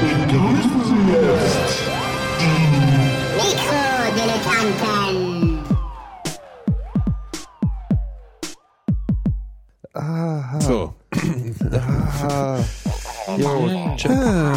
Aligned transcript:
begrüßen 0.00 0.80
Sie 0.84 1.02
jetzt 1.12 1.80
Mikrodilettanten. 3.36 5.60
So. 10.60 10.94
Yo, 13.36 13.68
check, 13.96 14.10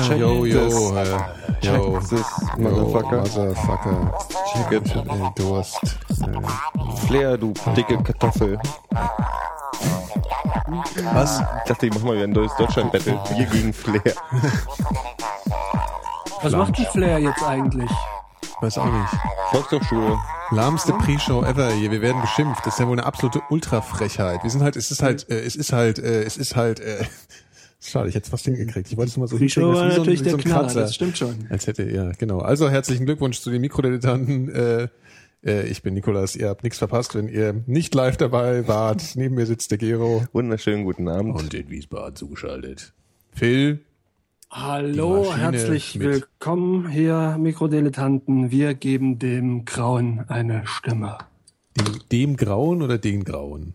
check 0.07 0.19
Yo, 0.19 0.45
yo, 0.45 0.67
this. 0.67 0.91
äh, 0.91 1.17
Check 1.61 1.75
yo. 1.77 1.99
this, 1.99 2.25
motherfucker. 2.57 3.17
Motherfucker. 3.17 4.13
Check 4.51 4.71
it. 4.71 4.95
Äh, 4.95 5.01
Durst. 5.35 5.79
Äh, 6.09 6.97
Flair, 7.07 7.37
du 7.37 7.53
dicke 7.75 8.01
Kartoffel. 8.03 8.57
Was? 11.13 11.39
Ich 11.39 11.45
dachte, 11.69 11.85
ich 11.87 11.93
mach 11.93 12.03
mal 12.03 12.15
wieder 12.15 12.23
ein 12.25 12.31
neues 12.31 12.55
Deutschland-Battle. 12.57 13.19
Wir 13.35 13.45
gegen 13.45 13.73
Flair. 13.73 14.01
Was 16.43 16.53
macht 16.53 16.77
die 16.77 16.85
Flair 16.85 17.19
jetzt 17.19 17.43
eigentlich? 17.43 17.89
weiß 18.63 18.77
auch 18.77 18.91
nicht. 18.91 19.21
Volkshochschule. 19.51 20.17
Lahmste 20.51 20.93
Pre-Show 20.93 21.43
ever 21.43 21.71
hier. 21.71 21.91
Wir 21.91 22.01
werden 22.01 22.21
beschimpft. 22.21 22.65
Das 22.65 22.75
ist 22.75 22.79
ja 22.79 22.87
wohl 22.87 22.97
eine 22.97 23.05
absolute 23.05 23.41
Ultrafrechheit. 23.49 24.43
Wir 24.43 24.49
sind 24.49 24.63
halt, 24.63 24.75
es 24.75 24.89
ist 24.89 25.03
halt, 25.03 25.29
äh, 25.29 25.41
es 25.41 25.55
ist 25.55 25.73
halt, 25.73 25.99
äh, 25.99 26.23
es 26.23 26.37
ist 26.37 26.55
halt, 26.55 26.79
äh, 26.79 27.03
Schade, 27.81 28.07
ich 28.07 28.15
hätte 28.15 28.23
es 28.25 28.29
fast 28.29 28.45
hingekriegt. 28.45 28.89
Ich 28.89 28.95
wollte 28.95 29.09
es 29.09 29.17
nur 29.17 29.25
mal 29.25 29.27
so 29.29 29.37
hinkriegen, 29.37 29.73
war 29.73 29.91
wie 29.91 29.97
natürlich 29.97 30.21
wie 30.21 30.23
der 30.23 30.33
ein 30.35 30.39
Knaller, 30.39 30.61
Kratzer. 30.61 30.81
das 30.81 30.95
stimmt 30.95 31.17
schon. 31.17 31.47
Als 31.49 31.67
hätte, 31.67 31.83
ja, 31.83 32.11
genau. 32.17 32.39
Also 32.39 32.69
herzlichen 32.69 33.05
Glückwunsch 33.05 33.41
zu 33.41 33.49
den 33.51 33.59
Mikrodilettanten. 33.59 34.49
Äh, 34.55 34.87
äh, 35.45 35.67
ich 35.67 35.81
bin 35.83 35.93
Nikolas. 35.93 36.37
Ihr 36.37 36.47
habt 36.47 36.63
nichts 36.63 36.77
verpasst, 36.77 37.13
wenn 37.15 37.27
ihr 37.27 37.61
nicht 37.65 37.93
live 37.93 38.15
dabei 38.15 38.69
wart. 38.69 39.03
Neben 39.15 39.35
mir 39.35 39.45
sitzt 39.45 39.71
der 39.71 39.77
Gero. 39.77 40.23
Wunderschönen 40.31 40.85
guten 40.85 41.09
Abend. 41.09 41.35
Und 41.35 41.53
in 41.53 41.69
Wiesbaden 41.69 42.15
zugeschaltet. 42.15 42.93
Phil. 43.33 43.81
Hallo, 44.55 45.35
herzlich 45.35 45.95
mit- 45.95 46.07
willkommen 46.07 46.87
hier, 46.87 47.37
Mikrodilettanten. 47.39 48.51
Wir 48.51 48.75
geben 48.75 49.17
dem 49.17 49.65
Grauen 49.65 50.25
eine 50.27 50.61
Stimme. 50.67 51.17
Dem, 51.75 51.99
dem 52.11 52.37
Grauen 52.37 52.83
oder 52.83 52.99
den 52.99 53.23
Grauen? 53.23 53.73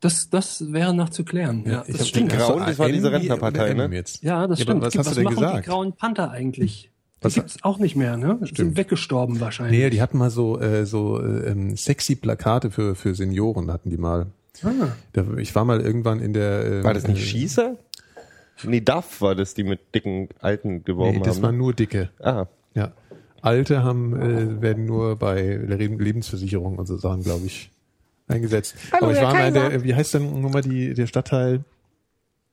Das, 0.00 0.28
das 0.28 0.70
wäre 0.70 0.92
noch 0.92 1.08
zu 1.08 1.24
klären. 1.24 1.64
Ja, 1.64 1.84
ich 1.86 1.96
das 1.96 2.08
stimmt. 2.08 2.30
So, 2.32 2.36
Grauen, 2.36 2.58
das 2.66 2.78
war 2.78 2.90
diese 2.90 3.10
Rentnerpartei, 3.10 3.72
ne? 3.72 3.88
Jetzt. 3.90 4.22
Ja, 4.22 4.46
das 4.46 4.58
aber 4.60 4.62
stimmt. 4.62 4.82
Was 4.82 4.98
hast 4.98 5.10
du 5.12 5.14
denn 5.14 5.24
machen 5.24 5.36
gesagt? 5.36 5.64
die 5.64 5.70
Grauen 5.70 5.92
Panther 5.94 6.30
eigentlich? 6.30 6.90
Die 7.20 7.24
Was- 7.24 7.34
gibt's 7.34 7.56
auch 7.62 7.78
nicht 7.78 7.96
mehr, 7.96 8.18
ne? 8.18 8.38
Die 8.42 8.54
sind 8.54 8.76
weggestorben 8.76 9.40
wahrscheinlich. 9.40 9.80
Nee, 9.80 9.88
die 9.88 10.02
hatten 10.02 10.18
mal 10.18 10.28
so 10.28 10.60
äh, 10.60 10.84
so 10.84 11.22
äh, 11.22 11.48
ähm, 11.52 11.74
sexy 11.78 12.16
Plakate 12.16 12.70
für 12.70 12.94
für 12.96 13.14
Senioren 13.14 13.72
hatten 13.72 13.88
die 13.88 13.96
mal. 13.96 14.26
Ah. 14.62 14.88
Da, 15.14 15.24
ich 15.38 15.54
war 15.54 15.64
mal 15.64 15.80
irgendwann 15.80 16.20
in 16.20 16.34
der 16.34 16.66
äh, 16.80 16.84
War 16.84 16.92
das 16.92 17.08
nicht 17.08 17.22
äh, 17.22 17.24
Schießer? 17.24 17.76
Nee, 18.64 18.80
Duff 18.80 19.20
war 19.20 19.34
das, 19.34 19.54
die 19.54 19.64
mit 19.64 19.94
dicken 19.94 20.28
Alten 20.40 20.84
geworben 20.84 21.18
Nee, 21.18 21.22
das 21.24 21.36
haben. 21.36 21.42
waren 21.44 21.54
ne? 21.56 21.58
nur 21.62 21.74
dicke. 21.74 22.10
Ah, 22.20 22.46
Ja. 22.74 22.92
Alte 23.40 23.82
haben 23.82 24.14
äh, 24.20 24.62
werden 24.62 24.86
nur 24.86 25.16
bei 25.16 25.42
der 25.42 25.76
Leb- 25.76 26.00
Lebensversicherung 26.00 26.78
und 26.78 26.86
so 26.86 26.96
Sachen, 26.96 27.24
glaube 27.24 27.44
ich, 27.46 27.72
eingesetzt. 28.28 28.76
Aber 28.92 29.10
ich 29.12 29.20
war 29.20 29.34
mal 29.34 29.48
in 29.48 29.54
der, 29.54 29.82
wie 29.82 29.94
heißt 29.96 30.14
denn 30.14 30.40
nochmal 30.40 30.62
die 30.62 30.94
der 30.94 31.08
Stadtteil? 31.08 31.64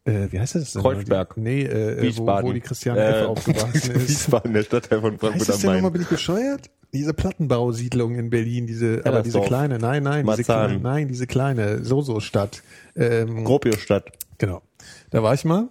Äh, 0.06 0.32
wie 0.32 0.40
heißt 0.40 0.56
das 0.56 0.74
denn? 0.74 0.82
Kreuzberg. 0.82 1.36
Die, 1.36 1.42
nee, 1.42 1.62
äh, 1.64 1.98
wo, 2.00 2.02
Wiesbaden. 2.02 2.50
wo 2.50 2.54
die 2.54 2.62
Christiane 2.62 3.02
Äh, 3.02 3.22
F. 3.22 3.28
aufgewachsen 3.28 3.92
ist. 3.92 4.10
Wiesbaden, 4.10 4.54
der 4.54 4.64
Stadtteil 4.64 5.02
von 5.02 5.12
Heißt 5.12 5.20
Frankfurt 5.22 5.50
das 5.50 5.56
am 5.58 5.62
denn 5.62 5.68
nochmal, 5.74 5.82
Main. 5.84 5.94
bin 5.94 6.02
ich 6.02 6.08
bescheuert? 6.08 6.70
Diese 6.92 7.14
Plattenbausiedlung 7.14 8.16
in 8.16 8.32
Berlin, 8.32 8.66
diese, 8.66 9.02
aber 9.06 9.22
diese 9.22 9.42
kleine, 9.42 9.78
nein, 9.78 10.02
nein, 10.02 10.26
diese 10.26 10.44
kleine, 10.44 10.80
nein, 10.80 11.08
diese 11.08 11.28
kleine 11.28 11.84
So-So-Stadt. 11.86 12.64
Ähm, 12.96 13.44
Gropiusstadt. 13.44 14.12
Genau. 14.40 14.64
Da 15.12 15.22
war 15.22 15.36
ich 15.36 15.46
mal. 15.46 15.68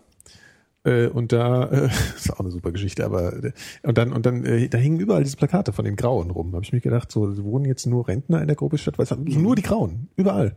Äh, 0.88 1.08
und 1.08 1.32
da, 1.32 1.64
äh, 1.64 1.88
ist 2.16 2.32
auch 2.32 2.40
eine 2.40 2.50
super 2.50 2.72
Geschichte, 2.72 3.04
aber 3.04 3.32
äh, 3.44 3.52
und 3.82 3.98
dann, 3.98 4.12
und 4.12 4.24
dann, 4.26 4.44
äh, 4.44 4.68
da 4.68 4.78
hingen 4.78 5.00
überall 5.00 5.22
diese 5.24 5.36
Plakate 5.36 5.72
von 5.72 5.84
den 5.84 5.96
Grauen 5.96 6.30
rum. 6.30 6.52
Habe 6.54 6.64
ich 6.64 6.72
mir 6.72 6.80
gedacht, 6.80 7.12
so 7.12 7.36
wohnen 7.44 7.64
jetzt 7.64 7.86
nur 7.86 8.08
Rentner 8.08 8.40
in 8.40 8.46
der 8.46 8.56
Gropiusstadt, 8.56 8.96
weil 8.98 9.04
es 9.04 9.10
haben 9.10 9.24
nur 9.24 9.54
die 9.56 9.62
Grauen, 9.62 10.08
überall. 10.16 10.56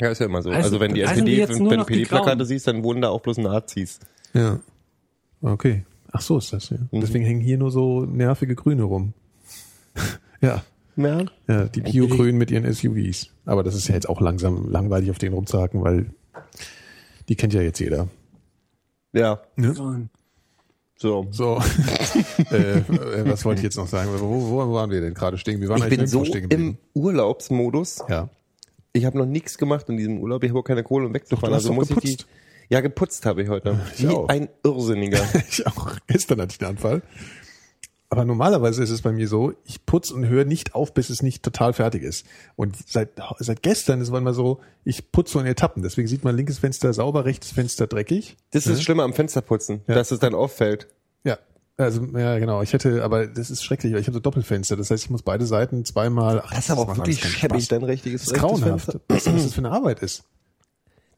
Ja, 0.00 0.10
ist 0.10 0.18
ja 0.20 0.26
immer 0.26 0.42
so. 0.42 0.50
Heißen- 0.50 0.62
Also 0.62 0.80
wenn 0.80 0.94
die 0.94 1.00
SPD, 1.02 1.46
nur 1.58 1.70
wenn 1.70 1.78
du 1.80 1.84
die 1.86 1.92
PD-Plakate 2.04 2.36
Grauen? 2.36 2.46
siehst, 2.46 2.66
dann 2.68 2.82
wohnen 2.84 3.00
da 3.02 3.08
auch 3.08 3.20
bloß 3.20 3.38
Nazis. 3.38 3.98
Ja. 4.34 4.60
Okay. 5.40 5.84
Ach 6.12 6.20
so 6.20 6.38
ist 6.38 6.52
das, 6.52 6.70
ja. 6.70 6.78
Deswegen 6.92 7.24
hängen 7.24 7.40
hier 7.40 7.58
nur 7.58 7.70
so 7.70 8.04
nervige 8.04 8.54
Grüne 8.54 8.84
rum. 8.84 9.12
ja. 10.40 10.62
Ja. 10.96 11.24
Ja, 11.46 11.64
die 11.66 11.80
Bio-Grünen 11.80 12.38
mit 12.38 12.50
ihren 12.50 12.72
SUVs. 12.72 13.30
Aber 13.44 13.62
das 13.62 13.74
ist 13.76 13.86
ja 13.88 13.94
jetzt 13.94 14.08
auch 14.08 14.20
langsam 14.20 14.68
langweilig, 14.68 15.10
auf 15.10 15.18
denen 15.18 15.34
rumzuhaken, 15.34 15.82
weil 15.82 16.06
die 17.28 17.36
kennt 17.36 17.54
ja 17.54 17.62
jetzt 17.62 17.78
jeder. 17.78 18.08
Ja, 19.12 19.40
Grauen. 19.56 20.10
so. 20.96 21.26
So, 21.30 21.60
äh, 22.50 22.78
äh, 22.78 23.30
was 23.30 23.44
wollte 23.44 23.60
ich 23.60 23.64
jetzt 23.64 23.76
noch 23.76 23.86
sagen? 23.88 24.10
Wo, 24.18 24.50
wo 24.50 24.74
waren 24.74 24.90
wir 24.90 25.00
denn 25.00 25.14
gerade 25.14 25.38
stehen? 25.38 25.60
Wir 25.60 25.68
waren 25.68 25.82
Ich 25.82 25.88
bin 25.88 26.06
so 26.06 26.24
stehen 26.24 26.50
im 26.50 26.78
Urlaubsmodus. 26.94 28.04
Ja. 28.08 28.28
Ich 28.92 29.04
habe 29.04 29.18
noch 29.18 29.26
nichts 29.26 29.58
gemacht 29.58 29.88
in 29.88 29.96
diesem 29.96 30.18
Urlaub. 30.18 30.42
Ich 30.44 30.50
habe 30.50 30.60
auch 30.60 30.64
keine 30.64 30.82
Kohle, 30.82 31.06
um 31.06 31.14
wegzufahren. 31.14 31.50
du 31.50 31.56
hast 31.56 31.64
also 31.64 31.68
doch 31.70 31.74
muss 31.76 31.90
ich 31.90 31.96
geputzt. 31.96 32.26
die. 32.28 32.74
Ja, 32.74 32.80
geputzt 32.80 33.24
habe 33.26 33.42
ich 33.42 33.48
heute. 33.48 33.80
Ich 33.94 34.02
Wie 34.02 34.08
auch. 34.08 34.28
ein 34.28 34.48
Irrsinniger. 34.62 35.20
Ich 35.48 35.66
auch. 35.66 35.96
Gestern 36.06 36.40
hatte 36.40 36.54
ich 36.54 36.60
einen 36.60 36.76
Anfall. 36.76 37.02
Aber 38.10 38.24
normalerweise 38.24 38.82
ist 38.82 38.88
es 38.88 39.02
bei 39.02 39.12
mir 39.12 39.28
so, 39.28 39.52
ich 39.64 39.84
putz 39.84 40.10
und 40.10 40.26
höre 40.26 40.46
nicht 40.46 40.74
auf, 40.74 40.94
bis 40.94 41.10
es 41.10 41.22
nicht 41.22 41.42
total 41.42 41.74
fertig 41.74 42.02
ist. 42.02 42.24
Und 42.56 42.74
seit, 42.88 43.10
seit 43.38 43.62
gestern 43.62 44.00
ist 44.00 44.08
es 44.08 44.14
immer 44.14 44.32
so, 44.32 44.60
ich 44.84 45.12
putze 45.12 45.34
so 45.34 45.40
in 45.40 45.46
Etappen. 45.46 45.82
Deswegen 45.82 46.08
sieht 46.08 46.24
man 46.24 46.34
linkes 46.34 46.58
Fenster 46.58 46.94
sauber, 46.94 47.26
rechtes 47.26 47.52
Fenster 47.52 47.86
dreckig. 47.86 48.36
Das 48.52 48.66
ist 48.66 48.72
das 48.76 48.82
Schlimme 48.82 49.02
am 49.02 49.12
Fensterputzen, 49.12 49.82
Ja. 49.86 49.94
dass 49.94 50.10
es 50.10 50.20
dann 50.20 50.34
auffällt. 50.34 50.88
Ja. 51.24 51.36
Also, 51.76 52.02
ja, 52.16 52.38
genau. 52.38 52.62
Ich 52.62 52.72
hätte, 52.72 53.04
aber 53.04 53.26
das 53.26 53.50
ist 53.50 53.62
schrecklich, 53.62 53.92
weil 53.92 54.00
ich 54.00 54.06
habe 54.06 54.14
so 54.14 54.20
Doppelfenster. 54.20 54.76
Das 54.76 54.90
heißt, 54.90 55.04
ich 55.04 55.10
muss 55.10 55.22
beide 55.22 55.44
Seiten 55.44 55.84
zweimal. 55.84 56.42
Ach, 56.44 56.50
Das 56.50 56.60
ist 56.60 56.70
aber 56.70 56.82
auch 56.82 56.96
wirklich 56.96 57.22
schäbig, 57.22 57.68
dein 57.68 57.82
richtiges 57.84 58.24
Das 58.24 58.32
ist 58.32 58.38
grauenhaft. 58.40 58.86
Fenster. 58.86 59.00
Was 59.08 59.24
das 59.24 59.52
für 59.52 59.58
eine 59.58 59.70
Arbeit 59.70 60.00
ist. 60.00 60.24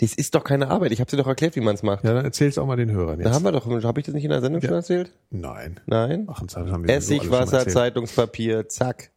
Das 0.00 0.14
ist 0.14 0.34
doch 0.34 0.44
keine 0.44 0.68
Arbeit. 0.70 0.92
Ich 0.92 1.00
habe 1.00 1.10
dir 1.10 1.18
doch 1.18 1.26
erklärt, 1.26 1.56
wie 1.56 1.60
man 1.60 1.74
es 1.74 1.82
macht. 1.82 2.04
Ja, 2.04 2.14
dann 2.14 2.24
erzähl's 2.24 2.56
auch 2.56 2.66
mal 2.66 2.76
den 2.76 2.90
Hörern 2.90 3.18
jetzt. 3.20 3.26
Da 3.28 3.34
haben 3.34 3.44
wir 3.44 3.52
doch, 3.52 3.66
habe 3.84 4.00
ich 4.00 4.06
das 4.06 4.14
nicht 4.14 4.24
in 4.24 4.30
der 4.30 4.40
Sendung 4.40 4.62
schon 4.62 4.72
erzählt? 4.72 5.12
Nein. 5.30 5.78
Nein. 5.84 6.26
Ach, 6.30 6.40
haben 6.40 6.84
wir 6.84 6.94
Essig, 6.94 7.22
schon 7.24 7.30
Wasser. 7.32 7.68
Zeitungspapier, 7.68 8.66
zack. 8.68 9.10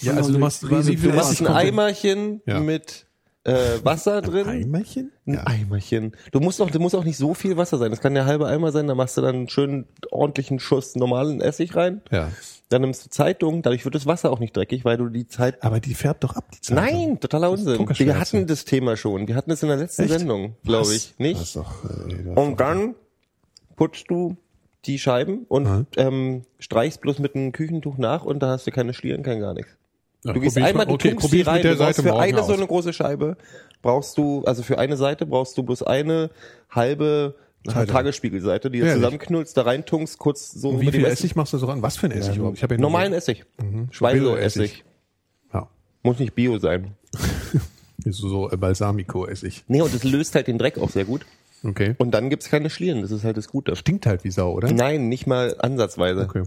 Ja, 0.00 0.12
also 0.14 0.32
du 0.32 0.38
machst 0.38 0.62
Du 0.62 0.68
machst 0.68 1.40
ein? 1.40 1.46
Eimerchen 1.48 2.40
Ja. 2.46 2.60
mit 2.60 3.07
äh, 3.44 3.78
Wasser 3.84 4.20
drin. 4.22 4.46
Eimerchen? 4.46 5.12
Ein 5.26 5.34
Ja. 5.34 5.44
Eimerchen. 5.44 6.12
Du 6.32 6.40
musst 6.40 6.60
auch, 6.60 6.70
du 6.70 6.78
musst 6.80 6.94
auch 6.94 7.04
nicht 7.04 7.16
so 7.16 7.34
viel 7.34 7.56
Wasser 7.56 7.78
sein. 7.78 7.90
Das 7.90 8.00
kann 8.00 8.14
der 8.14 8.26
halbe 8.26 8.46
Eimer 8.46 8.72
sein. 8.72 8.86
Da 8.88 8.94
machst 8.94 9.16
du 9.16 9.20
dann 9.22 9.34
einen 9.36 9.48
schönen 9.48 9.86
ordentlichen 10.10 10.58
Schuss 10.60 10.96
normalen 10.96 11.40
Essig 11.40 11.74
rein. 11.76 12.02
ja. 12.10 12.30
Dann 12.70 12.82
nimmst 12.82 13.02
du 13.06 13.08
Zeitung. 13.08 13.62
Dadurch 13.62 13.86
wird 13.86 13.94
das 13.94 14.04
Wasser 14.04 14.30
auch 14.30 14.40
nicht 14.40 14.54
dreckig, 14.54 14.84
weil 14.84 14.98
du 14.98 15.08
die 15.08 15.26
Zeit. 15.26 15.62
Aber 15.62 15.80
die 15.80 15.94
färbt 15.94 16.22
doch 16.22 16.36
ab, 16.36 16.50
die 16.54 16.60
Zeitung. 16.60 16.84
Nein, 16.84 17.18
totaler 17.18 17.50
Unsinn. 17.50 17.78
Wir 17.98 18.20
hatten 18.20 18.46
das 18.46 18.66
Thema 18.66 18.94
schon. 18.98 19.26
Wir 19.26 19.36
hatten 19.36 19.50
es 19.50 19.62
in 19.62 19.70
der 19.70 19.78
letzten 19.78 20.02
Echt? 20.02 20.12
Sendung, 20.12 20.54
glaube 20.64 20.94
ich. 20.94 21.12
Das 21.12 21.18
Nicht? 21.18 21.40
ist 21.40 21.56
doch, 21.56 21.82
äh, 21.84 22.14
das 22.26 22.36
Und 22.36 22.60
dann 22.60 22.94
putzt 23.76 24.10
du 24.10 24.36
die 24.84 24.98
Scheiben 24.98 25.46
und 25.48 25.64
Mhm. 25.64 25.86
ähm, 25.96 26.42
streichst 26.58 27.00
bloß 27.00 27.20
mit 27.20 27.34
einem 27.34 27.52
Küchentuch 27.52 27.96
nach 27.96 28.26
und 28.26 28.40
da 28.42 28.48
hast 28.50 28.66
du 28.66 28.70
keine 28.70 28.92
Schlieren, 28.92 29.22
kein 29.22 29.40
gar 29.40 29.54
nichts. 29.54 29.74
Ja, 30.24 30.32
Du 30.32 30.40
gehst 30.40 30.56
einmal, 30.56 30.72
mal- 30.74 30.86
du 30.86 30.94
okay, 30.94 31.10
tunkst 31.10 31.32
die 31.32 31.42
rein. 31.42 31.62
Du 31.62 31.68
brauchst 31.68 31.78
Seite 31.78 32.02
für 32.02 32.16
eine 32.18 32.38
so 32.38 32.44
aus. 32.44 32.50
eine 32.58 32.66
große 32.66 32.92
Scheibe 32.92 33.36
brauchst 33.82 34.18
du, 34.18 34.42
also 34.44 34.62
für 34.64 34.78
eine 34.78 34.96
Seite 34.96 35.24
brauchst 35.26 35.56
du 35.56 35.62
bloß 35.62 35.84
eine 35.84 36.30
halbe 36.70 37.36
Tagesspiegelseite, 37.64 38.70
die 38.70 38.80
du 38.80 38.86
Ehrlich? 38.86 39.02
zusammenknullst, 39.02 39.56
da 39.56 39.62
reintunkst, 39.62 40.18
kurz 40.18 40.50
so 40.50 40.70
Und 40.70 40.80
wie 40.80 40.90
viel 40.90 41.04
Essig- 41.04 41.36
machst 41.36 41.52
du 41.52 41.58
so 41.58 41.66
ran? 41.66 41.82
Was 41.82 41.96
für 41.96 42.06
ein 42.06 42.12
Essig 42.12 42.36
überhaupt? 42.36 42.56
Ich 42.56 42.62
habe 42.62 42.74
ja 42.74 42.80
Normalen 42.80 43.12
Essig. 43.12 43.44
Mhm. 43.62 43.88
Speiseessig. 43.90 44.84
Ja. 45.52 45.68
Muss 46.02 46.18
nicht 46.18 46.34
Bio 46.34 46.58
sein. 46.58 46.94
So, 48.04 48.28
so 48.28 48.50
äh, 48.50 48.56
Balsamico-Essig. 48.56 49.64
Nee, 49.66 49.82
und 49.82 49.92
das 49.92 50.04
löst 50.04 50.34
halt 50.36 50.46
den 50.46 50.56
Dreck 50.56 50.78
auch 50.78 50.88
sehr 50.88 51.04
gut. 51.04 51.26
Okay. 51.64 51.94
Und 51.98 52.12
dann 52.12 52.30
gibt's 52.30 52.48
keine 52.48 52.70
Schlieren, 52.70 53.02
das 53.02 53.10
ist 53.10 53.24
halt 53.24 53.36
das 53.36 53.48
Gute. 53.48 53.74
Stinkt 53.74 54.06
halt 54.06 54.22
wie 54.22 54.30
Sau, 54.30 54.52
oder? 54.52 54.72
Nein, 54.72 55.08
nicht 55.08 55.26
mal 55.26 55.56
ansatzweise. 55.58 56.22
Okay. 56.22 56.44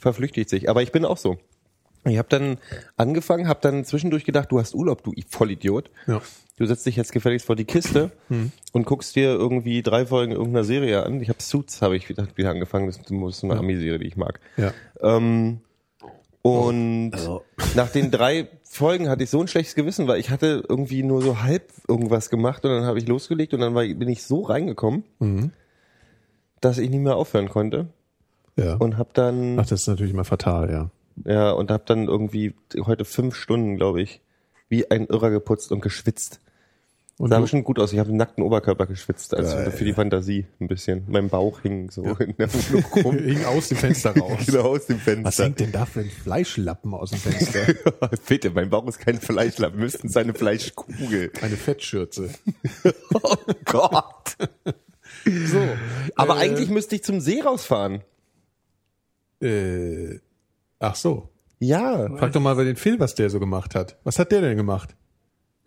Verflüchtigt 0.00 0.48
sich. 0.48 0.68
Aber 0.70 0.82
ich 0.82 0.92
bin 0.92 1.04
auch 1.04 1.18
so. 1.18 1.36
Ich 2.06 2.18
habe 2.18 2.28
dann 2.28 2.58
angefangen, 2.96 3.48
habe 3.48 3.60
dann 3.62 3.84
zwischendurch 3.84 4.24
gedacht, 4.24 4.50
du 4.52 4.58
hast 4.58 4.74
Urlaub, 4.74 5.02
du 5.02 5.12
Vollidiot. 5.28 5.90
Ja. 6.06 6.20
Du 6.58 6.64
setzt 6.64 6.86
dich 6.86 6.96
jetzt 6.96 7.12
gefälligst 7.12 7.46
vor 7.46 7.56
die 7.56 7.66
Kiste 7.66 8.12
und 8.72 8.86
guckst 8.86 9.14
dir 9.14 9.28
irgendwie 9.28 9.82
drei 9.82 10.06
Folgen 10.06 10.32
irgendeiner 10.32 10.64
Serie 10.64 11.04
an. 11.04 11.20
Ich 11.20 11.28
habe 11.28 11.42
Suits, 11.42 11.82
habe 11.82 11.96
ich 11.96 12.08
wieder, 12.08 12.26
wieder 12.34 12.50
angefangen. 12.50 12.86
Das 12.86 12.96
ist 12.96 13.44
eine 13.44 13.58
Ami-Serie, 13.58 13.98
die 13.98 14.06
ich 14.06 14.16
mag. 14.16 14.40
Ja. 14.56 14.72
Ähm, 15.02 15.60
und 16.40 17.12
nach 17.74 17.90
den 17.90 18.10
drei 18.10 18.48
Folgen 18.62 19.08
hatte 19.08 19.24
ich 19.24 19.30
so 19.30 19.40
ein 19.40 19.48
schlechtes 19.48 19.74
Gewissen, 19.74 20.06
weil 20.06 20.18
ich 20.18 20.30
hatte 20.30 20.64
irgendwie 20.66 21.02
nur 21.02 21.20
so 21.20 21.42
halb 21.42 21.72
irgendwas 21.88 22.30
gemacht 22.30 22.64
und 22.64 22.70
dann 22.70 22.84
habe 22.84 22.98
ich 22.98 23.06
losgelegt 23.06 23.52
und 23.52 23.60
dann 23.60 23.74
war, 23.74 23.82
bin 23.82 24.08
ich 24.08 24.22
so 24.22 24.42
reingekommen, 24.42 25.04
dass 26.60 26.78
ich 26.78 26.88
nicht 26.88 27.02
mehr 27.02 27.16
aufhören 27.16 27.48
konnte 27.48 27.88
ja. 28.56 28.76
und 28.76 28.96
habe 28.96 29.10
dann 29.12 29.58
Ach, 29.58 29.66
das 29.66 29.82
ist 29.82 29.88
natürlich 29.88 30.14
mal 30.14 30.24
fatal, 30.24 30.70
ja. 30.70 30.90
Ja 31.24 31.50
und 31.52 31.70
habe 31.70 31.84
dann 31.86 32.08
irgendwie 32.08 32.54
heute 32.78 33.04
fünf 33.04 33.34
Stunden, 33.36 33.76
glaube 33.76 34.02
ich, 34.02 34.20
wie 34.68 34.90
ein 34.90 35.06
Irrer 35.06 35.30
geputzt 35.30 35.72
und 35.72 35.80
geschwitzt. 35.80 36.40
Und 37.18 37.30
sah 37.30 37.40
bestimmt 37.40 37.64
gut 37.64 37.78
aus. 37.78 37.94
Ich 37.94 37.98
habe 37.98 38.10
den 38.10 38.18
nackten 38.18 38.44
Oberkörper 38.44 38.84
geschwitzt, 38.84 39.32
also 39.32 39.56
Geil. 39.56 39.70
für 39.70 39.86
die 39.86 39.94
Fantasie 39.94 40.44
ein 40.60 40.66
bisschen. 40.68 41.04
Mein 41.08 41.30
Bauch 41.30 41.60
hing 41.60 41.90
so 41.90 42.02
in 42.16 42.36
der 42.36 42.52
Wohnung 42.52 42.84
rum. 43.04 43.18
Hing 43.18 43.42
aus 43.46 43.68
dem 43.70 43.78
Fenster 43.78 44.14
raus. 44.18 44.40
genau 44.44 44.74
aus 44.76 44.84
dem 44.84 44.96
Was 44.98 45.04
Fenster. 45.04 45.44
hängt 45.44 45.60
denn 45.60 45.72
da 45.72 45.86
für 45.86 46.00
ein 46.00 46.10
Fleischlappen 46.10 46.92
aus 46.92 47.10
dem 47.12 47.18
Fenster? 47.20 47.72
Bitte, 48.28 48.50
mein 48.50 48.68
Bauch 48.68 48.86
ist 48.86 48.98
kein 48.98 49.18
Fleischlappen, 49.18 49.80
müssten 49.80 50.10
seine 50.10 50.34
Fleischkugel. 50.34 51.32
Eine 51.40 51.56
Fettschürze. 51.56 52.28
Oh 53.14 53.36
Gott. 53.64 54.36
So. 55.24 55.62
Aber 56.16 56.36
äh, 56.36 56.40
eigentlich 56.40 56.68
müsste 56.68 56.96
ich 56.96 57.02
zum 57.02 57.20
See 57.20 57.40
rausfahren. 57.40 58.02
Äh, 59.40 60.18
ach 60.78 60.94
so. 60.94 61.30
Ja. 61.58 62.08
Frag 62.16 62.32
doch 62.32 62.40
mal 62.40 62.54
bei 62.56 62.64
den 62.64 62.76
Phil, 62.76 62.98
was 63.00 63.14
der 63.14 63.30
so 63.30 63.40
gemacht 63.40 63.74
hat. 63.74 63.98
Was 64.04 64.18
hat 64.18 64.32
der 64.32 64.40
denn 64.40 64.56
gemacht? 64.56 64.95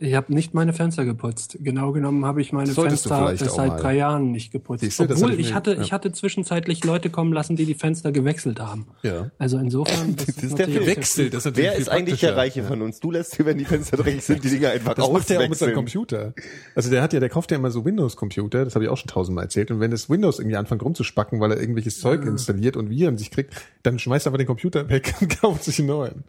Ich 0.02 0.14
habe 0.16 0.34
nicht 0.34 0.54
meine 0.54 0.72
Fenster 0.72 1.04
geputzt. 1.04 1.58
Genau 1.60 1.92
genommen 1.92 2.24
habe 2.24 2.42
ich 2.42 2.54
meine 2.54 2.72
Solltest 2.72 3.10
Fenster 3.10 3.50
seit 3.50 3.84
drei 3.84 3.98
Jahren 3.98 4.32
nicht 4.32 4.50
geputzt. 4.50 4.80
Siehst 4.80 4.98
du, 4.98 5.06
das 5.06 5.18
Obwohl 5.18 5.32
hatte 5.34 5.42
ich 5.42 5.48
ich 5.48 5.52
mir- 5.52 5.56
hatte, 5.58 5.74
ja. 5.76 5.82
ich 5.82 5.92
hatte 5.92 6.12
zwischenzeitlich 6.14 6.86
Leute 6.86 7.10
kommen 7.10 7.34
lassen, 7.34 7.58
die 7.58 7.66
die 7.66 7.74
Fenster 7.74 8.14
gewechselt 8.14 8.62
haben. 8.62 8.88
Ja. 9.04 9.30
Also 9.38 9.58
insofern. 9.58 10.16
Das, 10.26 10.28
ist 10.38 10.58
der 10.58 10.86
Wechselt, 10.86 11.34
das 11.34 11.46
ist 11.46 11.58
Wer 11.58 11.76
ist 11.76 11.90
eigentlich 11.90 12.22
der. 12.22 12.38
Reiche 12.38 12.64
von 12.64 12.82
uns? 12.82 13.02
Du 13.02 13.12
lässt, 13.12 13.44
wenn 13.46 13.58
die 13.58 13.66
Fenster 13.66 13.98
dreckig 13.98 14.24
sind, 14.24 14.42
die 14.44 14.50
Dinger 14.50 14.70
einfach 14.70 14.94
Das 14.94 15.10
macht 15.12 15.30
er 15.30 15.42
auch 15.42 15.50
mit 15.50 15.58
seinem 15.58 15.72
auswechseln. 15.72 15.76
Computer. 15.76 16.34
Also 16.76 16.90
der 16.90 17.02
hat 17.02 17.12
ja, 17.12 17.20
der 17.20 17.28
kauft 17.30 17.52
ja 17.52 17.58
immer 17.58 17.70
so 17.70 17.84
Windows-Computer, 17.84 18.64
das 18.64 18.76
habe 18.76 18.86
ich 18.86 18.90
auch 18.90 18.98
schon 18.98 19.08
tausendmal 19.10 19.44
erzählt. 19.46 19.70
Und 19.70 19.82
wenn 19.82 19.92
das 19.92 20.10
Windows 20.10 20.40
irgendwie 20.40 20.56
anfängt 20.56 20.82
rumzuspacken, 20.82 21.42
weil 21.42 21.52
er 21.52 21.60
irgendwelches 21.60 22.00
Zeug 22.00 22.24
installiert 22.26 22.78
und 22.78 22.90
Viren 22.90 23.18
sich 23.18 23.32
kriegt, 23.32 23.54
dann 23.84 24.00
schmeißt 24.00 24.26
er 24.26 24.30
einfach 24.30 24.38
den 24.38 24.48
Computer 24.48 24.88
weg 24.88 25.14
und 25.22 25.42
kauft 25.42 25.66
sich 25.66 25.80
einen 25.80 25.90
neuen. 25.90 26.24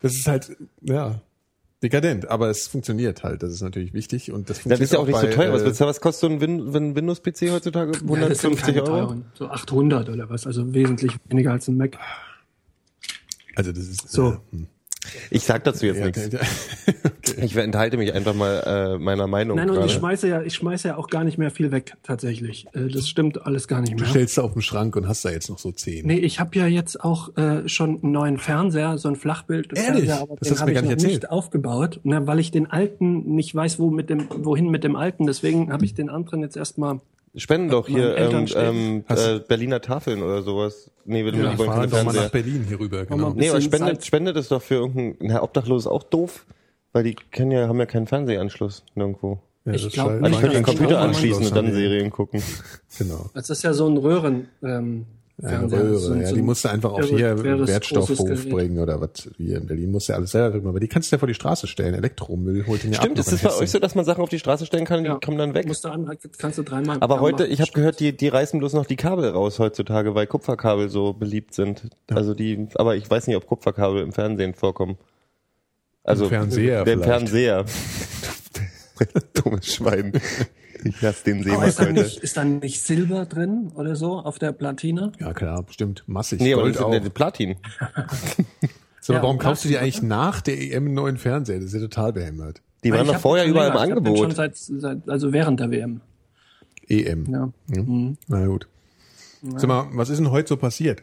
Das 0.00 0.14
ist 0.14 0.26
halt, 0.26 0.56
ja, 0.82 1.20
dekadent, 1.84 2.28
aber 2.28 2.48
es 2.48 2.66
funktioniert 2.66 3.22
halt. 3.22 3.42
Das 3.42 3.52
ist 3.52 3.62
natürlich 3.62 3.92
wichtig 3.92 4.32
und 4.32 4.50
das 4.50 4.56
Das 4.56 4.62
funktioniert 4.62 4.80
ist 4.82 4.92
ja 4.92 4.98
auch 4.98 5.06
nicht 5.06 5.16
so 5.16 5.26
bei, 5.26 5.32
teuer. 5.32 5.52
Was, 5.52 5.80
äh, 5.80 5.86
was 5.86 6.00
kostet 6.00 6.20
so 6.28 6.34
ein, 6.34 6.40
Win 6.40 6.74
ein 6.74 6.96
Windows-PC 6.96 7.50
heutzutage? 7.52 7.92
Ja, 7.92 8.28
das 8.28 8.40
sind 8.40 8.58
150 8.58 8.64
keine 8.64 8.82
Euro? 8.82 9.06
teuren. 9.06 9.24
So 9.34 9.48
800 9.48 10.08
oder 10.08 10.28
was, 10.30 10.46
also 10.46 10.74
wesentlich 10.74 11.12
weniger 11.28 11.52
als 11.52 11.68
ein 11.68 11.76
Mac. 11.76 11.98
Also 13.54 13.70
das 13.70 13.84
ist 13.84 14.10
So. 14.10 14.32
Äh, 14.32 14.36
hm. 14.50 14.66
Ich 15.30 15.42
sag 15.44 15.64
dazu 15.64 15.86
jetzt 15.86 15.98
ja, 15.98 16.06
nichts. 16.06 16.26
okay. 16.26 16.38
okay. 17.04 17.44
Ich 17.44 17.56
enthalte 17.56 17.96
mich 17.96 18.12
einfach 18.12 18.34
mal 18.34 18.94
äh, 18.96 18.98
meiner 18.98 19.26
Meinung 19.26 19.56
Nein, 19.56 19.68
und 19.70 19.76
ich 19.76 19.80
gerade. 19.82 19.92
schmeiße 19.92 20.28
ja, 20.28 20.42
ich 20.42 20.54
schmeiße 20.54 20.88
ja 20.88 20.96
auch 20.96 21.08
gar 21.08 21.24
nicht 21.24 21.38
mehr 21.38 21.50
viel 21.50 21.72
weg, 21.72 21.94
tatsächlich. 22.02 22.66
Äh, 22.74 22.88
Das 22.88 23.08
stimmt 23.08 23.44
alles 23.46 23.68
gar 23.68 23.80
nicht 23.80 23.92
Du 23.94 23.96
mehr. 24.02 24.08
stellst 24.08 24.38
da 24.38 24.42
auf 24.42 24.52
den 24.52 24.62
Schrank 24.62 24.96
und 24.96 25.08
hast 25.08 25.24
da 25.24 25.30
jetzt 25.30 25.48
noch 25.50 25.58
so 25.58 25.72
zehn. 25.72 26.06
Nee, 26.06 26.18
ich 26.18 26.40
habe 26.40 26.56
ja 26.58 26.66
jetzt 26.66 27.02
auch 27.02 27.36
äh, 27.36 27.68
schon 27.68 28.00
einen 28.02 28.12
neuen 28.12 28.38
Fernseher, 28.38 28.98
so 28.98 29.08
ein 29.08 29.16
Flachbild. 29.16 29.76
Ehrlich? 29.76 30.12
aber 30.12 30.36
Das 30.36 30.48
du 30.48 30.56
habe 30.60 30.66
mir 30.66 30.72
ich 30.72 30.74
gar 30.76 30.82
noch 30.82 30.88
nicht 30.90 31.02
erzählt. 31.04 31.22
nicht 31.22 31.30
aufgebaut, 31.30 32.00
ne, 32.04 32.26
weil 32.26 32.38
ich 32.40 32.50
den 32.50 32.70
alten 32.70 33.34
nicht 33.34 33.54
weiß, 33.54 33.78
wo 33.78 33.90
mit 33.90 34.10
dem, 34.10 34.26
wohin 34.30 34.70
mit 34.70 34.84
dem 34.84 34.96
alten. 34.96 35.26
Deswegen 35.26 35.72
habe 35.72 35.84
ich 35.84 35.94
den 35.94 36.08
anderen 36.10 36.40
jetzt 36.42 36.56
erstmal. 36.56 37.00
Spenden 37.36 37.68
doch 37.70 37.88
hier 37.88 38.16
ähm, 38.16 38.46
ähm, 38.54 39.04
äh, 39.08 39.40
Berliner 39.40 39.80
Tafeln 39.80 40.22
oder 40.22 40.42
sowas. 40.42 40.90
Nee, 41.04 41.24
wir 41.24 41.34
Ja, 41.34 41.58
wollen 41.58 41.68
fahren 41.68 41.90
keine 41.90 42.04
doch 42.04 42.04
mal 42.04 42.14
nach 42.14 42.30
Berlin 42.30 42.64
hier 42.68 42.78
rüber. 42.78 43.04
Genau. 43.06 43.30
Nee, 43.34 43.50
aber 43.50 43.60
spendet, 43.60 44.04
spendet 44.04 44.36
es 44.36 44.48
doch 44.48 44.62
für 44.62 44.74
irgendein, 44.76 45.16
na, 45.20 45.42
Obdachlos 45.42 45.82
ist 45.82 45.86
auch 45.88 46.04
doof, 46.04 46.46
weil 46.92 47.02
die 47.04 47.14
können 47.32 47.50
ja, 47.50 47.66
haben 47.66 47.78
ja 47.78 47.86
keinen 47.86 48.06
Fernsehanschluss 48.06 48.84
nirgendwo. 48.94 49.40
Ja, 49.64 49.72
Ich 49.72 49.82
das 49.84 49.92
glaub 49.92 50.08
scheint- 50.08 50.22
nicht, 50.22 50.26
Also 50.26 50.36
ich 50.36 50.40
könnte 50.42 50.56
den 50.56 50.64
Computer 50.64 51.00
anschließen 51.00 51.46
und 51.46 51.56
dann 51.56 51.72
Serien 51.72 52.10
gucken. 52.10 52.42
Genau. 52.98 53.30
Das 53.34 53.50
ist 53.50 53.62
ja 53.64 53.72
so 53.72 53.88
ein 53.88 53.96
Röhren. 53.96 54.48
Ähm, 54.62 55.06
Eine 55.42 55.48
Fernseher. 55.68 55.80
Röhre, 55.82 55.98
So 55.98 56.14
ja, 56.14 56.26
so 56.28 56.34
die 56.36 56.42
musst 56.42 56.64
du 56.64 56.68
einfach 56.68 56.92
auf 56.92 57.00
irre- 57.00 57.16
hier 57.16 57.66
Wertstoffhof 57.66 58.48
bringen 58.48 58.78
oder 58.78 59.00
was. 59.00 59.28
Hier 59.36 59.56
in 59.58 59.66
Berlin 59.66 59.90
musst 59.90 60.08
du 60.08 60.12
ja 60.12 60.18
alles 60.18 60.30
selber 60.30 60.50
drücken. 60.52 60.68
Aber 60.68 60.78
die 60.78 60.86
kannst 60.86 61.10
du 61.10 61.16
ja 61.16 61.18
vor 61.18 61.26
die 61.26 61.34
Straße 61.34 61.66
stellen. 61.66 61.92
Elektromüll 61.94 62.64
holt 62.68 62.84
den 62.84 62.92
ja 62.92 63.00
Stimmt, 63.00 63.18
ab. 63.18 63.26
ist 63.26 63.32
das 63.32 63.42
bei 63.42 63.62
euch 63.62 63.70
so, 63.70 63.80
dass 63.80 63.96
man 63.96 64.04
Sachen 64.04 64.22
auf 64.22 64.28
die 64.28 64.38
Straße 64.38 64.64
stellen 64.64 64.84
kann 64.84 65.00
und 65.00 65.06
Ja. 65.06 65.14
die 65.14 65.24
kommen 65.26 65.38
dann 65.38 65.52
weg? 65.54 65.66
Musst 65.66 65.84
du 65.84 65.88
an, 65.88 66.08
kannst 66.38 66.58
du 66.58 66.62
dreimal. 66.62 66.98
Aber 67.00 67.18
heute, 67.20 67.46
ich 67.46 67.60
habe 67.60 67.72
gehört, 67.72 67.98
die, 67.98 68.16
die 68.16 68.28
reißen 68.28 68.60
bloß 68.60 68.74
noch 68.74 68.86
die 68.86 68.96
Kabel 68.96 69.28
raus 69.30 69.58
heutzutage, 69.58 70.14
weil 70.14 70.28
Kupferkabel 70.28 70.88
so 70.88 71.12
beliebt 71.12 71.52
sind. 71.52 71.88
Also 72.08 72.34
die, 72.34 72.68
aber 72.76 72.94
ich 72.94 73.10
weiß 73.10 73.26
nicht, 73.26 73.36
ob 73.36 73.46
Kupferkabel 73.46 74.02
im 74.02 74.12
Fernsehen 74.12 74.54
vorkommen. 74.54 74.98
Also 76.04 76.24
Im 76.24 76.30
Fernseher 76.30 76.84
Der 76.84 76.94
vielleicht. 76.98 77.08
Fernseher. 77.10 77.64
Dummes 79.34 79.66
Schwein. 79.74 80.12
Ich 80.84 81.02
hasse 81.02 81.24
den 81.24 81.38
Aber 81.40 81.44
Seemarkt 81.44 81.68
ist 81.68 81.78
da, 81.78 81.82
heute. 81.84 81.92
nicht, 81.94 82.18
ist 82.18 82.36
da 82.36 82.44
nicht 82.44 82.82
Silber 82.82 83.24
drin 83.26 83.70
oder 83.74 83.96
so 83.96 84.18
auf 84.18 84.38
der 84.38 84.52
Platine? 84.52 85.12
Ja, 85.18 85.32
klar, 85.32 85.62
bestimmt. 85.62 86.04
Massig. 86.06 86.40
Nee, 86.40 86.52
aber 86.52 86.62
Gold 86.62 86.74
das 86.74 86.80
ist 86.80 86.86
auch. 86.86 86.90
der 86.90 87.10
Platin. 87.10 87.56
So, 89.00 89.12
Ja, 89.12 89.22
warum 89.22 89.36
kaufst 89.36 89.64
du 89.66 89.68
dir 89.68 89.80
Plastik, 89.80 90.00
eigentlich 90.02 90.08
nach 90.08 90.40
der 90.40 90.58
EM 90.58 90.86
einen 90.86 90.94
neuen 90.94 91.18
Fernseher? 91.18 91.56
Das 91.56 91.66
ist 91.66 91.74
ja 91.74 91.80
total 91.80 92.14
behämmert. 92.14 92.62
Die 92.84 92.90
waren 92.90 93.06
doch 93.06 93.18
vorher 93.20 93.44
überall 93.44 93.68
im 93.68 93.74
länger. 93.74 93.86
Ich 93.86 93.96
hab 93.96 94.04
den 94.04 94.16
Schon 94.16 94.24
Angebot. 94.30 94.36
seit, 94.36 94.56
seit, 94.56 95.08
also 95.10 95.30
während 95.34 95.60
der 95.60 95.70
WM. 95.70 96.00
EM. 96.88 97.26
Ja. 97.30 97.50
Hm? 97.76 98.16
Na 98.28 98.46
gut. 98.46 98.66
Sag 99.42 99.66
mal, 99.68 99.88
was 99.92 100.08
ist 100.08 100.16
denn 100.20 100.30
heute 100.30 100.48
so 100.48 100.56
passiert? 100.56 101.02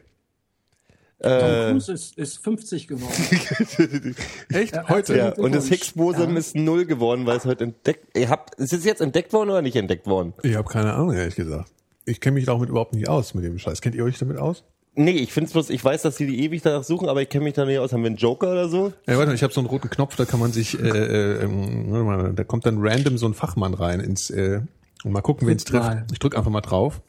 Tom 1.21 1.31
Äh, 1.31 1.69
Cruise 1.71 1.91
ist, 1.91 2.17
ist 2.17 2.43
50 2.43 2.87
geworden. 2.87 3.13
Echt? 4.53 4.75
Ja, 4.75 4.89
heute? 4.89 5.15
ja, 5.17 5.29
und 5.33 5.53
das 5.53 5.67
Higgs-Boson 5.67 6.31
Ja. 6.31 6.37
ist 6.37 6.55
null 6.55 6.85
geworden, 6.85 7.25
weil 7.25 7.37
es 7.37 7.45
heute 7.45 7.65
entdeckt. 7.65 8.17
Ihr 8.17 8.29
habt, 8.29 8.55
ist 8.55 8.73
es 8.73 8.83
jetzt 8.85 9.01
entdeckt 9.01 9.31
worden 9.33 9.49
oder 9.51 9.61
nicht 9.61 9.75
entdeckt 9.75 10.07
worden? 10.07 10.33
Ich 10.43 10.55
habe 10.55 10.67
keine 10.67 10.93
Ahnung, 10.93 11.13
ehrlich 11.13 11.35
gesagt. 11.35 11.69
Ich 12.05 12.19
kenne 12.19 12.35
mich 12.35 12.45
damit 12.45 12.69
überhaupt 12.69 12.93
nicht 12.95 13.07
aus 13.07 13.33
mit 13.35 13.43
dem 13.43 13.59
Scheiß. 13.59 13.81
Kennt 13.81 13.93
ihr 13.95 14.03
euch 14.03 14.17
damit 14.17 14.37
aus? 14.37 14.63
Nee, 14.95 15.11
ich 15.11 15.31
find's 15.31 15.53
bloß, 15.53 15.69
ich 15.69 15.83
weiß, 15.85 16.01
dass 16.01 16.17
sie 16.17 16.25
die 16.27 16.43
ewig 16.43 16.63
danach 16.63 16.83
suchen, 16.83 17.07
aber 17.07 17.21
ich 17.21 17.29
kenne 17.29 17.45
mich 17.45 17.53
da 17.53 17.63
nicht 17.65 17.79
aus. 17.79 17.93
Haben 17.93 18.01
wir 18.01 18.07
einen 18.07 18.17
Joker 18.17 18.51
oder 18.51 18.67
so? 18.67 18.91
Ja, 19.07 19.15
warte 19.15 19.27
mal, 19.27 19.35
ich 19.35 19.43
habe 19.43 19.53
so 19.53 19.61
einen 19.61 19.69
roten 19.69 19.89
Knopf, 19.89 20.15
da 20.17 20.25
kann 20.25 20.39
man 20.39 20.51
sich, 20.51 20.77
äh, 20.77 20.85
äh, 20.87 21.43
ähm, 21.43 21.85
warte 21.91 22.03
mal, 22.03 22.33
da 22.33 22.43
kommt 22.43 22.65
dann 22.65 22.77
random 22.79 23.17
so 23.17 23.25
ein 23.27 23.33
Fachmann 23.33 23.73
rein 23.73 23.99
ins, 24.01 24.29
äh, 24.31 24.61
und 25.03 25.11
mal 25.13 25.21
gucken, 25.21 25.47
wen 25.47 25.55
es 25.55 25.63
trifft. 25.63 25.89
Ich 26.11 26.19
drück 26.19 26.35
einfach 26.35 26.51
mal 26.51 26.61
drauf. 26.61 27.01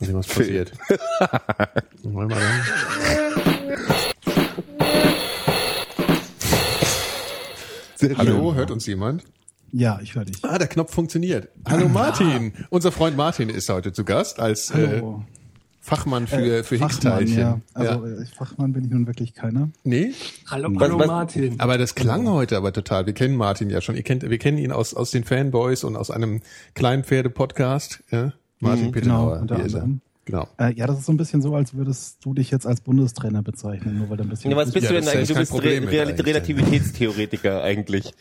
Mal 0.00 0.06
sehen, 0.06 0.16
was 0.16 0.26
passiert. 0.28 0.72
Wollen 2.02 2.30
wir 2.30 2.36
dann? 2.36 3.76
Hallo, 8.16 8.54
hört 8.54 8.70
uns 8.70 8.86
jemand? 8.86 9.24
Ja, 9.72 10.00
ich 10.02 10.14
höre 10.14 10.24
dich. 10.24 10.36
Ah, 10.42 10.58
der 10.58 10.66
Knopf 10.68 10.92
funktioniert. 10.94 11.48
Hallo 11.68 11.88
Martin. 11.88 12.52
Unser 12.70 12.90
Freund 12.92 13.16
Martin 13.16 13.48
ist 13.50 13.68
heute 13.68 13.92
zu 13.92 14.04
Gast 14.04 14.40
als 14.40 14.70
äh. 14.70 15.02
Fachmann 15.82 16.26
für, 16.26 16.36
Äh, 16.36 16.62
für 16.62 16.76
Fachmann, 16.78 16.90
Higgs-Teilchen. 17.20 17.38
ja. 17.38 17.60
Also 17.72 18.06
ja. 18.06 18.20
äh, 18.20 18.26
Fachmann 18.26 18.72
bin 18.74 18.84
ich 18.84 18.90
nun 18.90 19.06
wirklich 19.06 19.32
keiner. 19.34 19.70
Nee? 19.82 20.12
Hallo, 20.50 20.68
Was- 20.72 20.82
hallo 20.82 20.98
was- 20.98 21.06
Martin. 21.06 21.58
Aber 21.60 21.78
das 21.78 21.94
klang 21.94 22.28
heute 22.28 22.56
aber 22.58 22.72
total. 22.72 23.06
Wir 23.06 23.14
kennen 23.14 23.34
Martin 23.36 23.70
ja 23.70 23.80
schon. 23.80 23.96
Ihr 23.96 24.02
kennt, 24.02 24.28
wir 24.28 24.38
kennen 24.38 24.58
ihn 24.58 24.72
aus, 24.72 24.92
aus 24.92 25.10
den 25.10 25.24
Fanboys 25.24 25.82
und 25.84 25.96
aus 25.96 26.10
einem 26.10 26.42
kleinen 26.74 27.02
Pferde-Podcast. 27.04 28.02
Ja? 28.10 28.32
Martin 28.60 28.86
Mhm, 28.86 28.92
Pittenauer. 28.92 29.30
genau, 29.32 29.40
unter 29.42 29.56
hier 29.56 29.64
ist 29.66 29.74
er. 29.74 29.82
anderem. 29.82 30.00
Genau. 30.26 30.48
Äh, 30.58 30.74
ja, 30.74 30.86
das 30.86 30.98
ist 30.98 31.06
so 31.06 31.12
ein 31.12 31.16
bisschen 31.16 31.42
so, 31.42 31.54
als 31.56 31.74
würdest 31.74 32.24
du 32.24 32.34
dich 32.34 32.50
jetzt 32.50 32.66
als 32.66 32.80
Bundestrainer 32.82 33.42
bezeichnen, 33.42 33.98
nur 33.98 34.10
weil 34.10 34.16
du 34.18 34.22
ein 34.24 34.28
bisschen. 34.28 34.50
Ja, 34.50 34.56
was 34.56 34.70
bist 34.70 34.84
Ja, 34.84 34.92
du 34.92 35.00
denn 35.00 35.08
eigentlich? 35.08 35.28
Du 35.28 35.34
bist 35.34 35.50
Problem 35.50 35.84
Re 35.84 35.90
Real. 35.90 36.08
Relativitätstheoretiker 36.10 37.62
eigentlich. 37.62 38.12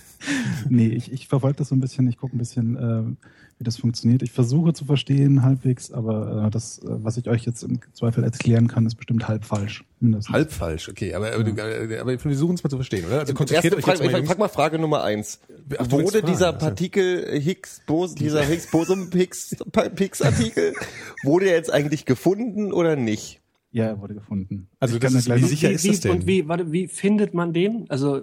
nee, 0.68 0.86
ich, 0.88 1.12
ich 1.12 1.28
verfolge 1.28 1.58
das 1.58 1.68
so 1.68 1.74
ein 1.74 1.80
bisschen, 1.80 2.08
ich 2.08 2.16
gucke 2.16 2.36
ein 2.36 2.38
bisschen, 2.38 2.76
äh, 2.76 3.26
wie 3.62 3.64
das 3.64 3.76
funktioniert. 3.76 4.22
Ich 4.22 4.32
versuche 4.32 4.72
zu 4.72 4.84
verstehen 4.84 5.42
halbwegs, 5.44 5.92
aber 5.92 6.46
äh, 6.46 6.50
das, 6.50 6.78
äh, 6.80 6.86
was 6.88 7.16
ich 7.16 7.28
euch 7.28 7.44
jetzt 7.44 7.62
im 7.62 7.78
Zweifel 7.92 8.24
erklären 8.24 8.66
kann, 8.66 8.84
ist 8.86 8.96
bestimmt 8.96 9.28
halb 9.28 9.44
falsch. 9.44 9.84
Mindestens. 10.00 10.32
Halb 10.34 10.50
falsch, 10.52 10.88
okay, 10.88 11.14
aber, 11.14 11.32
aber, 11.32 11.44
du- 11.44 11.52
aber 11.52 12.10
wir 12.10 12.18
versuchen 12.18 12.56
es 12.56 12.64
mal 12.64 12.70
zu 12.70 12.76
verstehen, 12.76 13.04
oder? 13.06 13.20
Also 13.20 13.34
konzentriert 13.34 13.74
Erste 13.74 13.76
euch 13.78 13.84
Frage, 13.84 14.02
jetzt 14.02 14.12
mal, 14.12 14.20
ich 14.20 14.26
frag 14.26 14.38
mal 14.38 14.48
Frage 14.48 14.78
Nummer 14.80 15.04
eins. 15.04 15.38
Ach, 15.78 15.88
Wurde 15.92 16.10
fragen, 16.18 16.26
dieser 16.26 16.46
also. 16.48 16.58
Partikel 16.58 17.40
Higgs, 17.40 17.82
Bos, 17.86 18.16
dieser 18.16 18.42
Higgs 18.42 18.68
Bosom 18.72 19.10
Higgs, 19.12 19.56
Higgs 19.96 20.20
Artikel, 20.22 20.74
wurde 21.22 21.46
er 21.46 21.54
jetzt 21.54 21.72
eigentlich 21.72 22.04
gefunden 22.04 22.72
oder 22.72 22.96
nicht? 22.96 23.40
Ja, 23.70 23.84
er 23.86 24.00
wurde 24.00 24.14
gefunden. 24.14 24.66
Also 24.80 24.98
das 24.98 25.14
ist, 25.14 25.32
wie 25.32 25.44
sicher 25.44 25.70
wie, 25.70 25.74
ist 25.74 25.88
das 25.88 26.00
denn? 26.00 26.10
Und 26.10 26.26
wie, 26.26 26.48
warte, 26.48 26.72
wie 26.72 26.88
findet 26.88 27.32
man 27.32 27.52
den? 27.52 27.86
Also 27.88 28.20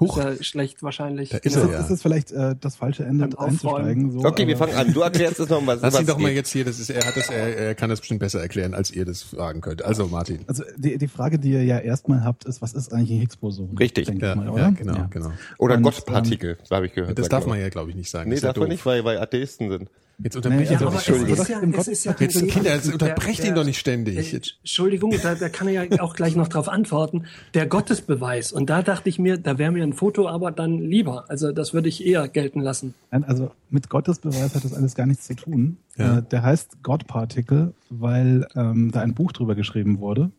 Huch. 0.00 0.16
ist 0.18 0.46
schlecht 0.46 0.82
wahrscheinlich. 0.82 1.28
Da 1.28 1.36
ist 1.38 1.54
Das 1.56 1.62
er 1.64 1.70
ja. 1.70 1.86
ist 1.86 2.02
vielleicht 2.02 2.32
äh, 2.32 2.56
das 2.58 2.76
falsche 2.76 3.04
Ende 3.04 3.38
einzusteigen. 3.38 4.10
So, 4.12 4.24
Okay, 4.24 4.46
wir 4.46 4.56
fangen 4.56 4.74
an. 4.74 4.92
Du 4.92 5.00
erklärst 5.02 5.38
es 5.40 5.48
noch 5.48 5.64
was. 5.66 5.80
Lass 5.82 5.94
was 5.94 6.00
ihn 6.00 6.06
doch 6.06 6.18
mal 6.18 6.30
jetzt 6.30 6.50
hier, 6.50 6.64
das 6.64 6.78
ist, 6.80 6.90
er 6.90 7.04
hat 7.04 7.16
das, 7.16 7.28
er, 7.28 7.56
er 7.56 7.74
kann 7.74 7.90
das 7.90 8.00
bestimmt 8.00 8.20
besser 8.20 8.40
erklären, 8.40 8.74
als 8.74 8.90
ihr 8.90 9.04
das 9.04 9.22
fragen 9.22 9.60
könnt. 9.60 9.84
Also 9.84 10.06
Martin. 10.06 10.40
Also 10.46 10.64
die, 10.76 10.96
die 10.98 11.08
Frage, 11.08 11.38
die 11.38 11.52
ihr 11.52 11.64
ja 11.64 11.78
erstmal 11.78 12.24
habt, 12.24 12.44
ist, 12.44 12.62
was 12.62 12.72
ist 12.72 12.92
eigentlich 12.92 13.10
ein 13.12 13.20
Higgs-Boson? 13.20 13.76
Richtig. 13.78 14.06
Denke 14.06 14.24
Ja, 14.24 14.32
ich 14.32 14.36
mal, 14.36 14.46
ja, 14.46 14.52
oder? 14.52 14.72
genau, 14.72 15.06
genau. 15.10 15.32
Oder 15.58 15.76
Und, 15.76 15.82
Gottpartikel, 15.82 16.56
habe 16.70 16.86
ich 16.86 16.94
gehört. 16.94 17.18
Das 17.18 17.28
darf 17.28 17.46
man 17.46 17.58
ja, 17.60 17.68
glaube 17.68 17.90
ich, 17.90 17.96
nicht 17.96 18.10
sagen. 18.10 18.30
Nee, 18.30 18.36
Das 18.36 18.42
ja 18.42 18.48
darf 18.48 18.56
man 18.58 18.68
nicht, 18.68 18.84
weil, 18.86 19.04
weil 19.04 19.18
Atheisten 19.18 19.70
sind. 19.70 19.90
Jetzt 20.22 20.34
Sie 20.34 20.76
aber 20.76 20.84
doch 20.86 20.92
nicht. 20.92 21.08
ist- 21.08 21.22
es 21.30 21.38
ist 21.40 21.48
ja, 21.48 21.60
es 21.78 21.88
ist 21.88 22.04
ja 22.04 22.14
Jetzt, 22.18 22.48
Kinder, 22.48 22.74
jetzt 22.74 22.92
unterbrecht 22.92 23.44
ihn 23.44 23.54
doch 23.54 23.64
nicht 23.64 23.78
ständig. 23.78 24.32
Äh, 24.34 24.40
Entschuldigung, 24.60 25.14
da, 25.22 25.34
da 25.34 25.48
kann 25.48 25.68
er 25.68 25.84
ja 25.84 26.00
auch 26.02 26.14
gleich 26.14 26.36
noch 26.36 26.48
drauf 26.48 26.68
antworten. 26.68 27.24
Der 27.54 27.66
Gottesbeweis. 27.66 28.52
Und 28.52 28.68
da 28.70 28.82
dachte 28.82 29.08
ich 29.08 29.18
mir, 29.18 29.38
da 29.38 29.58
wäre 29.58 29.72
mir 29.72 29.82
ein 29.82 29.92
Foto 29.94 30.28
aber 30.28 30.50
dann 30.52 30.78
lieber. 30.78 31.24
Also 31.28 31.52
das 31.52 31.72
würde 31.72 31.88
ich 31.88 32.04
eher 32.04 32.28
gelten 32.28 32.60
lassen. 32.60 32.94
Nein, 33.10 33.24
also 33.24 33.50
mit 33.70 33.88
Gottesbeweis 33.88 34.54
hat 34.54 34.64
das 34.64 34.74
alles 34.74 34.94
gar 34.94 35.06
nichts 35.06 35.26
zu 35.26 35.34
tun. 35.36 35.78
Ja. 35.96 36.18
Äh, 36.18 36.22
der 36.22 36.42
heißt 36.42 36.82
God 36.82 37.06
Particle, 37.06 37.72
weil 37.88 38.46
ähm, 38.54 38.90
da 38.92 39.00
ein 39.00 39.14
Buch 39.14 39.32
drüber 39.32 39.54
geschrieben 39.54 40.00
wurde. 40.00 40.30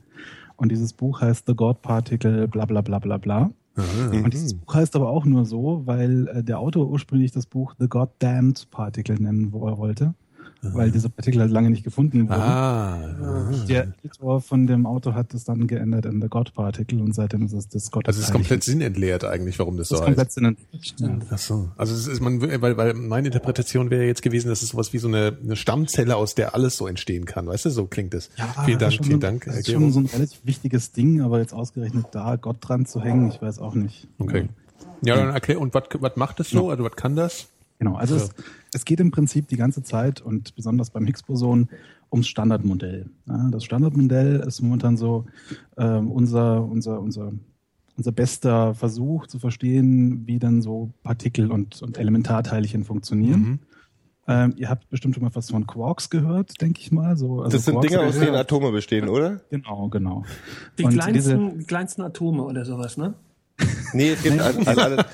Und 0.57 0.71
dieses 0.71 0.93
Buch 0.93 1.21
heißt 1.21 1.45
The 1.47 1.55
God 1.55 1.81
Particle, 1.81 2.47
bla 2.47 2.65
bla 2.65 2.81
bla 2.81 2.99
bla 2.99 3.17
bla. 3.17 3.51
Und 3.75 4.33
dieses 4.33 4.53
Buch 4.53 4.73
heißt 4.73 4.95
aber 4.95 5.09
auch 5.09 5.25
nur 5.25 5.45
so, 5.45 5.83
weil 5.85 6.27
äh, 6.27 6.43
der 6.43 6.59
Autor 6.59 6.89
ursprünglich 6.89 7.31
das 7.31 7.45
Buch 7.45 7.73
The 7.79 7.87
Goddamned 7.87 8.69
Particle 8.69 9.15
nennen 9.15 9.51
er 9.51 9.77
wollte. 9.77 10.13
Weil 10.63 10.91
diese 10.91 11.09
Partikel 11.09 11.41
halt 11.41 11.49
lange 11.51 11.71
nicht 11.71 11.83
gefunden 11.83 12.29
wurden. 12.29 12.39
Ah, 12.39 13.49
Der 13.67 13.87
Editor 14.03 14.41
von 14.41 14.67
dem 14.67 14.85
Autor 14.85 15.15
hat 15.15 15.33
es 15.33 15.43
dann 15.43 15.65
geändert 15.65 16.05
in 16.05 16.21
The 16.21 16.27
God 16.27 16.53
Particle 16.53 17.01
und 17.01 17.15
seitdem 17.15 17.43
ist 17.45 17.53
es 17.53 17.67
das 17.67 17.89
Gottes. 17.89 18.07
also 18.09 18.19
es 18.19 18.27
ist 18.27 18.31
komplett 18.31 18.63
sinnentleert 18.63 19.23
eigentlich, 19.25 19.57
warum 19.57 19.77
das, 19.77 19.89
das 19.89 19.97
so 19.99 20.03
ist 20.03 20.05
komplett 20.05 20.27
heißt. 20.27 20.97
Sinn. 20.97 21.19
Ja. 21.21 21.27
Ach 21.31 21.37
so. 21.39 21.69
Also 21.77 21.95
es 21.95 22.05
ist 22.05 22.21
man, 22.21 22.41
weil, 22.61 22.77
weil 22.77 22.93
meine 22.93 23.27
Interpretation 23.29 23.89
wäre 23.89 24.05
jetzt 24.05 24.21
gewesen, 24.21 24.49
dass 24.49 24.61
es 24.61 24.69
sowas 24.69 24.93
wie 24.93 24.99
so 24.99 25.07
eine, 25.07 25.35
eine 25.43 25.55
Stammzelle, 25.55 26.15
aus 26.15 26.35
der 26.35 26.53
alles 26.53 26.77
so 26.77 26.85
entstehen 26.85 27.25
kann. 27.25 27.47
Weißt 27.47 27.65
du, 27.65 27.71
so 27.71 27.87
klingt 27.87 28.13
es. 28.13 28.29
vielen 28.65 28.77
das 28.77 28.93
Dank, 28.93 29.05
vielen 29.05 29.19
Dank. 29.19 29.45
Das 29.45 29.57
ist 29.57 29.71
schon 29.71 29.91
so 29.91 29.99
ein 29.99 30.05
relativ 30.05 30.41
wichtiges 30.43 30.91
Ding, 30.91 31.21
aber 31.21 31.39
jetzt 31.39 31.53
ausgerechnet 31.53 32.05
da 32.11 32.35
Gott 32.35 32.57
dran 32.61 32.85
zu 32.85 33.01
hängen, 33.01 33.29
ich 33.31 33.41
weiß 33.41 33.57
auch 33.59 33.73
nicht. 33.73 34.07
Okay. 34.19 34.47
Ja, 35.03 35.15
dann 35.15 35.29
erklär, 35.29 35.59
und 35.59 35.73
was, 35.73 35.85
was 35.99 36.15
macht 36.15 36.39
das 36.39 36.49
so? 36.49 36.69
Also 36.69 36.83
was 36.83 36.95
kann 36.95 37.15
das? 37.15 37.47
Genau, 37.81 37.95
also 37.95 38.15
Ja. 38.15 38.21
es, 38.21 38.29
es 38.75 38.85
geht 38.85 38.99
im 38.99 39.09
Prinzip 39.09 39.47
die 39.47 39.57
ganze 39.57 39.81
Zeit 39.81 40.21
und 40.21 40.53
besonders 40.55 40.91
beim 40.91 41.03
Higgs-Boson 41.03 41.67
ums 42.11 42.27
Standardmodell. 42.27 43.09
Ja, 43.27 43.49
das 43.49 43.63
Standardmodell 43.63 44.41
ist 44.41 44.61
momentan 44.61 44.97
so 44.97 45.25
ähm, 45.77 46.11
unser, 46.11 46.63
unser, 46.63 47.01
unser, 47.01 47.33
unser 47.97 48.11
bester 48.11 48.75
Versuch 48.75 49.25
zu 49.25 49.39
verstehen, 49.39 50.27
wie 50.27 50.37
dann 50.37 50.61
so 50.61 50.91
Partikel 51.01 51.51
und, 51.51 51.81
und 51.81 51.97
Elementarteilchen 51.97 52.83
funktionieren. 52.83 53.41
Mhm. 53.41 53.59
Ähm, 54.27 54.53
ihr 54.57 54.69
habt 54.69 54.87
bestimmt 54.89 55.15
schon 55.15 55.23
mal 55.23 55.33
was 55.33 55.49
von 55.49 55.65
Quarks 55.65 56.11
gehört, 56.11 56.61
denke 56.61 56.81
ich 56.81 56.91
mal. 56.91 57.17
So, 57.17 57.41
also 57.41 57.57
Das 57.57 57.65
sind 57.65 57.73
Quarks- 57.77 57.87
Dinge, 57.87 58.01
aus 58.03 58.19
denen 58.19 58.35
Atome 58.35 58.71
bestehen, 58.71 59.09
oder? 59.09 59.41
Genau, 59.49 59.87
genau. 59.89 60.23
Die 60.77 60.83
Und 60.83 60.93
kleinsten, 60.93 61.57
die 61.57 61.65
kleinsten 61.65 62.03
Atome 62.03 62.43
oder 62.43 62.63
sowas, 62.63 62.95
ne? 62.97 63.15
Nee, 63.93 64.11
es 64.11 64.23
gibt 64.23 64.39
an, 64.39 64.67
an 64.67 64.77
alle, 64.79 65.05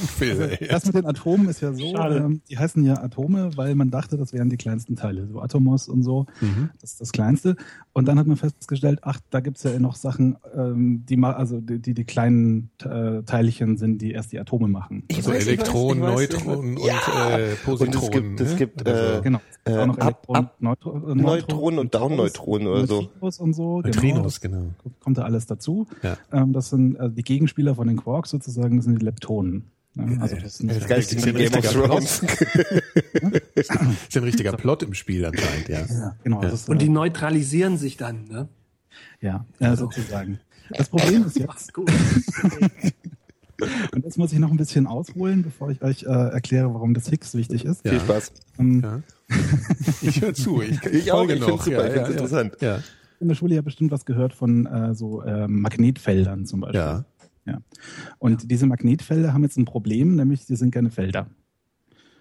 Phil, 0.00 0.56
ey. 0.60 0.68
Das 0.68 0.84
mit 0.86 0.94
den 0.94 1.06
Atomen 1.06 1.48
ist 1.48 1.60
ja 1.60 1.72
so, 1.72 1.90
Schade. 1.92 2.16
ähm, 2.18 2.40
die 2.50 2.58
heißen 2.58 2.84
ja 2.84 3.02
Atome, 3.02 3.50
weil 3.56 3.74
man 3.74 3.90
dachte, 3.90 4.16
das 4.16 4.32
wären 4.32 4.50
die 4.50 4.56
kleinsten 4.56 4.96
Teile, 4.96 5.26
so 5.26 5.40
Atomos 5.40 5.88
und 5.88 6.02
so, 6.02 6.26
Mhm. 6.40 6.70
das 6.80 6.92
ist 6.92 7.00
das 7.00 7.12
Kleinste. 7.12 7.56
Und 7.92 8.06
dann 8.08 8.18
hat 8.18 8.26
man 8.26 8.36
festgestellt, 8.36 9.00
ach, 9.02 9.20
da 9.30 9.40
gibt's 9.40 9.62
ja 9.62 9.78
noch 9.78 9.96
Sachen, 9.96 10.36
ähm, 10.56 11.04
die 11.08 11.16
also 11.22 11.60
die, 11.60 11.78
die 11.80 11.94
die 11.94 12.04
kleinen 12.04 12.70
äh, 12.84 13.22
Teilchen 13.22 13.76
sind, 13.78 14.00
die 14.02 14.12
erst 14.12 14.32
die 14.32 14.38
Atome 14.38 14.68
machen. 14.68 15.04
Also 15.12 15.30
weiß, 15.30 15.42
ich 15.42 15.48
Elektronen, 15.48 16.02
weiß, 16.02 16.20
ich 16.22 16.34
weiß, 16.34 16.44
Neutronen 16.44 16.76
ich 16.76 16.82
und 16.82 17.38
äh, 17.40 17.54
Positronen. 17.64 18.28
Und 18.30 18.40
es 18.40 18.40
gibt- 18.40 18.40
es 18.40 18.50
ne? 18.52 18.56
gibt, 18.58 18.80
so. 18.80 18.94
äh, 18.94 19.20
Genau. 19.22 19.40
Es 19.64 19.64
gibt 19.64 19.76
Äh, 19.76 19.80
auch 19.80 19.86
noch 19.86 19.98
ab- 19.98 20.02
Elektronen, 20.28 20.44
ab- 20.44 20.54
Neutro, 20.60 21.10
äh, 21.10 21.14
Neutronen 21.14 21.78
und 21.80 21.94
Down-Neutronen 21.94 22.68
oder 22.68 22.86
so. 22.86 23.00
Neutrinos 23.02 23.40
und 23.40 23.52
so. 23.54 23.80
Neutrinos, 23.80 24.40
genau. 24.40 24.56
genau. 24.58 24.94
Kommt 25.00 25.18
da 25.18 25.22
alles 25.22 25.46
dazu. 25.46 25.86
Ja. 26.02 26.16
Ähm, 26.32 26.52
das 26.52 26.70
sind 26.70 26.94
äh, 26.96 27.10
die 27.10 27.22
Gegenspieler 27.22 27.74
von 27.74 27.88
den 27.88 27.96
Quarks 27.96 28.25
sozusagen, 28.28 28.76
das 28.76 28.84
sind 28.86 29.00
die 29.00 29.04
Leptonen. 29.04 29.70
Ja, 29.94 30.04
also 30.20 30.36
das 30.36 30.58
sind 30.58 30.70
das 30.70 30.76
ist 30.84 31.26
ein 31.26 31.36
richtiger 31.36 31.62
Thrones. 31.62 32.22
ist 33.54 33.70
ein 34.16 34.22
richtiger 34.24 34.52
Plot 34.52 34.82
im 34.82 34.92
Spiel 34.94 35.24
anscheinend, 35.24 35.68
ja. 35.68 35.86
ja, 35.86 36.16
genau. 36.22 36.42
Das 36.42 36.52
ist, 36.52 36.68
Und 36.68 36.82
die 36.82 36.86
äh, 36.86 36.90
neutralisieren 36.90 37.78
sich 37.78 37.96
dann, 37.96 38.24
ne? 38.28 38.48
ja, 39.20 39.46
äh, 39.58 39.74
sozusagen. 39.74 40.38
Das 40.70 40.88
Problem 40.88 41.24
ist 41.26 41.38
jetzt, 41.38 41.46
Mach's 41.48 41.72
gut. 41.72 41.90
Und 43.92 44.04
jetzt 44.04 44.18
muss 44.18 44.32
ich 44.34 44.38
noch 44.38 44.50
ein 44.50 44.58
bisschen 44.58 44.86
ausholen, 44.86 45.42
bevor 45.42 45.70
ich 45.70 45.80
euch 45.82 46.02
äh, 46.02 46.06
erkläre, 46.08 46.74
warum 46.74 46.92
das 46.92 47.08
Higgs 47.08 47.34
wichtig 47.34 47.64
ist. 47.64 47.84
Ja. 47.86 47.92
Viel 47.92 48.00
Spaß. 48.00 48.32
Ähm, 48.58 48.82
Ja. 48.82 49.02
Ich 50.02 50.20
höre 50.20 50.34
zu. 50.34 50.60
Ich, 50.62 50.82
Ich 50.84 51.10
auch, 51.10 51.18
folge 51.18 51.34
ich 51.34 51.40
noch. 51.40 51.62
super, 51.62 51.86
ja, 51.86 51.90
ich 51.90 51.96
ja, 51.96 52.06
interessant. 52.06 52.56
Ja. 52.60 52.80
In 53.18 53.28
der 53.28 53.34
Schule 53.34 53.54
ja 53.54 53.62
bestimmt 53.62 53.90
was 53.92 54.04
gehört 54.04 54.34
von 54.34 54.66
äh, 54.66 54.94
so 54.94 55.22
äh, 55.22 55.48
Magnetfeldern 55.48 56.44
zum 56.44 56.60
Beispiel. 56.60 56.80
Ja. 56.80 57.04
Ja. 57.46 57.60
Und 58.18 58.50
diese 58.50 58.66
Magnetfelder 58.66 59.32
haben 59.32 59.42
jetzt 59.42 59.56
ein 59.56 59.64
Problem, 59.64 60.16
nämlich 60.16 60.46
die 60.46 60.56
sind 60.56 60.72
keine 60.72 60.90
Felder. 60.90 61.28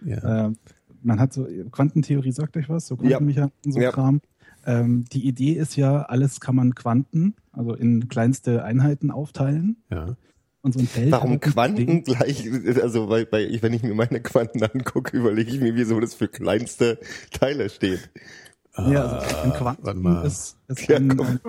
ja. 0.05 0.47
Äh, 0.47 0.53
man 1.01 1.19
hat 1.19 1.33
so, 1.33 1.47
Quantentheorie 1.71 2.31
sagt 2.31 2.57
euch 2.57 2.67
was, 2.67 2.87
so 2.87 2.95
Ja. 2.95 3.17
Quantenmechanik 3.17 3.53
und 3.65 3.71
so 3.73 3.79
Ja. 3.79 3.91
Kram. 3.91 4.21
Ähm, 4.65 5.05
die 5.11 5.27
Idee 5.27 5.53
ist 5.53 5.75
ja, 5.75 6.01
alles 6.01 6.39
kann 6.39 6.55
man 6.55 6.73
Quanten, 6.73 7.35
also 7.51 7.75
in 7.75 8.07
kleinste 8.07 8.63
Einheiten 8.63 9.11
aufteilen. 9.11 9.77
ja. 9.91 10.15
Und 10.61 10.73
so 10.73 10.79
ein 10.79 10.87
Feld 10.87 11.11
Warum 11.11 11.39
Quanten 11.39 12.03
gleich, 12.03 12.49
also 12.81 13.07
weil 13.07 13.27
ich, 13.51 13.61
wenn 13.61 13.71
ich 13.73 13.83
mir 13.83 13.93
meine 13.93 14.19
Quanten 14.19 14.63
angucke, 14.63 15.15
überlege 15.17 15.51
ich 15.51 15.61
mir, 15.61 15.75
wieso 15.75 15.99
das 15.99 16.15
für 16.15 16.27
kleinste 16.27 16.97
Teile 17.29 17.69
steht. 17.69 18.09
Ja, 18.77 19.05
also 19.05 19.37
ein 19.37 19.51
warte 19.51 19.81
Quanten 19.81 20.01
mal. 20.01 20.25
ist, 20.25 20.57
ist 20.67 20.87
Ja, 20.87 20.97
ein, 20.97 21.11
ein 21.19 21.39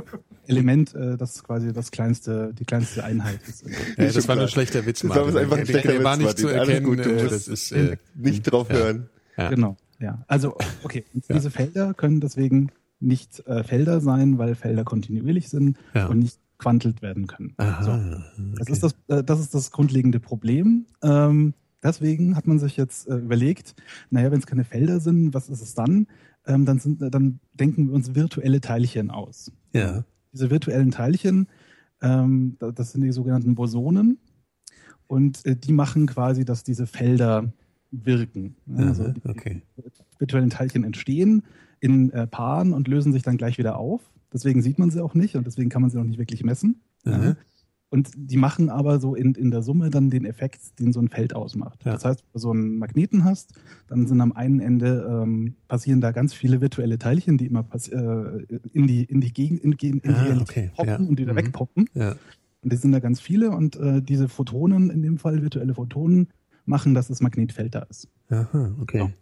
Element, 0.47 0.95
äh, 0.95 1.17
das 1.17 1.43
quasi 1.43 1.73
das 1.73 1.91
kleinste, 1.91 2.53
die 2.55 2.65
kleinste 2.65 3.03
Einheit 3.05 3.41
ist. 3.49 3.65
Ja, 3.97 4.05
das 4.07 4.29
war 4.29 4.37
nur 4.37 4.45
klar. 4.45 4.47
ein 4.47 4.49
schlechter 4.49 4.87
Witz, 4.87 5.01
Das 5.01 5.11
war 5.11 5.17
Martin. 5.25 5.37
einfach 5.39 5.57
ein 5.59 5.65
Der- 5.65 5.73
schlechter 5.73 5.93
der 5.93 6.05
war 6.05 6.19
Witz, 6.19 6.25
nicht 6.25 6.39
zu 6.39 6.45
Martin. 6.47 6.61
Erkennen. 6.61 6.87
gut, 6.87 6.99
du 7.05 7.11
äh, 7.11 7.23
musst 7.23 7.35
das 7.35 7.49
ist, 7.49 7.73
äh, 7.73 7.97
Nicht 8.15 8.43
drauf 8.45 8.69
hören. 8.71 9.09
ja. 9.37 9.49
Genau, 9.51 9.77
ja. 9.99 10.23
Also, 10.29 10.57
okay. 10.85 11.05
Und 11.15 11.27
Ja. 11.29 11.35
diese 11.37 11.51
Felder 11.51 11.95
können 11.95 12.21
deswegen 12.21 12.71
nicht 13.01 13.47
äh, 13.47 13.65
Felder 13.65 14.01
sein, 14.01 14.39
weil 14.39 14.55
Felder 14.55 14.85
kontinuierlich 14.85 15.49
sind 15.49 15.77
Ja. 15.95 16.07
und 16.07 16.21
nicht 16.21 16.39
quantelt 16.59 17.03
werden 17.03 17.27
können. 17.27 17.53
Aha, 17.59 17.83
So. 17.83 17.91
okay. 17.91 18.23
Das 18.59 18.69
ist 18.69 18.83
das, 18.83 18.95
äh, 19.09 19.23
das 19.25 19.41
ist 19.41 19.55
das 19.55 19.71
grundlegende 19.73 20.21
Problem. 20.21 20.87
Ähm, 21.03 21.53
deswegen 21.83 22.35
hat 22.37 22.47
man 22.47 22.59
sich 22.59 22.77
jetzt 22.79 23.09
äh, 23.09 23.17
überlegt, 23.17 23.75
naja, 24.11 24.31
wenn 24.31 24.39
es 24.39 24.47
keine 24.47 24.65
Felder 24.65 25.01
sind, 25.01 25.35
was 25.35 25.51
ist 25.51 25.61
es 25.61 25.75
dann? 25.75 26.07
Ähm, 26.47 26.65
dann, 26.65 26.79
sind, 26.79 27.01
dann 27.03 27.41
denken 27.55 27.89
wir 27.89 27.95
uns 27.95 28.15
virtuelle 28.15 28.61
Teilchen 28.61 29.11
aus. 29.11 29.51
Ja. 29.73 30.05
Diese 30.33 30.51
virtuellen 30.51 30.91
Teilchen, 30.91 31.49
ähm, 32.03 32.57
da- 32.59 32.71
das 32.73 32.93
sind 32.93 33.03
die 33.03 33.11
sogenannten 33.13 33.55
Bosonen. 33.55 34.19
Und 35.09 35.45
äh, 35.47 35.57
die 35.57 35.73
machen 35.73 36.07
quasi, 36.07 36.45
dass 36.45 36.63
diese 36.65 36.87
Felder 36.87 37.53
wirken. 37.91 38.57
Also 38.77 39.05
Aha, 39.05 39.13
die 39.13 39.29
okay. 39.29 39.63
virtuellen 40.19 40.51
Teilchen 40.51 40.85
entstehen 40.85 41.43
in 41.81 42.11
äh, 42.11 42.27
Paaren 42.27 42.73
und 42.73 42.89
lösen 42.89 43.13
sich 43.13 43.23
dann 43.23 43.37
gleich 43.37 43.59
wieder 43.59 43.77
auf. 43.79 44.01
Deswegen 44.33 44.61
sieht 44.63 44.79
man 44.79 44.91
sie 44.91 45.01
auch 45.03 45.15
nicht 45.15 45.37
und 45.37 45.47
deswegen 45.47 45.69
kann 45.71 45.83
man 45.83 45.91
sie 45.91 45.99
auch 45.99 46.05
nicht 46.05 46.19
wirklich 46.19 46.43
messen. 46.45 46.81
Ja. 47.05 47.37
Und 47.89 48.11
die 48.17 48.37
machen 48.37 48.69
aber 48.69 48.99
so 48.99 49.15
in, 49.15 49.35
in 49.35 49.51
der 49.53 49.63
Summe 49.63 49.91
dann 49.91 50.11
den 50.11 50.25
Effekt, 50.25 50.81
den 50.81 50.93
so 50.93 51.01
ein 51.01 51.09
Feld 51.09 51.35
ausmacht. 51.37 51.85
Ja. 51.85 51.93
Das 51.93 52.05
heißt, 52.05 52.21
wenn 52.25 52.33
du 52.33 52.39
so 52.41 52.51
einen 52.51 52.79
Magneten 52.79 53.25
hast, 53.25 53.53
dann 53.87 54.07
sind 54.09 54.21
am 54.21 54.33
einen 54.33 54.59
Ende 54.61 55.07
ähm, 55.09 55.55
passieren 55.69 56.01
da 56.01 56.11
ganz 56.11 56.35
viele 56.35 56.61
virtuelle 56.61 56.99
Teilchen, 56.99 57.39
die 57.39 57.47
immer 57.47 57.65
äh, 57.73 58.43
in 58.73 58.87
die 58.89 59.05
in 59.05 59.21
die 59.21 59.33
Gegend 59.33 59.61
in, 59.63 59.71
die- 59.77 59.87
in 59.89 60.01
die 60.03 60.09
Ah, 60.11 60.39
okay, 60.41 60.71
poppen 60.75 60.89
ja. 61.05 61.09
und 61.09 61.19
wieder 61.19 61.33
Mhm. 61.33 61.37
wegpoppen. 61.37 61.89
Ja. 61.95 62.17
Und 62.63 62.73
die 62.73 62.77
sind 62.77 62.91
da 62.91 62.99
ganz 62.99 63.21
viele 63.21 63.51
und 63.51 63.77
äh, 63.77 64.03
diese 64.03 64.29
Photonen, 64.29 64.91
in 64.91 65.03
dem 65.03 65.19
Fall 65.19 65.41
virtuelle 65.43 65.75
Photonen, 65.75 66.29
machen, 66.65 66.95
dass 66.95 67.07
das 67.07 67.21
Magnetfeld 67.21 67.77
da 67.77 67.83
ist. 67.83 68.09
Aha, 68.31 68.75
okay. 68.81 69.15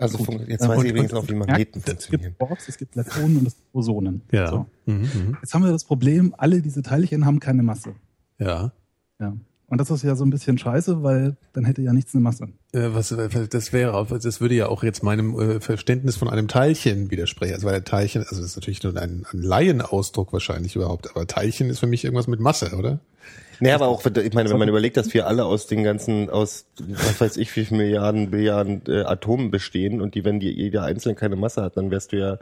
Also 0.00 0.18
Gut. 0.18 0.26
fun- 0.26 0.44
jetzt 0.48 0.66
weiß 0.66 0.78
und- 0.78 0.84
ich 0.84 0.90
übrigens 0.92 1.12
und- 1.12 1.18
auch, 1.18 1.28
wie 1.28 1.34
merkt, 1.34 1.50
Magneten 1.50 1.78
Es 1.78 1.84
gibt 1.84 2.00
funktionieren. 2.02 2.34
Quarks, 2.38 2.68
es 2.68 2.78
gibt 2.78 2.94
Leptonen 2.96 3.36
und 3.38 3.46
es 3.46 3.56
gibt 3.56 3.72
Bosonen. 3.72 4.22
Ja. 4.32 4.48
So. 4.48 4.66
Mhm, 4.86 4.94
mhm. 5.02 5.36
Jetzt 5.42 5.52
haben 5.54 5.62
wir 5.64 5.70
das 5.72 5.84
Problem, 5.84 6.34
alle 6.38 6.62
diese 6.62 6.82
Teilchen 6.82 7.26
haben 7.26 7.38
keine 7.40 7.62
Masse. 7.62 7.94
Ja. 8.38 8.72
Ja. 9.20 9.34
Und 9.70 9.78
das 9.80 9.88
ist 9.90 10.02
ja 10.02 10.14
so 10.16 10.24
ein 10.24 10.30
bisschen 10.30 10.58
scheiße, 10.58 11.02
weil 11.02 11.36
dann 11.52 11.64
hätte 11.64 11.80
ja 11.80 11.92
nichts 11.92 12.12
eine 12.14 12.22
Masse. 12.22 12.48
Äh, 12.72 12.88
was, 12.92 13.14
das 13.50 13.72
wäre, 13.72 13.94
auch- 13.94 14.08
das 14.08 14.40
würde 14.40 14.54
ja 14.56 14.66
auch 14.68 14.82
jetzt 14.82 15.02
meinem 15.02 15.38
äh, 15.38 15.60
Verständnis 15.60 16.16
von 16.16 16.28
einem 16.28 16.48
Teilchen 16.48 17.10
widersprechen. 17.10 17.54
Also 17.54 17.66
weil 17.66 17.74
der 17.74 17.84
Teilchen, 17.84 18.22
also 18.22 18.36
das 18.36 18.44
ist 18.50 18.56
natürlich 18.56 18.82
nur 18.82 18.96
ein, 18.96 19.24
ein 19.32 19.42
Laienausdruck 19.42 20.32
wahrscheinlich 20.32 20.76
überhaupt, 20.76 21.08
aber 21.10 21.26
Teilchen 21.26 21.70
ist 21.70 21.78
für 21.78 21.86
mich 21.86 22.04
irgendwas 22.04 22.26
mit 22.26 22.40
Masse, 22.40 22.74
oder? 22.76 22.98
Nee, 23.62 23.72
aber 23.72 23.88
auch, 23.88 24.04
ich 24.04 24.32
meine, 24.34 24.48
wenn 24.50 24.58
man 24.58 24.68
überlegt, 24.70 24.96
dass 24.96 25.12
wir 25.14 25.26
alle 25.26 25.44
aus 25.44 25.66
den 25.66 25.84
ganzen, 25.84 26.30
aus, 26.30 26.64
was 26.78 27.20
weiß 27.20 27.36
ich, 27.36 27.54
wie 27.56 27.64
viel 27.66 27.76
Milliarden, 27.76 28.30
Billiarden 28.30 28.82
äh, 28.88 29.02
Atomen 29.02 29.50
bestehen 29.50 30.00
und 30.00 30.14
die, 30.14 30.24
wenn 30.24 30.40
die 30.40 30.50
jeder 30.50 30.82
einzeln 30.84 31.14
keine 31.14 31.36
Masse 31.36 31.62
hat, 31.62 31.76
dann 31.76 31.90
wärst 31.90 32.12
du 32.12 32.18
ja, 32.18 32.38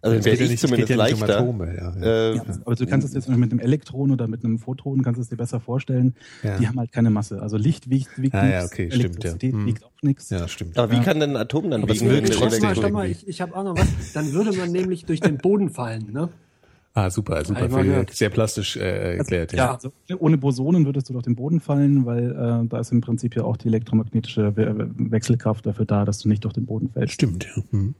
also 0.00 0.16
Es 0.16 0.24
wäre 0.24 0.36
geht 0.36 0.40
ja 0.40 0.44
ich 0.44 0.50
nicht- 0.50 0.54
es 0.54 0.60
zumindest 0.70 0.88
geht 0.88 0.96
ja 0.98 1.04
nicht 1.04 1.14
um 1.14 1.20
leichter. 1.20 1.38
Atome, 1.40 1.76
ja, 1.76 1.94
ja. 1.96 2.02
Äh, 2.32 2.34
Ja, 2.36 2.42
aber 2.64 2.74
du 2.76 2.86
kannst 2.86 3.06
es 3.08 3.14
jetzt 3.14 3.28
mit 3.28 3.50
einem 3.50 3.58
Elektron 3.60 4.10
oder 4.10 4.28
mit 4.28 4.44
einem 4.44 4.58
Photon, 4.58 5.02
kannst 5.02 5.20
es 5.20 5.28
dir 5.28 5.36
besser 5.36 5.60
vorstellen, 5.60 6.14
Ja. 6.42 6.56
die 6.58 6.68
haben 6.68 6.78
halt 6.78 6.92
keine 6.92 7.10
Masse. 7.10 7.42
Also 7.42 7.56
Licht 7.56 7.90
wiegt, 7.90 8.20
wiegt 8.20 8.34
Ah, 8.34 8.46
ja, 8.48 8.58
nichts, 8.60 8.72
okay, 8.72 8.90
stimmt. 8.90 9.04
Elektrizität 9.04 9.52
Hm. 9.52 9.66
wiegt 9.66 9.84
auch 9.84 10.02
nichts. 10.02 10.30
Ja, 10.30 10.46
stimmt. 10.48 10.78
Aber 10.78 10.92
wie 10.92 11.00
kann 11.00 11.18
denn 11.20 11.30
ein 11.30 11.36
Atom 11.36 11.70
dann 11.70 11.82
Aber 11.82 11.92
es 11.92 12.00
wiegen? 12.00 12.10
wirkt 12.10 12.28
der 12.28 12.74
mal, 12.82 12.90
mal, 12.92 13.10
ich, 13.10 13.26
ich 13.26 13.40
habe 13.40 13.56
auch 13.56 13.64
noch 13.64 13.76
was. 13.76 14.12
Dann 14.14 14.32
würde 14.32 14.52
man 14.56 14.70
nämlich 14.70 15.04
durch 15.04 15.20
den 15.20 15.38
Boden 15.38 15.70
fallen, 15.70 16.12
ne? 16.12 16.28
Ah, 16.94 17.10
super, 17.10 17.44
super, 17.44 17.68
viel, 17.70 18.06
sehr 18.10 18.28
plastisch 18.30 18.76
äh, 18.76 19.18
erklärt. 19.18 19.52
ja. 19.52 19.74
Also, 19.74 19.92
ohne 20.18 20.36
Bosonen 20.36 20.84
würdest 20.84 21.08
du 21.08 21.12
durch 21.12 21.22
den 21.24 21.36
Boden 21.36 21.60
fallen, 21.60 22.06
weil 22.06 22.32
äh, 22.32 22.66
da 22.68 22.80
ist 22.80 22.90
im 22.90 23.00
Prinzip 23.02 23.36
ja 23.36 23.44
auch 23.44 23.56
die 23.56 23.68
elektromagnetische 23.68 24.56
We 24.56 24.88
Wechselkraft 24.96 25.64
dafür 25.66 25.84
da, 25.84 26.04
dass 26.04 26.18
du 26.20 26.28
nicht 26.28 26.42
durch 26.44 26.54
den 26.54 26.66
Boden 26.66 26.88
fällst. 26.90 27.14
Stimmt, 27.14 27.44
ja. 27.44 27.62
Hm. 27.70 27.94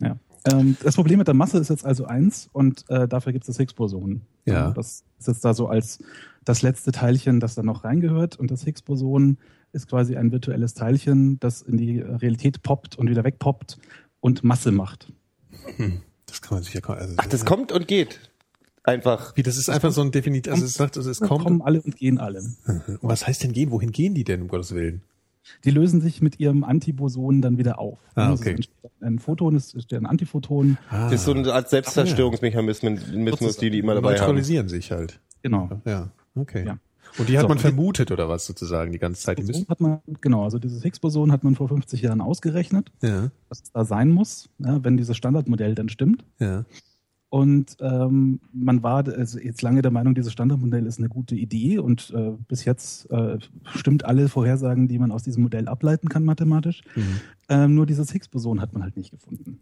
Ja. 0.00 0.16
Ähm, 0.44 0.76
das 0.82 0.94
Problem 0.94 1.18
mit 1.18 1.28
der 1.28 1.34
Masse 1.34 1.58
ist 1.58 1.70
jetzt 1.70 1.84
also 1.84 2.04
eins 2.06 2.48
und 2.52 2.84
äh, 2.88 3.08
dafür 3.08 3.32
gibt 3.32 3.44
es 3.44 3.48
das 3.48 3.58
Higgs-Boson. 3.58 4.22
Ja. 4.44 4.70
Das 4.70 5.04
ist 5.18 5.28
jetzt 5.28 5.44
da 5.44 5.54
so 5.54 5.68
als 5.68 5.98
das 6.44 6.62
letzte 6.62 6.92
Teilchen, 6.92 7.40
das 7.40 7.54
da 7.54 7.62
noch 7.62 7.84
reingehört. 7.84 8.36
Und 8.36 8.50
das 8.50 8.64
Higgs-Boson 8.64 9.38
ist 9.72 9.88
quasi 9.88 10.16
ein 10.16 10.32
virtuelles 10.32 10.74
Teilchen, 10.74 11.38
das 11.40 11.62
in 11.62 11.76
die 11.76 12.00
Realität 12.00 12.62
poppt 12.62 12.96
und 12.96 13.10
wieder 13.10 13.24
wegpoppt 13.24 13.78
und 14.20 14.44
Masse 14.44 14.72
macht. 14.72 15.12
Das 16.26 16.40
kann 16.42 16.56
man 16.56 16.62
sich 16.62 16.74
ja 16.74 16.82
also, 16.82 17.14
Ach, 17.16 17.26
das 17.26 17.44
kommt 17.44 17.72
und 17.72 17.88
geht. 17.88 18.20
Einfach. 18.84 19.36
Wie, 19.36 19.42
das 19.42 19.58
ist 19.58 19.68
einfach 19.68 19.92
so 19.92 20.00
ein 20.00 20.12
Definitiv, 20.12 20.52
also 20.52 20.64
es 20.64 20.74
sagt, 20.74 20.96
also 20.96 21.10
es 21.10 21.20
kommt. 21.20 21.44
kommen 21.44 21.62
alle 21.62 21.82
und 21.82 21.96
gehen 21.96 22.18
alle. 22.18 22.40
Und 22.40 22.98
was 23.02 23.26
heißt 23.26 23.42
denn 23.42 23.52
gehen? 23.52 23.70
Wohin 23.70 23.92
gehen 23.92 24.14
die 24.14 24.24
denn, 24.24 24.42
um 24.42 24.48
Gottes 24.48 24.74
Willen? 24.74 25.02
Die 25.64 25.70
lösen 25.70 26.00
sich 26.00 26.22
mit 26.22 26.38
ihrem 26.40 26.64
Antiboson 26.64 27.42
dann 27.42 27.58
wieder 27.58 27.78
auf. 27.78 27.98
Ah, 28.14 28.28
Also 28.30 28.42
okay. 28.42 28.50
es 28.50 28.56
entsteht 28.56 28.90
Ein 29.00 29.18
Photon 29.18 29.56
ist, 29.56 29.74
ist 29.74 29.92
ein 29.92 30.06
Antiphoton. 30.06 30.78
Ah, 30.90 31.04
Das 31.10 31.20
ist 31.20 31.24
so 31.26 31.32
eine 31.32 31.52
Art 31.52 31.68
Selbstzerstörungsmechanismus, 31.68 33.56
die 33.58 33.70
die 33.70 33.78
immer 33.78 33.94
dabei 33.94 34.14
haben. 34.14 34.18
neutralisieren 34.20 34.68
sich 34.68 34.90
halt. 34.92 35.20
Genau. 35.42 35.70
Ja, 35.84 36.08
okay. 36.34 36.64
Ja. 36.66 36.78
Und 37.18 37.28
die 37.28 37.36
hat 37.38 37.42
So, 37.42 37.48
man 37.48 37.58
vermutet 37.58 38.10
oder 38.10 38.28
was 38.28 38.44
sozusagen 38.46 38.92
die 38.92 38.98
ganze 38.98 39.22
Zeit? 39.22 39.38
Die 39.38 39.42
müssen, 39.42 39.66
hat 39.68 39.80
man, 39.80 40.00
genau, 40.20 40.44
also 40.44 40.58
dieses 40.58 40.82
Higgs-Boson 40.82 41.32
hat 41.32 41.42
man 41.42 41.54
vor 41.54 41.68
50 41.68 42.02
Jahren 42.02 42.20
ausgerechnet, 42.20 42.92
ja, 43.02 43.30
was 43.48 43.62
es 43.62 43.72
da 43.72 43.84
sein 43.84 44.10
muss, 44.10 44.50
ja, 44.58 44.84
wenn 44.84 44.96
dieses 44.98 45.16
Standardmodell 45.16 45.74
dann 45.74 45.88
stimmt. 45.88 46.24
ja. 46.38 46.64
Und 47.30 47.76
ähm, 47.80 48.40
man 48.52 48.82
war 48.82 49.06
also 49.06 49.38
jetzt 49.38 49.60
lange 49.60 49.82
der 49.82 49.90
Meinung, 49.90 50.14
dieses 50.14 50.32
Standardmodell 50.32 50.86
ist 50.86 50.98
eine 50.98 51.10
gute 51.10 51.34
Idee 51.34 51.78
und 51.78 52.10
äh, 52.16 52.32
bis 52.48 52.64
jetzt 52.64 53.10
äh, 53.10 53.38
stimmt 53.66 54.04
alle 54.06 54.28
Vorhersagen, 54.28 54.88
die 54.88 54.98
man 54.98 55.12
aus 55.12 55.24
diesem 55.24 55.42
Modell 55.42 55.68
ableiten 55.68 56.08
kann 56.08 56.24
mathematisch. 56.24 56.82
Mhm. 56.96 57.02
Ähm, 57.50 57.74
nur 57.74 57.84
dieses 57.84 58.10
Higgs-Boson 58.12 58.62
hat 58.62 58.72
man 58.72 58.82
halt 58.82 58.96
nicht 58.96 59.10
gefunden. 59.10 59.58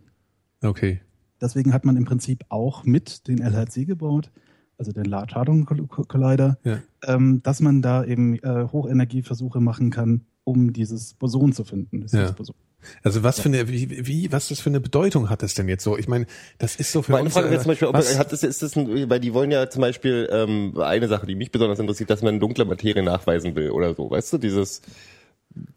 Okay. 0.62 1.00
Deswegen 1.40 1.72
hat 1.72 1.84
man 1.84 1.96
im 1.96 2.04
Prinzip 2.04 2.44
auch 2.50 2.84
mit 2.84 3.26
den 3.26 3.38
LHC 3.42 3.84
gebaut, 3.84 4.30
also 4.78 4.92
den 4.92 5.04
Large 5.04 5.34
Hadron 5.34 5.66
Collider, 5.66 6.58
Ja. 6.62 6.78
ähm, 7.04 7.42
dass 7.42 7.60
man 7.60 7.82
da 7.82 8.04
eben 8.04 8.36
äh, 8.36 8.68
Hochenergieversuche 8.70 9.60
machen 9.60 9.90
kann, 9.90 10.22
um 10.44 10.72
dieses 10.72 11.14
Boson 11.14 11.52
zu 11.52 11.64
finden. 11.64 12.00
Das 12.02 12.12
Ja. 12.12 12.20
Higgs-Boson. 12.20 12.54
Also 13.02 13.22
was 13.22 13.40
für 13.40 13.48
eine, 13.48 13.68
wie, 13.68 14.06
wie, 14.06 14.32
was 14.32 14.48
das 14.48 14.60
für 14.60 14.70
eine 14.70 14.80
Bedeutung 14.80 15.30
hat 15.30 15.42
das 15.42 15.54
denn 15.54 15.68
jetzt 15.68 15.84
so? 15.84 15.96
Ich 15.96 16.08
meine, 16.08 16.26
das 16.58 16.76
ist 16.76 16.92
so 16.92 17.02
für 17.02 17.12
Meine 17.12 17.24
uns. 17.24 17.34
Frage 17.34 17.48
äh, 17.48 17.50
wäre 17.50 17.62
zum 17.62 17.70
Beispiel, 17.70 17.88
ob, 17.88 17.94
was, 17.94 18.18
hat 18.18 18.32
das, 18.32 18.42
ist 18.42 18.62
das 18.62 18.76
ein, 18.76 19.10
weil 19.10 19.20
die 19.20 19.34
wollen 19.34 19.50
ja 19.50 19.68
zum 19.68 19.80
Beispiel 19.80 20.28
ähm, 20.30 20.78
eine 20.78 21.08
Sache, 21.08 21.26
die 21.26 21.34
mich 21.34 21.50
besonders 21.50 21.78
interessiert, 21.78 22.10
dass 22.10 22.22
man 22.22 22.40
dunkle 22.40 22.64
Materie 22.64 23.02
nachweisen 23.02 23.54
will 23.54 23.70
oder 23.70 23.94
so, 23.94 24.10
weißt 24.10 24.34
du, 24.34 24.38
dieses 24.38 24.82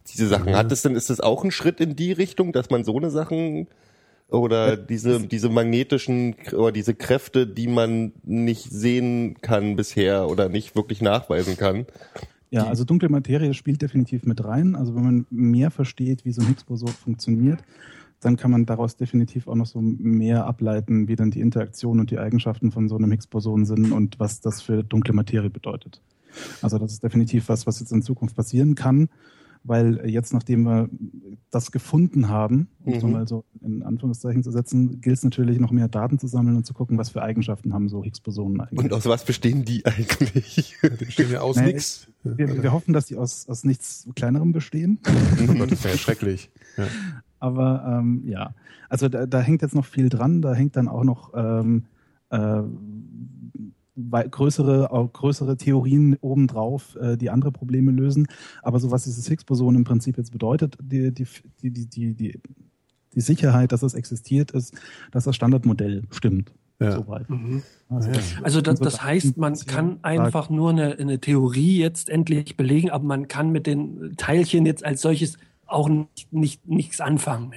diese 0.07 0.27
Sachen. 0.27 0.55
Hat 0.55 0.71
das 0.71 0.81
denn, 0.81 0.95
ist 0.95 1.09
das 1.09 1.19
auch 1.19 1.43
ein 1.43 1.51
Schritt 1.51 1.79
in 1.79 1.95
die 1.95 2.11
Richtung, 2.11 2.51
dass 2.51 2.69
man 2.69 2.83
so 2.83 2.97
eine 2.97 3.09
Sachen 3.09 3.67
oder 4.27 4.77
diese 4.77 5.21
diese 5.21 5.49
magnetischen 5.49 6.35
oder 6.53 6.71
diese 6.71 6.93
Kräfte, 6.93 7.47
die 7.47 7.67
man 7.67 8.13
nicht 8.23 8.69
sehen 8.69 9.37
kann 9.41 9.75
bisher 9.75 10.29
oder 10.29 10.49
nicht 10.49 10.75
wirklich 10.75 11.01
nachweisen 11.01 11.57
kann? 11.57 11.85
Ja, 12.51 12.65
also 12.65 12.83
dunkle 12.83 13.09
Materie 13.09 13.53
spielt 13.53 13.81
definitiv 13.81 14.25
mit 14.25 14.43
rein. 14.43 14.75
Also 14.75 14.95
wenn 14.95 15.03
man 15.03 15.25
mehr 15.29 15.69
versteht, 15.71 16.25
wie 16.25 16.31
so 16.31 16.41
ein 16.41 16.47
Higgs-Boson 16.47 16.89
funktioniert, 16.89 17.63
dann 18.21 18.37
kann 18.37 18.51
man 18.51 18.65
daraus 18.65 18.97
definitiv 18.97 19.47
auch 19.47 19.55
noch 19.55 19.67
so 19.67 19.79
mehr 19.81 20.45
ableiten, 20.45 21.07
wie 21.07 21.15
dann 21.15 21.31
die 21.31 21.41
Interaktion 21.41 21.99
und 21.99 22.11
die 22.11 22.19
Eigenschaften 22.19 22.71
von 22.71 22.89
so 22.89 22.97
einem 22.97 23.11
Higgs-Boson 23.11 23.65
sind 23.65 23.91
und 23.91 24.19
was 24.19 24.41
das 24.41 24.61
für 24.61 24.83
dunkle 24.83 25.13
Materie 25.13 25.49
bedeutet. 25.49 26.01
Also 26.61 26.77
das 26.77 26.93
ist 26.93 27.03
definitiv 27.03 27.49
was, 27.49 27.65
was 27.65 27.79
jetzt 27.79 27.91
in 27.91 28.01
Zukunft 28.01 28.35
passieren 28.35 28.75
kann, 28.75 29.09
weil 29.63 30.09
jetzt, 30.09 30.33
nachdem 30.33 30.63
wir 30.63 30.89
das 31.51 31.71
gefunden 31.71 32.29
haben, 32.29 32.69
um 32.83 32.93
es 32.93 33.03
Mhm. 33.03 33.11
mal 33.11 33.27
so 33.27 33.43
in 33.61 33.83
Anführungszeichen 33.83 34.41
zu 34.43 34.51
setzen, 34.51 35.01
gilt 35.01 35.17
es 35.17 35.23
natürlich 35.23 35.59
noch 35.59 35.71
mehr 35.71 35.87
Daten 35.87 36.17
zu 36.17 36.27
sammeln 36.27 36.55
und 36.57 36.65
zu 36.65 36.73
gucken, 36.73 36.97
was 36.97 37.09
für 37.09 37.21
Eigenschaften 37.21 37.73
haben 37.73 37.89
so 37.89 38.03
Higgs-Bosonen 38.03 38.61
eigentlich. 38.61 38.85
Und 38.85 38.93
aus 38.93 39.05
was 39.05 39.25
bestehen 39.25 39.65
die 39.65 39.85
eigentlich? 39.85 40.75
die 40.83 41.05
bestehen 41.05 41.31
ja 41.31 41.41
aus 41.41 41.57
Nee, 41.57 41.67
nix. 41.73 42.07
Wir, 42.23 42.61
wir 42.63 42.71
hoffen, 42.71 42.93
dass 42.93 43.05
die 43.07 43.15
aus, 43.17 43.47
aus 43.49 43.63
nichts 43.63 44.07
Kleinerem 44.15 44.51
bestehen. 44.51 44.99
Oh 45.47 45.53
Gott, 45.53 45.71
das 45.71 45.83
wäre 45.83 45.93
ja 45.95 45.97
schrecklich. 45.99 46.49
Ja. 46.77 46.85
Aber 47.39 47.99
ähm, 47.99 48.23
ja, 48.25 48.53
also 48.89 49.07
da, 49.07 49.25
da 49.25 49.39
hängt 49.39 49.61
jetzt 49.61 49.75
noch 49.75 49.85
viel 49.85 50.09
dran. 50.09 50.41
Da 50.41 50.53
hängt 50.53 50.75
dann 50.75 50.87
auch 50.87 51.03
noch 51.03 51.31
ähm, 51.35 51.85
äh, 52.31 52.61
größere, 54.29 54.91
auch 54.91 55.11
größere 55.11 55.57
Theorien 55.57 56.17
obendrauf, 56.21 56.95
äh, 56.95 57.17
die 57.17 57.29
andere 57.29 57.51
Probleme 57.51 57.91
lösen. 57.91 58.27
Aber 58.61 58.79
so 58.79 58.91
was 58.91 59.03
dieses 59.03 59.27
Higgs-Boson 59.27 59.75
im 59.75 59.83
Prinzip 59.83 60.17
jetzt 60.17 60.31
bedeutet, 60.31 60.77
die, 60.81 61.11
die, 61.13 61.27
die, 61.61 61.71
die, 61.71 61.85
die, 61.87 62.13
die, 62.13 62.39
die 63.13 63.21
Sicherheit, 63.21 63.71
dass 63.71 63.83
es 63.83 63.93
existiert, 63.93 64.51
ist, 64.51 64.75
dass 65.11 65.23
das 65.25 65.35
Standardmodell 65.35 66.03
stimmt. 66.11 66.53
Ja. 66.81 66.93
Soweit. 66.93 67.29
Mhm. 67.29 67.61
Also, 67.89 68.09
Also 68.41 68.61
das, 68.61 68.79
das 68.79 69.03
heißt, 69.03 69.37
man 69.37 69.53
kann 69.65 69.99
einfach 70.01 70.49
nur 70.49 70.69
eine, 70.69 70.97
eine 70.97 71.19
Theorie 71.19 71.77
jetzt 71.77 72.09
endlich 72.09 72.55
belegen, 72.55 72.89
aber 72.89 73.03
man 73.03 73.27
kann 73.27 73.51
mit 73.51 73.67
den 73.67 74.15
Teilchen 74.15 74.65
jetzt 74.65 74.85
als 74.85 75.01
solches 75.01 75.37
auch 75.65 75.89
nicht, 75.89 76.31
nicht 76.31 76.67
nichts 76.67 77.01
anfangen. 77.01 77.53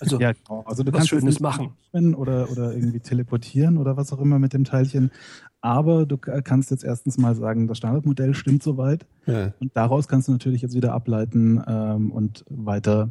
Also 0.00 0.20
Ja, 0.20 0.32
genau. 0.32 0.62
Also 0.66 0.82
du 0.82 0.92
kannst 0.92 1.10
jetzt 1.10 1.20
Schönes 1.20 1.34
nicht 1.36 1.40
machen. 1.40 1.72
Oder, 2.14 2.50
oder 2.50 2.72
irgendwie 2.72 3.00
teleportieren 3.00 3.78
oder 3.78 3.96
was 3.96 4.12
auch 4.12 4.20
immer 4.20 4.38
mit 4.38 4.52
dem 4.52 4.64
Teilchen. 4.64 5.10
Aber 5.60 6.06
du 6.06 6.18
kannst 6.18 6.70
jetzt 6.70 6.84
erstens 6.84 7.18
mal 7.18 7.34
sagen, 7.34 7.66
das 7.66 7.78
Standardmodell 7.78 8.34
stimmt 8.34 8.62
soweit. 8.62 9.06
Ja. 9.26 9.52
Und 9.60 9.76
daraus 9.76 10.06
kannst 10.08 10.28
du 10.28 10.32
natürlich 10.32 10.62
jetzt 10.62 10.74
wieder 10.74 10.92
ableiten 10.92 11.62
ähm, 11.66 12.10
und 12.12 12.44
weiter 12.48 13.10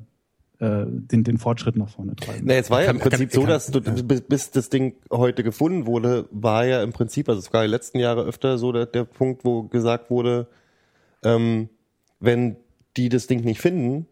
äh, 0.59 0.85
den, 0.87 1.23
den 1.25 1.37
Fortschritt 1.37 1.75
nach 1.75 1.89
vorne 1.89 2.15
treiben. 2.15 2.43
Na, 2.45 2.53
jetzt 2.53 2.69
war 2.69 2.79
ja 2.81 2.87
Kann- 2.87 2.97
im 2.97 3.01
Prinzip 3.01 3.31
kann- 3.31 3.41
so, 3.41 3.47
dass 3.47 3.67
du, 3.67 3.81
bis, 3.81 4.21
bis 4.21 4.51
das 4.51 4.69
Ding 4.69 4.93
heute 5.11 5.43
gefunden 5.43 5.85
wurde, 5.85 6.27
war 6.31 6.65
ja 6.65 6.81
im 6.83 6.93
Prinzip, 6.93 7.27
also 7.27 7.39
es 7.39 7.51
war 7.51 7.63
die 7.63 7.69
letzten 7.69 7.99
Jahre 7.99 8.23
öfter 8.23 8.57
so 8.57 8.71
der, 8.71 8.85
der 8.85 9.03
Punkt, 9.03 9.43
wo 9.43 9.63
gesagt 9.63 10.09
wurde, 10.09 10.47
ähm, 11.23 11.67
wenn 12.21 12.55
die 12.97 13.09
das 13.09 13.27
Ding 13.27 13.43
nicht 13.43 13.59
finden, 13.59 14.07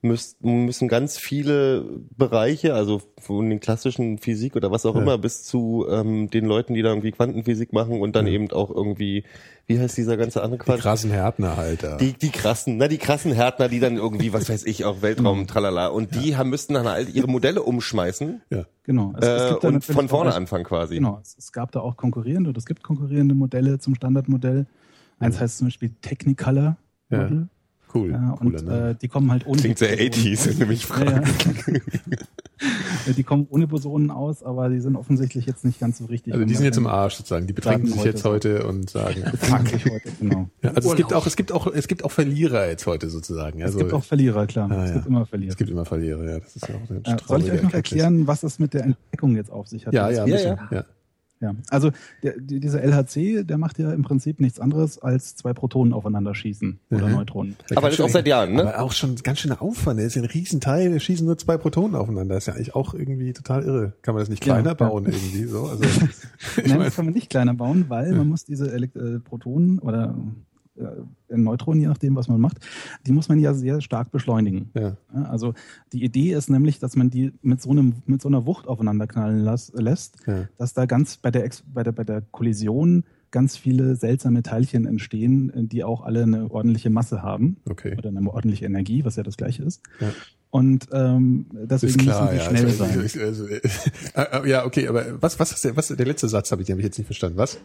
müß, 0.00 0.36
müssen 0.42 0.86
ganz 0.86 1.18
viele 1.18 1.84
Bereiche, 2.16 2.72
also 2.74 3.02
von 3.18 3.50
den 3.50 3.58
klassischen 3.58 4.18
Physik 4.18 4.54
oder 4.54 4.70
was 4.70 4.86
auch 4.86 4.94
Ja. 4.94 5.02
immer, 5.02 5.18
bis 5.18 5.42
zu 5.42 5.86
ähm, 5.90 6.30
den 6.30 6.44
Leuten, 6.44 6.74
die 6.74 6.82
da 6.82 6.90
irgendwie 6.90 7.10
Quantenphysik 7.10 7.72
machen 7.72 8.00
und 8.00 8.14
dann 8.14 8.28
eben 8.28 8.48
auch 8.52 8.70
irgendwie, 8.70 9.24
wie 9.66 9.80
heißt 9.80 9.96
dieser 9.96 10.16
ganze 10.16 10.40
andere 10.42 10.58
Die 10.60 10.64
Quatsch? 10.66 10.80
krassen 10.82 11.10
Härtner 11.10 11.56
halt 11.56 11.82
da. 11.82 11.96
Die, 11.96 12.12
die 12.12 12.30
krassen, 12.30 12.76
na, 12.76 12.86
die 12.86 12.98
krassen 12.98 13.32
Härtner, 13.32 13.68
die 13.68 13.80
dann 13.80 13.96
irgendwie, 13.96 14.32
was 14.32 14.48
weiß 14.48 14.66
ich, 14.66 14.84
auch 14.84 15.02
Weltraum, 15.02 15.48
tralala. 15.48 15.88
Und 15.88 16.14
die 16.14 16.36
haben, 16.36 16.50
müssten 16.50 16.74
dann 16.74 16.86
halt 16.86 17.12
ihre 17.12 17.26
Modelle 17.26 17.62
umschmeißen 17.64 18.40
ja. 18.50 18.66
Genau. 18.84 19.14
Es, 19.18 19.26
es 19.26 19.42
äh, 19.42 19.48
gibt 19.50 19.64
da 19.64 19.68
und 19.68 19.84
von 19.84 20.08
vorne 20.08 20.30
auch- 20.30 20.36
anfangen 20.36 20.64
quasi. 20.64 20.94
Genau. 20.94 21.18
Es, 21.20 21.36
es 21.36 21.50
gab 21.52 21.72
da 21.72 21.80
auch 21.80 21.96
konkurrierende 21.96 22.50
oder 22.50 22.58
es 22.58 22.66
gibt 22.66 22.84
konkurrierende 22.84 23.34
Modelle 23.34 23.80
zum 23.80 23.94
Standardmodell. 23.96 24.66
Eins 25.18 25.40
heißt 25.40 25.58
zum 25.58 25.66
Beispiel 25.66 25.90
Technicolor. 26.00 26.76
Ja. 27.10 27.22
Model. 27.22 27.48
Cool. 27.92 28.10
Ja, 28.12 28.34
Cooler 28.38 28.40
und 28.40 28.66
Name. 28.66 28.90
äh, 28.90 28.94
die 28.94 29.08
kommen 29.08 29.30
halt 29.30 29.46
ohne 29.46 29.60
Klingt 29.60 29.78
sehr 29.78 29.96
Bosonen 29.96 30.12
80s, 30.12 30.58
wenn 30.58 30.68
mich 30.68 30.86
fragst. 30.86 31.32
ja. 33.06 33.12
die 33.16 33.22
kommen 33.22 33.46
ohne 33.50 33.66
Bosonen 33.66 34.10
aus, 34.10 34.42
aber 34.42 34.68
die 34.68 34.80
sind 34.80 34.96
offensichtlich 34.96 35.46
jetzt 35.46 35.64
nicht 35.64 35.80
ganz 35.80 35.98
so 35.98 36.06
richtig. 36.06 36.32
Also 36.34 36.44
die 36.44 36.54
sind 36.54 36.64
jetzt 36.64 36.76
im 36.78 36.86
Arsch 36.86 37.14
sozusagen. 37.14 37.46
Die 37.46 37.52
betrinken 37.52 37.86
sich 37.86 37.96
heute 37.98 38.08
jetzt 38.08 38.22
so. 38.22 38.30
heute 38.30 38.66
und 38.66 38.90
sagen, 38.90 39.22
Betrinken 39.30 39.66
sich 39.66 39.84
heute, 39.86 40.10
genau. 40.20 40.48
ja, 40.62 40.70
also 40.72 40.90
es 40.90 40.96
gibt 40.96 41.12
auch, 41.14 41.26
es 41.26 41.36
gibt 41.36 41.52
auch, 41.52 41.66
es 41.68 41.88
gibt 41.88 42.04
auch 42.04 42.10
Verlierer 42.10 42.68
jetzt 42.68 42.86
heute 42.86 43.08
sozusagen. 43.10 43.60
Es 43.60 43.66
Also, 43.66 43.78
gibt 43.78 43.92
auch 43.92 44.04
Verlierer, 44.04 44.46
klar. 44.46 44.70
Ah, 44.70 44.84
es 44.84 44.92
gibt 44.94 45.06
immer 45.06 45.24
Verlierer. 45.26 45.50
es 45.50 45.56
gibt 45.56 45.70
immer 45.70 45.84
Verlierer, 45.84 46.24
ja. 46.30 46.38
Das 46.40 46.56
ist 46.56 46.68
ja 46.68 46.74
auch 46.74 46.90
eine 46.90 47.00
Äh, 47.04 47.16
soll 47.26 47.42
ich 47.42 47.52
euch 47.52 47.62
noch 47.62 47.72
erklären, 47.74 48.26
was 48.26 48.42
es 48.42 48.58
mit 48.58 48.74
der 48.74 48.84
Entdeckung 48.84 49.36
jetzt 49.36 49.50
auf 49.50 49.68
sich 49.68 49.86
hat? 49.86 49.94
Ja, 49.94 50.10
ja, 50.10 50.26
Ja, 50.26 50.68
ja. 50.70 50.84
Ja. 51.40 51.48
Ja, 51.48 51.54
also 51.70 51.92
der, 52.22 52.34
die, 52.38 52.58
dieser 52.60 52.82
LHC, 52.82 53.44
der 53.44 53.58
macht 53.58 53.78
ja 53.78 53.92
im 53.92 54.02
Prinzip 54.02 54.40
nichts 54.40 54.58
anderes 54.60 54.98
als 54.98 55.36
zwei 55.36 55.52
Protonen 55.52 55.92
aufeinander 55.92 56.34
schießen 56.34 56.80
oder 56.90 57.06
Mhm. 57.06 57.12
Neutronen. 57.14 57.56
Aber 57.76 57.88
das 57.90 58.00
auch 58.00 58.08
seit 58.08 58.26
Jahren, 58.26 58.54
ne? 58.54 58.62
Aber 58.74 58.82
auch 58.82 58.92
schon 58.92 59.14
ganz 59.16 59.38
schöner 59.38 59.62
Aufwand. 59.62 59.98
Das 60.00 60.06
ist 60.06 60.14
ja 60.16 60.22
ein 60.22 60.28
Riesenteil. 60.28 60.92
Wir 60.92 61.00
schießen 61.00 61.24
nur 61.24 61.38
zwei 61.38 61.56
Protonen 61.56 61.94
aufeinander. 61.94 62.34
Das 62.34 62.42
ist 62.44 62.46
ja 62.48 62.54
eigentlich 62.54 62.74
auch 62.74 62.92
irgendwie 62.92 63.32
total 63.32 63.62
irre. 63.62 63.92
Kann 64.02 64.14
man 64.14 64.22
das 64.22 64.28
nicht 64.28 64.44
Ja, 64.44 64.54
kleiner 64.54 64.70
ja. 64.70 64.74
bauen 64.74 65.06
irgendwie 65.06 65.44
so? 65.44 65.66
Also, 65.66 65.82
Nein, 66.66 66.80
das 66.80 66.96
kann 66.96 67.04
man 67.04 67.14
nicht 67.14 67.30
kleiner 67.30 67.54
bauen, 67.54 67.84
weil 67.88 68.12
man 68.14 68.28
muss 68.28 68.44
diese 68.44 68.72
Elekt 68.72 68.96
äh, 68.96 69.20
Protonen 69.20 69.78
oder 69.78 70.16
äh, 70.78 71.36
Neutronen, 71.36 71.80
je 71.80 71.88
nachdem, 71.88 72.16
was 72.16 72.28
man 72.28 72.40
macht, 72.40 72.58
die 73.06 73.12
muss 73.12 73.28
man 73.28 73.38
ja 73.38 73.54
sehr 73.54 73.80
stark 73.80 74.10
beschleunigen. 74.10 74.70
ja. 74.74 74.96
Also 75.12 75.54
die 75.92 76.02
Idee 76.04 76.32
ist 76.32 76.48
nämlich, 76.50 76.78
dass 76.78 76.96
man 76.96 77.10
die 77.10 77.32
mit 77.42 77.60
so 77.60 77.70
einem 77.70 77.94
mit 78.06 78.22
so 78.22 78.28
einer 78.28 78.46
Wucht 78.46 78.66
aufeinander 78.66 79.06
knallen 79.06 79.40
las, 79.40 79.72
lässt, 79.74 80.16
Ja. 80.26 80.48
dass 80.56 80.74
da 80.74 80.86
ganz 80.86 81.16
bei 81.16 81.30
der 81.30 81.48
bei 81.72 81.82
der 81.82 81.92
bei 81.92 82.04
der 82.04 82.22
Kollision 82.30 83.04
ganz 83.30 83.58
viele 83.58 83.94
seltsame 83.96 84.42
Teilchen 84.42 84.86
entstehen, 84.86 85.50
äh, 85.50 85.64
die 85.64 85.84
auch 85.84 86.02
alle 86.02 86.22
eine 86.22 86.50
ordentliche 86.50 86.88
Masse 86.90 87.22
haben 87.22 87.58
Okay. 87.68 87.94
oder 87.98 88.08
eine 88.08 88.26
ordentliche 88.30 88.64
Energie, 88.64 89.04
was 89.04 89.16
ja 89.16 89.22
das 89.22 89.36
gleiche 89.36 89.62
ist. 89.64 89.82
Ja. 90.00 90.08
Und 90.50 90.86
ähm, 90.92 91.44
deswegen 91.52 91.98
Ist 91.98 91.98
klar, 92.06 92.32
müssen 92.32 92.32
die 92.32 92.38
ja. 92.38 92.48
schnell 92.48 92.64
Also, 92.64 92.84
sein. 92.84 93.02
ich- 93.04 93.20
also, 93.20 93.46
äh, 93.48 93.60
äh, 94.14 94.48
ja, 94.48 94.64
okay, 94.64 94.88
aber 94.88 95.20
was, 95.20 95.38
was 95.38 95.52
ist 95.52 95.62
der, 95.62 95.76
was, 95.76 95.88
der 95.88 96.06
letzte 96.06 96.26
Satz 96.26 96.50
habe 96.52 96.62
ich, 96.62 96.66
den 96.66 96.72
habe 96.74 96.80
ich 96.80 96.86
jetzt 96.86 96.96
nicht 96.96 97.06
verstanden. 97.06 97.36
Was? 97.36 97.58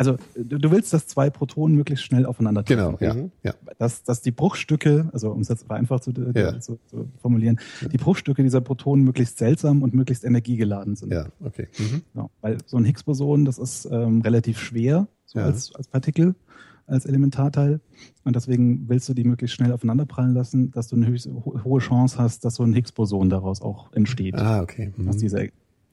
Also 0.00 0.16
du, 0.36 0.58
du 0.58 0.70
willst, 0.70 0.92
dass 0.92 1.08
zwei 1.08 1.28
Protonen 1.28 1.76
möglichst 1.76 2.04
schnell 2.04 2.24
aufeinander 2.24 2.64
treffen. 2.64 2.96
Genau, 2.96 2.98
ja. 3.00 3.14
Mhm. 3.14 3.32
ja. 3.42 3.52
dass, 3.78 4.04
dass 4.04 4.22
die 4.22 4.30
Bruchstücke, 4.30 5.10
also 5.12 5.30
um 5.32 5.40
es 5.40 5.48
jetzt 5.48 5.66
vereinfacht 5.66 6.04
zu, 6.04 6.12
Ja. 6.34 6.58
zu, 6.60 6.78
zu 6.86 7.10
formulieren, 7.20 7.58
die 7.92 7.98
Bruchstücke 7.98 8.42
dieser 8.44 8.60
Protonen 8.60 9.04
möglichst 9.04 9.38
seltsam 9.38 9.82
und 9.82 9.94
möglichst 9.94 10.24
energiegeladen 10.24 10.94
sind. 10.94 11.12
Ja, 11.12 11.26
okay. 11.44 11.66
Mhm. 11.78 12.02
Ja, 12.14 12.30
weil 12.40 12.58
so 12.64 12.76
ein 12.76 12.84
Higgs-Boson, 12.84 13.44
das 13.44 13.58
ist 13.58 13.86
ähm, 13.90 14.20
relativ 14.22 14.60
schwer 14.60 15.08
so 15.26 15.40
Ja. 15.40 15.46
als, 15.46 15.74
als 15.74 15.88
Partikel, 15.88 16.36
als 16.86 17.04
Elementarteil. 17.04 17.80
Und 18.24 18.36
deswegen 18.36 18.88
willst 18.88 19.08
du 19.08 19.14
die 19.14 19.24
möglichst 19.24 19.56
schnell 19.56 19.72
aufeinander 19.72 20.06
prallen 20.06 20.32
lassen, 20.32 20.70
dass 20.70 20.86
du 20.88 20.96
eine 20.96 21.06
höchst, 21.08 21.26
ho 21.26 21.60
hohe 21.64 21.80
Chance 21.80 22.18
hast, 22.18 22.44
dass 22.44 22.54
so 22.54 22.62
ein 22.62 22.72
Higgs-Boson 22.72 23.28
daraus 23.30 23.60
auch 23.62 23.92
entsteht. 23.92 24.36
Ah, 24.36 24.62
okay. 24.62 24.92
Mhm. 24.96 25.08
Aus, 25.08 25.16
dieser, 25.16 25.42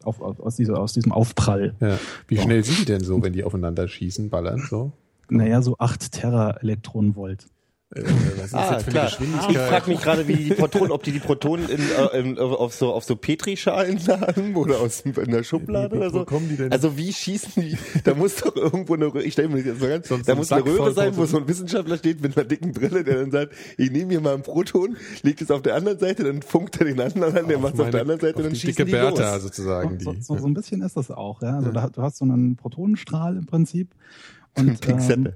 auf, 0.06 0.22
aus, 0.22 0.56
dieser, 0.56 0.80
aus 0.80 0.94
diesem 0.94 1.12
Aufprall. 1.12 1.76
Ja. 1.80 1.98
Wie 2.28 2.36
Ja. 2.36 2.41
schnell 2.44 2.63
sind 2.63 2.80
die 2.80 2.86
denn 2.86 3.04
so, 3.04 3.22
wenn 3.24 3.34
die 3.34 3.44
aufeinander 3.44 3.88
schießen, 3.88 4.30
ballern? 4.30 4.65
So? 4.70 4.91
Naja, 5.30 5.62
so 5.62 5.76
8 5.80 6.12
Tera-Elektronenvolt. 6.12 7.48
Äh, 7.93 8.02
was 8.38 8.45
ist 8.48 8.54
Ah, 8.56 8.74
das 8.74 8.84
für 8.84 8.89
eine 8.89 8.91
klar. 8.91 9.06
Geschwindigkeit? 9.06 9.52
Ich 9.52 9.58
frage 9.58 9.89
mich 9.91 10.02
gerade, 10.02 10.28
wie 10.28 10.36
die 10.36 10.54
Protonen, 10.56 10.91
ob 10.91 11.04
die 11.04 11.12
die 11.12 11.19
Protonen 11.19 11.69
in, 11.69 11.80
äh, 11.80 12.19
in, 12.19 12.39
auf 12.39 12.74
so 12.74 12.91
auf 12.91 13.04
so 13.04 13.15
Petrischalen 13.15 14.00
haben 14.08 14.56
oder 14.56 14.80
aus 14.80 15.02
in 15.02 15.13
der 15.32 15.43
Schublade 15.43 15.91
Wie- 15.95 16.00
wo- 16.00 16.02
oder 16.02 16.10
so. 16.10 16.26
kommen 16.26 16.50
die 16.50 16.58
denn? 16.58 16.71
Also 16.71 16.98
wie 16.98 17.13
schießen 17.13 17.62
die? 17.62 17.78
Da 18.04 18.15
muss 18.15 18.38
doch 18.38 18.56
irgendwo 18.56 18.95
eine 18.95 19.06
Röhre. 19.06 19.21
Ich 19.24 19.34
stelle 19.34 19.50
mir 19.50 19.63
das 19.63 19.80
so 19.80 19.88
ganz. 19.88 20.08
So- 20.08 20.17
so 20.17 20.24
da 20.24 20.34
muss 20.36 20.52
eine 20.52 20.65
Röhre 20.65 20.93
sein, 20.93 21.15
wo 21.15 21.26
so 21.26 21.38
ein 21.38 21.48
Wissenschaftler 21.48 21.98
steht 21.98 22.21
mit 22.21 22.36
einer 22.36 22.45
dicken 22.45 22.71
Brille, 22.71 23.04
der 23.04 23.17
dann 23.21 23.30
sagt: 23.32 23.54
Ich 23.78 23.91
nehme 23.91 24.10
hier 24.12 24.21
mal 24.21 24.34
ein 24.34 24.41
Proton, 24.41 24.98
legt 25.21 25.41
es 25.43 25.52
auf 25.52 25.62
der 25.62 25.76
anderen 25.76 26.00
Seite, 26.00 26.24
dann 26.24 26.41
funkt 26.41 26.78
er 26.80 26.86
den 26.88 27.00
anderen 27.00 27.38
an, 27.38 27.48
der 27.48 27.60
macht 27.60 27.76
es 27.76 27.80
auf 27.80 27.91
der 27.91 28.02
anderen 28.02 28.19
Seite, 28.19 28.41
dann 28.41 28.52
die 28.52 28.60
schießen 28.60 28.76
dicke 28.78 28.86
die 28.86 28.91
Bertha 28.93 29.34
los. 29.36 29.43
sozusagen. 29.43 30.00
So, 30.00 30.12
Die. 30.12 30.21
so, 30.24 30.38
so 30.38 30.48
ein 30.48 30.56
bisschen 30.56 30.82
ist 30.82 30.98
das 30.98 31.12
auch, 31.12 31.41
ja. 31.43 31.58
Also 31.58 31.71
da, 31.71 31.88
du 31.88 32.02
hast 32.02 32.17
so 32.17 32.26
einen 32.26 32.56
Protonenstrahl 32.56 33.38
im 33.38 33.45
Prinzip 33.45 33.91
und 34.58 34.80
ähm. 34.89 35.30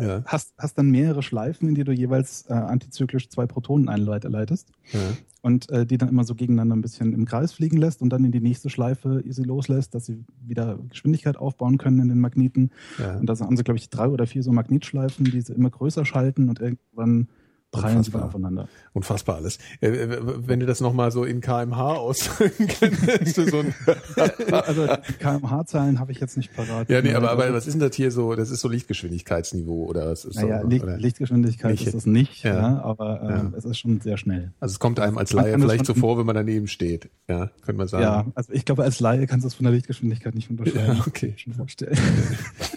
Ja. 0.00 0.22
hast, 0.26 0.54
hast 0.58 0.78
dann 0.78 0.90
mehrere 0.90 1.22
Schleifen, 1.22 1.68
in 1.68 1.74
die 1.74 1.84
du 1.84 1.92
jeweils 1.92 2.46
äh, 2.48 2.52
antizyklisch 2.52 3.28
zwei 3.28 3.46
Protonen 3.46 3.88
einleitest 3.88 4.70
Ja. 4.92 5.00
und 5.42 5.70
äh, 5.70 5.86
die 5.86 5.98
dann 5.98 6.08
immer 6.08 6.24
so 6.24 6.34
gegeneinander 6.34 6.76
ein 6.76 6.82
bisschen 6.82 7.12
im 7.12 7.24
Kreis 7.24 7.52
fliegen 7.52 7.76
lässt 7.78 8.02
und 8.02 8.10
dann 8.10 8.24
in 8.24 8.32
die 8.32 8.40
nächste 8.40 8.70
Schleife 8.70 9.22
sie 9.26 9.42
loslässt, 9.42 9.94
dass 9.94 10.06
sie 10.06 10.24
wieder 10.46 10.78
Geschwindigkeit 10.88 11.36
aufbauen 11.36 11.78
können 11.78 12.00
in 12.00 12.08
den 12.08 12.20
Magneten. 12.20 12.70
Ja. 12.98 13.16
Und 13.16 13.26
da 13.26 13.38
haben 13.38 13.56
sie, 13.56 13.64
glaube 13.64 13.78
ich, 13.78 13.90
drei 13.90 14.08
oder 14.08 14.26
vier 14.26 14.42
so 14.42 14.52
Magnetschleifen, 14.52 15.24
die 15.24 15.40
sie 15.40 15.52
immer 15.52 15.70
größer 15.70 16.04
schalten 16.04 16.48
und 16.48 16.60
irgendwann 16.60 17.28
prallen 17.70 17.98
Unfassbar. 17.98 18.24
aufeinander. 18.24 18.68
Unfassbar 18.94 19.36
alles. 19.36 19.58
Äh, 19.80 19.88
äh, 19.88 20.18
Wenn 20.46 20.58
du 20.60 20.66
das 20.66 20.80
nochmal 20.80 21.10
so 21.12 21.24
in 21.24 21.40
kmh 21.42 21.94
ausdrücken 21.96 22.66
könntest, 22.66 23.36
du 23.36 23.48
so 23.50 23.58
ein, 23.58 23.74
Also 24.52 24.86
kmh-Zahlen 25.18 26.00
habe 26.00 26.12
ich 26.12 26.20
jetzt 26.20 26.36
nicht 26.36 26.54
parat. 26.56 26.88
ja, 26.88 27.02
nee, 27.02 27.12
aber, 27.14 27.30
aber 27.30 27.52
was 27.52 27.66
ist 27.66 27.74
denn 27.74 27.80
das 27.80 27.94
hier 27.94 28.10
so? 28.10 28.34
Das 28.34 28.50
ist 28.50 28.60
so 28.60 28.68
Lichtgeschwindigkeitsniveau 28.68 29.84
oder 29.84 30.10
was 30.10 30.24
ist 30.24 30.36
Naja, 30.36 30.62
so, 30.62 30.68
Licht, 30.68 30.82
oder? 30.82 30.96
Lichtgeschwindigkeit 30.96 31.72
Nicht- 31.72 31.86
ist 31.86 31.94
es 31.94 32.06
nicht, 32.06 32.42
Ja. 32.44 32.54
ja. 32.54 32.80
aber 32.82 33.22
äh, 33.22 33.28
Ja. 33.30 33.52
es 33.56 33.64
ist 33.64 33.78
schon 33.78 34.00
sehr 34.00 34.16
schnell. 34.16 34.52
Also 34.60 34.72
es 34.72 34.78
kommt 34.78 34.98
einem 35.00 35.18
als 35.18 35.32
Laie 35.32 35.52
das 35.52 35.60
vielleicht 35.62 35.86
so 35.86 35.94
vor, 35.94 36.18
wenn 36.18 36.26
man 36.26 36.34
daneben 36.36 36.68
steht. 36.68 37.10
Ja, 37.28 37.50
könnte 37.64 37.78
man 37.78 37.88
sagen. 37.88 38.02
Ja, 38.02 38.26
also 38.34 38.52
ich 38.52 38.64
glaube, 38.64 38.82
als 38.84 39.00
Laie 39.00 39.26
kannst 39.26 39.44
du 39.44 39.48
es 39.48 39.54
von 39.54 39.64
der 39.64 39.72
Lichtgeschwindigkeit 39.74 40.34
nicht 40.34 40.48
unterscheiden. 40.50 40.96
Ja, 40.96 41.04
okay. 41.06 41.34
Schon 41.36 41.52
vorstellen. 41.52 41.96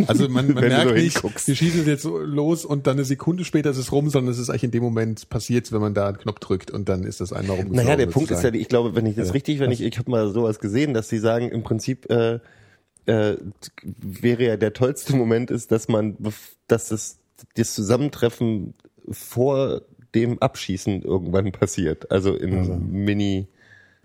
Also 0.08 0.27
man, 0.30 0.47
man 0.54 0.63
merkt 0.63 0.89
so 0.89 0.93
nicht, 0.93 1.47
wir 1.47 1.56
schießen 1.56 1.86
jetzt 1.86 2.04
so 2.04 2.17
los 2.19 2.65
und 2.65 2.88
dann 2.88 2.97
eine 2.97 3.06
Sekunde 3.06 3.45
später 3.45 3.69
ist 3.71 3.77
es 3.77 3.91
rum, 3.91 4.10
sondern 4.10 4.32
es 4.34 4.38
ist 4.39 4.49
eigentlich 4.49 4.63
in 4.65 4.71
dem 4.71 4.81
Moment 4.82 5.30
passiert, 5.30 5.72
wenn 5.72 5.82
man 5.82 5.94
da 5.94 6.08
einen 6.08 6.17
Knopf 6.17 6.39
drückt 6.39 6.72
und 6.72 6.89
dann 6.89 7.04
ist 7.04 7.22
das 7.22 7.34
einmal 7.34 7.58
rumgeflogen. 7.58 7.86
Naja, 7.86 7.96
der 7.96 8.08
Punkt 8.08 8.32
ist 8.32 8.44
ja, 8.44 8.54
ich 8.54 8.67
glaube, 8.67 8.96
wenn 8.96 9.06
ich 9.06 9.15
das 9.15 9.28
Ja. 9.28 9.34
richtig, 9.34 9.60
wenn 9.60 9.72
ich, 9.72 9.82
ich 9.82 9.98
habe 9.98 10.10
mal 10.12 10.30
sowas 10.32 10.60
gesehen, 10.60 10.94
dass 10.94 11.10
sie 11.10 11.20
sagen, 11.20 11.50
im 11.50 11.63
Prinzip 11.63 12.10
äh, 12.10 12.39
äh, 13.06 13.38
wäre 13.84 14.44
ja 14.44 14.58
der 14.58 14.74
tollste 14.74 15.15
Moment 15.15 15.52
ist, 15.52 15.72
dass 15.72 15.88
man, 15.88 16.17
dass 16.67 16.88
das, 16.89 17.20
das 17.56 17.74
Zusammentreffen 17.74 18.74
vor 19.10 19.82
dem 20.13 20.39
Abschießen 20.39 21.02
irgendwann 21.02 21.52
passiert. 21.52 22.12
Also 22.12 22.36
in 22.36 22.58
Also. 22.58 22.76
Mini. 22.76 23.48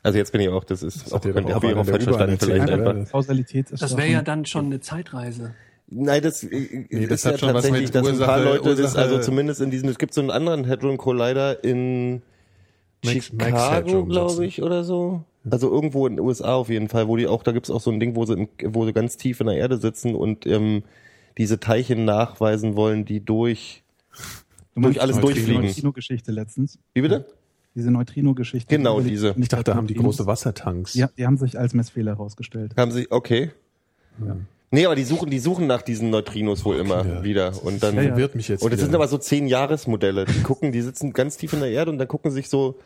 Also 0.02 0.18
jetzt 0.18 0.30
bin 0.30 0.40
ich 0.40 0.48
auch, 0.48 0.62
das 0.62 0.84
ist 0.84 1.12
auch, 1.12 1.24
habe 1.24 1.32
auch 1.32 1.62
einer 1.64 1.80
auch 1.80 1.84
der 1.84 1.84
falsch 1.84 2.04
verstanden 2.04 2.38
vielleicht 2.38 2.70
einfach. 2.70 2.94
Das 3.12 3.96
wäre 3.96 4.08
ja 4.08 4.22
dann 4.22 4.46
schon 4.46 4.66
eine 4.66 4.78
Zeitreise. 4.80 5.54
Nein, 5.88 6.20
das, 6.22 6.42
nee, 6.42 6.88
das 7.06 7.20
ist 7.20 7.26
hat 7.26 7.40
ja 7.40 7.52
tatsächlich, 7.52 7.90
dass 7.92 8.06
ein 8.06 8.18
paar 8.18 8.38
Ursache- 8.40 8.44
Leute, 8.44 8.74
das, 8.82 8.94
Ursache- 8.94 8.98
also 9.02 9.20
zumindest 9.20 9.60
in 9.60 9.70
diesem, 9.70 9.88
es 9.88 9.98
gibt 9.98 10.14
so 10.14 10.20
einen 10.20 10.30
anderen 10.30 10.66
Hadron 10.68 10.96
Collider 10.98 11.62
in 11.62 12.22
Max- 13.04 13.26
Chicago, 13.26 14.04
glaube 14.04 14.44
ich, 14.46 14.62
oder 14.62 14.82
so. 14.82 15.22
Also 15.48 15.70
irgendwo 15.70 16.08
in 16.08 16.16
den 16.16 16.24
USA 16.24 16.54
auf 16.54 16.70
jeden 16.70 16.88
Fall, 16.88 17.06
wo 17.06 17.16
die 17.16 17.28
auch, 17.28 17.44
da 17.44 17.52
gibt's 17.52 17.70
auch 17.70 17.80
so 17.80 17.92
ein 17.92 18.00
Ding, 18.00 18.16
wo 18.16 18.24
sie, 18.26 18.32
in, 18.34 18.48
wo 18.74 18.84
sie 18.84 18.92
ganz 18.92 19.16
tief 19.16 19.40
in 19.40 19.46
der 19.46 19.56
Erde 19.56 19.78
sitzen 19.78 20.16
und 20.16 20.44
ähm, 20.44 20.82
diese 21.38 21.60
Teilchen 21.60 22.04
nachweisen 22.04 22.74
wollen, 22.74 23.04
die 23.04 23.24
durch, 23.24 23.84
Du 24.74 24.80
durch 24.82 25.00
alles 25.00 25.16
die 25.16 25.22
durchfliegen. 25.22 25.62
Neutrino-Geschichte 25.66 26.32
letztens. 26.32 26.78
Wie 26.94 27.02
bitte? 27.02 27.26
Diese 27.76 27.92
Neutrino-Geschichte. 27.92 28.74
Genau, 28.74 29.00
die 29.00 29.10
diese. 29.10 29.34
Ich 29.38 29.48
dachte, 29.48 29.64
da 29.64 29.74
haben 29.76 29.86
die 29.86 29.94
große 29.94 30.26
Wassertanks. 30.26 30.94
Ja, 30.94 31.08
die 31.16 31.24
haben 31.26 31.36
sich 31.36 31.56
als 31.58 31.74
Messfehler 31.74 32.12
herausgestellt. 32.12 32.72
Haben 32.76 32.90
sie, 32.90 33.06
okay. 33.10 33.52
Nee, 34.72 34.84
aber 34.86 34.96
die 34.96 35.04
suchen, 35.04 35.30
die 35.30 35.38
suchen 35.38 35.66
nach 35.66 35.82
diesen 35.82 36.10
Neutrinos 36.10 36.64
wohl 36.64 36.76
immer 36.76 37.06
Ja. 37.06 37.22
wieder. 37.24 37.52
Und 37.64 37.82
dann, 37.82 37.94
Ja. 37.96 38.16
Wird 38.16 38.34
mich 38.34 38.48
jetzt 38.48 38.62
und 38.62 38.70
das 38.72 38.78
wieder. 38.78 38.86
sind 38.86 38.94
aber 38.94 39.06
so 39.08 39.16
zehn 39.18 39.46
Jahresmodelle. 39.46 40.24
Die 40.24 40.42
gucken, 40.42 40.72
die 40.72 40.82
sitzen 40.82 41.12
ganz 41.12 41.36
tief 41.36 41.52
in 41.52 41.60
der 41.60 41.70
Erde 41.70 41.90
und 41.92 41.98
dann 41.98 42.08
gucken 42.08 42.30
sich 42.32 42.48
so, 42.48 42.76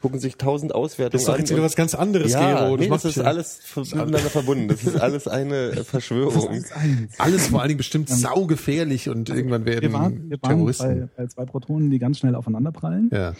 gucken 0.00 0.20
sich 0.20 0.36
tausend 0.36 0.74
Auswertungen 0.74 1.12
das 1.12 1.22
ist 1.22 1.28
doch 1.28 1.34
an. 1.34 1.40
jetzt 1.40 1.50
wieder 1.50 1.62
was 1.62 1.74
ganz 1.76 1.94
anderes, 1.94 2.32
ja, 2.32 2.64
Gero. 2.66 2.76
nee, 2.76 2.86
macht 2.88 3.04
das 3.04 3.16
ist 3.16 3.22
alles 3.24 3.60
miteinander 3.76 4.18
verbunden. 4.20 4.68
Das 4.68 4.82
ist 4.84 4.96
alles 5.00 5.26
eine 5.28 5.72
Verschwörung. 5.84 6.62
alles 7.18 7.48
vor 7.48 7.60
allen 7.60 7.68
Dingen 7.68 7.78
bestimmt 7.78 8.08
saugefährlich 8.08 9.08
und 9.08 9.28
irgendwann 9.28 9.64
werden 9.64 9.82
Wir 9.82 9.92
waren, 9.92 10.30
wir 10.30 10.38
waren 10.42 10.50
Terroristen. 10.56 11.08
bei, 11.16 11.22
bei 11.22 11.26
zwei 11.28 11.44
Protonen, 11.46 11.90
die 11.90 11.98
ganz 11.98 12.18
schnell 12.18 12.34
aufeinander 12.34 12.72
prallen. 12.72 13.10
ja. 13.12 13.34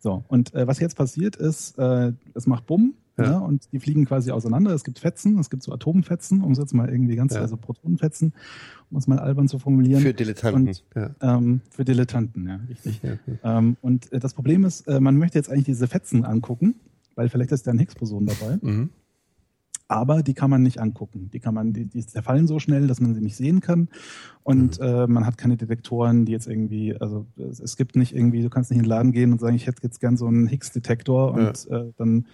So, 0.00 0.24
und 0.26 0.52
äh, 0.54 0.66
was 0.66 0.80
jetzt 0.80 0.96
passiert 0.96 1.36
ist, 1.36 1.78
äh, 1.78 2.10
es 2.34 2.46
macht 2.48 2.66
Bumm, 2.66 2.94
Ja. 3.18 3.24
ja. 3.24 3.38
und 3.38 3.70
die 3.72 3.78
fliegen 3.78 4.04
quasi 4.06 4.30
auseinander. 4.30 4.72
Es 4.72 4.84
gibt 4.84 4.98
Fetzen, 4.98 5.38
es 5.38 5.50
gibt 5.50 5.62
so 5.62 5.72
Atomfetzen, 5.72 6.42
um 6.42 6.52
es 6.52 6.58
jetzt 6.58 6.72
mal 6.72 6.88
irgendwie 6.88 7.14
ganz, 7.16 7.34
Ja. 7.34 7.40
also 7.42 7.56
Protonenfetzen, 7.56 8.32
um 8.90 8.96
es 8.98 9.06
mal 9.06 9.18
albern 9.18 9.48
zu 9.48 9.58
formulieren. 9.58 10.02
Für 10.02 10.14
Dilettanten. 10.14 10.68
Und, 10.68 10.84
Ja. 10.94 11.10
ähm, 11.20 11.60
für 11.70 11.84
Dilettanten, 11.84 12.46
ja, 12.48 12.56
richtig. 12.68 13.02
Ja. 13.02 13.58
Ähm, 13.58 13.76
und 13.82 14.10
äh, 14.12 14.18
das 14.18 14.32
Problem 14.34 14.64
ist, 14.64 14.88
äh, 14.88 14.98
man 15.00 15.16
möchte 15.18 15.38
jetzt 15.38 15.50
eigentlich 15.50 15.66
diese 15.66 15.86
Fetzen 15.88 16.24
angucken, 16.24 16.74
weil 17.14 17.28
vielleicht 17.28 17.52
ist 17.52 17.66
da 17.66 17.70
ein 17.72 17.78
Higgs-Boson 17.78 18.24
dabei, 18.26 18.58
Mhm. 18.62 18.90
Aber 19.92 20.22
die 20.22 20.34
kann 20.34 20.50
man 20.50 20.62
nicht 20.62 20.80
angucken. 20.80 21.30
Die 21.32 21.38
kann 21.40 21.54
man, 21.54 21.72
die, 21.72 21.86
die 21.86 22.04
zerfallen 22.06 22.46
so 22.46 22.58
schnell, 22.58 22.86
dass 22.86 23.00
man 23.00 23.14
sie 23.14 23.20
nicht 23.20 23.36
sehen 23.36 23.60
kann. 23.60 23.88
Und 24.42 24.80
Mhm. 24.80 24.84
äh, 24.86 25.06
man 25.06 25.26
hat 25.26 25.38
keine 25.38 25.56
Detektoren, 25.56 26.24
die 26.24 26.32
jetzt 26.32 26.48
irgendwie, 26.48 26.96
also 26.96 27.26
es, 27.36 27.60
es 27.60 27.76
gibt 27.76 27.94
nicht 27.96 28.14
irgendwie, 28.14 28.42
du 28.42 28.50
kannst 28.50 28.70
nicht 28.70 28.78
in 28.78 28.84
den 28.84 28.88
Laden 28.88 29.12
gehen 29.12 29.32
und 29.32 29.40
sagen, 29.40 29.54
ich 29.54 29.66
hätte 29.66 29.82
jetzt 29.82 30.00
gern 30.00 30.16
so 30.16 30.26
einen 30.26 30.46
Higgs-Detektor 30.48 31.32
und 31.34 31.68
äh, 31.70 31.92
dann 31.96 32.26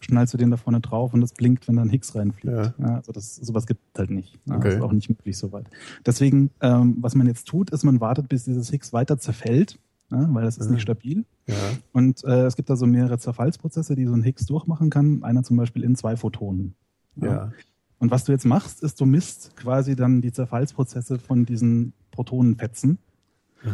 schnallst 0.00 0.34
du 0.34 0.38
den 0.38 0.50
da 0.50 0.56
vorne 0.58 0.80
drauf 0.80 1.14
und 1.14 1.20
das 1.20 1.32
blinkt, 1.32 1.66
wenn 1.68 1.76
da 1.76 1.82
ein 1.82 1.88
Higgs 1.90 2.14
reinfliegt. 2.14 2.54
Ja. 2.54 2.74
Ja. 2.78 2.96
also 2.96 3.12
das, 3.12 3.36
sowas 3.36 3.66
gibt 3.66 3.80
es 3.94 3.98
halt 3.98 4.10
nicht. 4.10 4.38
Ja, 4.46 4.56
Okay. 4.56 4.68
Das 4.68 4.74
ist 4.76 4.82
auch 4.82 4.92
nicht 4.92 5.08
möglich 5.08 5.38
soweit. 5.38 5.66
Deswegen, 6.04 6.50
ähm, 6.60 6.96
was 7.00 7.14
man 7.14 7.26
jetzt 7.26 7.46
tut, 7.48 7.70
ist, 7.70 7.84
man 7.84 8.00
wartet, 8.00 8.28
bis 8.28 8.44
dieses 8.44 8.70
Higgs 8.70 8.92
weiter 8.92 9.18
zerfällt, 9.18 9.78
ja, 10.12 10.28
weil 10.34 10.44
das 10.44 10.58
ist 10.58 10.66
Mhm. 10.66 10.74
nicht 10.74 10.82
stabil. 10.82 11.24
Ja. 11.46 11.54
Und 11.92 12.22
äh, 12.24 12.44
es 12.44 12.56
gibt 12.56 12.68
da 12.68 12.76
so 12.76 12.86
mehrere 12.86 13.18
Zerfallsprozesse, 13.18 13.94
die 13.94 14.04
so 14.04 14.12
ein 14.12 14.22
Higgs 14.22 14.44
durchmachen 14.46 14.90
kann. 14.90 15.22
Einer 15.22 15.42
zum 15.42 15.56
Beispiel 15.56 15.82
in 15.82 15.96
zwei 15.96 16.16
Photonen. 16.16 16.74
Ja. 17.16 17.52
Und 17.98 18.10
was 18.10 18.24
du 18.24 18.32
jetzt 18.32 18.44
machst, 18.44 18.82
ist, 18.82 19.00
du 19.00 19.06
misst 19.06 19.56
quasi 19.56 19.96
dann 19.96 20.20
die 20.20 20.32
Zerfallsprozesse 20.32 21.18
von 21.18 21.46
diesen 21.46 21.92
Protonenfetzen 22.10 22.98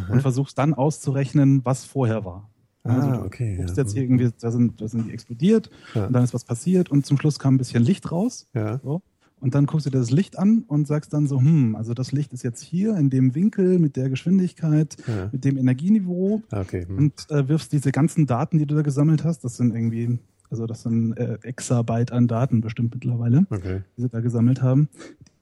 und 0.09 0.21
versuchst 0.21 0.57
dann 0.57 0.73
auszurechnen, 0.73 1.65
was 1.65 1.83
vorher 1.85 2.23
war. 2.23 2.49
Ah, 2.83 2.95
Also 2.95 3.11
du 3.11 3.25
okay, 3.25 3.57
guckst 3.57 3.77
ja. 3.77 3.83
jetzt 3.83 3.95
irgendwie, 3.95 4.29
da 4.39 4.51
sind, 4.51 4.79
da 4.81 4.87
sind 4.87 5.07
die 5.07 5.11
explodiert 5.11 5.69
Ja. 5.93 6.07
und 6.07 6.13
dann 6.13 6.23
ist 6.23 6.33
was 6.33 6.45
passiert 6.45 6.89
und 6.89 7.05
zum 7.05 7.17
Schluss 7.17 7.39
kam 7.39 7.55
ein 7.55 7.57
bisschen 7.57 7.83
Licht 7.83 8.11
raus. 8.11 8.47
Ja. 8.53 8.79
So. 8.83 9.01
Und 9.41 9.53
dann 9.55 9.65
guckst 9.65 9.85
du 9.87 9.89
dir 9.89 9.97
das 9.99 10.11
Licht 10.11 10.37
an 10.39 10.63
und 10.67 10.87
sagst 10.87 11.13
dann 11.13 11.27
so, 11.27 11.39
hm, 11.39 11.75
also 11.75 11.93
das 11.93 12.11
Licht 12.11 12.31
ist 12.31 12.43
jetzt 12.43 12.61
hier 12.61 12.95
in 12.95 13.09
dem 13.09 13.33
Winkel 13.35 13.79
mit 13.79 13.95
der 13.97 14.09
Geschwindigkeit, 14.09 14.95
Ja. 15.07 15.29
mit 15.31 15.43
dem 15.45 15.57
Energieniveau 15.57 16.41
Okay. 16.51 16.85
Hm. 16.87 16.97
und 16.97 17.29
äh, 17.31 17.47
wirfst 17.49 17.71
diese 17.73 17.91
ganzen 17.91 18.27
Daten, 18.27 18.59
die 18.59 18.65
du 18.65 18.75
da 18.75 18.81
gesammelt 18.81 19.23
hast, 19.25 19.43
das 19.43 19.57
sind 19.57 19.75
irgendwie, 19.75 20.19
also 20.51 20.67
das 20.67 20.83
sind 20.83 21.13
äh, 21.17 21.37
Exabyte 21.43 22.11
an 22.11 22.27
Daten 22.27 22.61
bestimmt 22.61 22.93
mittlerweile, 22.93 23.45
Okay. 23.49 23.81
die 23.97 24.01
sie 24.01 24.09
da 24.09 24.19
gesammelt 24.19 24.61
haben, 24.61 24.89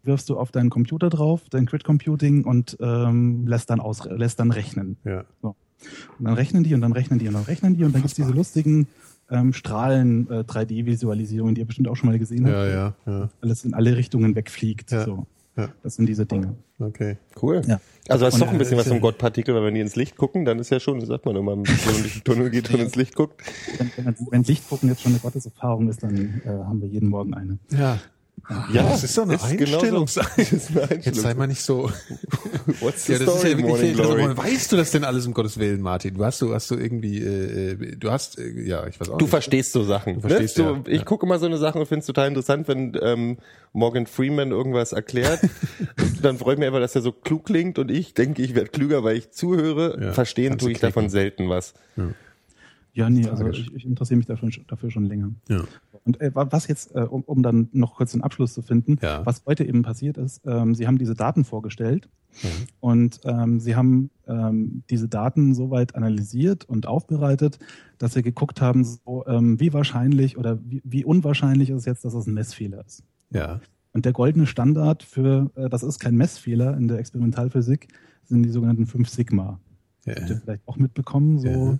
die 0.03 0.07
wirfst 0.07 0.29
du 0.29 0.37
auf 0.37 0.51
deinen 0.51 0.69
Computer 0.69 1.09
drauf, 1.09 1.41
dein 1.49 1.65
Grid 1.65 1.83
Computing 1.83 2.45
und 2.45 2.77
ähm, 2.79 3.45
lässt 3.47 3.69
dann 3.69 3.79
aus, 3.79 4.05
lässt 4.05 4.39
dann 4.39 4.51
rechnen. 4.51 4.97
Ja. 5.03 5.25
Und 5.41 5.55
dann 6.19 6.33
rechnen 6.33 6.63
die 6.63 6.73
und 6.73 6.81
dann 6.81 6.91
rechnen 6.93 7.19
die 7.19 7.27
und 7.27 7.33
dann 7.33 7.43
rechnen 7.43 7.75
die 7.75 7.83
und 7.83 7.93
dann 7.93 8.01
gibt's 8.01 8.15
diese 8.15 8.31
lustigen 8.31 8.87
ähm, 9.29 9.53
Strahlen 9.53 10.29
äh, 10.29 10.39
3D-Visualisierungen, 10.39 11.55
die 11.55 11.61
ihr 11.61 11.67
bestimmt 11.67 11.87
auch 11.87 11.95
schon 11.95 12.09
mal 12.09 12.17
gesehen 12.19 12.45
habt. 12.45 12.53
Ja, 12.55 12.67
ja, 12.67 12.95
ja. 13.05 13.29
Alles 13.41 13.63
in 13.65 13.73
alle 13.73 13.95
Richtungen 13.95 14.35
wegfliegt. 14.35 14.91
Ja. 14.91 15.05
So. 15.05 15.27
Ja. 15.59 15.69
Das 15.83 15.95
sind 15.95 16.05
diese 16.05 16.25
Dinge. 16.25 16.55
Okay. 16.79 17.17
Cool. 17.41 17.61
Ja. 17.67 17.81
Also 18.07 18.25
hast 18.25 18.41
doch 18.41 18.47
ein 18.47 18.57
bisschen 18.57 18.75
äh, 18.75 18.79
was 18.79 18.87
vom 18.87 19.01
Gottpartikel, 19.01 19.53
weil 19.53 19.63
wenn 19.63 19.75
die 19.75 19.81
ins 19.81 19.95
Licht 19.95 20.15
gucken, 20.15 20.45
dann 20.45 20.57
ist 20.59 20.69
ja 20.71 20.79
schon, 20.79 20.99
das 20.99 21.09
sagt 21.09 21.25
man 21.25 21.35
immer, 21.35 21.51
wenn 21.51 21.63
man 21.63 21.65
durch 21.65 22.13
den 22.13 22.23
Tunnel 22.23 22.49
geht 22.49 22.73
und 22.73 22.79
ins 22.79 22.95
Licht 22.95 23.15
guckt. 23.15 23.41
Wenn, 23.77 24.05
wenn, 24.05 24.15
wenn 24.31 24.43
Lichtgucken 24.43 24.89
jetzt 24.89 25.01
schon 25.01 25.11
eine 25.11 25.19
Gotteserfahrung 25.19 25.89
ist, 25.89 26.01
dann 26.01 26.41
äh, 26.45 26.49
haben 26.49 26.81
wir 26.81 26.87
jeden 26.87 27.09
Morgen 27.09 27.33
eine. 27.33 27.59
Ja. 27.71 27.99
Ja, 28.73 28.83
das 28.83 29.03
ist 29.03 29.17
doch 29.17 29.23
eine 29.23 29.35
ist 29.35 29.43
eine 30.77 31.01
Jetzt 31.01 31.15
sei 31.21 31.33
mal 31.33 31.47
nicht 31.47 31.61
so. 31.61 31.91
What's 32.79 33.05
the 33.05 33.13
Ja, 33.13 33.19
das 33.19 33.27
ist 33.27 33.39
story, 33.39 33.51
ja 33.51 33.57
Morning 33.57 33.81
wirklich 33.81 33.93
Glory? 33.93 34.37
Weißt 34.37 34.71
du 34.71 34.77
das 34.77 34.91
denn 34.91 35.03
alles 35.03 35.25
um 35.27 35.33
Gottes 35.33 35.57
Willen, 35.59 35.81
Martin? 35.81 36.15
Du 36.15 36.25
hast 36.25 36.41
du 36.41 36.53
hast 36.53 36.69
du 36.71 36.75
irgendwie 36.75 37.19
äh, 37.19 37.71
äh, 37.71 37.95
du 37.95 38.11
hast 38.11 38.37
äh, 38.39 38.67
ja, 38.67 38.85
ich 38.87 38.99
weiß 38.99 39.09
auch 39.09 39.17
Du 39.17 39.25
nicht. 39.25 39.29
verstehst 39.31 39.71
so 39.71 39.83
Sachen. 39.83 40.15
Du 40.15 40.21
verstehst, 40.21 40.57
ne? 40.57 40.63
ja, 40.63 40.69
so, 40.69 40.83
ich 40.85 40.97
ja. 40.99 41.03
gucke 41.03 41.25
immer 41.25 41.39
so 41.39 41.45
eine 41.45 41.57
Sache 41.57 41.79
und 41.79 41.85
finde 41.85 42.01
es 42.01 42.05
total 42.05 42.27
interessant, 42.27 42.67
wenn 42.67 42.97
ähm, 43.01 43.37
Morgan 43.73 44.05
Freeman 44.07 44.51
irgendwas 44.51 44.91
erklärt. 44.91 45.39
dann 46.21 46.37
freue 46.37 46.53
ich 46.53 46.59
mich 46.59 46.67
einfach, 46.67 46.79
dass 46.81 46.95
er 46.95 47.01
so 47.01 47.11
klug 47.11 47.45
klingt 47.45 47.79
und 47.79 47.89
ich 47.91 48.13
denke, 48.13 48.41
ich 48.41 48.55
werde 48.55 48.69
klüger, 48.69 49.03
weil 49.03 49.17
ich 49.17 49.31
zuhöre. 49.31 49.97
Ja, 50.01 50.13
Verstehen 50.13 50.57
tue 50.57 50.69
du 50.69 50.71
ich 50.73 50.79
davon 50.79 51.03
knicken. 51.03 51.09
selten 51.11 51.49
was. 51.49 51.73
Ja, 52.93 53.09
nee, 53.09 53.27
also 53.29 53.47
ich, 53.47 53.73
ich 53.73 53.85
interessiere 53.85 54.17
mich 54.17 54.25
dafür, 54.25 54.49
dafür 54.67 54.91
schon 54.91 55.05
länger. 55.05 55.31
Ja. 55.47 55.63
Und 56.05 56.19
äh, 56.21 56.33
wa- 56.33 56.47
was 56.51 56.67
jetzt, 56.67 56.95
äh, 56.95 56.99
um, 57.01 57.21
um 57.23 57.43
dann 57.43 57.69
noch 57.71 57.95
kurz 57.95 58.11
den 58.13 58.21
Abschluss 58.21 58.53
zu 58.53 58.61
finden, 58.61 58.97
Ja. 59.01 59.25
was 59.25 59.43
heute 59.45 59.63
eben 59.65 59.81
passiert 59.83 60.17
ist, 60.17 60.41
ähm, 60.45 60.75
Sie 60.75 60.87
haben 60.87 60.97
diese 60.97 61.13
Daten 61.15 61.43
vorgestellt 61.45 62.09
Mhm. 62.43 62.47
und 62.79 63.19
ähm, 63.25 63.59
Sie 63.59 63.75
haben 63.75 64.11
ähm, 64.27 64.83
diese 64.89 65.07
Daten 65.09 65.53
soweit 65.55 65.95
analysiert 65.95 66.63
und 66.65 66.85
aufbereitet, 66.87 67.57
dass 67.97 68.13
Sie 68.13 68.21
geguckt 68.21 68.61
haben, 68.61 68.83
so, 68.83 69.25
ähm, 69.27 69.59
wie 69.59 69.73
wahrscheinlich 69.73 70.37
oder 70.37 70.59
wie, 70.63 70.81
wie 70.83 71.03
unwahrscheinlich 71.03 71.69
ist 71.71 71.77
es 71.79 71.85
jetzt, 71.85 72.05
dass 72.05 72.13
es 72.13 72.27
ein 72.27 72.33
Messfehler 72.35 72.85
ist. 72.85 73.03
Ja. 73.31 73.59
Und 73.93 74.05
der 74.05 74.13
goldene 74.13 74.45
Standard 74.45 75.01
für, 75.03 75.49
äh, 75.55 75.69
das 75.69 75.81
ist 75.83 75.99
kein 75.99 76.15
Messfehler 76.15 76.77
in 76.77 76.87
der 76.87 76.99
Experimentalphysik, 76.99 77.87
sind 78.25 78.43
die 78.43 78.49
sogenannten 78.49 78.85
5 78.85 79.09
Sigma. 79.09 79.59
Ja. 80.05 80.15
Habt 80.15 80.29
ihr 80.29 80.37
vielleicht 80.37 80.61
auch 80.67 80.77
mitbekommen, 80.77 81.39
so 81.39 81.79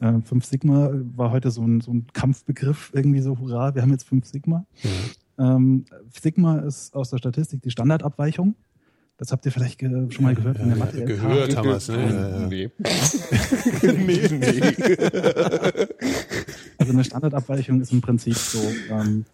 äh, 0.00 0.20
5 0.20 0.44
Sigma 0.44 0.90
war 1.16 1.30
heute 1.30 1.50
so 1.50 1.62
ein, 1.62 1.80
so 1.80 1.92
ein 1.92 2.06
Kampfbegriff, 2.12 2.90
irgendwie 2.94 3.20
so, 3.20 3.38
hurra, 3.38 3.74
wir 3.74 3.82
haben 3.82 3.90
jetzt 3.90 4.08
5 4.08 4.26
Sigma. 4.26 4.66
Ähm, 5.38 5.84
Sigma 6.10 6.58
ist 6.58 6.94
aus 6.94 7.10
der 7.10 7.18
Statistik 7.18 7.62
die 7.62 7.70
Standardabweichung. 7.70 8.54
Das 9.16 9.30
habt 9.30 9.46
ihr 9.46 9.52
vielleicht 9.52 9.78
ge 9.78 10.10
schon 10.10 10.24
mal 10.24 10.34
gehört 10.34 10.58
von 10.58 10.68
der 10.68 10.76
Mathe. 10.76 11.04
Gehört 11.04 11.56
haben 11.56 11.68
wir's, 11.68 11.88
ne? 11.88 11.96
Ja, 11.96 12.40
ja. 12.40 12.46
Nee. 12.48 12.70
nee, 13.82 14.28
nee. 14.28 15.86
Also 16.76 16.92
eine 16.92 17.04
Standardabweichung 17.04 17.80
ist 17.80 17.92
im 17.92 18.00
Prinzip 18.00 18.34
so, 18.34 18.58
ähm, 18.90 19.24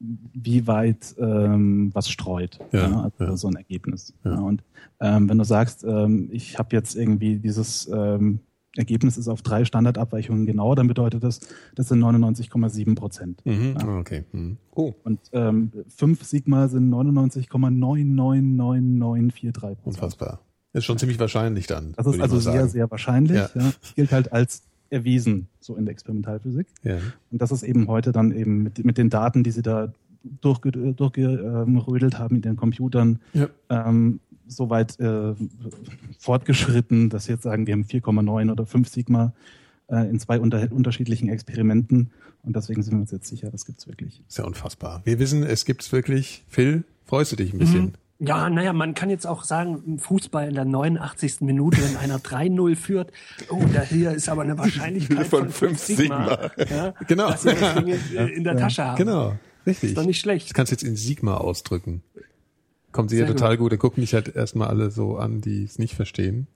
wie 0.00 0.66
weit 0.66 1.14
ähm, 1.18 1.90
was 1.94 2.10
streut. 2.10 2.58
Ja, 2.72 2.88
ne? 2.88 3.02
also 3.04 3.24
ja. 3.24 3.36
so 3.36 3.48
ein 3.48 3.56
Ergebnis. 3.56 4.12
Ja. 4.24 4.32
Ja. 4.32 4.40
Und 4.40 4.62
ähm, 5.00 5.28
wenn 5.28 5.38
du 5.38 5.44
sagst, 5.44 5.84
ähm, 5.84 6.28
ich 6.32 6.58
habe 6.58 6.74
jetzt 6.74 6.96
irgendwie 6.96 7.36
dieses 7.36 7.88
ähm, 7.92 8.40
Ergebnis 8.78 9.16
ist 9.18 9.28
auf 9.28 9.42
drei 9.42 9.64
Standardabweichungen 9.64 10.46
genau, 10.46 10.74
dann 10.74 10.86
bedeutet 10.86 11.22
das, 11.24 11.40
das 11.74 11.88
sind 11.88 12.00
99,7 12.00 12.94
Prozent. 12.94 13.44
Mhm. 13.44 13.76
Okay. 14.00 14.24
Mhm. 14.32 14.56
Oh, 14.74 14.94
Und 15.04 15.18
ähm, 15.32 15.72
5 15.88 16.22
Sigma 16.24 16.68
sind 16.68 16.90
99,999943 16.90 19.52
Prozent. 19.52 19.78
Unfassbar. 19.84 20.40
Ist 20.72 20.84
schon 20.84 20.98
ziemlich 20.98 21.18
wahrscheinlich 21.18 21.66
dann. 21.66 21.92
Das 21.96 22.06
ist 22.06 22.20
also 22.20 22.38
sehr, 22.38 22.52
sagen. 22.52 22.68
sehr 22.68 22.90
wahrscheinlich. 22.90 23.36
Ja. 23.36 23.50
Ja. 23.54 23.72
Das 23.80 23.94
gilt 23.94 24.12
halt 24.12 24.32
als 24.32 24.62
erwiesen, 24.90 25.48
so 25.60 25.76
in 25.76 25.84
der 25.84 25.92
Experimentalphysik. 25.92 26.66
Ja. 26.82 26.96
Und 27.30 27.42
das 27.42 27.50
ist 27.50 27.62
eben 27.62 27.88
heute 27.88 28.12
dann 28.12 28.32
eben 28.32 28.62
mit, 28.62 28.84
mit 28.84 28.98
den 28.98 29.10
Daten, 29.10 29.42
die 29.42 29.50
sie 29.50 29.62
da 29.62 29.92
durchge, 30.40 30.70
durchgerödelt 30.72 32.18
haben 32.18 32.36
in 32.36 32.42
den 32.42 32.56
Computern, 32.56 33.18
Ja. 33.32 33.48
ähm, 33.70 34.20
so 34.48 34.70
weit 34.70 34.98
äh, 35.00 35.34
fortgeschritten, 36.18 37.10
dass 37.10 37.24
sie 37.26 37.32
jetzt 37.32 37.42
sagen, 37.42 37.66
wir 37.66 37.72
haben 37.74 37.84
4,9 37.84 38.50
oder 38.50 38.66
5 38.66 38.88
Sigma 38.88 39.32
äh, 39.88 40.08
in 40.08 40.18
zwei 40.18 40.40
unter, 40.40 40.70
unterschiedlichen 40.72 41.28
Experimenten. 41.28 42.10
Und 42.42 42.56
deswegen 42.56 42.82
sind 42.82 42.94
wir 42.94 43.00
uns 43.00 43.10
jetzt 43.10 43.28
sicher, 43.28 43.50
das 43.50 43.66
gibt's 43.66 43.86
wirklich. 43.86 44.22
Ist 44.28 44.38
ja 44.38 44.44
unfassbar. 44.44 45.02
Wir 45.04 45.18
wissen, 45.18 45.42
es 45.42 45.64
gibt's 45.64 45.92
wirklich. 45.92 46.44
Phil, 46.48 46.84
freust 47.04 47.32
du 47.32 47.36
dich 47.36 47.52
ein 47.52 47.58
bisschen? 47.58 47.94
Ja, 48.20 48.50
naja, 48.50 48.72
man 48.72 48.94
kann 48.94 49.10
jetzt 49.10 49.26
auch 49.26 49.44
sagen, 49.44 49.80
im 49.86 49.98
Fußball 49.98 50.48
in 50.48 50.54
der 50.54 50.64
89. 50.64 51.42
Minute, 51.42 51.78
wenn 51.80 51.96
einer 51.96 52.18
3-0 52.18 52.74
führt, 52.74 53.12
oh, 53.48 53.62
da 53.72 53.82
hier 53.82 54.10
ist 54.10 54.28
aber 54.28 54.42
eine 54.42 54.58
Wahrscheinlichkeit 54.58 55.26
Von 55.26 55.50
von 55.50 55.50
5 55.50 55.56
fünf 55.56 55.78
Sigma. 55.78 56.50
Ja, 56.68 56.94
Genau. 57.06 57.30
Dass 57.30 57.44
wir 57.44 57.54
das 57.54 57.74
Ding 57.76 57.86
in, 57.86 58.28
in 58.28 58.44
der 58.44 58.56
Tasche 58.56 58.84
haben. 58.84 58.96
Genau. 58.96 59.36
Richtig. 59.66 59.90
Ist 59.90 59.98
doch 59.98 60.04
nicht 60.06 60.18
schlecht. 60.18 60.48
Das 60.48 60.54
kannst 60.54 60.72
du 60.72 60.74
jetzt 60.74 60.82
in 60.82 60.96
Sigma 60.96 61.36
ausdrücken. 61.36 62.02
Kommt 62.92 63.10
sicher 63.10 63.26
Sehr 63.26 63.36
total 63.36 63.56
gut. 63.56 63.72
Da 63.72 63.76
gucken 63.76 64.00
mich 64.00 64.14
halt 64.14 64.34
erstmal 64.34 64.68
alle 64.68 64.90
so 64.90 65.16
an, 65.16 65.40
die 65.40 65.64
es 65.64 65.78
nicht 65.78 65.94
verstehen. 65.94 66.46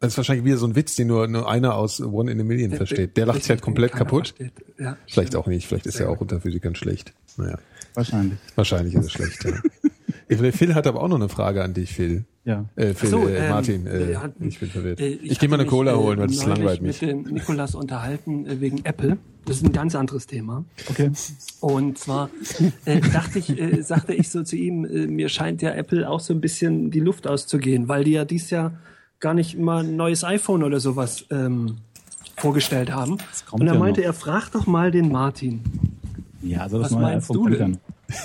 Das 0.00 0.12
ist 0.12 0.16
wahrscheinlich 0.16 0.44
wieder 0.44 0.56
so 0.56 0.66
ein 0.66 0.76
Witz, 0.76 0.96
den 0.96 1.08
nur, 1.08 1.26
nur 1.28 1.48
einer 1.48 1.74
aus 1.76 2.00
One 2.00 2.30
in 2.30 2.40
a 2.40 2.44
Million 2.44 2.72
versteht. 2.72 3.16
Der 3.16 3.26
lacht 3.26 3.42
sich 3.42 3.50
halt 3.50 3.62
komplett 3.62 3.92
kaputt. 3.92 4.34
Ja, 4.78 4.96
Vielleicht 5.06 5.28
stimmt. 5.28 5.36
auch 5.36 5.46
nicht. 5.46 5.66
Vielleicht 5.66 5.86
ist 5.86 6.00
er 6.00 6.10
auch 6.10 6.20
unter 6.20 6.40
Physikern 6.40 6.74
schlecht. 6.74 7.14
Naja. 7.36 7.58
Wahrscheinlich. 7.94 8.38
Wahrscheinlich 8.54 8.94
ist 8.94 9.06
es 9.06 9.12
schlecht, 9.12 9.44
ja. 9.44 10.52
Phil 10.52 10.74
hat 10.74 10.86
aber 10.86 11.00
auch 11.00 11.08
noch 11.08 11.16
eine 11.16 11.28
Frage 11.28 11.62
an 11.62 11.74
dich, 11.74 11.94
Phil. 11.94 12.24
Ja. 12.44 12.66
Äh, 12.76 12.92
Phil, 12.92 13.08
so, 13.08 13.26
äh, 13.26 13.36
ähm, 13.38 13.48
Martin, 13.50 13.86
äh, 13.86 14.16
hatten- 14.16 14.46
ich 14.48 14.60
bin 14.60 14.68
verwirrt. 14.68 15.00
Äh, 15.00 15.08
ich 15.14 15.38
gehe 15.38 15.48
mal 15.48 15.58
eine 15.58 15.66
Cola 15.68 15.92
mich, 15.92 16.00
holen, 16.02 16.18
weil 16.18 16.26
das 16.26 16.36
neulich 16.36 16.58
langweilt 16.58 16.82
mich. 16.82 17.00
mit 17.00 17.10
dem 17.10 17.22
Nikolas 17.32 17.74
unterhalten 17.74 18.46
äh, 18.46 18.60
wegen 18.60 18.84
Apple. 18.84 19.16
Das 19.46 19.56
ist 19.56 19.64
ein 19.64 19.72
ganz 19.72 19.94
anderes 19.94 20.26
Thema. 20.26 20.64
Okay. 20.90 21.10
Und 21.60 21.98
zwar 21.98 22.28
äh, 22.84 23.00
dachte 23.00 23.38
ich, 23.38 23.58
äh, 23.58 23.82
sagte 23.82 24.12
ich 24.14 24.28
so 24.30 24.42
zu 24.42 24.56
ihm, 24.56 24.84
äh, 24.84 25.06
mir 25.06 25.28
scheint 25.30 25.62
ja 25.62 25.70
Apple 25.72 26.08
auch 26.08 26.20
so 26.20 26.34
ein 26.34 26.40
bisschen 26.42 26.90
die 26.90 27.00
Luft 27.00 27.26
auszugehen, 27.26 27.88
weil 27.88 28.04
die 28.04 28.12
ja 28.12 28.24
dies 28.26 28.50
Jahr 28.50 28.72
gar 29.20 29.32
nicht 29.34 29.58
mal 29.58 29.82
ein 29.84 29.96
neues 29.96 30.22
iPhone 30.24 30.62
oder 30.64 30.80
sowas 30.80 31.24
ähm, 31.30 31.76
vorgestellt 32.36 32.92
haben. 32.92 33.18
Und 33.52 33.66
er 33.66 33.72
ja 33.74 33.78
meinte, 33.78 34.00
noch. 34.00 34.06
er 34.06 34.12
fragt 34.12 34.54
doch 34.54 34.66
mal 34.66 34.90
den 34.90 35.10
Martin. 35.10 35.62
Ja, 36.42 36.60
also 36.60 36.76
das 36.78 36.86
Was 36.86 36.92
neue 36.92 37.02
meinst 37.02 37.30
iPhone 37.30 37.50
du 37.50 37.56
denn? 37.56 37.78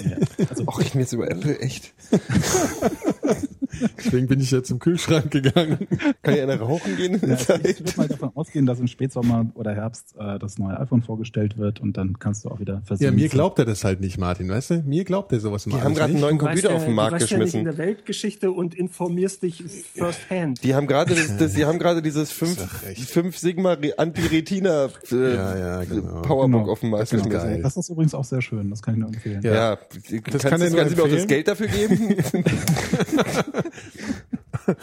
Ja. 0.09 0.17
Also, 0.49 0.63
Och, 0.67 0.81
ich 0.81 0.91
bin 0.91 1.01
jetzt 1.01 1.13
über 1.13 1.29
Apple, 1.31 1.57
echt. 1.59 1.93
Deswegen 3.97 4.27
bin 4.27 4.39
ich 4.39 4.51
ja 4.51 4.63
zum 4.63 4.79
Kühlschrank 4.79 5.31
gegangen. 5.31 5.87
Kann 6.21 6.35
ja 6.35 6.43
einer 6.43 6.59
rauchen 6.59 6.95
gehen 6.97 7.13
in 7.15 7.19
der 7.21 7.29
Ja, 7.29 7.35
ich 7.35 7.45
Zeit? 7.45 7.79
würde 7.79 7.93
mal 7.97 8.07
davon 8.07 8.31
ausgehen, 8.35 8.65
dass 8.65 8.79
im 8.79 8.87
Spätsommer 8.87 9.45
oder 9.55 9.73
Herbst 9.75 10.15
äh, 10.19 10.39
das 10.39 10.57
neue 10.57 10.79
iPhone 10.79 11.01
vorgestellt 11.01 11.57
wird 11.57 11.79
und 11.79 11.97
dann 11.97 12.17
kannst 12.19 12.45
du 12.45 12.49
auch 12.49 12.59
wieder 12.59 12.75
Ja, 12.75 12.81
versehen. 12.83 13.15
mir 13.15 13.29
glaubt 13.29 13.59
er 13.59 13.65
das 13.65 13.83
halt 13.83 13.99
nicht, 14.01 14.17
Martin, 14.17 14.49
weißt 14.49 14.69
du? 14.71 14.83
Mir 14.85 15.03
glaubt 15.03 15.31
er 15.33 15.39
sowas 15.39 15.65
immer 15.65 15.77
Die 15.77 15.81
haben 15.83 15.93
gerade 15.95 16.11
einen 16.13 16.21
neuen 16.21 16.35
weißt 16.41 16.45
Computer 16.47 16.69
ja- 16.71 16.75
auf 16.77 16.85
den 16.85 16.93
Markt 16.95 17.11
du 17.11 17.15
weißt 17.21 17.31
ja 17.31 17.37
nicht 17.37 17.53
in 17.53 17.63
geschmissen. 17.63 17.77
der 17.77 17.77
Weltgeschichte 17.77 18.51
und 18.51 18.73
informierst 18.75 19.43
dich 19.43 19.63
first 19.95 20.29
hand. 20.29 20.63
Die 20.63 20.73
haben 20.75 20.87
gerade 20.87 21.13
das, 21.15 21.37
das, 21.37 21.53
die 21.53 21.65
haben 21.65 21.79
gerade 21.79 22.01
dieses 22.01 22.31
5 22.31 22.57
doch 22.57 22.83
recht. 22.83 23.09
fünf 23.09 23.37
Sigma 23.37 23.73
Re- 23.73 23.97
Anti-Retina 23.97 24.85
äh, 25.11 25.15
Ja, 25.35 25.57
ja, 25.57 25.83
genau. 25.83 26.21
Powerbook 26.21 26.61
Genau. 26.61 26.71
auf 26.71 26.79
den 26.79 26.89
Markt 26.89 27.03
Das 27.03 27.13
ist 27.13 27.23
geschmissen. 27.23 27.49
geil. 27.49 27.61
Das 27.61 27.77
ist 27.77 27.89
übrigens 27.89 28.13
auch 28.13 28.23
sehr 28.23 28.41
schön, 28.41 28.69
das 28.69 28.81
kann 28.81 28.95
ich 28.95 28.99
nur 29.01 29.09
empfehlen. 29.09 29.41
Ja. 29.43 29.53
Ja, 29.53 29.75
Das 29.75 30.23
kannst, 30.23 30.45
kann 30.47 30.59
du 30.61 30.69
mir 30.69 31.03
auch 31.03 31.07
das. 31.09 31.27
Geld 31.27 31.47
dafür 31.47 31.67
geben? 31.67 32.15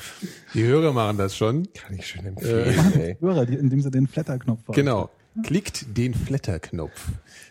Die 0.54 0.64
Hörer 0.64 0.92
machen 0.92 1.18
das 1.18 1.36
schon. 1.36 1.68
Kann 1.74 1.94
ich 1.96 2.06
schön 2.06 2.26
empfehlen, 2.26 2.92
ey. 3.00 3.16
Hörer, 3.20 3.46
die, 3.46 3.54
indem 3.54 3.80
sie 3.80 3.90
den 3.90 4.06
Flatter-Knopf 4.06 4.64
fahren. 4.64 4.74
Genau. 4.74 5.10
Klickt 5.42 5.98
den 5.98 6.14
Flatter-Knopf. 6.14 6.92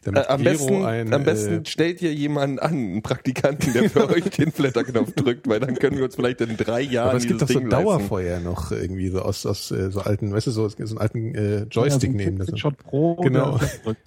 Äh, 0.05 0.19
am 0.27 0.43
besten, 0.43 0.83
ein, 0.85 1.13
am 1.13 1.23
besten 1.23 1.61
äh, 1.61 1.65
stellt 1.65 2.01
ihr 2.01 2.11
jemanden 2.15 2.57
an, 2.57 2.71
einen 2.71 3.01
Praktikanten, 3.03 3.73
der 3.73 3.91
für 3.91 4.09
euch 4.09 4.23
den 4.23 4.51
Flatterknopf 4.51 5.13
drückt, 5.13 5.47
weil 5.47 5.59
dann 5.59 5.75
können 5.75 5.95
wir 5.97 6.03
uns 6.05 6.15
vielleicht 6.15 6.41
in 6.41 6.57
drei 6.57 6.81
Jahren 6.81 7.09
aber 7.09 7.17
es 7.19 7.27
gibt 7.27 7.41
doch 7.43 7.47
so 7.47 7.53
Ding 7.59 7.65
ein 7.67 7.69
leisten. 7.69 7.85
Dauerfeuer 7.85 8.39
noch 8.39 8.71
irgendwie 8.71 9.09
so 9.09 9.21
aus, 9.21 9.45
aus 9.45 9.69
äh, 9.71 9.91
so 9.91 10.01
alten, 10.01 10.33
weißt 10.33 10.47
du, 10.47 10.51
so, 10.51 10.67
so 10.67 10.77
einen 10.77 10.97
alten 10.97 11.35
äh, 11.35 11.59
Ja, 11.59 11.63
Joystick 11.69 12.11
so 12.11 12.17
ein 12.17 12.17
nehmen. 12.17 12.37
Das 12.39 12.47
Quickshot 12.47 12.77
Pro. 12.79 13.15
Genau. 13.17 13.59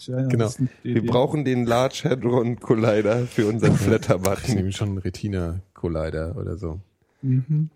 Ja, 0.07 0.19
ja, 0.23 0.27
Genau. 0.27 0.51
Wir 0.83 1.01
die- 1.01 1.07
brauchen 1.07 1.45
den 1.45 1.65
Large 1.65 2.03
Hadron 2.05 2.59
Collider 2.59 3.27
für 3.27 3.47
unseren 3.47 3.73
ich 3.75 3.81
Flatter-Button. 3.81 4.55
nehme 4.57 4.73
schon 4.73 4.89
einen 4.89 4.99
Retina 4.99 5.61
Collider 5.75 6.37
oder 6.37 6.57
so. 6.57 6.81
Mhm. 7.23 7.71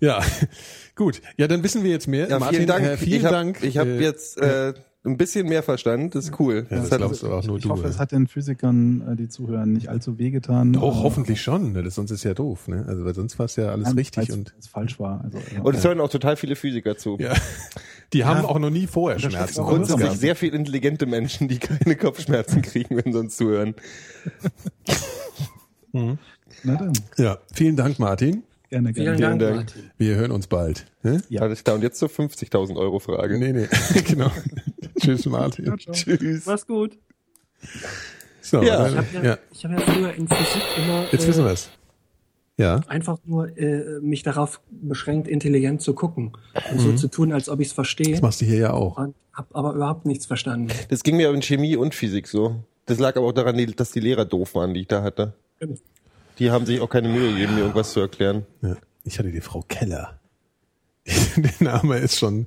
Ja, 0.00 0.22
gut. 0.96 1.20
Ja, 1.36 1.46
dann 1.48 1.62
wissen 1.62 1.84
wir 1.84 1.90
jetzt 1.90 2.08
mehr. 2.08 2.28
Ja, 2.28 2.38
Martin, 2.38 2.56
vielen 2.56 2.68
Dank. 2.68 2.86
Äh, 2.86 2.96
vielen 2.96 3.16
ich 3.18 3.24
hab, 3.24 3.32
Dank. 3.32 3.62
Ich 3.62 3.78
habe 3.78 3.90
Äh, 3.90 4.00
jetzt 4.00 4.38
äh, 4.40 4.74
ein 5.04 5.16
bisschen 5.16 5.46
mehr 5.48 5.62
Verstand, 5.62 6.14
das 6.14 6.26
ist 6.26 6.40
cool. 6.40 6.66
Ja, 6.68 6.76
das, 6.78 6.84
das 6.84 6.92
hat, 6.92 6.98
glaubst 6.98 7.22
du 7.22 7.32
auch 7.32 7.44
nur 7.44 7.56
Ich 7.58 7.62
du. 7.62 7.70
hoffe, 7.70 7.86
es 7.86 7.94
ja. 7.94 8.00
hat 8.00 8.12
den 8.12 8.26
Physikern, 8.26 9.02
äh, 9.12 9.16
die 9.16 9.28
zuhören, 9.28 9.72
nicht 9.72 9.88
allzu 9.88 10.18
wehgetan. 10.18 10.72
Doch, 10.72 11.02
hoffentlich 11.02 11.40
schon, 11.40 11.72
ne? 11.72 11.82
das, 11.82 11.94
sonst 11.94 12.10
ist 12.10 12.24
ja 12.24 12.34
doof, 12.34 12.66
ne? 12.68 12.84
Also 12.88 13.04
weil 13.04 13.14
sonst 13.14 13.38
war 13.38 13.46
es 13.46 13.56
ja 13.56 13.68
alles 13.70 13.86
Nein, 13.88 13.96
richtig 13.96 14.32
und 14.32 14.52
weil's 14.54 14.66
falsch 14.68 14.98
war. 14.98 15.22
Also, 15.24 15.38
ja. 15.54 15.62
und 15.62 15.76
es 15.76 15.84
hören 15.84 16.00
auch 16.00 16.10
total 16.10 16.36
viele 16.36 16.56
Physiker 16.56 16.96
zu. 16.96 17.16
ja, 17.20 17.34
die 18.12 18.24
haben 18.24 18.44
auch 18.44 18.58
noch 18.58 18.70
nie 18.70 18.86
vorher 18.86 19.18
Schmerzen. 19.20 19.62
Grundsätzlich 19.62 20.12
sehr 20.12 20.34
viel 20.34 20.54
intelligente 20.54 21.06
Menschen, 21.06 21.46
die 21.48 21.58
keine 21.58 21.94
Kopfschmerzen 21.96 22.62
kriegen, 22.62 22.96
wenn 22.96 23.12
sie 23.12 23.18
uns 23.18 23.36
zuhören. 23.36 23.74
Na 25.92 26.16
dann, 26.64 26.92
Ja, 27.16 27.38
vielen 27.52 27.76
Dank, 27.76 27.98
Martin. 27.98 28.42
Gerne, 28.68 28.94
Vielen 28.94 29.16
gerne. 29.16 29.38
Dank, 29.38 29.40
Dank. 29.40 29.56
Martin. 29.56 29.90
Wir 29.98 30.14
hören 30.16 30.30
uns 30.30 30.46
bald. 30.46 30.86
Ne? 31.02 31.22
Ja. 31.28 31.42
Alles 31.42 31.64
klar. 31.64 31.76
Und 31.76 31.82
jetzt 31.82 31.98
zur 31.98 32.08
50.000 32.08 32.76
Euro 32.76 32.98
Frage. 32.98 33.38
Nee, 33.38 33.52
nee, 33.52 33.68
genau. 34.06 34.30
Tschüss, 35.00 35.26
Martin. 35.26 35.76
Tschüss. 35.78 36.46
Mach's 36.46 36.66
gut. 36.66 36.98
So, 38.40 38.62
Ja. 38.62 38.88
Ich 38.88 38.96
habe 38.96 39.06
ja, 39.14 39.22
ja. 39.24 39.38
Ich 39.52 39.64
hab 39.64 39.72
ja 39.72 39.80
früher 39.80 40.14
in 40.14 40.28
Physik 40.28 40.62
immer 40.78 41.04
Jetzt 41.12 41.24
äh, 41.24 41.28
wissen 41.28 41.44
wir 41.44 41.52
es. 41.52 41.70
Ja. 42.60 42.80
einfach 42.88 43.18
nur 43.24 43.56
äh, 43.56 44.00
mich 44.00 44.24
darauf 44.24 44.60
beschränkt, 44.70 45.28
intelligent 45.28 45.80
zu 45.80 45.94
gucken 45.94 46.32
und 46.72 46.80
so 46.80 46.92
zu 46.92 47.06
tun, 47.06 47.32
als 47.32 47.48
ob 47.48 47.60
ich 47.60 47.68
es 47.68 47.72
verstehe. 47.72 48.10
Das 48.10 48.20
machst 48.22 48.40
du 48.40 48.46
hier 48.46 48.58
ja 48.58 48.72
auch. 48.72 48.98
Und 48.98 49.14
habe 49.32 49.48
aber 49.54 49.74
überhaupt 49.74 50.06
nichts 50.06 50.26
verstanden. 50.26 50.72
Das 50.88 51.04
ging 51.04 51.16
mir 51.16 51.28
aber 51.28 51.36
in 51.36 51.42
Chemie 51.42 51.76
und 51.76 51.94
Physik 51.94 52.26
so. 52.26 52.56
Das 52.86 52.98
lag 52.98 53.14
aber 53.16 53.26
auch 53.26 53.32
daran, 53.32 53.64
dass 53.76 53.92
die 53.92 54.00
Lehrer 54.00 54.24
doof 54.24 54.56
waren, 54.56 54.74
die 54.74 54.80
ich 54.80 54.88
da 54.88 55.02
hatte. 55.04 55.34
Die 56.38 56.50
haben 56.50 56.66
sich 56.66 56.80
auch 56.80 56.88
keine 56.88 57.08
Mühe 57.08 57.32
gegeben, 57.32 57.54
mir 57.54 57.62
irgendwas 57.62 57.92
zu 57.92 58.00
erklären. 58.00 58.46
Ja. 58.62 58.76
Ich 59.04 59.18
hatte 59.18 59.30
die 59.30 59.40
Frau 59.40 59.64
Keller. 59.66 60.18
der 61.36 61.52
Name 61.60 61.98
ist 61.98 62.18
schon, 62.18 62.46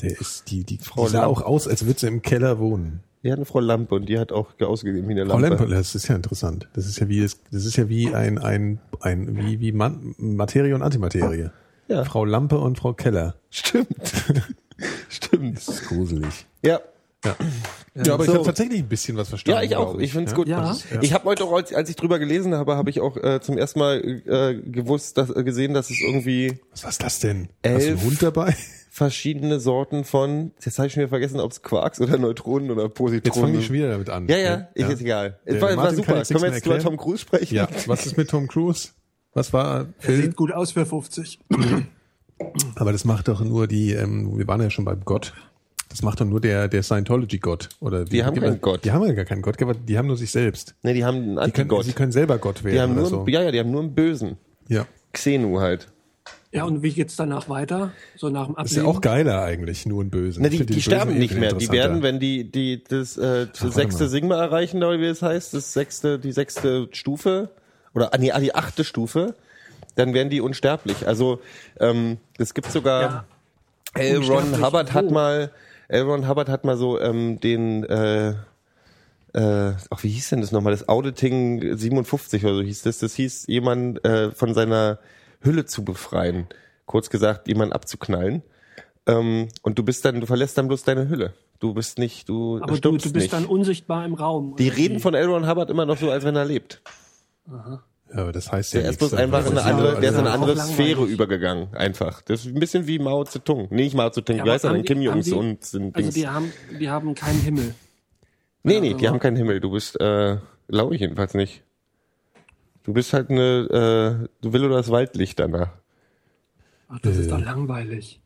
der 0.00 0.18
ist, 0.18 0.50
die, 0.50 0.64
die, 0.64 0.78
Frau 0.78 1.04
die 1.04 1.12
sah 1.12 1.22
Lamp. 1.22 1.36
auch 1.36 1.42
aus, 1.42 1.68
als 1.68 1.84
würde 1.86 2.00
sie 2.00 2.06
im 2.06 2.22
Keller 2.22 2.58
wohnen. 2.58 3.00
Wir 3.22 3.32
hatten 3.32 3.46
Frau 3.46 3.60
Lampe 3.60 3.94
und 3.94 4.06
die 4.06 4.18
hat 4.18 4.32
auch 4.32 4.60
ausgegeben 4.60 5.08
wie 5.08 5.12
eine 5.12 5.26
Frau 5.26 5.38
Lampe. 5.38 5.66
Das 5.66 5.94
ist 5.94 6.08
ja 6.08 6.14
interessant. 6.14 6.68
Das 6.74 6.86
ist 6.86 6.98
ja 6.98 7.08
wie, 7.08 7.22
das, 7.22 7.38
das 7.50 7.64
ist 7.64 7.76
ja 7.76 7.88
wie 7.88 8.14
ein, 8.14 8.38
ein, 8.38 8.80
ein, 9.00 9.36
wie, 9.36 9.60
wie 9.60 9.72
Man, 9.72 10.14
Materie 10.18 10.74
und 10.74 10.82
Antimaterie. 10.82 11.50
Ja. 11.88 12.04
Frau 12.04 12.24
Lampe 12.24 12.58
und 12.58 12.78
Frau 12.78 12.92
Keller. 12.92 13.36
Stimmt. 13.50 13.86
Stimmt. 15.08 15.56
Das 15.56 15.68
ist 15.68 15.88
gruselig. 15.88 16.46
Ja. 16.62 16.80
Ja. 17.24 17.36
Ja, 17.96 18.14
aber 18.14 18.24
ich 18.24 18.30
So. 18.30 18.34
habe 18.36 18.44
tatsächlich 18.44 18.80
ein 18.80 18.88
bisschen 18.88 19.16
was 19.16 19.28
verstanden. 19.28 19.60
Ja, 19.60 19.64
ich 19.64 19.76
auch. 19.76 19.90
glaub 19.92 20.00
Ich 20.00 20.12
find's 20.12 20.32
ja. 20.32 20.36
gut. 20.36 20.48
Ja. 20.48 20.76
Ich 21.00 21.12
habe 21.12 21.24
heute 21.26 21.44
auch, 21.44 21.52
als, 21.52 21.72
als 21.72 21.88
ich 21.88 21.94
drüber 21.96 22.18
gelesen 22.18 22.54
habe, 22.54 22.76
habe 22.76 22.90
ich 22.90 23.00
auch 23.00 23.16
äh, 23.16 23.40
zum 23.40 23.56
ersten 23.56 23.78
Mal 23.78 24.00
äh, 24.26 24.54
gewusst, 24.68 25.16
dass, 25.16 25.30
äh, 25.30 25.44
gesehen, 25.44 25.74
dass 25.74 25.90
es 25.90 26.00
irgendwie 26.00 26.58
Was 26.72 26.84
ist 26.84 27.02
das 27.02 27.20
denn? 27.20 27.48
Hast 27.62 27.64
du 27.64 27.68
einen 27.68 27.78
Elf. 27.98 28.02
Hund 28.04 28.22
dabei? 28.22 28.56
verschiedene 28.90 29.58
Sorten 29.58 30.04
von, 30.04 30.52
jetzt 30.64 30.78
habe 30.78 30.86
ich 30.86 30.92
schon 30.92 31.00
wieder 31.00 31.08
vergessen, 31.08 31.40
ob 31.40 31.50
es 31.50 31.62
Quarks 31.62 32.00
oder 32.00 32.16
Neutronen 32.16 32.70
oder 32.70 32.84
Jetzt 32.84 32.94
Positronen 32.94 33.40
fange 33.48 33.58
ich 33.58 33.66
schon 33.66 33.74
wieder 33.74 33.90
damit 33.90 34.08
an. 34.08 34.28
Ja, 34.28 34.36
ja, 34.38 34.68
ich 34.74 34.88
ist 34.88 35.00
egal. 35.00 35.40
Es 35.44 35.54
Der 35.54 35.62
war, 35.62 35.76
war 35.76 35.92
super. 35.94 36.18
jetzt 36.18 36.28
Können 36.30 36.44
wir 36.44 36.52
jetzt 36.52 36.64
über 36.64 36.78
Tom 36.78 36.96
Cruise 36.96 37.18
sprechen? 37.18 37.56
Ja, 37.56 37.68
was 37.86 38.06
ist 38.06 38.16
mit 38.16 38.30
Tom 38.30 38.46
Cruise? 38.46 38.90
Was 39.32 39.52
war 39.52 39.80
Er 39.80 39.86
Phil? 39.98 40.22
sieht 40.22 40.36
gut 40.36 40.52
aus 40.52 40.70
für 40.72 40.86
50. 40.86 41.40
Aber 42.76 42.92
das 42.92 43.04
macht 43.04 43.26
doch 43.26 43.40
nur 43.42 43.66
die, 43.66 43.92
ähm, 43.94 44.38
wir 44.38 44.46
waren 44.46 44.60
ja 44.60 44.70
schon 44.70 44.84
beim 44.84 45.04
Gott. 45.04 45.34
Das 45.94 46.02
macht 46.02 46.20
doch 46.20 46.24
nur 46.24 46.40
der, 46.40 46.66
der 46.66 46.82
Scientology-Gott. 46.82 47.68
Oder 47.78 48.06
wie- 48.06 48.10
Die 48.10 48.24
haben 48.24 48.40
keinen 48.40 48.60
Gott. 48.60 48.84
Die 48.84 48.90
haben 48.90 49.06
ja 49.06 49.12
gar 49.12 49.24
keinen 49.24 49.42
Gott, 49.42 49.62
aber 49.62 49.74
die 49.74 49.96
haben 49.96 50.08
nur 50.08 50.16
sich 50.16 50.32
selbst. 50.32 50.74
Nee, 50.82 50.92
die 50.92 51.04
haben 51.04 51.18
einen 51.18 51.24
Die 51.26 51.34
können, 51.34 51.40
Antigott. 51.70 51.84
sie 51.84 51.92
können 51.92 52.10
selber 52.10 52.38
Gott 52.38 52.64
werden 52.64 52.74
Die 52.74 52.80
haben 52.80 52.92
oder 52.94 53.00
nur, 53.02 53.10
so. 53.10 53.24
ja, 53.28 53.42
ja, 53.42 53.52
die 53.52 53.60
haben 53.60 53.70
nur 53.70 53.80
einen 53.82 53.94
Bösen. 53.94 54.36
Ja. 54.66 54.86
Xenu 55.12 55.60
halt. 55.60 55.86
Ja, 56.50 56.64
und 56.64 56.82
wie 56.82 56.92
geht's 56.92 57.14
danach 57.14 57.48
weiter? 57.48 57.92
So 58.16 58.28
nach 58.28 58.46
dem 58.46 58.56
Das 58.56 58.70
ist 58.72 58.76
ja 58.76 58.82
Ableben? 58.82 58.96
auch 58.96 59.00
geiler 59.02 59.42
eigentlich, 59.44 59.86
nur 59.86 60.02
ein 60.02 60.10
Bösen. 60.10 60.42
Na, 60.42 60.48
die, 60.48 60.66
die 60.66 60.82
sterben 60.82 61.14
eh 61.14 61.18
nicht 61.20 61.34
mehr. 61.36 61.52
Die 61.52 61.70
werden, 61.70 62.02
wenn 62.02 62.18
die, 62.18 62.50
die, 62.50 62.82
das, 62.82 63.16
äh, 63.16 63.46
das 63.46 63.62
warte 63.62 63.74
sechste. 63.74 64.08
Sigma 64.08 64.36
erreichen, 64.36 64.78
oder 64.82 64.98
wie 64.98 65.06
es 65.06 65.22
heißt, 65.22 65.54
das 65.54 65.72
sechste, 65.72 66.18
die 66.18 66.32
sechste 66.32 66.88
Stufe, 66.90 67.50
oder, 67.94 68.12
ah, 68.12 68.18
nee, 68.18 68.32
ah, 68.32 68.40
die 68.40 68.52
achte 68.54 68.82
Stufe, 68.82 69.36
dann 69.94 70.12
werden 70.12 70.28
die 70.30 70.40
unsterblich. 70.40 71.06
Also, 71.06 71.40
ähm, 71.78 72.16
es 72.38 72.52
gibt 72.52 72.70
sogar, 72.72 73.02
Ja. 73.02 73.24
L. 73.94 74.18
Ron 74.24 74.60
Hubbard 74.60 74.92
hat 74.92 75.06
wo? 75.06 75.10
mal, 75.12 75.52
L. 75.88 76.02
Ron 76.02 76.28
Hubbard 76.28 76.48
hat 76.48 76.64
mal 76.64 76.76
so, 76.76 77.00
ähm, 77.00 77.40
den, 77.40 77.84
äh, 77.84 78.30
äh, 79.34 79.72
ach, 79.90 80.02
wie 80.02 80.08
hieß 80.08 80.30
denn 80.30 80.40
das 80.40 80.52
nochmal? 80.52 80.72
Das 80.72 80.88
Auditing 80.88 81.76
57 81.76 82.44
oder 82.44 82.56
so 82.56 82.62
hieß 82.62 82.82
das. 82.82 82.98
Das 82.98 83.14
hieß, 83.14 83.46
jemand 83.48 84.04
äh, 84.04 84.30
von 84.30 84.54
seiner 84.54 84.98
Hülle 85.40 85.64
zu 85.66 85.84
befreien. 85.84 86.46
Kurz 86.86 87.10
gesagt, 87.10 87.48
jemanden 87.48 87.72
abzuknallen. 87.72 88.42
Ähm, 89.06 89.48
und 89.62 89.78
du 89.78 89.82
bist 89.82 90.04
dann, 90.04 90.20
du 90.20 90.26
verlässt 90.26 90.56
dann 90.56 90.68
bloß 90.68 90.84
deine 90.84 91.08
Hülle. 91.08 91.34
Du 91.60 91.74
bist 91.74 91.98
nicht, 91.98 92.28
du 92.28 92.58
Aber 92.62 92.76
du, 92.78 92.80
du 92.80 92.92
bist 92.98 93.14
nicht. 93.14 93.32
dann 93.32 93.46
unsichtbar 93.46 94.04
im 94.04 94.14
Raum. 94.14 94.56
die 94.56 94.68
reden 94.68 94.96
wie? 94.96 95.00
von 95.00 95.14
L. 95.14 95.26
Ron 95.26 95.48
Hubbard 95.48 95.70
immer 95.70 95.86
noch 95.86 95.98
so, 95.98 96.10
als 96.10 96.24
wenn 96.24 96.36
er 96.36 96.44
lebt. 96.44 96.82
Ja, 97.50 97.82
aber 98.14 98.32
das 98.32 98.50
heißt 98.52 98.74
ja 98.74 98.80
Der 98.80 98.90
ist 98.90 99.00
nichts. 99.00 99.10
bloß 99.10 99.20
einfach 99.20 99.40
in 99.46 99.52
eine 99.58 99.60
ja- 99.60 99.66
andere, 99.66 100.00
der 100.00 100.10
ist 100.10 100.14
in 100.14 100.20
eine 100.20 100.28
ja 100.28 100.34
andere 100.34 100.54
langweilig. 100.54 100.74
Sphäre 100.74 101.04
übergegangen, 101.04 101.74
einfach. 101.74 102.22
Das 102.22 102.40
ist 102.40 102.46
ein 102.54 102.60
bisschen 102.60 102.86
wie 102.86 102.98
Mao 102.98 103.24
Zedong. 103.24 103.68
Nee, 103.70 103.84
nicht 103.84 103.94
Mao 103.96 104.10
Zedong, 104.10 104.36
Ja, 104.38 104.44
denn? 104.58 104.70
haben 104.70 104.82
Kim 104.84 105.00
die- 105.00 105.20
die- 105.22 105.32
und 105.32 105.64
sind 105.64 105.94
Also 105.96 106.02
Dings. 106.10 106.14
die 106.14 106.28
haben, 106.28 106.52
die 106.78 106.88
haben 106.90 107.14
keinen 107.14 107.40
Himmel. 107.40 107.74
Nee, 108.62 108.80
nee, 108.80 108.94
die 108.94 109.06
aber- 109.06 109.14
haben 109.14 109.20
keinen 109.20 109.36
Himmel. 109.36 109.60
Du 109.60 109.70
bist, 109.70 110.00
äh, 110.00 110.38
glaube 110.68 110.94
ich 110.94 111.00
jedenfalls 111.00 111.34
nicht. 111.34 111.62
Du 112.84 112.92
bist 112.92 113.12
halt 113.12 113.30
eine, 113.30 114.20
äh, 114.22 114.28
du 114.42 114.52
will 114.52 114.64
oder 114.64 114.76
das 114.76 114.90
Waldlicht 114.90 115.38
danach. 115.40 115.70
Ach, 116.88 116.98
das 117.00 117.16
Äh. 117.16 117.20
ist 117.20 117.30
doch 117.30 117.40
langweilig. 117.40 118.20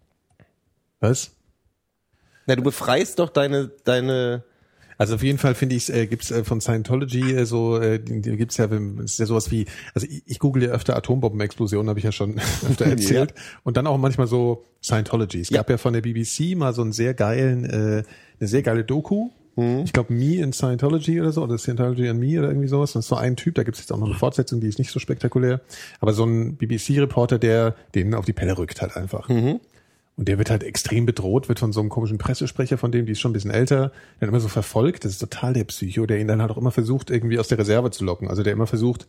Was? 1.01 1.33
Na, 2.47 2.57
du 2.57 2.63
befreist 2.63 3.19
doch 3.19 3.31
deine, 3.31 3.69
deine, 3.85 4.43
Also 4.99 5.15
auf 5.15 5.23
jeden 5.23 5.39
Fall 5.39 5.55
finde 5.55 5.77
ich, 5.77 5.93
äh, 5.93 6.07
gibt's 6.07 6.31
äh, 6.31 6.45
von 6.45 6.61
Scientology 6.61 7.33
äh, 7.33 7.47
so, 7.47 7.79
äh, 7.79 7.99
die 8.01 8.21
gibt's 8.37 8.57
ja, 8.57 8.71
wenn- 8.71 8.99
es 8.99 9.13
ist 9.13 9.19
ja 9.21 9.27
sowas 9.27 9.51
wie, 9.51 9.65
also 9.95 10.07
ich, 10.11 10.23
ich 10.27 10.39
google 10.41 10.65
ja 10.65 10.71
öfter 10.71 10.97
Atombombenexplosionen, 10.97 11.89
habe 11.89 11.99
ich 12.01 12.05
ja 12.05 12.13
schon 12.13 12.37
öfter 12.69 12.85
erzählt. 12.87 13.33
Und 13.65 13.77
dann 13.77 13.87
auch 13.87 13.97
manchmal 13.97 14.27
so 14.27 14.65
Scientology. 14.83 15.41
Es 15.41 15.51
Ja. 15.51 15.59
gab 15.59 15.71
ja 15.71 15.79
von 15.79 15.93
der 15.95 16.01
BBC 16.03 16.57
mal 16.57 16.75
so 16.75 16.83
einen 16.83 16.93
sehr 16.93 17.15
geilen, 17.15 17.65
äh, 17.65 18.03
eine 18.41 18.49
sehr 18.49 18.63
geile 18.63 18.85
Doku. 18.85 19.31
Ich 19.85 19.93
glaube 19.93 20.13
Me 20.15 20.37
in 20.37 20.53
Scientology 20.53 21.21
oder 21.21 21.33
so, 21.33 21.43
oder 21.43 21.59
Scientology 21.59 22.07
and 22.09 22.21
Me 22.21 22.39
oder 22.39 22.47
irgendwie 22.47 22.69
sowas. 22.69 22.93
Das 22.93 23.07
ist 23.07 23.09
so 23.09 23.17
ein 23.17 23.35
Typ, 23.35 23.57
da 23.57 23.65
gibt's 23.65 23.81
jetzt 23.81 23.93
auch 23.93 23.99
noch 23.99 24.07
eine 24.07 24.15
Fortsetzung, 24.15 24.61
die 24.61 24.69
ist 24.69 24.79
nicht 24.79 24.93
so 24.93 25.01
spektakulär. 25.01 25.61
Aber 25.99 26.13
so 26.13 26.25
ein 26.25 26.57
BBC-Reporter, 26.57 27.41
der 27.41 27.75
denen 27.93 28.15
auf 28.15 28.25
die 28.25 28.33
Pelle 28.33 28.57
rückt 28.57 28.81
halt 28.81 28.97
einfach. 28.97 29.29
Und 30.19 30.27
der 30.27 30.37
wird 30.37 30.51
halt 30.51 30.65
extrem 30.65 31.07
bedroht, 31.07 31.49
wird 31.49 31.61
von 31.61 31.73
so 31.73 31.79
einem 31.79 31.91
komischen 31.91 32.19
Pressesprecher 32.19 32.77
von 32.77 32.91
dem, 32.91 33.07
die 33.07 33.13
ist 33.13 33.21
schon 33.21 33.31
ein 33.31 33.35
bisschen 33.35 33.53
älter, 33.53 33.93
der 34.21 34.27
immer 34.27 34.41
so 34.41 34.49
verfolgt. 34.49 35.05
Das 35.05 35.13
ist 35.13 35.21
total 35.21 35.53
der 35.53 35.63
Psycho, 35.63 36.07
der 36.07 36.19
ihn 36.19 36.27
dann 36.27 36.43
halt 36.43 36.51
auch 36.51 36.57
immer 36.57 36.73
versucht, 36.73 37.09
irgendwie 37.09 37.39
aus 37.39 37.47
der 37.47 37.57
Reserve 37.57 37.93
zu 37.93 38.05
locken. 38.05 38.27
Also 38.27 38.43
der 38.43 38.53
immer 38.53 38.67
versucht, 38.67 39.07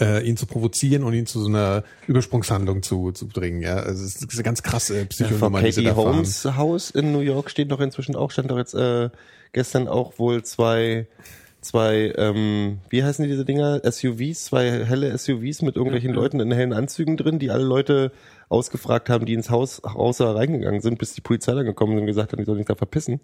äh, 0.00 0.24
ihn 0.24 0.36
zu 0.36 0.46
provozieren 0.46 1.02
und 1.02 1.12
ihn 1.12 1.26
zu 1.26 1.40
so 1.40 1.48
einer 1.48 1.82
Übersprungshandlung 2.06 2.84
zu, 2.84 3.10
zu 3.10 3.26
bringen. 3.26 3.62
Ja, 3.62 3.78
also 3.78 4.04
es 4.04 4.14
ist 4.14 4.32
eine 4.32 4.44
ganz 4.44 4.62
krasse 4.62 4.94
vor 4.94 5.06
Psychonummer, 5.06 5.60
die 5.60 5.72
sie 5.72 5.82
da 5.82 5.96
fahren. 5.96 6.14
Holmes 6.14 6.44
Haus 6.44 6.90
in 6.92 7.10
New 7.10 7.18
York 7.18 7.50
steht 7.50 7.72
doch 7.72 7.80
inzwischen 7.80 8.14
auch, 8.14 8.30
stand 8.30 8.48
doch 8.48 8.58
jetzt, 8.58 8.74
äh, 8.74 9.10
gestern 9.52 9.88
auch 9.88 10.20
wohl 10.20 10.44
zwei, 10.44 11.08
zwei, 11.62 12.14
ähm, 12.16 12.78
wie 12.90 13.02
heißen 13.02 13.24
die 13.24 13.30
diese 13.30 13.44
Dinger? 13.44 13.80
SUVs, 13.82 14.44
zwei 14.44 14.84
helle 14.86 15.18
SUVs 15.18 15.62
mit 15.62 15.74
irgendwelchen 15.74 16.14
Leuten 16.14 16.38
in 16.38 16.52
hellen 16.52 16.72
Anzügen 16.72 17.16
drin, 17.16 17.40
die 17.40 17.50
alle 17.50 17.64
Leute 17.64 18.12
ausgefragt 18.50 19.08
haben, 19.08 19.26
die 19.26 19.32
ins 19.32 19.48
Haus 19.48 19.82
außer 19.84 20.34
reingegangen 20.34 20.80
sind, 20.80 20.98
bis 20.98 21.14
die 21.14 21.20
Polizei 21.20 21.54
dann 21.54 21.64
gekommen 21.64 21.94
ist 21.94 22.00
und 22.00 22.06
gesagt 22.06 22.32
hat, 22.32 22.40
die 22.40 22.44
sollen 22.44 22.58
sich 22.58 22.66
da 22.66 22.74
verpissen. 22.74 23.20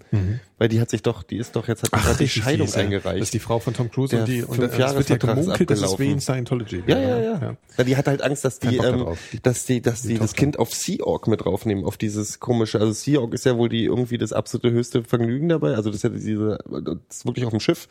Weil 0.56 0.68
die 0.68 0.80
hat 0.80 0.88
sich 0.88 1.02
doch, 1.02 1.24
die 1.24 1.36
ist 1.36 1.56
doch 1.56 1.66
jetzt, 1.66 1.82
hat 1.82 1.92
die 1.92 2.04
gerade 2.04 2.18
die 2.18 2.28
Scheidung 2.28 2.66
die 2.66 2.70
ist 2.70 2.76
eingereicht. 2.76 3.20
Das 3.20 3.26
ist 3.26 3.34
die 3.34 3.40
Frau 3.40 3.58
von 3.58 3.74
Tom 3.74 3.90
Cruise 3.90 4.10
Der 4.10 4.20
und 4.20 4.28
die, 4.28 4.42
und 4.44 4.54
fünf 4.54 4.78
Jahre 4.78 4.98
wird 4.98 5.08
ja 5.08 5.16
ist 5.16 5.20
gemunkelt, 5.20 5.68
dass 5.68 5.82
es 5.82 5.98
wie 5.98 6.12
in. 6.12 6.20
Scientology 6.20 6.84
Ja, 6.86 6.98
ja, 6.98 7.18
ja, 7.18 7.56
ja. 7.76 7.84
Die 7.84 7.96
hat 7.96 8.06
halt 8.06 8.22
Angst, 8.22 8.44
dass 8.44 8.60
die, 8.60 8.76
ähm, 8.76 9.04
dass 9.42 9.66
die, 9.66 9.82
dass 9.82 10.02
die, 10.02 10.14
das 10.14 10.30
Tochter. 10.30 10.40
Kind 10.40 10.58
auf 10.60 10.72
Sea 10.72 11.02
Org 11.02 11.26
mit 11.26 11.44
draufnehmen, 11.44 11.84
auf 11.84 11.96
dieses 11.96 12.38
komische, 12.38 12.78
also 12.78 12.92
Sea 12.92 13.20
Org 13.20 13.34
ist 13.34 13.44
ja 13.44 13.58
wohl 13.58 13.68
die 13.68 13.84
irgendwie 13.84 14.18
das 14.18 14.32
absolute 14.32 14.70
höchste 14.70 15.02
Vergnügen 15.02 15.48
dabei, 15.48 15.74
also 15.74 15.90
das 15.90 15.96
ist 15.96 16.02
ja 16.04 16.10
diese, 16.10 16.58
das 16.70 17.18
ist 17.18 17.26
wirklich 17.26 17.44
auf 17.44 17.50
dem 17.50 17.60
Schiff. 17.60 17.88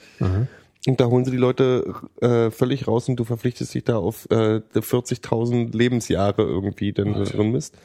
Und 0.88 1.00
da 1.00 1.08
holen 1.08 1.26
sie 1.26 1.32
die 1.32 1.38
Leute 1.38 1.96
äh, 2.22 2.52
völlig 2.52 2.88
raus 2.88 3.10
und 3.10 3.16
du 3.16 3.24
verpflichtest 3.24 3.74
dich 3.74 3.84
da 3.84 3.98
auf 3.98 4.28
äh, 4.30 4.62
40.000 4.74 5.76
Lebensjahre 5.76 6.44
irgendwie 6.44 6.94
denn 6.94 7.14
drin 7.14 7.54
bist. 7.54 7.76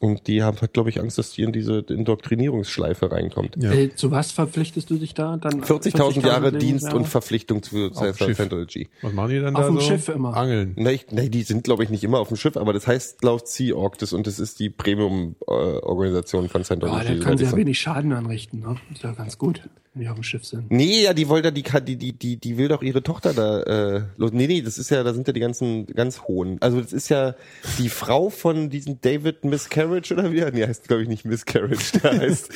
Und 0.00 0.26
die 0.26 0.42
haben 0.42 0.60
halt, 0.60 0.74
glaube 0.74 0.90
ich, 0.90 1.00
Angst, 1.00 1.16
dass 1.16 1.30
die 1.30 1.42
in 1.42 1.52
diese 1.52 1.78
Indoktrinierungsschleife 1.78 3.10
reinkommt. 3.10 3.56
Ja. 3.56 3.72
Äh, 3.72 3.94
zu 3.94 4.10
was 4.10 4.30
verpflichtest 4.30 4.90
du 4.90 4.98
dich 4.98 5.14
da? 5.14 5.38
Dann 5.38 5.62
40.000 5.62 6.26
Jahre 6.26 6.50
Lebensjahre? 6.50 6.58
Dienst 6.58 6.92
und 6.92 7.08
Verpflichtung 7.08 7.62
zu. 7.62 7.90
Scientology. 7.94 8.90
Was 9.00 9.14
machen 9.14 9.30
die 9.30 9.40
dann 9.40 9.56
Auf 9.56 9.62
da 9.62 9.66
dem 9.68 9.76
so? 9.76 9.80
Schiff 9.80 10.08
immer. 10.10 10.36
Angeln. 10.36 10.74
Nee, 10.76 10.92
ich, 10.92 11.06
nee, 11.12 11.30
die 11.30 11.42
sind, 11.44 11.64
glaube 11.64 11.82
ich, 11.82 11.88
nicht 11.88 12.04
immer 12.04 12.18
auf 12.18 12.28
dem 12.28 12.36
Schiff, 12.36 12.58
aber 12.58 12.74
das 12.74 12.86
heißt 12.86 13.24
laut 13.24 13.48
Sea 13.48 13.74
Org 13.74 13.96
das, 13.96 14.12
und 14.12 14.26
das 14.26 14.38
ist 14.38 14.60
die 14.60 14.68
Premium-Organisation 14.68 16.50
von 16.50 16.60
Ja, 16.60 16.64
Scientology. 16.66 16.98
da 16.98 17.08
soweit 17.08 17.24
können 17.24 17.38
sie 17.38 17.44
ja 17.44 17.56
wenig 17.56 17.80
Schaden 17.80 18.12
anrichten. 18.12 18.60
Ne? 18.60 18.76
Ist 18.92 19.02
ja 19.02 19.12
ganz 19.12 19.38
gut, 19.38 19.62
wenn 19.94 20.02
die 20.02 20.08
auf 20.10 20.16
dem 20.16 20.24
Schiff 20.24 20.44
sind. 20.44 20.70
Nee, 20.70 21.04
ja, 21.04 21.14
die 21.14 21.28
wollte, 21.30 21.52
die 21.52 21.62
die, 21.62 21.96
die, 21.96 22.12
die, 22.12 22.36
die 22.36 22.58
will 22.58 22.68
doch 22.68 22.82
ihre 22.82 23.02
Tochter 23.02 23.32
da, 23.32 23.62
äh, 23.62 24.02
los. 24.18 24.32
Nee, 24.34 24.46
nee, 24.46 24.60
das 24.60 24.76
ist 24.76 24.90
ja, 24.90 25.02
da 25.02 25.14
sind 25.14 25.26
ja 25.26 25.32
die 25.32 25.40
ganzen, 25.40 25.86
ganz 25.86 26.20
hohen. 26.22 26.58
Also, 26.60 26.82
das 26.82 26.92
ist 26.92 27.08
ja 27.08 27.34
die 27.78 27.88
Frau 27.88 28.28
von 28.28 28.68
diesem 28.68 29.00
David 29.00 29.44
Miscavige 29.44 29.85
Carriage 29.86 30.12
oder 30.12 30.32
wie? 30.32 30.44
Nee, 30.52 30.66
heißt 30.66 30.88
glaube 30.88 31.02
ich 31.02 31.08
nicht 31.08 31.24
Miss 31.24 31.44
Carriage, 31.44 31.98
der 32.02 32.12
heißt 32.20 32.50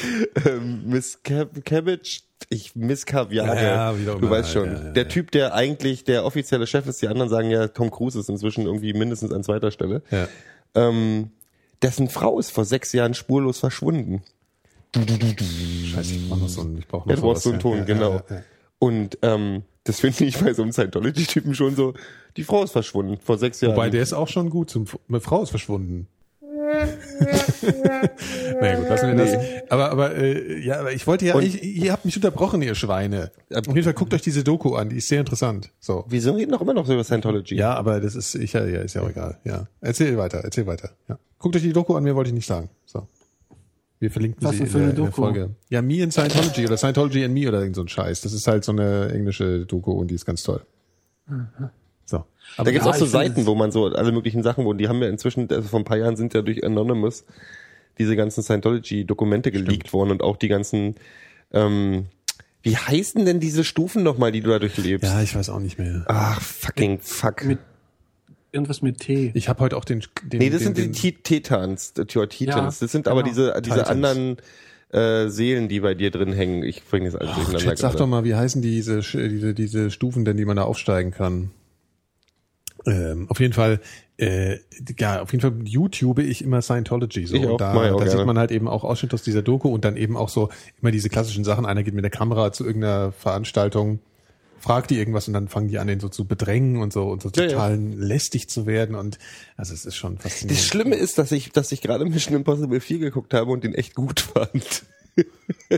ähm, 0.47 0.83
Miss 0.87 1.23
Cab 1.23 1.65
Cabbage. 1.65 2.23
Ich 2.49 2.75
Miss 2.75 3.07
Caviar. 3.07 3.55
Ja, 3.55 3.93
ja, 3.93 4.17
du 4.17 4.29
weißt 4.29 4.51
schon. 4.51 4.73
ja, 4.73 4.79
der. 4.93 5.09
Typ, 5.09 5.31
der 5.31 5.55
eigentlich 5.55 6.05
der 6.05 6.25
offizielle 6.25 6.67
Chef 6.67 6.87
ist, 6.87 7.01
die 7.03 7.09
anderen 7.09 7.29
sagen 7.29 7.51
ja, 7.51 7.69
Tom 7.69 7.91
Cruise 7.91 8.19
ist 8.19 8.29
inzwischen 8.29 8.65
irgendwie 8.67 8.93
mindestens 8.93 9.33
an 9.33 9.45
zweiter 9.45 9.71
Stelle. 9.71 10.03
Ja. 10.11 10.27
Ähm, 10.75 11.31
dessen 11.83 12.09
Frau 12.09 12.39
ist 12.39 12.51
vor 12.51 12.65
sechs 12.65 12.93
Jahren 12.93 13.15
spurlos 13.15 13.61
verschwunden. 13.61 14.23
Scheiße, 14.95 16.15
ich 16.15 16.29
brauch 16.29 16.39
noch 16.39 16.49
so 16.49 16.63
einen, 16.63 16.79
ich 16.79 16.89
brauch 16.89 17.05
noch 17.05 17.11
Ja, 17.11 17.17
du 17.17 17.23
brauchst 17.23 17.43
so 17.43 17.51
einen 17.51 17.61
Ton, 17.61 17.85
genau. 17.85 18.23
Und 18.79 19.19
ähm, 19.23 19.63
das 19.85 20.01
finde 20.01 20.25
ich 20.25 20.39
bei 20.39 20.53
so 20.53 20.63
einem 20.63 20.73
Scientology-Typen 20.73 21.55
schon 21.55 21.77
so, 21.77 21.95
die 22.37 22.45
Frau 22.45 22.65
ist 22.65 22.73
verschwunden 22.73 23.19
vor 23.19 23.39
sechs 23.39 23.61
Jahren. 23.61 23.77
Wobei 23.77 23.91
der 23.91 24.03
ist 24.03 24.13
auch 24.13 24.29
schon 24.29 24.51
gut. 24.51 24.71
Zum, 24.71 24.87
meine 25.09 25.21
Frau 25.21 25.43
ist 25.43 25.51
verschwunden. 25.51 26.09
Naja, 28.61 28.77
gut, 28.77 28.89
lassen 28.89 29.17
wir 29.17 29.25
das. 29.25 29.71
Aber, 29.71 29.91
aber, 29.91 30.17
äh, 30.17 30.59
ja, 30.65 30.81
aber 30.81 30.93
ich 30.93 31.07
wollte 31.07 31.27
ja, 31.27 31.35
Und- 31.35 31.43
ich, 31.45 31.63
ihr 31.63 31.93
habt 31.93 32.05
mich 32.05 32.17
unterbrochen, 32.17 32.63
ihr 32.63 32.75
Schweine. 32.75 33.31
Auf 33.55 33.67
jeden 33.67 33.83
Fall 33.83 33.95
guckt 33.95 34.15
euch 34.15 34.23
diese 34.23 34.45
Doku 34.45 34.75
an, 34.75 34.89
die 34.89 34.97
ist 34.97 35.09
sehr 35.09 35.21
interessant. 35.21 35.71
So. 35.81 36.05
Wir 36.09 36.25
reden 36.35 36.53
doch 36.53 36.61
immer 36.61 36.75
noch 36.75 36.87
so 36.87 36.93
über 36.95 37.05
Scientology. 37.05 37.55
Ja, 37.57 37.75
aber 37.75 38.01
das 38.01 38.15
ist, 38.15 38.35
ich, 38.35 38.53
ja, 38.53 38.65
ja, 38.67 38.81
ist 38.81 38.95
ja 38.95 39.03
auch 39.03 39.11
egal. 39.11 39.39
Ja. 39.45 39.67
Erzähl 39.81 40.17
weiter, 40.19 40.39
erzähl 40.43 40.67
weiter. 40.67 40.91
Ja. 41.09 41.19
Guckt 41.39 41.57
euch 41.57 41.63
die 41.63 41.73
Doku 41.73 41.95
an, 41.95 42.05
mehr 42.05 42.15
wollte 42.15 42.29
ich 42.29 42.35
nicht 42.35 42.47
sagen. 42.47 42.69
So. 42.85 43.07
Wir 43.99 44.11
verlinken 44.11 44.43
Was 44.43 44.57
sie 44.57 44.63
in 44.63 44.67
für 44.67 44.79
der, 44.79 44.89
eine 44.89 44.97
in 44.97 45.03
der? 45.05 45.13
Folge. 45.13 45.51
Ja, 45.69 45.83
Me 45.83 45.97
in 46.03 46.11
Scientology 46.11 46.65
oder 46.67 46.77
Scientology 46.79 47.25
and 47.25 47.35
Me 47.35 47.47
oder 47.49 47.61
irgend 47.61 47.77
so 47.77 47.83
ein 47.83 47.89
Scheiß. 47.89 48.23
Das 48.23 48.33
ist 48.33 48.47
halt 48.47 48.65
so 48.65 48.73
eine 48.73 49.11
englische 49.13 49.67
Doku 49.67 49.93
und 49.93 50.11
die 50.11 50.15
ist 50.15 50.25
ganz 50.25 50.43
toll. 50.43 50.63
So. 51.29 51.35
Aber 52.57 52.65
Da 52.67 52.71
gibt's 52.73 52.87
Ja, 52.87 52.93
auch 52.93 52.97
so 52.97 53.07
Seiten, 53.07 53.47
wo 53.47 53.55
man 53.55 53.71
so 53.73 53.87
alle 53.87 54.13
möglichen 54.13 54.43
Sachen, 54.43 54.65
wo 54.65 54.73
die 54.73 54.89
haben 54.89 55.03
ja 55.03 55.09
inzwischen, 55.09 55.49
also 55.51 55.69
vor 55.69 55.81
ein 55.81 55.85
paar 55.85 55.97
Jahren 55.99 56.17
sind 56.17 56.35
ja 56.35 56.43
durch 56.43 56.65
Anonymous 56.65 57.25
diese 57.99 58.17
ganzen 58.17 58.43
Scientology-Dokumente 58.43 59.51
geleakt 59.51 59.93
worden 59.93 60.11
und 60.11 60.23
auch 60.23 60.37
die 60.37 60.49
ganzen, 60.49 60.95
ähm, 61.53 62.07
wie 62.63 62.77
heißen 62.77 63.25
denn 63.25 63.41
diese 63.41 63.65
Stufen 63.65 64.03
nochmal, 64.03 64.33
die 64.33 64.41
du 64.41 64.51
da 64.51 64.59
durchlebst? 64.59 65.05
ja, 65.11 65.23
ich 65.23 65.35
weiß 65.35 65.49
auch 65.51 65.61
nicht 65.61 65.79
mehr. 65.79 66.05
Ach, 66.09 66.41
fucking 66.41 66.99
fuck. 67.01 67.45
Mit- 67.45 67.59
Irgendwas 68.53 68.83
mit 68.83 68.99
T. 68.99 69.31
Ich 69.35 69.49
habe 69.49 69.61
heute 69.61 69.77
auch 69.77 69.85
den, 69.85 70.03
den 70.25 70.39
nee, 70.41 70.51
das 70.51 70.59
den, 70.59 70.75
sind 70.75 70.77
die 70.79 70.83
den, 70.83 70.93
Ti- 70.93 71.13
Titans. 71.23 71.93
Ja, 71.97 72.27
das 72.65 72.79
sind 72.81 73.07
aber 73.07 73.23
genau. 73.23 73.33
diese, 73.33 73.63
diese 73.63 73.77
Titans. 73.77 73.89
anderen 73.89 74.37
äh, 74.93 75.29
Seelen, 75.29 75.69
die 75.69 75.79
bei 75.79 75.95
dir 75.95 76.11
drin 76.11 76.33
hängen. 76.33 76.65
Ich 76.65 76.85
bringe 76.85 77.07
das 77.07 77.15
alles 77.15 77.31
Ach, 77.31 77.37
durcheinander 77.37 77.65
Chat, 77.65 77.79
sag 77.79 77.97
doch 77.97 78.09
mal, 78.09 78.25
wie 78.25 78.35
heißen 78.35 78.61
diese, 78.61 79.03
diese, 79.03 79.55
diese 79.55 79.91
Stufen 79.93 80.25
denn, 80.25 80.37
die 80.37 80.45
man 80.45 80.57
da 80.57 80.65
aufsteigen 80.65 81.13
kann? 81.13 81.53
Ähm, 82.87 83.27
auf 83.29 83.41
jeden 83.41 83.53
Fall, 83.53 83.81
äh, 84.17 84.59
ja, 84.99 85.23
auf 85.23 85.33
jeden 85.33 85.43
Fall 85.43 85.67
YouTube 85.67 86.19
ich 86.19 86.43
immer 86.43 86.63
Scientology 86.63 87.27
so. 87.27 87.37
Ich 87.37 87.47
auch, 87.47 87.53
und 87.53 87.61
da 87.61 87.91
da 87.91 88.07
sieht 88.07 88.27
man 88.27 88.39
halt 88.39 88.51
eben 88.51 88.69
auch 88.69 88.85
Ausschnitte 88.85 89.15
aus 89.15 89.23
dieser 89.23 89.43
Doku 89.43 89.69
und 89.69 89.85
dann 89.85 89.97
eben 89.97 90.17
auch 90.17 90.29
so 90.29 90.51
immer 90.81 90.91
diese 90.91 91.09
klassischen 91.09 91.45
Sachen. 91.45 91.67
Einer 91.67 91.83
geht 91.83 91.95
mit 91.95 92.05
der 92.05 92.11
Kamera 92.11 92.53
zu 92.53 92.65
irgendeiner 92.65 93.13
Veranstaltung, 93.13 94.01
fragt 94.59 94.91
die 94.91 94.99
irgendwas 94.99 95.27
und 95.29 95.35
dann 95.35 95.49
fangen 95.49 95.69
die 95.69 95.79
an, 95.79 95.87
den 95.87 96.01
so 96.01 96.09
zu 96.09 96.27
bedrängen 96.27 96.81
und 96.81 96.93
so 96.93 97.09
und 97.09 97.23
so 97.23 97.31
Ja, 97.35 97.45
ja. 97.45 97.49
total 97.51 97.79
lästig 97.79 98.49
zu 98.49 98.67
werden 98.67 98.95
und 98.95 99.19
also 99.57 99.75
es 99.75 99.85
ist 99.85 99.97
schon 99.97 100.19
faszinierend. 100.19 100.59
Das 100.59 100.67
Schlimme 100.67 100.97
ist, 100.97 101.19
dass 101.19 101.33
ich, 101.33 101.51
dass 101.53 101.73
ich 101.73 101.81
gerade 101.81 102.05
Mission 102.05 102.37
Impossible 102.37 102.81
4 102.81 102.99
geguckt 102.99 103.35
habe 103.35 103.51
und 103.51 103.65
den 103.65 103.75
echt 103.75 103.95
gut 103.95 104.21
fand. 104.21 104.85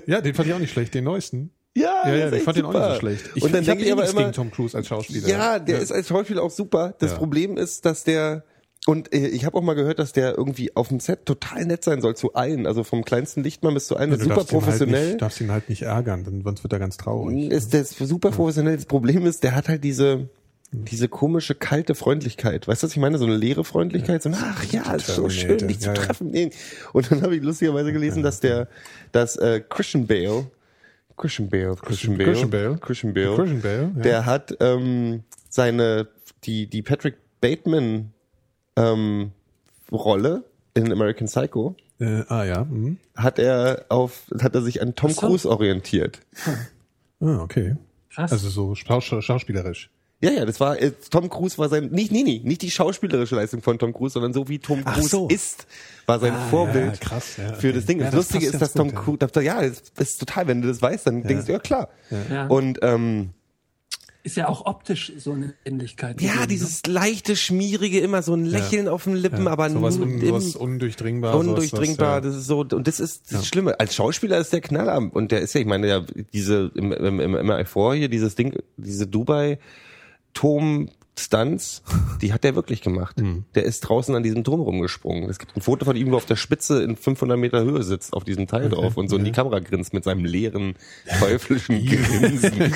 Ja, 0.06 0.20
den 0.20 0.34
fand 0.34 0.48
ich 0.48 0.54
auch 0.54 0.58
nicht 0.58 0.72
schlecht, 0.72 0.94
den 0.94 1.04
neuesten. 1.04 1.50
Ja, 1.76 2.02
Ja, 2.06 2.14
ja, 2.14 2.30
das 2.30 2.38
ich 2.38 2.44
fand 2.44 2.56
den 2.58 2.64
auch 2.66 2.72
nicht 2.72 2.80
super. 2.82 2.94
so 2.94 3.00
schlecht. 3.00 3.24
Ich, 3.34 3.42
und 3.42 3.54
dann 3.54 3.60
ich 3.62 3.66
denke 3.68 3.82
ich 3.82 3.88
eh 3.88 3.92
aber 3.92 4.00
nichts 4.02 4.12
immer, 4.12 4.22
gegen 4.24 4.32
Tom 4.34 4.50
Cruise 4.50 4.76
als 4.76 4.86
Schauspieler. 4.88 5.28
ja, 5.28 5.58
der 5.58 5.80
ist 5.80 5.90
als 5.92 6.08
Schauspieler 6.08 6.42
auch 6.42 6.50
super. 6.50 6.94
Das 6.98 7.12
Ja. 7.12 7.16
Problem 7.18 7.56
ist, 7.56 7.84
dass 7.86 8.04
der 8.04 8.44
und 8.86 9.14
äh, 9.14 9.28
ich 9.28 9.44
habe 9.46 9.56
auch 9.56 9.62
mal 9.62 9.74
gehört, 9.74 10.00
dass 10.00 10.12
der 10.12 10.36
irgendwie 10.36 10.74
auf 10.74 10.88
dem 10.88 10.98
Set 10.98 11.24
total 11.24 11.64
nett 11.66 11.84
sein 11.84 12.00
soll 12.00 12.16
zu 12.16 12.34
allen, 12.34 12.66
also 12.66 12.82
vom 12.82 13.04
kleinsten 13.04 13.42
Lichtmann 13.44 13.74
bis 13.74 13.86
zu 13.86 13.96
allen, 13.96 14.10
Ja, 14.10 14.18
super 14.18 14.34
darfst 14.34 14.52
Halt 14.52 14.62
professionell. 14.64 15.06
nicht, 15.10 15.22
darfst 15.22 15.40
ihn 15.40 15.52
halt 15.52 15.68
nicht 15.68 15.82
ärgern, 15.82 16.24
dann 16.24 16.42
sonst 16.42 16.64
wird 16.64 16.72
er 16.72 16.80
ganz 16.80 16.96
traurig. 16.96 17.50
ist 17.52 17.72
der 17.72 17.84
super 17.84 18.32
professionell. 18.32 18.74
Das 18.76 18.86
Problem 18.86 19.24
ist, 19.24 19.44
der 19.44 19.54
hat 19.54 19.68
halt 19.68 19.84
diese 19.84 20.28
diese 20.74 21.06
komische 21.08 21.54
kalte 21.54 21.94
Freundlichkeit. 21.94 22.66
Weißt 22.66 22.82
du, 22.82 22.86
was 22.86 22.92
ich 22.92 22.98
meine? 22.98 23.18
So 23.18 23.26
eine 23.26 23.36
leere 23.36 23.62
Freundlichkeit. 23.62 24.22
So, 24.22 24.30
ach 24.34 24.64
ja, 24.72 24.94
ist 24.94 25.06
so 25.06 25.28
schön, 25.28 25.68
dich 25.68 25.80
zu 25.80 25.88
Ja, 25.88 25.94
ja. 25.94 26.00
treffen. 26.02 26.32
Und 26.94 27.10
dann 27.12 27.20
habe 27.22 27.36
ich 27.36 27.42
lustigerweise 27.42 27.92
gelesen, 27.92 28.22
dass 28.22 28.40
der, 28.40 28.68
dass 29.12 29.36
äh, 29.36 29.60
Christian 29.68 30.06
Bale, 30.06 30.46
Christian 31.16 31.48
Bale, 31.48 31.76
Christian 31.76 32.16
Bale, 32.16 32.26
Christian 32.26 32.50
Bale. 32.50 32.78
Christian 32.78 33.14
Bale, 33.14 33.34
Christian 33.34 33.60
Bale, 33.60 33.92
ja. 33.96 34.02
der 34.02 34.26
hat 34.26 34.56
ähm, 34.60 35.22
seine 35.48 36.08
die 36.44 36.66
die 36.68 36.82
Patrick 36.82 37.16
Bateman 37.40 38.12
ähm, 38.76 39.32
Rolle 39.90 40.44
in 40.74 40.90
American 40.92 41.26
Psycho 41.26 41.76
Äh, 42.00 42.24
ah 42.28 42.44
ja. 42.44 42.64
Mhm. 42.64 42.98
hat 43.14 43.38
er 43.38 43.86
auf 43.88 44.24
hat 44.40 44.54
er 44.54 44.62
sich 44.62 44.80
an 44.82 44.94
Tom 44.94 45.10
so. 45.10 45.26
Cruise 45.26 45.48
orientiert. 45.48 46.20
Ah, 47.20 47.40
okay. 47.42 47.76
Krass. 48.10 48.32
Also 48.32 48.48
so 48.50 48.74
schaus 48.74 49.04
schauspielerisch. 49.04 49.90
Ja, 50.22 50.30
ja, 50.30 50.44
das 50.44 50.60
war 50.60 50.80
äh, 50.80 50.92
Tom 51.10 51.28
Cruise 51.28 51.58
war 51.58 51.68
sein 51.68 51.90
nicht 51.90 52.12
nee, 52.12 52.22
nee, 52.22 52.40
nicht 52.44 52.62
die 52.62 52.70
schauspielerische 52.70 53.34
Leistung 53.34 53.60
von 53.60 53.78
Tom 53.78 53.92
Cruise, 53.92 54.12
sondern 54.14 54.32
so 54.32 54.48
wie 54.48 54.60
Tom 54.60 54.82
Ach 54.84 54.94
Cruise 54.94 55.08
so. 55.08 55.28
ist, 55.28 55.66
war 56.06 56.20
sein 56.20 56.32
Ah, 56.32 56.48
Vorbild 56.48 56.92
ja, 56.94 57.08
krass, 57.08 57.36
ja, 57.38 57.54
für 57.54 57.68
okay. 57.68 57.72
das 57.72 57.86
Ding. 57.86 57.98
Ja, 57.98 58.04
das, 58.04 58.14
das 58.14 58.32
Lustige 58.32 58.52
ist, 58.52 58.62
dass 58.62 58.72
Tom 58.72 58.88
ja. 58.90 58.94
Cruise, 58.94 59.18
das, 59.18 59.44
ja, 59.44 59.60
das 59.62 60.10
ist 60.10 60.18
total, 60.20 60.46
wenn 60.46 60.62
du 60.62 60.68
das 60.68 60.80
weißt, 60.80 61.06
dann 61.08 61.24
denkst 61.24 61.46
du 61.46 61.52
ja 61.52 61.58
klar. 61.58 61.88
Ja. 62.30 62.46
Und 62.46 62.78
ähm, 62.82 63.30
Ist 64.22 64.36
ja 64.36 64.48
auch 64.48 64.64
optisch 64.66 65.12
so 65.18 65.32
eine 65.32 65.54
Ähnlichkeit. 65.64 66.20
ja, 66.20 66.30
gegeben, 66.32 66.48
dieses 66.50 66.86
leichte, 66.86 67.34
schmierige, 67.34 67.98
immer 67.98 68.22
so 68.22 68.34
ein 68.34 68.44
Lächeln 68.44 68.86
auf 68.86 69.02
den 69.02 69.16
Lippen, 69.16 69.48
aber 69.48 69.68
sowas, 69.70 69.96
nur 69.96 70.06
un, 70.06 70.20
im, 70.20 70.28
sowas 70.28 70.54
undurchdringbar. 70.54 71.34
undurchdringbar. 71.36 72.22
Sowas, 72.22 72.32
Das 72.34 72.40
ist 72.42 72.46
so 72.46 72.60
und 72.60 72.86
das 72.86 73.00
ist 73.00 73.32
das 73.32 73.48
Schlimme. 73.48 73.80
Als 73.80 73.96
Schauspieler 73.96 74.38
ist 74.38 74.52
der 74.52 74.60
Knaller 74.60 75.10
und 75.12 75.32
der 75.32 75.40
ist 75.40 75.54
ja, 75.54 75.60
ich 75.60 75.66
meine, 75.66 75.88
ja, 75.88 76.04
diese 76.32 76.70
im, 76.76 76.92
im, 76.92 77.18
im 77.18 77.34
MI4 77.34 77.94
hier 77.96 78.08
dieses 78.08 78.36
Ding, 78.36 78.56
diese 78.76 79.08
Dubai 79.08 79.58
Turm 80.34 80.88
Stunts, 81.18 81.82
die 82.22 82.32
hat 82.32 82.42
der 82.42 82.54
wirklich 82.54 82.80
gemacht. 82.80 83.20
Hm. 83.20 83.44
Der 83.54 83.64
ist 83.64 83.80
draußen 83.80 84.14
an 84.14 84.22
diesem 84.22 84.44
Turm 84.44 84.62
rumgesprungen. 84.62 85.28
Es 85.28 85.38
gibt 85.38 85.54
ein 85.54 85.60
Foto 85.60 85.84
von 85.84 85.94
ihm, 85.94 86.08
wo 86.08 86.14
er 86.14 86.16
auf 86.16 86.24
der 86.24 86.36
Spitze 86.36 86.82
in 86.82 86.96
500 86.96 87.38
Meter 87.38 87.62
Höhe 87.62 87.82
sitzt, 87.82 88.14
auf 88.14 88.24
diesem 88.24 88.46
Teil 88.46 88.70
drauf 88.70 88.96
und 88.96 89.08
so 89.08 89.16
in 89.18 89.24
die 89.24 89.30
Kamera 89.30 89.58
grinst 89.60 89.92
mit 89.92 90.04
seinem 90.04 90.24
leeren, 90.24 90.74
teuflischen 91.20 91.84
Grinsen. 91.86 92.72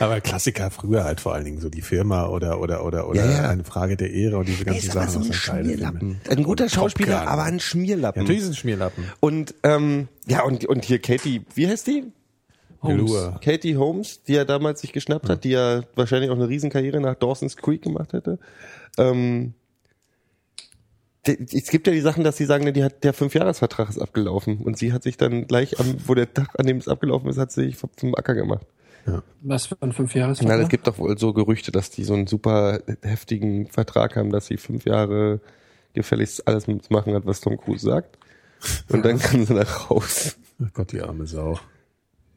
Aber 0.00 0.20
Klassiker 0.20 0.72
früher 0.72 1.04
halt 1.04 1.20
vor 1.20 1.34
allen 1.34 1.44
Dingen 1.44 1.60
so 1.60 1.68
die 1.70 1.80
Firma 1.82 2.26
oder 2.26 2.60
oder 2.60 2.84
oder 2.84 3.08
oder 3.08 3.24
Ja, 3.24 3.42
ja. 3.42 3.48
eine 3.50 3.64
Frage 3.64 3.96
der 3.96 4.10
Ehre 4.10 4.38
und 4.38 4.48
diese 4.48 4.64
ganzen 4.64 4.90
Sachen. 4.90 5.10
so 5.10 5.18
ein 5.20 5.32
Schmierlappen. 5.32 6.20
Ein 6.28 6.42
guter 6.42 6.68
Schauspieler, 6.68 7.28
aber 7.28 7.44
ein 7.44 7.60
Schmierlappen. 7.60 8.22
Ja, 8.22 8.22
natürlich 8.24 8.42
ist 8.42 8.48
ein 8.48 8.54
Schmierlappen. 8.56 9.04
Und 9.20 9.54
ähm, 9.62 10.08
ja, 10.26 10.42
und, 10.42 10.64
und 10.66 10.84
hier 10.84 10.98
Katie, 10.98 11.42
wie 11.54 11.68
heißt 11.68 11.86
die? 11.86 12.04
Velour. 12.84 13.40
Katie 13.42 13.76
Holmes, 13.76 14.22
die 14.22 14.36
er 14.36 14.44
damals 14.44 14.80
sich 14.80 14.92
geschnappt 14.92 15.28
hat, 15.28 15.44
die 15.44 15.50
ja 15.50 15.82
wahrscheinlich 15.94 16.30
auch 16.30 16.36
eine 16.36 16.48
Riesenkarriere 16.48 17.00
nach 17.00 17.14
Dawson's 17.14 17.56
Creek 17.56 17.82
gemacht 17.82 18.12
hätte. 18.12 18.38
Ähm, 18.98 19.54
es 21.26 21.68
gibt 21.68 21.86
ja 21.86 21.92
die 21.92 22.00
Sachen, 22.00 22.22
dass 22.22 22.36
sie 22.36 22.44
sagen, 22.44 22.70
die 22.72 22.84
hat, 22.84 23.02
der 23.02 23.14
Fünfjahresvertrag 23.14 23.88
ist 23.88 23.98
abgelaufen 23.98 24.58
und 24.58 24.76
sie 24.76 24.92
hat 24.92 25.02
sich 25.02 25.16
dann 25.16 25.46
gleich, 25.46 25.80
am, 25.80 25.96
wo 26.06 26.14
der 26.14 26.32
Tag, 26.32 26.48
an 26.58 26.66
dem 26.66 26.76
es 26.76 26.88
abgelaufen 26.88 27.30
ist, 27.30 27.38
hat 27.38 27.50
sie 27.50 27.64
sich 27.64 27.78
zum 27.96 28.14
Acker 28.14 28.34
gemacht. 28.34 28.66
Was 29.42 29.66
für 29.66 29.76
ein 29.80 29.92
fünf 29.92 30.14
Jahres 30.14 30.40
Nein, 30.40 30.60
es 30.60 30.68
gibt 30.68 30.86
doch 30.86 30.98
wohl 30.98 31.18
so 31.18 31.32
Gerüchte, 31.32 31.72
dass 31.72 31.90
die 31.90 32.04
so 32.04 32.14
einen 32.14 32.26
super 32.26 32.80
heftigen 33.02 33.66
Vertrag 33.66 34.16
haben, 34.16 34.30
dass 34.30 34.46
sie 34.46 34.56
fünf 34.56 34.86
Jahre 34.86 35.40
gefälligst 35.92 36.48
alles 36.48 36.66
machen 36.88 37.14
hat, 37.14 37.26
was 37.26 37.40
Tom 37.40 37.58
Cruise 37.58 37.84
sagt. 37.84 38.18
Und 38.88 39.04
dann 39.04 39.18
kann 39.18 39.44
sie 39.44 39.54
nach 39.54 39.90
raus. 39.90 40.36
Oh 40.60 40.66
Gott, 40.72 40.92
die 40.92 41.02
arme 41.02 41.26
Sau. 41.26 41.58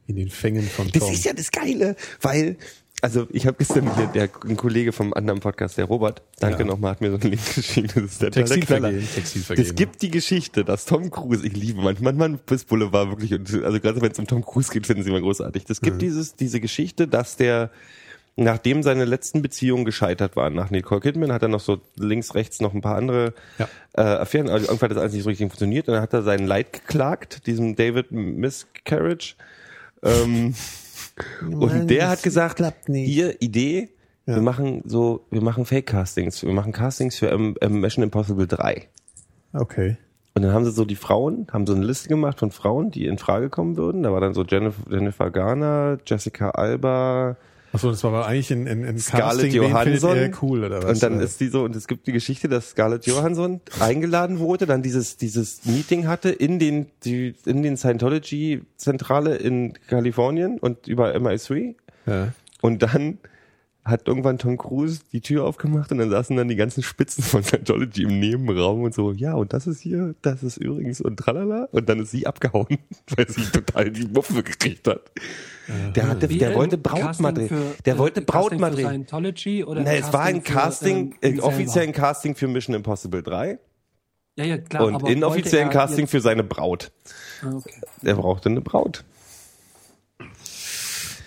In 0.07 0.15
den 0.15 0.29
Fängen 0.29 0.63
von 0.63 0.89
Das 0.91 1.03
Tom. 1.03 1.11
ist 1.13 1.25
ja 1.25 1.33
das 1.33 1.51
Geile, 1.51 1.95
weil, 2.21 2.55
also 3.01 3.27
ich 3.31 3.45
habe 3.45 3.57
gestern 3.59 3.93
hier, 3.95 4.07
der 4.07 4.29
ein 4.47 4.55
Kollege 4.57 4.91
vom 4.93 5.13
anderen 5.13 5.39
Podcast, 5.41 5.77
der 5.77 5.85
Robert, 5.85 6.21
danke 6.39 6.59
Ja. 6.59 6.65
nochmal, 6.65 6.91
hat 6.91 7.01
mir 7.01 7.11
so 7.11 7.17
einen 7.17 7.31
Link 7.31 7.41
geschickt. 7.55 7.91
Das 7.95 8.03
ist 8.03 8.21
der 8.21 8.31
Textilvergehen. 8.31 9.07
Es 9.57 9.75
gibt 9.75 10.01
die 10.01 10.09
Geschichte, 10.09 10.63
dass 10.63 10.85
Tom 10.85 11.11
Cruise, 11.11 11.45
ich 11.45 11.55
liebe 11.55 11.81
manchmal, 11.81 12.13
man 12.13 12.37
bis 12.39 12.63
Boulevard 12.63 13.09
wirklich, 13.09 13.33
und 13.33 13.53
also 13.63 13.79
gerade 13.79 14.01
wenn 14.01 14.11
es 14.11 14.17
um 14.19 14.27
Tom 14.27 14.43
Cruise 14.45 14.71
geht, 14.71 14.87
finden 14.87 15.03
sie 15.03 15.09
immer 15.09 15.21
großartig. 15.21 15.65
Es 15.67 15.81
gibt 15.81 16.01
dieses, 16.01 16.35
diese 16.35 16.59
Geschichte, 16.61 17.07
dass 17.07 17.35
der, 17.35 17.69
nachdem 18.37 18.83
seine 18.83 19.03
letzten 19.03 19.41
Beziehungen 19.41 19.83
gescheitert 19.83 20.35
waren, 20.37 20.53
nach 20.53 20.69
Nicole 20.71 21.01
Kidman, 21.01 21.33
hat 21.33 21.41
er 21.41 21.49
noch 21.49 21.59
so 21.59 21.81
links, 21.97 22.33
rechts 22.33 22.61
noch 22.61 22.73
ein 22.73 22.81
paar 22.81 22.95
andere 22.95 23.33
Ja. 23.59 23.67
äh, 23.93 24.01
Affären, 24.01 24.47
also 24.49 24.67
irgendwann 24.67 24.89
hat 24.89 24.95
das 24.95 25.01
alles 25.03 25.13
nicht 25.13 25.23
so 25.23 25.29
richtig 25.29 25.45
funktioniert, 25.49 25.87
und 25.89 25.95
dann 25.95 26.01
hat 26.01 26.13
er 26.13 26.23
seinen 26.23 26.47
Leid 26.47 26.71
geklagt, 26.71 27.45
diesem 27.45 27.75
David 27.75 28.11
Miscarriage, 28.11 29.35
ähm, 30.07 30.55
und 31.51 31.89
der 31.89 32.09
hat 32.09 32.23
gesagt, 32.23 32.61
hier 32.87 33.41
Idee, 33.41 33.89
wir 34.25 34.41
machen 34.41 34.83
so, 34.85 35.25
wir 35.31 35.41
machen 35.41 35.65
Fake-Castings, 35.65 36.43
wir 36.43 36.51
machen 36.51 36.73
Castings 36.73 37.15
für 37.15 37.27
ähm, 37.29 37.55
ähm, 37.61 37.79
Mission 37.79 38.03
Impossible 38.03 38.45
3. 38.45 38.87
Okay. 39.53 39.97
Und 40.35 40.43
dann 40.43 40.53
haben 40.53 40.65
sie 40.65 40.71
so 40.71 40.85
die 40.85 40.97
Frauen, 40.97 41.47
haben 41.51 41.65
so 41.65 41.73
eine 41.73 41.85
Liste 41.85 42.09
gemacht 42.09 42.39
von 42.39 42.51
Frauen, 42.51 42.91
die 42.91 43.05
in 43.05 43.17
Frage 43.17 43.49
kommen 43.49 43.77
würden. 43.77 44.03
Da 44.03 44.11
war 44.11 44.21
dann 44.21 44.33
so 44.33 44.43
Jennifer, 44.43 44.83
Jennifer 44.91 45.31
Garner, 45.31 45.97
Jessica 46.05 46.51
Alba, 46.51 47.37
Achso, 47.74 47.91
das 47.91 48.03
war 48.03 48.13
aber 48.13 48.28
eigentlich 48.28 48.51
ein, 48.51 48.68
ein, 48.68 48.86
ein 48.86 48.97
Scarlett 48.97 49.51
Johansson. 49.53 50.34
cool 50.41 50.63
oder 50.63 50.84
was? 50.84 50.89
Und 50.91 51.03
dann 51.03 51.20
ist 51.20 51.39
die 51.41 51.49
so, 51.49 51.63
und 51.63 51.76
es 51.76 51.88
gibt 51.88 52.07
die 52.07 52.13
Geschichte, 52.13 52.47
dass 52.47 52.70
Scarlett 52.70 53.05
Johansson 53.05 53.61
eingeladen 53.80 54.39
wurde, 54.39 54.65
dann 54.65 54.82
dieses, 54.82 55.18
dieses 55.18 55.65
Meeting 55.65 56.07
hatte 56.07 56.30
in 56.30 56.59
den, 56.59 56.88
die, 57.03 57.36
in 57.45 57.63
den 57.63 57.78
Scientology-Zentrale 57.78 59.36
in 59.36 59.74
Kalifornien 59.88 60.59
und 60.59 60.88
über 60.88 61.13
MI3. 61.15 61.76
ja. 62.05 62.34
Und 62.61 62.82
dann 62.82 63.20
hat 63.88 64.07
irgendwann 64.07 64.38
Tom 64.38 64.57
Cruise 64.57 64.99
die 65.13 65.21
Tür 65.21 65.45
aufgemacht 65.45 65.91
und 65.91 65.97
dann 65.97 66.09
saßen 66.09 66.35
dann 66.35 66.47
die 66.47 66.55
ganzen 66.55 66.83
Spitzen 66.83 67.23
von 67.23 67.43
Scientology 67.43 68.03
im 68.03 68.19
Nebenraum 68.19 68.83
und 68.83 68.93
so, 68.93 69.11
ja, 69.11 69.33
und 69.33 69.53
das 69.53 69.65
ist 69.65 69.79
hier, 69.81 70.13
das 70.21 70.43
ist 70.43 70.57
übrigens 70.57 71.01
und 71.01 71.17
tralala. 71.17 71.69
Und 71.71 71.88
dann 71.89 71.99
ist 72.01 72.11
sie 72.11 72.27
abgehauen, 72.27 72.67
weil 73.15 73.29
sie 73.29 73.43
total 73.43 73.89
die 73.91 74.05
Muffe 74.07 74.43
gekriegt 74.43 74.88
hat. 74.88 75.01
Der, 75.95 76.07
hatte, 76.07 76.27
der 76.27 76.55
wollte 76.55 76.77
Brautmaterial. 76.77 77.49
für- 77.49 77.83
Der 77.83 77.95
äh, 77.95 77.97
wollte 77.97 78.21
für 78.21 78.25
Brautmaterial. 78.27 78.89
Scientology 78.91 79.63
oder 79.63 79.81
Nein, 79.83 80.01
es 80.01 80.13
war 80.13 80.21
ein 80.23 80.41
für, 80.41 80.53
Casting, 80.53 80.97
ähm, 80.97 81.13
äh, 81.21 81.29
ihn 81.35 81.39
offiziell 81.41 81.88
ein? 81.88 81.91
Casting 81.93 82.35
für 82.35 82.47
Mission 82.47 82.73
Impossible 82.75 83.21
3 83.23 83.59
Ja, 84.38 84.45
ja, 84.45 84.57
klar. 84.59 84.85
und 84.85 85.07
inoffiziell 85.09 85.63
ein 85.63 85.69
Casting 85.69 86.07
für 86.07 86.21
seine 86.21 86.43
Braut. 86.43 86.91
Ah, 87.41 87.53
okay. 87.55 87.73
Er 88.03 88.15
brauchte 88.15 88.49
eine 88.49 88.61
Braut. 88.61 89.03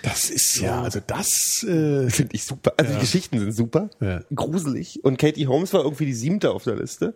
Das 0.02 0.30
ist 0.30 0.60
ja, 0.60 0.82
also 0.82 1.00
das, 1.06 1.62
äh, 1.68 2.08
Finde 2.10 2.34
ich 2.34 2.44
super. 2.44 2.72
Also 2.76 2.94
die 2.94 3.00
Geschichten 3.00 3.38
sind 3.38 3.52
super. 3.52 3.90
Ja. 4.00 4.22
Gruselig. 4.34 5.00
Und 5.04 5.18
Katie 5.18 5.46
Holmes 5.46 5.72
war 5.72 5.82
irgendwie 5.84 6.06
die 6.06 6.14
siebte 6.14 6.50
auf 6.52 6.64
der 6.64 6.76
Liste. 6.76 7.14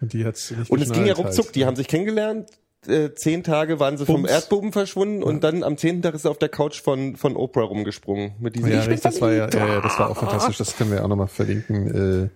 und 0.00 0.12
die 0.12 0.24
hat's 0.24 0.50
nicht 0.50 0.70
Und 0.70 0.82
es 0.82 0.90
ging 0.90 1.06
ja 1.06 1.14
ruckzuck. 1.14 1.46
halt. 1.46 1.54
Die 1.56 1.64
haben 1.66 1.76
sich 1.76 1.88
kennengelernt. 1.88 2.50
Äh, 2.86 3.10
zehn 3.14 3.44
Tage 3.44 3.78
waren 3.78 3.98
sie 3.98 4.06
vom 4.06 4.22
Bums. 4.22 4.30
Erdboden 4.30 4.72
verschwunden 4.72 5.22
und 5.22 5.44
dann 5.44 5.62
am 5.62 5.76
zehnten 5.76 6.00
Tag 6.00 6.14
ist 6.14 6.24
er 6.24 6.30
auf 6.30 6.38
der 6.38 6.48
Couch 6.48 6.80
von, 6.80 7.14
von 7.14 7.36
Oprah 7.36 7.64
rumgesprungen. 7.64 8.32
Mit 8.40 8.56
diesem 8.56 8.70
Ja, 8.70 8.80
Ich 8.80 8.88
bin 8.88 8.98
das 9.02 9.20
war 9.20 9.32
ja, 9.32 9.50
ja, 9.50 9.66
ja, 9.68 9.80
das 9.82 9.98
war 9.98 10.08
auch 10.08 10.16
fantastisch. 10.16 10.56
Das 10.56 10.76
können 10.76 10.90
wir 10.90 10.98
ja 10.98 11.04
auch 11.04 11.08
nochmal 11.08 11.28
verlinken, 11.28 12.24
äh, 12.24 12.28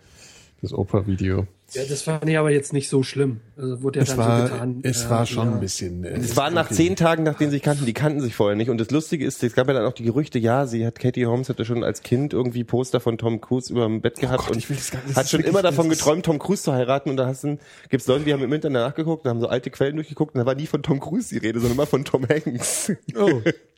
das 0.61 0.75
Oprah-Video. 0.75 1.47
Ja, 1.75 1.83
das 1.89 2.03
fand 2.03 2.29
ich 2.29 2.39
aber 2.39 2.51
jetzt 2.51 2.73
nicht 2.73 2.89
so 2.89 3.03
schlimm. 3.03 3.41
Also 3.57 3.83
wurde 3.83 3.99
ja 3.99 4.03
Es 4.05 4.09
dann 4.11 4.19
war, 4.19 4.47
so 4.47 4.53
getan. 4.53 4.81
es 4.83 5.03
ja, 5.05 5.11
war 5.11 5.27
schon 5.27 5.49
ja. 5.49 5.55
ein 5.55 5.61
bisschen. 5.61 6.05
Äh, 6.05 6.19
Es 6.19 6.37
war 6.37 6.51
nach 6.51 6.69
zehn 6.71 6.97
Tagen, 6.97 7.23
nachdem 7.25 7.49
sie 7.51 7.57
sich 7.57 7.63
kannten, 7.63 7.85
die 7.87 7.93
kannten 7.93 8.21
sich 8.21 8.35
vorher 8.35 8.57
nicht. 8.57 8.71
Und 8.71 8.79
das 8.79 8.91
Lustige 8.91 9.25
ist, 9.27 9.43
es 9.43 9.55
gab 9.55 9.67
ja 9.69 9.75
dann 9.75 9.85
auch 9.87 9.93
die 9.93 10.05
Gerüchte, 10.05 10.39
ja, 10.39 10.67
sie 10.67 10.87
hat, 10.87 10.99
Katie 10.99 11.27
Holmes 11.27 11.49
hatte 11.49 11.65
schon 11.65 11.83
als 11.85 12.03
Kind 12.03 12.33
irgendwie 12.33 12.65
Poster 12.65 13.01
von 13.01 13.19
Tom 13.19 13.41
Cruise 13.41 13.73
über 13.73 13.85
dem 13.87 14.01
Bett 14.01 14.19
gehabt 14.21 14.43
Gott, 14.47 14.53
und 14.53 14.59
ich 14.59 14.69
will 14.71 14.77
das 14.77 14.91
gar 14.91 14.99
nicht- 15.01 15.11
das 15.11 15.17
hat 15.17 15.29
schon 15.31 15.41
immer 15.41 15.63
davon 15.63 15.89
geträumt, 15.89 16.25
Tom 16.27 16.39
Cruise 16.39 16.63
zu 16.63 16.73
heiraten. 16.73 17.11
Und 17.11 17.17
da 17.17 17.27
hast 17.27 17.45
du, 17.45 17.59
gibt's 17.89 18.07
Leute, 18.07 18.25
die 18.25 18.33
haben 18.33 18.43
im 18.43 18.53
Internet 18.53 18.83
nachgeguckt 18.83 19.25
und 19.25 19.31
haben 19.31 19.41
so 19.41 19.49
alte 19.49 19.71
Quellen 19.71 19.97
durchgeguckt 19.97 20.35
und 20.35 20.39
da 20.41 20.47
war 20.47 20.55
nie 20.55 20.67
von 20.67 20.83
Tom 20.83 21.01
Cruise 21.01 21.29
die 21.31 21.39
Rede, 21.39 21.61
sondern 21.61 21.77
immer 21.77 21.87
von 21.87 22.05
Tom 22.05 22.27
Hanks. 22.29 22.93
Oh. 23.19 23.41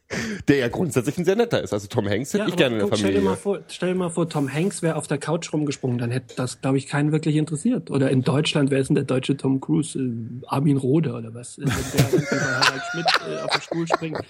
Der 0.46 0.57
ja 0.59 0.68
grundsätzlich 0.68 1.18
ein 1.18 1.24
sehr 1.24 1.34
netter 1.34 1.61
ist. 1.61 1.72
Also 1.72 1.88
Tom 1.88 2.09
Hanks 2.09 2.32
hätte 2.32 2.44
Ja, 2.44 2.48
ich 2.48 2.54
gerne 2.57 2.76
in 2.76 2.78
der 2.80 2.88
guck, 2.88 2.96
stell, 2.98 3.12
dir 3.12 3.20
mal 3.20 3.34
Familie. 3.36 3.42
vor, 3.42 3.59
stell 3.68 3.88
dir 3.88 3.94
mal 3.96 4.09
vor, 4.11 4.28
Tom 4.28 4.52
Hanks 4.52 4.80
wäre 4.80 4.94
auf 4.94 5.09
der 5.09 5.18
Couch 5.18 5.52
rumgesprungen, 5.52 5.98
dann 5.98 6.12
hätte 6.12 6.36
das, 6.36 6.61
glaube 6.61 6.78
ich, 6.78 6.86
keinen 6.86 7.11
wirklich 7.11 7.34
interessiert. 7.34 7.90
Oder 7.90 8.11
in 8.11 8.22
Deutschland, 8.22 8.70
wer 8.70 8.78
ist 8.78 8.86
denn 8.88 8.94
der 8.94 9.02
deutsche 9.04 9.36
Tom 9.36 9.61
Cruise? 9.61 9.98
Äh, 9.98 10.12
Armin 10.46 10.76
Rohde 10.76 11.12
oder 11.12 11.34
was? 11.34 11.59
Äh, 11.59 11.62
Wenn 11.62 12.20
der 12.22 12.26
bei 12.30 12.36
Harald 12.38 12.82
Schmidt 12.92 13.07
äh, 13.28 13.42
auf 13.42 13.50
den 13.50 13.61
Stuhl 13.62 13.86
springt, 13.88 14.20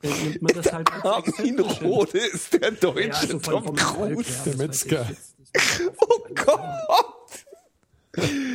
dann 0.00 0.12
nimmt 0.24 0.40
man 0.42 0.54
das 0.54 0.72
halt 0.72 0.90
als 0.92 1.04
Armin. 1.38 1.60
Rode 1.60 2.18
ist 2.18 2.54
der 2.54 2.70
deutsche 2.70 3.08
Ja, 3.08 3.14
also 3.14 3.38
von, 3.38 3.64
Tom 3.66 3.76
Cruise. 3.76 4.30
der 4.46 4.56
Metzger. 4.56 5.06
Oh 6.00 6.34
Gott! 6.34 6.60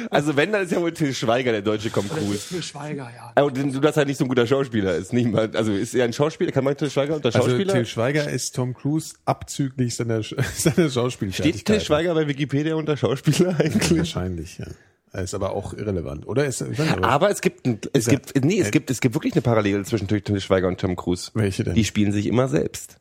Also 0.09 0.35
wenn, 0.35 0.51
dann 0.51 0.63
ist 0.63 0.71
ja 0.71 0.79
wohl 0.79 0.91
Till 0.91 1.13
Schweiger 1.13 1.51
der 1.51 1.61
deutsche 1.63 1.91
Tom 1.91 2.05
Das 2.07 2.17
ist 2.17 2.23
Cruise. 2.23 2.47
Til 2.49 2.61
Schweiger, 2.63 3.09
ja. 3.15 3.31
Aber 3.35 3.49
du, 3.51 3.79
dass 3.79 3.97
er 3.97 4.05
nicht 4.05 4.17
so 4.17 4.25
ein 4.25 4.27
guter 4.27 4.45
Schauspieler 4.45 4.95
ist. 4.95 5.11
Nicht 5.13 5.31
mal, 5.31 5.49
also 5.55 5.71
ist 5.73 5.95
er 5.95 6.05
ein 6.05 6.13
Schauspieler? 6.13 6.51
Kann 6.51 6.63
man 6.63 6.77
Till 6.77 6.89
Schweiger 6.91 7.15
unter 7.15 7.27
Also 7.33 7.39
Schauspieler? 7.47 7.73
Til 7.73 7.85
Schweiger 7.85 8.29
ist 8.29 8.55
Tom 8.55 8.73
Cruise 8.75 9.15
abzüglich 9.25 9.95
seiner, 9.95 10.21
seiner 10.55 10.89
Schauspielfertigkeit. 10.89 11.55
Steht 11.61 11.65
Till 11.65 11.81
Schweiger 11.81 12.13
bei 12.13 12.27
Wikipedia 12.27 12.75
unter 12.75 12.95
Schauspieler 12.97 13.55
eigentlich? 13.59 13.97
Wahrscheinlich, 13.97 14.57
ja. 14.59 14.67
Er 15.15 15.23
ist 15.23 15.33
aber 15.35 15.51
auch 15.53 15.73
irrelevant, 15.73 16.27
oder? 16.27 16.45
Ist, 16.45 16.61
aber- 16.63 17.03
Aber 17.07 17.29
es 17.29 17.41
gibt, 17.41 17.65
ein, 17.67 17.79
es 17.93 18.07
er- 18.07 18.17
gibt, 18.17 18.43
nee, 18.45 18.59
es 18.59 18.71
gibt, 18.71 18.89
es 18.91 18.99
gibt 18.99 19.15
wirklich 19.15 19.33
eine 19.33 19.41
Parallele 19.43 19.83
zwischen 19.83 20.07
Till 20.07 20.41
Schweiger 20.41 20.67
und 20.67 20.79
Tom 20.79 20.95
Cruise. 20.95 21.31
Welche 21.33 21.63
denn? 21.63 21.75
Die 21.75 21.85
spielen 21.85 22.11
sich 22.11 22.25
immer 22.27 22.47
selbst. 22.47 22.97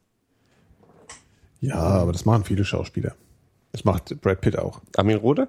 ja, 1.60 1.76
aber 1.76 2.12
das 2.12 2.24
machen 2.24 2.44
viele 2.44 2.64
Schauspieler. 2.64 3.14
Das 3.72 3.84
macht 3.84 4.20
Brad 4.20 4.40
Pitt 4.40 4.58
auch. 4.58 4.82
Armin 4.96 5.16
Rode? 5.16 5.48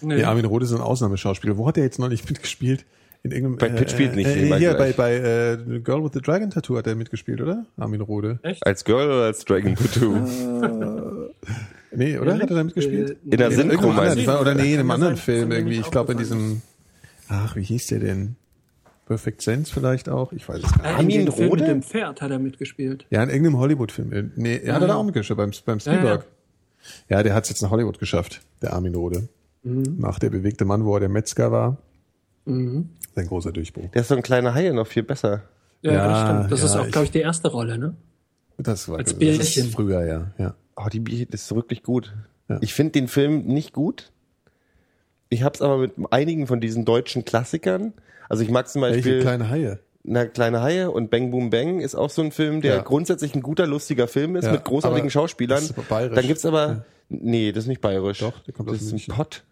Nee. 0.00 0.20
Ja, 0.20 0.28
Armin 0.30 0.44
Rohde 0.44 0.64
ist 0.64 0.72
ein 0.72 0.80
Ausnahmeschauspieler. 0.80 1.56
Wo 1.56 1.66
hat 1.66 1.76
er 1.78 1.84
jetzt 1.84 1.98
neulich 1.98 2.24
mitgespielt? 2.28 2.84
In 3.24 3.32
irgendeinem, 3.32 3.56
Brad 3.56 3.76
Pitt 3.76 3.90
spielt 3.90 4.14
nicht, 4.14 4.28
Äh, 4.28 4.46
mein 4.48 4.60
hier 4.60 4.70
bei, 4.74 4.92
gleich. 4.92 4.96
bei 4.96 5.14
äh, 5.16 5.80
Girl 5.80 6.04
with 6.04 6.12
the 6.14 6.20
Dragon 6.20 6.50
Tattoo 6.50 6.76
hat 6.78 6.86
er 6.86 6.94
mitgespielt, 6.94 7.40
oder? 7.40 7.66
Armin 7.76 8.00
Rohde. 8.00 8.38
Als 8.60 8.84
Girl 8.84 9.06
oder 9.06 9.24
als 9.24 9.44
Dragon 9.44 9.74
Tattoo? 9.76 10.14
Nee, 11.90 12.18
oder? 12.18 12.34
Hat 12.34 12.42
er 12.50 12.56
da 12.56 12.64
mitgespielt? 12.64 13.10
Äh, 13.10 13.16
In 13.24 13.38
der 13.38 13.50
Synchro 13.50 13.88
meinst 13.92 14.24
du? 14.26 14.40
oder 14.40 14.54
nee, 14.54 14.74
in 14.74 14.80
einem 14.80 14.90
anderen 14.90 15.16
Film 15.16 15.50
irgendwie. 15.50 15.78
nicht 15.78 15.86
Ich 15.86 15.90
glaube 15.90 16.12
in 16.12 16.18
diesem, 16.18 16.62
ach, 17.28 17.56
wie 17.56 17.62
hieß 17.62 17.88
der 17.88 18.00
denn? 18.00 18.36
Perfect 19.06 19.40
Sense 19.40 19.72
vielleicht 19.72 20.08
auch? 20.10 20.32
Ich 20.32 20.46
weiß 20.48 20.62
es 20.62 20.70
gar 20.70 20.76
nicht. 20.76 20.84
Äh, 21.16 21.20
in 21.22 21.26
Armin 21.26 21.28
Rohde? 21.28 21.62
mit 21.62 21.70
dem 21.70 21.82
Pferd 21.82 22.20
hat 22.20 22.30
er 22.30 22.38
mitgespielt. 22.38 23.06
Ja, 23.10 23.22
in 23.22 23.30
irgendeinem 23.30 23.58
Hollywood-Film. 23.58 24.12
Äh, 24.12 24.24
Nee, 24.36 24.60
er 24.62 24.74
hat 24.74 24.82
er 24.82 24.88
da 24.88 24.94
auch 24.96 25.04
mitgespielt, 25.04 25.38
beim, 25.38 25.50
beim 25.64 25.80
Spielberg. 25.80 26.26
Ja, 27.08 27.22
der 27.22 27.34
hat 27.34 27.44
es 27.44 27.50
jetzt 27.50 27.62
nach 27.62 27.70
Hollywood 27.70 27.98
geschafft, 27.98 28.42
der 28.62 28.74
Armin 28.74 28.94
Rohde. 28.94 29.28
Mhm. 29.76 29.96
Nach 29.98 30.18
der 30.18 30.30
bewegte 30.30 30.64
Mann, 30.64 30.84
wo 30.84 30.94
er 30.96 31.00
der 31.00 31.08
Metzger 31.08 31.52
war. 31.52 31.76
Sein 32.46 32.88
großer 33.14 33.52
Durchbruch. 33.52 33.90
Der 33.90 34.00
ist 34.02 34.08
so 34.08 34.14
ein 34.16 34.22
kleiner 34.22 34.54
Haie 34.54 34.72
noch 34.72 34.86
viel 34.86 35.02
besser. 35.02 35.42
Ja, 35.82 35.92
Ja, 35.92 36.08
das 36.08 36.20
stimmt. 36.22 36.52
Das 36.52 36.60
ja, 36.60 36.66
ist 36.66 36.76
auch, 36.76 36.90
glaube 36.90 37.04
ich, 37.04 37.10
die 37.10 37.20
erste 37.20 37.48
Rolle, 37.48 37.76
ne? 37.78 37.94
Das 38.56 38.88
war 38.88 38.98
Als 38.98 39.10
das 39.10 39.18
Bärchen. 39.18 39.66
ist 39.66 39.74
früher, 39.74 40.04
ja. 40.06 40.30
ja. 40.38 40.54
Oh, 40.76 40.88
die 40.90 41.00
Bi- 41.00 41.26
das 41.30 41.42
ist 41.42 41.54
wirklich 41.54 41.82
gut. 41.82 42.14
Ja. 42.48 42.58
Ich 42.62 42.72
finde 42.74 42.92
den 42.92 43.06
Film 43.08 43.44
nicht 43.44 43.72
gut. 43.72 44.12
Ich 45.28 45.42
hab's 45.42 45.60
aber 45.60 45.76
mit 45.78 45.92
einigen 46.10 46.46
von 46.46 46.60
diesen 46.60 46.84
deutschen 46.86 47.24
Klassikern. 47.24 47.92
Also 48.30 48.42
ich 48.42 48.50
mag 48.50 48.68
zum 48.68 48.82
Welche 48.82 48.96
Beispiel 48.96 49.20
kleine 49.20 49.50
Haie? 49.50 49.78
Na, 50.04 50.24
Kleine 50.24 50.62
Haie 50.62 50.90
und 50.90 51.10
Bang 51.10 51.30
Boom 51.30 51.50
Bang 51.50 51.80
ist 51.80 51.94
auch 51.94 52.08
so 52.08 52.22
ein 52.22 52.32
Film, 52.32 52.62
der 52.62 52.76
Ja. 52.76 52.82
grundsätzlich 52.82 53.34
ein 53.34 53.42
guter, 53.42 53.66
lustiger 53.66 54.08
Film 54.08 54.36
ist, 54.36 54.46
Ja, 54.46 54.52
mit 54.52 54.64
großartigen 54.64 55.02
aber 55.02 55.10
Schauspielern. 55.10 55.58
das 55.60 55.70
ist 55.70 55.88
bayerisch. 55.88 56.14
Dann 56.16 56.26
gibt's 56.26 56.46
aber, 56.46 56.84
nee, 57.10 57.52
das 57.52 57.64
ist 57.64 57.68
nicht 57.68 57.82
bayerisch. 57.82 58.20
Doch, 58.20 58.38
der 58.44 58.54
kommt 58.54 58.70
aus 58.70 58.78
das 58.78 58.90
ist 58.90 59.08
ein. 59.10 59.14
Pott. 59.14 59.44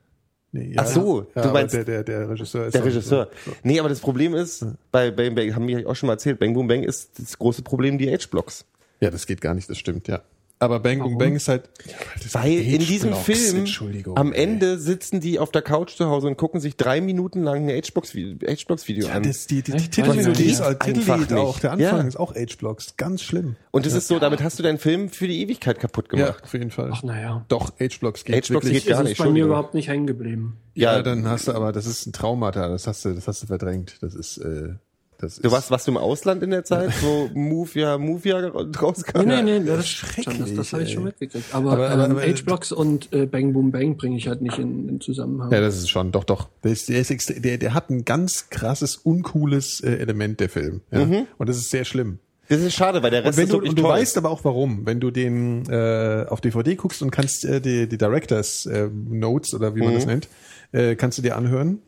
Nee, 0.57 0.75
Ach 0.77 0.87
so, 0.87 1.27
ja, 1.35 1.43
du 1.43 1.49
meinst- 1.51 1.75
der, 1.75 1.85
der, 1.85 2.03
der 2.05 2.29
Regisseur 2.31 2.67
ist 2.67 2.75
Der 2.75 2.85
Regisseur. 2.85 3.29
So. 3.45 3.53
Nee, 3.63 3.79
aber 3.79 3.89
das 3.89 4.01
Problem 4.01 4.35
ist, 4.35 4.65
bei 4.91 5.11
Bang 5.11 5.35
Bang, 5.35 5.55
haben 5.55 5.67
wir 5.69 5.89
auch 5.89 5.95
schon 5.97 6.07
mal 6.07 6.15
erzählt, 6.15 6.39
Bang 6.39 6.55
Boom 6.55 6.67
Bang 6.69 6.83
ist 6.83 7.19
das 7.19 7.39
große 7.39 7.63
Problem 7.63 7.99
die 7.99 8.13
Age-Blocks. 8.13 8.65
Ja, 9.01 9.11
das 9.11 9.27
geht 9.27 9.41
gar 9.41 9.55
nicht, 9.55 9.69
das 9.69 9.77
stimmt, 9.79 10.09
ja. 10.09 10.23
Aber 10.59 10.81
Bang 10.81 11.01
Boom 11.01 11.19
Bang 11.19 11.37
ist 11.37 11.49
halt. 11.49 11.69
Ja, 11.85 11.93
das 12.23 12.33
Weil 12.35 12.53
in 12.61 12.79
diesem 12.81 13.13
Film 13.15 13.57
Entschuldigung, 13.59 14.17
am 14.17 14.33
ey. 14.33 14.43
Ende 14.43 14.79
sitzen 14.79 15.21
die 15.21 15.39
auf 15.39 15.51
der 15.51 15.61
Couch 15.61 15.97
zu 15.97 16.07
Hause 16.07 16.29
und 16.29 16.39
gucken 16.39 16.61
sich 16.61 16.77
drei 16.77 17.03
Minuten 17.03 17.43
lang 17.43 17.69
ein 17.69 17.77
H-Box-Video 17.83 19.09
Ja, 19.09 19.15
an. 19.17 19.23
das, 19.23 19.47
die, 19.47 19.63
die, 19.63 19.73
die? 19.73 19.89
Titelmelodie 19.91 20.45
ist 20.45 20.61
Das 20.61 20.67
halt 20.67 20.81
Titellied 20.81 21.11
einfach 21.11 21.37
auch. 21.37 21.59
Der 21.61 21.73
Anfang 21.73 21.99
Ja. 22.01 22.07
ist 22.09 22.17
auch 22.17 22.35
Age-Blocks. 22.35 22.95
Ganz 22.97 23.23
schlimm. 23.23 23.57
Und 23.71 23.85
das 23.85 23.93
ist 23.93 24.09
so, 24.09 24.19
damit 24.19 24.43
hast 24.43 24.59
du 24.59 24.63
deinen 24.63 24.79
Film 24.79 25.11
für 25.11 25.29
die 25.29 25.43
Ewigkeit 25.43 25.79
kaputt 25.79 26.07
Ja, 26.13 26.25
gemacht. 26.27 26.45
auf 26.45 26.53
jeden 26.55 26.71
Fall. 26.71 26.91
Ach, 26.91 27.03
naja. 27.03 27.45
Doch, 27.49 27.73
Age-Blocks 27.79 28.25
geht 28.25 28.49
wirklich. 28.49 28.73
geht 28.73 28.87
gar 28.87 29.01
Das 29.01 29.11
nicht, 29.11 29.19
ist 29.21 29.25
bei 29.25 29.31
mir 29.31 29.45
überhaupt 29.45 29.75
nicht 29.75 29.89
hängen 29.89 30.07
geblieben. 30.07 30.57
ja, 30.73 30.95
Ja, 30.97 31.03
dann 31.03 31.29
hast 31.29 31.49
du 31.49 31.53
aber, 31.53 31.73
das 31.73 31.85
ist 31.85 32.07
ein 32.07 32.15
Traumata. 32.15 32.69
Das 32.69 32.87
hast 32.87 33.05
du, 33.05 33.13
das 33.15 33.29
hast 33.29 33.43
du 33.43 33.47
verdrängt. 33.47 33.99
Das 34.01 34.15
ist, 34.15 34.39
äh, 34.39 34.71
das. 35.19 35.37
Du 35.41 35.51
warst, 35.51 35.71
warst 35.71 35.87
du 35.87 35.93
im 35.93 35.97
Ausland 35.97 36.43
in 36.43 36.51
der 36.51 36.65
Zeit, 36.65 36.91
wo 37.03 37.29
Move 37.35 37.71
ja, 37.75 37.99
Move 37.99 38.29
ja 38.29 38.39
rauskam? 38.49 39.27
Nee, 39.27 39.43
nee, 39.43 39.59
nee, 39.61 39.67
das, 39.67 39.81
ist 39.81 39.89
schrecklich, 39.89 40.25
schon, 40.25 40.39
das, 40.39 40.55
das 40.55 40.73
habe 40.73 40.83
ich 40.83 40.93
schon 40.93 41.05
mitgekriegt. 41.05 41.47
Aber, 41.55 41.73
Aber- 41.73 41.91
aber- 41.91 42.05
ähm, 42.07 42.11
aber- 42.13 42.23
H-Blocks 42.23 42.73
und 42.73 43.13
äh, 43.13 43.27
Bang 43.27 43.53
Boom 43.53 43.71
Bang 43.71 43.97
bringe 43.97 44.17
ich 44.17 44.29
halt 44.29 44.43
nicht 44.43 44.59
in, 44.59 44.89
in 44.89 45.01
Zusammenhang. 45.01 45.51
Ja, 45.53 45.61
das 45.61 45.77
ist 45.77 45.89
schon, 45.89 46.13
doch, 46.13 46.25
doch. 46.25 46.49
Der, 46.65 46.73
ist, 46.73 46.89
der, 46.89 47.01
ist 47.01 47.45
der, 47.45 47.59
der 47.59 47.75
hat 47.75 47.91
ein 47.91 48.05
ganz 48.05 48.51
krasses, 48.51 48.97
uncooles 48.97 49.81
äh, 49.81 49.91
Element, 49.97 50.41
der 50.41 50.49
Film. 50.49 50.81
Ja? 50.91 51.03
Und 51.39 51.49
das 51.49 51.57
ist 51.57 51.71
sehr 51.71 51.85
schlimm. 51.85 52.19
Das 52.49 52.61
ist 52.61 52.75
schade, 52.75 53.03
weil 53.03 53.11
der 53.11 53.23
Und, 53.23 53.27
Rest 53.27 53.39
wenn 53.39 53.45
ist 53.47 53.51
du, 53.53 53.57
wirklich 53.57 53.71
und 53.71 53.79
du 53.79 53.83
toll. 53.83 53.91
weißt 53.93 54.17
aber 54.19 54.31
auch 54.31 54.45
warum, 54.45 54.87
wenn 54.87 55.01
du 55.01 55.11
den 55.11 55.69
äh, 55.69 56.27
auf 56.29 56.41
DVD 56.41 56.77
guckst 56.77 57.03
und 57.03 57.11
kannst 57.11 57.45
äh, 57.45 57.61
die, 57.61 57.89
die 57.89 57.99
Directors 57.99 58.67
äh, 58.67 58.89
Notes 58.89 59.53
oder 59.53 59.75
wie 59.75 59.81
man 59.81 59.95
das 59.95 60.07
nennt, 60.07 60.29
äh, 60.71 60.95
kannst 60.95 61.19
du 61.19 61.23
dir 61.23 61.37
anhören. 61.37 61.81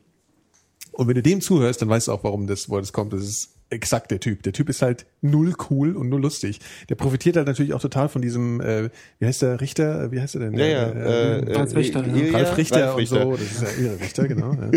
Und 0.98 1.06
wenn 1.06 1.14
du 1.14 1.22
dem 1.22 1.40
zuhörst, 1.40 1.80
dann 1.80 1.88
weißt 1.88 2.08
du 2.08 2.12
auch, 2.12 2.24
warum 2.24 2.48
das, 2.48 2.68
wo 2.68 2.76
das 2.78 2.92
kommt. 2.92 3.12
Das 3.12 3.22
ist 3.22 3.50
exakt 3.70 4.10
der 4.10 4.18
Typ. 4.18 4.42
Der 4.42 4.52
Typ 4.52 4.68
ist 4.68 4.82
halt 4.82 5.06
null 5.20 5.54
cool 5.70 5.94
und 5.94 6.08
null 6.08 6.20
lustig. 6.22 6.58
Der 6.88 6.96
profitiert 6.96 7.36
halt 7.36 7.46
natürlich 7.46 7.72
auch 7.72 7.80
total 7.80 8.08
von 8.08 8.20
diesem, 8.20 8.60
äh, 8.60 8.90
wie 9.20 9.26
heißt 9.26 9.42
der 9.42 9.60
Richter? 9.60 10.10
Wie 10.10 10.20
heißt 10.20 10.34
er 10.34 10.40
denn? 10.40 10.58
ja, 10.58 10.66
ja, 10.66 10.88
Äh, 10.88 11.38
äh, 11.40 11.54
Ralf 11.56 11.76
Richter, 11.76 12.04
ja. 12.04 12.12
Ilja- 12.14 12.32
Ralf 12.32 12.56
Richter 12.56 12.86
Ralf 12.88 12.96
und 12.98 13.06
so, 13.06 13.32
das 13.32 13.42
ist 13.42 13.62
ja 13.62 13.84
ihre 13.84 14.00
Richter, 14.00 14.26
genau. 14.26 14.54
Ja. 14.54 14.70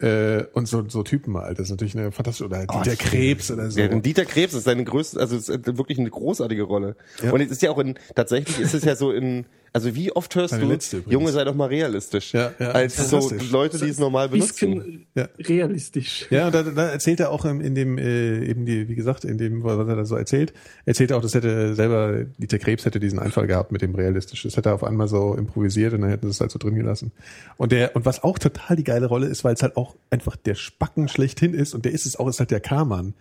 äh, 0.38 0.44
und 0.52 0.68
so, 0.68 0.88
so 0.88 1.02
Typen 1.02 1.36
halt, 1.36 1.58
das 1.58 1.64
ist 1.66 1.70
natürlich 1.70 1.96
eine 1.96 2.12
fantastische, 2.12 2.44
oder 2.46 2.66
Dieter 2.66 2.96
Krebs 2.96 3.50
oder 3.50 3.70
so. 3.70 3.80
Ja, 3.80 3.88
denn 3.88 4.02
Dieter 4.02 4.24
Krebs 4.24 4.54
ist 4.54 4.64
seine 4.64 4.84
größte, 4.84 5.18
also 5.18 5.36
es 5.36 5.48
ist 5.48 5.78
wirklich 5.78 5.98
eine 5.98 6.10
großartige 6.10 6.62
Rolle. 6.62 6.94
Und 7.30 7.40
es 7.40 7.50
ist 7.50 7.62
ja 7.62 7.70
auch 7.70 7.78
in, 7.78 7.94
tatsächlich 8.14 8.60
ist 8.60 8.74
es 8.74 8.84
ja 8.84 8.94
so 8.96 9.10
in, 9.10 9.46
also 9.74 9.92
wie 9.96 10.12
oft 10.12 10.32
hörst 10.36 10.52
Meine 10.52 10.78
du. 10.78 11.02
Junge, 11.08 11.32
sei 11.32 11.42
doch 11.42 11.56
mal 11.56 11.66
realistisch. 11.66 12.32
Ja, 12.32 12.52
ja, 12.60 12.70
als 12.70 12.96
so. 13.10 13.32
Leute, 13.50 13.76
die 13.78 13.88
es 13.88 13.98
normal 13.98 14.28
benutzen. 14.28 15.04
Ja. 15.16 15.28
realistisch. 15.36 16.26
Ja, 16.30 16.46
und 16.46 16.54
da, 16.54 16.62
da 16.62 16.90
erzählt 16.90 17.18
er 17.18 17.30
auch 17.30 17.44
in 17.44 17.74
dem, 17.74 17.98
äh, 17.98 18.46
eben 18.46 18.66
die, 18.66 18.88
wie 18.88 18.94
gesagt, 18.94 19.24
in 19.24 19.36
dem, 19.36 19.64
was 19.64 19.76
er 19.76 19.96
da 19.96 20.04
so 20.04 20.14
erzählt, 20.14 20.52
erzählt 20.84 21.10
er 21.10 21.16
auch, 21.16 21.22
das 21.22 21.34
hätte 21.34 21.74
selber, 21.74 22.24
Dieter 22.38 22.60
Krebs 22.60 22.84
hätte 22.84 23.00
diesen 23.00 23.18
Einfall 23.18 23.48
gehabt 23.48 23.72
mit 23.72 23.82
dem 23.82 23.96
realistisch. 23.96 24.44
Das 24.44 24.56
hätte 24.56 24.68
er 24.68 24.76
auf 24.76 24.84
einmal 24.84 25.08
so 25.08 25.34
improvisiert 25.34 25.92
und 25.92 26.02
dann 26.02 26.10
hätten 26.10 26.28
sie 26.28 26.30
es 26.30 26.40
halt 26.40 26.52
so 26.52 26.60
drin 26.60 26.76
gelassen. 26.76 27.10
Und 27.56 27.72
der, 27.72 27.96
und 27.96 28.06
was 28.06 28.22
auch 28.22 28.38
total 28.38 28.76
die 28.76 28.84
geile 28.84 29.06
Rolle 29.06 29.26
ist, 29.26 29.42
weil 29.42 29.54
es 29.54 29.62
halt 29.62 29.76
auch 29.76 29.96
einfach 30.08 30.36
der 30.36 30.54
Spacken 30.54 31.08
schlechthin 31.08 31.52
ist 31.52 31.74
und 31.74 31.84
der 31.84 31.90
ist 31.90 32.06
es 32.06 32.16
auch, 32.16 32.28
ist 32.28 32.38
halt 32.38 32.52
der 32.52 32.60
Karmann. 32.60 33.14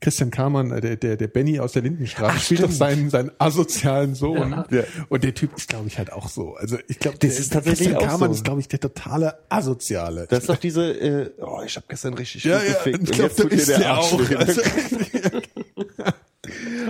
Christian 0.00 0.30
Karmann, 0.30 0.70
äh, 0.70 0.80
der, 0.80 0.96
der, 0.96 1.16
der 1.16 1.28
Benny 1.28 1.60
aus 1.60 1.72
der 1.72 1.82
Lindenstraße, 1.82 2.38
spielt 2.40 2.62
doch 2.62 2.70
seinen, 2.70 3.10
seinen 3.10 3.30
asozialen 3.38 4.14
Sohn. 4.14 4.64
Ja. 4.70 4.84
Und 5.08 5.24
der 5.24 5.34
Typ 5.34 5.56
ist, 5.56 5.68
glaube 5.68 5.88
ich, 5.88 5.98
halt 5.98 6.12
auch 6.12 6.28
so. 6.28 6.54
Also 6.54 6.78
ich 6.88 6.98
glaube, 6.98 7.18
Das 7.18 7.38
ist 7.38 7.52
tatsächlich 7.52 7.88
Christian 7.88 8.02
auch 8.02 8.10
Karmann 8.10 8.30
so. 8.30 8.36
ist, 8.36 8.44
glaube 8.44 8.60
ich, 8.60 8.68
der 8.68 8.80
totale 8.80 9.38
Asoziale. 9.50 10.26
Das 10.28 10.40
ist 10.40 10.48
doch 10.48 10.56
diese, 10.56 10.90
äh, 10.92 11.30
oh, 11.38 11.60
ich 11.64 11.76
habe 11.76 11.86
gestern 11.88 12.14
richtig 12.14 12.44
Ja, 12.44 12.58
gut 12.58 12.68
ja, 12.68 12.72
gefickt 12.74 13.02
ich 13.02 13.08
und 13.08 13.12
glaub, 13.12 13.28
jetzt 13.28 13.36
tut 13.38 13.52
das 13.52 13.68
mir 13.68 13.74
ist 13.74 13.80
der 13.80 13.98
auch. 13.98 14.20
Also, 14.36 14.60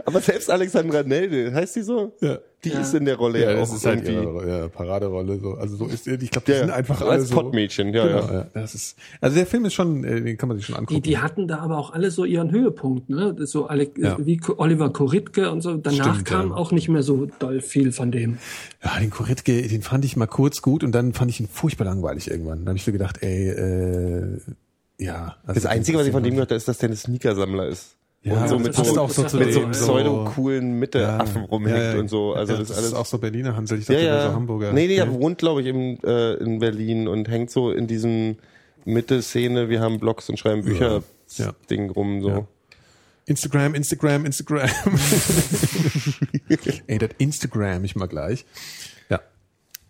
Aber 0.04 0.20
selbst 0.20 0.50
Alexandra 0.50 1.02
Nelde, 1.02 1.52
heißt 1.54 1.76
die 1.76 1.82
so? 1.82 2.12
Ja. 2.20 2.38
Die 2.62 2.68
ist 2.72 2.92
in 2.94 3.06
der 3.06 3.16
Rolle 3.16 3.40
ja, 3.40 3.52
Ja, 3.52 3.56
das 3.56 3.70
auch 3.70 3.76
ist 3.76 3.86
halt 3.86 4.06
irgendwie. 4.06 4.22
ihre 4.28 4.48
ja, 4.60 4.68
Paraderolle. 4.68 5.38
So. 5.38 5.52
Also 5.54 5.76
so 5.76 5.86
ist 5.86 6.06
ich 6.06 6.30
glaube, 6.30 6.44
die 6.46 6.52
Ja, 6.52 6.58
sind 6.58 6.70
einfach 6.70 7.00
als 7.00 7.08
alle 7.10 7.22
so. 7.22 7.34
Pottmädchen, 7.36 7.94
ja, 7.94 8.06
genau, 8.06 8.32
ja. 8.32 8.46
Das 8.52 8.74
ist, 8.74 8.98
also 9.22 9.34
der 9.36 9.46
Film 9.46 9.64
ist 9.64 9.72
schon, 9.72 10.04
äh, 10.04 10.20
den 10.20 10.36
kann 10.36 10.48
man 10.50 10.58
sich 10.58 10.66
schon 10.66 10.76
angucken. 10.76 11.00
Die, 11.02 11.08
die 11.08 11.16
hatten 11.18 11.48
da 11.48 11.60
aber 11.60 11.78
auch 11.78 11.94
alle 11.94 12.10
so 12.10 12.26
ihren 12.26 12.50
Höhepunkt, 12.50 13.08
ne? 13.08 13.34
Das 13.38 13.50
So 13.50 13.66
alle, 13.66 13.88
Ja. 13.96 14.18
wie 14.20 14.38
Oliver 14.58 14.92
Koritke 14.92 15.50
und 15.50 15.62
so. 15.62 15.74
Danach 15.78 16.10
Stimmt, 16.16 16.24
kam 16.26 16.48
ja. 16.50 16.54
auch 16.56 16.70
nicht 16.70 16.90
mehr 16.90 17.02
so 17.02 17.28
doll 17.38 17.62
viel 17.62 17.92
von 17.92 18.12
dem. 18.12 18.36
ja, 18.84 18.98
den 19.00 19.08
Koritke, 19.08 19.66
den 19.66 19.80
fand 19.80 20.04
ich 20.04 20.16
mal 20.16 20.26
kurz 20.26 20.60
gut 20.60 20.84
und 20.84 20.92
dann 20.92 21.14
fand 21.14 21.30
ich 21.30 21.40
ihn 21.40 21.48
furchtbar 21.48 21.86
langweilig 21.86 22.30
irgendwann. 22.30 22.58
Dann 22.58 22.68
habe 22.68 22.76
ich 22.76 22.84
so 22.84 22.92
gedacht, 22.92 23.22
ey, 23.22 23.48
äh, 23.48 24.38
ja. 24.98 25.36
Also 25.46 25.54
Das 25.62 25.64
Einzige, 25.64 25.96
was 25.96 26.04
ich 26.06 26.12
von 26.12 26.22
dem 26.22 26.34
gehört 26.34 26.50
habe, 26.50 26.56
ist, 26.56 26.68
dass 26.68 26.76
der 26.76 26.90
ein 26.90 26.96
Sneakersammler 26.96 27.68
ist. 27.68 27.96
Ja, 28.22 28.42
und 28.42 28.48
so 28.48 28.58
das 28.58 28.76
mit 28.76 28.86
so, 28.86 29.00
auch 29.00 29.10
so 29.10 29.24
zu 29.24 29.38
mit 29.38 29.52
so 29.52 29.60
so- 29.62 29.68
pseudo-coolen 29.68 30.78
Mitte-Affen 30.78 31.44
rumhängt 31.44 31.78
ja, 31.78 31.94
ja. 31.94 32.00
und 32.00 32.08
so. 32.08 32.34
Also 32.34 32.52
ja, 32.52 32.58
das, 32.58 32.68
das 32.68 32.76
ist 32.76 32.82
alles. 32.82 32.92
ist 32.92 32.98
auch 32.98 33.06
so 33.06 33.18
Berliner 33.18 33.56
Hansel. 33.56 33.78
Ich 33.78 33.88
ja, 33.88 33.94
dachte, 33.94 34.06
ja. 34.06 34.28
so 34.28 34.34
Hamburger. 34.34 34.72
Nee, 34.74 34.88
nee, 34.88 34.96
ja. 34.96 35.04
er 35.04 35.12
wohnt, 35.12 35.38
glaube 35.38 35.62
ich, 35.62 35.68
im, 35.68 35.98
äh, 36.04 36.34
in 36.34 36.58
Berlin 36.58 37.08
und 37.08 37.28
hängt 37.28 37.50
so 37.50 37.70
in 37.70 37.86
diesem 37.86 38.36
Mitte-Szene. 38.84 39.70
Wir 39.70 39.80
haben 39.80 39.98
Blogs 39.98 40.28
und 40.28 40.38
schreiben 40.38 40.64
Bücher 40.64 41.02
Ja. 41.36 41.54
Ding 41.70 41.88
rum, 41.90 42.20
so. 42.20 42.28
Ja. 42.28 42.46
Instagram, 43.24 43.74
Instagram, 43.74 44.26
Instagram. 44.26 44.68
Ey, 46.88 46.98
das 46.98 47.10
Instagram 47.18 47.84
ich 47.84 47.96
mal 47.96 48.06
gleich. 48.08 48.44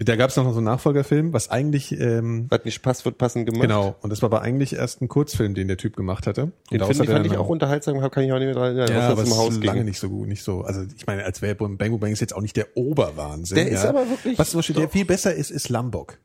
Ja. 0.00 0.04
Da 0.06 0.16
gab 0.16 0.30
es 0.30 0.36
noch 0.36 0.50
so 0.50 0.56
einen 0.58 0.64
Nachfolgerfilm, 0.64 1.32
was 1.34 1.50
eigentlich, 1.50 1.92
ähm, 2.00 2.48
Hat 2.50 2.64
nicht 2.64 2.80
passt, 2.82 3.04
wird 3.04 3.18
passend 3.18 3.44
gemacht. 3.46 3.60
genau, 3.62 3.96
und 4.00 4.10
das 4.10 4.22
war 4.22 4.28
aber 4.28 4.40
eigentlich 4.42 4.72
erst 4.74 5.02
ein 5.02 5.08
Kurzfilm, 5.08 5.52
den 5.54 5.68
der 5.68 5.76
Typ 5.76 5.94
gemacht 5.94 6.26
hatte. 6.26 6.44
Und 6.44 6.52
Den 6.70 6.80
finde 6.84 7.04
ich, 7.04 7.10
fand 7.10 7.26
ich 7.26 7.36
auch 7.36 7.48
unterhaltsam, 7.48 8.00
hab- 8.00 8.10
kann 8.10 8.24
ich 8.24 8.32
auch 8.32 8.38
nicht 8.38 8.46
mehr 8.46 8.54
dran 8.54 8.76
erinnern, 8.78 8.88
ja, 8.96 9.12
es 9.12 9.18
es 9.20 9.28
im 9.30 9.36
Haus 9.36 9.54
ist 9.54 9.64
lange 9.64 9.80
ging. 9.80 9.88
nicht 9.88 9.98
so 10.00 10.08
gut, 10.08 10.26
nicht 10.26 10.42
so. 10.42 10.62
Also 10.62 10.82
ich 10.96 11.06
meine, 11.06 11.24
als 11.24 11.42
wäre 11.42 11.54
Bang 11.54 11.76
Bang 11.76 12.12
ist 12.12 12.20
jetzt 12.20 12.34
auch 12.34 12.40
nicht 12.40 12.56
der 12.56 12.68
Oberwahnsinn. 12.76 13.56
Der 13.56 13.68
ja. 13.68 13.74
ist 13.74 13.84
aber 13.84 14.08
wirklich- 14.08 14.38
Was 14.38 14.50
zum 14.50 14.58
Beispiel 14.58 14.76
der 14.76 14.88
viel 14.88 15.04
besser 15.04 15.34
ist, 15.34 15.50
ist 15.50 15.68
Lambok. 15.68 16.18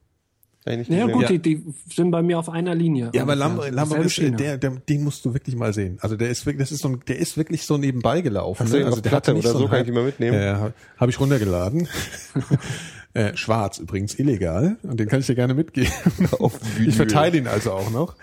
Ja, 0.88 1.06
gut, 1.06 1.30
Die, 1.30 1.38
die 1.38 1.64
sind 1.94 2.10
bei 2.10 2.24
mir 2.24 2.40
auf 2.40 2.50
einer 2.50 2.74
Linie. 2.74 3.12
Ja, 3.14 3.22
aber 3.22 3.34
ungefähr. 3.34 3.72
Lambo, 3.72 3.96
ist, 3.98 4.14
Schiene. 4.14 4.36
der, 4.36 4.58
der, 4.58 4.72
den 4.72 5.04
musst 5.04 5.24
du 5.24 5.32
wirklich 5.36 5.56
mal 5.56 5.74
sehen. 5.76 6.00
Also 6.02 6.16
der 6.16 6.30
ist 6.32 6.44
wirklich, 6.48 6.64
das 6.68 6.72
ist 6.72 6.82
so 6.82 6.88
ein, 6.90 7.02
der 7.08 7.20
ist 7.20 7.38
wirklich 7.38 7.68
so 7.68 7.78
nebenbei 7.78 8.22
gelaufen. 8.22 8.64
Hast 8.64 8.74
du 8.74 8.78
den 8.78 8.88
also 8.88 9.00
der 9.00 9.10
Platte 9.12 9.32
hatte 9.32 9.38
nicht 9.38 9.46
oder 9.46 9.54
so? 9.54 9.66
einen 9.66 9.70
Kann 9.70 9.80
ich 9.82 9.86
die 9.86 9.92
mal 9.92 10.04
mitnehmen? 10.06 10.42
Ja, 10.42 10.58
habe 10.60 10.74
hab 10.98 11.10
ich 11.10 11.20
runtergeladen. 11.20 11.88
äh, 13.16 13.36
schwarz 13.36 13.80
übrigens, 13.80 14.20
illegal. 14.20 14.78
Und 14.84 15.00
den 15.00 15.08
kann 15.08 15.22
ich 15.22 15.26
dir 15.26 15.36
gerne 15.36 15.54
mitgeben. 15.54 15.92
Ich 16.86 16.96
verteile 16.96 17.38
ihn 17.38 17.48
also 17.48 17.72
auch 17.72 17.90
noch. 17.90 18.16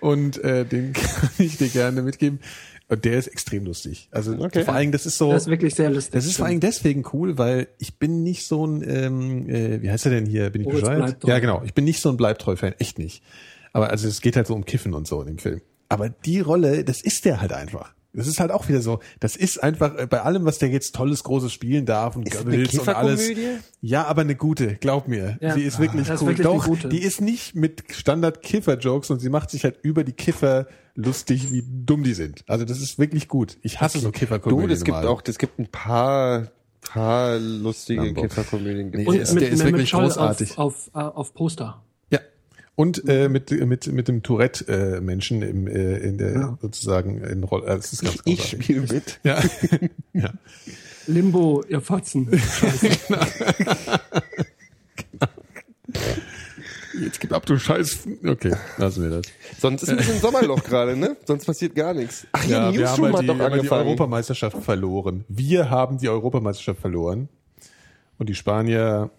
Und 0.00 0.42
äh, 0.42 0.64
den 0.64 0.92
kann 0.94 1.30
ich 1.38 1.58
dir 1.58 1.68
gerne 1.68 2.02
mitgeben. 2.02 2.40
Und 2.88 3.04
der 3.04 3.16
ist 3.18 3.28
extrem 3.28 3.64
lustig. 3.64 4.08
Also 4.10 4.32
Okay. 4.38 4.64
vor 4.64 4.74
allem, 4.74 4.90
das 4.92 5.06
ist 5.06 5.16
so. 5.16 5.30
Das 5.32 5.44
ist 5.44 5.48
wirklich 5.48 5.74
sehr 5.74 5.88
lustig. 5.90 6.12
Das 6.12 6.26
ist 6.26 6.36
vor 6.36 6.46
allem 6.46 6.60
deswegen 6.60 7.04
cool, 7.12 7.38
weil 7.38 7.68
ich 7.78 7.98
bin 7.98 8.22
nicht 8.22 8.44
so 8.46 8.66
ein, 8.66 8.82
ähm, 8.86 9.48
äh, 9.48 9.80
wie 9.80 9.90
heißt 9.90 10.04
er 10.06 10.10
denn 10.12 10.26
hier? 10.26 10.50
Bin 10.50 10.62
ich 10.62 10.66
Moritz 10.66 10.80
bescheuert? 10.88 11.24
Ja, 11.24 11.38
genau. 11.38 11.62
Ich 11.64 11.72
bin 11.74 11.84
nicht 11.84 12.00
so 12.02 12.10
ein 12.10 12.16
Bleibtreu-Fan, 12.16 12.74
echt 12.78 12.98
nicht. 12.98 13.22
Aber 13.72 13.90
also 13.90 14.08
es 14.08 14.20
geht 14.20 14.36
halt 14.36 14.46
so 14.46 14.54
um 14.54 14.64
Kiffen 14.64 14.92
und 14.92 15.06
so 15.06 15.20
in 15.22 15.28
dem 15.28 15.38
Film. 15.38 15.60
Aber 15.88 16.08
die 16.10 16.40
Rolle, 16.40 16.84
das 16.84 17.00
ist 17.02 17.24
der 17.24 17.40
halt 17.40 17.52
einfach. 17.52 17.94
Das 18.14 18.26
ist 18.26 18.40
halt 18.40 18.50
auch 18.50 18.68
wieder 18.68 18.82
so. 18.82 19.00
Das 19.20 19.36
ist 19.36 19.62
einfach 19.62 19.96
äh, 19.96 20.06
bei 20.06 20.20
allem, 20.20 20.44
was 20.44 20.58
der 20.58 20.68
jetzt 20.68 20.94
tolles, 20.94 21.24
großes 21.24 21.52
spielen 21.52 21.86
darf 21.86 22.14
und 22.16 22.28
Ist 22.28 22.36
Goebbels 22.36 22.78
und 22.78 22.88
alles. 22.90 23.20
Kifferkomödie? 23.28 23.58
Ja, 23.80 24.04
aber 24.06 24.20
eine 24.20 24.36
gute, 24.36 24.74
glaub 24.76 25.08
mir. 25.08 25.38
Ja. 25.40 25.54
Sie 25.54 25.62
ist 25.62 25.78
wirklich 25.78 26.06
Das 26.08 26.16
ist 26.16 26.22
cool. 26.22 26.28
wirklich 26.28 26.46
eine 26.46 26.56
Doch, 26.58 26.66
gute. 26.66 26.88
die 26.90 26.98
ist 27.02 27.20
nicht 27.22 27.54
mit 27.54 27.84
Standard-Kiffer-Jokes 27.90 29.10
und 29.10 29.20
sie 29.20 29.28
macht 29.30 29.50
sich 29.50 29.64
halt 29.64 29.78
über 29.82 30.04
die 30.04 30.12
Kiffer 30.12 30.66
lustig, 30.94 31.50
wie 31.52 31.64
dumm 31.66 32.02
die 32.04 32.12
sind. 32.14 32.44
Also 32.46 32.64
das 32.66 32.80
ist 32.82 32.98
wirklich 32.98 33.28
gut. 33.28 33.56
Ich 33.62 33.80
hasse 33.80 33.98
so 33.98 34.10
Kifferkomödien. 34.10 34.68
Du, 34.68 34.74
es 34.74 34.84
gibt 34.84 34.96
auch, 34.98 35.22
es 35.26 35.38
gibt 35.38 35.58
ein 35.58 35.68
paar, 35.68 36.48
paar 36.82 37.38
lustige. 37.38 38.12
Kifferkomödien. 38.12 38.90
Nee, 38.90 39.06
Und 39.06 39.14
der 39.14 39.22
ist- 39.22 39.32
mit 39.32 39.42
der 39.42 39.50
ist 39.52 39.64
wirklich 39.64 39.88
Scholl 39.88 40.02
großartig. 40.04 40.58
Auf, 40.58 40.90
auf, 40.94 41.02
äh, 41.02 41.06
auf 41.16 41.32
Poster. 41.34 41.82
Ja. 42.82 42.86
Und 42.86 43.08
äh, 43.08 43.28
mit 43.28 43.50
mit 43.50 43.86
mit 43.86 44.08
dem 44.08 44.22
Tourette 44.22 44.66
äh, 44.68 45.00
Menschen 45.00 45.42
im 45.42 45.66
äh, 45.66 45.98
in 45.98 46.18
der 46.18 46.58
sozusagen 46.60 47.22
in 47.22 47.44
Rolle. 47.44 47.66
Äh, 47.66 47.76
das 47.76 47.92
ist 47.92 48.02
ganz 48.02 48.16
ich 48.24 48.38
großartig. 48.38 48.64
spiele 48.64 48.80
mit. 48.80 49.20
Ja. 49.24 49.40
ja. 50.12 50.30
Limbo, 51.06 51.62
ihr 51.68 51.80
Fotzen. 51.80 52.28
Jetzt 57.00 57.20
gib 57.20 57.32
ab, 57.32 57.46
du 57.46 57.58
Scheiß. 57.58 58.06
Okay, 58.26 58.54
lassen 58.76 59.02
wir 59.02 59.10
das. 59.10 59.22
Sonst 59.58 59.82
ist 59.82 59.88
ein 59.88 59.96
bisschen 59.96 60.20
Sommerloch 60.20 60.62
gerade, 60.62 60.96
ne? 60.96 61.16
Sonst 61.26 61.46
passiert 61.46 61.74
gar 61.74 61.94
nichts. 61.94 62.26
Ach 62.32 62.44
ja, 62.44 62.70
Ja, 62.70 62.78
wir 62.78 62.88
haben 62.90 63.00
Newsroom 63.00 63.04
halt 63.06 63.14
hat 63.14 63.22
die, 63.22 63.26
doch 63.26 63.34
haben 63.34 63.40
halt 63.40 63.52
die 63.54 63.58
angefangen. 63.58 63.86
Europameisterschaft 63.86 64.58
verloren. 64.62 65.24
Wir 65.28 65.70
haben 65.70 65.98
die 65.98 66.08
Europameisterschaft 66.08 66.80
verloren. 66.80 67.28
Und 68.18 68.28
die 68.28 68.34
Spanier, 68.34 69.10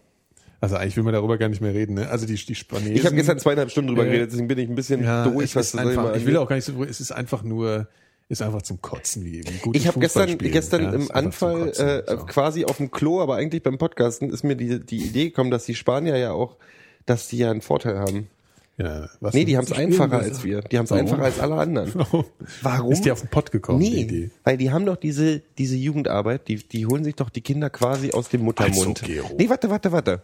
also 0.64 0.78
eigentlich 0.78 0.96
will 0.96 1.04
man 1.04 1.12
darüber 1.12 1.38
gar 1.38 1.50
nicht 1.50 1.60
mehr 1.60 1.74
reden, 1.74 1.96
ne? 1.96 2.08
Also 2.10 2.26
die, 2.26 2.36
die 2.36 2.56
Spanier. 2.56 2.96
ich 2.96 3.06
habe 3.06 3.16
gestern 3.18 3.38
zweieinhalb 3.38 3.70
Stunden 3.70 3.90
drüber 3.90 4.06
Ja. 4.06 4.12
geredet, 4.12 4.32
deswegen 4.32 4.48
bin 4.48 4.58
ich 4.60 4.70
ein 4.70 4.76
bisschen 4.76 5.04
ja, 5.04 5.26
durch, 5.26 5.58
was 5.58 5.76
einfach, 5.76 6.16
ich 6.16 6.26
will 6.26 6.38
auch 6.38 6.48
gar 6.48 6.56
nicht 6.56 6.64
so, 6.64 6.82
es 6.86 7.02
ist 7.02 7.12
einfach 7.12 7.44
nur, 7.44 7.90
ist 8.30 8.42
einfach 8.42 8.62
zum 8.62 8.82
Kotzen, 8.82 9.26
wie, 9.26 9.42
gut 9.62 9.76
Ich 9.76 9.88
habe 9.88 10.00
gestern, 10.00 10.38
gestern 10.38 10.84
Ja, 10.84 10.94
im 10.94 11.12
Anfall 11.12 11.66
Kotzen, 11.66 11.86
äh, 11.88 12.04
so. 12.08 12.18
quasi 12.28 12.64
auf 12.64 12.78
dem 12.78 12.92
Klo, 12.92 13.20
aber 13.22 13.36
eigentlich 13.36 13.62
beim 13.62 13.78
Podcasten 13.78 14.30
ist 14.32 14.44
mir 14.44 14.56
die, 14.56 14.80
die 14.80 15.04
Idee 15.04 15.26
gekommen, 15.26 15.52
dass 15.52 15.66
die 15.66 15.76
Spanier 15.76 16.16
ja 16.16 16.32
auch, 16.32 16.56
dass 17.06 17.28
die 17.28 17.40
ja 17.40 17.52
einen 17.52 17.60
Vorteil 17.62 18.00
haben. 18.00 18.30
Ja, 18.76 19.08
was 19.20 19.36
Nee, 19.36 19.46
die 19.46 19.56
haben 19.56 19.66
es 19.66 19.72
einfacher 19.72 20.18
als 20.20 20.44
wir. 20.44 20.62
Die 20.62 20.78
haben 20.80 20.86
es 20.86 20.90
Warum? 20.92 21.06
einfacher 21.06 21.24
als 21.24 21.40
alle 21.40 21.56
anderen. 21.56 21.94
Warum? 22.64 22.92
Ist 22.92 23.06
die 23.06 23.12
auf 23.12 23.20
den 23.22 23.30
Pott 23.30 23.52
gekommen, 23.52 23.80
die 23.80 23.90
Nee, 23.92 24.02
Idee? 24.02 24.32
weil 24.44 24.58
die 24.58 24.72
haben 24.72 24.86
doch 24.88 24.96
diese, 24.96 25.42
diese 25.60 25.76
Jugendarbeit, 25.76 26.48
die, 26.48 26.56
die 26.56 26.88
holen 26.88 27.04
sich 27.04 27.14
doch 27.16 27.30
die 27.30 27.42
Kinder 27.42 27.70
quasi 27.70 28.12
aus 28.14 28.30
dem 28.30 28.42
Muttermund. 28.42 29.04
Also, 29.04 29.14
Gero. 29.14 29.30
nee, 29.38 29.48
warte, 29.48 29.70
warte, 29.70 29.92
warte. 29.92 30.22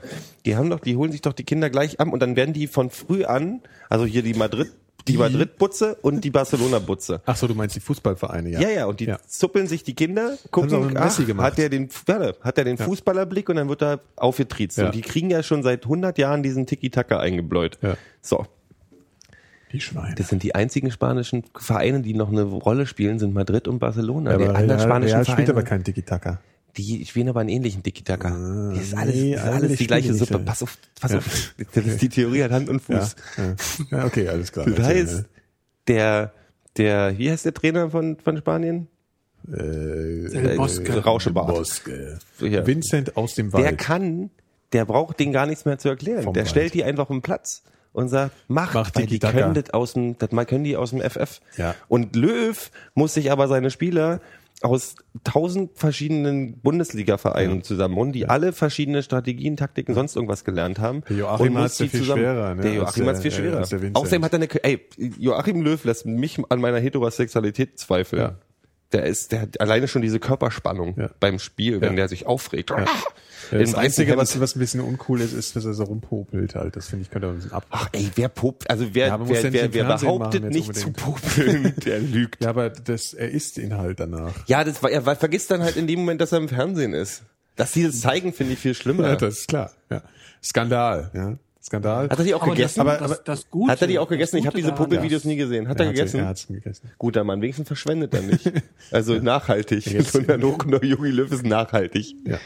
Die 0.47 0.55
haben 0.55 0.69
doch, 0.71 0.79
die 0.79 0.95
holen 0.95 1.11
sich 1.11 1.21
doch 1.21 1.33
die 1.33 1.43
Kinder 1.43 1.69
gleich 1.69 1.99
an 1.99 2.09
und 2.09 2.21
dann 2.21 2.35
werden 2.35 2.53
die 2.53 2.65
von 2.65 2.89
früh 2.89 3.23
an, 3.23 3.61
also 3.87 4.05
hier 4.05 4.23
die 4.23 4.33
Madrid, 4.33 4.71
die, 5.07 5.17
Madrid-Butze 5.17 5.95
und 6.01 6.23
die 6.23 6.29
Barcelona-Butze. 6.29 7.21
Ach 7.25 7.35
so, 7.35 7.47
du 7.47 7.55
meinst 7.55 7.75
die 7.75 7.79
Fußballvereine, 7.79 8.49
ja. 8.49 8.59
Ja, 8.59 8.69
ja, 8.69 8.85
und 8.85 8.99
die 8.99 9.13
zuppeln 9.27 9.67
sich 9.67 9.83
die 9.83 9.95
Kinder, 9.95 10.37
gucken, 10.51 10.97
ach, 10.97 11.17
hat 11.37 11.57
der 11.57 11.69
den, 11.69 11.89
warte, 12.05 12.35
hat 12.41 12.57
der 12.57 12.65
den 12.65 12.77
Fußballerblick 12.77 13.49
und 13.49 13.55
dann 13.55 13.69
wird 13.69 13.81
er 13.81 13.99
aufgetriezt. 14.15 14.77
Ja. 14.77 14.87
Und 14.87 14.95
die 14.95 15.01
kriegen 15.01 15.29
ja 15.29 15.43
schon 15.43 15.63
seit 15.63 15.83
100 15.83 16.17
Jahren 16.17 16.43
diesen 16.43 16.65
Tiki-Taka 16.65 17.19
eingebläut. 17.19 17.77
Ja. 17.81 17.95
So, 18.21 18.45
Die 19.71 19.79
Schweine. 19.81 20.15
das 20.15 20.27
sind 20.27 20.43
die 20.43 20.55
einzigen 20.55 20.91
spanischen 20.91 21.43
Vereine, 21.57 22.01
die 22.01 22.13
noch 22.13 22.29
eine 22.29 22.43
Rolle 22.43 22.85
spielen, 22.85 23.19
sind 23.19 23.33
Madrid 23.33 23.67
und 23.67 23.79
Barcelona. 23.79 24.31
Ja, 24.31 24.35
aber 24.35 24.55
anderen 24.55 24.71
Real, 24.71 24.79
spanischen 24.79 25.13
Real 25.13 25.25
spielt 25.25 25.37
Vereine, 25.37 25.51
aber 25.51 25.63
kein 25.63 25.83
Tiki-Taka. 25.83 26.39
Die 26.77 27.05
spielen 27.05 27.29
aber 27.29 27.39
einen 27.41 27.49
ähnlichen 27.49 27.83
Tiki-Taka. 27.83 28.71
das 28.75 28.83
ist 28.83 28.93
alles, 28.97 29.15
nee, 29.15 29.33
das 29.35 29.43
ist 29.43 29.49
alles 29.49 29.77
die 29.77 29.87
gleiche 29.87 30.11
die 30.11 30.17
Suppe. 30.17 30.33
nicht, 30.35 30.45
Pass 30.45 30.63
auf, 30.63 30.77
pass 30.99 31.11
Ja. 31.11 31.17
auf. 31.17 31.53
Das 31.73 31.85
ist 31.85 32.01
die 32.01 32.09
Theorie 32.09 32.43
hat 32.43 32.51
Hand 32.51 32.69
und 32.69 32.79
Fuß. 32.81 33.15
ja. 33.37 33.97
ja, 33.97 34.05
okay, 34.05 34.27
alles 34.27 34.51
klar. 34.51 34.65
Das 34.75 34.85
heißt, 34.85 35.25
der, 35.87 36.33
der, 36.77 37.17
wie 37.17 37.29
heißt 37.31 37.45
der 37.45 37.53
Trainer 37.53 37.89
von, 37.89 38.17
von 38.17 38.37
Spanien? 38.37 38.87
ne? 39.45 39.57
äh, 39.57 40.35
El 40.51 40.55
Bosque. 40.57 40.87
Äh, 40.89 40.99
Rauschebart. 40.99 41.47
Bosque. 41.47 42.19
Ja. 42.41 42.65
Vincent 42.65 43.17
aus 43.17 43.35
dem 43.35 43.51
Wald. 43.53 43.65
Der 43.65 43.75
kann, 43.75 44.29
der 44.73 44.85
braucht 44.85 45.19
denen 45.19 45.33
gar 45.33 45.45
nichts 45.45 45.65
mehr 45.65 45.77
zu 45.79 45.89
erklären. 45.89 46.23
Vom 46.23 46.33
der 46.33 46.43
Wald. 46.43 46.49
stellt 46.51 46.73
die 46.73 46.83
einfach 46.83 47.03
auf 47.03 47.07
den 47.09 47.21
Platz 47.21 47.63
und 47.91 48.09
sagt, 48.09 48.35
mach, 48.47 48.73
Mach 48.75 48.91
weil 48.93 49.03
die 49.07 49.13
Tiki-Taka. 49.19 49.39
können 49.39 49.53
das 49.55 49.71
aus 49.73 49.93
dem, 49.93 50.17
das 50.19 50.31
mal 50.31 50.45
können 50.45 50.63
die 50.63 50.77
aus 50.77 50.91
dem 50.91 51.01
FF. 51.01 51.41
Ja. 51.57 51.73
Und 51.87 52.15
Löw 52.15 52.69
muss 52.93 53.15
sich 53.15 53.31
aber 53.31 53.47
seine 53.47 53.71
Spieler 53.71 54.21
aus 54.61 54.95
tausend 55.23 55.77
verschiedenen 55.77 56.59
Bundesliga-Vereinen 56.59 57.63
zusammenholen, 57.63 58.11
die 58.11 58.27
alle 58.27 58.51
verschiedene 58.51 59.03
Strategien, 59.03 59.55
Taktiken, 59.57 59.93
sonst 59.93 60.15
irgendwas 60.15 60.43
gelernt 60.43 60.79
haben. 60.79 61.03
Der 61.09 61.17
Joachim 61.17 61.57
ja 61.57 61.67
die 61.79 61.87
viel 61.89 62.03
schwerer, 62.03 62.55
ne, 62.55 62.61
Der 62.61 62.73
Joachim 62.73 63.03
der- 63.05 63.13
hat's 63.13 63.21
viel 63.21 63.31
schwerer. 63.31 63.61
Außerdem 63.93 64.23
hat 64.23 64.33
er 64.33 64.39
eine, 64.39 64.63
ey, 64.63 64.81
Joachim 65.17 65.61
Löw 65.61 65.83
lässt 65.85 66.05
mich 66.05 66.39
an 66.49 66.59
meiner 66.59 66.79
Heterosexualität 66.79 67.79
zweifeln. 67.79 68.21
Ja. 68.21 68.35
Der 68.91 69.03
ist, 69.05 69.31
der 69.31 69.41
hat 69.41 69.61
alleine 69.61 69.87
schon 69.87 70.01
diese 70.01 70.19
Körperspannung 70.19 70.95
Ja. 70.99 71.09
beim 71.19 71.37
Spiel, 71.37 71.79
wenn 71.81 71.91
Ja. 71.91 71.95
der 71.97 72.07
sich 72.09 72.25
aufregt. 72.25 72.71
Ja. 72.71 72.85
Im 73.51 73.59
Das 73.59 73.75
Einzige, 73.75 74.17
was, 74.17 74.39
was 74.39 74.55
ein 74.55 74.59
bisschen 74.59 74.81
uncool 74.81 75.21
ist, 75.21 75.33
ist, 75.33 75.55
dass 75.55 75.65
er 75.65 75.73
so 75.73 75.83
rumpopelt 75.83 76.55
halt. 76.55 76.75
Das 76.75 76.87
finde 76.87 77.03
ich, 77.03 77.09
könnte 77.11 77.27
er 77.27 77.31
ein 77.31 77.35
bisschen 77.37 77.51
ab. 77.51 77.65
Ach 77.69 77.87
ey, 77.93 78.09
wer 78.15 78.29
popt, 78.29 78.69
also 78.69 78.87
wer, 78.93 79.07
Ja, 79.07 79.19
wer, 79.29 79.53
wer, 79.53 79.73
wer 79.73 79.83
behauptet 79.85 80.41
machen 80.43 80.53
nicht 80.53 80.75
zu 80.75 80.87
unbedingt. 80.87 80.97
popeln, 80.97 81.73
der 81.85 81.99
lügt. 81.99 82.43
Ja, 82.43 82.49
aber 82.49 82.69
das, 82.69 83.13
er 83.13 83.29
isst 83.29 83.57
ihn 83.57 83.75
halt 83.77 83.99
danach. 83.99 84.33
Ja, 84.47 84.63
das 84.63 84.81
war, 84.83 84.89
er 84.91 85.01
vergisst 85.15 85.49
dann 85.51 85.61
halt 85.61 85.77
in 85.77 85.87
dem 85.87 85.99
Moment, 85.99 86.19
dass 86.21 86.31
er 86.31 86.39
im 86.39 86.49
Fernsehen 86.49 86.93
ist. 86.93 87.23
Dass 87.55 87.73
sie 87.73 87.83
das 87.83 87.99
zeigen, 88.01 88.33
finde 88.33 88.53
ich 88.53 88.59
viel 88.59 88.73
schlimmer. 88.73 89.07
Ja, 89.07 89.15
das 89.15 89.39
ist 89.39 89.47
klar. 89.47 89.71
Ja. 89.89 90.01
Skandal, 90.43 91.11
ja. 91.13 91.37
Skandal. 91.61 92.09
Hat 92.09 92.17
er 92.19 92.23
die 92.25 92.33
auch 92.33 92.41
Aber 92.41 92.51
gegessen? 92.51 92.79
das, 92.85 92.87
Aber- 92.87 92.97
das, 92.99 93.11
aber- 93.11 93.21
das 93.25 93.49
Gute, 93.49 93.71
Hat 93.71 93.81
er 93.81 93.87
die 93.87 93.99
auch 93.99 94.03
das 94.05 94.09
gegessen? 94.11 94.37
Ich 94.37 94.45
habe 94.47 94.55
diese 94.57 94.71
Puppe-Videos 94.71 95.25
nie 95.25 95.35
gesehen. 95.35 95.67
Hat 95.67 95.79
er, 95.79 95.87
hat 95.87 95.93
gegessen? 95.95 96.19
Er 96.21 96.27
hat's 96.27 96.47
gegessen. 96.47 96.89
Guter 96.97 97.23
Mann, 97.23 97.41
wenigstens 97.41 97.67
verschwendet 97.67 98.13
er 98.13 98.21
nicht. 98.21 98.51
Also 98.91 99.15
nachhaltig. 99.15 99.83
So 100.09 100.19
ein 100.19 100.79
Jogi 100.83 101.09
Löw 101.11 101.31
ist 101.31 101.45
nachhaltig. 101.45 102.15
Ja. 102.25 102.37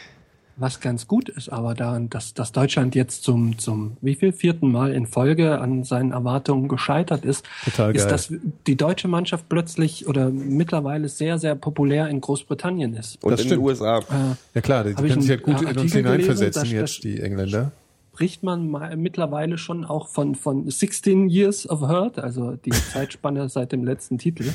Was 0.56 0.80
ganz 0.80 1.08
gut 1.08 1.30
ist 1.30 1.50
aber 1.50 1.74
daran, 1.74 2.12
dass, 2.12 2.36
dass 2.36 2.52
Deutschland 2.52 2.94
jetzt 2.94 3.24
zum, 3.24 3.58
zum 3.58 3.98
wie 4.02 4.14
viel 4.14 4.32
vierten 4.34 4.72
Mal 4.72 4.94
in 4.94 5.08
Folge 5.08 5.60
an 5.60 5.84
seinen 5.84 6.12
Erwartungen 6.12 6.68
gescheitert 6.68 7.26
ist, 7.26 7.44
Total 7.66 7.96
ist, 7.96 8.04
geil. 8.04 8.12
dass 8.12 8.32
die 8.68 8.76
deutsche 8.76 9.08
Mannschaft 9.08 9.50
plötzlich 9.50 10.06
oder 10.08 10.30
mittlerweile 10.30 11.10
sehr, 11.10 11.40
sehr 11.40 11.56
populär 11.56 12.08
in 12.08 12.22
Großbritannien 12.22 12.94
ist. 12.96 13.24
Und 13.24 13.32
Das 13.32 13.40
in 13.42 13.48
stimmt. 13.48 13.62
den 13.62 13.66
USA. 13.66 14.02
Ja 14.54 14.62
klar, 14.62 14.84
die 14.84 14.94
können 14.94 15.22
sich 15.22 15.30
halt 15.32 15.42
gut 15.44 15.60
in 15.62 15.68
uns 15.70 15.76
gelesen, 15.76 15.98
hineinversetzen 15.98 16.62
dass- 16.64 16.72
jetzt, 16.72 17.04
die 17.04 17.20
Engländer. 17.20 17.72
Spricht 18.14 18.44
man 18.44 18.70
mal 18.70 18.96
mittlerweile 18.96 19.58
schon 19.58 19.86
auch 19.86 20.08
von, 20.08 20.36
von 20.36 20.70
16 20.70 21.30
Years 21.30 21.68
of 21.68 21.82
Hurt, 21.82 22.20
also 22.20 22.52
die 22.52 22.70
Zeitspanne 22.70 23.50
seit 23.50 23.72
dem 23.72 23.84
letzten 23.84 24.20
Titel. 24.20 24.46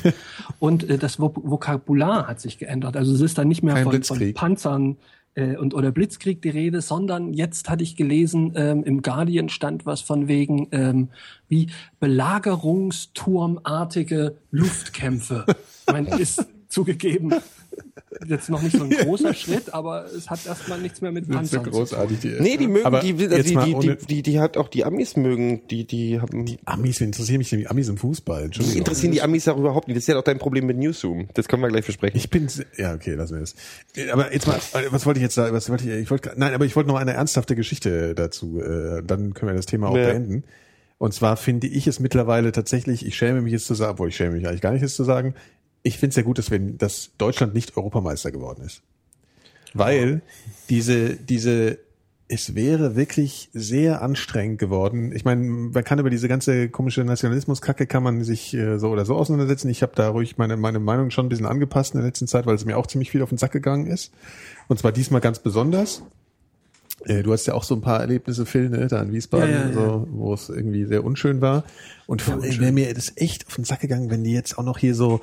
Und 0.59 0.89
äh, 0.89 0.97
das 0.97 1.19
Vok 1.19 1.41
Vokabular 1.43 2.25
hat 2.25 2.39
sich 2.39 2.57
geändert. 2.57 2.95
Also 2.95 3.13
es 3.13 3.19
ist 3.19 3.37
dann 3.37 3.49
nicht 3.49 3.61
mehr 3.61 3.75
von, 3.83 4.01
von. 4.01 4.33
Panzern 4.33 4.95
äh, 5.35 5.57
und 5.57 5.73
oder 5.73 5.91
Blitzkrieg 5.91 6.41
die 6.41 6.49
Rede, 6.49 6.79
sondern 6.79 7.33
jetzt 7.33 7.69
hatte 7.69 7.83
ich 7.83 7.97
gelesen, 7.97 8.53
ähm, 8.55 8.85
im 8.85 9.01
Guardian 9.01 9.49
stand 9.49 9.85
was 9.85 9.99
von 9.99 10.29
wegen 10.29 10.69
ähm, 10.71 11.09
wie 11.49 11.67
Belagerungsturmartige 11.99 14.37
Luftkämpfe. 14.51 15.43
Ich 15.85 15.91
meine, 15.91 16.17
ist 16.17 16.47
zugegeben 16.69 17.33
jetzt 18.27 18.49
noch 18.49 18.61
nicht 18.61 18.75
so 18.75 18.83
ein 18.83 18.89
großer 18.89 19.33
Schritt, 19.33 19.73
aber 19.73 20.05
es 20.05 20.29
hat 20.29 20.45
erstmal 20.45 20.79
nichts 20.79 21.01
mehr 21.01 21.11
mit 21.11 21.23
ist 21.23 21.29
so 21.29 21.33
Panzern 21.37 21.63
zu 21.63 21.69
tun. 21.69 21.79
großartig. 21.79 22.19
Die, 22.19 22.27
Nee, 22.39 22.57
die 22.57 22.67
mögen, 22.67 22.85
Aber 22.85 22.99
die, 22.99 23.13
die, 23.13 23.27
die, 23.27 23.75
die, 23.79 23.97
die, 24.07 24.23
die 24.23 24.39
hat 24.39 24.57
auch 24.57 24.67
die 24.67 24.83
Amis 24.83 25.15
mögen, 25.15 25.67
die, 25.69 25.85
die 25.85 26.19
haben, 26.19 26.45
die 26.45 26.59
Amis 26.65 27.01
interessieren 27.01 27.37
mich 27.37 27.51
nämlich 27.51 27.69
Amis 27.69 27.87
im 27.89 27.97
Fußball. 27.97 28.45
Entschuldigung. 28.45 28.79
interessieren 28.79 29.11
die 29.11 29.21
Amis 29.21 29.47
auch 29.47 29.57
überhaupt 29.57 29.87
nicht. 29.87 29.97
Das 29.97 30.03
ist 30.03 30.07
ja 30.07 30.17
auch 30.17 30.23
dein 30.23 30.39
Problem 30.39 30.65
mit 30.65 30.77
Newsroom. 30.77 31.27
Das 31.33 31.47
können 31.47 31.61
wir 31.61 31.69
gleich 31.69 31.85
besprechen. 31.85 32.17
Ich 32.17 32.29
bin, 32.29 32.47
ja, 32.77 32.93
okay, 32.93 33.13
lassen 33.13 33.35
wir 33.35 33.39
das. 33.41 33.55
Aber 34.11 34.33
jetzt 34.33 34.47
mal, 34.47 34.59
was 34.89 35.05
wollte 35.05 35.19
ich 35.19 35.23
jetzt 35.23 35.35
sagen? 35.35 35.53
Was 35.55 35.69
wollte 35.69 35.85
ich, 35.89 36.01
ich 36.03 36.11
wollte, 36.11 36.33
nein, 36.35 36.53
aber 36.53 36.65
ich 36.65 36.75
wollte 36.75 36.89
noch 36.89 36.97
eine 36.97 37.13
ernsthafte 37.13 37.55
Geschichte 37.55 38.15
dazu, 38.15 38.59
äh, 38.59 39.01
dann 39.03 39.33
können 39.33 39.51
wir 39.51 39.55
das 39.55 39.65
Thema 39.65 39.89
auch 39.89 39.97
Ja. 39.97 40.05
beenden. 40.07 40.43
Und 40.97 41.13
zwar 41.13 41.37
finde 41.37 41.67
ich 41.67 41.87
es 41.87 42.01
mittlerweile 42.01 42.51
tatsächlich, 42.51 43.05
ich 43.05 43.15
schäme 43.15 43.41
mich 43.41 43.53
jetzt 43.53 43.67
zu 43.67 43.73
sagen, 43.73 43.93
obwohl 43.93 44.09
ich 44.09 44.17
schäme 44.17 44.35
mich 44.35 44.45
eigentlich 44.47 44.59
gar 44.59 44.73
nicht, 44.73 44.83
es 44.83 44.95
zu 44.95 45.05
sagen, 45.05 45.33
ich 45.89 45.97
finde 45.97 46.09
es 46.09 46.15
sehr 46.15 46.23
gut, 46.23 46.37
dass, 46.37 46.51
wir, 46.51 46.59
dass 46.59 47.11
Deutschland 47.17 47.53
nicht 47.53 47.75
Europameister 47.75 48.31
geworden 48.31 48.63
ist. 48.63 48.81
Weil 49.73 50.21
diese, 50.69 51.15
diese, 51.15 51.79
es 52.27 52.55
wäre 52.55 52.95
wirklich 52.95 53.49
sehr 53.53 54.01
anstrengend 54.01 54.59
geworden. 54.59 55.11
Ich 55.15 55.25
meine, 55.25 55.41
man 55.41 55.83
kann 55.83 55.99
über 55.99 56.11
diese 56.11 56.27
ganze 56.27 56.69
komische 56.69 57.03
Nationalismus-Kacke 57.03 57.87
kann 57.87 58.03
man 58.03 58.23
sich 58.23 58.53
äh, 58.53 58.77
so 58.77 58.89
oder 58.89 59.05
so 59.05 59.15
auseinandersetzen. 59.15 59.69
Ich 59.69 59.81
habe 59.81 59.93
da 59.95 60.09
ruhig 60.09 60.37
meine, 60.37 60.55
meine 60.55 60.79
Meinung 60.79 61.09
schon 61.09 61.25
ein 61.25 61.29
bisschen 61.29 61.47
angepasst 61.47 61.93
in 61.95 61.99
der 61.99 62.07
letzten 62.07 62.27
Zeit, 62.27 62.45
weil 62.45 62.55
es 62.55 62.65
mir 62.65 62.77
auch 62.77 62.87
ziemlich 62.87 63.09
viel 63.11 63.23
auf 63.23 63.29
den 63.29 63.37
Sack 63.37 63.51
gegangen 63.51 63.87
ist. 63.87 64.11
Und 64.67 64.79
zwar 64.79 64.91
diesmal 64.91 65.21
ganz 65.21 65.39
besonders. 65.39 66.03
Äh, 67.05 67.23
Du 67.23 67.33
hast 67.33 67.47
ja 67.47 67.55
auch 67.55 67.63
so 67.63 67.75
ein 67.75 67.81
paar 67.81 67.99
Erlebnisse, 67.99 68.45
Phil, 68.45 68.69
ne, 68.69 68.87
da 68.87 69.01
in 69.01 69.11
Wiesbaden, 69.11 69.49
Ja, 69.49 69.61
ja, 69.61 69.67
ja. 69.67 69.73
So, 69.73 70.07
wo 70.11 70.33
es 70.33 70.49
irgendwie 70.49 70.85
sehr 70.85 71.03
unschön 71.03 71.41
war. 71.41 71.63
Und 72.05 72.21
vor 72.21 72.35
allem 72.35 72.59
wäre 72.59 72.71
mir 72.71 72.93
das 72.93 73.13
echt 73.15 73.47
auf 73.47 73.55
den 73.55 73.65
Sack 73.65 73.81
gegangen, 73.81 74.09
wenn 74.11 74.23
die 74.23 74.33
jetzt 74.33 74.57
auch 74.57 74.63
noch 74.63 74.77
hier 74.77 74.95
so, 74.95 75.21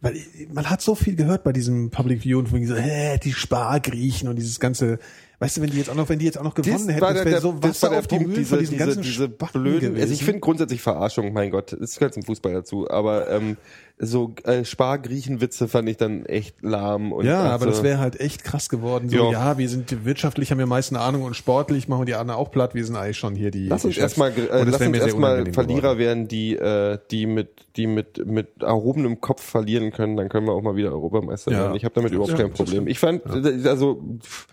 weil 0.00 0.16
man 0.52 0.70
hat 0.70 0.80
so 0.80 0.94
viel 0.94 1.16
gehört 1.16 1.42
bei 1.42 1.52
diesem 1.52 1.90
Public 1.90 2.24
View 2.24 2.38
und 2.38 2.48
von 2.48 2.64
so, 2.64 2.76
hä, 2.76 3.18
die 3.22 3.32
Spargriechen 3.32 4.28
und 4.28 4.36
dieses 4.36 4.60
ganze, 4.60 4.98
weißt 5.40 5.56
du, 5.56 5.62
wenn 5.62 5.70
die 5.70 5.78
jetzt 5.78 5.90
auch 5.90 5.96
noch, 5.96 6.08
wenn 6.08 6.20
die 6.20 6.24
jetzt 6.24 6.38
auch 6.38 6.44
noch 6.44 6.54
gewonnen 6.54 6.88
hätten, 6.88 7.00
das 7.00 7.24
wäre 7.24 7.40
so 7.40 7.52
das 7.52 7.80
der 7.80 7.92
auf 7.98 8.06
die 8.06 8.16
Punkt, 8.16 8.36
diese, 8.36 8.58
diese, 8.58 8.96
diese 9.00 9.28
blöden, 9.28 9.54
also 9.54 9.80
ich 9.80 9.94
gewesen. 9.94 10.24
finde 10.24 10.40
grundsätzlich 10.40 10.82
Verarschung, 10.82 11.32
mein 11.32 11.50
Gott, 11.50 11.72
es 11.72 11.98
gehört 11.98 12.14
zum 12.14 12.22
Fußball 12.22 12.52
dazu, 12.52 12.88
aber 12.88 13.28
ähm, 13.30 13.56
so 14.00 14.32
äh, 14.44 14.64
Spargriechenwitze 14.64 15.66
fand 15.68 15.88
ich 15.88 15.96
dann 15.96 16.24
echt 16.26 16.62
lahm. 16.62 17.12
Und 17.12 17.24
Ja, 17.26 17.40
also, 17.42 17.54
aber 17.54 17.66
das 17.66 17.82
wäre 17.82 17.98
halt 17.98 18.20
echt 18.20 18.44
krass 18.44 18.68
geworden. 18.68 19.08
So, 19.08 19.16
Ja. 19.16 19.30
ja. 19.32 19.58
wir 19.58 19.68
sind 19.68 20.04
wirtschaftlich, 20.04 20.50
haben 20.50 20.58
wir 20.58 20.66
meisten 20.66 20.96
Ahnung 20.96 21.22
und 21.22 21.34
sportlich 21.34 21.88
machen 21.88 22.02
wir 22.02 22.06
die 22.06 22.14
anderen 22.14 22.38
auch 22.40 22.50
platt. 22.50 22.74
Wir 22.74 22.84
sind 22.84 22.96
eigentlich 22.96 23.18
schon 23.18 23.34
hier 23.34 23.50
die. 23.50 23.66
Lass 23.68 23.82
die 23.82 23.88
uns 23.88 23.98
erstmal 23.98 24.30
äh, 24.30 24.64
lass 24.64 24.80
uns 24.80 24.96
erstmal 24.98 25.52
Verlierer 25.52 25.80
geworden. 25.94 25.98
werden, 25.98 26.28
die 26.28 26.54
äh, 26.56 26.98
die 27.10 27.26
mit 27.26 27.48
die 27.76 27.86
mit 27.86 28.24
mit 28.26 28.62
erhobenem 28.62 29.20
Kopf 29.20 29.42
verlieren 29.42 29.90
können, 29.92 30.16
dann 30.16 30.28
können 30.28 30.46
wir 30.46 30.52
auch 30.52 30.62
mal 30.62 30.76
wieder 30.76 30.92
Europameister 30.92 31.50
Ja. 31.52 31.58
werden. 31.64 31.74
Ich 31.76 31.84
habe 31.84 31.94
damit 31.94 32.12
überhaupt 32.12 32.32
Ja, 32.32 32.38
kein 32.38 32.52
Problem. 32.52 32.86
Ich 32.86 32.98
fand 32.98 33.22
also 33.66 34.00
pff, 34.22 34.46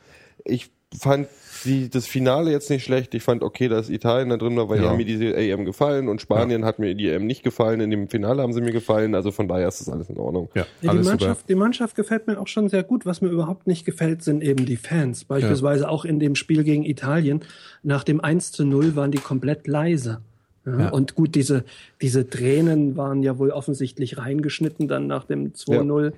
ich 0.44 0.70
fand 0.98 1.28
die, 1.66 1.90
das 1.90 2.08
Finale 2.08 2.52
jetzt 2.52 2.70
nicht 2.70 2.84
schlecht. 2.84 3.14
Ich 3.16 3.24
fand 3.24 3.44
okay, 3.44 3.68
dass 3.68 3.90
Italien 3.90 4.30
da 4.30 4.38
drin 4.38 4.56
war, 4.56 4.70
weil 4.70 4.82
Ja. 4.82 4.94
mir 4.94 5.04
diese 5.06 5.36
EM 5.36 5.66
gefallen 5.66 6.08
und 6.08 6.22
Spanien 6.22 6.64
hat 6.64 6.80
mir 6.80 6.96
die 6.96 7.10
EM 7.10 7.26
nicht 7.26 7.44
gefallen. 7.44 7.82
In 7.82 7.90
dem 7.92 8.08
Finale 8.08 8.42
haben 8.42 8.54
sie 8.54 8.62
mir 8.62 8.72
gefallen. 8.72 9.16
Also 9.16 9.32
von 9.32 9.48
daher 9.48 9.68
ist 9.68 9.82
das 9.82 9.90
alles 9.90 10.10
in 10.10 10.18
Ordnung. 10.18 10.50
Ja, 10.56 10.62
Ja, 10.62 10.68
die, 10.84 10.88
alles 10.90 11.06
super. 11.08 11.18
Mannschaft, 11.18 11.50
die 11.50 11.56
Mannschaft 11.56 11.96
gefällt 11.96 12.28
mir 12.28 12.40
auch 12.40 12.48
schon 12.48 12.70
sehr 12.70 12.84
gut. 12.84 13.06
Was 13.06 13.22
mir 13.22 13.30
überhaupt 13.30 13.68
nicht 13.68 13.86
gefällt, 13.86 14.24
sind 14.24 14.42
eben 14.44 14.66
die 14.66 14.78
Fans. 14.78 15.26
Beispielsweise 15.26 15.90
auch 15.90 16.06
in 16.06 16.20
dem 16.20 16.36
Spiel 16.36 16.64
gegen 16.64 16.86
Italien. 16.86 17.42
Nach 17.84 18.04
dem 18.04 18.22
1 18.22 18.52
zu 18.52 18.64
0 18.66 18.96
waren 18.96 19.12
die 19.12 19.18
komplett 19.18 19.68
leise. 19.68 20.22
Ja, 20.66 20.80
Ja. 20.80 20.90
Und 20.90 21.16
gut, 21.16 21.36
diese, 21.36 21.64
diese 22.02 22.30
Tränen 22.30 22.96
waren 22.98 23.22
ja 23.24 23.38
wohl 23.38 23.52
offensichtlich 23.52 24.18
reingeschnitten 24.18 24.88
dann 24.88 25.08
nach 25.08 25.26
dem 25.26 25.54
2-0. 25.54 26.14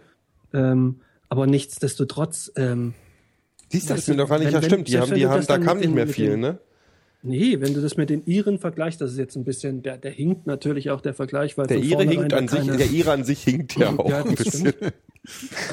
Ähm, 0.54 0.96
aber 1.30 1.46
nichtsdestotrotz, 1.48 2.52
ähm, 2.56 2.94
Siehst 3.70 3.90
du, 3.90 3.94
das 3.94 4.02
ist 4.02 4.08
mir 4.10 4.16
doch 4.18 4.30
gar 4.30 4.40
nicht 4.40 4.48
wenn- 4.48 4.54
ja 4.54 4.62
stimmt. 4.64 4.88
Die 4.88 4.98
haben, 5.00 5.14
die 5.14 5.28
haben, 5.28 5.46
da 5.46 5.58
kam 5.58 5.80
nicht 5.80 5.94
mehr 5.94 6.08
viel, 6.08 6.32
den- 6.32 6.40
ne? 6.40 6.60
nee, 7.24 7.60
wenn 7.60 7.74
du 7.74 7.82
das 7.82 7.98
mit 7.98 8.10
den 8.10 8.26
Iren 8.26 8.60
vergleichst, 8.60 9.02
das 9.02 9.12
ist 9.12 9.18
jetzt 9.18 9.36
ein 9.36 9.44
bisschen, 9.44 9.84
der, 9.84 9.98
der 9.98 10.12
hinkt 10.12 10.48
natürlich 10.48 10.90
auch 10.92 11.02
der 11.02 11.14
Vergleich, 11.14 11.58
weil 11.58 11.68
Der 11.68 11.78
Ire 11.78 12.04
hinkt 12.04 12.34
an 12.34 12.48
sich, 12.48 12.66
der 12.66 12.90
Ire 12.90 13.12
an 13.12 13.24
sich 13.26 13.44
hinkt 13.44 13.76
ja 13.78 13.90
auch 13.98 14.10
Ja, 14.10 14.24
ein 14.24 14.36
bisschen. 14.36 14.74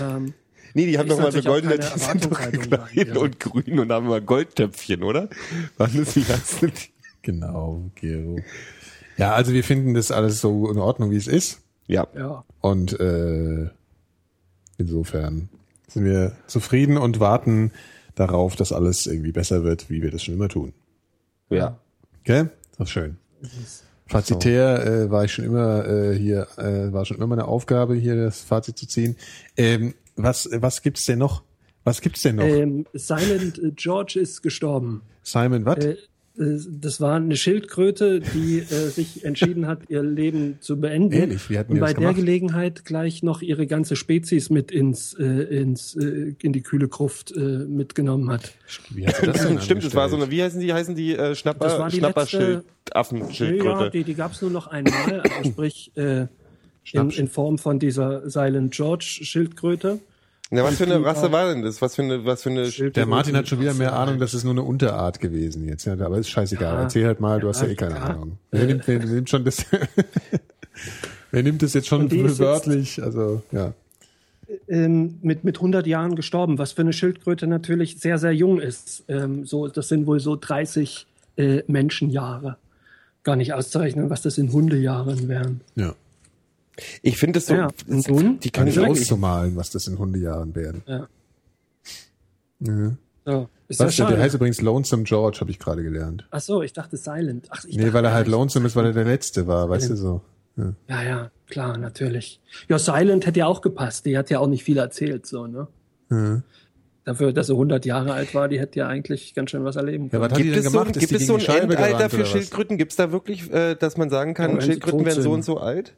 ähm, 0.00 0.34
Nee, 0.76 0.86
die 0.86 0.98
haben 0.98 1.08
doch 1.08 1.20
mal 1.20 1.30
so 1.30 1.40
goldene, 1.40 1.78
die 1.78 1.98
sind 2.00 2.24
doch 2.24 2.30
klein 2.40 2.90
ja. 2.94 3.14
und 3.16 3.38
grün 3.38 3.78
und 3.78 3.92
haben 3.92 4.06
immer 4.06 4.20
Goldtöpfchen, 4.20 5.04
oder? 5.04 5.28
Wann 5.76 5.94
ist 5.94 6.16
die 6.16 6.24
ganze 6.24 6.72
Genau, 7.22 7.90
Gero. 7.94 8.40
Ja, 9.16 9.34
also 9.34 9.52
wir 9.52 9.62
finden 9.62 9.94
das 9.94 10.10
alles 10.10 10.40
so 10.40 10.68
in 10.68 10.78
Ordnung, 10.78 11.12
wie 11.12 11.16
es 11.16 11.28
ist. 11.28 11.60
Ja. 11.86 12.08
ja. 12.16 12.44
Und 12.60 12.98
äh, 12.98 13.68
insofern 14.78 15.48
sind 15.94 16.04
wir 16.04 16.32
zufrieden 16.46 16.98
und 16.98 17.20
warten 17.20 17.70
darauf, 18.16 18.56
dass 18.56 18.72
alles 18.72 19.06
irgendwie 19.06 19.32
besser 19.32 19.64
wird, 19.64 19.88
wie 19.90 20.02
wir 20.02 20.10
das 20.10 20.22
schon 20.22 20.34
immer 20.34 20.48
tun. 20.48 20.72
Ja. 21.50 21.78
Okay? 22.20 22.48
Das 22.76 22.88
ist 22.88 22.92
schön. 22.92 23.16
Fazitär 24.06 24.84
äh, 24.84 25.10
war 25.10 25.24
ich 25.24 25.32
schon 25.32 25.44
immer 25.44 25.86
äh, 25.86 26.18
hier, 26.18 26.48
äh, 26.58 26.92
war 26.92 27.04
schon 27.04 27.16
immer 27.16 27.28
meine 27.28 27.46
Aufgabe, 27.46 27.94
hier 27.94 28.16
das 28.16 28.40
Fazit 28.40 28.76
zu 28.76 28.86
ziehen. 28.86 29.16
Ähm, 29.56 29.94
was, 30.16 30.48
was 30.52 30.82
gibt's 30.82 31.06
denn 31.06 31.18
noch? 31.18 31.42
Was 31.84 32.00
gibt's 32.00 32.22
denn 32.22 32.36
noch? 32.36 32.44
Ähm, 32.44 32.86
Silent 32.92 33.58
äh, 33.58 33.70
George 33.70 34.18
ist 34.20 34.42
gestorben. 34.42 35.02
Simon, 35.22 35.64
was? 35.64 35.78
Äh, 35.78 35.90
äh, 35.92 35.96
das 36.36 37.00
war 37.00 37.14
eine 37.14 37.36
Schildkröte, 37.36 38.18
die 38.20 38.58
äh, 38.58 38.64
sich 38.88 39.24
entschieden 39.24 39.68
hat, 39.68 39.82
ihr 39.88 40.02
Leben 40.02 40.56
zu 40.60 40.80
beenden. 40.80 41.12
Ehrlich? 41.12 41.48
Wie 41.48 41.56
hatten 41.58 41.72
Und 41.74 41.78
bei 41.78 41.86
das 41.86 41.94
der 41.94 42.00
gemacht? 42.00 42.16
Gelegenheit 42.16 42.84
gleich 42.84 43.22
noch 43.22 43.40
ihre 43.40 43.68
ganze 43.68 43.94
Spezies 43.94 44.50
mit 44.50 44.72
ins, 44.72 45.14
äh, 45.14 45.22
ins 45.24 45.94
äh, 45.94 46.34
in 46.42 46.52
die 46.52 46.62
kühle 46.62 46.88
Gruft 46.88 47.30
äh, 47.36 47.38
mitgenommen 47.40 48.30
hat. 48.30 48.52
Wie 48.90 49.06
hat 49.06 49.24
das 49.24 49.46
denn 49.46 49.60
Stimmt, 49.62 49.84
das 49.84 49.94
war 49.94 50.08
so 50.08 50.16
eine, 50.16 50.28
wie 50.30 50.42
heißen 50.42 50.60
die, 50.60 50.72
heißen 50.72 50.96
die 50.96 51.14
äh, 51.14 51.36
Schnapper, 51.36 51.66
Das 51.66 51.78
war 51.78 51.88
die 51.88 51.98
Schnapperschild, 51.98 52.42
letzte- 52.64 52.64
Affenschildkröte. 52.92 53.84
Ja, 53.84 53.90
die, 53.90 54.02
die 54.04 54.14
gab 54.14 54.32
es 54.32 54.42
nur 54.42 54.50
noch 54.50 54.66
einmal, 54.66 55.20
also 55.20 55.50
sprich 55.52 55.92
äh, 55.96 56.26
in, 56.92 57.10
in 57.10 57.28
Form 57.28 57.58
von 57.58 57.78
dieser 57.78 58.28
Silent 58.28 58.74
George 58.74 59.04
Schildkröte. 59.22 60.00
Na, 60.50 60.62
was 60.62 60.76
für 60.76 60.84
eine 60.84 61.02
Rasse 61.04 61.32
war 61.32 61.52
denn 61.52 61.62
das? 61.62 61.80
Was 61.80 61.96
für 61.96 62.02
eine, 62.02 62.24
was 62.24 62.42
für 62.42 62.50
eine, 62.50 62.68
Der 62.70 63.06
Martin 63.06 63.36
hat 63.36 63.48
schon 63.48 63.60
wieder 63.60 63.74
mehr 63.74 63.94
Ahnung, 63.94 64.18
das 64.18 64.34
ist 64.34 64.44
nur 64.44 64.52
eine 64.52 64.62
Unterart 64.62 65.18
gewesen 65.18 65.66
jetzt. 65.66 65.84
Ja, 65.86 65.94
aber 65.94 66.18
ist 66.18 66.28
scheißegal. 66.28 66.74
Ja. 66.74 66.82
Erzähl 66.82 67.06
halt 67.06 67.20
mal, 67.20 67.40
du 67.40 67.48
hast 67.48 67.62
ja 67.62 67.68
eh 67.68 67.74
keine 67.74 67.96
Ja. 67.96 68.02
Ahnung. 68.04 68.38
Wer 68.50 68.66
nimmt, 68.66 68.86
wer 68.86 68.98
nimmt 68.98 69.30
schon 69.30 69.44
das? 69.44 69.64
wer 71.30 71.42
nimmt 71.42 71.62
das 71.62 71.72
jetzt 71.74 71.88
schon 71.88 72.10
wörtlich? 72.10 73.02
Also 73.02 73.42
ja. 73.52 73.72
ähm, 74.68 75.18
mit, 75.22 75.44
mit 75.44 75.56
100 75.56 75.86
Jahren 75.86 76.14
gestorben, 76.14 76.58
was 76.58 76.72
für 76.72 76.82
eine 76.82 76.92
Schildkröte 76.92 77.46
natürlich 77.46 77.98
sehr, 77.98 78.18
sehr 78.18 78.32
jung 78.32 78.60
ist. 78.60 79.04
Ähm, 79.08 79.46
so, 79.46 79.68
das 79.68 79.88
sind 79.88 80.06
wohl 80.06 80.20
so 80.20 80.36
30 80.36 81.06
äh, 81.36 81.62
Menschenjahre. 81.66 82.58
Gar 83.22 83.36
nicht 83.36 83.54
auszurechnen, 83.54 84.10
was 84.10 84.20
das 84.20 84.36
in 84.36 84.52
Hundejahren 84.52 85.26
wären. 85.28 85.62
Ja. 85.74 85.94
Ich 87.02 87.16
finde 87.18 87.38
es 87.38 87.46
so, 87.46 87.54
Ja, 87.54 87.68
die 87.86 88.50
Kann 88.50 88.64
können 88.64 88.68
ich 88.68 88.78
auszumalen, 88.80 89.56
was 89.56 89.70
das 89.70 89.86
in 89.86 89.98
Hundejahren 89.98 90.54
werden. 90.54 90.82
Ja. 90.86 91.08
Ja. 92.60 92.96
So. 93.26 93.48
Ist 93.68 93.80
ja 93.80 93.86
Was, 93.86 93.96
der 93.96 94.04
schade. 94.04 94.18
heißt 94.20 94.34
übrigens 94.34 94.60
Lonesome 94.60 95.04
George, 95.04 95.38
habe 95.40 95.50
ich 95.50 95.58
gerade 95.58 95.82
gelernt. 95.82 96.26
Ach 96.30 96.40
so, 96.40 96.62
ich 96.62 96.72
dachte 96.74 96.96
Silent. 96.98 97.46
Ach, 97.50 97.64
ich 97.64 97.76
Nee, 97.76 97.82
dachte, 97.84 97.94
weil 97.94 98.04
er 98.04 98.12
halt 98.12 98.28
Lonesome 98.28 98.66
ist, 98.66 98.76
weil 98.76 98.86
er 98.86 98.92
der 98.92 99.04
Letzte 99.04 99.46
war, 99.46 99.68
weißt 99.70 99.90
du 99.90 99.96
so. 99.96 100.20
Ja. 100.56 100.74
Ja, 100.88 101.02
ja, 101.02 101.30
klar, 101.48 101.78
natürlich. 101.78 102.40
Ja, 102.68 102.78
Silent 102.78 103.26
hätte 103.26 103.38
ja 103.40 103.46
auch 103.46 103.62
gepasst. 103.62 104.04
Die 104.06 104.18
hat 104.18 104.28
ja 104.30 104.38
auch 104.40 104.46
nicht 104.46 104.62
viel 104.64 104.76
erzählt, 104.76 105.26
so, 105.26 105.46
ne? 105.46 105.68
Ja. 106.10 106.42
Dafür, 107.04 107.32
dass 107.32 107.48
sie 107.48 107.52
100 107.54 107.84
Jahre 107.86 108.12
alt 108.12 108.34
war, 108.34 108.48
die 108.48 108.58
hätte 108.60 108.78
ja 108.78 108.88
eigentlich 108.88 109.34
ganz 109.34 109.50
schön 109.50 109.64
was 109.64 109.76
erleben 109.76 110.04
Ja, 110.04 110.10
können. 110.10 110.22
was 110.22 110.30
hat 110.32 110.38
die 110.38 110.42
gibt 110.44 110.54
denn 110.56 110.60
es 110.60 110.72
so, 110.72 110.78
gemacht? 110.78 110.96
Ist 110.96 111.00
gibt 111.00 111.10
die 111.12 111.16
es 111.16 111.26
so 111.26 111.34
ein 111.36 111.40
Endalter 111.70 112.10
für 112.10 112.20
was? 112.20 112.28
Schildkröten? 112.28 112.78
Gibt 112.78 112.92
es 112.92 112.96
da 112.96 113.10
wirklich, 113.12 113.50
äh, 113.52 113.74
dass 113.74 113.96
man 113.96 114.10
sagen 114.10 114.34
kann, 114.34 114.52
Ja, 114.54 114.60
sie 114.60 114.66
Schildkröten 114.66 115.04
werden 115.06 115.22
so 115.22 115.30
und 115.32 115.44
so 115.44 115.58
alt? 115.58 115.94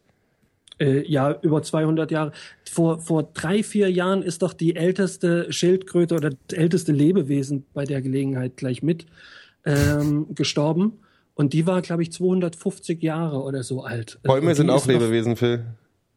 Äh, 0.78 1.10
ja, 1.10 1.38
über 1.42 1.62
200 1.62 2.10
Jahre. 2.10 2.32
Vor, 2.70 3.00
vor 3.00 3.30
drei, 3.32 3.62
vier 3.62 3.90
Jahren 3.90 4.22
ist 4.22 4.42
doch 4.42 4.52
die 4.52 4.76
älteste 4.76 5.50
Schildkröte 5.52 6.14
oder 6.14 6.30
das 6.48 6.58
älteste 6.58 6.92
Lebewesen 6.92 7.64
bei 7.72 7.84
der 7.84 8.02
Gelegenheit 8.02 8.56
gleich 8.56 8.82
mit 8.82 9.06
ähm, 9.64 10.26
gestorben. 10.34 10.92
Und 11.34 11.52
die 11.52 11.66
war, 11.66 11.82
glaube 11.82 12.02
ich, 12.02 12.12
250 12.12 13.02
Jahre 13.02 13.42
oder 13.42 13.62
so 13.62 13.84
alt. 13.84 14.18
Äh, 14.22 14.28
Bäume 14.28 14.54
sind 14.54 14.70
auch 14.70 14.76
ist 14.76 14.86
noch- 14.86 14.92
Lebewesen, 14.94 15.36
Phil. 15.36 15.64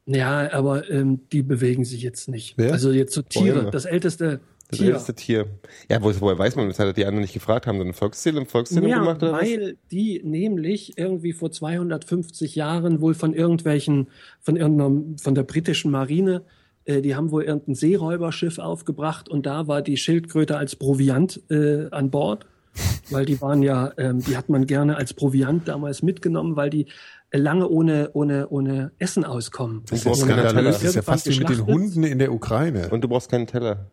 Ja, 0.05 0.51
aber 0.53 0.89
ähm, 0.89 1.19
die 1.31 1.43
bewegen 1.43 1.85
sich 1.85 2.01
jetzt 2.01 2.29
nicht. 2.29 2.55
Wer? 2.57 2.71
Also 2.73 2.91
jetzt 2.91 3.13
so 3.13 3.21
Tiere. 3.21 3.59
Bäume. 3.59 3.71
Das 3.71 3.85
älteste 3.85 4.39
Das 4.69 4.77
Tier. 4.79 4.87
älteste 4.89 5.15
Tier. 5.15 5.47
Ja, 5.89 6.01
wo, 6.03 6.13
woher 6.19 6.37
weiß 6.37 6.55
man, 6.55 6.67
das 6.67 6.77
hat 6.77 6.95
die 6.95 7.05
anderen 7.05 7.21
nicht 7.21 7.33
gefragt, 7.33 7.65
haben 7.65 7.77
sie 7.79 7.83
eine 7.85 7.93
Volkszählung, 7.93 8.45
Volkszählung 8.45 8.87
Ja, 8.89 8.99
gemacht 8.99 9.23
oder 9.23 9.33
was? 9.33 9.41
weil 9.41 9.77
die 9.91 10.21
nämlich 10.23 10.95
irgendwie 10.95 11.33
vor 11.33 11.51
250 11.51 12.53
Jahren 12.55 13.01
wohl 13.01 13.15
von 13.15 13.33
irgendwelchen, 13.33 14.09
von 14.39 14.55
irgendeiner, 14.57 15.17
von 15.19 15.33
der 15.33 15.41
britischen 15.43 15.89
Marine, 15.89 16.43
äh, 16.85 17.01
die 17.01 17.15
haben 17.15 17.31
wohl 17.31 17.43
irgendein 17.45 17.73
Seeräuberschiff 17.73 18.59
aufgebracht 18.59 19.27
und 19.27 19.47
da 19.47 19.67
war 19.67 19.81
die 19.81 19.97
Schildkröte 19.97 20.57
als 20.57 20.75
Proviant 20.75 21.41
äh, 21.49 21.87
an 21.89 22.11
Bord, 22.11 22.45
weil 23.09 23.25
die 23.25 23.41
waren 23.41 23.63
ja, 23.63 23.91
ähm, 23.97 24.19
die 24.19 24.37
hat 24.37 24.49
man 24.49 24.67
gerne 24.67 24.97
als 24.97 25.15
Proviant 25.15 25.67
damals 25.67 26.03
mitgenommen, 26.03 26.55
weil 26.55 26.69
die 26.69 26.85
lange 27.31 27.67
ohne, 27.67 28.11
ohne, 28.13 28.49
ohne 28.49 28.91
Essen 28.99 29.23
auskommen. 29.23 29.81
Das 29.89 29.99
ist 29.99 30.05
brauchst 30.05 30.27
keinen 30.27 30.47
skandalös. 30.47 30.73
Das 30.73 30.77
Teller. 30.79 30.89
ist 30.89 30.95
ja 30.95 31.01
fast 31.01 31.27
wie 31.27 31.39
mit 31.39 31.49
den. 31.49 31.65
Hunden 31.65 32.03
in 32.03 32.19
der 32.19 32.31
Ukraine. 32.31 32.89
Und 32.89 33.03
du 33.03 33.07
brauchst 33.07 33.31
keinen 33.31 33.47
Teller. 33.47 33.87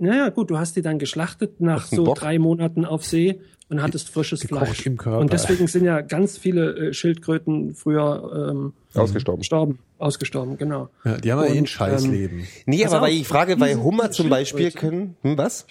Naja, 0.00 0.30
gut, 0.30 0.50
du 0.50 0.58
hast 0.58 0.76
die 0.76 0.82
dann 0.82 0.98
geschlachtet 0.98 1.60
nach 1.60 1.86
so 1.86 2.04
Bock. 2.04 2.18
drei 2.18 2.38
Monaten 2.38 2.84
auf 2.84 3.04
See 3.04 3.40
und 3.68 3.82
hattest 3.82 4.08
frisches 4.08 4.40
Gekocht 4.40 4.64
Fleisch. 4.66 4.86
im 4.86 4.96
Körper. 4.96 5.18
Und 5.20 5.32
deswegen 5.32 5.66
sind 5.66 5.84
ja 5.84 6.00
ganz 6.00 6.38
viele 6.38 6.88
äh, 6.88 6.92
Schildkröten 6.94 7.74
früher 7.74 8.50
ähm, 8.50 8.72
Ausgestorben. 8.94 9.38
gestorben, 9.40 9.78
ausgestorben, 9.98 10.56
genau. 10.58 10.88
Ja, 11.04 11.18
die 11.18 11.30
haben 11.32 11.44
ja 11.44 11.54
eh 11.54 11.58
ein 11.58 11.66
Scheißleben. 11.66 12.46
Nee, 12.66 12.82
Pass 12.84 12.92
aber 12.94 13.06
weil 13.06 13.12
ich 13.12 13.28
frage, 13.28 13.60
weil 13.60 13.68
diese- 13.74 13.82
Hummer 13.84 14.10
zum 14.10 14.28
Beispiel 14.28 14.70
können, 14.72 15.16
hm, 15.22 15.36
was? 15.38 15.66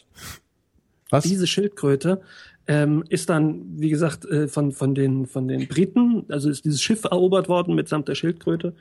Was? 1.09 1.23
Diese 1.23 1.47
Schildkröte 1.47 2.21
ähm, 2.67 3.03
ist 3.09 3.29
dann, 3.29 3.63
wie 3.77 3.89
gesagt, 3.89 4.25
äh, 4.25 4.47
von, 4.47 4.71
von, 4.71 4.93
den, 4.93 5.25
von 5.25 5.47
den 5.47 5.67
Briten, 5.67 6.25
also 6.29 6.51
ist 6.51 6.65
dieses 6.65 6.81
Schiff 6.83 7.03
erobert 7.05 7.49
worden 7.49 7.73
mitsamt 7.73 8.07
der 8.07 8.13
Schildkröte. 8.15 8.75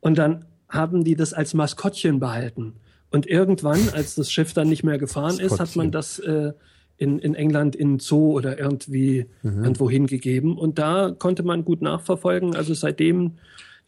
Und 0.00 0.16
dann 0.16 0.46
haben 0.70 1.04
die 1.04 1.14
das 1.16 1.34
als 1.34 1.52
Maskottchen 1.52 2.18
behalten. 2.18 2.72
Und 3.10 3.26
irgendwann, 3.26 3.88
als 3.92 4.14
das 4.14 4.30
Schiff 4.30 4.52
dann 4.52 4.68
nicht 4.68 4.82
mehr 4.82 4.98
gefahren 4.98 5.38
ist, 5.38 5.60
hat 5.60 5.76
man 5.76 5.90
das 5.90 6.18
äh, 6.18 6.52
in, 6.98 7.18
in 7.18 7.34
England 7.34 7.76
in 7.76 7.98
Zoo 7.98 8.32
oder 8.32 8.58
irgendwie 8.58 9.26
irgendwo 9.42 9.90
hingegeben. 9.90 10.56
Und 10.56 10.78
da 10.78 11.14
konnte 11.16 11.42
man 11.42 11.64
gut 11.64 11.82
nachverfolgen. 11.82 12.56
Also 12.56 12.74
seitdem, 12.74 13.32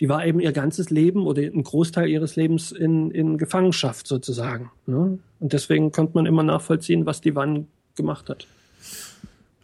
die 0.00 0.08
war 0.08 0.24
eben 0.26 0.40
ihr 0.40 0.52
ganzes 0.52 0.90
Leben 0.90 1.26
oder 1.26 1.42
ein 1.42 1.62
Großteil 1.62 2.08
ihres 2.08 2.36
Lebens 2.36 2.70
in, 2.70 3.10
in 3.10 3.38
Gefangenschaft 3.38 4.06
sozusagen. 4.06 4.70
Ne? 4.86 5.18
Und 5.40 5.52
deswegen 5.52 5.90
konnte 5.90 6.14
man 6.14 6.26
immer 6.26 6.42
nachvollziehen, 6.42 7.06
was 7.06 7.20
die 7.20 7.34
wann 7.34 7.66
gemacht 7.96 8.28
hat. 8.28 8.46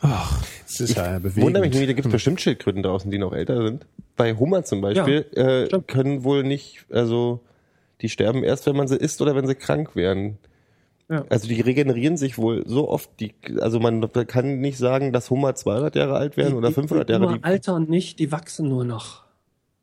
Ach, 0.01 0.43
das 0.67 0.81
ist 0.81 0.97
ja 0.97 1.19
bewegend. 1.19 1.47
Wundere 1.47 1.65
mich 1.65 1.75
nicht, 1.75 1.89
da 1.89 1.93
gibt 1.93 2.07
es 2.07 2.13
bestimmt 2.13 2.41
Schildkröten 2.41 2.83
draußen, 2.83 3.11
die 3.11 3.19
noch 3.19 3.33
älter 3.33 3.67
sind. 3.67 3.87
Bei 4.17 4.35
Hummer 4.35 4.65
zum 4.65 4.81
Beispiel 4.81 5.25
äh, 5.35 5.67
stimmt. 5.67 5.89
können 5.89 6.25
wohl 6.25 6.43
nicht, 6.43 6.85
also 6.91 7.41
die 8.05 8.11
sterben 8.11 8.45
erst, 8.45 8.67
wenn 8.67 8.77
man 8.77 8.87
sie 8.87 8.97
isst 8.97 9.23
oder 9.23 9.35
wenn 9.35 9.47
sie 9.47 9.55
krank 9.55 9.97
werden. 9.97 10.37
Ja. 11.09 11.25
Also 11.31 11.49
die 11.49 11.61
regenerieren 11.61 12.19
sich 12.19 12.37
wohl 12.37 12.63
so 12.67 12.89
oft, 12.89 13.11
die, 13.19 13.35
also 13.61 13.81
man 13.81 14.11
kann 14.27 14.61
nicht 14.61 14.77
sagen, 14.77 15.13
dass 15.13 15.31
Hummer 15.31 15.55
200 15.55 15.97
Jahre 15.97 16.17
alt 16.17 16.37
werden 16.37 16.55
oder 16.55 16.71
500 16.71 17.09
die, 17.09 17.13
Jahre. 17.13 17.29
Die 17.29 17.39
Die, 17.39 17.45
altern 17.45 17.85
nicht, 17.85 18.19
die 18.19 18.31
wachsen 18.31 18.69
nur 18.69 18.85
noch. 18.85 19.25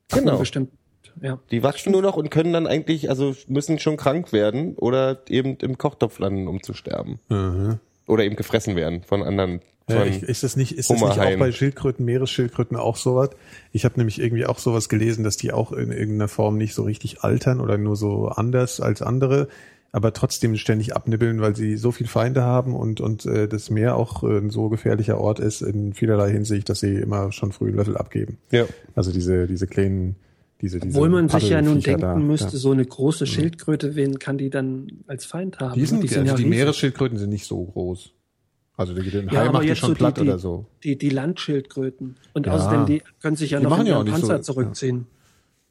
Genau. 0.10 0.38
Bestimmt. 0.38 0.72
Ja. 1.20 1.40
die 1.52 1.62
wachsen 1.62 1.92
nur 1.92 2.02
noch 2.02 2.16
und 2.16 2.32
können 2.32 2.54
dann 2.54 2.68
eigentlich, 2.68 3.10
also 3.10 3.36
müssen 3.48 3.80
schon 3.80 3.98
krank 3.98 4.32
werden 4.32 4.76
oder 4.78 5.22
eben 5.28 5.58
im 5.58 5.78
Kochtopf 5.78 6.20
landen, 6.20 6.48
um 6.48 6.64
zu 6.64 6.74
sterben. 6.74 7.20
Mhm. 7.28 7.80
Oder 8.08 8.24
eben 8.24 8.36
gefressen 8.36 8.76
werden 8.76 9.04
von 9.04 9.22
anderen. 9.22 9.62
Ja, 9.94 10.06
ich, 10.06 10.24
ist 10.24 10.44
das 10.44 10.56
nicht, 10.56 10.78
ist 10.78 10.90
das 10.90 11.02
nicht 11.02 11.20
auch 11.20 11.38
bei 11.38 11.52
Schildkröten, 11.52 12.06
Meeresschildkröten 12.06 12.78
auch 12.78 12.96
sowas? 12.96 13.32
Ich 13.72 13.86
habe 13.86 13.96
nämlich 13.98 14.22
irgendwie 14.22 14.46
auch 14.46 14.60
sowas 14.60 14.90
gelesen, 14.90 15.24
dass 15.24 15.38
die 15.38 15.52
auch 15.52 15.72
in 15.72 15.92
irgendeiner 15.92 16.28
Form 16.28 16.58
nicht 16.58 16.74
so 16.74 16.84
richtig 16.84 17.24
altern 17.24 17.60
oder 17.60 17.78
nur 17.78 17.96
so 17.96 18.28
anders 18.28 18.80
als 18.80 19.02
andere, 19.02 19.48
aber 19.92 20.14
trotzdem 20.14 20.56
ständig 20.56 20.96
abnibbeln, 20.96 21.42
weil 21.42 21.56
sie 21.56 21.78
so 21.78 21.92
viel 21.92 22.08
Feinde 22.08 22.44
haben 22.44 22.76
und 22.76 23.02
und 23.02 23.26
äh, 23.26 23.48
das 23.48 23.70
Meer 23.70 23.98
auch 23.98 24.24
äh, 24.24 24.38
ein 24.38 24.50
so 24.50 24.70
gefährlicher 24.70 25.20
Ort 25.20 25.40
ist 25.40 25.62
in 25.62 25.94
vielerlei 25.94 26.32
Hinsicht, 26.32 26.70
dass 26.70 26.80
sie 26.80 26.96
immer 26.96 27.32
schon 27.32 27.52
früh 27.52 27.68
einen 27.68 27.78
Löffel 27.78 27.98
abgeben. 27.98 28.38
ja. 28.52 28.66
Also 28.96 29.12
diese 29.12 29.48
diese 29.48 29.68
kleinen 29.68 30.16
diese 30.62 30.80
diese 30.80 30.96
Obwohl 30.96 31.10
man 31.10 31.28
sich 31.28 31.50
ja 31.50 31.62
nun 31.62 31.82
denken 31.82 32.02
da, 32.02 32.16
müsste, 32.16 32.54
ja. 32.54 32.58
so 32.58 32.72
eine 32.72 32.86
große 32.86 33.26
Schildkröte, 33.26 33.96
wen 33.96 34.20
kann 34.20 34.38
die 34.38 34.50
dann 34.50 34.88
als 35.08 35.26
Feind 35.26 35.60
haben? 35.60 35.74
Die 35.74 35.86
sind, 35.86 36.04
die 36.04 36.10
also 36.10 36.22
die 36.22 36.30
riesig. 36.30 36.48
Meeresschildkröten 36.48 37.18
sind 37.18 37.32
nicht 37.32 37.46
so 37.46 37.64
groß. 37.64 38.14
Also 38.78 38.94
die, 38.94 39.10
den 39.10 39.28
Ja, 39.30 39.42
Hai 39.42 39.50
macht 39.52 39.64
die 39.64 39.76
schon 39.76 39.90
so 39.90 39.96
platt 39.96 40.18
die, 40.18 40.22
oder 40.22 40.40
so. 40.40 40.66
Die, 40.84 40.98
die 40.98 41.10
Landschildkröten. 41.10 42.16
Und 42.34 42.46
Ja. 42.48 42.54
außerdem, 42.54 42.86
die 42.86 43.02
können 43.22 43.36
sich 43.36 43.52
ja 43.52 43.60
Die 43.60 43.66
noch 43.66 43.80
in 43.80 43.86
ja 43.86 43.96
ihren 43.98 44.06
nicht 44.06 44.16
so- 44.16 44.22
Panzer 44.22 44.36
ja. 44.38 44.42
zurückziehen. 44.42 45.08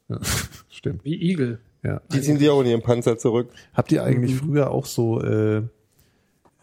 Stimmt. 0.69 1.03
Wie 1.03 1.15
Igel. 1.31 1.59
Ja. 1.83 2.01
Die 2.13 2.21
ziehen 2.21 2.37
sich 2.37 2.49
auch 2.49 2.61
in 2.61 2.67
ihren 2.67 2.81
Panzer 2.81 3.17
zurück. 3.17 3.49
Habt 3.73 3.91
ihr 3.91 4.03
eigentlich 4.03 4.35
früher 4.35 4.71
auch 4.71 4.85
so 4.85 5.19
äh, 5.21 5.63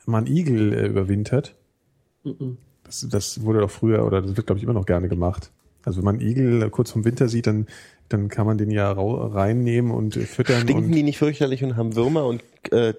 mal 0.07 0.19
einen 0.19 0.27
Igel 0.29 0.73
äh, 0.73 0.87
überwintert? 0.87 1.55
Das, 2.85 3.07
das 3.11 3.43
wurde 3.43 3.61
doch 3.61 3.71
früher, 3.71 4.05
oder 4.07 4.23
das 4.23 4.37
wird, 4.37 4.47
glaube 4.47 4.59
ich, 4.59 4.65
immer 4.65 4.75
noch 4.75 4.87
gerne 4.87 5.09
gemacht. 5.09 5.51
Also 5.85 5.99
wenn 5.99 6.05
man 6.05 6.19
einen 6.21 6.29
Igel 6.29 6.63
äh, 6.63 6.71
kurz 6.71 6.91
vom 6.93 7.05
Winter 7.05 7.29
sieht, 7.29 7.47
dann, 7.47 7.67
dann 8.09 8.29
kann 8.29 8.47
man 8.47 8.59
den 8.59 8.71
ja 8.71 8.93
reinnehmen 8.93 9.91
und 9.91 10.17
äh, 10.17 10.21
füttern. 10.21 10.61
Stinken 10.63 10.85
und, 10.87 10.93
die 10.93 11.03
nicht 11.03 11.19
fürchterlich 11.19 11.65
und 11.65 11.77
haben 11.77 11.97
Würmer 11.97 12.25
und 12.27 12.43
äh, 12.71 12.95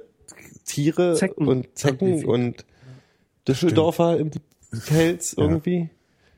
Tiere 0.66 1.14
Zecken. 1.16 1.48
und 1.48 1.68
Zecken 1.78 2.26
und 2.26 2.66
Düsseldorfer 3.50 4.18
im 4.18 4.32
Pelz 4.86 5.34
irgendwie? 5.34 5.90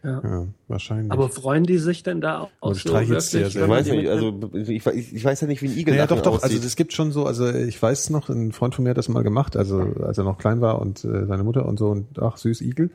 Ja. 0.03 0.19
Ja, 0.23 0.47
wahrscheinlich. 0.67 1.11
Aber 1.11 1.29
freuen 1.29 1.63
die 1.63 1.77
sich 1.77 2.01
denn 2.01 2.21
da 2.21 2.39
auch 2.39 2.49
Man 2.69 2.73
so 2.73 2.91
wirklich? 2.91 3.19
sehr. 3.21 3.45
Ich 3.47 3.55
weiß 3.55 3.87
nicht, 3.87 4.09
also 4.09 4.33
ich, 4.53 4.87
ich, 5.13 5.23
weiß 5.23 5.41
ja 5.41 5.47
nicht, 5.47 5.61
wie 5.61 5.67
ein 5.67 5.77
Igel 5.77 5.95
ja, 5.95 6.07
doch, 6.07 6.21
doch. 6.21 6.37
aussieht. 6.37 6.55
Also 6.55 6.65
es 6.65 6.75
gibt 6.75 6.93
schon 6.93 7.11
so, 7.11 7.25
also 7.25 7.47
ich 7.47 7.79
weiß 7.79 8.09
noch, 8.09 8.29
ein 8.29 8.51
Freund 8.51 8.73
von 8.73 8.83
mir 8.83 8.91
hat 8.91 8.97
das 8.97 9.09
mal 9.09 9.21
gemacht, 9.21 9.55
also 9.55 9.79
als 10.01 10.17
er 10.17 10.23
noch 10.23 10.39
klein 10.39 10.59
war 10.59 10.81
und 10.81 11.05
äh, 11.05 11.27
seine 11.27 11.43
Mutter 11.43 11.67
und 11.67 11.77
so 11.77 11.89
und 11.89 12.17
ach 12.19 12.37
süß 12.37 12.61
Igel. 12.61 12.89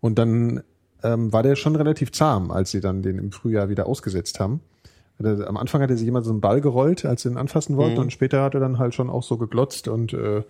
Und 0.00 0.18
dann 0.20 0.62
ähm, 1.02 1.32
war 1.32 1.42
der 1.42 1.56
schon 1.56 1.74
relativ 1.74 2.12
zahm, 2.12 2.52
als 2.52 2.70
sie 2.70 2.80
dann 2.80 3.02
den 3.02 3.18
im 3.18 3.32
Frühjahr 3.32 3.68
wieder 3.68 3.86
ausgesetzt 3.88 4.38
haben. 4.38 4.60
Also, 5.20 5.44
am 5.44 5.56
Anfang 5.56 5.82
hat 5.82 5.90
er 5.90 5.96
sich 5.96 6.06
immer 6.08 6.22
so 6.22 6.30
einen 6.30 6.40
Ball 6.40 6.60
gerollt, 6.60 7.04
als 7.04 7.22
sie 7.22 7.28
ihn 7.28 7.36
anfassen 7.36 7.76
wollten, 7.76 7.94
Mhm. 7.94 8.02
und 8.02 8.12
später 8.12 8.42
hat 8.42 8.54
er 8.54 8.60
dann 8.60 8.78
halt 8.78 8.94
schon 8.94 9.10
auch 9.10 9.22
so 9.24 9.36
geglotzt 9.36 9.88
und 9.88 10.12
äh, 10.12 10.42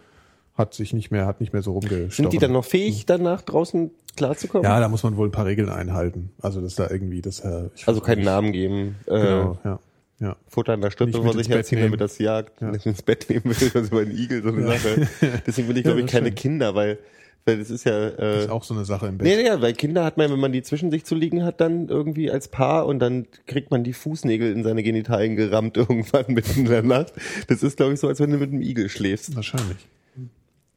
hat 0.55 0.75
sich 0.75 0.93
nicht 0.93 1.11
mehr, 1.11 1.27
hat 1.27 1.41
nicht 1.41 1.53
mehr 1.53 1.63
so 1.63 1.73
rumgestochen. 1.73 2.11
Sind 2.11 2.33
die 2.33 2.39
dann 2.39 2.53
noch 2.53 2.65
fähig, 2.65 3.07
danach 3.07 3.41
draußen 3.43 3.91
klarzukommen? 4.17 4.65
Ja, 4.65 4.81
da 4.81 4.89
muss 4.89 5.03
man 5.03 5.17
wohl 5.17 5.29
ein 5.29 5.33
paar 5.33 5.47
Regeln 5.47 5.71
einhalten. 5.71 6.31
Also 6.43 6.61
dass 6.61 6.75
da 6.75 6.91
irgendwie, 6.91 7.23
das 7.23 7.41
äh, 7.41 7.69
ich 7.75 7.89
Also 7.89 8.01
keinen 8.01 8.23
Namen 8.25 8.53
geben, 8.53 8.97
äh, 9.07 9.11
Genau, 9.21 9.59
ja, 9.65 9.79
ja. 10.21 10.37
Futter 10.49 10.75
an 10.75 10.83
der 10.83 10.91
Stütze 10.91 11.13
vor 11.23 11.35
mit 11.35 11.45
sich 11.47 11.49
nehmen. 11.49 11.85
damit 11.85 12.01
das 12.03 12.19
jagt, 12.19 12.61
Ja. 12.61 12.71
nicht 12.71 12.85
ins 12.87 13.03
Bett 13.03 13.27
nehmen 13.31 13.45
will, 13.61 13.71
also 13.75 13.91
bei 13.91 14.03
einem 14.03 14.11
Igel 14.17 14.43
so 14.43 14.51
eine 14.51 14.67
Sache. 14.67 15.09
Deswegen 15.47 15.69
will 15.69 15.79
ich, 15.79 15.85
Ja, 15.85 15.91
glaube 15.93 16.01
ich, 16.07 16.13
keine 16.13 16.27
stimmt. 16.27 16.39
Kinder, 16.39 16.75
weil, 16.75 16.99
weil 17.47 17.59
das 17.59 17.71
ist 17.71 17.85
ja, 17.85 18.09
äh, 18.09 18.17
Das 18.19 18.45
ist 18.45 18.51
auch 18.51 18.63
so 18.65 18.75
eine 18.75 18.85
Sache 18.85 19.07
im 19.07 19.17
Bett. 19.19 19.27
Nee, 19.27 19.37
nee, 19.37 19.47
ja, 19.47 19.61
weil 19.63 19.73
Kinder 19.73 20.05
hat 20.05 20.19
man, 20.19 20.31
wenn 20.31 20.39
man 20.39 20.53
die 20.53 20.63
zwischen 20.63 20.91
sich 20.91 21.05
zu 21.07 21.15
liegen 21.15 21.43
hat, 21.45 21.63
dann 21.63 21.89
irgendwie 21.89 22.31
als 22.31 22.49
Paar 22.49 22.85
und 22.87 22.99
dann 22.99 23.27
kriegt 23.47 23.71
man 23.71 23.85
die 23.85 23.95
Fußnägel 23.95 24.53
in 24.53 24.63
seine 24.65 24.83
Genitalien 24.83 25.35
gerammt 25.35 25.77
irgendwann 25.79 26.27
mitten 26.29 26.61
in 26.61 26.67
der 26.67 26.83
Nacht. 26.83 27.15
Das 27.49 27.63
ist, 27.63 27.79
glaube 27.79 27.95
ich, 27.95 28.01
so, 28.01 28.07
als 28.09 28.21
wenn 28.21 28.31
du 28.31 28.37
mit 28.37 28.51
einem 28.53 28.61
Igel 28.61 28.91
schläfst. 28.91 29.35
Wahrscheinlich. 29.35 29.79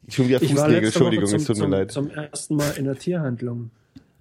Schon 0.08 0.28
wieder 0.28 0.41
Ich 0.41 0.56
war 0.56 0.66
Fußnägel, 0.66 0.86
Entschuldigung, 0.86 1.26
zum, 1.28 1.38
es 1.38 1.45
tut 1.45 1.56
mir 1.58 1.62
zum, 1.64 1.72
leid. 1.72 1.91
zum 1.91 2.10
ersten 2.10 2.56
Mal 2.56 2.72
in 2.78 2.86
der 2.86 2.95
Tierhandlung. 2.97 3.72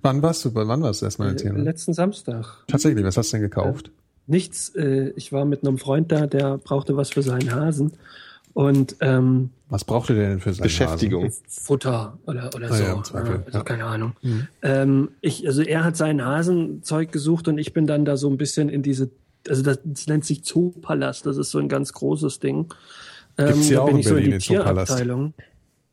Wann 0.03 0.23
warst 0.23 0.45
du, 0.45 0.55
wann 0.55 0.83
warst 0.83 1.01
du 1.03 1.07
erstmal 1.07 1.31
in 1.31 1.35
Äh, 1.37 1.39
Thema? 1.39 1.59
letzten 1.61 1.95
Samstag. 1.95 2.47
Tatsächlich, 2.67 3.05
was 3.05 3.17
hast 3.17 3.33
du 3.33 3.37
denn 3.37 3.43
gekauft? 3.43 3.91
Nichts. 4.27 4.71
Äh, 4.75 5.13
ich 5.17 5.33
war 5.33 5.45
mit 5.45 5.63
einem 5.67 5.79
Freund 5.79 6.11
da, 6.13 6.27
der 6.27 6.59
brauchte 6.59 6.97
was 6.97 7.11
für 7.11 7.23
seinen 7.23 7.55
Hasen. 7.55 7.93
Und 8.53 8.97
ähm, 9.01 9.51
Was 9.69 9.85
braucht 9.85 10.11
ihr 10.11 10.17
denn 10.17 10.39
für 10.41 10.53
seine 10.53 10.65
Beschäftigung. 10.65 11.33
Futter 11.49 12.19
oder, 12.27 12.51
oder 12.55 12.71
Ah 12.71 12.75
so. 12.75 12.85
ja, 12.85 12.93
im 12.95 13.05
Zweifel, 13.05 13.43
also 13.47 13.59
ja. 13.59 13.65
keine 13.65 13.85
Ahnung. 13.85 14.13
Mhm. 14.23 14.47
Ähm, 14.63 15.09
ich, 15.21 15.47
also 15.47 15.63
er 15.63 15.85
hat 15.85 15.97
sein 15.97 16.25
Hasenzeug 16.25 17.11
gesucht 17.11 17.49
und 17.49 17.59
ich 17.59 17.73
bin 17.73 17.87
dann 17.87 18.05
da 18.05 18.17
so 18.17 18.29
ein 18.31 18.37
bisschen 18.37 18.69
in 18.69 18.83
diese 18.83 19.11
also 19.49 19.63
das, 19.63 19.79
das 19.85 20.07
nennt 20.07 20.25
sich 20.25 20.43
Zoopalast, 20.45 21.27
das 21.27 21.37
ist 21.37 21.51
so 21.51 21.59
ein 21.59 21.69
ganz 21.69 21.93
großes 21.93 22.39
Ding. 22.41 22.73
Gibt's 23.37 23.69
ja 23.69 23.77
da 23.77 23.83
auch 23.83 23.87
bin 23.89 23.97
in 23.97 24.01
ich 24.01 24.07
so 24.09 24.15
in 24.17 24.23
Berlin, 24.23 24.39
die 24.41 24.49
den 24.49 24.57
Zoopalast. 24.57 25.05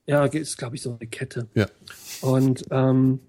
Ja, 0.07 0.25
ist, 0.25 0.57
glaube 0.57 0.75
ich, 0.75 0.81
so 0.81 0.97
eine 0.99 1.07
Kette. 1.09 1.47
Ja. 1.53 1.67
Und 2.21 2.63
ähm, 2.71 3.19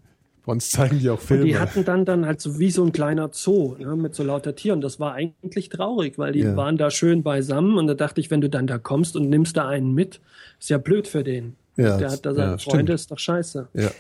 Bei 0.45 0.53
uns 0.53 0.71
zeigen 0.71 0.99
die 0.99 1.11
auch 1.11 1.21
und 1.21 1.27
Filme. 1.27 1.45
die 1.45 1.59
hatten 1.59 1.85
dann 1.85 2.05
dann 2.05 2.27
halt 2.27 2.41
so 2.41 2.59
wie 2.59 2.71
so 2.71 2.85
ein 2.85 2.93
kleiner 2.93 3.31
Zoo 3.33 3.77
ne, 3.79 3.95
mit 3.97 4.15
so 4.15 4.23
lauter 4.25 4.55
Tieren. 4.57 4.81
Das 4.81 4.99
war 4.99 5.13
eigentlich 5.15 5.69
traurig, 5.69 6.19
weil 6.19 6.33
die 6.33 6.41
Ja. 6.41 6.57
waren 6.57 6.77
da 6.79 6.91
schön 6.91 7.23
beisammen 7.23 7.77
und 7.79 7.87
da 7.87 7.95
dachte 7.95 8.21
ich, 8.21 8.31
wenn 8.31 8.41
du 8.41 8.49
dann 8.51 8.67
da 8.67 8.79
kommst 8.79 9.15
und 9.17 9.29
nimmst 9.29 9.57
da 9.57 9.69
einen 9.69 9.93
mit, 9.95 10.21
ist 10.59 10.71
ja 10.71 10.79
blöd 10.79 11.07
für 11.07 11.23
den. 11.23 11.57
Ja, 11.77 11.97
Der 11.99 12.11
hat 12.11 12.27
da 12.27 12.31
ja, 12.31 12.35
seine 12.37 12.59
stimmt. 12.59 12.75
Freunde, 12.77 12.93
ist 12.95 13.11
doch 13.11 13.19
scheiße. 13.19 13.69
ja. 13.75 13.91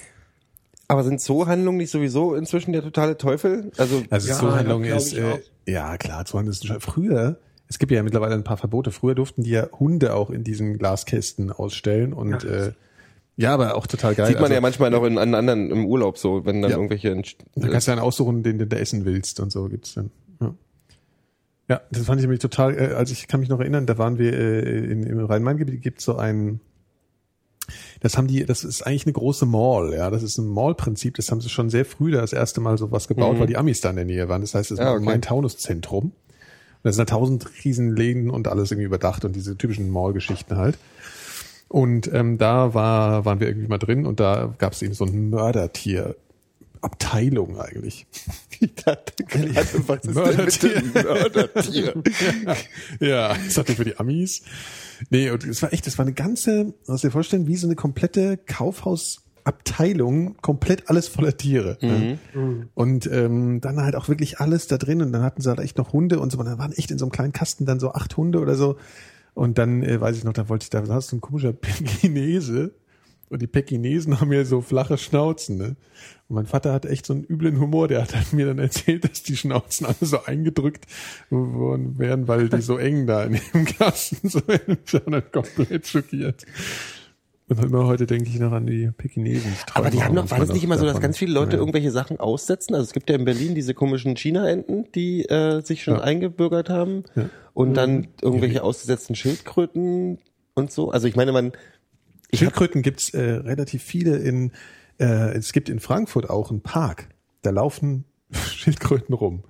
Aber 0.89 1.05
sind 1.05 1.23
Zoohandlungen 1.23 1.79
nicht 1.79 1.91
sowieso 1.91 2.35
inzwischen 2.35 2.73
der 2.73 2.83
totale 2.83 3.17
Teufel? 3.17 3.71
Also, 3.79 4.03
Also 4.11 4.29
Ja, 4.29 4.35
Zoohandlung 4.39 4.85
ist, 4.85 5.15
äh, 5.15 5.39
ja 5.67 5.97
klar, 5.97 6.27
Zoohandlung 6.27 6.53
ist 6.53 6.67
schon 6.67 6.81
früher. 6.81 7.39
Es 7.73 7.79
gibt 7.79 7.91
ja 7.91 8.03
mittlerweile 8.03 8.35
ein 8.35 8.45
paar 8.45 8.59
Verbote. 8.59 8.91
Früher 8.91 9.15
durften 9.15 9.45
die 9.45 9.51
ja 9.51 9.67
Hunde 9.81 10.15
auch 10.15 10.29
in 10.29 10.45
diesen 10.45 10.77
Glaskästen 10.77 11.51
ausstellen 11.51 12.13
und 12.13 12.43
Ja. 12.43 12.51
äh, 12.67 12.73
ja, 13.39 13.55
aber 13.55 13.77
auch 13.77 13.87
total 13.87 14.15
geil. 14.15 14.27
sieht 14.27 14.35
man 14.37 14.45
also, 14.45 14.55
ja 14.55 14.61
manchmal 14.61 14.91
noch 14.91 15.05
in, 15.05 15.17
an 15.17 15.35
anderen 15.35 15.71
im 15.71 15.87
Urlaub 15.87 16.19
so, 16.19 16.45
wenn 16.45 16.61
dann 16.61 16.71
Ja. 16.71 16.77
irgendwelche 16.77 17.15
Da 17.57 17.69
kannst 17.69 17.89
du 17.89 17.93
dann 17.93 17.99
aussuchen, 17.99 18.43
den, 18.43 18.59
den 18.59 18.69
du 18.69 18.77
essen 18.79 19.07
willst 19.07 19.41
und 19.41 19.51
so 19.51 19.71
gibt's 19.71 19.95
dann. 19.95 20.11
Ja. 20.39 20.55
Ja, 21.71 21.81
das 21.91 22.05
fand 22.05 22.21
ich 22.21 22.25
nämlich 22.25 22.41
total, 22.41 22.79
äh, 22.79 22.93
also 22.95 23.13
ich 23.15 23.27
kann 23.29 23.41
mich 23.41 23.49
noch 23.49 23.59
erinnern, 23.61 23.87
da 23.87 23.97
waren 23.97 24.19
wir 24.19 24.35
äh, 24.35 24.85
in, 24.85 25.05
im 25.05 25.19
Rhein-Main-Gebiet, 25.25 25.81
gibt's 25.81 26.05
so 26.05 26.17
ein, 26.17 26.61
das 28.01 28.19
haben 28.19 28.27
die, 28.27 28.45
das 28.45 28.65
ist 28.65 28.83
eigentlich 28.83 29.07
eine 29.07 29.15
große 29.15 29.47
Mall, 29.47 29.95
ja, 29.95 30.11
das 30.11 30.23
ist 30.23 30.37
ein 30.37 30.47
Mall-Prinzip, 30.49 31.15
das 31.15 31.31
haben 31.31 31.41
sie 31.41 31.49
schon 31.49 31.71
sehr 31.71 31.87
früh 31.87 32.11
das 32.11 32.35
erste 32.35 32.61
Mal 32.61 32.77
so 32.77 32.91
was 32.93 33.09
gebaut, 33.09 33.39
weil 33.39 33.47
die 33.47 33.57
Amis 33.57 33.81
da 33.81 33.89
in 33.91 33.97
der 33.97 34.05
Nähe 34.05 34.29
waren. 34.29 34.43
Das 34.43 34.55
heißt, 34.55 34.73
es 34.73 34.79
Ah, 34.79 34.87
war 34.87 34.95
okay. 34.97 35.05
mein 35.05 35.23
Taunus-Zentrum. 35.23 36.13
Da 36.83 36.93
sind 36.93 37.09
da 37.09 37.17
tausend 37.17 37.47
Riesenläden 37.65 38.31
und 38.31 38.49
alles 38.49 38.71
irgendwie 38.71 38.87
überdacht 38.87 39.25
und 39.25 39.37
diese 39.37 39.57
typischen 39.57 39.91
Mall-Geschichten 39.91 40.57
halt. 40.57 40.79
Und 41.69 42.13
ähm, 42.13 42.39
da 42.39 42.75
war, 42.75 43.25
waren 43.25 43.41
wir 43.41 43.49
irgendwie 43.49 43.69
mal 43.69 43.79
drin 43.79 44.05
und 44.05 44.21
da 44.21 44.55
gab 44.59 44.73
es 44.73 44.83
eben 44.83 44.95
so 44.95 45.05
ein 45.05 45.31
Mördertier. 45.31 46.17
Abteilung 46.83 47.59
eigentlich. 47.59 48.07
Ich 48.61 48.77
dachte 48.77 49.25
gerade, 49.25 49.89
was 49.89 50.05
ist 50.05 50.05
denn 50.05 50.15
Mördertier. 50.15 50.83
bitte 50.83 51.01
ein 51.01 51.05
Mördertier? 51.05 52.03
ja, 53.01 53.35
das 53.35 53.59
hatte 53.59 53.75
für 53.75 53.85
die 53.85 53.97
Amis. 53.97 54.43
Nee, 55.11 55.31
und 55.31 55.43
es 55.43 55.63
war 55.63 55.73
echt, 55.73 55.89
das 55.89 55.99
war 55.99 56.05
eine 56.05 56.15
ganze, 56.15 56.73
musst 56.87 57.03
dir 57.03 57.11
vorstellen, 57.11 57.49
wie 57.49 57.57
so 57.57 57.67
eine 57.67 57.75
komplette 57.75 58.37
Kaufhausabteilung, 59.45 60.37
komplett 60.41 60.89
alles 60.89 61.09
voller 61.09 61.37
Tiere. 61.37 61.79
ne? 61.81 62.19
Und 62.75 63.07
ähm, 63.07 63.61
dann 63.61 63.81
halt 63.81 63.97
auch 63.97 64.09
wirklich 64.09 64.39
alles 64.41 64.67
da 64.67 64.79
drin 64.79 65.03
und 65.03 65.13
dann 65.13 65.23
hatten 65.23 65.43
sie 65.43 65.49
halt 65.49 65.61
echt 65.61 65.79
noch 65.79 65.93
Hunde 65.93 66.21
und 66.21 66.31
so, 66.33 66.39
und 66.39 66.47
dann 66.47 66.59
waren 66.59 66.73
echt 66.73 66.91
in 66.91 66.99
so 66.99 67.05
einem 67.05 67.13
kleinen 67.13 67.33
Kasten 67.33 67.67
dann 67.67 67.81
so 67.81 67.93
acht 67.93 68.17
Hunde 68.17 68.41
oder 68.41 68.55
so. 68.55 68.77
Und 69.35 69.59
dann 69.59 69.83
äh, 69.83 70.01
weiß 70.01 70.17
ich 70.17 70.25
noch, 70.25 70.35
da 70.35 70.49
wollte 70.49 70.65
ich, 70.65 70.71
da 70.71 70.85
saß 70.85 71.09
so 71.09 71.17
ein 71.17 71.21
komischer 71.21 71.53
Pekinese 71.55 72.73
und 73.31 73.41
die 73.41 73.47
Pekinesen 73.47 74.21
haben 74.21 74.31
ja 74.33 74.45
so 74.45 74.61
flache 74.61 74.99
Schnauzen, 74.99 75.57
ne? 75.57 75.77
Und 76.29 76.37
mein 76.37 76.47
Vater 76.47 76.73
hat 76.73 76.85
echt 76.85 77.07
so 77.07 77.15
einen 77.15 77.25
üblen 77.25 77.59
Humor, 77.59 77.89
der 77.89 78.03
hat 78.03 78.15
halt 78.15 78.33
mir 78.35 78.47
dann 78.47 78.59
erzählt, 78.59 79.05
dass 79.05 79.23
die 79.23 79.37
Schnauzen 79.37 79.87
alle 79.87 79.97
so 80.01 80.23
eingedrückt 80.25 80.87
worden 81.31 81.99
wären, 81.99 82.29
weil 82.29 82.49
die 82.51 82.61
so 82.61 82.77
eng 82.77 83.07
da 83.07 83.25
in 83.25 83.39
dem 83.55 83.65
Kasten 83.79 84.29
so 84.29 84.41
ich 84.49 84.93
war 84.95 85.01
dann 85.01 85.23
komplett 85.33 85.87
schockiert. 85.87 86.45
Und 87.49 87.63
immer 87.63 87.87
heute 87.87 88.07
denke 88.07 88.29
ich 88.31 88.39
noch 88.39 88.53
an 88.53 88.67
die 88.67 88.91
Pekinesen. 88.97 89.53
Aber 89.75 89.91
die 89.91 90.03
haben 90.03 90.15
noch, 90.15 90.31
war 90.31 90.39
das 90.39 90.51
nicht 90.53 90.65
immer 90.65 90.79
so, 90.79 90.87
dass 90.87 91.01
ganz 91.01 91.19
viele 91.19 91.33
Leute 91.35 91.57
Ja. 91.57 91.59
irgendwelche 91.59 91.91
Sachen 91.91 92.19
aussetzen? 92.19 92.75
Also 92.75 92.85
es 92.87 92.93
gibt 92.93 93.11
ja 93.11 93.17
in 93.17 93.25
Berlin 93.25 93.55
diese 93.55 93.75
komischen 93.75 94.17
China-Enten, 94.17 94.91
die 94.95 95.25
äh, 95.29 95.61
sich 95.61 95.83
schon 95.83 95.95
Ja. 95.97 96.01
eingebürgert 96.03 96.71
haben 96.71 97.05
Ja. 97.15 97.29
und 97.53 97.75
dann 97.75 98.09
irgendwelche 98.23 98.63
ausgesetzten 98.63 99.15
Schildkröten 99.17 100.19
und 100.55 100.71
so. 100.73 100.91
Also 100.93 101.09
ich 101.09 101.17
meine, 101.17 101.33
man, 101.33 101.53
ich 102.31 102.39
Schildkröten 102.39 102.81
gibt's 102.83 103.11
äh, 103.13 103.21
relativ 103.21 103.83
viele 103.83 104.17
in, 104.17 104.53
äh, 104.99 105.37
es 105.37 105.53
gibt 105.53 105.69
in 105.69 105.81
Frankfurt 105.81 106.31
auch 106.31 106.51
einen 106.51 106.63
Park. 106.63 107.09
Da 107.43 107.51
laufen 107.51 108.05
Schildkröten 108.33 109.15
rum. 109.15 109.43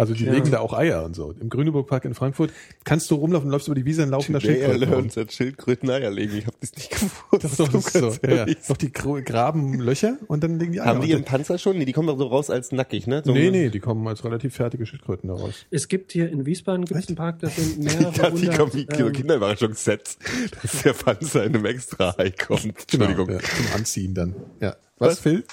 Also 0.00 0.14
die 0.14 0.24
legen 0.24 0.50
da 0.50 0.60
auch 0.60 0.72
Eier 0.72 1.04
und 1.04 1.14
so. 1.14 1.34
Im 1.38 1.50
Grüneburg-Park 1.50 2.06
in 2.06 2.14
Frankfurt 2.14 2.52
kannst 2.84 3.10
du 3.10 3.16
rumlaufen, 3.16 3.50
läufst 3.50 3.68
über 3.68 3.74
die 3.74 3.84
Wiese, 3.84 4.00
dann 4.00 4.10
laufen 4.10 4.32
da 4.32 4.40
Schildkröten 4.40 4.94
rum. 4.94 5.08
hat 5.14 5.30
Schildkröten 5.30 5.90
Eier 5.90 6.10
legen. 6.10 6.38
Ich 6.38 6.46
habe 6.46 6.56
das 6.58 6.74
nicht 6.74 6.88
gefunden. 6.88 7.42
Das 7.42 7.50
ist 7.52 7.60
doch, 7.60 7.68
das 7.68 7.92
so. 7.92 8.16
Ja, 8.26 8.46
ja. 8.46 8.54
Doch, 8.66 8.78
die 8.78 8.90
graben 8.92 9.78
Löcher 9.78 10.16
und 10.26 10.42
dann 10.42 10.58
legen 10.58 10.72
die 10.72 10.80
Eier. 10.80 10.86
Haben 10.86 11.00
die 11.02 11.08
Und 11.08 11.10
ihren 11.10 11.24
Panzer 11.24 11.58
schon? 11.58 11.76
Nee, 11.76 11.84
die 11.84 11.92
kommen 11.92 12.08
doch 12.08 12.16
so 12.16 12.28
raus 12.28 12.48
als 12.48 12.72
nackig, 12.72 13.06
ne? 13.06 13.20
So 13.22 13.32
nee, 13.32 13.50
nee, 13.50 13.68
die 13.68 13.80
kommen 13.80 14.08
als 14.08 14.24
relativ 14.24 14.54
fertige 14.54 14.86
Schildkröten 14.86 15.28
da 15.28 15.34
raus. 15.34 15.66
Es 15.70 15.86
gibt 15.88 16.12
hier 16.12 16.30
in 16.30 16.46
Wiesbaden 16.46 16.86
gibt's 16.86 17.08
einen 17.08 17.16
Park, 17.16 17.40
da 17.40 17.48
sind 17.48 17.78
Ich 17.84 17.98
mehrere 17.98 18.12
dachte, 18.12 18.40
die 18.40 18.48
kommen 18.48 18.72
wie 18.72 18.86
ähm, 18.90 19.12
Kinderüberraschungssets, 19.12 20.18
dass 20.62 20.82
der 20.82 20.94
Panzer 20.94 21.44
in 21.44 21.54
einem 21.54 21.66
extra 21.66 22.14
Ei 22.16 22.30
kommt. 22.30 22.64
Entschuldigung. 22.64 23.26
Genau, 23.26 23.38
ja, 23.38 23.44
zum 23.44 23.66
Anziehen 23.74 24.14
dann. 24.14 24.34
Ja. 24.60 24.76
Was, 24.98 25.20
Phil? 25.20 25.44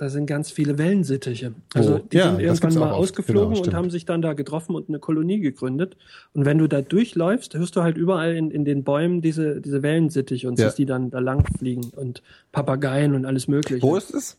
Da 0.00 0.08
sind 0.08 0.24
ganz 0.24 0.50
viele 0.50 0.78
Wellensittiche. 0.78 1.52
Also 1.74 1.96
Oh, 1.96 2.00
die 2.10 2.16
ja, 2.16 2.30
sind 2.30 2.40
irgendwann 2.40 2.74
mal 2.78 2.92
ausgeflogen 2.92 3.50
Genau, 3.56 3.66
und 3.66 3.74
haben 3.74 3.90
sich 3.90 4.06
dann 4.06 4.22
da 4.22 4.32
getroffen 4.32 4.74
und 4.74 4.88
eine 4.88 4.98
Kolonie 4.98 5.40
gegründet. 5.40 5.98
Und 6.32 6.46
wenn 6.46 6.56
du 6.56 6.68
da 6.68 6.80
durchläufst, 6.80 7.52
hörst 7.54 7.76
du 7.76 7.82
halt 7.82 7.98
überall 7.98 8.34
in, 8.34 8.50
in 8.50 8.64
den 8.64 8.82
Bäumen 8.82 9.20
diese, 9.20 9.60
diese 9.60 9.82
Wellensittiche 9.82 10.48
und 10.48 10.58
Ja. 10.58 10.66
siehst 10.68 10.78
die 10.78 10.86
dann 10.86 11.10
da 11.10 11.18
lang 11.18 11.44
fliegen 11.58 11.90
und 11.94 12.22
Papageien 12.50 13.14
und 13.14 13.26
alles 13.26 13.46
mögliche. 13.46 13.82
Wo 13.82 13.94
ist 13.94 14.14
es? 14.14 14.38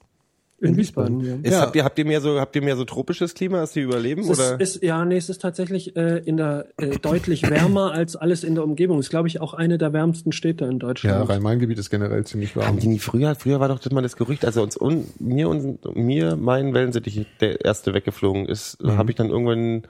In 0.62 0.78
Wiesbaden, 0.78 1.20
ja. 1.22 1.36
Ist, 1.41 1.51
Ja. 1.53 1.62
habt, 1.62 1.76
ihr, 1.76 1.84
habt 1.84 1.97
ihr 1.99 2.05
mehr 2.05 2.22
so, 2.22 2.39
habt 2.39 2.55
ihr 2.55 2.62
mehr 2.62 2.76
so 2.76 2.86
tropisches 2.86 3.34
Klima, 3.34 3.57
dass 3.62 3.74
die 3.74 3.82
überleben? 3.82 4.22
Es 4.22 4.30
oder? 4.30 4.59
ist, 4.62 4.76
ist, 4.78 4.84
ja, 4.84 5.03
nee, 5.05 5.18
es 5.18 5.28
ist 5.30 5.41
tatsächlich 5.41 5.95
äh, 5.95 6.20
in 6.20 6.38
der 6.38 6.68
äh, 6.78 6.97
deutlich 6.99 7.49
wärmer 7.49 7.91
als 7.91 8.16
alles 8.16 8.43
in 8.43 8.55
der 8.55 8.64
Umgebung. 8.64 8.99
Ist, 8.99 9.09
glaube 9.09 9.28
ich, 9.28 9.41
auch 9.41 9.53
eine 9.53 9.78
der 9.78 9.91
wärmsten 9.93 10.32
Städte 10.32 10.66
in 10.66 10.74
Ja, 10.74 10.78
Deutschland. 10.78 11.30
Rhein-Main-Gebiet 11.30 11.80
ist 11.80 11.89
generell 11.89 12.24
ziemlich 12.26 12.55
warm. 12.55 12.68
Haben 12.68 12.80
die 12.80 12.88
nie 12.88 12.99
früher? 12.99 13.36
Früher 13.36 13.59
war 13.59 13.68
doch 13.68 13.86
immer 13.86 14.01
das 14.01 14.16
Gerücht, 14.16 14.45
also 14.45 14.62
uns 14.62 14.80
un, 14.80 15.05
mir 15.20 15.49
und 15.49 15.95
mir 15.95 16.36
mein 16.36 16.74
Wellensittich 16.74 17.26
der 17.39 17.66
erste 17.66 17.93
weggeflogen 17.93 18.45
ist, 18.45 18.78
habe 18.84 19.12
ich 19.12 19.16
dann 19.18 19.30
irgendwann 19.30 19.84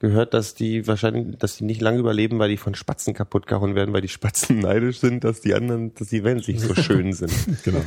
gehört, 0.00 0.32
dass 0.32 0.54
die 0.54 0.86
wahrscheinlich, 0.86 1.38
dass 1.38 1.56
die 1.56 1.64
nicht 1.64 1.80
lange 1.80 1.98
überleben, 1.98 2.38
weil 2.38 2.50
die 2.50 2.56
von 2.56 2.74
Spatzen 2.74 3.14
kaputt 3.14 3.46
gehauen 3.46 3.74
werden, 3.74 3.92
weil 3.92 4.00
die 4.00 4.08
Spatzen 4.08 4.58
neidisch 4.60 5.00
sind, 5.00 5.24
dass 5.24 5.40
die 5.40 5.54
anderen, 5.54 5.94
dass 5.94 6.08
die 6.08 6.22
Wellensittiche 6.24 6.66
so 6.66 6.74
schön 6.74 7.12
sind. 7.12 7.32
Genau. 7.64 7.80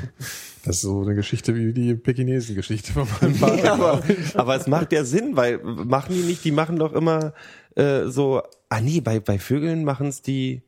Das 0.63 0.75
ist 0.75 0.81
so 0.81 1.01
eine 1.01 1.15
Geschichte 1.15 1.55
wie 1.55 1.73
die 1.73 1.95
Pekinesen-Geschichte 1.95 2.91
von 2.91 3.07
meinem 3.19 3.35
Vater. 3.35 3.63
Ja, 3.63 3.73
aber, 3.73 4.03
aber 4.35 4.55
es 4.55 4.67
macht 4.67 4.91
ja 4.91 5.03
Sinn, 5.03 5.35
weil 5.35 5.59
machen 5.59 6.13
die 6.13 6.21
nicht, 6.21 6.43
die 6.43 6.51
machen 6.51 6.77
doch 6.77 6.93
immer 6.93 7.33
äh, 7.75 8.05
so, 8.07 8.43
ah 8.69 8.81
nee, 8.81 9.01
bei, 9.01 9.19
bei 9.19 9.39
Vögeln 9.39 9.83
machen 9.83 10.07
es 10.07 10.21
die, 10.21 10.61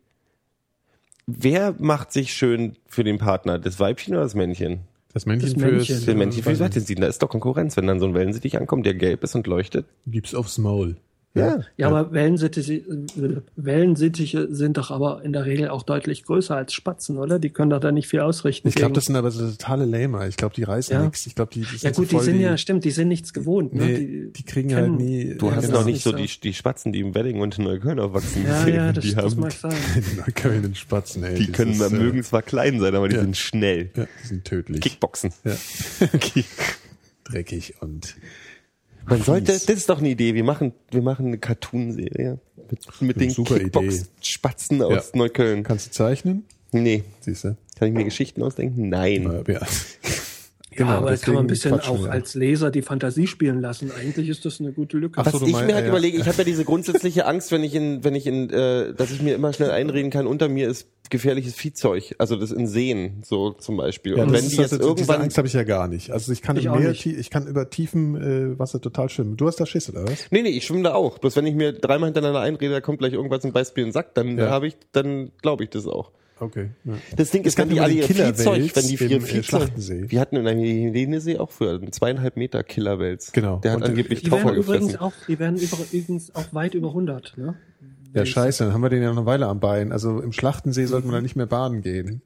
wer 1.27 1.75
macht 1.77 2.11
sich 2.11 2.33
schön 2.33 2.77
für 2.87 3.03
den 3.03 3.17
Partner, 3.17 3.59
das 3.59 3.79
Weibchen 3.79 4.15
oder 4.15 4.23
das 4.23 4.35
Männchen? 4.35 4.81
Das 5.13 5.25
Männchen, 5.25 5.53
Das 5.53 5.61
fürs 5.61 5.71
Männchen. 5.89 6.05
Der 6.05 6.15
Männchen 6.15 6.43
für 6.43 6.49
das 6.51 6.59
Weibchen, 6.59 7.01
da 7.01 7.07
ist 7.07 7.21
doch 7.21 7.29
Konkurrenz, 7.29 7.77
wenn 7.77 7.85
dann 7.85 7.99
so 7.99 8.07
ein 8.07 8.15
Wellensittich 8.15 8.57
ankommt, 8.57 8.85
der 8.85 8.95
gelb 8.95 9.23
ist 9.23 9.35
und 9.35 9.45
leuchtet. 9.45 9.85
gibt's 10.07 10.33
aufs 10.33 10.57
Maul. 10.57 10.95
Ja. 11.35 11.61
Ja, 11.77 11.87
aber 11.87 12.11
Wellensittiche, 12.11 12.83
Wellensittiche 13.55 14.53
sind 14.53 14.77
doch 14.77 14.91
aber 14.91 15.23
in 15.23 15.33
der 15.33 15.45
Regel 15.45 15.69
auch 15.69 15.81
deutlich 15.81 16.23
größer 16.25 16.55
als 16.55 16.73
Spatzen, 16.73 17.17
oder? 17.17 17.39
Die 17.39 17.49
können 17.49 17.71
doch 17.71 17.79
da 17.79 17.91
nicht 17.91 18.07
viel 18.07 18.19
ausrichten. 18.19 18.67
Ich 18.67 18.75
glaube, 18.75 18.93
das 18.93 19.05
sind 19.05 19.15
aber 19.15 19.31
so 19.31 19.49
totale 19.49 19.85
Lämer. 19.85 20.27
Ich 20.27 20.37
glaube, 20.37 20.53
die 20.53 20.61
reißen 20.61 20.93
Ja. 20.93 21.03
nichts. 21.03 21.25
Ich 21.25 21.33
glaube, 21.33 21.51
die, 21.51 21.61
die 21.61 21.77
ja 21.77 21.91
so 21.91 22.01
gut, 22.01 22.11
die 22.11 22.15
voll 22.15 22.23
sind 22.25 22.39
ja, 22.39 22.55
stimmt, 22.57 22.83
die 22.83 22.91
sind 22.91 23.07
nichts 23.07 23.33
gewohnt. 23.33 23.73
Ne? 23.73 23.83
Nee, 23.85 24.27
die, 24.35 24.43
kriegen 24.43 24.75
halt 24.75 24.85
kennen- 24.85 24.97
nie. 24.97 25.33
Du 25.35 25.47
ja, 25.47 25.55
hast 25.55 25.65
genau. 25.65 25.79
noch 25.79 25.85
nicht 25.85 26.03
so 26.03 26.11
so. 26.11 26.17
die, 26.17 26.27
die 26.27 26.53
Spatzen, 26.53 26.93
die 26.93 26.99
im 26.99 27.15
Wedding 27.15 27.41
und 27.41 27.57
in 27.57 27.63
Neukölln 27.63 27.99
aufwachsen 27.99 28.45
Ja, 28.45 28.59
gesehen. 28.59 28.75
ja, 28.75 28.93
das, 28.93 29.03
die 29.03 29.15
das 29.15 29.23
haben, 29.33 29.39
mag 29.41 29.51
sein. 29.53 29.73
die 30.13 30.15
Neukölln 30.17 30.75
Spatzen, 30.75 31.23
ey. 31.23 31.33
die 31.33 31.51
können, 31.51 31.71
ist, 31.71 31.79
man 31.79 31.93
äh, 31.95 31.97
mögen 32.03 32.23
zwar 32.23 32.43
klein 32.43 32.79
sein, 32.79 32.93
aber 32.93 33.09
die 33.09 33.15
ja. 33.15 33.21
sind 33.21 33.37
schnell. 33.37 33.89
Ja, 33.95 34.05
die 34.21 34.27
sind 34.27 34.45
tödlich. 34.45 34.81
Kickboxen. 34.81 35.31
Ja. 35.43 35.55
Dreckig 37.23 37.75
und 37.79 38.15
Man 39.05 39.21
sollte, 39.21 39.51
das 39.51 39.63
ist 39.65 39.89
doch 39.89 39.99
eine 39.99 40.09
Idee. 40.09 40.33
Wir 40.33 40.43
machen, 40.43 40.73
wir 40.91 41.01
machen 41.01 41.27
eine 41.27 41.37
Cartoon-Serie 41.37 42.39
mit, 42.69 43.01
mit 43.01 43.19
den 43.19 43.33
Kickbox-Spatzen 43.33 44.81
aus 44.81 45.11
Ja. 45.13 45.17
Neukölln. 45.17 45.63
kannst 45.63 45.87
du 45.87 45.91
zeichnen? 45.91 46.45
Nee, 46.71 47.03
Siehst 47.19 47.43
du? 47.43 47.55
kann 47.77 47.89
ich 47.89 47.93
mir 47.93 48.03
Geschichten 48.05 48.41
ausdenken? 48.41 48.89
Nein. 48.89 49.43
Ja. 49.47 49.61
Ja, 50.77 50.87
aber 50.87 51.11
da 51.11 51.17
kann 51.17 51.33
man 51.35 51.43
ein 51.45 51.47
bisschen 51.47 51.79
auch 51.79 52.03
wir. 52.03 52.11
als 52.11 52.35
Leser 52.35 52.71
die 52.71 52.81
Fantasie 52.81 53.27
spielen 53.27 53.61
lassen. 53.61 53.91
Eigentlich 53.99 54.29
ist 54.29 54.45
das 54.45 54.59
eine 54.59 54.71
gute 54.71 54.97
Lücke. 54.97 55.19
Ach 55.19 55.25
Was 55.25 55.33
so, 55.39 55.45
ich 55.45 55.51
meinst- 55.53 55.67
mir 55.67 55.75
halt 55.75 55.85
ja, 55.85 55.89
überlege, 55.91 56.17
ich 56.17 56.27
habe 56.27 56.37
ja 56.37 56.43
diese 56.45 56.65
grundsätzliche 56.65 57.25
Angst, 57.25 57.51
wenn 57.51 57.63
ich 57.63 57.75
in, 57.75 58.03
wenn 58.03 58.15
ich 58.15 58.25
in, 58.27 58.49
äh, 58.49 58.93
dass 58.93 59.11
ich 59.11 59.21
mir 59.21 59.35
immer 59.35 59.53
schnell 59.53 59.71
einreden 59.71 60.11
kann, 60.11 60.27
unter 60.27 60.49
mir 60.49 60.67
ist 60.69 60.87
gefährliches 61.09 61.53
Viehzeug, 61.55 62.15
also 62.17 62.35
das 62.37 62.51
in 62.51 62.65
Seen, 62.67 63.21
so 63.23 63.51
zum 63.51 63.77
Beispiel. 63.77 64.17
Ja, 64.17 64.23
Und 64.23 64.31
das 64.31 64.39
wenn 64.41 64.45
ist 64.45 64.51
die 64.53 64.57
das, 64.57 64.71
jetzt 64.71 64.79
diese 64.79 64.89
irgendwann, 64.89 65.21
Angst 65.21 65.37
habe 65.37 65.47
ich 65.47 65.53
ja 65.53 65.63
gar 65.63 65.87
nicht. 65.87 66.11
Also 66.11 66.31
ich 66.31 66.41
kann 66.41 66.57
Ich 66.57 67.01
tie- 67.01 67.15
ich 67.15 67.29
kann 67.29 67.45
über 67.45 67.69
tiefen 67.69 68.15
äh, 68.55 68.57
Wasser 68.57 68.81
total 68.81 69.09
schwimmen. 69.09 69.37
Du 69.37 69.45
hast 69.47 69.59
da 69.59 69.65
Schiss, 69.65 69.89
oder 69.89 70.03
was? 70.05 70.27
nee, 70.31 70.41
nee, 70.41 70.49
ich 70.49 70.65
schwimme 70.65 70.83
da 70.83 70.93
auch. 70.93 71.19
Bloß 71.19 71.35
wenn 71.35 71.45
ich 71.45 71.55
mir 71.55 71.73
dreimal 71.73 72.07
hintereinander 72.07 72.39
einrede, 72.41 72.73
da 72.73 72.81
kommt 72.81 72.99
gleich 72.99 73.13
irgendwas 73.13 73.43
und 73.43 73.53
beißt 73.53 73.75
mir 73.75 73.83
in 73.83 73.87
den 73.89 73.93
Sack, 73.93 74.13
dann 74.15 74.37
Ja. 74.37 74.49
habe 74.49 74.67
ich, 74.67 74.75
dann 74.91 75.31
glaube 75.41 75.63
ich 75.65 75.69
das 75.69 75.85
auch. 75.87 76.11
Okay. 76.43 76.69
Ja. 76.83 76.93
Das 77.15 77.31
Ding 77.31 77.43
ist, 77.43 77.57
wenn 77.57 77.69
die 77.69 77.79
alle 77.79 77.93
ihr 77.93 78.03
Flugzeug, 78.03 78.75
wenn 78.75 78.87
die 78.87 78.95
ihr 78.95 79.23
äh, 79.23 79.43
Schlachtensee. 79.43 80.05
wir 80.09 80.19
hatten 80.19 80.35
in 80.35 80.47
einem 80.47 80.59
Helene 80.59 81.39
auch 81.39 81.51
für 81.51 81.71
einen 81.71 81.91
zweieinhalb 81.91 82.37
Meter 82.37 82.63
Killerwels. 82.63 83.31
Genau. 83.31 83.57
Der 83.57 83.71
hat 83.71 83.77
Und, 83.77 83.83
äh, 83.83 83.89
angeblich 83.89 84.21
Die 84.23 84.29
Taucher 84.29 84.45
werden 84.45 84.57
übrigens 84.57 84.91
gefressen. 84.93 84.99
auch, 85.01 85.13
die 85.27 85.39
werden 85.39 85.57
übrigens 85.57 86.35
auch 86.35 86.53
weit 86.53 86.73
über 86.73 86.89
100, 86.89 87.37
ne? 87.37 87.55
Ja, 88.13 88.25
scheiße, 88.25 88.65
dann 88.65 88.73
haben 88.73 88.81
wir 88.83 88.89
den 88.89 89.01
ja 89.01 89.09
noch 89.09 89.17
eine 89.17 89.25
Weile 89.25 89.47
am 89.47 89.59
Bein. 89.59 89.91
Also 89.91 90.19
im 90.19 90.33
Schlachtensee 90.33 90.85
sollte 90.85 91.07
man 91.07 91.15
da 91.15 91.21
nicht 91.21 91.35
mehr 91.35 91.47
baden 91.47 91.81
gehen. 91.81 92.21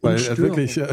Weil 0.00 0.14
er 0.14 0.18
Störung. 0.18 0.42
wirklich, 0.56 0.76
äh, 0.78 0.88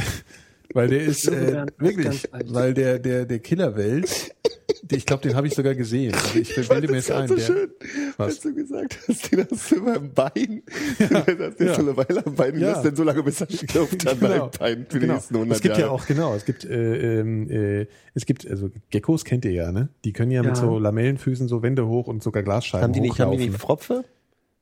weil 0.75 0.87
der 0.89 1.01
ist 1.05 1.27
äh, 1.27 1.65
wirklich, 1.79 2.27
weil 2.47 2.73
der 2.75 2.99
der 2.99 3.25
der 3.25 3.39
Killerwelt, 3.39 4.35
die- 4.83 4.95
ich 4.97 5.05
glaube, 5.05 5.23
den 5.23 5.35
habe 5.35 5.47
ich 5.47 5.55
sogar 5.55 5.73
gesehen. 5.73 6.13
Also 6.35 6.37
ich 6.61 6.69
bilde 6.69 6.87
mir 6.89 6.97
jetzt 6.97 7.09
ein, 7.11 7.27
so 7.27 7.35
der, 7.35 7.43
schön, 7.43 7.69
Was? 8.17 8.39
du 8.41 8.53
gesagt 8.53 8.99
hast, 9.07 9.31
den 9.31 9.47
hast 9.49 9.71
du 9.71 9.75
immer 9.77 9.95
im 9.95 10.11
Bein. 10.13 10.61
Du 10.99 11.15
hast 11.15 11.59
den 11.59 11.67
Ja. 11.67 11.73
so 11.75 11.81
eine 11.81 11.97
Weile 11.97 12.25
am 12.25 12.35
Bein, 12.35 12.59
Ja. 12.59 12.73
ja. 12.73 12.81
denn 12.83 12.95
so 12.95 13.03
lange 13.03 13.23
bis 13.23 13.41
er 13.41 13.49
stirbt 13.49 14.07
an 14.07 14.19
deinem 14.19 14.49
Bein 14.59 14.85
für 14.89 14.99
die 14.99 14.99
genau. 14.99 15.13
nächsten 15.15 15.35
100 15.35 15.55
Es 15.55 15.61
gibt 15.63 15.77
Jahre. 15.77 15.87
ja 15.89 15.93
auch, 15.95 16.05
genau, 16.05 16.35
es 16.35 16.45
gibt, 16.45 16.65
äh, 16.65 17.19
ähm, 17.21 17.49
äh, 17.49 17.87
es 18.13 18.25
gibt, 18.25 18.47
also 18.47 18.69
Geckos 18.91 19.25
kennt 19.25 19.45
ihr 19.45 19.51
ja, 19.51 19.71
ne? 19.71 19.89
Die 20.03 20.13
können 20.13 20.31
ja, 20.31 20.41
mit 20.43 20.51
Ja. 20.51 20.55
so 20.55 20.77
Lamellenfüßen 20.77 21.47
so 21.47 21.63
Wände 21.63 21.87
hoch 21.87 22.07
und 22.07 22.21
sogar 22.21 22.43
Glasscheiben 22.43 22.83
haben 22.83 22.93
die 22.93 23.01
nicht, 23.01 23.19
haben 23.19 23.31
die 23.37 23.47
nicht. 23.49 23.57
Fropfe? 23.59 24.03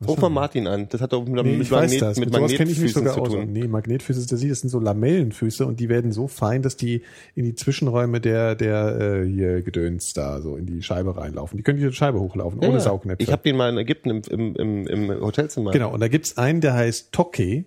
Ruf 0.07 0.19
mal 0.19 0.29
Martin 0.29 0.67
an. 0.67 0.87
Das 0.89 1.01
hat 1.01 1.13
doch 1.13 1.25
mit, 1.25 1.43
Nee, 1.43 1.51
mit, 1.53 1.61
ich 1.61 1.71
weiß 1.71 1.91
Magnet, 1.91 2.01
das. 2.01 2.17
mit 2.19 2.31
Mit 2.31 2.39
Magnetfüßen 2.41 2.87
sogar 2.89 3.13
zu 3.15 3.21
aus. 3.21 3.29
tun. 3.29 3.51
Nee, 3.53 3.67
Magnetfüße, 3.67 4.19
das, 4.27 4.41
das 4.41 4.59
sind 4.59 4.69
so 4.69 4.79
Lamellenfüße 4.79 5.65
und 5.65 5.79
die 5.79 5.89
werden 5.89 6.11
so 6.11 6.27
fein, 6.27 6.61
dass 6.61 6.77
die 6.77 7.01
in 7.35 7.43
die 7.45 7.55
Zwischenräume 7.55 8.21
der, 8.21 8.55
der 8.55 8.99
äh, 8.99 9.27
hier 9.27 9.61
Gedöns 9.61 10.13
da 10.13 10.41
so 10.41 10.55
in 10.57 10.65
die 10.65 10.81
Scheibe 10.83 11.15
reinlaufen. 11.17 11.57
Die 11.57 11.63
können 11.63 11.79
die 11.79 11.91
Scheibe 11.93 12.19
hochlaufen, 12.19 12.61
Ja, 12.61 12.69
ohne. 12.69 12.79
Saugnäpfe. 12.79 13.23
Ich 13.23 13.31
habe 13.31 13.43
den 13.43 13.55
mal 13.57 13.69
in 13.69 13.77
Ägypten 13.77 14.09
im, 14.09 14.21
im, 14.29 14.55
im, 14.55 14.87
im 14.87 15.21
Hotelzimmer. 15.21 15.71
Genau, 15.71 15.93
und 15.93 15.99
da 15.99 16.07
gibt's 16.07 16.37
einen, 16.37 16.61
der 16.61 16.73
heißt 16.73 17.11
Toki 17.11 17.65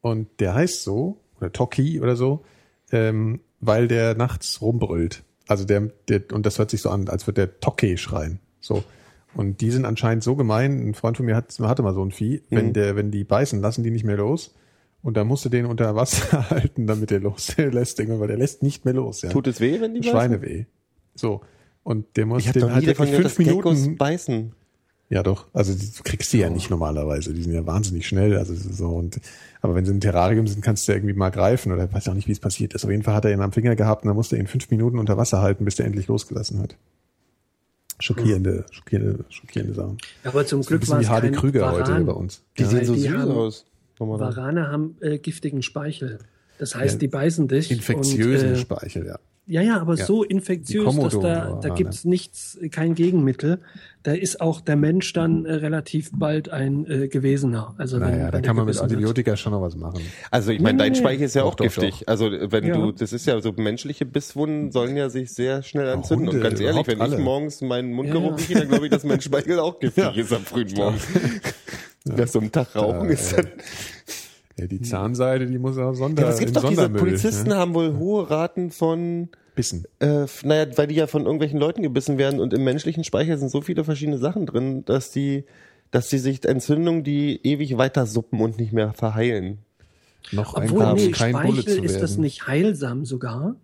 und 0.00 0.28
der 0.40 0.54
heißt 0.54 0.82
so, 0.82 1.18
oder 1.38 1.52
Toki 1.52 2.00
oder 2.00 2.16
so, 2.16 2.44
ähm, 2.92 3.40
weil 3.60 3.88
der 3.88 4.14
nachts 4.14 4.60
rumbrüllt. 4.62 5.22
Also 5.48 5.64
der, 5.64 5.90
der, 6.08 6.22
und 6.32 6.46
das 6.46 6.58
hört 6.58 6.70
sich 6.70 6.80
so 6.82 6.90
an, 6.90 7.08
als 7.08 7.26
würde 7.26 7.46
der 7.46 7.60
Toki 7.60 7.96
schreien. 7.98 8.38
So. 8.60 8.84
Und 9.34 9.60
die 9.60 9.70
sind 9.70 9.84
anscheinend 9.84 10.24
so 10.24 10.34
gemein. 10.36 10.88
Ein 10.88 10.94
Freund 10.94 11.16
von 11.16 11.26
mir 11.26 11.36
hat, 11.36 11.56
hatte 11.60 11.82
mal 11.82 11.94
so 11.94 12.04
ein 12.04 12.10
Vieh. 12.10 12.42
Wenn 12.50 12.68
Mhm. 12.68 12.72
der, 12.72 12.96
wenn 12.96 13.10
die 13.10 13.24
beißen, 13.24 13.60
lassen 13.60 13.84
die 13.84 13.90
nicht 13.90 14.04
mehr 14.04 14.16
los. 14.16 14.54
Und 15.02 15.16
da 15.16 15.24
musst 15.24 15.44
du 15.44 15.48
den 15.48 15.66
unter 15.66 15.94
Wasser 15.96 16.50
halten, 16.50 16.86
damit 16.86 17.10
der 17.10 17.20
loslässt, 17.20 17.98
weil 17.98 18.28
der 18.28 18.36
lässt 18.36 18.62
nicht 18.62 18.84
mehr 18.84 18.94
los. 18.94 19.22
Ja. 19.22 19.30
Tut 19.30 19.46
es 19.46 19.60
weh, 19.60 19.80
wenn 19.80 19.94
die 19.94 20.00
beißen? 20.00 20.12
Schweineweh. 20.12 20.64
So. 21.14 21.40
Und 21.82 22.16
der 22.16 22.26
muss 22.26 22.44
Ich 22.44 22.52
den 22.52 22.70
halt 22.72 22.84
wirklich 22.86 23.10
fünf 23.10 23.22
dass 23.22 23.36
Geckos 23.36 23.78
Minuten 23.78 23.96
beißen. 23.96 24.52
ja, 25.08 25.22
doch. 25.22 25.46
Also 25.54 25.72
die- 25.74 25.90
du 25.90 26.02
kriegst 26.02 26.32
die 26.32 26.38
ja 26.38 26.50
nicht 26.50 26.68
normalerweise. 26.68 27.32
Die 27.32 27.42
sind 27.42 27.54
ja 27.54 27.64
wahnsinnig 27.66 28.06
schnell. 28.06 28.36
Also 28.36 28.54
so 28.54 28.88
und 28.88 29.20
aber 29.62 29.74
wenn 29.74 29.84
sie 29.86 29.92
im 29.92 30.00
Terrarium 30.00 30.46
sind, 30.46 30.62
kannst 30.62 30.86
du 30.86 30.92
ja 30.92 30.96
irgendwie 30.98 31.14
mal 31.14 31.30
greifen 31.30 31.72
oder 31.72 31.90
weiß 31.92 32.08
auch 32.08 32.14
nicht, 32.14 32.28
wie 32.28 32.32
es 32.32 32.40
passiert 32.40 32.74
ist. 32.74 32.84
Auf 32.84 32.90
jeden 32.90 33.02
Fall 33.02 33.14
hat 33.14 33.24
er 33.24 33.32
ihn 33.32 33.40
am 33.40 33.52
Finger 33.52 33.76
gehabt 33.76 34.02
und 34.04 34.08
dann 34.08 34.16
musste 34.16 34.36
er 34.36 34.40
ihn 34.40 34.46
fünf 34.48 34.70
Minuten 34.70 34.98
unter 34.98 35.16
Wasser 35.16 35.40
halten, 35.40 35.64
bis 35.64 35.76
der 35.76 35.86
endlich 35.86 36.08
losgelassen 36.08 36.58
hat. 36.60 36.76
Schockierende, 38.00 38.64
schockierende, 38.70 39.24
schockierende 39.28 39.74
Sachen. 39.74 39.98
Aber 40.24 40.46
zum 40.46 40.62
Glück 40.62 40.88
war 40.88 40.98
wie 41.00 41.04
es 41.04 41.08
Hardy 41.10 41.28
kein 41.30 41.36
Krüger 41.40 41.70
heute 41.72 41.88
Varan. 41.90 42.06
bei 42.06 42.12
uns. 42.12 42.42
Die 42.58 42.62
Ja, 42.62 42.68
sehen 42.68 42.84
so 42.84 42.94
die 42.94 43.00
süß 43.00 43.10
haben- 43.12 43.30
aus. 43.30 43.66
Warane 43.98 44.68
haben 44.68 44.96
äh, 45.00 45.18
giftigen 45.18 45.62
Speichel. 45.62 46.18
Das 46.58 46.74
heißt, 46.74 46.94
Ja, 46.94 46.98
die 47.00 47.08
beißen 47.08 47.48
dich. 47.48 47.70
Infektiösen 47.70 48.48
und, 48.50 48.54
äh, 48.54 48.58
Speichel, 48.58 49.06
ja. 49.06 49.18
Ja, 49.50 49.62
ja, 49.62 49.80
aber 49.80 49.96
Ja. 49.96 50.04
so 50.06 50.22
infektiös, 50.22 50.94
dass 50.96 51.12
da, 51.14 51.18
da 51.20 51.50
Warane. 51.62 51.74
gibt's 51.74 52.04
nichts, 52.04 52.56
äh, 52.56 52.68
kein 52.68 52.94
Gegenmittel. 52.94 53.58
Da 54.04 54.12
ist 54.12 54.40
auch 54.40 54.60
der 54.60 54.76
Mensch 54.76 55.12
dann 55.12 55.44
äh, 55.44 55.52
relativ 55.54 56.10
bald 56.14 56.48
ein 56.50 56.86
äh, 56.88 57.08
Gewesener. 57.08 57.74
Also 57.76 58.00
wenn, 58.00 58.10
Naja, 58.10 58.16
wenn 58.16 58.24
da 58.26 58.30
der 58.30 58.42
kann 58.42 58.56
man 58.56 58.66
mit. 58.66 58.78
Antibiotika 58.78 59.36
schon 59.36 59.52
noch 59.52 59.60
was 59.60 59.74
machen. 59.76 60.00
Also 60.30 60.52
ich 60.52 60.60
meine, 60.60 60.78
dein 60.78 60.92
Nee. 60.92 60.98
Speichel 60.98 61.24
ist 61.26 61.34
ja 61.34 61.42
Doch, 61.42 61.50
auch 61.50 61.54
doch, 61.56 61.64
giftig. 61.64 62.08
Also 62.08 62.30
wenn 62.30 62.64
Ja. 62.64 62.76
du, 62.76 62.92
das 62.92 63.12
ist 63.12 63.26
ja 63.26 63.40
so 63.40 63.52
menschliche 63.52 64.06
Bisswunden 64.06 64.70
sollen 64.70 64.96
ja 64.96 65.10
sich 65.10 65.32
sehr 65.34 65.62
schnell 65.64 65.88
entzünden. 65.88 66.28
Hunde, 66.28 66.38
und 66.38 66.42
ganz 66.44 66.60
ehrlich, 66.60 66.86
wenn 66.86 67.00
alle. 67.00 67.16
ich 67.18 67.22
morgens 67.22 67.60
meinen 67.60 67.92
Mundgeruch 67.92 68.30
Ja. 68.30 68.36
rieche, 68.36 68.54
dann 68.54 68.68
glaube 68.68 68.86
ich, 68.86 68.92
dass 68.92 69.02
mein 69.04 69.20
Speichel 69.20 69.58
auch 69.58 69.80
giftig 69.80 70.16
ist 70.16 70.32
am 70.32 70.44
frühen 70.44 70.72
Morgen. 70.74 70.96
Nach 72.04 72.28
so 72.28 72.38
einem 72.38 72.52
Tag 72.52 72.74
rauchen 72.76 73.08
ist 73.10 73.32
ja. 73.32 73.38
dann. 73.42 73.50
Ja, 74.60 74.66
die 74.66 74.80
Zahnseide, 74.82 75.46
die 75.46 75.58
muss 75.58 75.78
auch 75.78 75.94
Sonder, 75.94 76.22
Ja, 76.22 76.26
aber 76.28 76.34
es 76.34 76.40
gibt 76.40 76.54
doch 76.54 76.62
diese 76.62 76.74
Sondermüll, 76.82 77.00
Polizisten 77.00 77.48
ne? 77.48 77.56
haben 77.56 77.72
wohl 77.74 77.96
hohe 77.96 78.28
Raten 78.30 78.70
von 78.70 79.28
Bissen. 79.54 79.84
äh, 80.00 80.26
naja, 80.44 80.66
weil 80.76 80.86
die 80.86 80.94
ja 80.96 81.06
von 81.06 81.22
irgendwelchen 81.24 81.58
Leuten 81.58 81.82
gebissen 81.82 82.18
werden 82.18 82.40
und 82.40 82.52
im 82.52 82.62
menschlichen 82.64 83.02
Speicher 83.04 83.38
sind 83.38 83.50
so 83.50 83.62
viele 83.62 83.84
verschiedene 83.84 84.18
Sachen 84.18 84.44
drin, 84.46 84.84
dass 84.84 85.10
die, 85.10 85.44
dass 85.90 86.08
die 86.08 86.18
sich 86.18 86.44
Entzündungen, 86.44 87.04
die 87.04 87.40
ewig 87.42 87.78
weiter 87.78 88.04
suppen 88.06 88.40
und 88.40 88.58
nicht 88.58 88.72
mehr 88.72 88.92
verheilen. 88.92 89.58
Noch 90.32 90.54
Obwohl, 90.54 90.82
ein 90.82 90.96
nee, 90.96 91.10
kein 91.10 91.32
Bulle 91.32 91.54
zu 91.56 91.62
Speichel 91.62 91.74
werden. 91.76 91.84
ist 91.86 92.00
das 92.02 92.16
nicht 92.18 92.46
heilsam 92.46 93.04
sogar. 93.06 93.56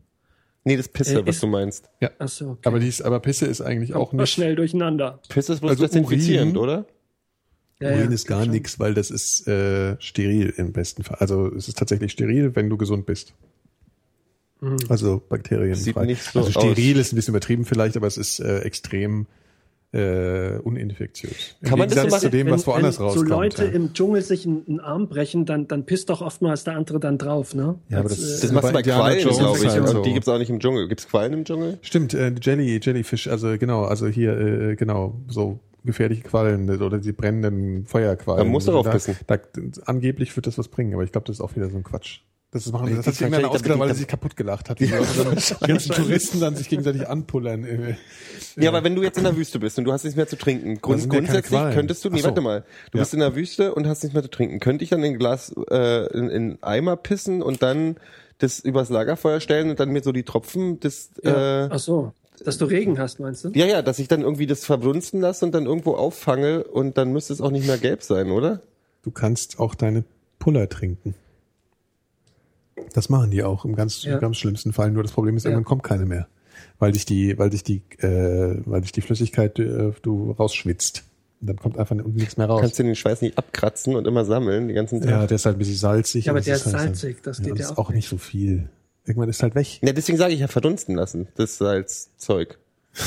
Nee, 0.64 0.76
das 0.76 0.88
Pisse, 0.88 1.20
Äh, 1.20 1.26
was 1.26 1.36
ist- 1.36 1.42
du 1.42 1.46
meinst. 1.46 1.90
Ja. 2.00 2.10
Ach 2.18 2.28
so, 2.28 2.48
okay. 2.52 2.60
Aber, 2.64 2.80
dies, 2.80 3.00
aber 3.02 3.20
Pisse 3.20 3.46
ist 3.46 3.60
eigentlich 3.60 3.94
auch 3.94 4.12
nicht. 4.12 4.30
schnell 4.30 4.56
durcheinander. 4.56 5.20
Pisse 5.28 5.52
ist 5.52 5.60
bloß 5.60 5.72
Also 5.72 5.86
desinfizierend, 5.86 6.56
Urin- 6.56 6.62
oder? 6.62 6.86
Ja, 7.80 7.90
Urin 7.90 8.04
ja, 8.08 8.10
ist 8.10 8.26
gar 8.26 8.46
nichts, 8.46 8.78
weil 8.80 8.94
das 8.94 9.10
ist 9.10 9.46
äh, 9.48 9.96
steril 10.00 10.52
im 10.56 10.72
besten 10.72 11.02
Fall. 11.04 11.18
Also 11.20 11.52
es 11.54 11.68
ist 11.68 11.76
tatsächlich 11.78 12.12
steril, 12.12 12.56
wenn 12.56 12.70
du 12.70 12.76
gesund 12.78 13.04
bist. 13.06 13.34
Mhm. 14.60 14.78
Also 14.88 15.22
Bakterien. 15.28 15.74
Sieht 15.74 15.94
frei. 15.94 16.06
nicht 16.06 16.22
so 16.22 16.38
also 16.40 16.50
steril 16.52 16.94
aus. 16.94 17.00
ist 17.00 17.12
ein 17.12 17.16
bisschen 17.16 17.32
übertrieben 17.32 17.64
vielleicht, 17.66 17.96
aber 17.96 18.06
es 18.06 18.16
ist 18.16 18.40
äh, 18.40 18.60
extrem 18.60 19.26
äh, 19.92 20.58
uninfektiös. 20.58 21.56
Im 21.60 21.68
Kann 21.68 21.78
man 21.78 21.88
das 21.88 21.96
so 21.96 22.00
Gegensatz 22.02 22.20
zu 22.22 22.26
machen? 22.28 22.38
dem, 22.38 22.50
was 22.50 22.66
wenn, 22.66 22.72
woanders 22.72 22.98
wenn 22.98 23.04
rauskommt. 23.06 23.28
so 23.28 23.34
Leute 23.34 23.64
ja. 23.66 23.70
im 23.70 23.92
Dschungel 23.92 24.22
sich 24.22 24.46
einen, 24.46 24.64
einen 24.66 24.80
Arm 24.80 25.08
brechen, 25.08 25.44
dann, 25.44 25.68
dann 25.68 25.84
pisst 25.84 26.08
doch 26.10 26.22
oftmals 26.22 26.64
der 26.64 26.76
andere 26.76 26.98
dann 26.98 27.18
drauf, 27.18 27.54
ne? 27.54 27.78
Ja, 27.90 27.98
aber 27.98 28.08
Als, 28.08 28.18
das- 28.18 28.38
äh, 28.38 28.42
Das 28.42 28.52
machst 28.52 28.68
du 28.70 28.72
bei 28.72 28.82
Quallen, 28.82 29.20
glaube 29.20 29.58
ich. 29.58 29.68
halt 29.68 29.80
Und 29.82 29.86
so. 29.88 30.02
die 30.02 30.12
gibt's 30.14 30.28
auch 30.28 30.38
nicht 30.38 30.50
im 30.50 30.60
Dschungel. 30.60 30.88
Gibt's 30.88 31.06
Quallen 31.08 31.32
im 31.34 31.44
Dschungel? 31.44 31.78
Stimmt, 31.82 32.14
äh, 32.14 32.32
Jelly, 32.40 32.80
Jellyfish, 32.82 33.28
also 33.28 33.56
genau, 33.58 33.84
also 33.84 34.06
hier, 34.06 34.36
äh, 34.38 34.76
genau, 34.76 35.20
so 35.28 35.60
gefährliche 35.86 36.22
Quallen 36.22 36.68
oder 36.82 36.98
die 36.98 37.12
brennenden 37.12 37.86
Feuerquallen. 37.86 38.38
Da 38.38 38.44
musst 38.44 38.68
du 38.68 38.72
Also 38.72 38.82
drauf 38.82 38.92
pissen. 38.92 39.16
Da, 39.26 39.38
angeblich 39.86 40.34
wird 40.36 40.46
das 40.46 40.58
was 40.58 40.68
bringen, 40.68 40.92
aber 40.94 41.04
ich 41.04 41.12
glaube, 41.12 41.26
das 41.26 41.36
ist 41.36 41.40
auch 41.40 41.56
wieder 41.56 41.70
so 41.70 41.76
ein 41.76 41.84
Quatsch. 41.84 42.20
Das, 42.52 42.64
ist 42.64 42.72
machen, 42.72 42.86
Die- 42.86 42.94
das 42.94 43.06
hat 43.06 43.14
sich 43.14 43.22
wahrscheinlich 43.22 43.50
ausgedacht, 43.50 43.78
weil 43.80 43.88
er 43.88 43.94
sich 43.94 44.06
kaputt 44.06 44.36
gelacht 44.36 44.70
hat. 44.70 44.80
Wie 44.80 44.86
die 44.86 44.92
die 44.92 45.66
ganzen 45.66 45.92
Touristen 45.92 46.40
dann 46.40 46.54
sich 46.56 46.68
gegenseitig 46.68 47.08
anpullern. 47.08 47.66
Ja, 48.56 48.70
aber 48.70 48.84
wenn 48.84 48.94
du 48.94 49.02
jetzt 49.02 49.18
in 49.18 49.24
der 49.24 49.36
Wüste 49.36 49.58
bist 49.58 49.78
und 49.78 49.84
du 49.84 49.92
hast 49.92 50.04
nichts 50.04 50.16
mehr 50.16 50.26
zu 50.26 50.36
trinken, 50.36 50.80
grund, 50.80 51.02
ja 51.02 51.08
grundsätzlich 51.08 51.60
könntest 51.74 52.04
du, 52.04 52.10
nee, 52.10 52.20
so. 52.20 52.28
warte 52.28 52.40
mal, 52.40 52.64
du 52.92 52.98
Ja. 52.98 53.02
bist 53.02 53.12
in 53.14 53.20
der 53.20 53.34
Wüste 53.34 53.74
und 53.74 53.86
hast 53.86 54.02
nichts 54.02 54.14
mehr 54.14 54.22
zu 54.22 54.30
trinken. 54.30 54.60
Könnte 54.60 54.84
ich 54.84 54.90
dann 54.90 55.02
in 55.02 55.12
ein 55.14 55.18
Glas, 55.18 55.54
äh, 55.70 56.06
in, 56.16 56.28
in 56.30 56.62
Eimer 56.62 56.96
pissen 56.96 57.42
und 57.42 57.62
dann 57.62 57.96
das 58.38 58.60
übers 58.60 58.88
Lagerfeuer 58.88 59.40
stellen 59.40 59.68
und 59.70 59.80
dann 59.80 59.90
mir 59.90 60.02
so 60.02 60.12
die 60.12 60.22
Tropfen 60.22 60.80
des, 60.80 61.10
ja. 61.22 61.64
äh, 61.66 61.68
Ach 61.72 61.78
so, 61.78 62.12
dass 62.44 62.58
du 62.58 62.64
Regen 62.66 62.98
hast, 62.98 63.20
meinst 63.20 63.44
du? 63.44 63.50
ja, 63.54 63.66
ja, 63.66 63.82
dass 63.82 63.98
ich 63.98 64.08
dann 64.08 64.22
irgendwie 64.22 64.46
das 64.46 64.64
verbrunsten 64.64 65.20
lasse 65.20 65.44
und 65.44 65.52
dann 65.52 65.66
irgendwo 65.66 65.94
auffange 65.94 66.64
und 66.64 66.98
dann 66.98 67.12
müsste 67.12 67.32
es 67.32 67.40
auch 67.40 67.50
nicht 67.50 67.66
mehr 67.66 67.78
gelb 67.78 68.02
sein, 68.02 68.30
oder? 68.30 68.60
Du 69.02 69.10
kannst 69.10 69.58
auch 69.58 69.74
deine 69.74 70.04
Puller 70.38 70.68
trinken. 70.68 71.14
Das 72.92 73.08
machen 73.08 73.30
die 73.30 73.42
auch 73.42 73.64
im 73.64 73.74
ganz, 73.74 74.04
Ja. 74.04 74.14
im 74.14 74.20
ganz 74.20 74.36
schlimmsten 74.36 74.72
Fall. 74.72 74.90
Nur 74.90 75.02
das 75.02 75.12
Problem 75.12 75.36
ist, 75.36 75.44
Ja. 75.44 75.50
irgendwann 75.50 75.64
kommt 75.64 75.82
keine 75.82 76.04
mehr. 76.06 76.28
Weil 76.78 76.92
dich 76.92 77.04
die, 77.06 77.38
weil 77.38 77.50
dich 77.50 77.62
die, 77.64 77.82
äh, 77.98 78.60
weil 78.64 78.80
dich 78.82 78.92
die 78.92 79.00
Flüssigkeit 79.00 79.58
äh, 79.58 79.92
du 80.02 80.30
rausschwitzt. 80.32 81.04
Und 81.40 81.48
dann 81.48 81.56
kommt 81.56 81.78
einfach 81.78 81.94
nichts 81.94 82.36
mehr 82.38 82.46
raus. 82.46 82.60
Kannst 82.62 82.78
du 82.78 82.82
den 82.82 82.94
Schweiß 82.96 83.20
nicht 83.22 83.36
abkratzen 83.36 83.94
und 83.94 84.06
immer 84.06 84.24
sammeln, 84.24 84.68
die 84.68 84.74
ganzen 84.74 85.00
Tag. 85.00 85.10
ja, 85.10 85.26
der 85.26 85.34
ist 85.36 85.44
halt 85.44 85.56
ein 85.56 85.58
bisschen 85.58 85.76
salzig. 85.76 86.26
Ja, 86.26 86.32
aber 86.32 86.40
der 86.40 86.54
das 86.54 86.66
ist 86.66 86.72
halt 86.74 86.96
salzig, 86.96 87.22
das 87.22 87.42
geht 87.42 87.52
das 87.52 87.58
ja 87.58 87.64
ist 87.66 87.72
auch 87.72 87.86
auch 87.86 87.90
nicht 87.92 88.08
so 88.08 88.16
viel. 88.16 88.68
Irgendwann 89.06 89.28
ist 89.28 89.42
halt 89.42 89.54
weg. 89.54 89.78
Ja, 89.82 89.92
deswegen 89.92 90.18
sage 90.18 90.34
ich 90.34 90.40
ja 90.40 90.48
verdunsten 90.48 90.96
lassen, 90.96 91.28
das 91.36 91.58
Salzzeug. 91.58 92.58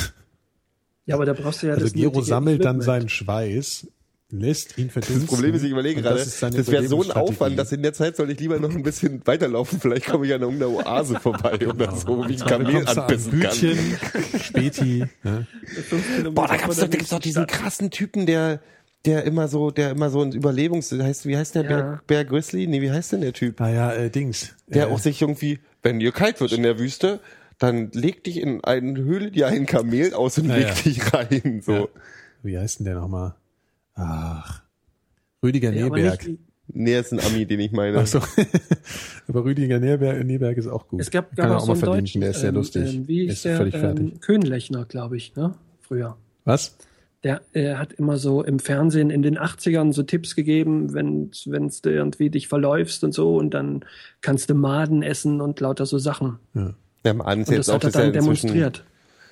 Ja, 1.05 1.15
aber 1.15 1.25
da 1.25 1.33
brauchst 1.33 1.63
du 1.63 1.67
ja 1.67 1.73
Also 1.73 1.85
das 1.85 1.93
Gero 1.93 2.21
sammelt 2.21 2.63
dann 2.63 2.81
seinen 2.81 3.09
Schweiß, 3.09 3.87
lässt 4.29 4.77
ihn 4.77 4.91
verdunsten. 4.91 5.21
Das 5.21 5.27
Problem 5.27 5.55
ist, 5.55 5.63
ich 5.63 5.71
überlege 5.71 6.03
gerade, 6.03 6.19
das 6.19 6.39
das 6.39 6.67
wäre 6.67 6.87
so 6.87 7.01
ein. 7.01 7.11
Aufwand, 7.13 7.57
dass 7.57 7.71
in 7.71 7.81
der 7.81 7.93
Zeit 7.93 8.15
soll 8.15 8.29
ich 8.29 8.39
lieber 8.39 8.59
noch 8.59 8.69
ein 8.69 8.83
bisschen 8.83 9.25
weiterlaufen. 9.25 9.79
Vielleicht 9.79 10.05
komme 10.05 10.27
ich 10.27 10.33
an 10.35 10.41
irgendeiner 10.41 10.71
Oase 10.71 11.15
vorbei 11.19 11.67
oder 11.67 11.95
so, 11.95 12.19
wo 12.19 12.25
ich 12.25 12.45
Kamel 12.45 12.87
anbissen 12.87 13.39
kann. 13.39 13.49
Bütchen, 13.49 13.79
Späti. 14.39 15.05
ne? 15.23 15.47
Boah, 16.31 16.47
da 16.47 16.57
gab's 16.57 16.75
doch, 16.75 16.83
da 16.83 16.87
gibt's 16.87 17.09
doch 17.09 17.19
diesen 17.19 17.47
krassen 17.47 17.89
Typen, 17.89 18.27
der, 18.27 18.61
der 19.05 19.23
immer 19.23 19.47
so, 19.47 19.71
der 19.71 19.91
immer 19.91 20.09
so 20.09 20.21
ein 20.21 20.31
Überlebungs, 20.33 20.91
heißt, 20.91 21.25
wie 21.25 21.37
heißt 21.37 21.55
der, 21.55 21.63
Ja. 21.63 21.67
Bear, 21.69 22.01
Bear 22.07 22.25
Grizzly? 22.25 22.67
Nee, 22.67 22.81
wie 22.81 22.91
heißt 22.91 23.13
denn 23.13 23.21
der 23.21 23.33
Typ? 23.33 23.59
Ah 23.61 23.69
ja, 23.69 23.93
äh, 23.93 24.09
Dings. 24.09 24.55
Der 24.67 24.87
äh, 24.87 24.91
auch 24.91 24.99
sich 24.99 25.21
irgendwie, 25.21 25.59
wenn 25.83 25.99
dir 25.99 26.11
kalt 26.11 26.39
wird 26.41 26.51
in 26.51 26.63
der 26.63 26.79
Wüste, 26.79 27.19
dann 27.57 27.91
leg 27.91 28.23
dich 28.23 28.39
in 28.41 28.63
eine 28.63 28.99
Höhle, 28.99 29.31
dir 29.31 29.47
ein 29.47 29.65
Kamel 29.65 30.13
aus 30.13 30.37
und 30.37 30.47
Ja, 30.49 30.55
leg 30.55 30.67
ja. 30.67 30.73
dich 30.73 31.13
rein, 31.13 31.61
so. 31.65 31.71
Ja. 31.73 31.87
Wie 32.43 32.57
heißt 32.57 32.79
denn 32.79 32.85
der 32.85 32.95
nochmal? 32.95 33.35
Ach. 33.95 34.63
Rüdiger 35.43 35.71
Ja, 35.73 35.85
Neberg. 35.85 36.27
Nee, 36.71 36.99
ist 36.99 37.11
ein 37.11 37.19
Ami, 37.19 37.45
den 37.45 37.59
ich 37.61 37.71
meine. 37.71 37.97
Ach 37.97 38.05
so. 38.07 38.19
Aber 39.27 39.43
Rüdiger 39.43 39.79
Neberg, 39.79 40.23
Neberg 40.25 40.55
ist 40.57 40.67
auch 40.67 40.87
gut. 40.87 41.01
Es 41.01 41.09
gab, 41.09 41.35
Kann 41.35 41.47
gab 41.47 41.49
er 41.49 41.57
auch 41.57 41.61
so 41.61 41.67
mal 41.67 41.73
einen 41.73 41.79
verlinken, 41.79 42.03
Deutschen, 42.05 42.21
der 42.21 42.29
ist 42.29 42.39
sehr 42.41 42.49
ähm, 42.49 42.55
lustig. 42.55 42.93
Ähm, 42.95 43.07
wie 43.07 43.17
Der 43.23 43.25
ist 43.27 43.33
ist 43.33 43.45
der? 43.45 43.57
völlig 43.57 43.75
fertig. 43.75 44.13
Ähm, 44.13 44.19
Köhnlechner, 44.19 44.85
glaube 44.85 45.17
ich, 45.17 45.35
ne? 45.35 45.55
Früher. 45.81 46.17
Was? 46.45 46.77
Der 47.23 47.41
äh, 47.53 47.75
hat 47.75 47.93
immer 47.93 48.17
so 48.17 48.43
im 48.43 48.59
Fernsehen 48.59 49.09
in 49.09 49.21
den 49.21 49.37
80ern 49.37 49.91
so 49.91 50.03
Tipps 50.03 50.35
gegeben, 50.35 50.93
wenn 50.93 51.31
wenn's 51.45 51.81
du 51.81 51.91
irgendwie 51.91 52.29
dich 52.29 52.47
verläufst 52.47 53.03
und 53.03 53.13
so 53.13 53.35
und 53.35 53.53
dann 53.53 53.83
kannst 54.21 54.49
du 54.49 54.53
Maden 54.53 55.03
essen 55.03 55.41
und 55.41 55.59
lauter 55.59 55.85
so 55.85 55.97
Sachen. 55.97 56.39
Ja, 56.53 56.73
Abend 57.03 57.47
Und 57.49 57.57
das 57.57 57.69
auch 57.69 57.75
hat 57.75 57.83
er 57.83 57.87
das 57.91 57.95
ja 57.95 58.01
dann 58.03 58.13
demonstriert. 58.13 58.85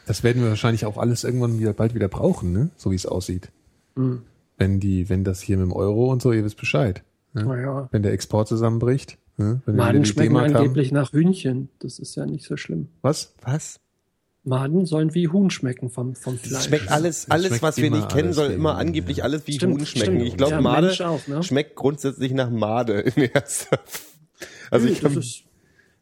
Das 0.06 0.24
werden 0.24 0.42
wir 0.42 0.50
wahrscheinlich 0.50 0.86
auch 0.86 0.98
alles 0.98 1.24
irgendwann 1.24 1.60
wieder 1.60 1.74
bald 1.74 1.94
wieder 1.94 2.08
brauchen, 2.08 2.54
ne? 2.54 2.70
So 2.78 2.92
wie 2.92 2.96
es 2.96 3.06
aussieht. 3.06 3.52
Mhm. 3.96 4.22
Wenn 4.58 4.80
die, 4.80 5.10
wenn 5.10 5.24
das 5.24 5.42
hier 5.42 5.58
mit 5.58 5.66
dem 5.66 5.74
Euro 5.74 6.12
und 6.12 6.22
so, 6.22 6.32
ihr 6.32 6.44
wisst 6.44 6.58
Bescheid. 6.58 7.04
Ne? 7.34 7.46
Naja. 7.46 7.90
Wenn 7.92 8.04
der 8.04 8.14
Export 8.14 8.48
zusammenbricht, 8.48 9.18
ne? 9.38 9.62
wenn 9.66 9.76
Maden 9.76 10.06
schmecken 10.06 10.30
D-Mark 10.30 10.48
haben. 10.48 10.56
angeblich 10.56 10.92
nach 10.92 11.12
Hühnchen. 11.12 11.70
Das 11.80 12.00
ist 12.00 12.16
ja 12.16 12.26
nicht 12.26 12.46
so 12.46 12.58
schlimm. 12.58 12.88
Was? 13.02 13.36
Was? 13.42 13.80
Maden 14.48 14.86
sollen 14.86 15.14
wie 15.14 15.28
Huhn 15.28 15.49
schmecken 15.49 15.90
vom, 15.90 16.15
vom 16.15 16.38
Fleisch. 16.38 16.65
schmeckt 16.65 16.90
alles, 16.91 17.30
alles, 17.30 17.48
schmeckt 17.48 17.64
was 17.64 17.78
wir 17.78 17.91
nicht 17.91 18.10
kennen, 18.10 18.34
soll 18.34 18.52
immer 18.52 18.78
angeblich 18.78 19.18
ja. 19.18 19.24
alles 19.26 19.45
wie 19.45 19.53
Stimmt, 19.53 19.80
Huhn 19.80 19.86
schmecken. 19.86 20.14
stimmt. 20.15 20.28
Ich 20.28 20.38
glaube, 20.38 20.53
Ja, 20.53 20.61
Made 20.61 21.07
auch, 21.07 21.28
ne? 21.28 21.44
schmeckt 21.44 21.76
grundsätzlich 21.76 22.32
nach 22.34 22.49
Made 22.49 22.94
in 23.02 23.24
erster. 23.34 23.80
Also 24.72 24.88
ich 24.88 25.03
hab, 25.03 25.15
ist, 25.15 25.44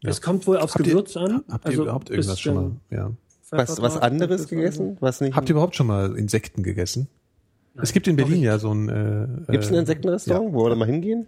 Es 0.04 0.22
kommt 0.22 0.46
wohl 0.46 0.58
aufs 0.58 0.74
Habt 0.74 0.86
ihr- 0.86 0.92
Gewürz 0.92 1.16
an. 1.16 1.42
Habt 1.50 1.64
ihr 1.64 1.70
Also 1.70 1.82
überhaupt 1.82 2.10
irgendwas 2.10 2.40
schon 2.40 2.54
mal? 2.54 2.70
Ja. 2.90 3.10
was, 3.50 3.80
was 3.82 3.96
anderes 3.96 4.48
gegessen? 4.48 4.96
Was 5.00 5.20
nicht? 5.20 5.34
Habt 5.34 5.48
ihr 5.48 5.52
überhaupt 5.54 5.74
schon 5.76 5.86
mal 5.88 6.16
Insekten 6.16 6.62
gegessen? 6.62 7.08
es 7.82 7.92
gibt 7.92 8.08
in 8.08 8.16
Berlin 8.16 8.42
ja 8.42 8.58
so 8.58 8.72
ein. 8.72 8.88
Äh, 8.88 9.52
Gibt 9.52 9.64
es 9.64 9.70
ein 9.70 9.74
äh, 9.74 9.80
Insektenrestaurant, 9.80 10.54
wo 10.54 10.64
wir 10.64 10.70
da 10.70 10.76
mal 10.76 10.86
hingehen? 10.86 11.26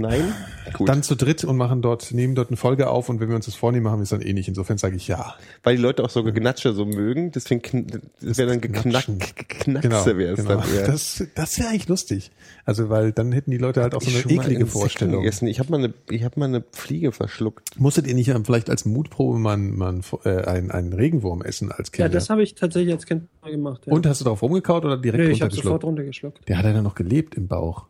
Nein? 0.00 0.32
Gut. 0.74 0.88
Dann 0.88 1.02
zu 1.02 1.16
dritt 1.16 1.42
und 1.44 1.56
machen 1.56 1.82
dort, 1.82 2.12
nehmen 2.12 2.34
dort 2.34 2.48
eine 2.50 2.56
Folge 2.56 2.88
auf 2.90 3.08
und 3.08 3.18
wenn 3.20 3.28
wir 3.28 3.34
uns 3.36 3.46
das 3.46 3.54
vornehmen, 3.56 3.84
machen 3.84 3.98
wir 3.98 4.02
es 4.04 4.10
dann 4.10 4.20
eh 4.20 4.32
nicht. 4.32 4.46
Insofern 4.48 4.78
sage 4.78 4.94
ich 4.94 5.08
ja. 5.08 5.34
Weil 5.64 5.76
die 5.76 5.82
Leute 5.82 6.04
auch 6.04 6.10
so 6.10 6.22
Genatsche 6.22 6.72
so 6.74 6.84
mögen, 6.84 7.32
deswegen 7.32 7.60
kn- 7.60 8.00
das 8.20 8.38
wäre 8.38 8.48
dann 8.50 8.60
geknack, 8.60 8.84
Knatschen. 8.84 9.18
geknackse 9.18 10.16
wäre 10.16 10.34
es 10.34 10.36
genau. 10.40 10.60
dann 10.60 10.74
eher. 10.74 10.86
Das, 10.86 11.24
das 11.34 11.58
wäre 11.58 11.70
eigentlich 11.70 11.88
lustig. 11.88 12.30
Also, 12.64 12.88
weil 12.88 13.10
dann 13.12 13.32
hätten 13.32 13.50
die 13.50 13.58
Leute 13.58 13.82
halt 13.82 13.94
auch 13.94 14.02
so 14.02 14.10
eine 14.10 14.20
eklige 14.20 14.66
Vorstellung. 14.66 15.22
Gegessen. 15.22 15.48
Ich 15.48 15.58
habe 15.58 15.70
mal 15.72 15.78
eine, 15.78 15.94
ich 16.08 16.22
habe 16.24 16.38
mal 16.38 16.46
eine 16.46 16.62
Fliege 16.72 17.10
verschluckt. 17.10 17.78
Musstet 17.80 18.06
ihr 18.06 18.14
nicht 18.14 18.30
vielleicht 18.44 18.70
als 18.70 18.84
Mutprobe 18.84 19.38
mal, 19.38 19.56
mal 19.56 20.00
äh, 20.24 20.42
einen, 20.44 20.70
einen 20.70 20.92
Regenwurm 20.92 21.42
essen 21.42 21.72
als 21.72 21.90
Ja, 21.96 22.04
Kind? 22.04 22.14
das 22.14 22.30
habe 22.30 22.42
ich 22.42 22.54
tatsächlich 22.54 22.94
als 22.94 23.06
Kind 23.06 23.24
mal 23.42 23.50
gemacht. 23.50 23.82
Ja. 23.86 23.92
und 23.92 24.06
hast 24.06 24.20
du 24.20 24.24
drauf 24.24 24.40
rumgekaut 24.42 24.84
oder 24.84 24.96
direkt 24.96 25.24
nee, 25.24 25.30
ich 25.32 25.42
habe 25.42 25.52
sofort 25.52 25.82
runtergeschluckt? 25.84 26.38
runtergeschluckt. 26.38 26.48
Der 26.48 26.58
hat 26.58 26.64
ja 26.64 26.80
noch 26.82 26.94
gelebt 26.94 27.34
im 27.34 27.48
Bauch. 27.48 27.86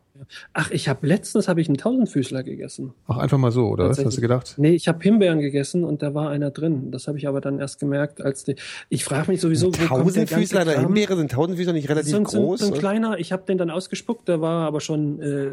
Ach, 0.53 0.71
ich 0.71 0.89
habe 0.89 1.07
letztens 1.07 1.49
habe 1.49 1.61
ich 1.61 1.69
einen 1.69 1.77
Tausendfüßler 1.77 2.43
gegessen. 2.43 2.93
Auch 3.07 3.19
einfach 3.19 3.39
mal 3.39 3.53
so, 3.53 3.69
oder 3.69 3.89
was? 3.89 4.05
Hast 4.05 4.17
du 4.17 4.21
gedacht? 4.21 4.55
Nee, 4.57 4.71
ich 4.71 4.89
habe 4.89 5.03
Himbeeren 5.03 5.41
gegessen 5.41 5.85
und 5.85 6.03
da 6.03 6.15
war 6.15 6.31
einer 6.31 6.51
drin. 6.51 6.91
Das 6.91 7.09
habe 7.09 7.19
ich 7.19 7.27
aber 7.29 7.41
dann 7.41 7.59
erst 7.59 7.81
gemerkt, 7.81 8.21
als 8.23 8.45
die. 8.45 8.57
Ich 8.89 9.05
frage 9.05 9.31
mich 9.31 9.41
sowieso, 9.41 9.69
wo 9.69 9.71
kommt 9.71 9.81
der 9.81 9.87
ganze 9.89 10.35
Tausendfüßler 10.35 10.65
Kram? 10.65 10.83
Himbeere 10.85 11.17
sind 11.17 11.31
Tausendfüßler 11.31 11.73
nicht 11.73 11.89
relativ 11.89 12.11
So 12.11 12.17
ein, 12.17 12.27
so 12.27 12.39
ein, 12.39 12.45
groß. 12.45 12.61
so 12.61 12.67
ein 12.67 12.79
kleiner, 12.79 13.19
ich 13.19 13.33
habe 13.33 13.45
den 13.47 13.59
dann 13.59 13.71
ausgespuckt, 13.71 14.29
der 14.29 14.41
war 14.41 14.67
aber 14.67 14.81
schon 14.81 15.21
äh, 15.21 15.51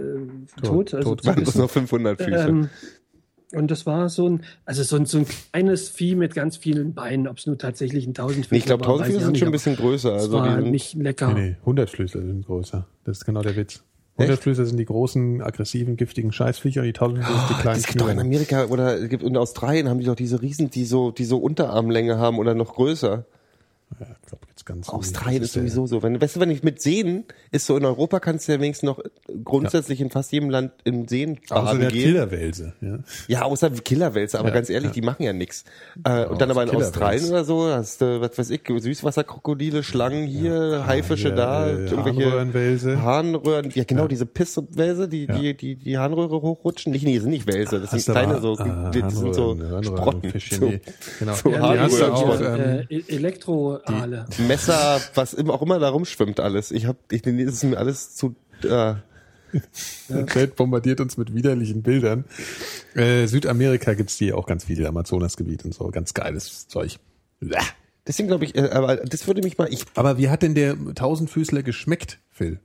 tot. 0.63 0.93
Also 0.93 1.15
tot. 1.15 1.23
so 1.23 1.29
ein 1.29 1.35
Waren 1.35 1.45
das 1.45 1.55
noch 1.55 1.69
500 1.69 2.21
Füße? 2.21 2.47
ähm, 2.47 2.69
und 3.53 3.71
das 3.71 3.85
war 3.85 4.09
so 4.09 4.27
ein, 4.27 4.43
also 4.65 4.83
so 4.83 4.97
ein, 4.97 5.05
so 5.05 5.19
ein 5.19 5.25
kleines 5.25 5.87
Vieh 5.87 6.15
mit 6.15 6.35
ganz 6.35 6.57
vielen 6.57 6.93
Beinen. 6.93 7.27
Ob 7.27 7.37
es 7.37 7.47
nur 7.47 7.57
tatsächlich 7.57 8.05
ein 8.05 8.13
Tausendfüßler 8.13 8.55
Nee, 8.55 8.57
ich 8.59 8.65
glaube, 8.65 8.85
war, 8.85 8.93
weiß 8.93 8.97
Tausendfüßler 8.99 9.19
ich 9.19 9.25
sind 9.25 9.37
schon 9.37 9.47
ein 9.47 9.51
bisschen 9.51 9.75
größer. 9.77 10.13
Also 10.13 10.27
die 10.27 10.33
war 10.33 10.61
sind, 10.61 10.71
nicht 10.71 10.93
lecker. 10.95 11.33
Nee, 11.33 11.49
nee, 11.51 11.55
100 11.61 11.89
Flüsse 11.89 12.19
sind 12.19 12.45
größer. 12.45 12.85
Das 13.05 13.19
ist 13.19 13.25
genau 13.25 13.41
der 13.41 13.55
Witz. 13.55 13.83
100 14.17 14.39
Flüsse 14.39 14.65
sind 14.65 14.77
die 14.77 14.85
großen, 14.85 15.41
aggressiven, 15.41 15.95
giftigen 15.95 16.31
Scheißviecher 16.31 16.81
die 16.81 16.89
1000 16.89 17.23
Flüsse 17.23 17.39
sind 17.39 17.49
die 17.49 17.53
kleinen 17.53 17.67
Ah, 17.67 17.73
das 17.75 17.87
gibt 17.87 18.01
doch 18.01 18.09
in. 18.09 18.19
Amerika 18.19 18.65
oder 18.65 18.97
es 18.97 19.09
gibt 19.09 19.23
in 19.23 19.37
Australien 19.37 19.89
haben 19.89 19.99
die 19.99 20.05
doch 20.05 20.15
diese 20.15 20.41
Riesen, 20.41 20.69
die 20.69 20.85
so, 20.85 21.11
die 21.11 21.25
so 21.25 21.37
Unterarmlänge 21.37 22.17
haben 22.17 22.39
oder 22.39 22.55
noch 22.55 22.73
größer. 22.73 23.25
Ja, 23.99 24.07
ich 24.21 24.27
glaube, 24.27 24.46
ganz 24.67 24.89
Australien 24.89 25.41
ist 25.41 25.55
der- 25.55 25.63
sowieso 25.63 25.87
so. 25.87 26.03
Wenn, 26.03 26.21
weißt 26.21 26.35
du, 26.35 26.39
wenn 26.41 26.51
ich 26.51 26.61
mit 26.61 26.81
Seen 26.81 27.23
ist 27.51 27.65
so 27.65 27.75
in 27.77 27.85
Europa 27.85 28.19
kannst 28.19 28.47
du 28.47 28.51
ja 28.51 28.59
wenigstens 28.59 28.85
noch 28.87 28.99
grundsätzlich 29.43 30.01
in 30.01 30.09
fast 30.11 30.31
jedem 30.31 30.49
Land 30.49 30.71
in 30.83 31.07
Seen 31.07 31.39
Außer 31.49 31.63
baden 31.63 31.79
der 31.81 31.89
gehen. 31.91 32.03
Killerwälse. 32.03 32.73
Ja. 32.81 32.99
Ja, 33.27 33.41
außer 33.43 33.69
Killerwälze, 33.71 34.37
aber 34.39 34.49
Ja, 34.49 34.53
ganz 34.55 34.69
ehrlich, 34.69 34.89
ja. 34.89 34.93
die 34.93 35.01
machen 35.01 35.23
ja 35.23 35.33
nichts. 35.33 35.63
Äh, 36.03 36.25
und 36.25 36.41
dann 36.41 36.51
außer 36.51 36.61
aber 36.61 36.71
in. 36.71 36.77
Australien 36.77 37.29
oder 37.29 37.45
so, 37.45 37.67
hast 37.67 38.01
du, 38.01 38.21
was 38.21 38.37
weiß 38.37 38.49
ich, 38.51 38.61
Süßwasserkrokodile, 38.67 39.83
Schlangen 39.83 40.27
hier, 40.27 40.83
Haifische 40.85 41.29
hier, 41.29 41.35
da, 41.35 41.67
äh, 41.69 41.85
irgendwelche 41.85 42.25
Harnröhrenwälse. 42.25 43.01
Harnröhren, 43.01 43.71
ja 43.73 43.83
genau, 43.85 44.03
Ja. 44.03 44.07
diese 44.09 44.25
Pisswälse, 44.25 45.07
die, 45.07 45.27
die, 45.27 45.55
die, 45.55 45.75
die 45.75 45.97
Harnröhre 45.97 46.41
hochrutschen. 46.41 46.91
Nicht, 46.91 47.05
nee, 47.05 47.13
das 47.15 47.23
sind 47.23 47.31
nicht 47.31 47.47
Wälse, 47.47 47.79
das 47.79 47.91
Hast 47.91 48.05
sind 48.05 48.13
kleine 48.13 48.41
so, 48.41 48.55
ah, 48.57 48.91
die, 48.93 49.01
das 49.01 49.15
sind 49.15 49.33
so 49.33 49.49
Harnröhren, 49.49 49.85
Harnröhren, 49.85 50.41
Sprotten. 50.41 50.77
Genau. 51.19 51.33
so 51.33 51.49
Ja, 51.49 51.57
Ja, 51.57 51.73
die 51.73 51.79
hast 51.79 51.99
du 51.99 52.05
Harnröhren. 52.05 52.81
auch, 52.81 52.87
Messer, 54.57 55.01
was 55.13 55.33
immer 55.33 55.53
auch 55.53 55.61
immer 55.61 55.79
da 55.79 55.89
rumschwimmt 55.89 56.39
alles. 56.39 56.71
Ich 56.71 56.85
hab, 56.85 56.97
ich, 57.11 57.21
das 57.21 57.33
ist 57.33 57.63
mir 57.63 57.77
alles 57.77 58.15
zu, 58.15 58.35
äh, 58.63 58.95
Der 60.09 60.35
Welt 60.35 60.55
bombardiert 60.55 60.99
uns 60.99 61.17
mit 61.17 61.33
widerlichen 61.33 61.83
Bildern. 61.83 62.25
Äh, 62.95 63.27
Südamerika 63.27 63.93
gibt's 63.93 64.17
die 64.17 64.33
auch 64.33 64.45
ganz 64.45 64.65
viele, 64.65 64.87
Amazonasgebiet 64.87 65.63
und 65.65 65.73
so, 65.73 65.87
ganz 65.89 66.13
geiles 66.13 66.67
Zeug. 66.67 66.97
Bäh. 67.39 67.55
deswegen 68.05 68.27
glaube 68.27 68.45
ich, 68.45 68.55
äh, 68.55 68.69
aber 68.69 68.97
das 68.97 69.27
würde 69.27 69.41
mich 69.43 69.57
mal, 69.57 69.71
ich, 69.71 69.85
Aber 69.93 70.17
wie 70.17 70.29
hat 70.29 70.41
denn 70.41 70.55
der 70.55 70.75
Tausendfüßler 70.95 71.63
geschmeckt, 71.63 72.19
Phil? 72.31 72.59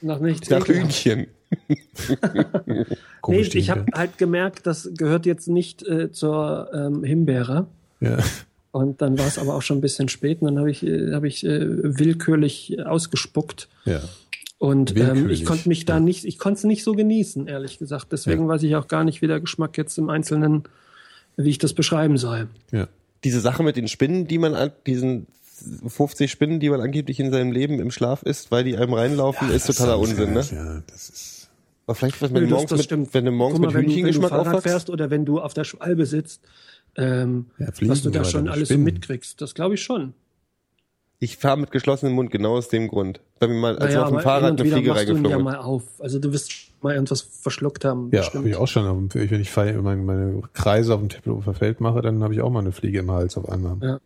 Nach 0.00 0.20
nichts. 0.20 0.48
nach. 0.50 0.66
Hühnchen. 0.66 1.28
Nee, 2.66 2.84
Komisch, 3.22 3.48
die 3.48 3.58
ich 3.58 3.70
habe 3.70 3.86
halt 3.94 4.18
gemerkt, 4.18 4.66
das 4.66 4.90
gehört 4.94 5.24
jetzt 5.24 5.48
nicht 5.48 5.82
äh, 5.82 6.12
zur 6.12 6.70
ähm, 6.74 7.02
Himbeere. 7.02 7.68
Ja. 8.00 8.18
Und 8.70 9.00
dann 9.00 9.18
war 9.18 9.26
es 9.26 9.38
aber 9.38 9.54
auch 9.54 9.62
schon 9.62 9.78
ein 9.78 9.80
bisschen 9.80 10.08
spät 10.08 10.40
und 10.42 10.48
dann 10.48 10.58
habe 10.58 10.70
ich, 10.70 10.82
äh, 10.86 11.12
hab 11.14 11.24
ich 11.24 11.44
äh, 11.44 11.60
willkürlich 11.98 12.78
ausgespuckt. 12.84 13.68
ja. 13.84 14.00
Und 14.60 14.96
ähm, 14.96 15.30
ich 15.30 15.44
konnte 15.44 15.68
mich 15.68 15.84
da 15.84 16.00
nicht, 16.00 16.24
ich 16.24 16.36
konnte 16.36 16.58
es 16.58 16.64
nicht 16.64 16.82
so 16.82 16.94
genießen, 16.94 17.46
ehrlich 17.46 17.78
gesagt. 17.78 18.08
Deswegen 18.10 18.42
Ja. 18.42 18.48
weiß 18.48 18.64
ich 18.64 18.74
auch 18.74 18.88
gar 18.88 19.04
nicht, 19.04 19.22
wie 19.22 19.28
der 19.28 19.38
Geschmack 19.38 19.78
jetzt 19.78 19.96
im 19.98 20.10
Einzelnen, 20.10 20.64
wie 21.36 21.48
ich 21.50 21.58
das 21.58 21.74
beschreiben 21.74 22.18
soll. 22.18 22.48
Ja. 22.72 22.88
diese 23.22 23.38
Sache 23.40 23.62
mit 23.62 23.76
den 23.76 23.86
Spinnen, 23.86 24.26
die 24.26 24.36
man 24.38 24.54
an, 24.54 24.72
diesen 24.84 25.26
50 25.86 26.28
Spinnen, 26.30 26.58
die 26.60 26.70
man 26.70 26.80
angeblich 26.80 27.20
in 27.20 27.30
seinem 27.30 27.52
Leben 27.52 27.78
im 27.80 27.90
Schlaf 27.92 28.22
isst, 28.24 28.50
weil 28.50 28.64
die 28.64 28.76
einem 28.76 28.92
reinlaufen, 28.94 29.48
ist 29.50 29.68
Das 29.68 29.76
totaler 29.76 30.02
ist 30.02 30.10
Unsinn, 30.10 30.32
ne? 30.34 30.44
Ja, 30.52 30.82
das 30.90 31.08
ist. 31.08 31.48
Aber 31.86 31.94
vielleicht, 31.94 32.20
was 32.20 32.30
Nö, 32.30 32.36
wenn 32.36 32.42
du 32.44 32.48
das- 32.50 32.54
morgens 32.56 32.70
das 32.70 32.78
mit, 32.78 32.84
stimmt. 32.84 33.14
wenn 33.14 33.24
du 33.24 33.30
morgens 33.32 33.58
mal, 33.60 33.66
mit 33.68 33.74
wenn 33.76 33.82
du- 33.84 33.88
Hühnchengeschmack 33.90 34.30
du 34.30 34.36
aufwachst. 34.36 34.62
fährst 34.64 34.90
oder 34.90 35.10
wenn 35.10 35.24
du 35.24 35.40
auf 35.40 35.54
der 35.54 35.64
Schwalbe 35.64 36.04
sitzt, 36.04 36.40
ähm, 36.98 37.46
Ja, 37.58 37.68
was 37.82 38.02
du 38.02 38.10
da 38.10 38.24
schon 38.24 38.48
alles 38.48 38.68
so 38.68 38.76
mitkriegst. 38.76 39.40
Das 39.40 39.54
glaube 39.54 39.76
ich 39.76 39.82
schon. 39.82 40.14
Ich 41.20 41.36
fahre 41.36 41.56
mit 41.56 41.70
geschlossenem 41.70 42.14
Mund 42.14 42.30
genau 42.30 42.56
aus 42.56 42.68
dem 42.68 42.88
Grund. 42.88 43.20
Weil 43.40 43.48
mir 43.48 43.54
mal, 43.56 43.78
als 43.78 43.94
Naja, 43.94 44.04
auf 44.04 44.10
dem 44.10 44.20
Fahrrad 44.20 44.52
eine 44.52 44.58
Fliege 44.58 44.74
du 44.74 44.78
ihn 44.80 44.86
ja 44.86 44.92
reingeflogen 44.92 45.42
mal 45.42 45.56
auf. 45.56 45.84
Also 46.00 46.18
du 46.18 46.32
wirst 46.32 46.52
mal 46.80 46.94
irgendwas 46.94 47.22
verschluckt 47.22 47.84
haben. 47.84 48.10
Ja, 48.12 48.22
habe 48.32 48.48
ich 48.48 48.56
auch 48.56 48.68
schon. 48.68 49.12
Wenn 49.12 49.40
ich 49.40 49.56
meine, 49.56 50.42
Kreise 50.52 50.94
auf 50.94 51.00
dem 51.00 51.08
Tempelhofer 51.08 51.54
Feld 51.54 51.80
mache, 51.80 52.02
dann 52.02 52.22
habe 52.22 52.34
ich 52.34 52.40
auch 52.40 52.50
mal 52.50 52.60
eine 52.60 52.72
Fliege 52.72 53.00
im 53.00 53.10
Hals 53.10 53.36
auf 53.36 53.48
einmal. 53.48 53.78
Ja. 53.80 54.00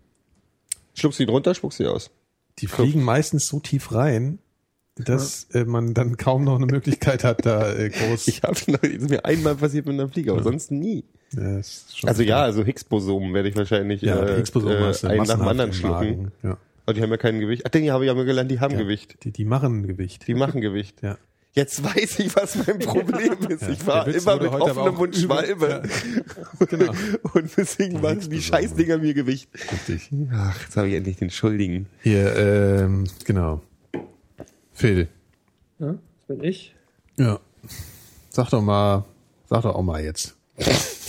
Schluckst 0.95 1.19
du 1.19 1.25
ihn 1.25 1.29
runter, 1.31 1.55
spuckst 1.55 1.81
du 1.81 1.85
ihn 1.85 1.91
aus. 1.91 2.11
Die 2.59 2.67
fliegen 2.67 3.03
meistens 3.03 3.49
so 3.49 3.61
tief 3.61 3.93
rein, 3.93 4.39
dass 4.97 5.45
äh, 5.53 5.65
man 5.65 5.95
dann 5.95 6.19
kaum 6.19 6.45
noch 6.45 6.57
eine 6.57 6.67
Möglichkeit 6.67 7.25
hat, 7.25 7.47
da 7.47 7.73
äh, 7.73 7.89
groß. 7.89 8.29
Ich 8.29 8.43
habe 8.43 8.59
ist 8.59 9.09
mir 9.09 9.25
einmal 9.25 9.55
passiert 9.57 9.87
mit 9.87 9.95
einer 9.95 10.09
Fliege, 10.09 10.33
aber 10.33 10.43
sonst 10.43 10.71
nie. 10.71 11.05
Ja, 11.35 11.61
Also 12.09 12.23
ja, 12.23 12.43
also 12.43 12.65
Higgs-Bosomen 12.65 13.33
werde 13.35 13.49
ich 13.49 13.57
wahrscheinlich 13.57 14.03
ja, 14.03 14.17
äh, 14.23 14.41
äh, 14.43 15.07
einen 15.07 15.23
nach 15.27 15.39
dem 15.39 15.49
anderen 15.49 15.73
schlucken. 15.73 16.33
Ja. 16.43 16.59
Aber 16.85 16.95
die 16.95 17.03
haben 17.03 17.11
ja 17.11 17.17
kein 17.17 17.41
Gewicht. 17.41 17.63
Ach, 17.65 17.71
den 17.71 17.91
habe 17.91 18.05
ich 18.05 18.09
ja 18.09 18.15
mal 18.15 18.25
gelernt, 18.25 18.51
die 18.51 18.61
haben 18.61 18.73
Ja. 18.75 18.79
Gewicht. 18.79 19.25
Die, 19.25 19.31
die 19.31 19.45
machen 19.45 19.87
Gewicht. 19.87 20.27
Die 20.27 20.35
machen 20.35 20.61
Gewicht. 20.61 21.03
ja. 21.03 21.17
Jetzt 21.55 21.85
weiß 21.85 22.19
ich, 22.21 22.35
was 22.35 22.67
mein 22.67 22.79
Problem 22.79 23.35
ist. 23.51 23.69
Ich 23.69 23.87
war 23.87 24.09
immer 24.09 24.41
mit 24.41 24.51
offenem 24.53 24.95
Mund 24.95 25.15
Schwalbe. 25.15 25.83
Genau. 26.67 26.93
Und 27.35 27.51
deswegen 27.59 28.01
machen 28.01 28.31
die 28.31 28.41
Scheißdinger 28.41 28.97
mir 28.97 29.13
Gewicht. 29.13 29.51
Richtig. 29.71 30.11
Ach, 30.33 30.59
jetzt 30.63 30.77
habe 30.79 30.89
ich 30.89 30.95
endlich 30.95 31.19
den 31.19 31.29
Schuldigen. 31.29 31.87
Hier, 32.03 32.35
ähm, 32.37 33.05
genau. 33.27 33.61
Phil. 34.73 35.09
Ja, 35.79 35.89
das 35.89 36.27
bin 36.27 36.43
ich. 36.43 36.75
Ja. 37.19 37.39
Sag 38.31 38.49
doch 38.49 38.63
mal, 38.63 39.05
sag 39.51 39.63
doch 39.63 39.75
auch 39.75 39.83
mal 39.83 40.03
jetzt. 40.03 40.35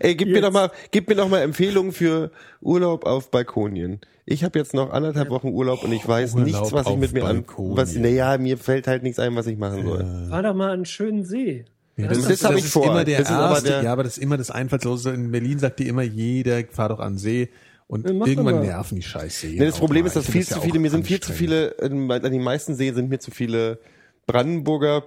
Ey, 0.00 0.14
gib 0.14 0.28
mir 0.28 0.34
Jetzt. 0.36 0.44
doch 0.44 0.52
mal, 0.52 0.70
gib 0.90 1.08
mir 1.08 1.14
doch 1.14 1.28
mal 1.28 1.40
Empfehlungen 1.42 1.92
für 1.92 2.30
Urlaub 2.60 3.04
auf 3.06 3.30
Balkonien. 3.30 4.00
Ich 4.24 4.44
habe 4.44 4.58
jetzt 4.58 4.72
noch 4.74 4.90
anderthalb 4.90 5.30
Wochen 5.30 5.48
Urlaub 5.48 5.82
und 5.82 5.92
ich 5.92 6.06
weiß 6.06 6.34
Urlaub 6.34 6.46
nichts, 6.46 6.72
was 6.72 6.86
ich 6.86 6.96
mit 6.96 7.12
mir 7.12 7.24
an, 7.24 7.44
Balkonien. 7.44 7.76
was, 7.76 7.94
naja, 7.96 8.38
mir 8.38 8.56
fällt 8.58 8.86
halt 8.86 9.02
nichts 9.02 9.18
ein, 9.18 9.34
was 9.34 9.46
ich 9.46 9.58
machen 9.58 9.84
soll. 9.84 10.06
Fahr 10.30 10.42
doch 10.42 10.54
mal 10.54 10.68
an 10.68 10.72
einen 10.74 10.84
schönen 10.86 11.24
See. 11.24 11.64
Ja, 11.96 12.08
das 12.08 12.18
ist- 12.18 12.44
hab 12.44 12.54
ich 12.56 12.64
vor. 12.66 12.86
Immer 12.86 13.04
der 13.04 13.18
Das 13.18 13.28
ist 13.28 13.34
aber 13.34 13.54
erste, 13.54 13.68
der- 13.68 13.82
ja, 13.82 13.92
aber 13.92 14.02
das 14.04 14.16
ist 14.16 14.22
immer 14.22 14.36
das 14.38 14.50
Einfallslose. 14.50 15.10
In 15.10 15.30
Berlin 15.32 15.58
sagt 15.58 15.78
dir 15.80 15.86
immer 15.88 16.02
jeder, 16.02 16.62
fahr 16.70 16.88
doch 16.88 17.00
an 17.00 17.18
See. 17.18 17.48
Und 17.88 18.06
Ja, 18.08 18.12
irgendwann 18.14 18.54
aber. 18.54 18.64
nerven 18.64 18.96
die 18.96 19.02
Scheißseen. 19.02 19.58
Nee, 19.58 19.66
das 19.66 19.78
Problem 19.78 20.02
mal. 20.04 20.06
ist, 20.06 20.16
dass 20.16 20.24
viel 20.30 20.46
zu 20.46 20.54
ja 20.54 20.60
viele, 20.62 20.78
mir 20.78 20.90
sind 20.90 21.06
viel 21.06 21.20
zu 21.20 21.32
viele, 21.32 21.74
an 21.82 22.08
den 22.08 22.42
meisten 22.42 22.74
Seen 22.74 22.94
sind 22.94 23.10
mir 23.10 23.18
zu 23.18 23.30
viele 23.30 23.78
Brandenburger 24.26 25.04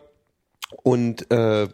und 0.83 1.31
äh, 1.31 1.67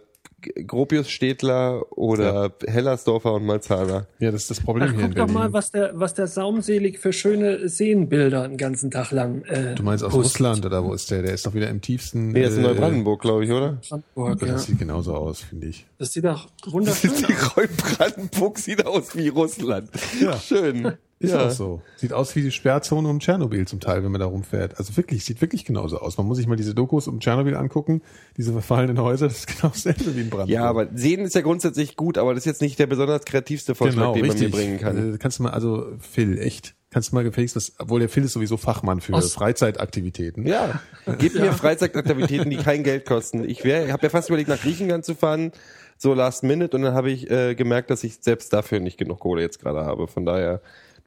Gropius 0.68 1.10
Städtler 1.10 1.86
oder 1.98 2.52
Hellersdorfer 2.68 3.34
und 3.34 3.46
Malzahler. 3.46 4.08
Ja, 4.20 4.32
das 4.32 4.44
ist 4.44 4.52
das 4.52 4.60
Problem 4.62 4.90
Ach, 4.90 4.94
hier 4.94 5.02
in 5.02 5.08
guck 5.08 5.16
doch 5.16 5.26
Berlin. 5.26 5.34
mal, 5.34 5.54
was 5.54 5.72
der, 5.72 5.92
was 5.94 6.14
der 6.14 6.28
Saumselig 6.28 7.00
für 7.00 7.14
schöne 7.14 7.70
Seenbilder 7.70 8.48
den 8.48 8.58
ganzen 8.58 8.92
Tag 8.92 9.12
lang. 9.12 9.44
Äh, 9.44 9.76
du 9.76 9.84
meinst 9.84 10.04
aus 10.04 10.12
postet. 10.14 10.32
Russland 10.42 10.66
oder 10.66 10.84
wo 10.84 10.94
ist 10.94 11.12
der? 11.12 11.22
Der 11.22 11.34
ist 11.34 11.46
doch 11.46 11.54
wieder 11.54 11.70
im 11.70 11.82
tiefsten. 11.82 12.30
Nee, 12.30 12.44
das 12.44 12.54
ist 12.54 12.58
in 12.58 12.66
äh, 12.66 12.68
Neubrandenburg, 12.70 13.22
glaube 13.22 13.46
ich, 13.46 13.52
oder? 13.52 13.78
Brandenburg, 13.88 14.42
ja. 14.42 14.48
Das 14.54 14.66
sieht 14.66 14.80
genauso 14.80 15.14
aus, 15.16 15.42
finde 15.42 15.68
ich. 15.68 15.86
Das 15.98 16.14
sieht 16.14 16.26
doch 16.26 16.48
wunderschön 16.66 17.12
aus. 17.12 17.56
Neubrandenburg 17.56 18.58
sieht 18.60 18.86
aus 18.86 19.16
wie 19.16 19.28
Russland. 19.30 19.90
Ja. 20.20 20.38
Schön. 20.40 20.94
Ist 21.22 21.32
ja. 21.34 21.46
auch 21.46 21.52
so. 21.52 21.82
Sieht 21.98 22.14
aus 22.14 22.36
wie 22.36 22.42
die 22.42 22.52
Sperrzone 22.52 23.08
um 23.08 23.20
Tschernobyl 23.20 23.68
zum 23.68 23.80
Teil, 23.80 24.04
wenn 24.04 24.12
man 24.12 24.20
da 24.20 24.28
rumfährt. 24.28 24.78
Also 24.80 24.98
wirklich, 24.98 25.24
sieht 25.24 25.40
wirklich 25.42 25.66
genauso 25.66 26.00
aus. 26.00 26.18
Man 26.18 26.26
muss 26.28 26.38
sich 26.38 26.48
mal 26.48 26.56
diese 26.56 26.74
Dokus 26.74 27.08
um 27.08 27.20
Tschernobyl 27.20 27.56
angucken, 27.56 28.02
diese 28.38 28.52
verfallenen 28.52 29.00
Häuser, 29.00 29.28
das 29.28 29.40
ist 29.40 29.48
genau 29.62 29.70
dasselbe 29.74 30.16
wie 30.16 30.22
in 30.22 30.30
Brandenburg. 30.30 30.50
Ja, 30.50 30.66
aber 30.66 30.88
sehen 30.96 31.22
ist 31.22 31.36
ja 31.36 31.42
grundsätzlich 31.42 31.96
gut, 31.96 32.18
aber 32.18 32.34
das 32.34 32.42
ist 32.42 32.46
jetzt 32.46 32.62
nicht 32.62 32.80
der 32.80 32.88
besonders 32.88 33.24
kreativste 33.26 33.76
Vorschlag, 33.76 34.14
den 34.14 34.26
man 34.26 34.40
mir 34.40 34.50
bringen 34.50 34.80
kann. 34.80 35.16
Äh, 35.16 35.18
kannst 35.18 35.40
du 35.40 35.44
mal, 35.44 35.52
also 35.52 35.86
Phil, 36.00 36.40
echt, 36.40 36.74
kannst 36.90 37.12
du 37.12 37.16
mal 37.16 37.24
gefälligst 37.24 37.56
was, 37.56 37.74
obwohl 37.78 38.00
der 38.00 38.10
Phil 38.10 38.24
ist 38.24 38.34
sowieso 38.34 38.58
Fachmann 38.58 39.00
für 39.00 39.14
Aus- 39.14 39.34
Freizeitaktivitäten. 39.34 40.48
Ja, 40.48 40.82
gib 41.20 41.36
mir 41.36 41.54
Freizeitaktivitäten, 41.54 42.50
die 42.50 42.58
kein 42.58 42.84
Geld 42.84 43.06
kosten. 43.06 43.48
Ich 43.48 43.64
wäre, 43.64 43.86
ich 43.86 43.92
habe 43.92 44.04
ja 44.04 44.10
fast 44.10 44.30
überlegt, 44.30 44.50
nach 44.50 44.60
Griechenland 44.62 45.06
zu 45.06 45.16
fahren, 45.16 45.52
so 45.98 46.16
last 46.16 46.42
minute, 46.44 46.76
und 46.76 46.82
dann 46.82 46.96
habe 46.96 47.12
ich 47.12 47.30
äh, 47.30 47.54
gemerkt, 47.54 47.92
dass 47.92 48.04
ich 48.04 48.18
selbst 48.22 48.52
dafür 48.54 48.80
nicht 48.80 48.98
genug 48.98 49.20
Kohle 49.20 49.42
jetzt 49.44 49.60
gerade 49.60 49.86
habe. 49.86 50.08
Von 50.08 50.26
daher 50.26 50.60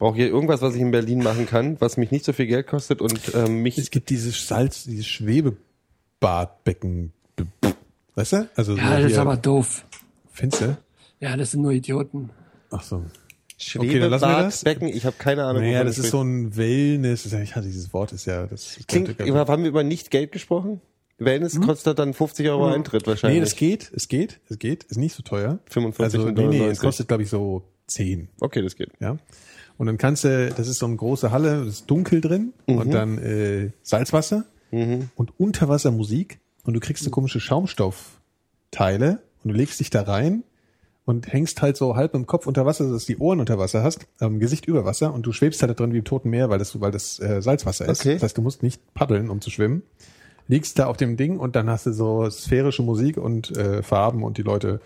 brauche 0.04 0.18
ich 0.18 0.28
irgendwas, 0.28 0.60
was 0.60 0.74
ich 0.74 0.82
in 0.82 0.90
Berlin 0.90 1.22
machen 1.22 1.46
kann, 1.46 1.80
was 1.80 1.96
mich 1.96 2.10
nicht 2.10 2.26
so 2.26 2.34
viel 2.34 2.44
Geld 2.44 2.66
kostet 2.66 3.00
und 3.00 3.18
ähm, 3.34 3.62
mich 3.62 3.78
Es 3.78 3.90
gibt 3.90 4.10
dieses 4.10 4.46
Salz, 4.46 4.84
dieses 4.84 5.06
Schwebebadbecken. 5.06 7.14
Weißt 8.14 8.34
du? 8.34 8.46
Also 8.54 8.76
Ja, 8.76 9.00
das 9.00 9.12
ist 9.12 9.16
aber 9.16 9.38
doof. 9.38 9.86
Findest 10.30 10.60
du? 10.60 10.76
Ja, 11.20 11.38
das 11.38 11.52
sind 11.52 11.62
nur 11.62 11.72
Idioten. 11.72 12.28
Ach 12.70 12.82
so. 12.82 12.96
Okay. 12.96 13.06
Schwebebadbecken, 13.56 14.88
ich 14.88 15.06
habe 15.06 15.16
keine 15.18 15.44
Ahnung. 15.44 15.62
Naja, 15.62 15.84
das 15.84 15.96
ist 15.96 16.10
so 16.10 16.20
ein 16.20 16.54
Wellness. 16.54 17.24
Ich 17.32 17.56
hatte 17.56 17.66
dieses 17.66 17.94
Wort 17.94 18.12
ist 18.12 18.26
ja, 18.26 18.46
das 18.46 18.78
Klingt, 18.86 19.18
haben 19.18 19.62
wir 19.62 19.70
über 19.70 19.84
nicht 19.84 20.10
Geld 20.10 20.32
gesprochen? 20.32 20.82
Wellness 21.16 21.58
kostet 21.58 21.98
dann 21.98 22.12
50 22.12 22.46
Euro 22.50 22.66
Eintritt 22.66 23.06
wahrscheinlich. 23.06 23.38
Nee, 23.38 23.42
das 23.42 23.56
geht, 23.56 23.90
es 23.94 24.08
geht, 24.08 24.40
es 24.50 24.58
geht, 24.58 24.84
ist 24.84 24.98
nicht 24.98 25.14
so 25.14 25.22
teuer. 25.22 25.60
45 25.70 26.18
also, 26.18 26.30
nee, 26.30 26.42
nee, 26.42 26.58
99. 26.58 26.72
es 26.72 26.80
kostet 26.80 27.08
glaube 27.08 27.22
ich 27.22 27.30
so 27.30 27.62
10, 27.86 28.28
Okay, 28.40 28.60
das 28.60 28.76
geht. 28.76 28.90
ja. 29.00 29.16
Und 29.76 29.86
dann 29.86 29.98
kannst 29.98 30.24
du, 30.24 30.50
das 30.56 30.68
ist 30.68 30.78
so 30.78 30.86
eine 30.86 30.96
große 30.96 31.30
Halle, 31.30 31.62
es 31.62 31.80
ist 31.80 31.90
dunkel 31.90 32.20
drin 32.20 32.52
und 32.66 32.92
dann 32.92 33.18
äh, 33.18 33.70
Salzwasser 33.82 34.44
und 35.16 35.38
Unterwassermusik 35.38 36.38
und 36.64 36.74
du 36.74 36.80
kriegst 36.80 37.04
so 37.04 37.10
komische 37.10 37.40
Schaumstoffteile 37.40 39.20
und 39.42 39.50
du 39.52 39.56
legst 39.56 39.80
dich 39.80 39.90
da 39.90 40.02
rein 40.02 40.44
und 41.04 41.32
hängst 41.32 41.60
halt 41.60 41.76
so 41.76 41.96
halb 41.96 42.14
im 42.14 42.26
Kopf 42.26 42.46
unter 42.46 42.64
Wasser, 42.66 42.90
dass 42.90 43.06
du 43.06 43.12
die 43.12 43.18
Ohren 43.18 43.40
unter 43.40 43.58
Wasser 43.58 43.82
hast, 43.82 44.06
ähm, 44.20 44.40
Gesicht 44.40 44.66
über 44.66 44.84
Wasser 44.84 45.12
und 45.12 45.26
du 45.26 45.32
schwebst 45.32 45.60
halt 45.62 45.70
da 45.70 45.74
drin 45.74 45.92
wie 45.92 45.98
im 45.98 46.04
Toten 46.04 46.30
Meer, 46.30 46.50
weil 46.50 46.58
das, 46.58 46.80
weil 46.80 46.90
das 46.90 47.20
äh, 47.20 47.42
Salzwasser 47.42 47.86
ist. 47.88 48.00
Okay. 48.00 48.14
Das 48.14 48.22
heißt, 48.22 48.38
du 48.38 48.42
musst 48.42 48.62
nicht 48.62 48.80
paddeln, 48.94 49.28
um 49.30 49.40
zu 49.40 49.50
schwimmen. 49.50 49.82
Liegst 50.48 50.78
da 50.78 50.86
auf 50.86 50.96
dem 50.96 51.16
Ding 51.16 51.38
und 51.38 51.56
dann 51.56 51.70
hast 51.70 51.86
du 51.86 51.92
so 51.92 52.28
sphärische 52.30 52.82
Musik 52.82 53.16
und 53.16 53.56
äh, 53.56 53.82
Farben 53.82 54.22
und 54.22 54.38
die 54.38 54.42
Leute 54.42 54.80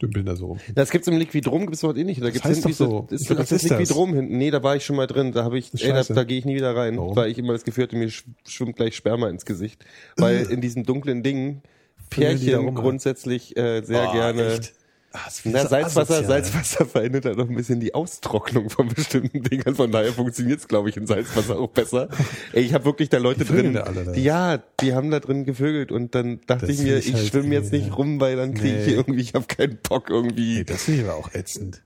dümpeln 0.00 0.26
da 0.26 0.36
so 0.36 0.46
rum. 0.46 0.58
Das 0.74 0.90
gibt's 0.90 1.08
im 1.08 1.16
Liquidrom, 1.18 1.62
gibt's 1.66 1.80
dort 1.80 1.96
eh 1.98 2.04
nicht. 2.04 2.22
Da 2.22 2.30
gibt's 2.30 2.44
heißt 2.44 2.64
hinten 2.64 2.78
doch 2.84 3.06
so. 3.08 3.14
Ist, 3.14 3.26
glaub, 3.26 3.38
das 3.38 3.48
das 3.48 3.58
ist 3.58 3.64
ist 3.64 3.70
das. 3.70 3.78
Liquidrom 3.80 4.14
hinten. 4.14 4.38
Nee, 4.38 4.50
da 4.50 4.62
war 4.62 4.76
ich 4.76 4.84
schon 4.84 4.96
mal 4.96 5.06
drin. 5.06 5.32
Da 5.32 5.44
habe 5.44 5.58
ich, 5.58 5.72
ey, 5.84 5.92
da, 5.92 6.02
da 6.02 6.24
gehe 6.24 6.38
ich 6.38 6.44
nie 6.44 6.54
wieder 6.54 6.74
rein, 6.74 6.96
Warum? 6.96 7.16
weil 7.16 7.30
ich 7.30 7.38
immer 7.38 7.52
das 7.52 7.64
Gefühl 7.64 7.84
hatte, 7.84 7.96
mir 7.96 8.08
sch- 8.08 8.24
schwimmt 8.48 8.76
gleich 8.76 8.96
Sperma 8.96 9.28
ins 9.28 9.44
Gesicht. 9.44 9.84
Weil 10.16 10.46
in 10.50 10.60
diesen 10.60 10.84
dunklen 10.84 11.22
Dingen 11.22 11.62
Pärchen 12.08 12.74
grundsätzlich 12.74 13.56
äh, 13.56 13.82
sehr 13.82 14.08
Oh, 14.08 14.12
gerne. 14.12 14.54
echt? 14.54 14.72
Das 15.12 15.38
ist 15.38 15.46
Na, 15.46 15.66
Salzwasser, 15.66 16.14
asozial. 16.14 16.24
Salzwasser 16.44 16.86
verändert 16.86 17.24
halt 17.24 17.36
noch 17.36 17.48
ein 17.48 17.56
bisschen 17.56 17.80
die 17.80 17.94
Austrocknung 17.94 18.70
von 18.70 18.88
bestimmten 18.88 19.42
Dingen. 19.42 19.74
Von 19.74 19.90
daher 19.90 20.12
funktioniert's, 20.12 20.68
glaube 20.68 20.88
ich, 20.88 20.96
in 20.96 21.06
Salzwasser 21.08 21.58
auch 21.58 21.68
besser. 21.70 22.08
Ey, 22.52 22.62
ich 22.62 22.74
habe 22.74 22.84
wirklich 22.84 23.08
da 23.08 23.18
Leute 23.18 23.44
Die 23.44 23.52
drin. 23.52 23.72
da 23.74 23.80
alle 23.82 24.04
da. 24.04 24.12
die, 24.12 24.22
ja, 24.22 24.58
die 24.80 24.94
haben 24.94 25.10
da 25.10 25.18
drin 25.18 25.44
gevögelt 25.44 25.90
und 25.90 26.14
dann 26.14 26.40
dachte 26.46 26.66
Das 26.68 26.76
ich 26.76 26.82
mir, 26.82 26.98
ich 26.98 27.08
ich 27.08 27.14
halt 27.14 27.26
schwimme 27.26 27.54
jetzt 27.54 27.66
irgendwie, 27.72 27.76
nicht 27.78 27.88
ja. 27.88 27.94
rum, 27.94 28.20
weil 28.20 28.36
dann 28.36 28.54
kriege 28.54 28.78
ich 28.80 28.86
Nee. 28.86 28.92
irgendwie, 28.94 29.20
ich 29.22 29.34
habe 29.34 29.46
keinen 29.46 29.78
Bock 29.78 30.10
irgendwie. 30.10 30.58
Nee, 30.58 30.64
das 30.64 30.84
finde 30.84 31.00
ich 31.02 31.06
aber 31.08 31.16
auch 31.16 31.34
ätzend. 31.34 31.82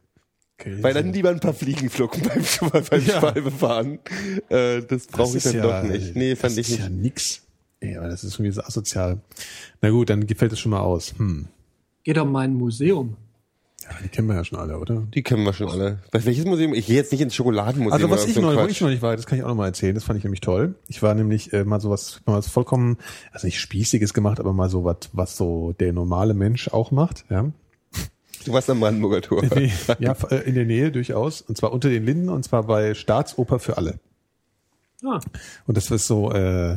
Okay, 0.60 0.76
Weil 0.82 0.92
dann 0.94 1.12
lieber 1.12 1.30
ein 1.30 1.40
paar 1.40 1.54
Fliegenflocken 1.54 2.22
beim, 2.22 2.42
beim 2.90 3.04
Ja. 3.06 3.18
Schwalbe 3.20 3.50
fahren. 3.50 3.98
Äh, 4.50 4.82
das 4.82 5.06
brauche 5.06 5.30
ich 5.38 5.44
ist 5.46 5.54
dann 5.54 5.62
doch 5.62 5.82
nicht. 5.82 6.14
Nee, 6.14 6.36
fand 6.36 6.52
das 6.56 6.58
ich 6.58 6.68
ist 6.68 6.78
nicht. 6.78 6.80
ja 6.82 6.88
nix. 6.90 7.40
Ja, 7.82 8.06
das 8.06 8.22
ist 8.22 8.38
wieder 8.38 8.52
so 8.52 8.62
asozial. 8.62 9.20
Na 9.80 9.90
gut, 9.90 10.10
dann 10.10 10.26
gefällt 10.26 10.52
es 10.52 10.60
schon 10.60 10.70
mal 10.70 10.80
aus. 10.80 11.14
Hm. 11.18 11.48
Geht 12.04 12.16
doch 12.16 12.26
mal 12.26 12.44
in 12.44 12.52
ein 12.52 12.56
Museum. 12.56 13.16
Ja, 13.82 13.90
die 14.02 14.08
kennen 14.08 14.28
wir 14.28 14.34
ja 14.36 14.44
schon 14.44 14.58
alle, 14.58 14.78
oder? 14.78 15.02
Die 15.14 15.22
kennen 15.22 15.42
wir 15.44 15.52
schon 15.52 15.68
alle. 15.68 15.98
Bei 16.10 16.24
welches 16.24 16.44
Museum? 16.46 16.72
Ich 16.72 16.86
gehe 16.86 16.96
jetzt 16.96 17.12
nicht 17.12 17.20
ins 17.20 17.34
Schokoladenmuseum. 17.34 17.92
Also 17.92 18.08
was 18.10 18.26
ich 18.26 18.34
so 18.34 18.40
noch, 18.40 18.56
wo 18.56 18.66
ich 18.66 18.80
noch 18.80 18.88
nicht 18.88 19.02
war, 19.02 19.14
das 19.14 19.26
kann 19.26 19.36
ich 19.38 19.44
auch 19.44 19.48
noch 19.48 19.56
mal 19.56 19.66
erzählen. 19.66 19.94
Das 19.94 20.04
fand 20.04 20.16
ich 20.18 20.24
nämlich 20.24 20.40
toll. 20.40 20.74
Ich 20.88 21.02
war 21.02 21.14
nämlich 21.14 21.52
äh, 21.52 21.64
mal 21.64 21.80
sowas, 21.80 22.22
mal 22.24 22.36
was 22.38 22.48
vollkommen, 22.48 22.96
also 23.32 23.46
nicht 23.46 23.60
spießiges 23.60 24.14
gemacht, 24.14 24.40
aber 24.40 24.52
mal 24.54 24.70
so 24.70 24.84
was, 24.84 25.10
was 25.12 25.36
so 25.36 25.74
der 25.80 25.92
normale 25.92 26.32
Mensch 26.32 26.68
auch 26.68 26.90
macht. 26.92 27.24
Ja, 27.28 27.50
Du 28.44 28.52
warst 28.52 28.68
am 28.68 28.80
Brandenburger 28.80 29.22
Tor. 29.22 29.42
Ja 29.98 30.14
äh, 30.30 30.36
in 30.46 30.54
der 30.54 30.66
Nähe 30.66 30.90
durchaus. 30.92 31.40
Und 31.40 31.56
zwar 31.56 31.72
unter 31.72 31.88
den 31.88 32.04
Linden 32.04 32.28
und 32.28 32.42
zwar 32.44 32.64
bei 32.64 32.94
Staatsoper 32.94 33.58
für 33.58 33.78
alle. 33.78 33.98
Ah, 35.02 35.20
Und 35.66 35.76
das 35.76 35.90
ist 35.90 36.06
so, 36.06 36.30
äh, 36.32 36.74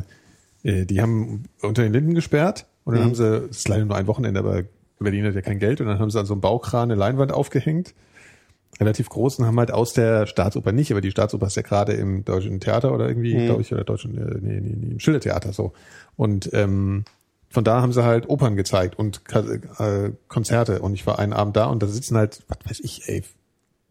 äh, 0.62 0.84
die 0.86 1.00
haben 1.00 1.44
unter 1.62 1.82
den 1.82 1.92
Linden 1.92 2.14
gesperrt 2.14 2.66
und 2.84 2.94
dann 2.94 3.04
haben 3.04 3.14
sie, 3.14 3.40
das 3.48 3.58
ist 3.58 3.68
leider 3.68 3.84
nur 3.84 3.96
ein 3.96 4.06
Wochenende, 4.06 4.40
aber 4.40 4.62
Berlin 5.04 5.24
hat 5.26 5.34
ja 5.34 5.40
kein 5.42 5.58
Geld 5.58 5.80
und 5.80 5.86
dann 5.86 5.98
haben 5.98 6.10
sie 6.10 6.18
an 6.18 6.26
so 6.26 6.34
einem 6.34 6.40
Baukran 6.40 6.90
eine 6.90 6.94
Leinwand 6.98 7.32
aufgehängt, 7.32 7.94
relativ 8.80 9.08
groß 9.08 9.38
und 9.38 9.46
haben 9.46 9.58
halt 9.58 9.70
aus 9.72 9.92
der 9.92 10.26
Staatsoper 10.26 10.72
nicht, 10.72 10.90
aber 10.92 11.00
die 11.00 11.10
Staatsoper 11.10 11.46
ist 11.46 11.56
ja 11.56 11.62
gerade 11.62 11.92
im 11.94 12.24
Deutschen 12.24 12.60
Theater 12.60 12.92
oder 12.94 13.08
irgendwie, 13.08 13.34
glaube 13.46 13.62
ich, 13.62 13.72
oder 13.72 13.84
Deutschen, 13.84 14.16
äh, 14.18 14.38
nee, 14.40 14.60
nee, 14.60 14.76
nee, 14.76 14.90
im 14.92 15.00
Schillertheater 15.00 15.52
so. 15.52 15.72
Und 16.16 16.50
ähm, 16.52 17.04
von 17.50 17.64
da 17.64 17.80
haben 17.80 17.92
sie 17.92 18.04
halt 18.04 18.28
Opern 18.28 18.56
gezeigt 18.56 18.98
und 18.98 19.22
äh, 19.78 20.10
Konzerte 20.28 20.80
und 20.80 20.94
ich 20.94 21.06
war 21.06 21.18
einen 21.18 21.32
Abend 21.32 21.56
da 21.56 21.66
und 21.66 21.82
da 21.82 21.86
sitzen 21.86 22.16
halt, 22.16 22.42
was 22.48 22.58
weiß 22.64 22.80
ich, 22.80 23.08
ey, 23.08 23.22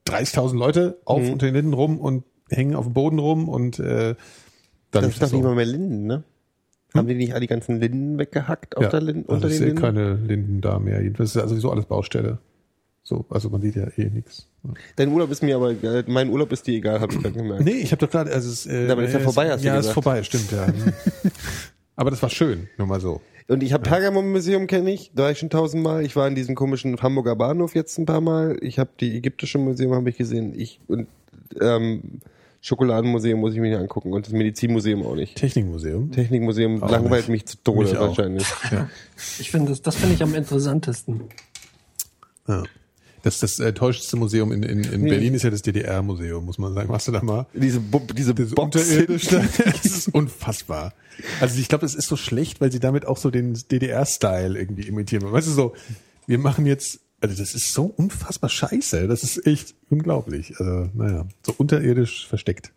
30.000 0.07 0.57
Leute 0.57 0.99
auf 1.05 1.23
Mhm. 1.23 1.33
unter 1.33 1.45
den 1.47 1.55
Linden 1.55 1.73
rum 1.73 1.99
und 1.99 2.23
hängen 2.49 2.75
auf 2.75 2.85
dem 2.85 2.93
Boden 2.93 3.19
rum 3.19 3.49
und 3.49 3.79
äh, 3.79 4.15
dann 4.91 5.03
Das 5.03 5.13
ist 5.13 5.21
doch 5.21 5.27
so. 5.27 5.35
nicht 5.35 5.43
mal 5.45 5.55
mehr 5.55 5.65
Linden, 5.65 6.05
ne? 6.05 6.23
Haben 6.97 7.07
die 7.07 7.15
nicht 7.15 7.33
all 7.33 7.39
die 7.39 7.47
ganzen 7.47 7.79
Linden 7.79 8.17
weggehackt 8.17 8.75
auf 8.77 8.83
ja, 8.83 8.89
der 8.89 9.01
Linden, 9.01 9.29
also 9.31 9.47
ich 9.47 9.53
den 9.53 9.57
sehe 9.57 9.67
Linden? 9.67 9.81
keine 9.81 10.13
Linden 10.15 10.61
da 10.61 10.79
mehr. 10.79 11.01
Das 11.11 11.29
ist 11.31 11.37
also 11.37 11.49
sowieso 11.49 11.71
alles 11.71 11.85
Baustelle. 11.85 12.39
So, 13.03 13.25
also 13.29 13.49
man 13.49 13.61
sieht 13.61 13.75
ja 13.75 13.87
eh 13.97 14.09
nichts. 14.09 14.49
Dein 14.97 15.09
Urlaub 15.13 15.31
ist 15.31 15.41
mir 15.41 15.55
aber, 15.55 15.71
äh, 15.71 16.03
mein 16.07 16.29
Urlaub 16.29 16.51
ist 16.51 16.67
dir 16.67 16.73
egal, 16.75 16.99
habe 16.99 17.13
ich 17.13 17.19
gerade 17.21 17.35
gemerkt. 17.35 17.63
Nee, 17.63 17.71
ich 17.71 17.91
habe 17.93 18.05
doch 18.05 18.11
gerade, 18.11 18.31
also 18.33 18.49
es, 18.49 18.65
äh, 18.65 18.89
Aber 18.91 19.03
ist 19.03 19.13
ja 19.13 19.19
es- 19.19 19.23
vorbei, 19.23 19.49
hast 19.49 19.63
du 19.63 19.67
Ja, 19.67 19.75
ist 19.75 19.87
gesagt. 19.87 19.93
vorbei, 19.93 20.23
stimmt, 20.23 20.51
ja. 20.51 20.67
Aber 21.95 22.11
das 22.11 22.21
war 22.21 22.29
schön, 22.29 22.67
nur 22.77 22.87
mal 22.87 22.99
so. 22.99 23.21
Und 23.47 23.63
ich 23.63 23.71
habe 23.71 23.83
Pergamon-Museum 23.83 24.67
kenne 24.67 24.91
ich, 24.91 25.11
da 25.15 25.23
war 25.23 25.31
ich 25.31 25.39
schon 25.39 25.49
tausendmal. 25.49 26.03
Ich 26.05 26.17
war 26.17 26.27
in 26.27 26.35
diesem 26.35 26.53
komischen 26.53 26.97
Hamburger 27.01 27.37
Bahnhof 27.37 27.75
jetzt 27.75 27.97
ein 27.97 28.05
paar 28.05 28.19
Mal. 28.19 28.57
Ich 28.59 28.77
habe 28.77 28.89
die 28.99 29.15
ägyptische 29.15 29.57
Museum 29.57 29.93
habe 29.93 30.09
ich 30.09 30.17
gesehen. 30.17 30.53
Ich 30.53 30.81
und 30.87 31.07
ähm, 31.61 32.19
Schokoladenmuseum 32.61 33.39
muss 33.39 33.53
ich 33.53 33.59
mir 33.59 33.69
nicht 33.69 33.79
angucken 33.79 34.13
und 34.13 34.25
das 34.25 34.33
Medizinmuseum 34.33 35.05
auch 35.05 35.15
nicht. 35.15 35.35
Technikmuseum. 35.35 36.11
Technikmuseum 36.11 36.83
Auch 36.83 36.89
langweilt 36.89 37.29
nicht. 37.29 37.29
mich 37.29 37.45
zu 37.45 37.57
Tode 37.63 37.89
Mich 37.89 37.99
wahrscheinlich. 37.99 38.45
ich 39.39 39.51
finde 39.51 39.69
das, 39.69 39.81
das 39.81 39.95
finde 39.95 40.15
ich 40.15 40.23
am 40.23 40.33
interessantesten. 40.33 41.21
Ja. 42.47 42.63
Das, 43.23 43.39
das 43.39 43.59
äh, 43.59 43.73
täuschendste 43.73 44.15
Museum 44.15 44.51
in, 44.51 44.63
in, 44.63 44.83
in 44.83 45.03
Berlin 45.03 45.33
ist 45.33 45.43
ja 45.43 45.49
das 45.49 45.61
DDR-Museum, 45.61 46.45
muss 46.45 46.57
man 46.59 46.73
sagen. 46.73 46.89
Machst 46.89 47.07
du 47.07 47.11
da 47.11 47.21
mal? 47.21 47.45
Diese, 47.53 47.79
Bu 47.79 47.99
diese 48.13 48.33
Das 48.33 48.51
Box 48.51 48.75
Unterirdische. 48.77 49.43
Das 49.65 49.85
ist 49.85 50.07
unfassbar. 50.13 50.93
Also 51.41 51.59
ich 51.59 51.67
glaube, 51.67 51.85
es 51.85 51.95
ist 51.95 52.07
so 52.07 52.15
schlecht, 52.15 52.61
weil 52.61 52.71
sie 52.71 52.79
damit 52.79 53.05
auch 53.05 53.17
so 53.17 53.29
den 53.31 53.53
DDR-Style 53.53 54.57
irgendwie 54.57 54.83
imitieren. 54.83 55.29
Weißt 55.31 55.47
du 55.47 55.51
so, 55.51 55.73
wir 56.27 56.37
machen 56.37 56.65
jetzt, 56.65 56.99
also 57.21 57.35
das 57.35 57.55
ist 57.55 57.73
so 57.73 57.85
unfassbar 57.85 58.49
scheiße. 58.49 59.07
Das 59.07 59.23
ist 59.23 59.45
echt 59.45 59.75
unglaublich. 59.89 60.59
Also, 60.59 60.89
naja, 60.93 61.25
so 61.45 61.53
unterirdisch 61.57 62.27
versteckt. 62.27 62.71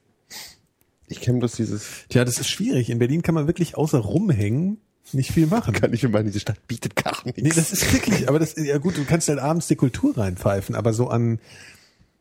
Ich 1.08 1.20
kenne 1.20 1.40
bloß 1.40 1.52
dieses, 1.52 2.06
Tja, 2.08 2.24
das 2.24 2.38
ist 2.38 2.48
schwierig. 2.48 2.88
In 2.88 2.98
Berlin 2.98 3.22
kann 3.22 3.34
man 3.34 3.46
wirklich 3.46 3.76
außer 3.76 3.98
rumhängen 3.98 4.78
nicht 5.12 5.32
viel 5.32 5.46
machen. 5.46 5.74
kann 5.74 5.92
ich 5.92 6.02
mir 6.02 6.08
meinen, 6.08 6.26
diese 6.26 6.40
Stadt 6.40 6.66
bietet 6.68 6.96
gar 6.96 7.16
nichts. 7.24 7.42
Nee, 7.42 7.50
das 7.50 7.72
ist 7.72 7.92
wirklich, 7.92 8.28
aber 8.28 8.38
das, 8.38 8.54
ja 8.56 8.78
gut, 8.78 8.96
du 8.96 9.04
kannst 9.04 9.28
halt 9.28 9.38
abends 9.38 9.66
die 9.66 9.76
Kultur 9.76 10.16
reinpfeifen, 10.16 10.74
aber 10.74 10.92
so 10.92 11.08
an, 11.08 11.40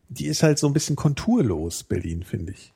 die 0.09 0.25
ist 0.25 0.43
halt 0.43 0.57
so 0.57 0.67
ein 0.67 0.73
bisschen 0.73 0.95
konturlos, 0.95 1.83
Berlin, 1.83 2.23
finde 2.23 2.53
ich. 2.53 2.73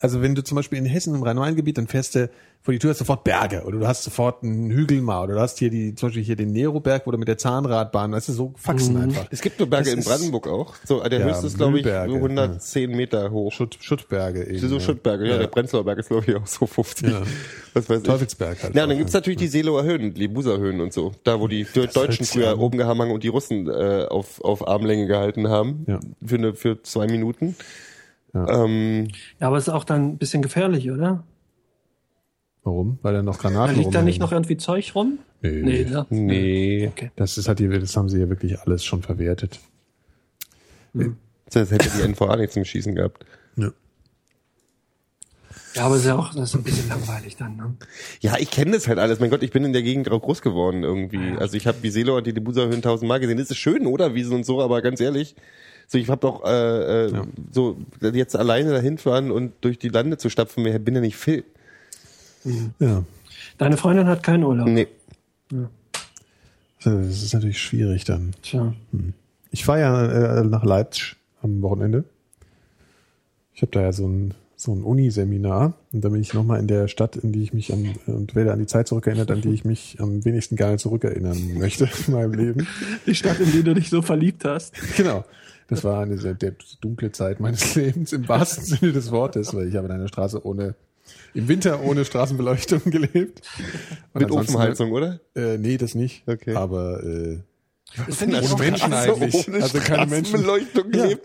Also 0.00 0.22
wenn 0.22 0.34
du 0.34 0.42
zum 0.42 0.56
Beispiel 0.56 0.78
in 0.78 0.86
Hessen 0.86 1.14
im 1.14 1.22
Rhein-Main-Gebiet, 1.22 1.76
dann 1.78 1.86
fährst 1.86 2.14
du 2.14 2.30
vor 2.62 2.72
die 2.72 2.78
Tür 2.78 2.90
hast 2.90 3.00
du 3.00 3.04
sofort 3.04 3.24
Berge 3.24 3.62
oder 3.64 3.78
du 3.78 3.86
hast 3.86 4.02
sofort 4.02 4.42
einen 4.42 4.70
Hügel 4.70 5.00
mal 5.00 5.24
oder 5.24 5.34
du 5.34 5.40
hast 5.40 5.58
hier 5.58 5.70
die, 5.70 5.94
zum 5.94 6.08
Beispiel 6.08 6.22
hier 6.22 6.36
den 6.36 6.52
Neroberg, 6.52 7.06
wo 7.06 7.10
du 7.10 7.16
mit 7.16 7.26
der 7.26 7.38
Zahnradbahn, 7.38 8.12
weißt 8.12 8.28
du, 8.28 8.32
so 8.32 8.54
Faxen 8.56 8.98
einfach. 8.98 9.26
Es 9.30 9.40
gibt 9.40 9.58
nur 9.58 9.68
Berge 9.68 9.94
Das 9.94 9.94
in 9.94 10.04
Brandenburg 10.04 10.46
auch. 10.46 10.74
So, 10.84 11.02
der 11.02 11.20
Ja, 11.20 11.26
höchste 11.26 11.46
ist, 11.46 11.56
glaube 11.56 11.78
ich, 11.78 11.84
Müllberge, 11.84 12.14
110 12.14 12.90
Meter 12.90 13.30
hoch. 13.30 13.50
Schutt, 13.52 13.78
Schuttberge 13.80 14.46
eben. 14.46 14.58
So 14.58 14.74
ja. 14.74 14.80
Schuttberge, 14.80 15.26
ja, 15.26 15.38
der 15.38 15.46
Prenzlauer 15.46 15.84
Berg 15.84 16.00
ist, 16.00 16.08
glaube 16.08 16.24
ich, 16.26 16.36
auch 16.36 16.46
so 16.46 16.66
50. 16.66 17.08
Ja. 17.08 17.22
Was 17.72 17.88
weiß 17.88 17.98
ich. 17.98 18.06
Teufelsberg 18.06 18.62
halt 18.62 18.74
Ja, 18.74 18.86
dann 18.86 18.96
gibt's 18.98 19.14
ja. 19.14 19.18
natürlich 19.20 19.38
die 19.38 19.48
Seelower 19.48 19.82
Höhen, 19.84 20.12
die 20.12 20.28
Buser 20.28 20.58
Höhen 20.58 20.82
und 20.82 20.92
so. 20.92 21.12
Da, 21.24 21.40
wo 21.40 21.48
die 21.48 21.64
Deutschen 21.64 22.02
hört 22.02 22.12
sich 22.12 22.28
früher 22.28 22.58
oben 22.58 22.76
gehangen 22.76 23.10
und 23.10 23.22
die 23.22 23.28
Russen 23.28 23.68
äh, 23.68 24.06
auf, 24.10 24.42
auf 24.44 24.68
Armlänge 24.68 25.06
gehalten 25.06 25.48
haben. 25.48 25.86
Ja. 25.86 26.00
Für, 26.24 26.34
eine, 26.34 26.54
für 26.54 26.82
zwei 26.82 27.06
Minuten. 27.06 27.56
Ja. 28.34 28.64
Ähm, 28.64 29.08
Ja, 29.40 29.48
aber 29.48 29.56
es 29.56 29.68
ist 29.68 29.74
auch 29.74 29.84
dann 29.84 30.10
ein 30.10 30.18
bisschen 30.18 30.42
gefährlich, 30.42 30.90
oder? 30.90 31.24
Warum? 32.62 32.98
Weil 33.02 33.14
da 33.14 33.22
noch 33.22 33.36
Da 33.36 33.48
Granaten 33.48 33.76
liegt 33.76 33.94
da 33.94 34.02
nicht 34.02 34.20
noch 34.20 34.32
irgendwie 34.32 34.56
Zeug 34.56 34.94
rum? 34.94 35.18
Nee. 35.42 35.62
Nee, 35.62 35.84
ne? 35.84 36.06
nee. 36.10 36.88
Okay. 36.88 37.10
Das 37.16 37.38
ist 37.38 37.48
halt 37.48 37.58
die, 37.58 37.68
das 37.68 37.96
haben 37.96 38.08
sie 38.08 38.20
ja 38.20 38.28
wirklich 38.28 38.60
alles 38.60 38.84
schon 38.84 39.02
verwertet. 39.02 39.58
Das 41.50 41.70
hätte 41.70 41.88
die 41.88 42.06
NVA 42.06 42.36
nicht 42.36 42.52
zum 42.52 42.64
Schießen 42.64 42.94
gehabt. 42.94 43.24
Ja. 43.56 43.70
Ja, 45.74 45.84
aber 45.84 45.94
es 45.94 46.00
ist 46.02 46.08
ja 46.08 46.16
auch 46.16 46.34
das 46.34 46.50
ist 46.50 46.56
ein 46.56 46.62
bisschen 46.64 46.88
langweilig 46.88 47.36
dann, 47.36 47.56
ne? 47.56 47.74
Ja, 48.20 48.36
ich 48.38 48.50
kenne 48.50 48.72
das 48.72 48.88
halt 48.88 48.98
alles. 48.98 49.20
Mein 49.20 49.30
Gott, 49.30 49.42
ich 49.42 49.52
bin 49.52 49.64
in 49.64 49.72
der 49.72 49.82
Gegend 49.82 50.10
auch 50.10 50.20
groß 50.20 50.42
geworden 50.42 50.82
irgendwie. 50.82 51.36
Also 51.38 51.56
ich 51.56 51.66
habe 51.66 51.78
die 51.82 51.90
Seelower 51.90 52.18
und 52.18 52.26
die 52.26 52.32
Buser 52.32 52.68
Höhen 52.68 52.82
tausendmal 52.82 53.20
gesehen. 53.20 53.38
Das 53.38 53.50
ist 53.50 53.56
schön, 53.58 53.86
oder? 53.86 54.14
Wiesen 54.14 54.34
und 54.34 54.44
so, 54.44 54.60
aber 54.60 54.82
ganz 54.82 55.00
ehrlich, 55.00 55.36
so 55.90 55.98
ich 55.98 56.08
habe 56.08 56.20
doch 56.20 56.44
äh, 56.44 57.06
äh, 57.06 57.22
so 57.50 57.76
jetzt 58.00 58.36
alleine 58.36 58.70
dahin 58.70 58.96
fahren 58.96 59.32
und 59.32 59.54
durch 59.60 59.76
die 59.76 59.88
Lande 59.88 60.18
zu 60.18 60.30
stapfen, 60.30 60.62
mehr 60.62 60.78
bin 60.78 60.94
ja 60.94 61.00
nicht 61.00 61.16
Phil. 61.16 61.42
ja. 62.78 63.02
Deine 63.58 63.76
Freundin 63.76 64.06
hat 64.06 64.22
keinen 64.22 64.44
Urlaub. 64.44 64.68
Nee. 64.68 64.86
Das 66.84 66.94
ist 67.24 67.34
natürlich 67.34 67.60
schwierig 67.60 68.04
dann. 68.04 68.34
Tja. 68.40 68.72
Ich 69.50 69.64
fahre 69.64 69.80
ja 69.80 70.38
äh, 70.38 70.44
nach 70.44 70.64
Leipzig 70.64 71.16
am 71.42 71.60
Wochenende. 71.60 72.04
Ich 73.52 73.62
habe 73.62 73.72
da 73.72 73.82
ja 73.82 73.92
so 73.92 74.06
ein, 74.06 74.34
so 74.54 74.72
ein 74.72 74.84
Uniseminar 74.84 75.74
und 75.92 76.04
da 76.04 76.08
bin 76.10 76.20
ich 76.20 76.34
nochmal 76.34 76.60
in 76.60 76.68
der 76.68 76.86
Stadt, 76.86 77.16
in 77.16 77.32
die 77.32 77.42
ich 77.42 77.52
mich 77.52 77.72
an, 77.72 77.96
und 78.06 78.36
werde 78.36 78.52
an 78.52 78.60
die 78.60 78.66
Zeit 78.66 78.86
zurückerinnert, 78.86 79.28
an 79.32 79.40
die 79.40 79.52
ich 79.52 79.64
mich 79.64 79.96
am 79.98 80.24
wenigsten 80.24 80.54
gerne 80.54 80.78
zurückerinnern 80.78 81.58
möchte 81.58 81.90
in 82.06 82.12
meinem 82.12 82.34
Leben. 82.34 82.68
Die 83.06 83.16
Stadt, 83.16 83.40
in 83.40 83.50
die 83.50 83.64
du 83.64 83.74
dich 83.74 83.90
so 83.90 84.02
verliebt 84.02 84.44
hast. 84.44 84.72
Genau. 84.96 85.24
Das 85.70 85.84
war 85.84 86.02
eine 86.02 86.18
sehr 86.18 86.36
dunkle 86.80 87.12
Zeit 87.12 87.40
meines 87.40 87.74
Lebens 87.76 88.12
im 88.12 88.28
wahrsten 88.28 88.64
Sinne 88.64 88.92
des 88.92 89.10
Wortes, 89.12 89.54
weil 89.54 89.68
ich 89.68 89.76
habe 89.76 89.86
in 89.86 89.92
einer 89.92 90.08
Straße 90.08 90.44
ohne, 90.44 90.74
im 91.32 91.48
Winter 91.48 91.82
ohne 91.82 92.04
Straßenbeleuchtung 92.04 92.82
gelebt. 92.84 93.42
Und 94.12 94.22
Mit 94.22 94.30
Ofenheizung, 94.32 94.90
oder? 94.90 95.20
Äh, 95.34 95.58
nee, 95.58 95.78
das 95.78 95.94
nicht. 95.94 96.24
Okay. 96.26 96.54
Aber 96.54 97.02
äh, 97.04 97.38
Das 98.06 98.22
ohne 98.22 98.38
auch 98.40 98.58
Menschen 98.58 98.90
krass. 98.90 99.08
eigentlich. 99.08 99.48
ohne 99.48 99.62
Also 99.62 99.78
keine 99.80 100.06
Menschen. 100.06 100.40
Straßenbeleuchtung 100.40 100.92
Ja. 100.92 101.16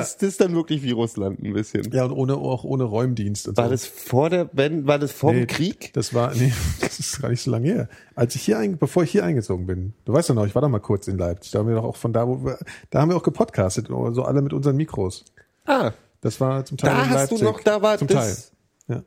Das, 0.00 0.16
das 0.18 0.28
ist 0.30 0.40
dann 0.40 0.54
wirklich 0.54 0.82
wie 0.82 0.90
Russland 0.90 1.42
ein 1.42 1.52
bisschen. 1.52 1.90
ja, 1.92 2.04
und 2.04 2.12
ohne 2.12 2.36
auch 2.36 2.64
ohne 2.64 2.84
Räumdienst 2.84 3.48
und 3.48 3.56
War 3.56 3.66
so. 3.66 3.70
das 3.70 3.86
vor 3.86 4.30
der, 4.30 4.50
wenn, 4.52 4.86
war 4.86 4.98
das 4.98 5.12
vor 5.12 5.32
Nee, 5.32 5.40
dem 5.40 5.46
Krieg? 5.46 5.92
Das 5.92 6.12
war, 6.12 6.34
nee, 6.34 6.52
das 6.80 6.98
ist 6.98 7.22
gar 7.22 7.28
nicht 7.28 7.42
so 7.42 7.50
lange 7.50 7.68
her. 7.68 7.88
Als 8.14 8.34
ich 8.34 8.42
hier, 8.42 8.58
ein, 8.58 8.78
bevor 8.78 9.04
ich 9.04 9.10
hier 9.12 9.24
eingezogen 9.24 9.66
bin, 9.66 9.92
du 10.04 10.12
weißt 10.12 10.30
doch 10.30 10.34
noch, 10.34 10.46
ich 10.46 10.54
war 10.54 10.62
doch 10.62 10.68
mal 10.68 10.80
kurz 10.80 11.06
in 11.08 11.16
Leipzig, 11.18 11.52
da 11.52 11.60
haben 11.60 11.68
wir 11.68 11.76
doch 11.76 11.84
auch 11.84 11.96
von 11.96 12.12
da, 12.12 12.26
wo 12.26 12.44
wir, 12.44 12.58
da 12.90 13.00
haben 13.00 13.08
wir 13.10 13.16
auch 13.16 13.22
gepodcastet, 13.22 13.86
so 13.88 14.22
alle 14.24 14.42
mit 14.42 14.52
unseren 14.52 14.76
Mikros. 14.76 15.24
Ah, 15.66 15.92
Das 16.20 16.40
war 16.40 16.64
zum 16.64 16.78
Teil 16.78 16.90
Da 16.90 16.96
in 17.04 17.10
hast 17.10 17.14
Leipzig. 17.14 17.38
du 17.38 17.44
noch- 17.44 17.60
da 17.62 17.80
war 17.82 17.96
zum 17.98 18.08
das- 18.08 18.50
Teil. 18.88 18.96
Ja. 18.96 19.02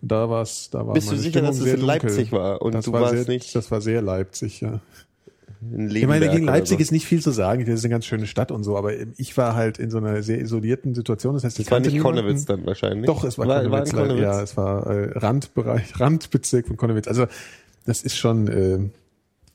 Und 0.00 0.12
da 0.12 0.30
war 0.30 0.42
es, 0.42 0.70
da 0.70 0.86
war 0.86 0.94
Bist 0.94 1.10
du 1.10 1.16
sicher, 1.16 1.30
Stimmung 1.40 1.48
dass 1.50 1.56
es 1.58 1.64
in 1.64 1.70
dunkel. 1.80 1.86
Leipzig 1.86 2.30
war 2.32 2.62
und 2.62 2.72
das 2.74 2.84
du 2.84 2.92
war 2.92 3.00
warst 3.02 3.14
sehr, 3.16 3.26
nicht- 3.26 3.54
Das 3.56 3.70
war 3.72 3.80
sehr 3.80 4.00
Leipzig, 4.00 4.60
ja. 4.60 4.80
In 5.60 5.90
Ich 5.94 6.06
meine, 6.06 6.20
Lebenberg 6.20 6.32
gegen 6.32 6.46
Leipzig 6.46 6.78
so. 6.78 6.82
ist 6.82 6.92
nicht 6.92 7.06
viel 7.06 7.20
zu 7.22 7.30
sagen. 7.30 7.64
Das 7.64 7.74
ist 7.74 7.84
eine 7.84 7.90
ganz 7.92 8.06
schöne 8.06 8.26
Stadt 8.26 8.50
und 8.50 8.62
so, 8.64 8.76
aber 8.76 8.92
ich 9.16 9.36
war 9.36 9.54
halt 9.54 9.78
in 9.78 9.90
so 9.90 9.98
einer 9.98 10.22
sehr 10.22 10.38
isolierten 10.40 10.94
Situation. 10.94 11.34
Das 11.34 11.44
heißt, 11.44 11.58
ich 11.58 11.66
Es 11.66 11.70
war 11.72 11.80
nicht. 11.80 11.98
Konnewitz 11.98 12.44
dann 12.44 12.64
wahrscheinlich. 12.66 13.06
Doch, 13.06 13.24
es 13.24 13.38
war, 13.38 13.48
war, 13.48 13.62
Konnewitz. 13.62 13.92
war 13.94 14.02
Konnewitz. 14.06 14.22
Ja, 14.22 14.42
es 14.42 14.56
war 14.56 14.86
äh, 14.86 15.18
Randbereich, 15.18 15.92
Randbezirk 16.00 16.66
von 16.68 16.76
Konnewitz. 16.76 17.08
Also 17.08 17.26
das 17.86 18.02
ist 18.02 18.16
schon, 18.16 18.48
äh, 18.48 18.78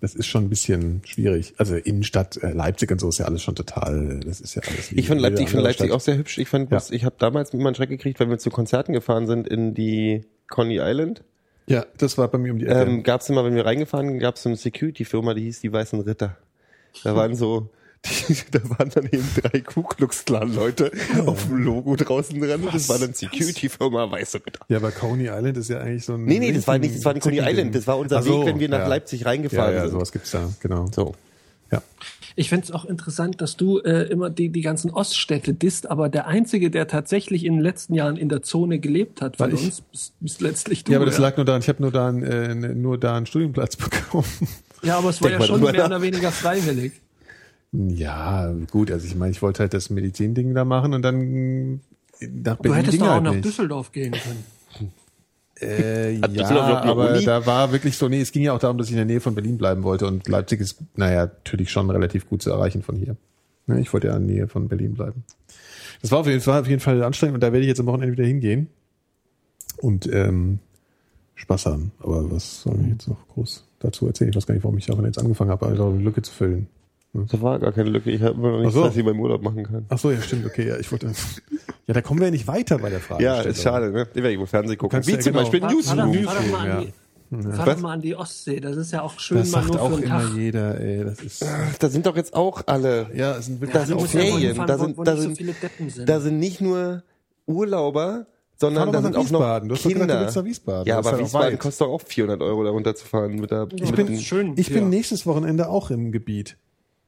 das 0.01 0.15
ist 0.15 0.27
schon 0.27 0.43
ein 0.45 0.49
bisschen 0.49 1.01
schwierig. 1.05 1.53
Also 1.57 1.75
Innenstadt 1.75 2.35
äh, 2.43 2.51
Leipzig 2.51 2.91
und 2.91 2.99
so 2.99 3.07
ist 3.09 3.19
ja 3.19 3.25
alles 3.25 3.41
schon 3.41 3.55
total. 3.55 4.19
Das 4.25 4.41
ist 4.41 4.55
ja 4.55 4.61
alles. 4.67 4.91
Ich 4.91 5.07
fand 5.07 5.21
Leipzig, 5.21 5.45
ich 5.45 5.51
fand 5.51 5.63
Leipzig 5.63 5.85
Stadt. 5.85 5.95
auch 5.95 6.01
sehr 6.01 6.17
hübsch. 6.17 6.37
Ich 6.37 6.49
fand, 6.49 6.69
Ja. 6.71 6.81
ich 6.89 7.05
habe 7.05 7.15
damals 7.19 7.53
immer 7.53 7.67
einen 7.67 7.75
Schreck 7.75 7.89
gekriegt, 7.89 8.19
weil 8.19 8.29
wir 8.29 8.37
zu 8.37 8.49
Konzerten 8.49 8.91
gefahren 8.91 9.27
sind 9.27 9.47
in 9.47 9.73
die 9.73 10.25
Coney 10.49 10.79
Island. 10.81 11.23
Ja, 11.67 11.85
das 11.97 12.17
war 12.17 12.27
bei 12.27 12.37
mir 12.37 12.51
um 12.51 12.59
die 12.59 12.65
Ecke. 12.67 12.81
Ähm, 12.81 13.03
gab's 13.03 13.29
immer, 13.29 13.45
wenn 13.45 13.55
wir 13.55 13.65
reingefahren, 13.65 14.19
gab's 14.19 14.43
so 14.43 14.49
eine 14.49 14.57
Security-Firma, 14.57 15.33
die 15.33 15.43
hieß 15.43 15.61
die 15.61 15.71
Weißen 15.71 15.99
Ritter. 16.01 16.37
Da 17.03 17.15
waren 17.15 17.35
so, 17.35 17.69
die, 18.05 18.35
da 18.51 18.59
waren 18.69 18.89
dann 18.93 19.05
eben 19.05 19.27
drei 19.41 19.61
Ku 19.61 19.83
Klux 19.83 20.25
Klan 20.25 20.53
Leute 20.53 20.91
auf 21.25 21.45
dem 21.45 21.63
Logo 21.63 21.95
draußen 21.95 22.39
dran. 22.39 22.61
und 22.63 22.73
das 22.73 22.89
war 22.89 22.99
dann 22.99 23.13
Security-Firma 23.13 24.11
Weiße 24.11 24.45
Ritter. 24.45 24.65
ja, 24.67 24.77
aber 24.77 24.91
Coney 24.91 25.27
Island 25.27 25.57
ist 25.57 25.69
ja 25.69 25.79
eigentlich 25.79 26.03
so 26.05 26.15
ein. 26.15 26.25
Nee, 26.25 26.39
nee, 26.39 26.51
das 26.51 26.67
war 26.67 26.77
nicht, 26.77 26.95
das 26.95 27.05
war 27.05 27.13
die 27.13 27.21
Coney 27.21 27.39
Island. 27.39 27.73
Das 27.73 27.87
war 27.87 27.97
unser 27.97 28.21
so, 28.21 28.41
Weg, 28.41 28.47
wenn 28.47 28.59
wir 28.59 28.69
nach 28.69 28.79
ja. 28.79 28.87
Leipzig 28.87 29.21
Ja, 29.21 29.27
reingefahren 29.27 29.73
ja, 29.73 29.81
sind. 29.83 29.91
sowas 29.91 30.11
gibt's 30.11 30.31
da, 30.31 30.49
genau. 30.59 30.87
So. 30.93 31.15
Ja. 31.71 31.81
Ich 32.35 32.49
finde 32.49 32.65
es 32.65 32.71
auch 32.71 32.85
interessant, 32.85 33.41
dass 33.41 33.57
du 33.57 33.79
äh, 33.79 34.03
immer 34.09 34.29
die, 34.29 34.49
die 34.49 34.61
ganzen 34.61 34.89
Oststädte 34.91 35.53
disst, 35.53 35.89
aber 35.91 36.09
der 36.09 36.27
Einzige, 36.27 36.71
der 36.71 36.87
tatsächlich 36.87 37.45
in 37.45 37.53
den 37.53 37.61
letzten 37.61 37.93
Jahren 37.93 38.17
in 38.17 38.29
der 38.29 38.41
Zone 38.41 38.79
gelebt 38.79 39.21
hat 39.21 39.37
von 39.37 39.47
Weil 39.51 39.53
ich- 39.59 39.65
uns, 39.65 39.81
bist, 39.81 40.13
bist 40.19 40.41
letztlich 40.41 40.83
du. 40.83 40.91
Ja, 40.93 40.97
aber 40.97 41.05
das 41.05 41.17
lag 41.19 41.37
nur 41.37 41.45
daran, 41.45 41.61
ich 41.61 41.69
habe 41.69 41.81
nur 41.81 41.91
da 41.91 42.07
einen, 42.09 42.23
äh, 42.23 42.73
nur 42.73 42.97
da 42.97 43.15
einen 43.15 43.25
Studienplatz 43.25 43.75
bekommen. 43.77 44.25
ja, 44.81 44.97
aber 44.97 45.09
es 45.09 45.21
war 45.21 45.29
Denk 45.29 45.41
ja 45.41 45.47
schon 45.47 45.61
mehr 45.61 45.73
nach. 45.73 45.85
oder 45.85 46.01
weniger 46.01 46.31
freiwillig. 46.31 46.93
Ja, 47.71 48.53
gut, 48.69 48.91
also 48.91 49.07
ich 49.07 49.15
meine, 49.15 49.31
ich 49.31 49.41
wollte 49.41 49.59
halt 49.61 49.73
das 49.73 49.89
Medizinding 49.89 50.53
da 50.53 50.63
machen 50.63 50.93
und 50.93 51.01
dann 51.01 51.81
nach 52.21 52.55
Du 52.57 52.63
Berlin 52.63 52.77
hättest 52.77 52.91
ging 52.91 52.99
doch 53.01 53.07
auch 53.07 53.13
halt 53.15 53.23
nach 53.23 53.31
nicht. 53.33 53.45
Düsseldorf 53.45 53.91
gehen 53.91 54.11
können. 54.11 54.43
Äh, 55.63 56.21
Hat 56.21 56.33
ja, 56.33 56.47
aber 56.83 57.11
Uni? 57.11 57.23
da 57.25 57.45
war 57.45 57.71
wirklich 57.71 57.97
so, 57.97 58.07
nee, 58.09 58.21
es 58.21 58.31
ging 58.31 58.43
ja 58.43 58.53
auch 58.53 58.59
darum, 58.59 58.77
dass 58.77 58.87
ich 58.87 58.93
in 58.93 58.97
der 58.97 59.05
Nähe 59.05 59.21
von 59.21 59.35
Berlin 59.35 59.57
bleiben 59.57 59.83
wollte 59.83 60.07
und 60.07 60.27
Leipzig 60.27 60.61
ist, 60.61 60.77
naja, 60.95 61.25
natürlich 61.25 61.71
schon 61.71 61.89
relativ 61.89 62.27
gut 62.29 62.41
zu 62.41 62.51
erreichen 62.51 62.81
von 62.81 62.95
hier. 62.95 63.15
Ne, 63.67 63.79
ich 63.79 63.91
wollte 63.93 64.07
ja 64.07 64.17
in 64.17 64.27
der 64.27 64.35
Nähe 64.35 64.47
von 64.47 64.67
Berlin 64.67 64.93
bleiben. 64.93 65.23
Das 66.01 66.11
war 66.11 66.19
auf 66.19 66.27
jeden 66.27 66.41
Fall, 66.41 66.61
auf 66.61 66.67
jeden 66.67 66.81
Fall 66.81 67.01
anstrengend 67.03 67.35
und 67.35 67.41
da 67.41 67.53
werde 67.53 67.61
ich 67.61 67.67
jetzt 67.67 67.79
am 67.79 67.85
Wochenende 67.85 68.11
wieder 68.11 68.25
hingehen 68.27 68.67
und 69.77 70.07
ähm, 70.11 70.59
Spaß 71.35 71.65
haben. 71.65 71.91
Aber 71.99 72.29
was 72.31 72.63
soll 72.63 72.79
ich 72.81 72.89
jetzt 72.89 73.07
noch 73.07 73.27
groß 73.29 73.63
dazu 73.79 74.07
erzählen? 74.07 74.29
Ich 74.29 74.35
weiß 74.35 74.45
gar 74.45 74.53
nicht, 74.53 74.63
warum 74.63 74.77
ich 74.77 74.91
auch 74.91 75.01
jetzt 75.01 75.19
angefangen 75.19 75.51
habe, 75.51 75.65
also 75.65 75.89
eine 75.89 75.99
Lücke 75.99 76.21
zu 76.21 76.31
füllen. 76.33 76.67
Da 77.13 77.41
war 77.41 77.59
gar 77.59 77.71
keine 77.71 77.89
Lücke. 77.89 78.09
Ich 78.09 78.21
habe 78.23 78.33
immer 78.33 78.51
noch 78.51 78.59
nichts, 78.61 78.73
so. 78.73 78.81
was 78.83 78.95
ich 78.97 79.05
beim 79.05 79.19
Urlaub 79.19 79.43
machen 79.43 79.63
kann. 79.63 79.85
Ach 79.89 79.99
so, 79.99 80.09
ja, 80.09 80.19
stimmt, 80.19 80.45
okay, 80.47 80.67
ja, 80.67 80.77
ich 80.77 80.91
wollte. 80.91 81.11
Ja, 81.85 81.93
da 81.93 82.01
kommen 82.01 82.19
wir 82.19 82.27
ja 82.27 82.31
nicht 82.31 82.47
weiter 82.47 82.79
bei 82.79 82.89
der 82.89 82.99
Frage. 83.01 83.23
Ja, 83.23 83.41
ist 83.41 83.61
schade, 83.61 83.91
ne? 83.91 84.07
Ich 84.09 84.15
werde 84.15 84.31
irgendwo 84.31 84.47
Fernsehen 84.47 84.77
gucken. 84.79 85.05
Wie 85.05 85.11
ja 85.11 85.19
zum 85.19 85.33
genau- 85.33 85.43
Beispiel 85.43 85.59
Fahr, 85.59 85.69
fahr, 85.69 85.95
doch, 85.97 86.05
Newsroom. 86.07 86.25
fahr, 86.25 86.43
doch 86.43 86.51
mal 86.51 86.67
ja. 86.67 86.77
an 86.77 86.81
die, 86.85 87.51
fahr 87.55 87.67
Was? 87.67 87.75
doch 87.75 87.81
mal 87.83 87.93
an 87.93 88.01
die 88.01 88.15
Ostsee. 88.15 88.59
Das 88.59 88.77
ist 88.77 88.91
ja 88.93 89.01
auch 89.03 89.19
schön 89.19 89.37
Das 89.37 89.51
mal 89.51 89.61
sagt 89.61 89.73
nur 89.75 89.81
auch 89.83 89.91
für 89.97 90.03
immer 90.03 90.19
Tag. 90.21 90.33
jeder, 90.35 90.79
ey, 90.79 91.03
das 91.03 91.19
ist. 91.19 91.45
Da 91.79 91.89
sind 91.89 92.05
doch 92.07 92.15
jetzt 92.15 92.33
auch 92.33 92.63
alle. 92.65 93.07
Ja, 93.13 93.37
es 93.37 93.45
sind 93.45 93.61
wirklich 93.61 93.73
Da 93.73 93.85
sind 93.85 93.99
ja 93.99 94.03
wohin 94.05 94.19
Ferien. 94.31 94.55
fahren, 94.55 94.67
Da 94.67 94.77
sind, 94.79 94.97
wo 94.97 95.03
da 95.03 95.11
nicht 95.11 95.21
so 95.21 95.27
sind, 95.27 95.37
viele 95.37 95.53
Deppen 95.53 95.89
sind. 95.91 96.09
da 96.09 96.19
sind 96.19 96.39
nicht 96.39 96.61
nur 96.61 97.03
Urlauber, 97.45 98.09
Fahr 98.11 98.25
sondern 98.55 98.91
da 98.91 99.01
sind 99.01 99.15
auch 99.15 99.29
noch 99.29 99.39
Wiesbaden. 99.39 99.69
Du 99.69 99.75
hast 99.75 99.83
gesagt, 99.83 99.95
du 99.95 99.99
Kinder. 100.07 100.45
Wiesbaden. 100.45 100.87
Ja, 100.87 100.95
Das 100.97 101.05
aber 101.05 101.11
halt 101.11 101.21
auch 101.21 101.25
Wiesbaden 101.27 101.53
weit. 101.53 101.59
kostet 101.59 101.81
doch 101.81 101.91
auch 101.93 102.01
400 102.01 102.41
Euro, 102.41 102.63
da 102.63 102.69
runterzufahren 102.71 103.35
mit 103.35 103.51
der. 103.51 103.67
Ich 103.75 103.91
mit 103.91 103.95
bin 103.95 104.19
schön. 104.19 104.53
Ich 104.55 104.69
bin 104.69 104.83
ja. 104.83 104.89
nächstes 104.89 105.25
Wochenende 105.27 105.69
auch 105.69 105.91
im 105.91 106.11
Gebiet. 106.11 106.57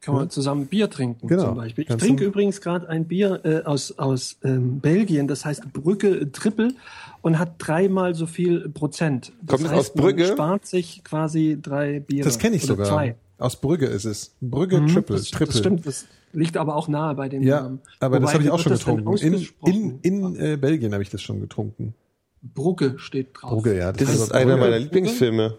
Kann 0.06 0.16
man 0.16 0.30
zusammen 0.30 0.68
Bier 0.68 0.90
trinken 0.90 1.28
Genau. 1.28 1.46
zum 1.46 1.56
Beispiel. 1.56 1.84
Ich 1.84 1.88
Kannst 1.90 2.06
trinke 2.06 2.24
übrigens 2.26 2.62
gerade 2.62 2.88
ein 2.90 3.06
Bier 3.08 3.42
äh, 3.44 3.64
aus, 3.64 3.98
aus 3.98 4.38
ähm, 4.44 4.80
Belgien, 4.80 5.28
das 5.28 5.46
heißt 5.46 5.74
Brügge 5.74 6.32
Triple 6.32 6.74
und 7.22 7.40
hat 7.40 7.54
dreimal 7.58 8.14
so 8.16 8.26
viel 8.28 8.70
Prozent. 8.70 9.32
Das 9.42 9.56
Kommt 9.58 9.66
es 9.66 9.72
heißt, 9.72 9.80
aus 9.80 9.94
Brügge? 9.94 10.24
Man 10.28 10.34
spart 10.34 10.66
sich 10.68 11.04
quasi 11.04 11.58
drei 11.62 12.00
Bier. 12.00 12.24
Das 12.24 12.38
kenne 12.40 12.56
ich 12.56 12.64
oder 12.66 12.74
sogar. 12.74 12.88
Zwei. 12.88 13.16
Aus 13.38 13.56
Brügge 13.60 13.88
ist 13.88 14.06
es. 14.06 14.36
Brügge 14.42 14.80
Mhm, 14.80 14.88
Triple. 14.88 15.16
das, 15.18 15.30
Triple. 15.32 15.48
das 15.48 15.58
stimmt, 15.58 15.86
das 15.86 16.06
liegt 16.32 16.56
aber 16.58 16.76
auch 16.76 16.88
nahe 16.88 17.16
bei 17.16 17.28
dem 17.28 17.44
Ja, 17.44 17.62
Namen. 17.64 17.80
aber 18.00 18.20
das 18.20 18.30
Wobei, 18.30 18.34
habe 18.34 18.44
ich 18.44 18.52
auch 18.52 18.60
schon 18.60 18.72
das 18.72 18.86
getrunken. 18.86 19.18
In, 19.18 19.46
in, 19.66 20.00
in 20.02 20.36
äh, 20.36 20.58
Belgien 20.58 20.94
habe 20.94 21.04
ich 21.04 21.10
das 21.10 21.22
schon 21.22 21.42
getrunken. 21.42 21.96
Brugge 22.42 22.94
steht 22.98 23.30
drauf. 23.34 23.64
Brügge, 23.64 23.78
ja. 23.78 23.92
Das 23.92 24.08
ist 24.14 24.32
aber 24.32 24.40
einer 24.40 24.58
meiner 24.58 24.78
Lieblingsfilme. 24.80 25.58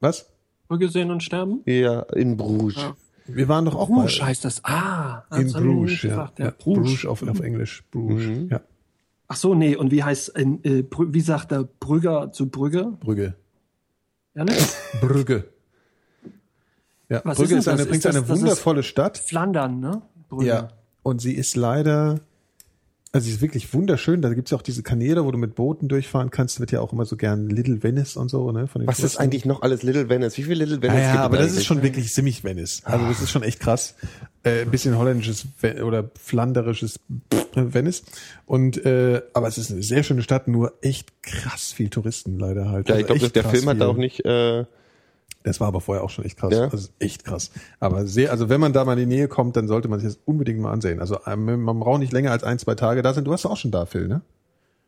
Was? 0.00 0.26
Brügge 0.68 0.88
sehen 0.88 1.10
und 1.10 1.22
sterben? 1.22 1.60
Ja, 1.64 2.00
in 2.14 2.36
Bruges. 2.36 2.76
Ja. 2.76 2.94
Wir 3.28 3.48
waren 3.48 3.64
doch 3.64 3.74
auch 3.74 3.88
mal 3.88 3.96
Bruges 4.02 4.22
heißt 4.22 4.44
das. 4.44 4.64
Ah, 4.64 5.22
in 5.36 5.52
Bruges. 5.52 6.02
Ja. 6.02 6.08
gefragt. 6.10 6.38
Ja. 6.38 6.44
Ja, 6.46 6.50
Bruges. 6.58 6.82
Bruges 6.84 7.06
auf, 7.06 7.22
auf 7.28 7.40
Englisch. 7.40 7.84
Bruges. 7.90 8.24
Mhm. 8.26 8.48
Ja. 8.50 8.60
Ach 9.28 9.36
so, 9.36 9.54
nee, 9.54 9.76
und 9.76 9.90
wie 9.90 10.02
heißt, 10.02 10.30
in, 10.30 10.64
äh, 10.64 10.84
wie 10.98 11.20
sagt 11.20 11.50
der 11.50 11.68
Brügger 11.80 12.32
zu 12.32 12.48
Brügge? 12.48 12.92
Brügge. 13.00 13.34
Ja, 14.34 14.44
ne? 14.44 14.52
Brügge. 15.00 15.44
Ja, 17.10 17.20
Was 17.24 17.38
Brügge 17.38 17.54
ist 17.54 17.60
ist, 17.60 17.68
eine, 17.68 17.76
das? 17.78 17.86
übrigens 17.86 18.04
Ist 18.04 18.04
das- 18.06 18.16
eine 18.16 18.26
das 18.26 18.36
ist- 18.36 18.42
wundervolle 18.42 18.82
Stadt. 18.82 19.18
Flandern, 19.18 19.80
ne? 19.80 20.02
Brügge. 20.28 20.46
Ja. 20.46 20.68
Und 21.02 21.20
sie 21.20 21.34
ist 21.34 21.56
leider, 21.56 22.20
Also 23.10 23.24
sie 23.26 23.32
ist 23.32 23.40
wirklich 23.40 23.72
wunderschön. 23.72 24.20
Da 24.20 24.32
gibt's 24.34 24.50
ja 24.50 24.58
auch 24.58 24.62
diese 24.62 24.82
Kanäle, 24.82 25.24
wo 25.24 25.30
du 25.30 25.38
mit 25.38 25.54
Booten 25.54 25.88
durchfahren 25.88 26.30
kannst. 26.30 26.60
Wird 26.60 26.72
ja 26.72 26.80
auch 26.80 26.92
immer 26.92 27.06
so 27.06 27.16
gern 27.16 27.48
Little 27.48 27.82
Venice 27.82 28.16
und 28.18 28.28
so, 28.28 28.52
ne? 28.52 28.66
Von 28.68 28.82
den 28.82 28.86
Was 28.86 28.96
ist 28.96 29.00
Touristen. 29.00 29.22
eigentlich 29.22 29.44
noch 29.46 29.62
alles 29.62 29.82
Little 29.82 30.08
Venice? 30.10 30.36
Wie 30.36 30.42
viele 30.42 30.66
Little 30.66 30.82
Venice 30.82 30.96
Ja, 30.98 31.00
ja, 31.00 31.06
gibt 31.12 31.18
es 31.20 31.24
aber 31.24 31.36
das 31.38 31.52
ist 31.52 31.64
schon 31.64 31.82
wirklich 31.82 32.12
ziemlich 32.12 32.44
Venice. 32.44 32.82
Also 32.84 33.06
das 33.06 33.22
ist 33.22 33.30
schon 33.30 33.42
echt 33.42 33.60
krass. 33.60 33.94
Äh, 34.42 34.62
ein 34.62 34.70
bisschen 34.70 34.96
holländisches 34.98 35.46
oder 35.84 36.10
flanderisches 36.20 37.00
Venice. 37.54 38.02
Und 38.44 38.84
äh, 38.84 39.22
aber 39.32 39.48
es 39.48 39.56
ist 39.58 39.72
eine 39.72 39.82
sehr 39.82 40.02
schöne 40.02 40.22
Stadt, 40.22 40.46
nur 40.46 40.74
echt 40.82 41.22
krass 41.22 41.72
viel 41.72 41.88
Touristen 41.88 42.38
leider 42.38 42.70
halt. 42.70 42.88
Ja, 42.88 42.94
Also 42.96 43.00
ich 43.00 43.06
glaube, 43.06 43.24
echt 43.24 43.36
der 43.36 43.44
Film 43.44 43.66
hat 43.66 43.76
viel. 43.76 43.80
da 43.80 43.86
auch 43.88 43.96
nicht. 43.96 44.24
Äh, 44.24 44.64
Das 45.48 45.60
war 45.60 45.68
aber 45.68 45.80
vorher 45.80 46.04
auch 46.04 46.10
schon 46.10 46.26
echt 46.26 46.36
krass. 46.36 46.52
Ja? 46.52 46.68
Also 46.68 46.88
echt 46.98 47.24
krass. 47.24 47.50
Aber 47.80 48.06
sehr, 48.06 48.30
also 48.30 48.50
wenn 48.50 48.60
man 48.60 48.74
da 48.74 48.84
mal 48.84 48.98
in 48.98 49.08
die 49.08 49.16
Nähe 49.16 49.28
kommt, 49.28 49.56
dann 49.56 49.66
sollte 49.66 49.88
man 49.88 49.98
sich 49.98 50.08
das 50.08 50.18
unbedingt 50.26 50.60
mal 50.60 50.70
ansehen. 50.70 51.00
Also 51.00 51.18
ähm, 51.26 51.62
man 51.62 51.80
braucht 51.80 52.00
nicht 52.00 52.12
länger 52.12 52.32
als 52.32 52.44
ein, 52.44 52.58
zwei 52.58 52.74
Tage 52.74 53.00
da 53.00 53.14
sein. 53.14 53.24
Du 53.24 53.32
hast 53.32 53.46
auch 53.46 53.56
schon 53.56 53.70
da, 53.70 53.86
Phil, 53.86 54.08
ne? 54.08 54.20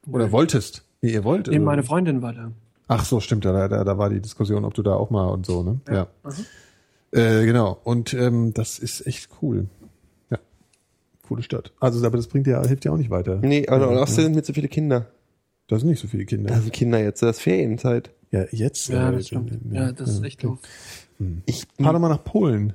Oder 0.07 0.33
wolltest? 0.33 0.85
Nee, 1.01 1.13
ihr 1.13 1.25
wollt. 1.25 1.47
Nee, 1.49 1.59
meine 1.59 1.83
Freundin 1.83 2.21
war 2.21 2.35
da. 2.35 2.53
Ach 2.89 3.07
so, 3.07 3.21
stimmt. 3.21 3.47
Da, 3.47 3.69
da, 3.69 3.85
da 3.85 3.99
war 3.99 4.11
die 4.11 4.21
Diskussion, 4.21 4.67
ob 4.67 4.75
du 4.75 4.83
da 4.83 4.93
auch 4.93 5.09
mal 5.09 5.29
und 5.29 5.47
so, 5.47 5.63
ne? 5.63 5.81
Ja. 5.91 6.09
Äh, 7.13 7.47
genau. 7.47 7.81
Und 7.83 8.13
ähm, 8.13 8.53
das 8.53 8.79
ist 8.79 9.07
echt 9.07 9.31
cool. 9.41 9.67
Ja. 10.29 10.39
Coole 11.27 11.43
Stadt. 11.43 11.73
Also, 11.81 12.05
aber 12.05 12.19
das 12.19 12.27
bringt 12.27 12.47
ja, 12.47 12.63
hilft 12.67 12.85
ja 12.85 12.93
auch 12.93 12.99
nicht 12.99 13.11
weiter. 13.11 13.37
nee, 13.37 13.67
aber 13.67 13.89
außerdem 14.03 14.25
sind 14.25 14.35
mir 14.35 14.43
zu 14.43 14.53
viele 14.53 14.69
Kinder. 14.69 15.07
Da 15.69 15.79
sind 15.79 15.89
nicht 15.89 16.01
so 16.01 16.09
viele 16.09 16.27
Kinder. 16.27 16.53
Also 16.53 16.69
Kinder 16.69 17.03
jetzt, 17.03 17.23
das 17.23 17.39
ist 17.39 17.43
Ferienzeit. 17.43 18.11
Ja, 18.31 18.45
jetzt. 18.51 18.89
Ja, 18.89 19.11
äh, 19.11 19.17
das 19.17 19.27
stimmt. 19.27 19.59
Ja, 19.71 19.93
das 19.93 20.11
ist 20.11 20.25
echt 20.25 20.45
doof. 20.45 20.59
Ich, 21.47 21.67
Fahr 21.81 21.93
doch 21.93 22.01
mal 22.01 22.09
nach 22.09 22.25
Polen. 22.25 22.75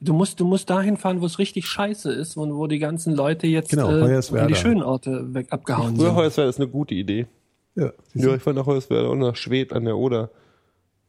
Du 0.00 0.12
musst, 0.12 0.40
du 0.40 0.44
musst 0.44 0.70
dahin 0.70 0.96
fahren, 0.96 1.20
wo 1.20 1.26
es 1.26 1.38
richtig 1.38 1.66
scheiße 1.66 2.12
ist 2.12 2.36
und 2.36 2.54
wo 2.54 2.66
die 2.66 2.78
ganzen 2.78 3.14
Leute 3.14 3.46
jetzt 3.46 3.70
Genau, 3.70 3.90
äh, 3.90 4.46
die 4.46 4.54
schönen 4.54 4.82
Orte 4.82 5.34
weg 5.34 5.48
abgehauen 5.50 5.96
sind. 5.96 6.14
Hoyerswerda 6.14 6.48
ist 6.48 6.58
eine 6.58 6.68
gute 6.68 6.94
Idee. 6.94 7.26
Ja. 7.74 7.92
Ja, 8.14 8.34
ich 8.34 8.42
fahre 8.42 8.56
nach 8.56 8.66
Hoyerswerda 8.66 9.08
und 9.08 9.18
nach 9.18 9.36
Schwedt 9.36 9.72
an 9.72 9.84
der 9.84 9.96
Oder. 9.96 10.30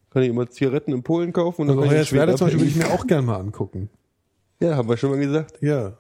Kann 0.10 0.24
ich 0.24 0.30
immer 0.30 0.50
Zigaretten 0.50 0.92
in 0.92 1.04
Polen 1.04 1.32
kaufen 1.32 1.62
und 1.62 1.68
dann 1.68 1.78
Also 1.78 1.90
kann 1.90 2.02
ich 2.02 2.12
Hoyerswerda 2.12 2.36
zum 2.36 2.48
Beispiel 2.48 2.62
würde 2.62 2.72
ich 2.72 2.76
mir 2.78 2.92
auch 2.94 3.08
gern 3.08 3.26
mal 3.26 3.38
angucken. 3.40 3.90
Ja, 4.60 4.76
haben 4.76 4.90
wir 4.90 4.98
schon 4.98 5.12
mal 5.12 5.20
gesagt. 5.20 5.58
Ja. 5.62 5.94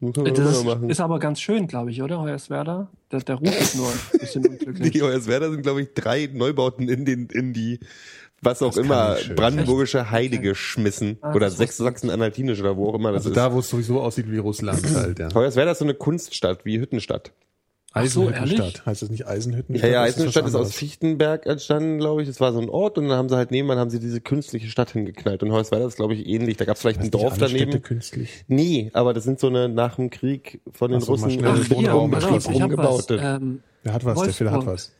Muss 0.00 0.14
man 0.16 0.32
Das 0.32 0.64
machen. 0.64 0.90
ist 0.90 1.00
aber 1.00 1.18
ganz 1.18 1.40
schön, 1.40 1.66
glaube 1.66 1.90
ich, 1.90 2.00
oder? 2.02 2.20
Hoyerswerda? 2.20 2.88
Der, 3.10 3.20
der 3.20 3.34
Ruf 3.36 3.60
ist 3.60 3.76
nur 3.76 3.88
ein 3.88 4.18
bisschen 4.20 4.46
unglücklich. 4.48 4.92
Die 4.92 5.02
Hoyerswerda 5.02 5.50
sind, 5.50 5.62
glaube 5.62 5.82
ich, 5.82 5.88
drei 5.94 6.28
Neubauten 6.32 6.88
in 6.88 7.04
den, 7.04 7.26
in 7.26 7.52
die, 7.52 7.80
was 8.40 8.62
auch 8.62 8.76
immer, 8.76 9.16
brandenburgische 9.34 10.10
Heide 10.12 10.38
geschmissen. 10.38 11.18
Ah, 11.20 11.34
oder 11.34 11.50
sechs 11.50 11.76
Sachsen-Anhaltinisch 11.78 12.60
oder 12.60 12.76
wo 12.76 12.90
auch 12.90 12.94
immer 12.94 13.10
das 13.10 13.22
Also 13.22 13.30
ist. 13.30 13.36
da, 13.36 13.52
wo 13.52 13.58
es 13.58 13.68
sowieso 13.68 14.00
aussieht 14.00 14.30
wie 14.30 14.38
Russland 14.38 14.84
halt, 14.94 15.18
ja. 15.18 15.34
Hoyerswerda 15.34 15.72
ist 15.72 15.78
so 15.80 15.84
eine 15.84 15.94
Kunststadt, 15.94 16.64
wie 16.64 16.78
Hüttenstadt. 16.78 17.32
Ach 17.94 18.04
so, 18.06 18.22
Eisenhüttenstadt. 18.28 18.58
ehrlich? 18.60 18.86
heißt 18.86 19.02
das 19.02 19.10
nicht 19.10 19.26
Eisenhütten? 19.26 19.74
Ja, 19.74 19.86
ja, 19.86 20.04
Das 20.06 20.16
Eisenstadt 20.18 20.44
was 20.44 20.50
ist 20.50 20.56
aus. 20.56 20.72
Fichtenberg 20.74 21.46
entstanden, 21.46 21.98
glaube 21.98 22.22
ich. 22.22 22.28
Das 22.28 22.38
war 22.38 22.52
so 22.52 22.60
ein 22.60 22.68
Ort 22.68 22.98
und 22.98 23.08
dann 23.08 23.16
haben 23.16 23.28
sie 23.28 23.36
halt 23.36 23.50
nebenan 23.50 23.78
haben 23.78 23.90
sie 23.90 23.98
diese 23.98 24.20
künstliche 24.20 24.68
Stadt 24.68 24.90
hingeknallt. 24.90 25.42
Und 25.42 25.52
Hoyerswerda 25.52 25.86
ist, 25.86 25.96
glaube 25.96 26.14
ich, 26.14 26.26
ähnlich. 26.26 26.56
Da 26.58 26.64
gab 26.66 26.76
es 26.76 26.82
vielleicht 26.82 26.98
ein 26.98 27.04
Heißt 27.04 27.14
nicht 27.14 27.22
Dorf 27.24 27.32
alle 27.38 27.48
Städte 27.48 27.64
daneben. 27.66 27.82
künstlich. 27.82 28.44
Nee, 28.46 28.90
aber 28.92 29.14
das 29.14 29.24
sind 29.24 29.40
so 29.40 29.46
eine 29.48 29.68
nach 29.68 29.96
dem 29.96 30.10
Krieg 30.10 30.60
von 30.72 30.90
den 30.90 31.00
so, 31.00 31.12
mal 31.16 31.24
Russen 31.24 31.44
Ach, 31.44 31.64
hier, 31.66 31.94
umgebaut- 31.94 32.46
umgebaute. 32.46 33.20
Ähm, 33.22 33.62
Wer 33.82 33.92
hat 33.94 34.04
was? 34.04 34.20
Der 34.22 34.32
Phil 34.34 34.46
hat 34.50 34.54
Wolfsburg. 34.56 34.74
was. 34.74 34.92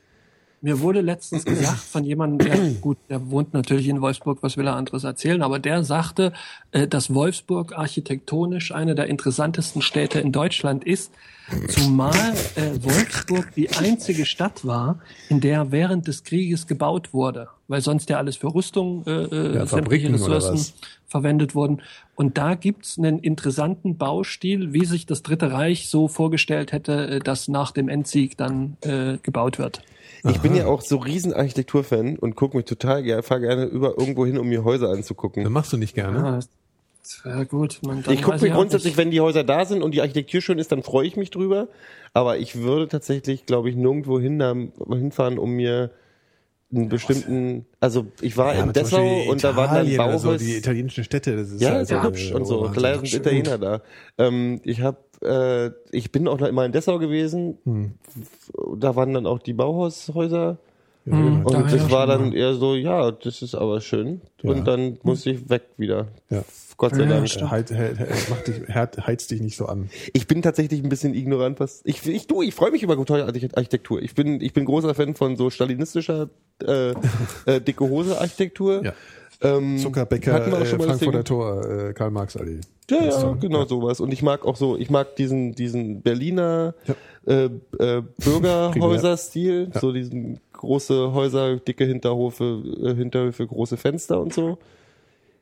Mir 0.60 0.80
wurde 0.80 1.02
letztens 1.02 1.44
gesagt 1.44 1.78
von 1.78 2.02
jemandem, 2.04 2.48
der, 2.48 2.58
gut, 2.80 2.96
der 3.08 3.30
wohnt 3.30 3.54
natürlich 3.54 3.86
in 3.86 4.00
Wolfsburg, 4.00 4.38
was 4.42 4.56
will 4.56 4.66
er 4.66 4.74
anderes 4.74 5.04
erzählen, 5.04 5.42
aber 5.42 5.60
der 5.60 5.84
sagte, 5.84 6.32
äh, 6.72 6.88
dass 6.88 7.14
Wolfsburg 7.14 7.74
architektonisch 7.78 8.72
eine 8.72 8.96
der 8.96 9.06
interessantesten 9.06 9.82
Städte 9.82 10.18
in 10.18 10.32
Deutschland 10.32 10.82
ist, 10.84 11.12
zumal 11.68 12.34
äh, 12.56 12.82
Wolfsburg 12.82 13.54
die 13.54 13.70
einzige 13.70 14.26
Stadt 14.26 14.66
war, 14.66 15.00
in 15.28 15.40
der 15.40 15.72
während 15.72 16.06
des 16.06 16.24
Krieges 16.24 16.66
gebaut 16.66 17.12
wurde, 17.12 17.48
weil 17.68 17.80
sonst 17.80 18.10
ja 18.10 18.18
alles 18.18 18.36
für 18.36 18.54
Rüstung, 18.54 19.04
äh, 19.06 19.10
äh, 19.10 19.54
Ja, 19.56 19.66
sämtliche 19.66 20.12
Ressourcen 20.12 20.74
verwendet 21.06 21.54
wurden. 21.54 21.82
Und 22.16 22.36
da 22.36 22.54
gibt's 22.54 22.98
einen 22.98 23.18
interessanten 23.18 23.96
Baustil, 23.96 24.72
wie 24.72 24.84
sich 24.84 25.06
das 25.06 25.22
Dritte 25.22 25.52
Reich 25.52 25.88
so 25.88 26.08
vorgestellt 26.08 26.72
hätte, 26.72 27.08
äh, 27.08 27.18
dass 27.20 27.48
nach 27.48 27.70
dem 27.72 27.88
Endsieg 27.88 28.36
dann 28.36 28.76
äh, 28.82 29.16
gebaut 29.22 29.58
wird. 29.58 29.82
Ich 30.24 30.40
bin 30.40 30.54
ja 30.56 30.66
auch 30.66 30.80
so 30.82 30.96
riesen 30.96 31.32
Architekturfan 31.32 32.18
und 32.18 32.34
gucke 32.34 32.56
mich 32.56 32.66
total 32.66 33.02
gerne, 33.04 33.22
fahre 33.22 33.40
gerne 33.40 33.64
über 33.66 33.98
irgendwo 33.98 34.26
hin, 34.26 34.36
um 34.38 34.48
mir 34.48 34.64
Häuser 34.64 34.88
Das 34.88 34.96
anzugucken. 34.98 35.50
machst 35.52 35.72
du 35.72 35.76
nicht 35.76 35.94
gerne. 35.94 36.24
Ah, 36.24 36.40
das 37.00 37.24
wäre 37.24 37.46
gut. 37.46 37.80
Man, 37.86 38.04
Ich 38.10 38.22
gucke 38.22 38.40
mir 38.42 38.50
grundsätzlich, 38.50 38.96
wenn 38.96 39.10
die 39.10 39.20
Häuser 39.20 39.44
da 39.44 39.64
sind 39.64 39.82
und 39.82 39.92
die 39.92 40.00
Architektur 40.00 40.40
schön 40.40 40.58
ist, 40.58 40.72
dann 40.72 40.82
freue 40.82 41.06
ich 41.06 41.16
mich 41.16 41.30
drüber. 41.30 41.68
Aber 42.14 42.38
ich 42.38 42.56
würde 42.56 42.88
tatsächlich, 42.88 43.46
glaube 43.46 43.70
ich, 43.70 43.76
nirgendwo 43.76 44.18
hin, 44.20 44.40
hinfahren, 44.90 45.38
um 45.38 45.52
mir 45.52 45.90
einen 46.70 46.90
bestimmten, 46.90 47.64
also 47.80 48.06
ich 48.20 48.36
war 48.36 48.54
Ja, 48.54 48.64
in 48.64 48.72
Dessau 48.74 49.22
und 49.30 49.42
da 49.42 49.56
waren 49.56 49.86
dann 49.86 49.96
Bauhäuser. 49.96 50.18
so, 50.32 50.36
die 50.36 50.56
italienischen 50.56 51.02
Städte, 51.02 51.34
das 51.34 51.50
ist 51.50 51.62
Ja, 51.62 51.70
halt 51.70 51.88
ja 51.88 52.02
so, 52.02 52.08
hübsch 52.08 52.30
äh, 52.30 52.34
und 52.34 52.44
so. 52.44 52.64
oh, 52.64 52.70
Vielleicht 52.74 53.06
sind. 53.06 53.20
Italiener 53.20 53.56
da. 53.56 53.80
Ähm, 54.18 54.60
ich 54.64 54.82
habe, 54.82 54.98
äh, 55.22 55.70
ich 55.96 56.12
bin 56.12 56.28
auch 56.28 56.38
noch 56.38 56.46
immer 56.46 56.66
in 56.66 56.72
Dessau 56.72 56.98
gewesen. 56.98 57.56
Hm. 57.64 57.92
Da 58.76 58.96
waren 58.96 59.14
dann 59.14 59.26
auch 59.26 59.38
die 59.38 59.54
Bauhaushäuser. 59.54 60.58
Ja, 61.10 61.16
genau. 61.16 61.46
Und 61.46 61.52
Da 61.52 61.62
das 61.62 61.72
ja 61.74 61.90
war 61.90 62.06
dann 62.06 62.32
eher 62.32 62.54
so, 62.54 62.74
ja, 62.74 63.10
das 63.10 63.42
ist 63.42 63.54
aber 63.54 63.80
schön. 63.80 64.20
Ja. 64.42 64.50
Und 64.50 64.66
dann 64.66 64.98
musste 65.02 65.30
ich 65.30 65.48
weg 65.50 65.62
wieder. 65.76 66.08
Ja. 66.30 66.42
Gott 66.76 66.94
sei 66.94 67.02
Ja, 67.02 67.08
Dank. 67.08 67.28
stimmt. 67.28 67.50
Halt, 67.50 67.72
halt, 67.72 67.98
halt, 67.98 68.10
mach 68.30 68.40
dich, 68.42 68.54
halt, 68.72 69.04
heiz 69.06 69.26
dich 69.26 69.40
nicht 69.40 69.56
so 69.56 69.66
an. 69.66 69.90
Ich 70.12 70.28
bin 70.28 70.42
tatsächlich 70.42 70.80
ein 70.82 70.88
bisschen 70.88 71.12
ignorant, 71.12 71.58
was 71.58 71.80
ich 71.84 72.06
ich 72.06 72.28
du, 72.28 72.40
ich 72.40 72.54
freue 72.54 72.70
mich 72.70 72.84
über 72.84 72.94
Archite- 72.94 73.56
Architektur. 73.56 74.00
Ich 74.00 74.14
bin 74.14 74.40
ich 74.40 74.52
bin 74.52 74.64
großer 74.64 74.94
Fan 74.94 75.14
von 75.16 75.36
so 75.36 75.50
stalinistischer 75.50 76.28
äh, 76.64 76.90
äh, 77.46 77.60
dicke 77.60 77.84
Hose 77.88 78.20
Architektur. 78.20 78.84
Ja. 78.84 78.92
Ähm, 79.40 79.78
Zuckerbäcker, 79.78 80.32
hatten 80.32 80.50
wir 80.50 80.58
auch 80.58 80.62
äh, 80.62 80.66
schon 80.66 80.78
mal 80.78 80.86
das 80.88 80.98
Frankfurter 80.98 81.18
Ding. 81.18 81.24
Tor, 81.24 81.88
äh, 81.88 81.92
Karl 81.94 82.10
Marx 82.12 82.36
Allee. 82.36 82.60
Ja, 82.90 83.04
ja, 83.04 83.20
toll. 83.20 83.36
genau 83.40 83.64
sowas. 83.66 84.00
Und 84.00 84.12
ich 84.12 84.22
mag 84.22 84.44
auch 84.44 84.56
so, 84.56 84.76
ich 84.76 84.88
mag 84.90 85.14
diesen 85.16 85.54
diesen 85.54 86.00
Berliner 86.02 86.74
äh, 87.26 87.44
äh, 87.78 88.02
Bürgerhäuser-Stil, 88.24 89.70
so 89.80 89.92
diesen 89.92 90.40
große 90.58 91.12
Häuser, 91.14 91.56
dicke 91.56 91.84
Hinterhofe, 91.86 92.62
äh, 92.82 92.94
Hinterhöfe, 92.94 93.46
große 93.46 93.78
Fenster 93.78 94.20
und 94.20 94.34
so. 94.34 94.58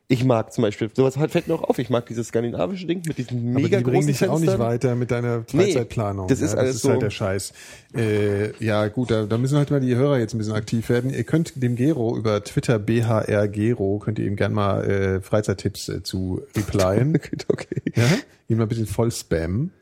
Ich 0.08 0.24
mag 0.24 0.52
zum 0.52 0.62
Beispiel, 0.62 0.88
sowas 0.94 1.16
halt 1.16 1.32
fällt 1.32 1.48
mir 1.48 1.54
auch 1.54 1.64
auf, 1.64 1.80
ich 1.80 1.90
mag 1.90 2.06
dieses 2.06 2.28
skandinavische 2.28 2.86
Ding 2.86 3.02
mit 3.08 3.18
diesen 3.18 3.50
Aber 3.50 3.60
mega 3.60 3.78
die 3.78 3.82
bringen 3.82 3.94
großen 3.96 4.06
dich 4.06 4.22
auch 4.28 4.36
Fenstern. 4.38 4.50
nicht 4.50 4.58
weiter 4.60 4.94
mit 4.94 5.10
deiner 5.10 5.42
Freizeitplanung. 5.42 6.28
das 6.28 6.40
ist 6.40 6.52
ja, 6.52 6.58
alles 6.60 6.68
das 6.70 6.76
ist 6.76 6.82
so- 6.82 6.90
halt 6.90 7.02
der 7.02 7.10
Scheiß. 7.10 7.52
Äh, 7.96 8.64
ja, 8.64 8.86
gut, 8.86 9.10
da, 9.10 9.24
da 9.24 9.36
müssen 9.36 9.58
halt 9.58 9.72
mal 9.72 9.80
die 9.80 9.96
Hörer 9.96 10.20
jetzt 10.20 10.32
ein 10.32 10.38
bisschen 10.38 10.54
aktiv 10.54 10.88
werden. 10.90 11.10
Ihr 11.12 11.24
könnt 11.24 11.60
dem 11.60 11.74
Gero 11.74 12.16
über 12.16 12.44
Twitter 12.44 12.78
BHR 12.78 13.48
Gero, 13.48 13.98
könnt 13.98 14.20
ihr 14.20 14.26
ihm 14.26 14.36
gerne 14.36 14.54
mal 14.54 14.84
äh, 14.88 15.20
Freizeittipps 15.20 15.88
äh, 15.88 16.02
zu 16.04 16.40
replyen. 16.56 17.18
okay. 17.48 17.82
ja? 17.96 18.04
Ihn 18.48 18.58
mal 18.58 18.66
ein 18.66 18.68
bisschen 18.68 18.86
voll 18.86 19.10
spammen. 19.10 19.72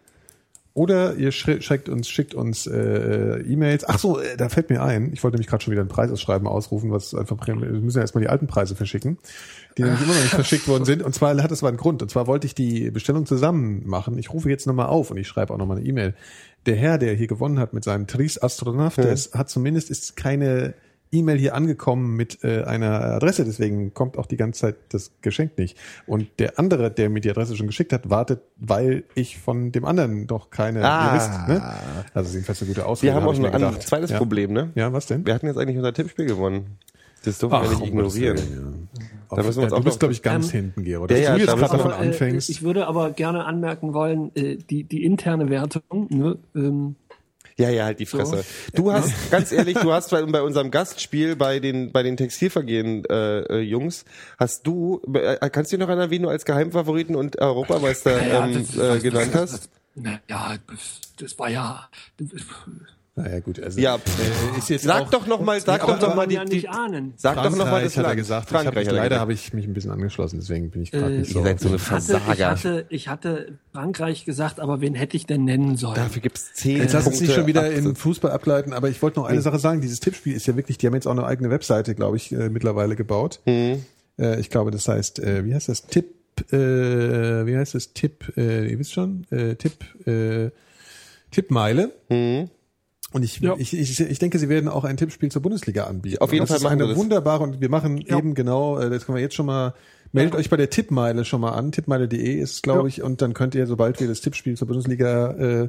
Oder 0.77 1.15
ihr 1.15 1.31
schickt 1.31 1.89
uns, 1.89 2.09
schickt 2.09 2.35
uns 2.35 2.67
äh, 2.67 3.39
E-Mails. 3.43 3.89
Ach 3.89 4.01
so, 4.01 4.19
äh, 4.19 4.37
da 4.37 4.49
fällt 4.49 4.71
mir 4.71 4.83
ein. 4.83 5.13
Ich 5.13 5.23
wollte 5.23 5.37
nämlich 5.37 5.47
gerade 5.47 5.63
schon 5.63 5.71
wieder 5.71 5.83
ein 5.83 5.89
Preisausschreiben 5.89 6.49
ausrufen, 6.49 6.91
was 6.91 7.15
einfach 7.15 7.37
wir 7.47 7.55
müssen 7.55 7.97
ja 7.97 8.03
erstmal 8.03 8.23
die 8.23 8.29
alten 8.29 8.49
Preise 8.49 8.75
verschicken, 8.75 9.19
die 9.79 9.83
nämlich 9.83 10.03
immer 10.03 10.15
noch 10.15 10.21
nicht 10.21 10.35
verschickt 10.35 10.67
worden 10.67 10.85
sind. 10.85 11.05
Und 11.05 11.15
zwar 11.15 11.41
hat 11.41 11.53
das 11.53 11.63
aber 11.63 11.69
einen 11.69 11.77
Grund. 11.77 12.03
Und 12.03 12.11
zwar 12.11 12.27
wollte 12.27 12.49
ich 12.49 12.57
die 12.57 12.91
Bestellung 12.91 13.25
zusammen 13.25 13.87
machen. 13.87 14.19
Ich 14.19 14.33
rufe 14.33 14.51
jetzt 14.51 14.67
nochmal 14.67 14.87
auf 14.87 15.13
und 15.13 15.17
ich 15.17 15.29
schreibe 15.29 15.55
auch 15.55 15.59
nochmal 15.59 15.77
eine 15.77 15.87
E-Mail. 15.87 16.15
Der 16.67 16.75
Herr, 16.75 16.99
der 16.99 17.15
hier 17.15 17.29
gewonnen 17.29 17.61
hat 17.61 17.73
mit 17.73 17.85
seinem 17.85 18.09
Tris 18.09 18.43
Astronautas, 18.43 19.31
hat 19.33 19.49
zumindest 19.49 19.91
ist 19.91 20.17
keine 20.17 20.75
E-Mail 21.15 21.39
hier 21.39 21.55
angekommen 21.55 22.17
mit 22.17 22.45
äh, 22.45 22.63
einer 22.65 23.01
Adresse, 23.03 23.45
deswegen 23.45 23.95
kommt 23.95 24.19
auch 24.19 24.27
die 24.27 24.37
ganze 24.37 24.61
Zeit 24.61 24.77
das 24.91 25.13
Geschenk 25.23 25.57
nicht. 25.59 25.77
Und 26.07 26.27
der 26.39 26.59
andere, 26.59 26.91
der 26.91 27.09
mir 27.11 27.21
die 27.21 27.31
Adresse 27.31 27.57
schon 27.57 27.67
geschickt 27.67 27.93
hat, 27.93 28.11
wartet, 28.11 28.41
weil 28.57 29.05
ich 29.15 29.39
von 29.39 29.73
dem 29.73 29.85
anderen 29.85 30.27
doch 30.27 30.51
keine 30.51 30.85
Ah. 30.85 31.47
ne? 31.49 31.63
Also 32.15 32.33
jedenfalls 32.33 32.61
eine 32.63 32.69
gute 32.69 32.85
Ausrede. 32.87 33.13
Wir 33.13 33.15
haben 33.17 33.23
hab 33.25 33.31
auch 33.31 33.39
noch 33.39 33.47
ein 33.47 33.53
gedacht. 33.53 33.83
zweites 33.83 34.11
ja. 34.11 34.19
Problem, 34.19 34.53
ne? 34.53 34.71
Ja, 34.75 34.93
was 34.93 35.07
denn? 35.07 35.25
Wir 35.27 35.35
hatten 35.35 35.47
jetzt 35.47 35.57
eigentlich 35.59 35.77
unser 35.77 35.93
Tippspiel 35.93 36.27
gewonnen. 36.27 36.79
Das 37.25 37.39
dürfen 37.39 37.53
wir 37.55 37.69
nicht 37.71 37.81
um 37.81 37.89
ignorieren. 37.89 38.37
Willen, 38.37 38.89
ja. 39.31 39.37
Da 39.37 39.43
müssen 39.43 39.57
wir 39.57 39.63
uns 39.65 39.71
du 39.73 39.77
auch 39.79 39.83
bist, 39.83 39.95
noch- 39.95 39.99
glaube 40.01 40.13
ich, 40.13 40.21
ganz 40.23 40.47
Ähm, 40.53 40.61
hinten, 40.61 40.85
Gero. 40.85 41.03
ja, 41.05 41.07
Dass 41.09 41.21
ja, 41.21 41.33
du 41.33 41.39
jetzt 41.39 41.49
da 41.49 41.55
gerade 41.55 41.73
davon 41.79 41.93
Aber, 41.93 42.01
anfängst. 42.03 42.51
ich 42.51 42.63
würde 42.63 42.87
aber 42.87 43.11
gerne 43.13 43.47
anmerken 43.47 43.95
wollen, 43.95 44.31
äh, 44.37 44.57
die, 44.57 44.85
die 44.85 45.05
interne 45.05 45.49
Wertung, 45.49 45.83
ne, 46.11 46.37
ähm, 46.55 46.97
Ja, 47.57 47.71
ja, 47.71 47.85
halt 47.85 48.01
die 48.01 48.07
Fresse. 48.07 48.45
Du 48.75 48.93
hast, 48.93 49.31
ganz 49.31 49.53
ehrlich, 49.53 49.79
du 49.79 49.93
hast 49.93 50.11
bei, 50.11 50.23
bei 50.23 50.43
unserem 50.43 50.71
Gastspiel 50.73 51.37
bei 51.37 51.61
den 51.61 51.93
bei 51.93 52.03
den 52.03 52.17
Textilvergehen 52.17 53.05
äh, 53.05 53.41
äh, 53.43 53.61
Jungs, 53.61 54.05
hast 54.39 54.67
du, 54.67 55.01
äh, 55.15 55.37
kannst 55.51 55.71
du 55.71 55.77
dich 55.77 55.81
noch 55.83 55.89
erinnern, 55.89 56.11
wen 56.11 56.23
du 56.23 56.29
als 56.29 56.45
Geheimfavoriten 56.45 57.15
und 57.15 57.39
Europameister 57.41 58.27
Ja, 58.27 58.45
ähm, 58.47 58.67
das- 58.75 58.97
äh, 58.97 59.01
genannt 59.01 59.35
das- 59.35 59.53
hast? 59.53 59.71
na, 59.95 60.19
ja, 60.29 60.57
das, 60.67 61.01
das 61.19 61.39
war 61.39 61.49
ja, 61.49 61.89
Naja, 63.17 63.39
gut. 63.39 63.61
Also, 63.63 63.81
Ja, 63.81 63.95
äh, 63.95 64.59
ist 64.59 64.71
jetzt 64.71 64.83
sag 64.85 65.03
auch, 65.03 65.11
doch 65.11 65.27
noch 65.29 65.41
mal, 65.41 65.61
sag 65.61 65.81
doch 65.83 65.89
noch 65.89 66.01
kann 66.01 66.09
mal 66.11 66.17
man 66.17 66.29
die, 66.29 66.35
ja 66.35 66.45
die 66.45 66.67
sag 67.17 67.37
doch 67.37 67.45
noch 67.51 67.59
mal 67.59 67.65
Frankreich 67.67 67.85
das 67.85 67.97
hat 67.99 68.07
er 68.07 68.17
gesagt. 68.17 68.49
Frankreich 68.49 68.87
er 68.89 68.93
leider 68.93 69.21
habe 69.21 69.33
ich 69.33 69.53
mich 69.53 69.67
ein 69.69 69.73
bisschen 69.73 69.93
angeschlossen, 69.93 70.41
deswegen 70.41 70.71
bin 70.71 70.83
ich 70.83 70.91
gerade 70.91 71.15
Äh, 71.15 71.19
nicht 71.19 71.31
so. 71.33 71.39
Ihr 71.39 71.45
seid 71.45 71.61
so 71.61 71.69
eine 71.69 71.77
Ich 71.77 71.83
hatte, 71.91 72.03
ich, 72.03 72.19
Versager. 72.19 72.51
hatte, 72.51 72.87
ich 72.89 73.09
hatte 73.09 73.59
Frankreich 73.73 74.25
gesagt, 74.25 74.59
aber 74.59 74.81
wen 74.81 74.97
hätte 74.97 75.17
ich 75.17 75.27
denn 75.27 75.45
nennen 75.45 75.77
sollen? 75.77 75.95
Dafür 75.95 76.23
gibt's 76.23 76.55
zehn 76.55 76.79
Jetzt 76.79 76.93
lass 76.93 77.07
uns 77.07 77.21
nicht 77.21 77.33
schon 77.33 77.47
wieder 77.47 77.71
in 77.71 77.79
Abzug. 77.85 77.99
Fußball 77.99 78.33
ableiten, 78.33 78.73
aber 78.73 78.89
ich 78.89 79.01
wollte 79.01 79.21
noch 79.21 79.27
eine 79.27 79.43
Sache 79.43 79.61
sagen. 79.61 79.81
Dieses 79.81 80.01
Tippspiel 80.01 80.35
ist 80.35 80.47
ja 80.47 80.57
wirklich, 80.57 80.79
die 80.79 80.89
haben 80.89 80.95
jetzt 80.95 81.07
auch 81.07 81.13
eine 81.13 81.25
eigene 81.25 81.51
Webseite, 81.51 81.95
glaube 81.95 82.17
ich, 82.17 82.33
äh, 82.33 82.49
mittlerweile 82.49 82.97
gebaut. 82.97 83.39
Mhm. 83.47 83.85
Äh, 84.19 84.41
ich 84.41 84.51
glaube, 84.51 84.73
das 84.73 84.89
heißt, 84.89 85.21
äh, 85.21 85.45
wie 85.45 85.55
heißt 85.55 85.69
das? 85.69 85.87
Tipp, 85.87 86.07
äh, 86.53 86.57
wie 87.47 87.57
heißt 87.57 87.77
das? 87.77 87.93
Tipp, 87.93 88.33
äh, 88.37 88.69
ihr 88.73 88.79
wisst 88.81 88.93
schon, 88.93 89.25
äh, 89.31 89.55
Tipp, 89.55 89.85
äh, 90.09 90.51
Tippmeile. 91.31 91.93
Und 93.15 93.23
ich, 93.23 93.39
Ja. 93.41 93.55
ich, 93.57 93.73
ich, 93.73 94.01
ich 94.01 94.19
denke, 94.19 94.39
sie 94.41 94.49
werden 94.49 94.69
auch 94.69 94.83
ein 94.85 94.97
Tippspiel 94.97 95.31
zur 95.31 95.41
Bundesliga 95.41 95.85
anbieten. 95.85 96.19
Auf 96.19 96.33
jeden 96.33 96.43
das 96.43 96.49
Fall 96.51 96.57
ist 96.59 96.63
machen 96.65 96.79
wir 96.81 96.85
eine 96.85 96.93
das. 96.95 96.99
wunderbare 97.01 97.45
und 97.45 97.61
wir 97.61 97.69
machen 97.71 97.99
eben 97.99 98.35
genau, 98.35 98.79
äh, 98.79 98.91
das 98.91 99.07
können 99.07 99.15
wir 99.17 99.23
jetzt 99.23 99.37
schon 99.37 99.47
mal, 99.47 99.73
meldet 100.13 100.35
euch 100.35 100.51
bei 100.51 100.57
der 100.57 100.69
Tippmeile 100.69 101.25
schon 101.25 101.41
mal 101.41 101.53
an. 101.53 101.71
Tippmeile.de 101.71 102.35
ist, 102.41 102.63
glaube 102.65 102.89
ich, 102.89 103.03
und 103.03 103.23
dann 103.23 103.33
könnt 103.33 103.55
ihr, 103.55 103.67
sobald 103.69 104.01
wir 104.01 104.09
das 104.09 104.21
Tippspiel 104.21 104.57
zur 104.57 104.67
Bundesliga 104.67 105.31
äh, 105.31 105.69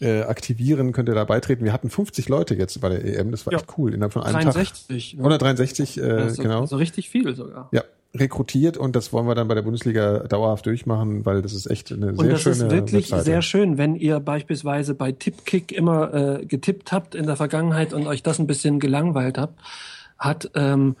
äh, 0.00 0.22
aktivieren, 0.22 0.90
könnt 0.92 1.08
ihr 1.08 1.14
da 1.14 1.24
beitreten. 1.24 1.62
Wir 1.64 1.72
hatten 1.72 1.90
50 1.90 2.28
Leute 2.28 2.54
jetzt 2.56 2.80
bei 2.80 2.88
der 2.88 3.04
EM, 3.04 3.30
das 3.30 3.46
war 3.46 3.52
Ja. 3.52 3.60
echt 3.60 3.68
cool, 3.78 3.94
innerhalb 3.94 4.12
von 4.12 4.22
einem 4.24 4.40
63. 4.40 5.10
Tag. 5.12 5.18
ne? 5.20 5.24
Oder 5.26 5.38
63, 5.38 5.98
äh, 6.00 6.32
genau. 6.38 6.62
Also 6.62 6.76
richtig 6.76 7.08
viel 7.08 7.34
sogar. 7.36 7.68
Ja, 7.70 7.84
rekrutiert 8.14 8.76
und 8.76 8.96
das 8.96 9.12
wollen 9.12 9.26
wir 9.26 9.34
dann 9.34 9.46
bei 9.46 9.54
der 9.54 9.62
Bundesliga 9.62 10.20
dauerhaft 10.20 10.66
durchmachen, 10.66 11.24
weil 11.24 11.42
das 11.42 11.52
ist 11.52 11.66
echt 11.66 11.92
eine 11.92 12.08
Und 12.08 12.20
sehr 12.20 12.30
das 12.30 12.42
schöne 12.42 12.54
ist 12.56 12.70
wirklich 12.70 13.04
Webseite. 13.04 13.24
sehr 13.24 13.42
schön, 13.42 13.78
wenn 13.78 13.94
ihr 13.94 14.18
beispielsweise 14.18 14.94
bei 14.94 15.12
Tippkick 15.12 15.70
immer 15.70 16.12
äh, 16.40 16.46
getippt 16.46 16.90
habt 16.90 17.14
in 17.14 17.26
der 17.26 17.36
Vergangenheit 17.36 17.92
und 17.92 18.06
euch 18.06 18.22
das 18.22 18.40
ein 18.40 18.46
bisschen 18.48 18.80
gelangweilt 18.80 19.38
habt, 19.38 19.60
hat 20.18 20.50
ähm, 20.54 20.96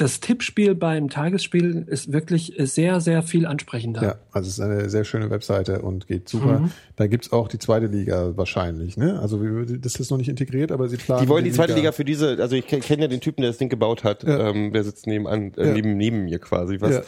das 0.00 0.20
Tippspiel 0.20 0.74
beim 0.74 1.10
Tagesspiel 1.10 1.84
ist 1.86 2.10
wirklich 2.12 2.54
sehr, 2.58 3.00
sehr 3.00 3.22
viel 3.22 3.44
ansprechender. 3.46 4.02
Ja, 4.02 4.14
also 4.32 4.48
es 4.48 4.54
ist 4.54 4.60
eine 4.60 4.88
sehr 4.88 5.04
schöne 5.04 5.28
Webseite 5.30 5.82
und 5.82 6.06
geht 6.06 6.28
super. 6.28 6.60
Mhm. 6.60 6.70
Da 6.96 7.06
gibt's 7.06 7.32
auch 7.32 7.48
die 7.48 7.58
zweite 7.58 7.86
Liga 7.86 8.36
wahrscheinlich, 8.36 8.96
ne? 8.96 9.18
Also 9.20 9.42
wir- 9.42 9.78
das 9.78 9.96
ist 9.96 10.10
noch 10.10 10.18
nicht 10.18 10.28
integriert, 10.28 10.72
aber 10.72 10.88
sie 10.88 10.96
planen. 10.96 11.22
Die 11.22 11.28
wollen 11.28 11.44
die 11.44 11.52
zweite 11.52 11.74
Liga 11.74 11.92
für 11.92 12.04
diese, 12.04 12.38
also 12.40 12.56
ich 12.56 12.66
kenne 12.66 13.02
ja 13.02 13.08
den 13.08 13.20
Typen, 13.20 13.42
der 13.42 13.50
das 13.50 13.58
Ding 13.58 13.68
gebaut 13.68 14.02
hat, 14.04 14.22
Ja. 14.22 14.48
ähm, 14.50 14.72
der 14.72 14.84
sitzt 14.84 15.06
nebenan, 15.06 15.52
äh, 15.56 15.68
Ja. 15.68 15.72
neben, 15.74 15.96
neben 15.96 16.24
mir 16.24 16.38
quasi, 16.38 16.80
was. 16.80 16.94
Ja. 16.94 17.02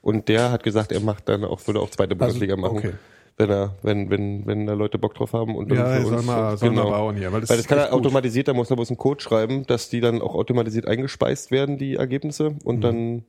Und 0.00 0.28
der 0.28 0.52
hat 0.52 0.62
gesagt, 0.62 0.92
er 0.92 1.00
macht 1.00 1.28
dann 1.28 1.44
auch, 1.44 1.66
würde 1.66 1.80
auch 1.80 1.90
zweite 1.90 2.14
Bundesliga 2.14 2.56
machen. 2.56 2.78
okay. 2.78 2.92
Wenn 3.38 3.50
er, 3.50 3.74
wenn, 3.82 4.08
wenn, 4.08 4.46
wenn 4.46 4.66
da 4.66 4.72
Leute 4.72 4.98
Bock 4.98 5.14
drauf 5.14 5.34
haben 5.34 5.56
und 5.56 5.70
dann 5.70 5.76
Ja, 5.78 6.00
für 6.00 6.06
uns, 6.06 6.24
mal, 6.24 6.56
soll 6.56 6.70
genau. 6.70 6.88
bauen 6.90 7.16
hier, 7.16 7.30
weil 7.32 7.42
das, 7.42 7.50
Weil 7.50 7.58
das 7.58 7.66
kann 7.66 7.76
er 7.78 7.92
automatisiert, 7.92 8.48
da 8.48 8.54
muss 8.54 8.70
er 8.70 8.76
bloß 8.76 8.88
einen 8.88 8.96
Code 8.96 9.22
schreiben, 9.22 9.66
dass 9.66 9.90
die 9.90 10.00
dann 10.00 10.22
auch 10.22 10.34
automatisiert 10.34 10.86
eingespeist 10.86 11.50
werden, 11.50 11.76
die 11.76 11.96
Ergebnisse, 11.96 12.54
und 12.64 12.80
dann 12.80 13.24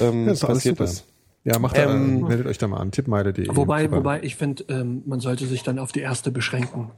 ähm, 0.00 0.20
Mhm. 0.22 0.24
Ja, 0.24 0.30
das 0.30 0.40
passiert 0.40 0.76
super. 0.78 0.84
das. 0.90 1.04
Ja, 1.42 1.58
macht 1.58 1.76
da, 1.76 1.92
Ähm, 1.92 2.20
meldet 2.28 2.46
euch 2.46 2.58
da 2.58 2.68
mal 2.68 2.76
an, 2.76 2.90
tippmeide.de. 2.92 3.48
Wobei, 3.56 3.84
Super. 3.84 3.96
wobei 3.96 4.22
ich 4.22 4.36
finde, 4.36 4.62
ähm, 4.68 5.02
man 5.06 5.20
sollte 5.20 5.46
sich 5.46 5.62
dann 5.62 5.78
auf 5.78 5.90
die 5.90 6.00
erste 6.00 6.30
beschränken. 6.30 6.90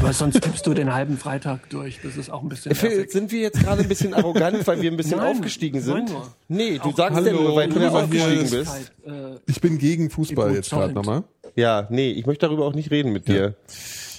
Weil 0.00 0.12
sonst 0.14 0.42
tippst 0.42 0.66
du 0.66 0.74
den 0.74 0.92
halben 0.92 1.16
Freitag 1.16 1.70
durch. 1.70 2.00
Das 2.02 2.16
ist 2.16 2.28
auch 2.28 2.42
ein 2.42 2.48
bisschen 2.48 2.74
Phil, 2.74 2.88
nervig. 2.96 3.12
sind 3.12 3.30
wir 3.30 3.40
jetzt 3.40 3.60
gerade 3.60 3.82
ein 3.82 3.88
bisschen 3.88 4.14
arrogant, 4.14 4.66
weil 4.66 4.80
wir 4.82 4.90
ein 4.90 4.96
bisschen 4.96 5.18
Nein, 5.18 5.36
aufgestiegen 5.36 5.80
sind? 5.80 6.10
nur. 6.10 6.26
Nee, 6.48 6.78
du 6.82 6.88
Auch- 6.88 6.96
sagst 6.96 7.24
ja 7.24 7.32
nur, 7.32 7.54
weil 7.54 7.68
du 7.68 7.78
ja, 7.78 7.90
aufgestiegen 7.90 8.46
hier 8.46 8.58
bist. 8.58 8.92
Äh, 9.06 9.10
Ich 9.46 9.60
bin 9.60 9.78
gegen 9.78 10.10
Fußball 10.10 10.54
jetzt 10.54 10.70
gerade 10.70 10.92
nochmal. 10.92 11.22
Ja, 11.56 11.86
nee, 11.90 12.10
ich 12.12 12.26
möchte 12.26 12.46
darüber 12.46 12.64
auch 12.66 12.74
nicht 12.74 12.90
reden 12.90 13.12
mit 13.12 13.26
dir. 13.28 13.54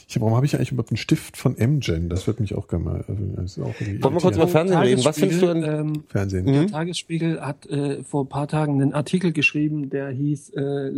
Ich, 0.10 0.20
warum 0.22 0.36
habe 0.36 0.46
ich 0.46 0.56
eigentlich 0.56 0.72
überhaupt 0.72 0.90
einen 0.92 0.98
Stift 0.98 1.36
von 1.38 1.56
MGen? 1.58 2.08
Das 2.10 2.28
wird 2.28 2.40
mich 2.40 2.56
auch 2.56 2.68
gerne 2.70 2.84
mal. 2.86 3.06
also, 3.08 3.24
Das 3.36 3.58
ist 3.58 3.60
auch 3.64 3.76
irgendwie 3.80 4.02
Wollen 4.04 4.14
wir 4.16 4.22
kurz 4.22 4.36
über 4.38 4.48
Fernsehen 4.48 4.80
reden? 4.80 5.04
Was 5.06 5.20
findest 5.20 5.42
du 5.42 5.48
an, 5.50 5.64
ähm, 5.64 6.04
Fernsehen. 6.08 6.46
Mhm. 6.46 6.68
Tagesspiegel 6.68 7.42
hat 7.42 7.66
äh, 7.68 8.04
vor 8.04 8.24
ein 8.24 8.30
paar 8.30 8.48
Tagen 8.48 8.82
einen 8.82 8.94
Artikel 8.94 9.34
geschrieben, 9.34 9.90
der 9.90 10.10
hieß 10.10 10.52
äh, 10.52 10.92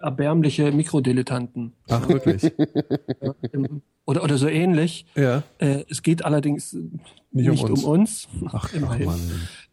erbärmliche 0.00 0.72
Mikrodilettanten. 0.72 1.72
Ach, 1.88 2.08
wirklich? 2.08 2.52
Im- 3.52 3.82
Oder, 4.06 4.24
oder 4.24 4.38
so 4.38 4.48
ähnlich. 4.48 5.04
ja. 5.14 5.42
Äh, 5.58 5.84
es 5.90 6.02
geht 6.02 6.24
allerdings 6.24 6.72
Nicht 7.30 7.50
nicht, 7.50 7.62
um 7.62 7.70
uns. 7.72 7.84
um 7.84 7.90
uns, 7.90 8.28
Ach, 8.46 8.54
ach 8.54 8.72
immerhin, 8.74 9.04
Mann. 9.04 9.20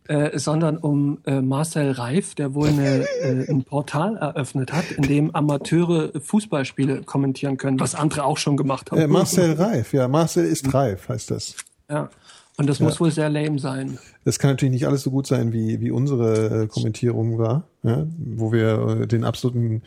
Äh, 0.07 0.37
sondern 0.37 0.77
um 0.77 1.19
äh, 1.25 1.41
Marcel 1.41 1.91
Reif, 1.91 2.35
der 2.35 2.53
wohl 2.53 2.69
eine, 2.69 3.05
äh, 3.21 3.49
ein 3.49 3.63
Portal 3.63 4.17
eröffnet 4.17 4.71
hat, 4.73 4.91
in 4.91 5.03
dem 5.03 5.35
Amateure 5.35 6.11
Fußballspiele 6.19 7.03
kommentieren 7.03 7.57
können, 7.57 7.79
was 7.79 7.95
andere 7.95 8.23
auch 8.25 8.37
schon 8.37 8.57
gemacht 8.57 8.91
haben. 8.91 8.99
Äh, 8.99 9.07
Marcel 9.07 9.53
Reif, 9.53 9.93
ja, 9.93 10.07
Marcel 10.07 10.45
ist 10.45 10.73
reif, 10.73 11.09
heißt 11.09 11.31
das. 11.31 11.55
Ja. 11.89 12.09
Und 12.57 12.67
das 12.67 12.79
muss 12.79 13.01
wohl 13.01 13.11
sehr 13.11 13.29
lame 13.29 13.59
sein. 13.59 13.99
Das 14.23 14.39
kann 14.39 14.51
natürlich 14.51 14.71
nicht 14.73 14.87
alles 14.87 15.01
so 15.01 15.11
gut 15.11 15.27
sein, 15.27 15.51
wie, 15.51 15.81
wie 15.81 15.91
unsere 15.91 16.63
äh, 16.63 16.67
Kommentierung 16.67 17.37
war, 17.37 17.67
ja? 17.83 18.05
wo 18.17 18.53
wir 18.53 19.01
äh, 19.01 19.07
den 19.07 19.25
absoluten 19.25 19.81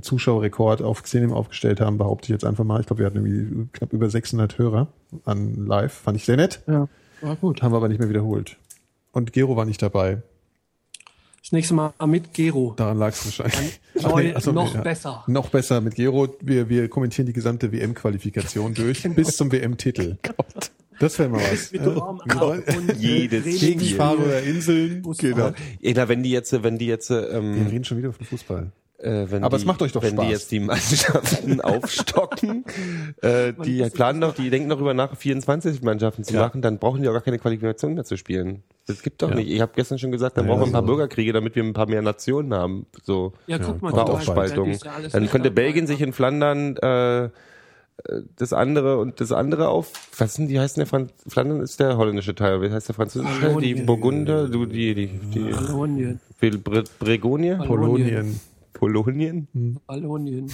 Zuschauerrekord 0.00 0.82
auf 0.82 1.02
Xenim 1.02 1.32
aufgestellt 1.32 1.80
haben, 1.80 1.98
behaupte 1.98 2.26
ich 2.26 2.30
jetzt 2.30 2.44
einfach 2.44 2.64
mal. 2.64 2.80
Ich 2.80 2.86
glaube, 2.86 3.00
wir 3.00 3.06
hatten 3.06 3.24
irgendwie 3.24 3.68
knapp 3.72 3.92
über 3.92 4.08
600 4.08 4.58
Hörer 4.58 4.88
an 5.24 5.66
live. 5.66 5.92
Fand 5.92 6.16
ich 6.16 6.24
sehr 6.24 6.36
nett. 6.36 6.62
Ja, 6.66 6.88
war 7.20 7.36
gut. 7.36 7.62
Haben 7.62 7.72
wir 7.72 7.76
aber 7.76 7.88
nicht 7.88 8.00
mehr 8.00 8.08
wiederholt. 8.08 8.56
Und 9.14 9.32
Gero 9.32 9.56
war 9.56 9.64
nicht 9.64 9.80
dabei. 9.80 10.22
Das 11.40 11.52
nächste 11.52 11.74
Mal 11.74 11.92
mit 12.06 12.32
Gero. 12.32 12.72
Daran 12.76 12.98
lag 12.98 13.10
es 13.12 13.24
wahrscheinlich. 13.26 13.80
Ach 13.98 14.10
Neu, 14.10 14.22
nee, 14.24 14.32
ach 14.34 14.40
so, 14.40 14.52
noch 14.52 14.74
ja. 14.74 14.80
besser. 14.80 15.24
Noch 15.26 15.50
besser 15.50 15.80
mit 15.80 15.94
Gero. 15.94 16.34
Wir, 16.40 16.68
wir 16.68 16.88
kommentieren 16.88 17.26
die 17.26 17.32
gesamte 17.34 17.70
WM-Qualifikation 17.70 18.74
durch 18.74 19.02
bis 19.14 19.36
zum 19.36 19.50
WM-Titel. 19.52 20.18
Das 21.00 21.18
wäre 21.18 21.28
mal 21.28 21.40
was. 21.50 21.72
Mit 21.72 21.82
Ja. 21.84 21.96
ab 21.96 22.20
und 22.76 22.96
Jedes 23.00 23.42
Training 23.42 23.58
Gegen 23.58 23.80
Spiel. 23.80 23.96
Fahrer 23.96 24.42
Inseln. 24.42 25.02
Genau. 25.18 25.50
Na, 25.82 26.08
wenn 26.08 26.22
die 26.22 26.30
jetzt, 26.30 26.62
wenn 26.62 26.78
die 26.78 26.86
jetzt, 26.86 27.10
Wir 27.10 27.30
ähm, 27.32 27.66
reden 27.66 27.82
schon 27.84 27.98
wieder 27.98 28.12
von 28.12 28.24
Fußball. 28.24 28.70
äh, 28.98 29.26
wenn 29.28 29.42
Aber 29.42 29.56
die, 29.56 29.62
es 29.62 29.66
macht 29.66 29.82
euch 29.82 29.90
doch 29.90 30.04
wenn 30.04 30.12
Spaß. 30.12 30.24
die 30.24 30.30
jetzt 30.30 30.52
die 30.52 30.60
Mannschaften 30.60 31.60
aufstocken, 31.60 32.64
äh, 33.22 33.52
die 33.64 33.82
planen 33.90 34.20
doch, 34.20 34.36
die 34.36 34.50
denken 34.50 34.68
darüber 34.68 34.94
nach, 34.94 35.16
24 35.16 35.82
Mannschaften 35.82 36.22
zu 36.22 36.34
Ja. 36.34 36.42
machen, 36.42 36.62
dann 36.62 36.78
brauchen 36.78 37.02
die 37.02 37.08
auch 37.08 37.12
gar 37.12 37.22
keine 37.22 37.40
Qualifikation 37.40 37.94
mehr 37.94 38.04
zu 38.04 38.16
spielen. 38.16 38.62
Das 38.86 39.02
gibt 39.02 39.22
doch 39.22 39.30
Ja. 39.30 39.36
nicht. 39.36 39.50
Ich 39.50 39.60
habe 39.60 39.72
gestern 39.74 39.98
schon 39.98 40.12
gesagt, 40.12 40.36
dann 40.36 40.46
Ja, 40.46 40.52
brauchen 40.52 40.62
wir 40.62 40.66
ein 40.66 40.72
paar 40.72 40.82
so. 40.82 40.86
Bürgerkriege, 40.88 41.32
damit 41.32 41.54
wir 41.56 41.62
ein 41.64 41.72
paar 41.72 41.88
mehr 41.88 42.02
Nationen 42.02 42.52
haben. 42.52 42.86
So. 43.02 43.32
Ja, 43.46 43.58
guck 43.58 43.80
mal, 43.80 43.92
Beispiel, 43.92 44.12
Aufspaltung. 44.14 44.68
das 44.68 44.76
ist 44.76 44.84
ja 44.84 44.92
alles 44.92 45.12
Dann 45.12 45.28
könnte. 45.30 45.50
Belgien 45.50 45.86
sich 45.86 46.00
in 46.02 46.12
Flandern 46.12 46.76
äh, 46.76 47.30
das 48.36 48.52
andere 48.52 48.98
und 48.98 49.20
das 49.20 49.32
andere 49.32 49.68
auf. 49.68 49.92
Was 50.18 50.34
sind 50.34 50.48
die 50.48 50.58
heißen 50.60 50.80
der 50.80 50.86
Fran 50.86 51.10
Flandern 51.28 51.60
ist 51.60 51.80
der 51.80 51.96
holländische 51.96 52.34
Teil. 52.34 52.60
Wie 52.60 52.70
heißt 52.70 52.88
der 52.88 52.94
französische 52.94 53.40
Teil? 53.40 53.56
Die. 53.60 53.74
Burgunder, 53.74 54.48
du 54.48 54.66
die 54.66 54.94
die 54.94 55.06
die 55.06 55.54
Wallonien. 55.54 56.20
Bre 56.40 56.50
Bre 56.58 56.84
Bregonie, 56.98 57.54
Polonien. 57.66 58.38
Polonien. 58.74 59.48
Wollen 59.54 60.50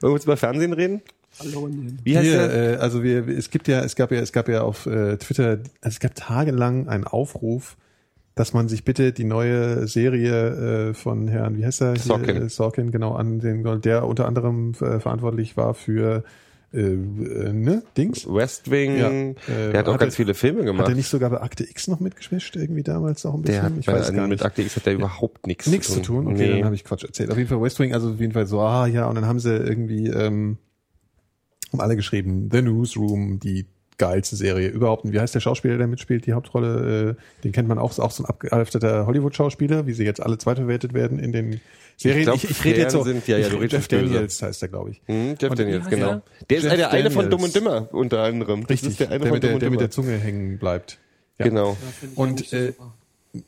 wir 0.00 0.10
uns 0.10 0.24
über 0.24 0.36
Fernsehen 0.36 0.72
reden? 0.72 1.02
Wie 2.04 2.16
heißt 2.16 2.30
der? 2.30 2.74
äh, 2.74 2.76
also 2.76 3.02
wir, 3.02 3.26
es 3.28 3.50
gibt 3.50 3.68
ja, 3.68 3.80
es 3.82 3.94
gab 3.96 4.10
ja, 4.12 4.18
es 4.20 4.32
gab 4.32 4.48
ja 4.48 4.62
auf 4.62 4.86
äh, 4.86 5.16
Twitter, 5.18 5.58
also 5.80 5.94
es 5.94 6.00
gab 6.00 6.14
tagelang 6.14 6.88
einen 6.88 7.04
Aufruf, 7.04 7.76
dass 8.34 8.52
man 8.54 8.68
sich 8.68 8.84
bitte 8.84 9.12
die 9.12 9.24
neue 9.24 9.86
Serie 9.88 10.90
äh, 10.90 10.94
von 10.94 11.26
Herrn, 11.28 11.56
wie 11.58 11.66
heißt 11.66 11.80
er? 11.82 11.92
Hier, 11.94 12.02
Sorkin. 12.02 12.36
äh, 12.36 12.48
Sorkin, 12.48 12.90
genau, 12.90 13.14
an 13.14 13.40
den, 13.40 13.64
der 13.82 14.06
unter 14.06 14.26
anderem 14.26 14.72
äh, 14.80 15.00
verantwortlich 15.00 15.56
war 15.56 15.74
für 15.74 16.22
äh, 16.72 16.80
äh, 16.80 17.52
ne, 17.52 17.82
Dings. 17.96 18.26
West 18.28 18.70
Wing. 18.70 18.96
Ja, 18.98 19.08
äh, 19.08 19.34
der 19.72 19.78
hat 19.80 19.88
auch 19.88 19.94
hat 19.94 20.00
ganz 20.00 20.12
er- 20.14 20.16
viele 20.18 20.34
Filme 20.34 20.58
Hat 20.60 20.66
gemacht. 20.66 20.88
er 20.88 20.94
nicht 20.94 21.08
sogar 21.08 21.30
bei 21.30 21.40
Akte 21.40 21.64
X 21.68 21.88
noch 21.88 21.98
mitgeschmischt, 21.98 22.54
irgendwie 22.56 22.82
damals 22.82 23.24
noch 23.24 23.34
ein 23.34 23.40
bisschen? 23.42 23.54
der 23.54 23.62
hat 23.64 23.72
ich 23.80 23.86
weiß 23.88 24.12
gar 24.12 24.22
mit 24.28 24.32
nicht. 24.32 24.44
Akte 24.44 24.62
X 24.62 24.76
hat 24.76 24.84
der 24.86 24.92
überhaupt 24.94 25.46
nichts 25.46 25.66
Nichts 25.66 25.92
zu 25.92 26.00
tun. 26.02 26.26
Okay, 26.28 26.36
Nee. 26.46 26.54
dann 26.56 26.64
habe 26.66 26.74
ich 26.74 26.84
Quatsch 26.84 27.04
erzählt. 27.04 27.30
Auf 27.30 27.38
jeden 27.38 27.48
Fall 27.48 27.60
West 27.62 27.80
Wing, 27.80 27.94
also 27.94 28.10
auf 28.10 28.20
jeden 28.20 28.34
Fall 28.34 28.46
so, 28.46 28.60
ah 28.60 28.86
ja, 28.86 29.06
und 29.08 29.14
dann 29.14 29.24
haben 29.26 29.40
sie 29.40 29.56
irgendwie 29.56 30.08
ähm, 30.08 30.58
haben 31.72 31.80
alle 31.80 31.96
geschrieben, 31.96 32.48
The 32.52 32.62
Newsroom, 32.62 33.40
die 33.40 33.66
geilste 33.98 34.36
Serie 34.36 34.68
überhaupt. 34.68 35.04
Und 35.04 35.12
wie 35.12 35.18
heißt 35.20 35.34
der 35.34 35.40
Schauspieler, 35.40 35.76
der 35.76 35.86
mitspielt, 35.88 36.24
die 36.26 36.32
Hauptrolle? 36.32 37.16
Äh, 37.18 37.42
den 37.42 37.52
kennt 37.52 37.68
man 37.68 37.78
auch, 37.78 37.90
ist 37.90 37.98
auch 37.98 38.12
so 38.12 38.22
ein 38.22 38.26
abgehalfterter 38.26 39.06
Hollywood-Schauspieler, 39.06 39.86
wie 39.86 39.92
sie 39.92 40.04
jetzt 40.04 40.22
alle 40.22 40.38
zweitverwertet 40.38 40.94
werden 40.94 41.18
in 41.18 41.32
den 41.32 41.60
Serien. 41.96 42.22
glaub, 42.22 42.36
ich, 42.36 42.48
ich 42.48 42.64
rede 42.64 42.80
jetzt 42.82 42.92
so, 42.92 43.02
Fernsehen- 43.02 43.22
ja, 43.26 43.38
ja, 43.38 43.60
ich, 43.60 43.72
Jeff. 43.72 43.88
Daniels 43.88 44.40
heißt 44.40 44.62
der, 44.62 44.68
glaube 44.68 44.90
ich. 44.90 45.02
Hm, 45.06 45.34
Jeff 45.40 45.50
Und- 45.50 45.58
Daniels, 45.58 45.88
genau. 45.88 46.06
der? 46.06 46.22
Der 46.48 46.56
ist 46.58 46.64
Jeff 46.64 46.74
der 46.76 46.90
eine 46.92 47.10
von. 47.10 47.28
Dumm 47.28 47.42
und 47.42 47.54
Dümmer 47.56 47.88
unter 47.92 48.22
anderem. 48.22 48.60
Das 48.62 48.70
Richtig, 48.70 48.90
ist 48.90 49.00
der 49.00 49.08
eine 49.10 49.18
der, 49.18 49.28
von 49.28 49.34
mit 49.34 49.42
Dumm 49.42 49.48
der, 49.48 49.54
und 49.56 49.62
der 49.62 49.70
mit 49.70 49.80
der 49.80 49.90
Zunge 49.90 50.12
hängen 50.16 50.58
bleibt. 50.58 50.98
Ja. 51.40 51.46
Genau. 51.46 51.76
Und 52.14 52.52
äh, 52.52 52.72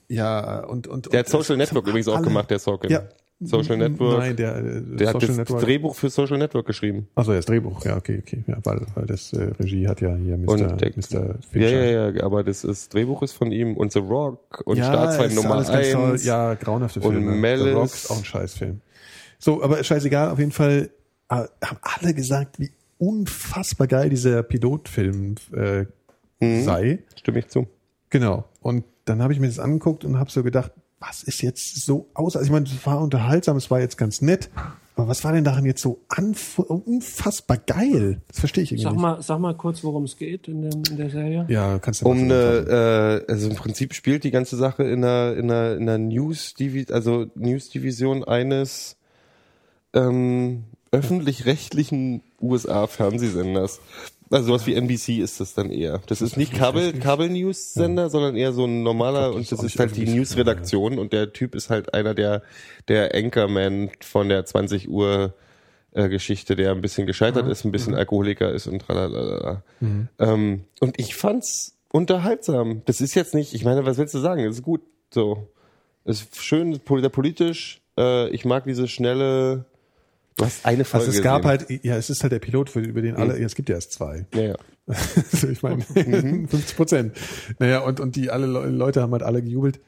ja, 0.08 0.64
und 0.64 0.86
und 0.88 1.12
Der 1.12 1.20
hat 1.20 1.26
und, 1.26 1.30
Social 1.42 1.56
Network 1.56 1.86
übrigens 1.86 2.08
auch 2.08 2.16
alle- 2.16 2.24
gemacht, 2.24 2.50
der 2.50 2.58
Sorkin. 2.58 2.90
Ja. 2.90 3.02
Social 3.42 3.78
Network. 3.78 4.18
Nein, 4.18 4.36
der, 4.36 4.56
äh, 4.56 4.82
Der 4.96 5.08
hat 5.08 5.22
das 5.22 5.36
Network. 5.36 5.62
Drehbuch 5.62 5.94
für 5.94 6.10
Social 6.10 6.36
Network 6.36 6.66
geschrieben. 6.66 7.08
Achso, 7.14 7.30
ja, 7.32 7.38
das 7.38 7.46
Drehbuch, 7.46 7.84
ja, 7.86 7.96
okay, 7.96 8.18
okay. 8.22 8.44
Ja, 8.46 8.58
weil, 8.64 8.84
weil 8.94 9.06
das 9.06 9.32
äh, 9.32 9.44
Regie 9.58 9.88
hat 9.88 10.00
ja 10.02 10.14
hier 10.14 10.36
Mr. 10.36 10.48
Und 10.48 10.80
der- 10.80 10.90
Mr. 10.90 11.26
Ja, 11.28 11.34
Fincher. 11.50 11.84
ja, 11.90 12.10
ja, 12.10 12.22
aber 12.24 12.44
das 12.44 12.64
ist, 12.64 12.92
Drehbuch 12.92 13.22
ist 13.22 13.32
von 13.32 13.50
ihm 13.50 13.76
und 13.76 13.92
The 13.92 14.00
Rock 14.00 14.62
und 14.66 14.76
ja, 14.76 14.84
Staatsfeind 14.84 15.34
Nummer 15.34 15.54
alles 15.54 15.68
ganz 15.68 15.90
toll. 15.90 16.10
eins. 16.12 16.24
Ja, 16.24 16.54
grauenhafte 16.54 17.00
Und 17.00 17.12
Filme. 17.14 17.34
Malice. 17.34 17.62
The 17.64 17.70
Rock 17.70 17.84
ist 17.86 18.10
auch 18.10 18.18
ein 18.18 18.24
Scheißfilm. 18.24 18.80
So, 19.38 19.62
aber 19.62 19.82
scheißegal, 19.82 20.30
auf 20.30 20.38
jeden 20.38 20.52
Fall 20.52 20.90
äh, 21.30 21.34
haben 21.64 21.78
alle 21.80 22.12
gesagt, 22.12 22.58
wie 22.60 22.70
unfassbar 22.98 23.86
geil 23.86 24.10
dieser 24.10 24.42
Pilotfilm 24.42 25.36
äh, 25.56 25.84
Mhm. 26.42 26.64
sei. 26.64 26.98
Stimme 27.16 27.38
ich 27.40 27.48
zu. 27.48 27.66
Genau. 28.10 28.44
Und 28.60 28.84
dann 29.04 29.22
habe 29.22 29.32
ich 29.34 29.40
mir 29.40 29.46
das 29.46 29.58
angeguckt 29.58 30.04
und 30.06 30.18
habe 30.18 30.30
so 30.30 30.42
gedacht, 30.42 30.72
was 31.00 31.22
ist 31.22 31.42
jetzt 31.42 31.84
so 31.84 32.08
aus? 32.14 32.36
Also 32.36 32.46
ich 32.46 32.52
meine, 32.52 32.66
es 32.66 32.86
war 32.86 33.00
unterhaltsam, 33.00 33.56
es 33.56 33.70
war 33.70 33.80
jetzt 33.80 33.96
ganz 33.96 34.20
nett, 34.20 34.50
aber 34.94 35.08
was 35.08 35.24
war 35.24 35.32
denn 35.32 35.44
daran 35.44 35.64
jetzt 35.64 35.80
so 35.80 36.00
unfassbar 36.08 37.56
geil? 37.56 38.20
Das 38.28 38.40
verstehe 38.40 38.64
ich 38.64 38.72
irgendwie 38.72 38.84
Sag 38.84 38.92
nicht. 38.92 39.00
mal, 39.00 39.22
sag 39.22 39.38
mal 39.38 39.56
kurz, 39.56 39.82
worum 39.82 40.04
es 40.04 40.16
geht 40.18 40.46
in, 40.46 40.60
dem, 40.60 40.82
in 40.90 40.96
der 40.98 41.08
Serie. 41.08 41.46
Ja, 41.48 41.78
kannst 41.78 42.02
du 42.02 42.04
mal 42.04 42.10
Um 42.10 42.24
eine, 42.24 43.24
äh, 43.26 43.32
also 43.32 43.48
im 43.48 43.56
Prinzip 43.56 43.94
spielt 43.94 44.24
die 44.24 44.30
ganze 44.30 44.56
Sache 44.56 44.84
in 44.84 45.02
einer, 45.02 45.36
in 45.36 45.50
einer, 45.50 45.76
in 45.76 45.88
einer 45.88 45.98
News, 45.98 46.54
also 46.90 47.26
News-Division 47.34 48.24
eines 48.24 48.96
ähm, 49.94 50.64
öffentlich-rechtlichen 50.92 52.22
USA-Fernsehsenders. 52.42 53.80
Also 54.30 54.46
sowas 54.46 54.66
wie 54.66 54.74
NBC 54.74 55.18
ist 55.18 55.40
das 55.40 55.54
dann 55.54 55.70
eher. 55.70 56.00
Das 56.06 56.22
ist 56.22 56.36
nicht 56.36 56.54
Kabel, 56.54 56.92
Kabel-News-Sender, 56.92 58.10
sondern 58.10 58.36
eher 58.36 58.52
so 58.52 58.64
ein 58.64 58.84
normaler 58.84 59.34
und 59.34 59.50
das 59.50 59.62
ist 59.62 59.78
halt 59.78 59.96
die 59.96 60.06
News-Redaktion 60.06 60.98
und 61.00 61.12
der 61.12 61.32
Typ 61.32 61.56
ist 61.56 61.68
halt 61.68 61.94
einer 61.94 62.14
der, 62.14 62.42
der 62.86 63.12
Anchorman 63.14 63.90
von 64.00 64.28
der 64.28 64.44
20 64.44 64.88
Uhr 64.88 65.34
äh, 65.92 66.08
Geschichte, 66.08 66.54
der 66.54 66.70
ein 66.70 66.80
bisschen 66.80 67.06
gescheitert 67.06 67.48
ist, 67.48 67.64
ein 67.64 67.72
bisschen 67.72 67.96
Alkoholiker 67.96 68.52
ist 68.52 68.68
und 68.68 68.80
tralalala. 68.80 69.64
Ähm, 70.20 70.64
und 70.78 71.00
ich 71.00 71.16
fand's 71.16 71.76
unterhaltsam. 71.92 72.82
Das 72.84 73.00
ist 73.00 73.14
jetzt 73.14 73.34
nicht, 73.34 73.54
ich 73.54 73.64
meine, 73.64 73.84
was 73.84 73.98
willst 73.98 74.14
du 74.14 74.20
sagen? 74.20 74.44
Es 74.44 74.56
ist 74.56 74.62
gut 74.62 74.82
so. 75.12 75.48
Es 76.04 76.22
ist 76.22 76.36
schön, 76.36 76.78
politisch. 76.78 77.82
Äh, 77.98 78.28
ich 78.30 78.44
mag 78.44 78.64
diese 78.64 78.86
schnelle. 78.86 79.64
Du 80.40 80.46
hast 80.46 80.64
eine 80.66 80.84
Folge 80.84 81.06
Also 81.06 81.16
es 81.18 81.22
gab 81.22 81.42
gesehen. 81.42 81.68
halt, 81.68 81.84
ja, 81.84 81.96
es 81.96 82.10
ist 82.10 82.22
halt 82.22 82.32
der 82.32 82.38
Pilot, 82.38 82.70
für, 82.70 82.80
über 82.80 83.02
den 83.02 83.16
alle, 83.16 83.38
ja, 83.38 83.46
es 83.46 83.54
gibt 83.54 83.68
ja 83.68 83.74
erst 83.76 83.92
zwei. 83.92 84.26
Ja, 84.34 84.40
ja. 84.42 84.54
Also 85.32 85.48
ich 85.48 85.62
meine, 85.62 85.84
Mhm. 85.94 86.48
50 86.48 86.76
Prozent. 86.76 87.16
Naja, 87.58 87.80
und, 87.80 88.00
und 88.00 88.16
die 88.16 88.30
alle 88.30 88.46
Le- 88.46 88.70
Leute 88.70 89.02
haben 89.02 89.12
halt 89.12 89.22
alle 89.22 89.42
gejubelt. 89.42 89.80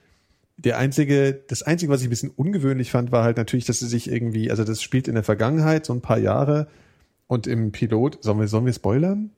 Der 0.59 0.79
einzige, 0.79 1.33
das 1.49 1.63
einzige, 1.63 1.91
was 1.91 2.03
ich 2.03 2.07
ein 2.07 2.11
bisschen 2.11 2.31
ungewöhnlich 2.31 2.91
fand, 2.93 3.11
war 3.11 3.25
halt 3.25 3.37
natürlich, 3.37 3.65
dass 3.65 3.81
sie 3.81 3.89
sich 3.89 4.11
irgendwie, 4.11 4.51
also 4.51 4.63
das 4.65 4.81
spielt 4.83 5.09
in 5.09 5.15
der 5.15 5.25
Vergangenheit, 5.25 5.87
so 5.87 5.93
ein 5.93 6.03
paar 6.03 6.19
Jahre. 6.19 6.69
Und 7.27 7.47
im 7.47 7.73
Pilot, 7.73 8.23
sollen 8.23 8.39
wir, 8.39 8.47
sollen 8.49 8.67
wir 8.67 8.73
spoilern? 8.75 9.31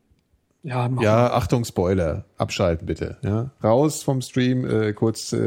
Ja, 0.65 0.89
Ja, 0.99 1.31
Achtung, 1.33 1.63
Spoiler. 1.63 2.25
Abschalten 2.37 2.87
bitte. 2.87 3.17
Ja, 3.21 3.51
raus 3.63 4.01
vom 4.01 4.21
Stream, 4.21 4.65
äh, 4.65 4.93
kurz 4.93 5.31
äh, 5.31 5.37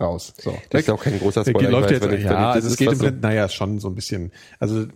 raus. 0.00 0.32
So. 0.38 0.54
Das 0.70 0.80
ist 0.82 0.90
auch 0.90 1.02
kein 1.02 1.18
großer 1.18 1.44
Der 1.44 1.50
Spoiler. 1.50 1.70
läuft 1.70 1.90
ich 1.90 1.96
weiß, 1.96 2.02
jetzt, 2.02 2.10
wenn 2.10 2.18
ich- 2.18 2.24
ja, 2.24 2.30
wenn 2.30 2.36
ich- 2.38 2.44
das 2.46 2.54
also 2.54 2.68
es 2.68 2.76
geht 2.78 2.88
im 2.88 2.94
so- 2.94 3.04
Prinzip, 3.04 3.22
naja, 3.22 3.48
schon 3.50 3.78
so 3.78 3.88
ein 3.88 3.94
bisschen. 3.94 4.32
Also 4.58 4.86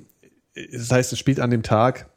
das 0.72 0.90
heißt, 0.90 1.12
es 1.12 1.18
spielt 1.18 1.38
an 1.40 1.50
dem 1.50 1.62
Tag, 1.62 2.08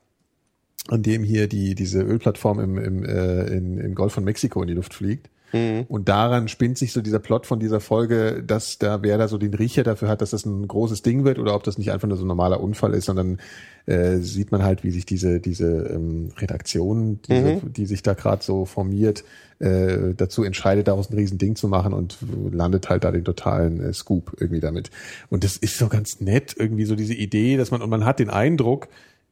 an 0.87 1.03
dem 1.03 1.23
hier 1.25 1.47
die 1.49 1.75
diese 1.75 2.01
Ölplattform 2.01 2.59
im, 2.61 2.77
im, 2.77 3.03
äh, 3.03 3.43
in, 3.47 3.77
im 3.79 3.95
Golf 3.95 4.13
von 4.13 4.23
Mexiko 4.23 4.61
in 4.61 4.69
die 4.69 4.73
Luft 4.73 4.93
fliegt. 4.93 5.29
Mhm. 5.53 5.85
Und 5.87 6.09
daran 6.09 6.47
spinnt 6.47 6.77
sich 6.77 6.93
so 6.93 7.01
dieser 7.01 7.19
Plot 7.19 7.45
von 7.45 7.59
dieser 7.59 7.79
Folge, 7.79 8.43
dass 8.45 8.77
da 8.77 9.01
wer 9.01 9.17
da 9.17 9.27
so 9.27 9.37
den 9.37 9.53
Riecher 9.53 9.83
dafür 9.83 10.07
hat, 10.07 10.21
dass 10.21 10.31
das 10.31 10.45
ein 10.45 10.67
großes 10.67 11.01
Ding 11.01 11.23
wird 11.25 11.39
oder 11.39 11.55
ob 11.55 11.63
das 11.63 11.77
nicht 11.77 11.91
einfach 11.91 12.07
nur 12.07 12.17
so 12.17 12.25
ein 12.25 12.27
normaler 12.27 12.61
Unfall 12.61 12.93
ist, 12.93 13.05
sondern 13.05 13.39
äh, 13.85 14.17
sieht 14.17 14.51
man 14.51 14.63
halt, 14.63 14.83
wie 14.83 14.91
sich 14.91 15.05
diese 15.05 15.39
diese 15.39 15.87
ähm, 15.87 16.29
Redaktion, 16.37 17.19
diese, 17.27 17.61
die 17.63 17.85
sich 17.85 18.03
da 18.03 18.13
gerade 18.13 18.43
so 18.43 18.65
formiert, 18.65 19.23
äh, 19.59 20.13
dazu 20.15 20.43
entscheidet, 20.43 20.87
daraus 20.87 21.09
ein 21.09 21.15
riesen 21.15 21.37
Ding 21.37 21.55
zu 21.55 21.67
machen 21.67 21.93
und 21.93 22.17
landet 22.51 22.89
halt 22.89 23.03
da 23.03 23.11
den 23.11 23.25
totalen 23.25 23.81
äh, 23.81 23.93
Scoop 23.93 24.35
irgendwie 24.39 24.61
damit. 24.61 24.89
Und 25.29 25.43
das 25.43 25.57
ist 25.57 25.77
so 25.77 25.87
ganz 25.87 26.21
nett, 26.21 26.55
irgendwie 26.57 26.85
so 26.85 26.95
diese 26.95 27.13
Idee, 27.13 27.57
dass 27.57 27.71
man, 27.71 27.81
und 27.81 27.89
man 27.89 28.05
hat 28.05 28.19
den 28.19 28.29
Eindruck, 28.29 28.87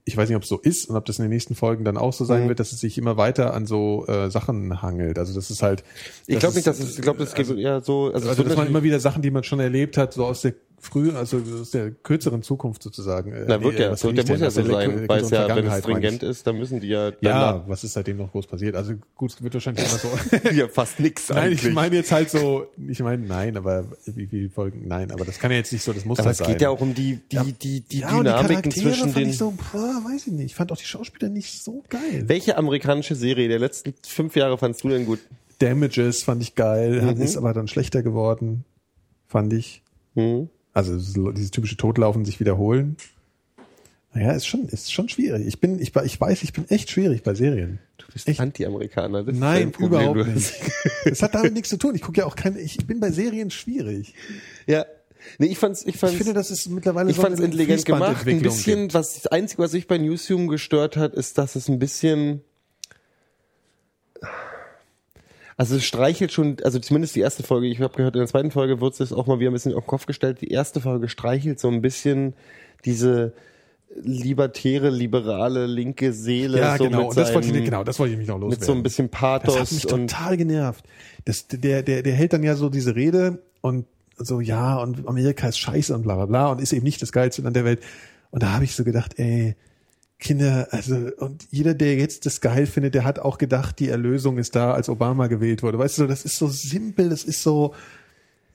ich 0.08 0.16
weiß 0.16 0.30
nicht, 0.30 0.38
ob 0.38 0.44
es 0.44 0.50
so 0.50 0.58
ist 0.58 0.90
und 0.90 0.96
ob 0.96 1.04
das 1.04 1.20
in 1.20 1.24
den 1.24 1.32
nächsten 1.32 1.54
Folgen 1.54 1.84
dann 1.84 1.98
auch 1.98 2.14
so 2.14 2.24
sein 2.24 2.48
wird, 2.48 2.62
dass 2.62 2.72
es 2.72 2.80
sich 2.80 2.98
immer 2.98 3.18
weiter 3.18 3.54
an 3.54 3.66
so 3.66 4.08
äh, 4.08 4.32
Sachen 4.32 4.82
hangelt. 4.82 5.20
Also 5.20 5.34
das 5.34 5.52
ist 5.52 5.62
halt. 5.62 5.84
Ich 6.28 6.40
glaube 6.40 6.56
nicht, 6.56 6.66
dass 6.66 6.80
es, 6.80 6.96
ich 6.96 7.02
glaube, 7.02 7.20
das 7.20 7.36
geht 7.36 7.50
eher 7.50 7.82
so, 7.82 8.12
also, 8.14 8.30
also 8.30 8.44
dass 8.44 8.56
man 8.56 8.68
immer 8.68 8.84
wieder 8.84 9.02
Sachen, 9.02 9.22
die 9.22 9.32
man 9.32 9.44
schon 9.44 9.60
erlebt 9.60 9.98
hat, 9.98 10.14
so 10.14 10.26
aus 10.26 10.42
der 10.42 10.54
früh, 10.88 11.12
also 11.12 11.42
aus 11.62 11.72
der 11.72 11.92
kürzeren 11.92 12.42
Zukunft 12.44 12.82
sozusagen. 12.84 13.32
äh, 13.32 13.46
na, 13.48 13.62
wird 13.62 13.76
nee, 13.76 13.82
ja, 13.82 13.90
wird, 14.04 14.18
der 14.18 14.26
muss 14.26 14.42
ja 14.42 14.50
denn? 14.50 14.52
so 14.52 14.72
sein, 14.72 15.08
weil 15.10 15.22
es 15.22 15.30
ja, 15.30 15.56
wenn 15.56 15.66
es 15.68 15.80
stringent 15.80 16.24
ist, 16.24 16.48
dann 16.48 16.58
müssen 16.58 16.80
die 16.80 16.88
ja, 16.88 17.12
Ja, 17.22 17.64
was 17.68 17.84
ist 17.84 17.94
seitdem 17.94 18.18
noch 18.18 18.32
groß 18.32 18.48
passiert? 18.48 18.76
Also 18.76 18.94
gut, 19.16 19.32
es 19.32 19.42
wird 19.44 19.54
wahrscheinlich 19.54 19.86
immer 19.86 19.98
so. 19.98 20.50
ja 20.54 20.68
fast 20.68 21.00
nix 21.00 21.30
Nein, 21.30 21.38
eigentlich. 21.40 21.66
ich 21.66 21.74
meine 21.74 21.96
jetzt 21.96 22.12
halt 22.12 22.30
so, 22.30 22.68
ich 22.88 23.00
meine, 23.02 23.26
nein, 23.26 23.58
aber 23.58 23.86
wie 24.06 24.28
viele 24.28 24.50
Folgen, 24.50 24.88
nein, 24.88 25.12
aber 25.12 25.26
das 25.26 25.40
kann 25.40 25.52
ja 25.52 25.58
jetzt 25.58 25.72
nicht 25.74 25.84
so 25.84 25.94
das 25.94 26.06
Muster 26.06 26.24
aber 26.24 26.32
es 26.32 26.38
sein. 26.38 26.48
geht 26.48 26.62
ja 26.62 26.70
auch 26.70 26.82
um 26.82 26.94
die, 26.94 27.20
die, 27.32 27.54
die, 27.54 27.82
die 27.82 28.00
ja, 28.00 28.10
Dynamiken 28.10 28.48
Charaktere 28.48 28.84
zwischen 28.86 29.04
fand 29.12 29.16
den. 29.18 29.30
Ich 29.30 29.38
so, 29.38 29.54
boah, 29.72 30.02
weiß 30.06 30.28
ich 30.28 30.34
nicht. 30.34 30.46
Ich 30.48 30.56
fand 30.56 30.72
auch 30.72 30.78
die 30.78 30.86
Schauspieler 30.86 31.30
nicht 31.30 31.64
so 31.64 31.84
geil. 31.90 32.24
Welche 32.28 32.58
amerikanische 32.58 33.16
Serie 33.16 33.48
der 33.48 33.60
letzten 33.60 33.94
fünf 34.06 34.36
Jahre 34.36 34.58
fandst 34.58 34.84
du 34.84 34.90
denn 34.90 35.06
gut? 35.06 35.20
Damages 35.60 36.24
fand 36.24 36.42
ich 36.42 36.56
geil, 36.56 37.02
Mhm. 37.02 37.22
ist 37.22 37.36
aber 37.36 37.54
dann 37.54 37.68
schlechter 37.68 38.04
geworden, 38.04 38.64
fand 39.28 39.54
ich. 39.54 39.82
Hm? 40.16 40.50
Also 40.78 41.00
so 41.00 41.32
dieses 41.32 41.50
typische 41.50 41.76
Totlaufen, 41.76 42.24
sich 42.24 42.40
wiederholen. 42.40 42.98
Naja, 44.14 44.34
ist 44.34 44.46
schon, 44.46 44.68
ist 44.68 44.94
schon 44.94 45.10
schwierig. 45.10 45.48
Ich 45.48 45.60
bin, 45.60 45.82
ich, 45.82 45.96
ich 45.96 46.22
weiß, 46.22 46.44
ich 46.44 46.54
bin 46.54 46.70
echt 46.70 46.92
schwierig 46.92 47.24
bei 47.24 47.34
Serien. 47.34 47.80
Du 47.98 48.06
bist 48.14 48.28
Echt? 48.28 48.40
Anti-Amerikaner. 48.40 49.24
Nein, 49.24 49.72
Problem, 49.72 50.12
überhaupt 50.12 50.36
nicht. 50.36 50.54
Das 51.04 51.22
hat 51.24 51.34
damit 51.34 51.56
nichts 51.56 51.70
zu 51.70 51.78
tun. 51.78 51.96
Ich 51.96 52.04
gucke 52.04 52.20
ja 52.20 52.28
auch 52.28 52.36
keine, 52.36 52.60
ich 52.60 52.78
bin 52.86 53.00
bei 53.00 53.10
Serien 53.10 53.50
schwierig. 53.50 54.14
Ja. 54.68 54.86
Nee, 55.40 55.48
ich 55.48 55.58
fand's, 55.58 55.84
ich 55.84 55.98
fand's, 55.98 56.14
Ich 56.14 56.18
finde, 56.20 56.36
das 56.36 56.52
ist 56.52 56.70
mittlerweile 56.70 57.10
ich 57.10 57.16
so 57.16 57.24
fand's 57.24 57.40
intelligent 57.40 57.84
gemacht. 57.84 58.28
Ein 58.28 58.44
bisschen, 58.44 58.82
gibt. 58.82 58.94
was, 58.94 59.16
das 59.16 59.26
Einzige, 59.26 59.64
was 59.64 59.74
mich 59.74 59.88
bei 59.88 59.98
Newsroom 59.98 60.48
gestört 60.48 60.96
hat, 60.96 61.16
ist, 61.16 61.40
dass 61.40 61.56
es 61.56 61.70
ein 61.70 61.80
bisschen, 61.80 62.42
also 65.58 65.76
es 65.76 65.84
streichelt 65.84 66.32
schon, 66.32 66.58
also 66.64 66.80
zumindest 66.80 67.16
die 67.16 67.20
erste 67.20 67.44
Folge, 67.44 67.68
ich 67.68 67.82
habe 67.82 67.96
gehört, 67.96 68.16
in 68.16 68.20
der 68.20 68.28
zweiten 68.28 68.52
Folge 68.52 68.80
wird 68.80 69.00
es 69.00 69.12
auch 69.12 69.26
mal 69.28 69.40
wieder 69.40 69.50
ein 69.50 69.54
bisschen 69.54 69.74
auf 69.74 69.84
den 69.84 69.88
Kopf 69.90 70.06
gestellt. 70.06 70.40
Die 70.42 70.50
erste 70.52 70.80
Folge 70.82 71.10
streichelt 71.10 71.60
so 71.60 71.68
ein 71.70 71.82
bisschen 71.82 72.34
diese 72.86 73.34
libertäre, 74.02 74.90
liberale, 74.90 75.66
linke 75.66 76.14
Seele. 76.14 76.60
Ja, 76.60 76.78
so 76.78 76.84
genau. 76.86 77.00
mit 77.00 77.08
Und 77.10 77.18
das 77.18 77.34
wollte 77.34 77.48
ich, 77.48 77.54
seinem- 77.54 77.66
genau, 77.66 77.84
das 77.84 77.98
wollte 78.00 78.14
ich 78.14 78.20
mich 78.20 78.28
noch 78.28 78.36
loswerden. 78.36 78.60
Mit 78.60 78.64
so 78.66 78.74
ein 78.74 78.84
bisschen 78.84 79.10
Pathos 79.10 79.56
Das 79.56 79.64
hat 79.64 79.72
mich 79.72 79.86
total 79.88 80.38
genervt. 80.38 80.86
Das, 81.26 81.48
der, 81.48 81.84
der, 81.84 82.04
der 82.04 82.14
hält 82.14 82.34
dann 82.34 82.44
ja 82.44 82.56
so 82.56 82.70
diese 82.70 82.96
Rede 82.96 83.42
und 83.62 83.86
so, 84.18 84.40
ja, 84.42 84.78
und 84.78 85.08
Amerika 85.08 85.48
ist 85.48 85.58
scheiße 85.60 85.94
und 85.96 86.04
bla 86.04 86.16
bla 86.16 86.26
bla 86.26 86.48
und 86.52 86.62
ist 86.62 86.74
eben 86.74 86.84
nicht 86.84 87.02
das 87.02 87.12
geilste 87.12 87.42
Land 87.42 87.56
der 87.56 87.66
Welt. 87.66 87.82
Und 88.32 88.44
da 88.44 88.52
habe 88.54 88.64
ich 88.64 88.76
so 88.76 88.84
gedacht, 88.84 89.14
ey, 89.18 89.56
Kinder, 90.20 90.68
also, 90.72 90.96
und 91.18 91.48
jeder, 91.52 91.76
der 91.76 91.96
jetzt 91.96 92.26
das 92.26 92.42
geil 92.42 92.66
findet, 92.66 92.96
der 92.96 93.04
hat 93.04 93.20
auch 93.20 93.38
gedacht, 93.38 93.80
die 93.80 93.90
Erlösung 93.90 94.40
ist 94.40 94.56
da, 94.56 94.74
als 94.74 94.90
Obama 94.90 95.28
gewählt 95.28 95.62
wurde. 95.62 95.78
Weißt 95.78 96.00
du, 96.00 96.08
das 96.08 96.26
ist 96.26 96.38
so 96.38 96.48
simpel, 96.48 97.10
das 97.10 97.24
ist 97.24 97.44
so, 97.44 97.76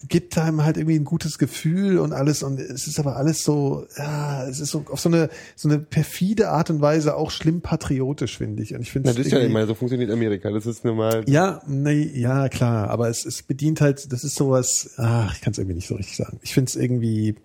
gibt 0.09 0.37
einem 0.39 0.65
halt 0.65 0.77
irgendwie 0.77 0.97
ein 0.97 1.05
gutes 1.05 1.39
Gefühl 1.39 1.99
und 1.99 2.13
alles 2.13 2.43
und 2.43 2.59
es 2.59 2.87
ist 2.87 2.99
aber 2.99 3.17
alles 3.17 3.45
so, 3.45 3.87
ja, 3.97 4.47
es 4.49 4.61
ist 4.61 4.71
so 4.71 4.85
auf 4.91 5.01
so 5.01 5.09
eine 5.09 5.29
so 5.55 5.69
eine 5.69 5.79
perfide 5.79 6.49
Art 6.51 6.71
und 6.71 6.81
Weise 6.81 7.17
auch 7.17 7.31
schlimm 7.31 7.61
patriotisch, 7.61 8.39
finde 8.39 8.63
ich. 8.63 8.75
Und 8.75 8.83
ich 8.83 8.91
finde 8.91 9.11
das 9.11 9.19
ist 9.25 9.33
ja 9.33 9.39
immer 9.39 9.67
so 9.67 9.75
funktioniert 9.75 10.11
Amerika. 10.11 10.51
Das 10.51 10.67
ist 10.67 10.85
normal. 10.85 11.25
ja, 11.29 11.63
nee, 11.67 12.11
ja, 12.15 12.49
klar, 12.49 12.91
aber 12.91 13.09
es, 13.09 13.25
es 13.25 13.43
bedient 13.43 13.81
halt, 13.81 14.13
das 14.13 14.25
ist 14.25 14.35
sowas, 14.35 14.91
ach, 14.97 15.35
ich 15.35 15.41
kann 15.41 15.53
es 15.53 15.59
irgendwie 15.59 15.77
nicht 15.77 15.89
so 15.89 15.95
richtig 15.95 16.17
sagen. 16.17 16.41
Ich 16.43 16.55
finde 16.55 16.69
es 16.71 16.77
irgendwie, 16.77 17.37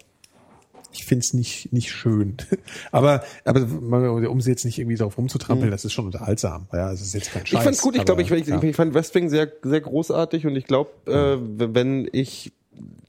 ich 0.98 1.06
finde 1.06 1.24
es 1.24 1.34
nicht, 1.34 1.72
nicht 1.72 1.92
schön. 1.92 2.38
aber, 2.92 3.24
aber 3.46 3.62
um 4.30 4.42
sie 4.42 4.50
jetzt 4.50 4.66
nicht 4.66 4.80
irgendwie 4.80 4.98
darauf 4.98 5.18
rumzutrampeln, 5.18 5.72
das 5.72 5.86
ist 5.86 5.94
schon 5.94 6.06
unterhaltsam. 6.06 6.68
Ja, 6.74 6.92
es 6.92 7.02
ist 7.02 7.14
jetzt 7.14 7.32
kein 7.32 7.46
Scheiß. 7.46 7.54
Mhm. 7.54 7.58
Ich 7.60 7.64
fand's 7.64 7.82
gut. 7.82 7.96
Ich 7.96 8.06
glaube, 8.06 8.22
ich, 8.22 8.32
ich, 8.32 8.48
ja. 8.48 8.62
ich 8.62 8.76
fand 8.76 8.94
West 8.94 9.14
Wing 9.16 9.30
sehr, 9.30 9.52
sehr 9.62 9.82
großartig 9.82 10.46
und 10.48 10.56
ich 10.56 10.66
glaube, 10.66 10.90
äh, 11.06 11.38
wenn 11.74 12.10
ich 12.12 12.52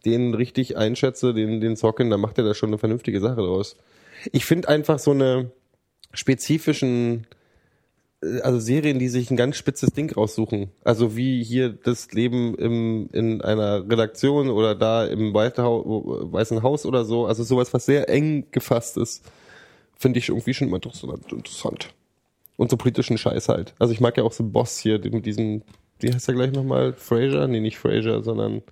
den 0.05 0.35
richtig 0.35 0.77
einschätze, 0.77 1.35
den, 1.35 1.61
den 1.61 1.77
Socken, 1.77 2.11
dann 2.11 2.21
macht 2.21 2.39
er 2.39 2.45
da 2.45 2.55
schon 2.55 2.71
eine 2.71 2.79
vernünftige 2.79 3.21
Sache 3.21 3.37
draus. 3.37 3.77
Ich 4.33 4.45
finde 4.45 4.69
einfach 4.69 4.99
so 4.99 5.11
eine 5.13 5.51
spezifischen, 6.13 7.27
also 8.21 8.59
Serien, 8.59 8.99
die 8.99 9.09
sich 9.09 9.31
ein 9.31 9.37
ganz 9.37 9.57
spitzes 9.57 9.91
Ding 9.93 10.13
raussuchen. 10.13 10.71
Also 10.83 11.17
wie 11.17 11.43
hier 11.43 11.71
das 11.71 12.11
Leben 12.13 12.55
im, 12.57 13.09
in 13.13 13.41
einer 13.43 13.89
Redaktion 13.89 14.51
oder 14.51 14.75
da 14.75 15.07
im 15.07 15.33
Weißen 15.35 16.63
Haus 16.63 16.85
oder 16.85 17.05
so. 17.05 17.27
Also 17.27 17.45
sowas, 17.45 17.73
was 17.73 17.87
sehr 17.87 18.09
eng 18.09 18.47
gefasst 18.51 18.97
ist, 18.97 19.25
finde 19.97 20.19
ich 20.19 20.29
irgendwie 20.29 20.55
schon 20.55 20.69
immer 20.69 20.81
interessant. 21.31 21.95
Und 22.57 22.71
so 22.71 22.77
politischen 22.77 23.19
Scheiß 23.19 23.49
halt. 23.49 23.75
Also 23.79 23.93
ich 23.93 24.01
mag 24.01 24.17
ja 24.17 24.25
auch 24.25 24.33
so 24.33 24.43
Boss 24.43 24.79
hier 24.79 24.99
mit 24.99 25.25
diesem, 25.25 25.63
wie 26.01 26.13
heißt 26.13 26.27
der 26.27 26.35
gleich 26.35 26.53
nochmal? 26.53 26.95
Fraser? 26.95 27.47
Nee, 27.47 27.61
nicht 27.61 27.79
Fraser, 27.79 28.23
sondern 28.25 28.63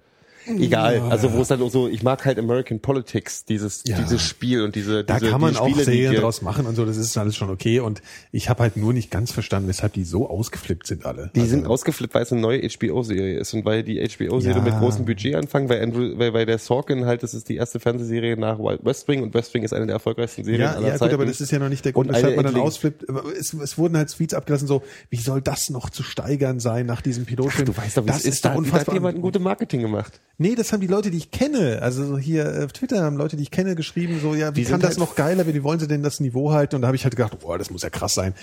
egal. 0.46 1.00
Also 1.10 1.32
wo 1.32 1.40
es 1.42 1.48
dann 1.48 1.60
auch 1.62 1.70
so, 1.70 1.88
ich 1.88 2.02
mag 2.02 2.24
halt 2.24 2.38
American 2.38 2.80
Politics, 2.80 3.44
dieses 3.44 3.82
Ja. 3.86 3.98
dieses 3.98 4.22
Spiel 4.22 4.62
und 4.62 4.74
diese 4.74 5.04
Da 5.04 5.18
diese, 5.18 5.30
kann 5.30 5.40
man 5.40 5.56
auch 5.56 5.68
Spiele, 5.68 5.84
Serien 5.84 6.14
draus 6.20 6.42
machen 6.42 6.66
und 6.66 6.74
so, 6.76 6.84
das 6.84 6.96
ist 6.96 7.16
alles 7.16 7.36
schon 7.36 7.50
okay. 7.50 7.80
Und 7.80 8.02
ich 8.32 8.48
habe 8.48 8.62
halt 8.62 8.76
nur 8.76 8.92
nicht 8.92 9.10
ganz 9.10 9.32
verstanden, 9.32 9.68
weshalb 9.68 9.92
die 9.94 10.04
so 10.04 10.28
ausgeflippt 10.28 10.86
sind 10.86 11.04
alle. 11.06 11.30
Die 11.34 11.40
Also, 11.40 11.50
sind 11.50 11.66
ausgeflippt, 11.66 12.14
weil 12.14 12.22
es 12.22 12.32
eine 12.32 12.40
neue 12.40 12.60
HBO-Serie 12.68 13.38
ist 13.38 13.54
und 13.54 13.64
weil 13.64 13.82
die 13.82 13.98
HBO-Serie 14.00 14.58
Ja. 14.58 14.62
mit 14.64 14.78
großem 14.78 15.04
Budget 15.04 15.34
anfangen, 15.34 15.68
weil, 15.68 15.82
Andrew, 15.82 16.18
weil, 16.18 16.32
weil 16.32 16.46
der 16.46 16.58
Sorkin 16.58 17.04
halt, 17.06 17.22
das 17.22 17.34
ist 17.34 17.48
die 17.48 17.56
erste 17.56 17.80
Fernsehserie 17.80 18.36
nach 18.36 18.58
Wild 18.58 18.84
West 18.84 19.08
Wing 19.08 19.22
und 19.22 19.34
West 19.34 19.52
Wing 19.54 19.62
ist 19.62 19.72
eine 19.72 19.86
der 19.86 19.94
erfolgreichsten 19.94 20.44
Serien 20.44 20.62
Ja, 20.62 20.72
aller 20.72 20.86
ja 20.86 20.90
gut, 20.92 20.98
Zeiten. 21.00 21.14
aber 21.14 21.26
das 21.26 21.40
ist 21.40 21.50
ja 21.50 21.58
noch 21.58 21.68
nicht 21.68 21.84
der 21.84 21.92
Grund, 21.92 22.08
Und 22.08 22.14
weshalb 22.16 22.36
man 22.36 22.44
dann 22.44 22.54
Endling- 22.54 22.66
ausflippt. 22.66 23.04
Es, 23.38 23.52
es 23.52 23.78
wurden 23.78 23.96
halt 23.96 24.08
Tweets 24.10 24.34
abgelassen, 24.34 24.66
so, 24.68 24.82
wie 25.10 25.16
soll 25.16 25.40
das 25.42 25.70
noch 25.70 25.90
zu 25.90 26.02
steigern 26.02 26.60
sein 26.60 26.86
nach 26.86 27.00
diesem 27.02 27.24
Pilotfilm? 27.26 27.66
Du 27.66 27.76
weißt 27.76 27.96
doch, 27.96 28.04
wie 28.04 28.08
das 28.08 28.18
es 28.20 28.26
ist, 28.26 28.44
da, 28.44 28.54
da 28.54 28.72
hat 28.72 28.92
jemand 28.92 29.16
ein 29.18 29.22
gutes 29.22 29.40
Marketing 29.42 29.80
gemacht. 29.82 30.20
Nee, 30.38 30.54
das 30.54 30.70
haben 30.70 30.80
die 30.82 30.86
Leute, 30.86 31.10
die 31.10 31.16
ich 31.16 31.30
kenne. 31.30 31.80
Also 31.80 32.04
so 32.04 32.18
hier 32.18 32.62
auf 32.66 32.72
Twitter 32.72 33.02
haben 33.02 33.16
Leute, 33.16 33.36
die 33.38 33.42
ich 33.44 33.50
kenne, 33.50 33.74
geschrieben, 33.74 34.20
so, 34.20 34.34
ja, 34.34 34.54
wie 34.54 34.64
Die 34.64 34.70
kann 34.70 34.80
das 34.80 34.90
halt- 34.90 34.98
noch 34.98 35.14
geiler, 35.14 35.46
wie 35.46 35.62
wollen 35.62 35.78
sie 35.80 35.88
denn 35.88 36.02
das 36.02 36.20
Niveau 36.20 36.52
halten? 36.52 36.76
Und 36.76 36.82
da 36.82 36.88
habe 36.88 36.96
ich 36.96 37.04
halt 37.04 37.16
gedacht, 37.16 37.38
boah, 37.40 37.56
das 37.56 37.70
muss 37.70 37.80
ja 37.82 37.88
krass 37.88 38.12
sein. 38.12 38.34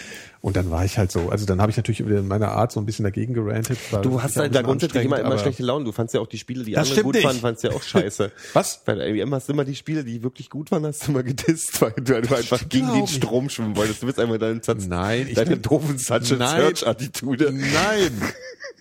Und 0.41 0.55
dann 0.55 0.71
war 0.71 0.83
ich 0.85 0.97
halt 0.97 1.11
so, 1.11 1.29
also 1.29 1.45
dann 1.45 1.61
habe 1.61 1.69
ich 1.69 1.77
natürlich 1.77 1.99
in 1.99 2.27
meiner 2.27 2.49
Art 2.51 2.71
so 2.71 2.79
ein 2.79 2.87
bisschen 2.87 3.03
dagegen 3.03 3.35
gerantet. 3.35 3.77
weil 3.91 4.01
Du 4.01 4.23
hast 4.23 4.35
halt 4.37 4.55
da 4.55 4.63
grundsätzlich 4.63 5.05
immer, 5.05 5.19
immer 5.19 5.37
schlechte 5.37 5.61
Laune. 5.61 5.85
Du 5.85 5.91
fandst 5.91 6.15
ja 6.15 6.19
auch 6.21 6.25
die 6.27 6.39
Spiele, 6.39 6.63
die 6.63 6.75
andere 6.77 7.03
gut 7.03 7.13
nicht. 7.13 7.25
fanden, 7.27 7.41
fandst 7.41 7.63
ja 7.63 7.69
auch 7.71 7.83
scheiße. 7.83 8.31
Was? 8.53 8.81
Bei 8.83 8.95
der 8.95 9.07
IBM 9.09 9.31
hast 9.35 9.49
du 9.49 9.53
immer 9.53 9.63
die 9.63 9.75
Spiele, 9.75 10.03
die 10.03 10.23
wirklich 10.23 10.49
gut 10.49 10.71
waren, 10.71 10.83
hast 10.87 11.05
du 11.05 11.11
immer 11.11 11.21
gedisst, 11.21 11.79
weil 11.79 11.91
du 11.91 12.15
einfach 12.15 12.41
stimmt 12.43 12.69
gegen 12.71 12.91
den. 12.91 13.05
Strom 13.07 13.49
schwimmen 13.49 13.75
wolltest. 13.75 14.01
Du 14.01 14.07
bist 14.07 14.19
einfach 14.19 14.39
deine, 14.39 14.63
Satz, 14.63 14.87
Nein, 14.87 15.27
ich 15.29 15.35
deine 15.35 15.51
bin- 15.51 15.61
doofen 15.61 15.97
Nein. 16.09 16.23
Search-Attitude. 16.23 17.51
Nein! 17.51 18.21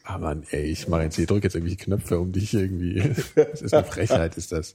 Ah 0.05 0.19
Mann, 0.19 0.43
ey, 0.51 0.65
ich 0.65 0.89
mache 0.89 1.03
jetzt, 1.03 1.19
ich 1.19 1.27
drücke 1.27 1.45
jetzt 1.45 1.55
irgendwelche 1.55 1.85
Knöpfe 1.85 2.19
um 2.19 2.33
dich 2.33 2.53
irgendwie. 2.55 3.01
Das 3.35 3.63
ist 3.63 3.73
eine 3.75 3.85
Frechheit, 3.85 4.37
ist 4.37 4.51
das. 4.53 4.75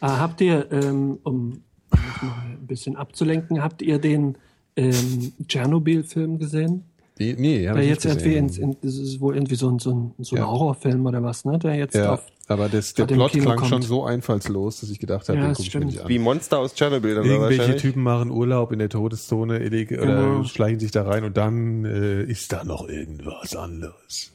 Ah, 0.00 0.18
habt 0.20 0.40
ihr, 0.40 0.70
ähm, 0.70 1.18
um 1.24 1.62
noch 2.06 2.22
mal 2.22 2.46
ein 2.52 2.66
bisschen 2.66 2.96
abzulenken, 2.96 3.62
habt 3.62 3.82
ihr 3.82 3.98
den 3.98 4.36
ähm, 4.76 5.32
Tschernobyl-Film 5.48 6.38
gesehen? 6.38 6.84
Die, 7.18 7.34
nee, 7.34 7.68
hab 7.68 7.74
Der 7.74 7.84
ich 7.84 7.90
jetzt 7.90 8.04
nicht 8.04 8.24
irgendwie, 8.24 8.46
gesehen. 8.46 8.62
in, 8.62 8.70
in, 8.72 8.76
das 8.82 8.96
ist 8.96 9.20
wohl 9.20 9.34
irgendwie 9.34 9.56
so 9.56 9.68
ein, 9.68 9.78
so 9.78 9.90
ein, 9.92 10.14
so 10.24 10.36
ein 10.36 10.38
Ja. 10.42 10.46
Horrorfilm 10.48 11.04
oder 11.04 11.22
was, 11.22 11.44
ne? 11.44 11.58
Der 11.58 11.74
jetzt 11.74 11.94
Ja, 11.94 12.14
auf, 12.14 12.22
aber 12.48 12.68
das, 12.70 12.94
der 12.94 13.04
Plot 13.06 13.32
klang 13.32 13.56
kommt. 13.58 13.68
schon 13.68 13.82
so 13.82 14.04
einfallslos, 14.04 14.80
dass 14.80 14.88
ich 14.90 14.98
gedacht 14.98 15.28
habe, 15.28 15.38
Ja, 15.38 15.44
den 15.44 15.48
das 15.50 15.58
gucke 15.58 15.68
ich 15.68 15.74
mir 15.74 15.84
nicht 15.86 16.00
an. 16.00 16.08
Wie 16.08 16.18
Monster 16.18 16.58
aus 16.60 16.72
Tschernobyl 16.74 17.16
dann 17.16 17.24
Irgendwelche. 17.26 17.76
Typen 17.76 18.02
machen 18.02 18.30
Urlaub 18.30 18.72
in 18.72 18.78
der 18.78 18.88
Todeszone 18.88 19.58
oder 19.60 19.84
Genau. 19.84 20.44
schleichen 20.44 20.80
sich 20.80 20.90
da 20.92 21.02
rein 21.02 21.24
und 21.24 21.36
dann 21.36 21.84
äh, 21.84 22.22
ist 22.22 22.52
da 22.52 22.64
noch 22.64 22.88
irgendwas 22.88 23.54
anderes. 23.54 24.32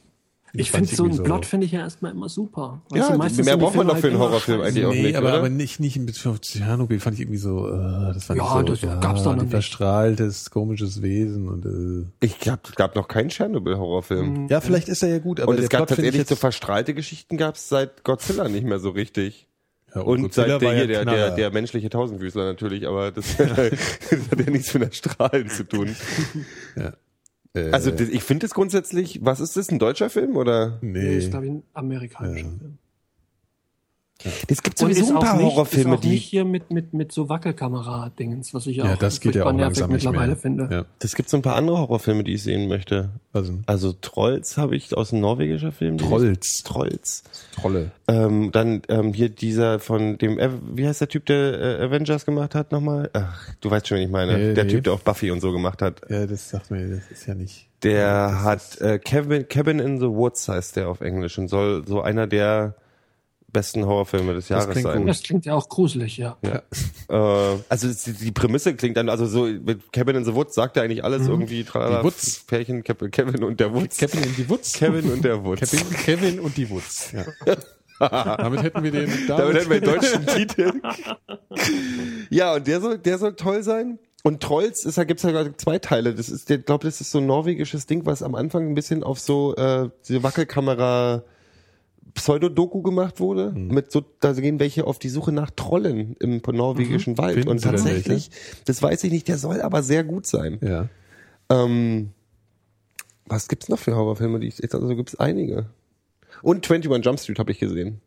Ich 0.54 0.72
finde 0.72 0.96
so 0.96 1.04
einen 1.04 1.24
Plot 1.24 1.46
finde 1.46 1.66
ich 1.66 1.74
ja 1.74 1.82
erstmal 1.82 2.12
immer 2.12 2.30
super. 2.30 2.82
Ja, 2.94 3.12
du, 3.12 3.18
meistens 3.18 3.46
mehr 3.46 3.58
braucht 3.58 3.76
man 3.76 3.88
doch 3.88 3.98
für 3.98 4.08
einen 4.08 4.20
halt 4.20 4.24
immer 4.24 4.30
Horrorfilm 4.30 4.62
eigentlich 4.62 4.86
auch 4.86 4.92
nee, 4.92 5.04
nicht, 5.04 5.16
aber, 5.16 5.28
oder? 5.28 5.38
aber 5.38 5.50
nicht, 5.50 5.80
nicht 5.80 5.96
in 5.96 6.06
Bezug 6.06 6.34
auf 6.34 6.40
Tschernobyl 6.40 7.00
fand 7.00 7.16
ich 7.16 7.22
irgendwie 7.22 7.38
so, 7.38 7.68
äh, 7.68 8.14
das 8.14 8.26
fand 8.26 8.40
Ja, 8.40 8.50
so, 8.50 8.64
das 8.64 8.82
gab's 8.82 9.24
doch 9.24 9.36
noch 9.36 9.44
ein 9.44 9.50
verstrahltes, 9.50 10.50
komisches 10.50 11.02
Wesen 11.02 11.50
und 11.50 11.66
äh, 11.66 12.26
Ich 12.26 12.40
glaube, 12.40 12.62
es 12.70 12.76
gab 12.76 12.96
noch 12.96 13.08
keinen 13.08 13.30
Tschernobyl-Horrorfilm. 13.30 14.48
ja, 14.50 14.62
vielleicht 14.62 14.90
ist 14.90 15.04
er 15.04 15.10
ja 15.10 15.20
gut, 15.20 15.40
aber 15.40 15.50
Und 15.50 15.58
der 15.58 15.66
es 15.66 15.70
gab 15.70 15.80
Plot 15.80 15.90
tatsächlich 15.90 16.28
so 16.28 16.36
verstrahlte 16.36 16.94
Geschichten 16.94 17.38
gab 17.38 17.56
es 17.56 17.70
seit 17.70 18.04
Godzilla 18.04 18.48
nicht 18.48 18.66
mehr 18.66 18.80
so 18.80 18.90
richtig. 18.92 19.48
ja, 19.94 20.02
Und 20.02 20.24
Godzilla 20.24 20.48
seit 20.48 20.62
der, 20.62 20.68
war 20.68 20.76
ja 20.76 20.84
hier, 20.86 20.88
der, 20.88 21.06
der, 21.06 21.36
der 21.36 21.52
menschliche 21.52 21.90
Tausendfüßler 21.90 22.46
natürlich, 22.46 22.88
aber 22.88 23.12
das, 23.12 23.36
das 23.38 23.50
hat 23.50 24.40
ja 24.40 24.50
nichts 24.50 24.74
mit 24.74 24.84
der 24.84 24.92
Strahlen 24.92 25.50
zu 25.50 25.68
tun. 25.68 25.96
Äh, 27.58 27.72
Also 27.72 27.92
ich 27.92 28.24
finde 28.24 28.46
es 28.46 28.54
grundsätzlich, 28.54 29.20
was 29.24 29.40
ist 29.40 29.58
das, 29.58 29.70
ein 29.72 29.80
deutscher 29.80 30.10
Film 30.10 30.36
oder? 30.38 30.78
Nee, 30.82 31.00
nee, 31.04 31.18
ist, 31.18 31.32
glaube 31.32 31.46
ich, 31.46 31.52
ein 31.52 31.64
amerikanischer 31.74 32.46
Film. 32.48 32.78
Es 34.48 34.64
gibt 34.64 34.80
sowieso 34.80 35.02
ist 35.02 35.10
ein 35.12 35.18
auch 35.18 35.22
paar 35.24 35.38
nicht, 35.38 35.46
Horrorfilme, 35.46 35.94
ist 35.96 36.00
auch 36.00 36.04
nicht 36.04 36.14
die 36.14 36.18
hier 36.18 36.44
mit, 36.44 36.72
mit, 36.72 36.92
mit 36.94 37.12
so 37.12 37.30
Wackelkamera-Dingens, 37.30 38.54
was 38.54 38.66
ich 38.66 38.78
ja, 38.78 38.94
auch 38.94 38.98
das 38.98 39.20
geht 39.20 39.36
ja 39.36 39.46
auch 39.46 39.52
nervig 39.52 39.78
langsam 39.80 39.92
nicht 39.92 40.04
mittlerweile 40.06 40.28
mehr. 40.34 40.38
finde. 40.38 40.70
Ja, 40.72 40.86
es 41.04 41.16
gibt 41.16 41.30
so 41.30 41.38
ein 41.38 41.44
paar 41.44 41.56
andere 41.56 41.78
Horrorfilme, 41.78 42.24
die 42.24 42.34
ich 42.34 42.44
sehen 42.44 42.68
möchte. 42.68 43.10
also 43.34 43.54
Also 43.68 43.94
Trolls 43.94 44.58
habe 44.58 44.76
ich 44.76 44.96
aus 44.98 45.14
einem 45.14 45.22
norwegischer 45.22 45.72
Film. 45.72 45.98
Trolls. 46.00 46.58
Ich, 46.58 46.64
Trolls. 46.64 47.24
Trolle. 47.54 47.92
Ähm, 48.08 48.52
dann 48.52 48.82
ähm, 48.90 49.14
hier 49.14 49.30
dieser 49.30 49.80
von 49.80 50.18
dem, 50.18 50.40
Av- 50.40 50.60
wie 50.74 50.88
heißt 50.88 51.02
der 51.02 51.10
Typ, 51.10 51.26
der 51.28 51.80
äh, 51.80 51.84
Avengers 51.86 52.26
gemacht 52.26 52.56
hat 52.56 52.72
nochmal? 52.72 53.10
Ach, 53.14 53.54
du 53.62 53.70
weißt 53.70 53.88
schon, 53.88 53.98
wen 53.98 54.06
ich 54.06 54.12
meine. 54.12 54.38
Nee, 54.38 54.54
der 54.56 54.64
nee. 54.64 54.72
Typ, 54.72 54.84
der 54.86 54.94
auch 54.94 55.02
Buffy 55.02 55.30
und 55.30 55.42
so 55.42 55.52
gemacht 55.52 55.82
hat. 55.82 56.02
Ja, 56.10 56.26
das 56.26 56.50
sagt 56.50 56.72
mir, 56.72 56.88
das 56.90 57.12
ist 57.12 57.28
ja 57.28 57.36
nicht. 57.36 57.68
Der 57.84 58.42
hat 58.44 58.82
äh, 58.82 58.98
Cabin, 58.98 59.48
Cabin 59.48 59.78
in 59.80 60.00
the 60.00 60.08
Woods 60.08 60.48
heißt 60.48 60.76
der 60.78 60.90
auf 60.90 61.02
Englisch 61.02 61.38
und 61.38 61.48
soll 61.50 61.86
so 61.88 62.02
einer 62.02 62.26
der 62.26 62.74
besten 63.58 63.86
Horrorfilme 63.86 64.34
des 64.34 64.50
Jahres 64.50 64.70
klingt 64.70 64.88
sein. 64.88 65.00
gut. 65.00 65.10
Das 65.10 65.24
klingt 65.24 65.46
ja 65.46 65.56
auch 65.56 65.68
gruselig, 65.68 66.18
ja. 66.18 66.38
Ja. 66.44 66.62
Äh, 67.10 67.58
also 67.70 67.88
es- 67.88 68.04
die 68.04 68.32
Prämisse 68.32 68.76
klingt 68.76 68.98
dann, 68.98 69.10
also 69.10 69.26
so 69.26 69.46
mit 69.46 69.92
Cabin 69.92 70.16
in 70.18 70.26
the 70.26 70.34
Woods 70.36 70.54
sagt 70.56 70.78
er 70.78 70.84
eigentlich 70.84 71.04
alles 71.04 71.28
irgendwie 71.28 71.64
tralala, 71.64 72.00
Die 72.00 72.06
Woods. 72.06 72.44
Pärchen, 72.48 72.84
Kevin 72.84 73.44
und 73.44 73.60
der 73.60 73.74
Woods. 73.74 73.98
Kevin 73.98 74.24
in 74.24 74.36
die 74.36 74.48
Woods. 74.50 74.74
Kevin 74.74 75.12
und 75.12 75.24
der 75.26 75.44
Woods. 75.44 75.72
Kevin, 75.72 75.90
Kevin 76.06 76.40
und 76.40 76.56
die 76.58 76.70
Woods. 76.70 77.12
Ja. 77.14 77.26
damit 78.38 78.62
hätten 78.62 78.84
wir 78.84 78.92
den. 78.92 79.10
Damit 79.28 79.56
hätten 79.56 79.70
wir 79.72 79.82
den 79.82 79.90
deutschen 79.94 80.26
Titel. 80.28 80.72
ja, 82.30 82.54
und 82.56 82.68
der 82.68 82.82
soll, 82.82 82.98
der 82.98 83.18
soll 83.18 83.36
toll 83.36 83.64
sein. 83.64 84.00
Und 84.24 84.42
Trolls 84.44 84.84
ist, 84.86 84.98
da 84.98 85.04
gibt's 85.04 85.24
ja 85.24 85.32
gerade 85.32 85.56
zwei 85.58 85.80
Teile. 85.80 86.14
Das 86.14 86.28
ist, 86.30 86.50
ich 86.50 86.66
glaube, 86.66 86.86
das 86.86 87.00
ist 87.02 87.12
so 87.12 87.20
ein 87.20 87.26
norwegisches 87.28 87.86
Ding, 87.86 88.06
was 88.06 88.22
am 88.24 88.36
Anfang 88.36 88.68
ein 88.68 88.74
bisschen 88.76 89.04
auf 89.04 89.20
so 89.20 89.56
äh, 89.56 89.90
diese 90.08 90.22
Wackelkamera 90.24 91.24
Pseudodoku 92.18 92.82
gemacht 92.82 93.20
wurde. 93.20 93.52
Mit 93.52 93.92
so, 93.92 94.04
da 94.20 94.34
gehen 94.34 94.60
welche 94.60 94.88
auf 94.88 94.98
die 94.98 95.10
Suche 95.10 95.32
nach 95.32 95.52
Trollen 95.52 96.16
im 96.20 96.42
norwegischen 96.52 97.18
Wald. 97.18 97.36
Finden 97.36 97.50
Und 97.50 97.62
tatsächlich, 97.62 98.32
das 98.66 98.82
weiß 98.82 99.04
ich 99.04 99.12
nicht, 99.12 99.28
der 99.28 99.38
soll 99.38 99.62
aber 99.62 99.84
sehr 99.84 100.04
gut 100.04 100.26
sein. 100.26 100.60
ja. 100.62 100.90
Ähm, 101.50 102.10
was 103.26 103.48
gibt's 103.48 103.70
noch 103.70 103.80
für 103.80 103.96
Horrorfilme, 103.96 104.40
die 104.40 104.48
ich 104.48 104.58
jetzt, 104.60 104.74
also 104.74 104.88
gibt's 104.96 105.16
einige. 105.16 105.68
Und 106.42 106.70
21 106.70 107.06
Jump 107.06 107.20
Street 107.20 107.40
habe 107.40 107.52
ich 107.52 107.60
gesehen. 107.60 108.02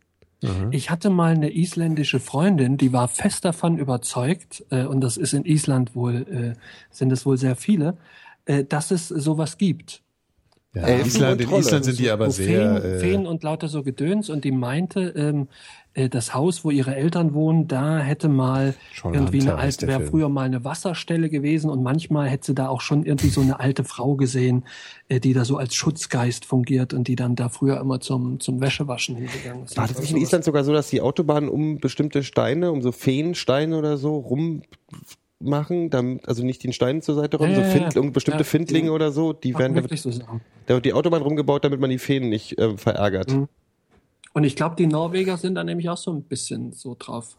Ich 0.70 0.90
hatte 0.90 1.10
mal 1.10 1.34
eine 1.34 1.54
isländische 1.54 2.18
Freundin, 2.20 2.78
die 2.78 2.92
war 2.92 3.08
fest 3.08 3.44
davon 3.44 3.76
überzeugt, 3.76 4.64
äh, 4.70 4.84
und 4.84 5.02
das 5.02 5.18
ist 5.18 5.34
in 5.34 5.44
Island 5.44 5.94
wohl, 5.94 6.26
äh, 6.30 6.60
sind 6.90 7.12
es 7.12 7.26
wohl 7.26 7.36
sehr 7.36 7.56
viele, 7.56 7.98
äh, 8.46 8.64
dass 8.64 8.90
es 8.90 9.08
sowas 9.08 9.58
gibt. 9.58 10.02
Ja 10.74 10.82
Elfen 10.82 11.06
Island, 11.06 11.40
und 11.40 11.50
in. 11.50 11.58
Island 11.58 11.84
sind 11.84 11.98
die 11.98 12.10
aber 12.10 12.26
wo 12.26 12.30
sehr. 12.30 12.80
Feen, 12.80 12.92
äh, 12.92 12.98
Feen 12.98 13.26
und 13.26 13.42
lauter 13.42 13.68
so 13.68 13.82
Gedöns 13.82 14.30
und 14.30 14.44
die 14.44 14.52
meinte, 14.52 15.00
ähm, 15.16 15.48
äh, 15.94 16.08
das 16.08 16.34
Haus, 16.34 16.64
wo 16.64 16.70
ihre 16.70 16.94
Eltern 16.94 17.34
wohnen, 17.34 17.66
da 17.66 17.98
hätte 17.98 18.28
mal 18.28 18.74
John 18.94 19.14
irgendwie 19.14 19.40
Hunter 19.40 19.54
eine 19.54 19.62
alte, 19.62 19.86
der 19.86 19.98
wäre 19.98 20.08
früher 20.08 20.28
mal 20.28 20.44
eine 20.44 20.64
Wasserstelle 20.64 21.28
gewesen 21.28 21.70
und 21.70 21.82
manchmal 21.82 22.28
hätte 22.28 22.46
sie 22.46 22.54
da 22.54 22.68
auch 22.68 22.80
schon 22.80 23.04
irgendwie 23.04 23.28
so 23.28 23.40
eine 23.40 23.58
alte 23.58 23.82
Frau 23.82 24.14
gesehen, 24.14 24.64
äh, 25.08 25.18
die 25.18 25.32
da 25.32 25.44
so 25.44 25.56
als 25.56 25.74
Schutzgeist 25.74 26.44
fungiert 26.44 26.94
und 26.94 27.08
die 27.08 27.16
dann 27.16 27.34
da 27.34 27.48
früher 27.48 27.80
immer 27.80 28.00
zum, 28.00 28.38
zum 28.38 28.60
Wäschewaschen 28.60 29.16
hingegangen 29.16 29.64
ist. 29.64 29.76
War 29.76 29.88
das 29.88 29.98
nicht 29.98 30.12
in. 30.12 30.18
Island 30.18 30.44
sogar 30.44 30.62
so, 30.62 30.72
dass 30.72 30.88
die 30.88 31.00
Autobahnen 31.00 31.48
um 31.48 31.78
bestimmte 31.78 32.22
Steine, 32.22 32.70
um 32.70 32.82
so 32.82 32.92
Feensteine 32.92 33.76
oder 33.76 33.96
so 33.96 34.18
rummachen, 35.40 35.90
damit, 35.90 36.28
also 36.28 36.44
nicht 36.44 36.62
den 36.62 36.72
Steinen 36.72 37.02
zur 37.02 37.14
Seite 37.14 37.38
rum, 37.38 37.48
Ja, 37.50 37.56
so 37.56 37.60
ja, 37.62 37.68
Find, 37.68 37.94
ja. 37.94 38.02
bestimmte 38.10 38.40
Ja, 38.40 38.44
Findlinge 38.44 38.86
die 38.86 38.90
oder 38.90 39.10
so, 39.10 39.32
die 39.32 39.56
werden, 39.58 39.74
da 39.74 39.82
wirklich 39.82 40.02
so 40.02 40.10
da 40.10 40.74
wird 40.74 40.84
die 40.84 40.92
Autobahn 40.92 41.22
rumgebaut, 41.22 41.64
damit 41.64 41.80
man 41.80 41.90
die 41.90 41.98
Feen 41.98 42.28
nicht 42.28 42.58
äh, 42.58 42.76
verärgert. 42.76 43.32
Mhm. 43.32 43.48
Und 44.32 44.44
ich 44.44 44.54
glaube, 44.54 44.76
die 44.76 44.86
Norweger 44.86 45.36
sind 45.36 45.56
da 45.56 45.64
nämlich 45.64 45.88
auch 45.88 45.96
so 45.96 46.12
ein 46.12 46.22
bisschen 46.22 46.72
so 46.72 46.94
drauf. 46.98 47.36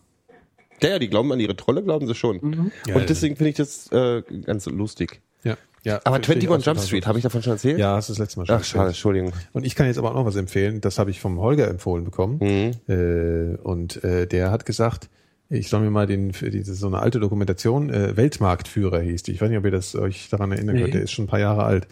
Ja, 0.82 0.90
ja, 0.90 1.00
die 1.00 1.10
glauben 1.10 1.32
an 1.32 1.40
ihre 1.40 1.56
Trolle, 1.56 1.84
glauben 1.84 2.08
sie 2.08 2.16
schon. 2.16 2.40
Mhm. 2.42 2.72
Ja, 2.88 2.96
Und 2.96 3.10
deswegen 3.10 3.36
finde 3.36 3.52
ich 3.52 3.56
das 3.56 3.92
äh, 3.92 4.24
ganz 4.44 4.66
lustig. 4.66 5.22
ja, 5.44 5.56
ja, 5.84 6.02
Aber 6.04 6.16
verstehe 6.18 6.36
21 6.36 6.44
ich 6.44 6.50
auch 6.50 6.66
Jump 6.66 6.80
Street, 6.80 7.08
habe 7.08 7.20
ich 7.20 7.24
davon 7.24 7.44
schon 7.44 7.54
erzählt? 7.54 7.78
Ja, 7.80 7.96
hast 7.96 8.10
du 8.10 8.14
das 8.14 8.20
letzte 8.20 8.40
Mal 8.40 8.46
schon 8.48 8.56
Ach, 8.56 8.64
schade. 8.64 8.88
Entschuldigung. 8.90 9.32
Und 9.54 9.64
ich 9.66 9.76
kann 9.76 9.86
jetzt 9.88 9.98
aber 10.00 10.12
auch 10.12 10.16
noch 10.16 10.26
was 10.26 10.36
empfehlen. 10.36 10.82
Das 10.82 10.98
habe 11.00 11.12
ich 11.12 11.20
vom 11.22 11.40
Holger 11.40 11.68
empfohlen 11.68 12.04
bekommen. 12.04 12.40
Mhm. 12.42 12.72
Äh, 12.94 13.58
und 13.62 14.04
äh, 14.04 14.26
der 14.28 14.52
hat 14.52 14.66
gesagt, 14.66 15.10
ich 15.54 15.68
soll 15.70 15.82
mir 15.82 15.92
mal 15.92 16.08
den 16.08 16.32
für 16.34 16.50
diese 16.50 16.74
so 16.74 16.88
eine 16.88 17.00
alte 17.00 17.20
Dokumentation 17.20 17.90
äh, 17.90 18.16
Weltmarktführer 18.16 19.02
hieß 19.02 19.24
die. 19.24 19.34
Ich 19.34 19.42
weiß 19.42 19.50
nicht, 19.50 19.60
ob 19.60 19.66
ihr 19.66 19.72
das 19.72 19.96
euch 19.96 20.30
daran 20.30 20.52
erinnern 20.52 20.76
Nee. 20.76 20.82
könnt. 20.84 20.94
Der 20.94 21.02
ist 21.04 21.12
schon 21.12 21.26
ein 21.26 21.28
paar 21.28 21.40
Jahre 21.40 21.64
alt. 21.66 21.88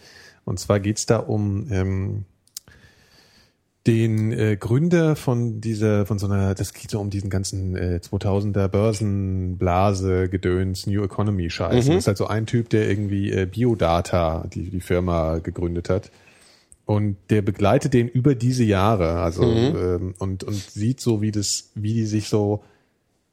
Und 0.45 0.59
zwar 0.59 0.79
geht's 0.79 1.05
da 1.05 1.17
um 1.17 1.67
ähm, 1.69 2.23
den 3.87 4.31
äh, 4.31 4.55
Gründer 4.57 5.15
von 5.15 5.61
dieser, 5.61 6.05
von 6.05 6.19
so 6.19 6.27
einer, 6.27 6.53
das 6.53 6.73
geht 6.73 6.91
so 6.91 6.99
um 6.99 7.09
diesen 7.09 7.29
ganzen 7.29 7.75
äh, 7.75 7.99
2000er 8.03 8.67
Börsenblase, 8.67 10.29
Gedöns, 10.29 10.85
New 10.85 11.03
Economy 11.03 11.49
Scheiß. 11.49 11.85
Mhm. 11.85 11.89
Das 11.91 11.97
ist 11.99 12.07
halt 12.07 12.17
so 12.17 12.27
ein 12.27 12.45
Typ, 12.45 12.69
der 12.69 12.89
irgendwie 12.89 13.31
äh, 13.31 13.45
Biodata, 13.45 14.47
die, 14.53 14.69
die 14.69 14.81
Firma 14.81 15.39
gegründet 15.39 15.89
hat. 15.89 16.11
Und 16.85 17.17
der 17.29 17.41
begleitet 17.41 17.93
den 17.93 18.07
über 18.07 18.35
diese 18.35 18.63
Jahre, 18.63 19.19
also 19.21 19.43
Mhm. 19.43 19.75
ähm, 19.77 20.13
und 20.17 20.43
und 20.43 20.55
sieht 20.55 20.99
so, 20.99 21.21
wie 21.21 21.31
das, 21.31 21.69
wie 21.75 21.93
die 21.93 22.05
sich 22.05 22.29
so 22.29 22.63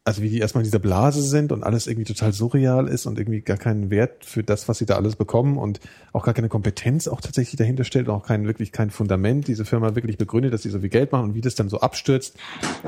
also 0.06 0.22
wie 0.22 0.28
die 0.28 0.38
erstmal 0.38 0.62
in 0.62 0.66
dieser 0.66 0.78
Blase 0.78 1.20
sind 1.20 1.50
und 1.50 1.64
alles 1.64 1.88
irgendwie 1.88 2.04
total 2.04 2.32
surreal 2.32 2.86
ist 2.86 3.06
und 3.06 3.18
irgendwie 3.18 3.40
gar 3.40 3.56
keinen 3.56 3.90
Wert 3.90 4.24
für 4.24 4.44
das, 4.44 4.68
was 4.68 4.78
sie 4.78 4.86
da 4.86 4.94
alles 4.94 5.16
bekommen 5.16 5.58
und 5.58 5.80
auch 6.12 6.24
gar 6.24 6.32
keine 6.32 6.48
Kompetenz 6.48 7.08
auch 7.08 7.20
tatsächlich 7.20 7.56
dahinter 7.56 7.82
stellt 7.82 8.06
und 8.06 8.14
auch 8.14 8.24
kein 8.24 8.46
wirklich 8.46 8.70
kein 8.70 8.90
Fundament. 8.90 9.48
Diese 9.48 9.64
Firma 9.64 9.96
wirklich 9.96 10.16
begründet, 10.16 10.54
dass 10.54 10.62
sie 10.62 10.70
so 10.70 10.78
viel 10.78 10.90
Geld 10.90 11.10
machen 11.10 11.24
und 11.24 11.34
wie 11.34 11.40
das 11.40 11.56
dann 11.56 11.68
so 11.68 11.80
abstürzt, 11.80 12.36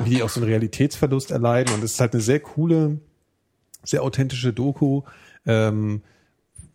wie 0.04 0.10
die 0.10 0.22
auch 0.22 0.28
so 0.28 0.38
einen 0.38 0.48
Realitätsverlust 0.48 1.32
erleiden. 1.32 1.74
Und 1.74 1.82
es 1.82 1.94
ist 1.94 2.00
halt 2.00 2.12
eine 2.12 2.22
sehr 2.22 2.38
coole, 2.38 3.00
sehr 3.82 4.04
authentische 4.04 4.52
Doku, 4.52 5.02
ähm, 5.44 6.02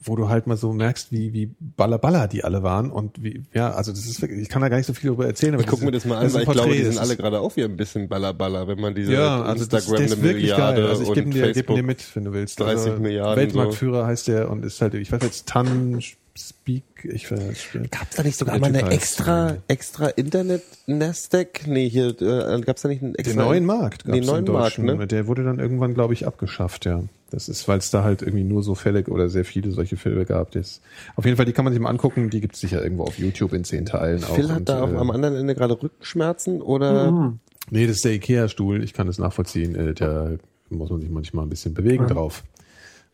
wo 0.06 0.16
du 0.16 0.30
halt 0.30 0.48
mal 0.48 0.58
so 0.58 0.74
merkst, 0.74 1.12
wie, 1.12 1.34
wie 1.34 1.52
ballerballer 1.60 2.28
die 2.28 2.44
alle 2.44 2.62
waren 2.64 2.92
und 2.92 3.24
wie, 3.24 3.44
ja, 3.54 3.72
also 3.72 3.92
das 3.92 4.06
ist 4.06 4.22
wirklich, 4.22 4.42
ich 4.42 4.50
kann 4.50 4.62
da 4.62 4.70
gar 4.70 4.78
nicht 4.78 4.86
so 4.86 4.94
viel 4.94 5.10
darüber 5.10 5.26
erzählen, 5.26 5.54
aber 5.54 5.64
Ich 5.64 5.70
gucke 5.70 5.86
mir 5.86 5.92
das 5.92 6.06
mal 6.06 6.18
an, 6.18 6.28
ist 6.28 6.34
weil 6.34 6.44
ich 6.44 6.50
glaube, 6.50 6.70
die 6.72 6.78
das 6.80 6.84
sind 6.86 6.94
ist- 6.94 7.00
alle 7.00 7.18
gerade 7.18 7.40
auch 7.40 7.56
wieder 7.56 7.68
ein 7.68 7.78
bisschen 7.78 8.08
ballerballer, 8.10 8.68
wenn 8.68 8.80
man 8.80 8.94
diese 8.96 9.14
ja, 9.14 9.42
also 9.42 9.66
das, 9.66 9.86
Instagram 9.88 9.98
der 9.98 10.06
ist 10.06 10.14
eine 10.14 10.24
wirklich 10.24 10.44
Milliarde 10.52 10.82
geil. 10.82 10.90
Also 10.90 11.04
ich 11.04 11.14
gebe 11.14 11.30
dir, 11.30 11.52
geb 11.54 11.68
dir 11.68 11.84
mit, 11.84 12.16
wenn 12.16 12.24
du 12.26 12.34
willst. 12.34 12.60
30 12.60 12.92
also 12.92 13.02
Milliarden, 13.02 13.38
Weltmarktführer 13.42 14.06
heißt 14.06 14.28
der 14.28 14.50
und 14.50 14.66
ist 14.66 14.82
halt, 14.82 14.94
ich 14.96 15.12
weiß 15.12 15.22
jetzt, 15.24 15.48
Tan 15.48 16.02
Speak, 16.36 16.84
ich 17.04 17.32
weiß 17.32 17.78
Gab's 17.92 18.16
da 18.16 18.24
nicht 18.24 18.38
sogar 18.38 18.58
Der 18.60 18.62
mal 18.72 18.76
eine 18.76 18.90
extra, 18.92 19.58
extra 19.68 20.08
Internet 20.08 20.64
Nasdaq? 20.88 21.68
Nee, 21.68 21.88
hier, 21.88 22.20
äh, 22.22 22.60
gab's 22.62 22.82
da 22.82 22.90
nicht 22.90 23.04
einen 23.04 23.14
extra? 23.14 23.40
Den 23.42 23.48
neuen 23.48 23.66
Markt 23.66 24.06
Den 24.08 24.14
gab's 24.16 24.28
neuen 24.28 24.46
im 24.48 24.54
Markt, 24.54 24.78
Deutschen. 24.80 24.86
ne? 24.98 25.06
Der 25.08 25.28
wurde 25.28 25.44
dann 25.44 25.60
irgendwann, 25.60 25.94
glaube 25.94 26.14
ich, 26.16 26.26
abgeschafft, 26.26 26.86
ja. 26.86 27.04
Das 27.30 27.50
ist, 27.50 27.68
weil 27.68 27.78
es 27.80 27.92
da 27.92 28.04
halt 28.04 28.22
irgendwie 28.24 28.44
nur 28.44 28.64
so 28.64 28.74
Fälle 28.76 29.04
oder 29.06 29.30
sehr 29.30 29.46
viele 29.46 29.72
solche 29.72 29.96
Fälle 29.96 30.26
gab. 30.26 30.52
Das, 30.52 30.82
auf 31.16 31.26
jeden 31.26 31.38
Fall, 31.38 31.46
die 31.46 31.54
kann 31.54 31.66
man 31.66 31.74
sich 31.74 31.82
mal 31.82 31.90
angucken. 31.90 32.30
Die 32.32 32.42
gibt's 32.42 32.60
sicher 32.60 32.84
irgendwo 32.84 33.04
auf 33.04 33.18
YouTube 33.20 33.54
in 33.54 33.64
zehn 33.64 33.86
Teilen 33.86 34.24
auch. 34.24 34.36
Phil 34.36 34.50
hat 34.52 34.60
Und, 34.60 34.70
da 34.70 34.84
auch 34.84 34.92
äh, 34.92 34.98
am 34.98 35.12
anderen 35.12 35.36
Ende 35.36 35.54
gerade 35.56 35.82
Rückenschmerzen 35.82 36.62
oder? 36.62 37.34
Nee, 37.70 37.88
das 37.88 37.98
ist 37.98 38.06
der 38.06 38.14
Ikea-Stuhl. 38.14 38.84
Ich 38.84 38.94
kann 38.94 39.08
das 39.08 39.18
nachvollziehen. 39.20 39.76
Äh, 39.76 39.94
Da 39.94 40.32
muss 40.70 40.90
man 40.90 41.00
sich 41.02 41.10
manchmal 41.10 41.46
ein 41.46 41.50
bisschen 41.50 41.74
bewegen 41.74 42.08
drauf. 42.08 42.44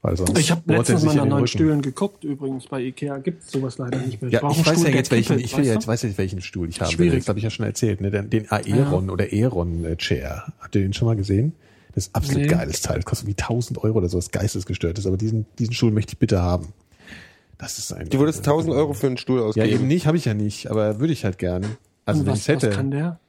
Weil 0.02 0.16
sonst 0.16 0.38
Ich 0.40 0.50
habe 0.50 0.62
letztens 0.74 1.04
mal 1.04 1.14
nach 1.16 1.24
neuen 1.26 1.34
Rücken. 1.34 1.48
Stühlen 1.48 1.82
geguckt. 1.82 2.24
Übrigens 2.24 2.68
bei 2.68 2.82
Ikea 2.82 3.18
gibt's 3.18 3.52
sowas 3.52 3.78
leider 3.78 3.98
nicht 4.00 4.22
mehr. 4.22 4.32
Ja, 4.32 4.50
ich 4.50 4.66
weiß 4.66 4.80
Stuhl, 4.80 4.90
ja 4.90 4.96
jetzt 4.96 5.12
welchen, 5.12 5.40
ich 5.40 5.58
will 5.58 5.66
ja 5.66 5.74
jetzt, 5.74 5.88
weiß 5.88 6.04
ja 6.04 6.10
jetzt 6.10 6.18
welchen 6.18 6.42
Stuhl 6.42 6.70
ich 6.70 6.80
habe. 6.80 6.90
Schwierig. 6.92 7.20
Das 7.20 7.28
habe 7.30 7.40
ich 7.40 7.44
ja 7.44 7.50
schon 7.50 7.66
erzählt, 7.66 8.00
ne? 8.00 8.10
Den, 8.10 8.30
den 8.30 8.50
Aeron 8.50 9.10
oder 9.10 9.26
Aeron 9.26 9.84
äh, 9.84 9.98
Chair. 9.98 10.54
Habt 10.60 10.76
ihr 10.76 10.82
den 10.84 10.94
schon 10.94 11.08
mal 11.08 11.18
gesehen? 11.18 11.54
Das 11.96 12.08
ist 12.08 12.16
absolut 12.16 12.44
Nee. 12.44 12.48
geiles 12.48 12.82
Teil. 12.82 12.96
Das 12.98 13.06
kostet 13.06 13.28
wie 13.28 13.32
1000 13.38 13.84
Euro 13.84 13.98
oder 13.98 14.08
so, 14.08 14.18
was 14.18 14.32
geistesgestört 14.32 14.98
ist. 15.00 15.06
Aber 15.06 15.18
diesen, 15.18 15.46
diesen 15.58 15.74
Stuhl 15.74 15.92
möchte 15.92 16.14
ich 16.14 16.18
bitte 16.20 16.42
haben. 16.42 16.68
Das 17.58 17.78
ist 17.78 17.92
ein. 17.92 18.08
Du 18.08 18.20
würdest 18.20 18.40
1000 18.40 18.74
Euro 18.74 18.94
für 18.94 19.08
einen 19.08 19.18
Stuhl 19.18 19.40
Ja, 19.40 19.46
ausgeben. 19.48 19.68
eben 19.70 19.88
nicht, 19.88 20.08
habe 20.08 20.16
ich 20.16 20.24
ja 20.24 20.34
nicht, 20.34 20.72
aber 20.72 21.02
würde 21.02 21.12
ich 21.12 21.26
halt 21.26 21.38
gern. 21.40 21.66
Also 22.06 22.22
Und 22.22 22.28
wenn 22.28 22.34
was, 22.34 22.40
ich 22.42 22.48
hätte. 22.48 22.70
was 22.70 22.76
kann 22.76 22.92
der? 22.92 23.20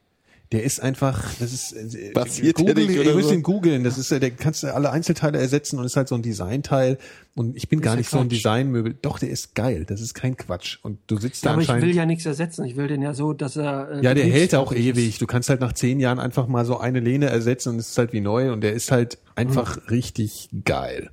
Der 0.52 0.64
ist 0.64 0.80
einfach, 0.80 1.32
das 1.38 1.52
ist, 1.52 1.72
äh, 1.72 2.10
Passiert 2.10 2.56
Google, 2.56 2.80
ja 2.80 2.86
nicht 2.88 2.98
oder 2.98 3.10
ihr 3.10 3.14
müsst 3.14 3.28
so? 3.28 3.34
ihn 3.34 3.42
googeln, 3.44 3.84
das 3.84 3.98
ist, 3.98 4.10
äh, 4.10 4.18
der 4.18 4.32
kannst 4.32 4.64
du 4.64 4.74
alle 4.74 4.90
Einzelteile 4.90 5.38
ersetzen 5.38 5.78
und 5.78 5.84
ist 5.84 5.96
halt 5.96 6.08
so 6.08 6.16
ein 6.16 6.22
Designteil 6.22 6.98
und 7.36 7.56
ich 7.56 7.68
bin 7.68 7.80
gar 7.80 7.92
ja 7.92 7.98
nicht 7.98 8.10
so 8.10 8.18
ein 8.18 8.28
Quatsch. 8.28 8.38
Designmöbel. 8.38 8.96
Doch, 9.00 9.20
der 9.20 9.30
ist 9.30 9.54
geil, 9.54 9.84
das 9.84 10.00
ist 10.00 10.14
kein 10.14 10.36
Quatsch 10.36 10.78
und 10.82 10.98
du 11.06 11.18
sitzt 11.18 11.46
da 11.46 11.52
Aber 11.52 11.62
ich 11.62 11.68
anscheinend. 11.68 11.86
will 11.88 11.94
ja 11.94 12.04
nichts 12.04 12.26
ersetzen. 12.26 12.64
Ich 12.64 12.74
will 12.76 12.88
den 12.88 13.00
ja 13.00 13.14
so, 13.14 13.32
dass 13.32 13.54
er. 13.56 13.90
Äh, 13.92 14.02
ja, 14.02 14.12
der 14.12 14.24
hält 14.26 14.56
auch 14.56 14.72
ist. 14.72 14.80
ewig. 14.80 15.18
Du 15.18 15.26
kannst 15.28 15.48
halt 15.50 15.60
nach 15.60 15.72
zehn 15.72 16.00
Jahren 16.00 16.18
einfach 16.18 16.48
mal 16.48 16.64
so 16.64 16.78
eine 16.78 16.98
Lehne 16.98 17.26
ersetzen 17.26 17.68
und 17.74 17.78
es 17.78 17.90
ist 17.90 17.98
halt 17.98 18.12
wie 18.12 18.20
neu 18.20 18.52
und 18.52 18.60
der 18.62 18.72
ist 18.72 18.90
halt 18.90 19.18
einfach 19.36 19.76
Mhm. 19.76 19.82
richtig 19.90 20.48
geil. 20.64 21.10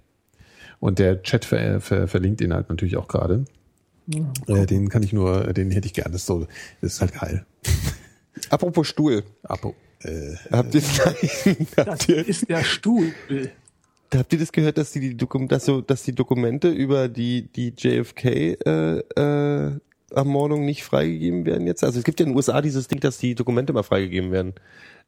Und 0.80 0.98
der 0.98 1.22
Chat 1.22 1.46
ver, 1.46 1.80
ver, 1.80 2.08
verlinkt 2.08 2.42
ihn 2.42 2.54
halt 2.56 2.70
natürlich 2.70 2.98
auch 2.98 3.08
gerade. 3.08 3.46
Äh, 4.48 4.66
den 4.66 4.90
kann 4.90 5.04
ich 5.04 5.14
nur, 5.14 5.54
den 5.54 5.70
hätte 5.70 5.86
ich 5.86 5.94
gerne. 5.94 6.12
Das 6.14 6.22
ist 6.22 6.28
so, 6.28 6.48
das 6.82 6.94
ist 6.94 7.02
halt 7.02 7.14
geil. 7.20 7.46
Apropos 8.50 8.88
Stuhl. 8.88 9.24
Apo. 9.44 9.76
Äh, 10.04 10.36
Habt 10.52 10.74
ihr, 10.76 10.82
Das 11.76 12.06
ist 12.08 12.50
der 12.50 12.64
Stuhl. 12.64 13.12
habt 14.14 14.32
ihr 14.34 14.40
das 14.40 14.52
gehört, 14.52 14.78
dass 14.78 14.92
die, 14.92 15.00
die 15.00 15.18
Dokum 15.18 15.48
dass 15.48 15.66
so, 15.66 15.82
dass 15.82 16.04
die 16.04 16.14
Dokumente 16.14 16.70
über 16.70 17.08
die, 17.10 17.44
die 17.56 17.74
JFK, 17.78 18.26
äh, 18.26 19.00
äh, 19.16 19.72
Ermordung 20.12 20.66
nicht 20.66 20.84
freigegeben 20.84 21.46
werden 21.46 21.68
jetzt? 21.68 21.84
Also 21.84 22.00
es 22.00 22.06
gibt 22.06 22.20
ja 22.20 22.26
in 22.26 22.32
den 22.32 22.36
USA 22.38 22.62
dieses 22.62 22.88
Ding, 22.88 23.00
dass 23.00 23.18
die 23.18 23.36
Dokumente 23.36 23.74
mal 23.74 23.84
freigegeben 23.84 24.32
werden. 24.32 24.54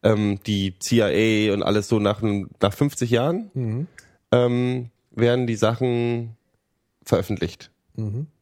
Ähm, 0.04 0.40
die 0.46 0.74
CIA 0.80 1.54
und 1.54 1.64
alles 1.64 1.88
so 1.88 2.00
nach, 2.00 2.22
einem- 2.24 2.50
nach 2.62 2.74
50 2.74 3.10
Jahren 3.12 3.88
ähm, 4.32 4.90
werden 5.12 5.48
die 5.48 5.56
Sachen 5.56 6.36
veröffentlicht. 7.06 7.72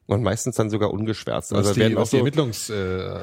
Und 0.07 0.23
meistens 0.23 0.55
dann 0.55 0.69
sogar 0.69 0.91
ungeschwärzt. 0.93 1.51
also 1.51 1.69
Also 1.69 1.73
die, 1.73 1.81
werden 1.81 1.97
auch 1.97 2.01
was 2.01 2.11
die 2.11 2.15
so, 2.15 2.19
Ermittlungs, 2.19 2.69
äh, 2.69 2.75
äh, 2.75 3.19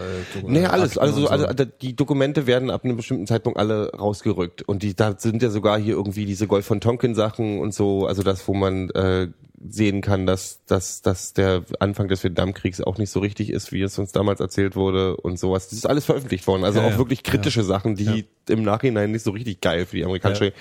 naja, 0.47 0.69
alles. 0.69 0.98
Also, 0.98 1.23
so. 1.23 1.28
also 1.28 1.47
die 1.81 1.97
Dokumente 1.97 2.47
werden 2.47 2.70
ab 2.70 2.85
einem 2.85 2.97
bestimmten 2.97 3.27
Zeitpunkt 3.27 3.59
alle 3.59 3.90
rausgerückt. 3.94 4.62
Und 4.62 4.82
die, 4.82 4.94
da 4.94 5.19
sind 5.19 5.43
ja 5.43 5.48
sogar 5.48 5.78
hier 5.78 5.94
irgendwie 5.94 6.27
diese 6.27 6.47
Golf 6.47 6.66
von 6.66 6.82
Tonkin 6.82 7.15
Sachen 7.15 7.59
und 7.59 7.73
so, 7.73 8.06
also 8.06 8.23
das, 8.23 8.47
wo 8.47 8.52
man 8.52 8.90
äh, 8.90 9.28
sehen 9.66 10.02
kann, 10.02 10.27
dass, 10.27 10.62
dass, 10.66 11.01
dass 11.01 11.32
der 11.32 11.65
Anfang 11.78 12.09
des 12.09 12.23
Vietnamkriegs 12.23 12.82
auch 12.82 12.98
nicht 12.98 13.11
so 13.11 13.20
richtig 13.20 13.51
ist, 13.51 13.73
wie 13.73 13.81
es 13.81 13.98
uns 13.98 14.12
damals 14.12 14.40
erzählt 14.40 14.77
wurde 14.77 15.16
und 15.16 15.39
sowas. 15.39 15.69
Das 15.69 15.78
ist 15.78 15.86
alles 15.86 16.05
veröffentlicht 16.05 16.47
worden. 16.47 16.65
Also 16.65 16.81
Ja, 16.81 16.86
auch 16.86 16.93
ja. 16.93 16.98
wirklich 16.98 17.23
kritische 17.23 17.65
Sachen, 17.65 17.97
die 17.97 18.27
im 18.48 18.62
Nachhinein 18.62 19.12
nicht 19.12 19.23
so 19.23 19.31
richtig 19.31 19.61
geil 19.61 19.86
für 19.86 19.97
die 19.97 20.05
amerikanische. 20.05 20.52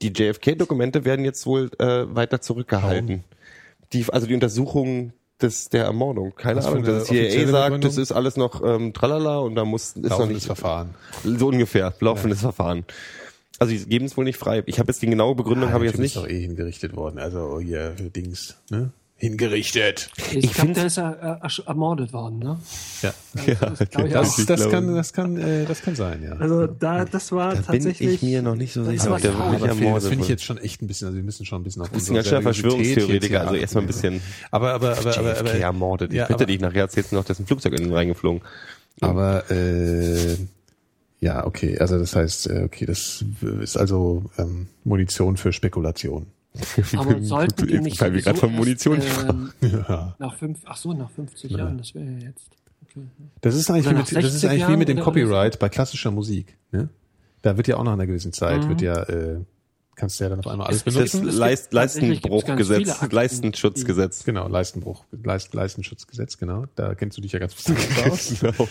Die 0.00 0.08
JFK-Dokumente 0.08 1.04
werden 1.04 1.24
jetzt 1.24 1.46
wohl 1.46 1.70
äh, 1.78 2.12
weiter 2.12 2.40
zurückgehalten. 2.40 3.22
Die, 3.92 4.06
also 4.08 4.26
die 4.26 4.34
Untersuchung 4.34 5.12
des, 5.42 5.68
der 5.68 5.84
Ermordung. 5.84 6.34
Keine 6.36 6.62
für 6.62 6.68
Ahnung. 6.68 6.84
eine 6.84 6.94
Das 6.94 7.04
CIA 7.06 7.20
offizielle 7.22 7.46
sagt, 7.52 7.64
Begründung? 7.66 7.90
das 7.90 7.98
ist 7.98 8.12
alles 8.12 8.36
noch 8.36 8.62
ähm, 8.64 8.92
tralala 8.92 9.38
und 9.38 9.54
da 9.54 9.64
muss 9.64 9.88
ist 9.90 9.96
noch 9.96 10.10
Laufendes 10.10 10.34
nicht 10.34 10.46
Verfahren. 10.46 10.94
so 11.24 11.48
ungefähr 11.48 11.94
laufendes 12.00 12.40
Verfahren. 12.40 12.84
Also 13.58 13.72
die 13.74 13.84
geben 13.86 14.06
es 14.06 14.16
wohl 14.16 14.24
nicht 14.24 14.38
frei. 14.38 14.62
Ich 14.66 14.78
habe 14.78 14.90
jetzt 14.90 15.02
die 15.02 15.06
genaue 15.06 15.34
Begründung 15.34 15.68
Ah, 15.70 15.72
habe 15.72 15.84
ich 15.84 15.92
jetzt 15.92 16.00
nicht. 16.00 16.16
Ist 16.16 16.22
doch 16.24 16.28
eh 16.28 16.40
hingerichtet 16.40 16.96
worden. 16.96 17.18
Also 17.18 17.60
hier 17.60 17.92
für 17.96 18.10
Dings, 18.10 18.56
ne? 18.70 18.92
Hingerichtet. 19.22 20.10
Ich, 20.16 20.34
Ich 20.34 20.40
glaube, 20.52 20.74
find's- 20.74 20.74
der 20.78 20.86
ist 20.86 20.96
ja 20.96 21.38
äh, 21.44 21.48
ermordet 21.66 22.12
worden, 22.12 22.40
ne? 22.40 22.58
Ja. 23.02 23.14
Das 23.54 23.88
kann, 24.68 24.94
das 24.96 25.12
kann, 25.12 25.36
äh, 25.36 25.64
das 25.64 25.80
kann 25.80 25.94
sein, 25.94 26.24
ja. 26.24 26.32
Also 26.32 26.66
da, 26.66 27.04
das 27.04 27.30
war 27.30 27.50
Da 27.50 27.60
bin 27.60 27.64
tatsächlich. 27.82 28.14
ich 28.14 28.22
mir 28.22 28.42
noch 28.42 28.56
nicht 28.56 28.72
so 28.72 28.80
das 28.82 28.90
sicher, 28.90 29.16
der 29.18 29.32
Aber 29.34 29.68
ermordet 29.68 30.02
das 30.02 30.08
finde 30.08 30.24
ich 30.24 30.28
jetzt 30.28 30.42
schon 30.44 30.58
echt 30.58 30.82
ein 30.82 30.88
bisschen, 30.88 31.06
also 31.06 31.16
wir 31.16 31.22
müssen 31.22 31.46
schon 31.46 31.60
ein 31.60 31.64
bisschen 31.64 31.82
auf 31.82 31.90
Das 31.90 32.02
ist 32.02 32.10
ein 32.10 32.16
unsere 32.16 32.42
Verschwörungstheoretiker, 32.42 33.42
also 33.42 33.54
erstmal 33.54 33.84
ein 33.84 33.86
bisschen 33.86 34.20
Aber, 34.50 34.74
aber, 34.74 34.98
aber, 34.98 35.16
aber, 35.16 35.38
aber, 35.38 35.50
ermordet. 35.52 36.10
Ich 36.12 36.16
ja, 36.18 36.24
bitte 36.26 36.34
aber, 36.34 36.46
dich, 36.46 36.60
nachher 36.60 36.80
erzählst 36.80 37.12
du 37.12 37.16
noch, 37.16 37.24
dass 37.24 37.38
ein 37.38 37.46
Flugzeug 37.46 37.74
in 37.74 37.84
den 37.84 37.92
reingeflogen. 37.92 38.42
aber, 39.00 39.48
äh, 39.52 40.36
ja, 41.20 41.46
okay, 41.46 41.78
also 41.78 41.96
das 41.96 42.16
heißt, 42.16 42.50
äh, 42.50 42.62
okay, 42.64 42.86
das 42.86 43.24
ist 43.60 43.76
also 43.76 44.24
ähm, 44.36 44.66
Munition 44.82 45.36
für 45.36 45.52
Spekulation. 45.52 46.26
Aber 46.96 47.22
sollten 47.22 47.66
die 47.66 47.78
nicht 47.80 48.00
Weil 48.00 48.12
wir 48.14 48.22
gerade 48.22 48.38
von 48.38 48.50
sowieso 48.50 48.60
Munition 48.60 49.00
erst, 49.00 49.22
ähm, 49.28 49.52
Ja. 49.88 50.14
nach 50.18 50.34
fünf, 50.36 50.60
ach 50.66 50.76
so, 50.76 50.92
nach 50.92 51.10
50 51.10 51.50
Jahren, 51.50 51.78
das 51.78 51.94
wäre 51.94 52.04
ja 52.04 52.18
jetzt. 52.28 52.50
Okay. 52.84 53.06
Das 53.40 53.54
ist 53.54 53.70
eigentlich, 53.70 53.86
mit, 53.86 54.00
das 54.00 54.10
ist 54.34 54.40
60 54.40 54.50
eigentlich 54.50 54.68
wie 54.68 54.76
mit 54.76 54.88
dem 54.88 55.00
Copyright 55.00 55.58
bei 55.58 55.68
klassischer 55.68 56.10
Musik. 56.10 56.56
Ne? 56.72 56.88
Da 57.40 57.56
wird 57.56 57.68
ja 57.68 57.76
auch 57.76 57.84
nach 57.84 57.94
einer 57.94 58.06
gewissen 58.06 58.32
Zeit, 58.32 58.64
Mhm. 58.64 58.68
wird 58.68 58.82
ja, 58.82 59.02
äh, 59.04 59.40
kannst 59.94 60.18
du 60.18 60.24
ja 60.24 60.30
dann 60.30 60.38
auf 60.40 60.46
einmal 60.46 60.66
alles 60.68 60.84
Das 60.84 60.94
benutzen. 60.94 61.24
Leist, 61.24 61.68
viele 61.68 61.80
Leistendruchgesetz, 61.82 62.88
Akten. 63.02 63.14
Leistenschutzgesetz. 63.14 64.24
Genau, 64.24 64.48
Leistenbruch, 64.48 65.04
Leist, 65.22 65.54
Leistenschutzgesetz, 65.54 66.38
genau. 66.38 66.64
Da 66.74 66.94
kennst 66.94 67.18
du 67.18 67.22
dich 67.22 67.32
ja 67.32 67.38
ganz 67.38 67.54
besonders 67.56 68.10
aus. 68.10 68.34
Genau. 68.40 68.68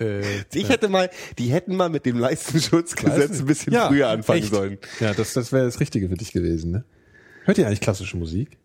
äh, 0.00 0.22
Ich 0.54 0.68
hätte 0.68 0.88
mal, 0.88 1.10
die 1.38 1.48
hätten 1.52 1.76
mal 1.76 1.88
mit 1.88 2.06
dem 2.06 2.18
Leistenschutzgesetz 2.18 3.40
ein 3.40 3.46
bisschen 3.46 3.72
Ja, 3.72 3.88
früher 3.88 4.08
anfangen 4.08 4.42
echt. 4.42 4.52
sollen. 4.52 4.78
Ja, 5.00 5.14
das, 5.14 5.32
das 5.34 5.52
wäre 5.52 5.64
das 5.66 5.80
Richtige 5.80 6.08
für 6.08 6.16
dich 6.16 6.32
gewesen, 6.32 6.70
ne? 6.70 6.84
Hört 7.44 7.58
ihr 7.58 7.66
eigentlich 7.66 7.80
klassische 7.80 8.16
Musik? 8.16 8.58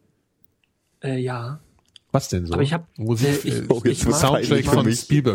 Äh, 1.04 1.18
ja. 1.20 1.60
Was 2.14 2.30
denn 2.30 2.46
so? 2.46 2.54
Aber 2.54 2.62
ich 2.64 2.72
hab- 2.74 2.88
Musik, 2.98 3.44
äh, 3.44 3.48
ich- 3.50 3.70
Oh, 3.70 3.82
jetzt 3.84 3.86
ich 3.88 4.06
mag- 4.06 4.14
Soundtrack 4.16 4.60
ich 4.60 4.66
von 4.68 4.76
mag- 4.78 4.86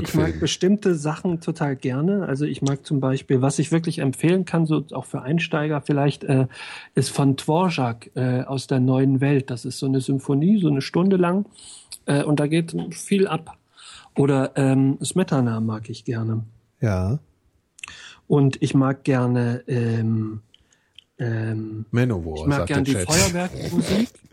Ich 0.08 0.14
mag 0.14 0.40
bestimmte 0.40 0.94
Sachen 0.94 1.40
total 1.40 1.74
gerne. 1.76 2.24
Also 2.26 2.44
ich 2.46 2.62
mag 2.62 2.86
zum 2.86 3.00
Beispiel, 3.00 3.42
was 3.42 3.58
ich 3.58 3.72
wirklich 3.72 3.98
empfehlen 3.98 4.44
kann, 4.44 4.64
so 4.64 4.84
auch 4.92 5.04
für 5.04 5.20
Einsteiger 5.22 5.80
vielleicht, 5.82 6.22
äh, 6.24 6.46
ist 6.94 7.10
von 7.10 7.34
Dvorak 7.36 8.10
äh, 8.14 8.42
aus 8.42 8.68
der 8.68 8.78
neuen 8.78 9.20
Welt. 9.20 9.50
Das 9.50 9.64
ist 9.64 9.78
so 9.80 9.86
eine 9.86 10.00
Symphonie, 10.00 10.60
so 10.60 10.68
eine 10.68 10.80
Stunde 10.80 11.16
lang. 11.16 11.46
Äh, 12.06 12.22
und 12.22 12.38
da 12.40 12.46
geht 12.46 12.74
viel 12.92 13.26
ab. 13.26 13.58
Oder 14.16 14.52
ähm, 14.56 14.98
Smetana 15.04 15.60
mag 15.60 15.90
ich 15.90 16.04
gerne. 16.04 16.44
Ja, 16.80 17.18
Und 18.28 18.62
ich 18.62 18.74
mag 18.74 19.02
gerne 19.02 19.64
ähm, 19.66 20.42
ähm, 21.18 21.86
Manowar, 21.90 22.36
ich 22.42 22.46
mag 22.46 22.58
sagt 22.58 22.68
gerne 22.68 22.84
die 22.84 22.92
Chat. 22.94 23.08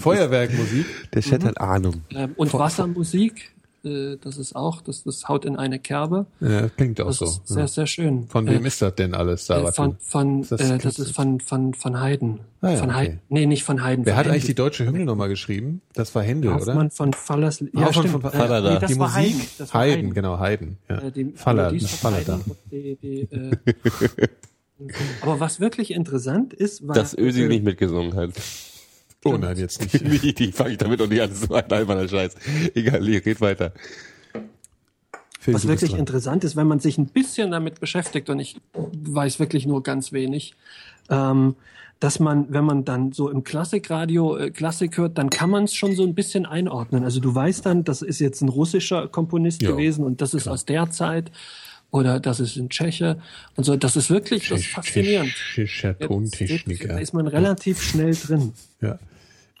Feuerwerkmusik 0.00 0.86
Der 1.14 1.22
Chat, 1.22 1.30
Chat 1.40 1.44
hat 1.44 1.60
Ahnung. 1.60 2.02
ähm, 2.14 2.32
und 2.36 2.52
Wassermusik. 2.54 3.50
Äh, 3.84 4.16
das 4.20 4.38
ist 4.38 4.56
auch, 4.56 4.80
das, 4.80 5.04
das 5.04 5.28
haut 5.28 5.44
in 5.44 5.54
eine 5.54 5.78
Kerbe. 5.78 6.26
Ja, 6.40 6.68
klingt 6.68 7.00
auch 7.00 7.06
Das 7.06 7.18
so. 7.18 7.26
ist 7.26 7.46
sehr, 7.46 7.58
ja. 7.60 7.68
sehr 7.68 7.86
schön. 7.86 8.26
Von 8.26 8.46
wem 8.48 8.64
äh, 8.64 8.66
ist 8.66 8.82
das 8.82 8.92
denn 8.96 9.14
alles, 9.14 9.42
äh, 9.42 9.46
Sarah? 9.46 9.70
von, 9.72 9.96
von, 10.00 10.40
Ist 10.42 10.50
das 10.50 10.60
äh, 10.62 10.78
das 10.78 10.98
ist 10.98 11.12
von, 11.14 11.38
von, 11.38 11.74
von 11.74 12.00
Haydn. 12.00 12.40
Ah 12.60 12.70
ja, 12.70 12.76
von 12.78 12.90
okay. 12.90 12.98
Haydn. 12.98 13.20
Nee, 13.28 13.46
nicht 13.46 13.62
von 13.62 13.84
Haydn. 13.84 14.04
Wer 14.04 14.14
von 14.14 14.24
hat 14.24 14.32
eigentlich 14.32 14.46
die 14.46 14.56
deutsche 14.56 14.84
Hymne 14.84 15.04
nochmal 15.04 15.28
geschrieben? 15.28 15.80
Das 15.94 16.12
war 16.16 16.24
Händel, 16.24 16.50
oder? 16.54 16.66
Hoffmann 16.66 16.90
von 16.90 17.12
Fallers. 17.12 17.60
Ja, 17.60 17.86
Hoffmann 17.86 17.92
stimmt. 18.08 18.10
von 18.22 18.24
Äh, 18.32 18.36
Fallada. 18.36 18.74
nee, 18.74 18.78
das 18.80 18.90
die 18.90 18.98
war 18.98 19.08
Musik? 19.10 19.32
Haydn. 19.36 19.46
Das 19.58 19.74
war 19.74 19.80
Haydn, 19.80 19.94
Haydn. 20.00 20.14
genau, 20.14 20.38
Haydn. 20.40 20.78
Ja. 20.88 20.98
Äh, 20.98 21.12
die 21.12 21.34
da. 22.26 22.40
Die, 22.72 22.96
die, 23.00 23.20
äh, 23.30 23.56
Aber 25.22 25.40
was 25.40 25.60
wirklich 25.60 25.92
interessant 25.92 26.52
ist, 26.54 26.86
war, 26.86 26.94
Dass 26.94 27.16
Özil 27.16 27.48
nicht 27.48 27.64
mitgesungen 27.64 28.14
hat. 28.14 28.30
Oh 29.34 29.38
nein, 29.38 29.56
jetzt 29.56 29.80
nicht. 30.02 30.22
die 30.22 30.34
die 30.34 30.52
fange 30.52 30.72
ich 30.72 30.78
damit 30.78 31.00
und 31.00 31.10
nicht 31.10 31.20
an. 31.22 31.28
Das 31.30 31.40
ist 31.42 31.48
so 31.48 31.54
ein 31.54 31.70
alberner 31.70 32.08
Scheiß. 32.08 32.34
Egal, 32.74 33.00
Lee, 33.02 33.18
red 33.18 33.40
weiter. 33.40 33.72
Phil, 35.40 35.54
was 35.54 35.68
wirklich 35.68 35.90
dran. 35.92 36.00
interessant 36.00 36.44
ist, 36.44 36.56
wenn 36.56 36.66
man 36.66 36.80
sich 36.80 36.98
ein 36.98 37.06
bisschen 37.06 37.50
damit 37.52 37.80
beschäftigt, 37.80 38.28
und 38.28 38.40
ich 38.40 38.56
weiß 38.74 39.38
wirklich 39.38 39.66
nur 39.66 39.82
ganz 39.82 40.12
wenig, 40.12 40.54
ähm, 41.10 41.54
dass 42.00 42.20
man, 42.20 42.46
wenn 42.52 42.64
man 42.64 42.84
dann 42.84 43.12
so 43.12 43.28
im 43.28 43.42
Klassikradio 43.44 44.36
äh, 44.36 44.50
Klassik 44.50 44.98
hört, 44.98 45.18
dann 45.18 45.30
kann 45.30 45.50
man 45.50 45.64
es 45.64 45.74
schon 45.74 45.94
so 45.96 46.04
ein 46.04 46.14
bisschen 46.14 46.46
einordnen. 46.46 47.02
Also 47.04 47.18
du 47.20 47.34
weißt 47.34 47.66
dann, 47.66 47.82
das 47.84 48.02
ist 48.02 48.20
jetzt 48.20 48.40
ein 48.40 48.48
russischer 48.48 49.08
Komponist 49.08 49.62
Ja, 49.62 49.70
gewesen 49.70 50.04
und 50.04 50.20
das 50.20 50.34
ist 50.34 50.46
aus 50.48 50.64
der 50.64 50.90
Zeit 50.90 51.32
oder 51.90 52.20
das 52.20 52.38
ist 52.38 52.56
ein 52.56 52.68
Tscheche 52.68 53.20
und 53.56 53.64
so. 53.64 53.74
Das 53.76 53.96
ist 53.96 54.10
wirklich 54.10 54.48
das 54.48 54.60
ist 54.60 54.66
faszinierend. 54.68 55.30
Tschechischer 55.30 55.96
Jetzt- 55.98 56.06
Tontechniker. 56.06 56.88
Da 56.88 56.98
ist 56.98 57.14
man 57.14 57.26
relativ 57.26 57.82
schnell 57.82 58.14
drin. 58.14 58.52
Ja. 58.80 58.98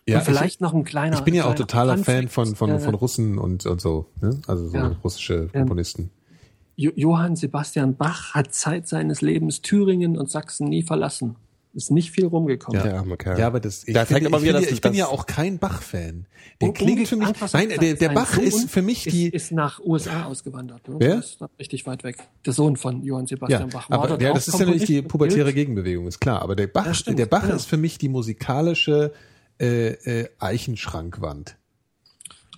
Ja, 0.08 0.18
und 0.18 0.24
vielleicht 0.24 0.60
noch 0.60 0.72
ein 0.74 0.84
kleiner. 0.84 1.14
ich, 1.14 1.18
ich 1.20 1.24
bin 1.24 1.34
ja 1.34 1.44
auch 1.44 1.54
totaler 1.54 1.98
Fan 1.98 2.28
von, 2.28 2.54
von, 2.56 2.70
äh, 2.70 2.78
von 2.80 2.94
Russen 2.94 3.38
und, 3.38 3.66
und 3.66 3.80
so. 3.80 4.06
Ne? 4.20 4.40
Also 4.46 4.68
so 4.68 4.76
Ja. 4.76 4.96
russische 5.04 5.48
Komponisten. 5.52 6.10
Jo 6.76 6.92
Johann 6.94 7.34
Sebastian 7.36 7.96
Bach 7.96 8.34
hat 8.34 8.54
Zeit 8.54 8.86
seines 8.88 9.20
Lebens 9.20 9.62
Thüringen 9.62 10.16
und 10.16 10.30
Sachsen 10.30 10.68
nie 10.68 10.82
verlassen. 10.82 11.36
Ist 11.74 11.90
nicht 11.90 12.10
viel 12.10 12.26
rumgekommen. 12.26 12.82
Der 12.82 12.98
arme 12.98 13.16
Kerl. 13.16 13.38
Ja, 13.38 13.46
aber 13.46 13.60
das, 13.60 13.86
ich, 13.86 13.92
Da 13.94 14.00
zeigt 14.06 14.22
finde, 14.22 14.28
aber 14.28 14.38
ich, 14.38 14.48
wieder, 14.48 14.60
dass 14.60 14.70
ich 14.70 14.80
bin 14.80 14.94
ja 14.94 15.06
auch 15.06 15.26
kein 15.26 15.58
Bach-Fan. 15.58 16.26
Der 16.60 16.68
Um- 16.68 16.74
klingt 16.74 17.06
für 17.06 17.16
mich, 17.16 17.28
nein, 17.52 17.68
der, 17.80 17.94
der 17.94 18.08
Bach 18.08 18.32
Sohn 18.32 18.44
ist 18.44 18.70
für 18.70 18.80
mich 18.82 19.06
ist, 19.06 19.12
die, 19.12 19.28
ist 19.28 19.52
nach 19.52 19.78
USA 19.80 20.24
ausgewandert. 20.24 20.88
Ne? 20.88 20.96
Wer? 20.98 21.18
Ist 21.18 21.38
richtig 21.60 21.86
weit 21.86 22.04
weg. 22.04 22.16
Der 22.46 22.52
Sohn 22.54 22.76
von 22.76 23.02
Johann 23.04 23.26
ja, 23.26 23.36
Sebastian 23.36 23.68
Bach. 23.68 23.90
War 23.90 23.98
aber 24.02 24.20
ja, 24.20 24.32
das 24.32 24.48
ist 24.48 24.54
ja 24.58 24.64
natürlich 24.64 24.86
die 24.86 25.02
pubertäre. 25.02 25.52
Gegenbewegung, 25.52 26.06
ist 26.06 26.20
klar. 26.20 26.42
Aber 26.42 26.56
der 26.56 26.68
Bach, 26.68 26.86
Ja, 26.86 26.94
stimmt, 26.94 27.18
der 27.18 27.26
Bach 27.26 27.42
genau. 27.42 27.54
ist 27.56 27.66
für 27.66 27.76
mich 27.76 27.98
die 27.98 28.08
musikalische 28.08 29.12
äh, 29.60 29.88
äh, 30.22 30.28
Eichenschrankwand. 30.38 31.56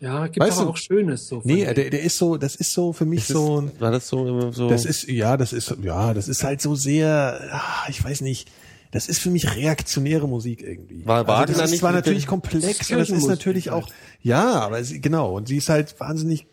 Ja, 0.01 0.27
gibt 0.29 0.41
Weißt 0.41 0.57
aber 0.59 0.65
du- 0.67 0.71
auch 0.73 0.77
Schönes 0.79 1.27
so. 1.29 1.43
Nee, 1.45 1.65
der, 1.75 1.91
der 1.91 2.03
ist 2.03 2.17
so, 2.17 2.39
das 2.39 2.57
ist 2.57 2.73
so 2.73 2.93
für 2.95 3.05
mich 3.05 3.21
Das 3.27 3.29
so 3.37 3.61
ein, 3.61 3.73
war 3.81 3.91
das 3.91 4.09
so 4.09 4.27
immer 4.27 4.53
so? 4.53 4.69
Das 4.71 4.85
ist, 4.87 5.07
ja, 5.09 5.37
das 5.37 5.53
ist, 5.53 5.75
ja, 5.83 6.15
das 6.15 6.27
ist 6.29 6.43
halt 6.43 6.63
so 6.63 6.75
sehr, 6.75 7.39
ah, 7.53 7.85
ich 7.89 8.03
weiß 8.03 8.23
nicht, 8.23 8.51
das 8.93 9.09
ist 9.09 9.21
für 9.21 9.31
mich 9.31 9.55
reaktionäre 9.57 10.27
Musik 10.27 10.63
irgendwie. 10.63 11.05
War 11.07 11.27
Wagner 11.27 11.37
also 11.49 11.53
das 11.53 11.65
ist 11.67 11.71
nicht 11.73 11.81
zwar 11.81 11.93
mit 11.93 12.05
natürlich 12.07 12.27
komplex 12.27 12.79
Das 12.79 12.81
ist 12.81 12.91
und 12.93 12.99
das 12.99 13.11
ist 13.11 13.27
natürlich 13.27 13.71
halt. 13.71 13.85
auch, 13.85 13.89
ja, 14.23 14.53
aber 14.61 14.83
sie, 14.85 15.01
genau, 15.03 15.37
und 15.37 15.49
sie 15.49 15.59
ist 15.59 15.69
halt 15.69 15.95
wahnsinnig 16.01 16.47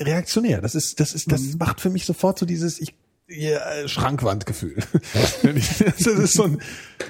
reaktionär. 0.00 0.60
Das 0.60 0.74
ist, 0.74 1.00
das 1.00 1.14
ist, 1.14 1.30
das 1.32 1.40
Mhm. 1.42 1.54
macht 1.58 1.80
für 1.80 1.90
mich 1.90 2.04
sofort 2.06 2.38
so 2.38 2.44
dieses, 2.46 2.80
ich, 2.80 2.92
ja, 3.28 3.58
äh, 3.58 3.88
Schrankwandgefühl. 3.88 4.76
das 5.42 6.06
ist 6.06 6.34
so 6.34 6.44
ein, 6.44 6.58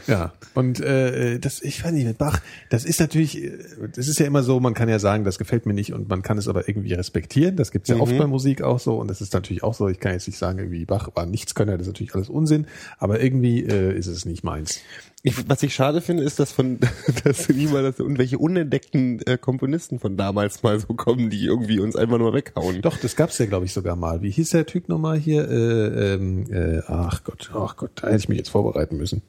ja, 0.07 0.32
und 0.55 0.81
äh, 0.81 1.39
das, 1.39 1.62
ich 1.62 1.85
weiß 1.85 1.93
nicht, 1.93 2.07
mit 2.07 2.19
Bach, 2.19 2.40
das 2.70 2.85
ist 2.85 2.99
natürlich, 3.01 3.43
äh, 3.43 3.53
das 3.95 4.09
ist 4.09 4.19
ja 4.19 4.27
immer 4.27 4.43
so, 4.43 4.59
man 4.61 4.74
kann 4.74 4.89
ja 4.89 4.99
sagen, 4.99 5.24
das 5.24 5.39
gefällt 5.39 5.66
mir 5.66 5.74
nicht 5.74 5.93
und 5.93 6.09
man 6.09 6.23
kann 6.23 6.36
es 6.39 6.49
aber 6.49 6.69
irgendwie 6.69 6.95
respektieren. 6.95 7.57
Das 7.57 7.70
gibt's 7.70 7.89
ja 7.89 7.95
Mhm. 7.97 8.01
oft 8.03 8.19
bei 8.19 8.27
Musik 8.27 8.62
auch 8.62 8.81
so 8.81 8.99
und 8.99 9.09
das 9.09 9.20
ist 9.20 9.32
natürlich 9.32 9.62
auch 9.62 9.74
so. 9.74 9.89
Ich 9.89 10.01
kann 10.01 10.12
jetzt 10.12 10.27
nicht 10.27 10.39
sagen, 10.39 10.59
irgendwie 10.59 10.85
Bach 10.85 11.09
war 11.15 11.27
Nichtskönner, 11.27 11.73
das 11.78 11.82
ist 11.86 11.93
natürlich 11.93 12.15
alles 12.15 12.28
Unsinn, 12.28 12.66
aber 12.99 13.20
irgendwie 13.20 13.65
äh, 13.65 13.97
ist 13.97 14.07
es 14.09 14.24
nicht 14.24 14.43
meins. 14.45 14.81
Ich, 15.24 15.49
was 15.49 15.62
ich 15.65 15.74
schade 15.74 16.01
finde, 16.01 16.23
ist, 16.23 16.39
dass 16.39 16.53
von, 16.53 16.78
dass 17.24 17.49
nie 17.49 17.66
mal 17.66 17.82
das, 17.82 17.99
irgendwelche 17.99 18.39
unentdeckten 18.39 19.20
äh, 19.27 19.36
Komponisten 19.36 19.99
von 19.99 20.16
damals 20.16 20.62
mal 20.62 20.78
so 20.78 20.95
kommen, 20.95 21.28
die 21.28 21.45
irgendwie 21.45 21.81
uns 21.81 21.97
einfach 21.97 22.19
nur 22.19 22.32
weghauen. 22.35 22.82
Doch, 22.82 22.97
das 22.97 23.16
gab's 23.16 23.39
ja, 23.39 23.47
glaube 23.47 23.65
ich, 23.66 23.73
sogar 23.73 23.97
mal. 23.97 24.23
Wie 24.23 24.31
hieß 24.31 24.51
der 24.51 24.66
Typ 24.66 24.89
nochmal 24.89 25.19
hier? 25.19 25.49
Äh, 25.51 26.15
ähm, 26.15 26.45
äh, 26.53 26.82
ach 26.86 27.24
Gott, 27.24 27.51
ach 27.55 27.77
Gott, 27.77 27.90
da 27.97 28.07
hätte 28.09 28.19
ich 28.19 28.28
mich 28.28 28.39
jetzt 28.39 28.51
vorbereiten 28.51 28.97
müssen. 28.97 29.23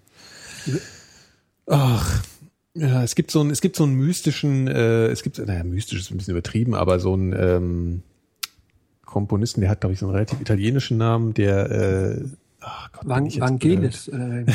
Ach, 1.66 2.24
ja, 2.76 3.03
es 3.03 3.16
gibt 3.16 3.32
so 3.32 3.41
einen, 3.41 3.49
es 3.49 3.61
gibt 3.61 3.76
so 3.76 3.84
einen 3.84 3.95
mystischen, 3.95 4.68
äh, 4.68 5.07
es 5.07 5.24
gibt, 5.24 5.40
naja, 5.40 5.64
mystisch 5.64 5.99
ist 5.99 6.11
ein 6.11 6.18
bisschen 6.18 6.32
übertrieben, 6.32 6.76
aber 6.76 6.99
so 6.99 7.14
einen 7.14 7.34
ähm, 7.34 8.03
Komponisten, 9.06 9.61
der 9.61 9.72
hat, 9.72 9.82
glaube 9.82 9.94
ich, 9.94 9.99
so 9.99 10.06
einen 10.06 10.14
relativ 10.14 10.40
italienischen 10.40 10.98
Namen, 10.98 11.34
der 11.34 11.72
äh, 11.72 12.22
ach 12.61 12.91
Gott, 12.91 13.07
Van 13.07 13.26
Vangelis. 13.31 14.07
Äh, 14.07 14.45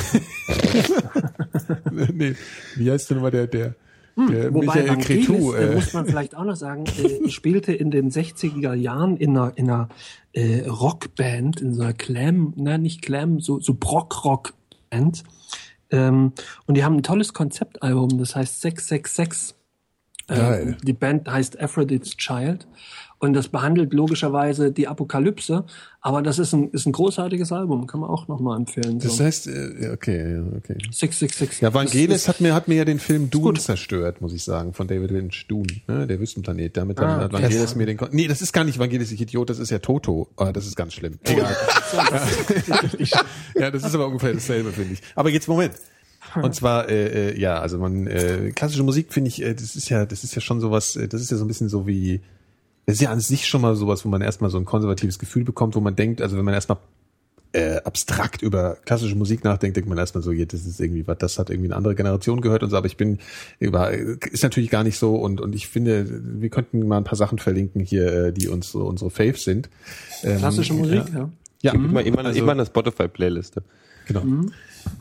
nee, 2.12 2.34
wie 2.76 2.90
heißt 2.90 3.10
denn 3.10 3.20
mal 3.20 3.30
der, 3.30 3.46
der, 3.46 3.74
der 4.16 4.44
Hm, 4.44 4.54
Wobei 4.54 4.82
Michael 4.82 4.98
Cretu? 4.98 5.52
äh, 5.54 5.74
muss 5.74 5.92
man 5.92 6.06
vielleicht 6.06 6.36
auch 6.36 6.44
noch 6.44 6.56
sagen, 6.56 6.84
äh, 6.86 7.28
spielte 7.28 7.72
in 7.72 7.90
den 7.90 8.10
60er 8.10 8.74
Jahren 8.74 9.16
in 9.16 9.30
einer, 9.36 9.52
in 9.56 9.70
einer 9.70 9.88
äh, 10.32 10.66
Rockband, 10.68 11.60
in 11.60 11.74
so 11.74 11.82
einer 11.82 11.94
Clam, 11.94 12.52
na 12.56 12.78
nicht 12.78 13.02
Clam, 13.02 13.40
so, 13.40 13.60
so 13.60 13.74
Brock-Rock-Band. 13.74 15.24
Ähm, 15.90 16.32
und 16.66 16.76
die 16.76 16.84
haben 16.84 16.96
ein 16.96 17.02
tolles 17.02 17.32
Konzeptalbum, 17.32 18.18
das 18.18 18.36
heißt 18.36 18.60
666. 18.60 19.56
Geil. 20.26 20.76
Äh, 20.80 20.84
die 20.84 20.92
Band 20.92 21.28
heißt 21.28 21.60
Aphrodite's 21.60 22.16
Child. 22.16 22.66
Und 23.24 23.32
das 23.34 23.48
behandelt 23.48 23.92
logischerweise 23.94 24.70
die 24.70 24.86
Apokalypse, 24.86 25.64
aber 26.00 26.20
das 26.22 26.38
ist 26.38 26.52
ein, 26.52 26.68
ist 26.70 26.86
ein 26.86 26.92
großartiges 26.92 27.50
Album, 27.52 27.86
kann 27.86 28.00
man 28.00 28.10
auch 28.10 28.28
nochmal 28.28 28.58
empfehlen. 28.58 28.98
das 28.98 29.16
So. 29.16 29.24
heißt, 29.24 29.46
äh, 29.46 29.90
okay, 29.92 30.34
ja, 30.34 30.42
okay. 30.56 30.76
666. 30.90 31.62
Ja, 31.62 31.70
Das 31.70 31.74
Vangelis 31.74 32.28
hat 32.28 32.40
mir, 32.40 32.54
hat 32.54 32.68
mir 32.68 32.76
ja 32.76 32.84
den 32.84 32.98
Film 32.98 33.30
Dune 33.30 33.58
zerstört, 33.58 34.20
muss 34.20 34.32
ich 34.34 34.44
sagen, 34.44 34.72
von 34.74 34.86
David 34.86 35.10
Lynch. 35.10 35.46
Dune, 35.48 35.66
ne? 35.88 36.06
der 36.06 36.20
Wüstenplanet. 36.20 36.76
Damit 36.76 37.00
Ah, 37.00 37.20
hat. 37.20 37.32
Vangelis 37.32 37.74
mir 37.74 37.86
den, 37.86 37.96
Kon 37.96 38.08
nee, 38.12 38.28
das 38.28 38.42
ist 38.42 38.52
gar 38.52 38.64
nicht 38.64 38.78
Vangelis, 38.78 39.10
ich 39.12 39.20
Idiot, 39.20 39.48
das 39.50 39.58
ist 39.58 39.70
ja 39.70 39.78
Toto. 39.78 40.28
Ah, 40.36 40.52
das 40.52 40.66
ist 40.66 40.76
ganz 40.76 40.92
schlimm. 40.94 41.18
Egal. 41.24 41.56
ja, 43.54 43.70
das 43.70 43.84
ist 43.84 43.94
aber 43.94 44.06
ungefähr 44.06 44.32
dasselbe, 44.34 44.72
finde 44.72 44.94
ich. 44.94 45.00
Aber 45.14 45.30
jetzt 45.30 45.48
Moment. 45.48 45.72
Und 46.42 46.54
zwar, 46.54 46.88
äh, 46.88 47.30
äh, 47.30 47.40
ja, 47.40 47.60
also 47.60 47.78
man, 47.78 48.06
äh, 48.06 48.50
klassische 48.54 48.82
Musik 48.82 49.12
finde 49.12 49.28
ich, 49.28 49.42
äh, 49.42 49.54
das 49.54 49.76
ist 49.76 49.88
ja, 49.88 50.04
das 50.04 50.24
ist 50.24 50.34
ja 50.34 50.40
schon 50.40 50.60
sowas, 50.60 50.96
äh, 50.96 51.06
das 51.06 51.20
ist 51.20 51.30
ja 51.30 51.36
so 51.36 51.44
ein 51.44 51.48
bisschen 51.48 51.68
so 51.68 51.86
wie, 51.86 52.18
das 52.18 52.22
ist 52.86 53.00
ja 53.00 53.10
an 53.10 53.20
sich 53.20 53.46
schon 53.46 53.60
mal 53.62 53.74
sowas, 53.76 54.04
wo 54.04 54.08
man 54.08 54.20
erstmal 54.22 54.50
so 54.50 54.58
ein 54.58 54.64
konservatives 54.64 55.18
Gefühl 55.18 55.44
bekommt, 55.44 55.74
wo 55.74 55.80
man 55.80 55.96
denkt, 55.96 56.20
also 56.20 56.36
wenn 56.36 56.44
man 56.44 56.54
erstmal 56.54 56.78
äh, 57.52 57.76
abstrakt 57.84 58.42
über 58.42 58.76
klassische 58.84 59.14
Musik 59.14 59.44
nachdenkt, 59.44 59.76
denkt 59.76 59.88
man 59.88 59.96
erstmal 59.96 60.22
so, 60.24 60.32
ja, 60.32 60.44
das 60.44 60.66
ist 60.66 60.80
irgendwie 60.80 61.06
was, 61.06 61.18
das 61.18 61.38
hat 61.38 61.50
irgendwie 61.50 61.68
eine 61.68 61.76
andere 61.76 61.94
Generation 61.94 62.40
gehört 62.40 62.62
und 62.64 62.70
so, 62.70 62.76
aber 62.76 62.86
ich 62.86 62.96
bin 62.96 63.18
über, 63.60 63.92
ist 63.92 64.42
natürlich 64.42 64.70
gar 64.70 64.82
nicht 64.82 64.98
so 64.98 65.14
und, 65.16 65.40
und 65.40 65.54
ich 65.54 65.68
finde, 65.68 66.06
wir 66.40 66.50
könnten 66.50 66.86
mal 66.86 66.98
ein 66.98 67.04
paar 67.04 67.16
Sachen 67.16 67.38
verlinken 67.38 67.80
hier, 67.80 68.12
äh, 68.26 68.32
die 68.32 68.48
uns 68.48 68.72
so 68.72 68.84
unsere 68.84 69.10
Faves 69.10 69.44
sind. 69.44 69.70
Ähm, 70.24 70.38
Klassische 70.38 70.74
Musik, 70.74 71.04
ja. 71.12 71.18
ja. 71.20 71.30
Ja, 71.62 71.72
Immer, 71.72 72.02
immer, 72.02 72.24
also- 72.24 72.38
immer 72.38 72.52
eine 72.52 72.66
Spotify-Playliste. 72.66 73.62
Genau. 74.06 74.22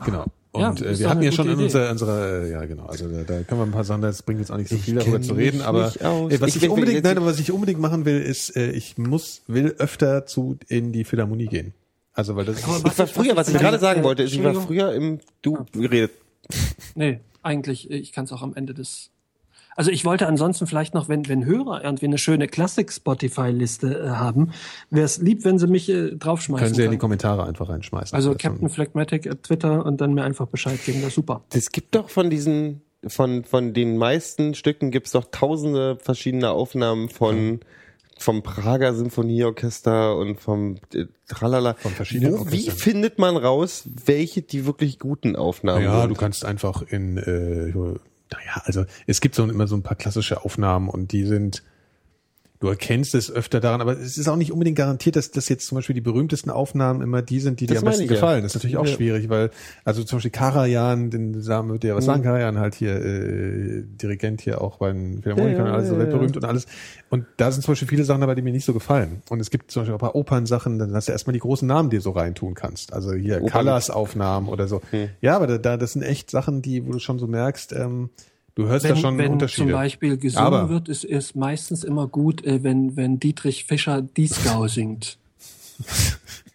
Genau. 0.06 0.24
Ja, 0.56 0.70
Und 0.70 0.80
äh, 0.82 0.92
ist 0.92 1.00
wir 1.00 1.08
hatten 1.08 1.22
ja 1.22 1.32
schon 1.32 1.46
gute 1.48 1.52
in 1.54 1.58
Idee. 1.58 1.64
unserer, 1.64 1.90
unserer, 1.90 2.42
äh, 2.44 2.50
ja 2.50 2.64
genau, 2.64 2.86
also 2.86 3.08
da, 3.08 3.22
da 3.24 3.42
können 3.42 3.60
wir 3.60 3.66
ein 3.66 3.72
paar 3.72 3.84
Sachen, 3.84 4.02
das 4.02 4.22
bringt 4.22 4.40
jetzt 4.40 4.50
auch 4.52 4.56
nicht 4.56 4.68
so 4.70 4.76
viel 4.76 4.94
darüber 4.94 5.20
zu 5.20 5.34
reden, 5.34 5.62
aber 5.62 5.92
äh, 6.00 6.40
was 6.40 6.56
Ich 6.56 6.62
ich, 6.62 6.68
unbedingt, 6.70 7.02
nein, 7.04 7.16
aber 7.16 7.26
was 7.26 7.40
ich 7.40 7.50
unbedingt 7.50 7.80
machen 7.80 8.04
will, 8.04 8.20
ist, 8.20 8.56
äh, 8.56 8.70
ich 8.70 8.96
muss, 8.96 9.42
will 9.46 9.74
öfter 9.78 10.26
zu 10.26 10.56
in 10.68 10.92
die 10.92 11.04
Philharmonie 11.04 11.46
gehen. 11.46 11.74
Also 12.12 12.36
weil 12.36 12.44
das 12.44 12.58
ist, 12.60 12.68
Aber 12.68 12.88
Ich 12.90 12.98
war 12.98 13.06
früher, 13.08 13.36
was 13.36 13.48
ich 13.48 13.58
gerade 13.58 13.78
sagen 13.78 14.04
wollte, 14.04 14.22
ist, 14.22 14.32
ich 14.32 14.42
war 14.42 14.54
früher 14.54 14.92
im, 14.94 15.18
du 15.42 15.66
geredet. 15.72 16.12
Nee, 16.94 17.20
eigentlich, 17.42 17.90
äh, 17.90 17.96
ich 17.96 18.12
kann 18.12 18.24
es 18.26 18.32
auch 18.32 18.42
am 18.42 18.54
Ende 18.54 18.74
des. 18.74 19.10
Also 19.76 19.90
ich 19.90 20.04
wollte 20.04 20.26
ansonsten 20.26 20.66
vielleicht 20.66 20.94
noch, 20.94 21.08
wenn, 21.08 21.28
wenn 21.28 21.44
Hörer 21.44 21.82
irgendwie 21.84 22.06
eine 22.06 22.18
schöne 22.18 22.46
Klassik-Spotify-Liste 22.48 23.98
äh, 24.04 24.08
haben, 24.10 24.52
wäre 24.90 25.04
es 25.04 25.18
lieb, 25.18 25.44
wenn 25.44 25.58
sie 25.58 25.66
mich 25.66 25.88
äh, 25.88 26.12
draufschmeißen 26.16 26.64
können 26.64 26.74
Sie 26.74 26.80
ja 26.82 26.86
in 26.86 26.92
die. 26.92 26.98
Kommentare 26.98 27.44
einfach 27.44 27.68
reinschmeißen. 27.68 28.14
Also 28.14 28.34
Captain 28.34 28.68
Phlegmatic 28.68 29.26
at 29.26 29.42
Twitter 29.42 29.84
und 29.84 30.00
dann 30.00 30.14
mir 30.14 30.24
einfach 30.24 30.46
Bescheid 30.46 30.78
geben, 30.84 31.00
das 31.00 31.08
ist 31.08 31.14
super. 31.16 31.42
Es 31.52 31.70
gibt 31.72 31.94
doch 31.94 32.08
von 32.08 32.30
diesen, 32.30 32.82
von, 33.06 33.44
von 33.44 33.74
den 33.74 33.96
meisten 33.96 34.54
Stücken 34.54 34.90
gibt's 34.90 35.12
doch 35.12 35.26
tausende 35.30 35.96
verschiedene 36.00 36.50
Aufnahmen 36.50 37.08
von, 37.08 37.60
vom 38.18 38.42
Prager 38.42 38.94
Symphonieorchester 38.94 40.16
und 40.16 40.40
vom 40.40 40.76
äh, 40.94 41.06
Tralala. 41.28 41.74
Von 41.74 41.92
verschiedenen 41.92 42.38
Wo, 42.38 42.52
wie 42.52 42.70
findet 42.70 43.18
man 43.18 43.36
raus, 43.36 43.84
welche 44.06 44.42
die 44.42 44.66
wirklich 44.66 44.98
guten 44.98 45.36
Aufnahmen 45.36 45.84
Ja, 45.84 46.02
sind? 46.02 46.10
du 46.10 46.14
kannst 46.14 46.44
einfach 46.44 46.82
in, 46.82 47.16
äh, 47.18 47.72
naja, 48.34 48.62
also 48.64 48.84
es 49.06 49.20
gibt 49.20 49.34
so 49.34 49.44
immer 49.44 49.66
so 49.66 49.76
ein 49.76 49.82
paar 49.82 49.96
klassische 49.96 50.44
Aufnahmen 50.44 50.88
und 50.88 51.12
die 51.12 51.24
sind, 51.24 51.62
du 52.60 52.68
erkennst 52.68 53.14
es 53.14 53.30
öfter 53.30 53.60
daran, 53.60 53.80
aber 53.82 53.92
es 53.98 54.16
ist 54.16 54.26
auch 54.28 54.36
nicht 54.36 54.50
unbedingt 54.52 54.78
garantiert, 54.78 55.16
dass 55.16 55.30
das 55.30 55.48
jetzt 55.50 55.66
zum 55.66 55.76
Beispiel 55.76 55.92
die 55.94 56.00
berühmten 56.00 56.48
Aufnahmen 56.50 57.02
immer 57.02 57.20
die 57.20 57.40
sind, 57.40 57.60
die 57.60 57.66
dir 57.66 57.74
Das 57.74 57.82
am 57.82 57.86
meine 57.86 57.92
besten 57.98 58.04
ich 58.04 58.10
ja. 58.10 58.14
gefallen. 58.16 58.42
Das 58.42 58.52
ist 58.52 58.54
natürlich 58.56 58.76
auch 58.78 58.86
Ja. 58.86 58.92
schwierig, 58.94 59.28
weil, 59.28 59.50
also 59.84 60.02
zum 60.04 60.16
Beispiel 60.18 60.30
Karajan, 60.30 61.10
den 61.10 61.42
Samen 61.42 61.70
wird 61.72 61.84
ja 61.84 61.94
was 61.94 62.04
sagen, 62.06 62.22
Karajan 62.22 62.58
halt 62.58 62.74
hier, 62.74 62.94
äh, 63.04 63.82
Dirigent 64.00 64.40
hier 64.40 64.60
auch 64.62 64.78
beim 64.78 65.20
Philharmonikern 65.22 65.66
Ja, 65.66 65.72
und 65.72 65.76
alles 65.76 65.88
so 65.88 65.94
ja, 65.94 65.98
ja. 66.00 66.06
weltberühmt 66.06 66.36
und 66.36 66.44
alles. 66.44 66.66
Und 67.10 67.26
da 67.36 67.50
sind 67.52 67.62
zum 67.62 67.72
Beispiel 67.72 67.88
viele 67.88 68.04
Sachen 68.04 68.20
dabei, 68.22 68.34
die 68.34 68.42
mir 68.42 68.52
nicht 68.52 68.64
so 68.64 68.72
gefallen. 68.72 69.22
Und 69.28 69.40
es 69.40 69.50
gibt 69.50 69.70
zum 69.70 69.82
Beispiel 69.82 69.92
auch 69.94 69.98
ein 69.98 70.00
paar 70.00 70.14
Opernsachen, 70.14 70.78
dann 70.78 70.94
hast 70.94 71.08
du 71.08 71.12
erstmal 71.12 71.34
die 71.34 71.40
großen 71.40 71.66
Namen, 71.68 71.90
die 71.90 71.96
du 71.96 72.02
so 72.02 72.12
reintun 72.12 72.54
kannst. 72.54 72.92
Also 72.94 73.12
hier 73.12 73.38
Opern- 73.42 73.50
Callas-Aufnahmen 73.50 74.48
oder 74.48 74.68
so. 74.68 74.80
Ja, 75.20 75.36
aber 75.36 75.46
da, 75.46 75.58
da, 75.58 75.76
das 75.76 75.92
sind 75.92 76.02
echt 76.02 76.30
Sachen, 76.30 76.62
die, 76.62 76.86
wo 76.86 76.92
du 76.92 76.98
schon 76.98 77.18
so 77.18 77.26
merkst, 77.26 77.72
ähm, 77.74 78.10
du 78.54 78.66
hörst 78.66 78.84
da 78.84 78.90
Wenn, 78.90 78.96
schon 78.96 79.18
wenn 79.18 79.32
Unterschiede. 79.32 79.68
zum 79.68 79.72
Beispiel 79.72 80.16
gesungen 80.16 80.46
Aber- 80.46 80.68
wird, 80.68 80.88
ist 80.88 81.04
es 81.04 81.34
meistens 81.34 81.84
immer 81.84 82.06
gut, 82.06 82.44
äh, 82.44 82.62
wenn, 82.62 82.96
wenn 82.96 83.18
Dietrich 83.20 83.64
Fischer 83.64 84.02
Dieskau 84.02 84.66
singt. 84.68 85.18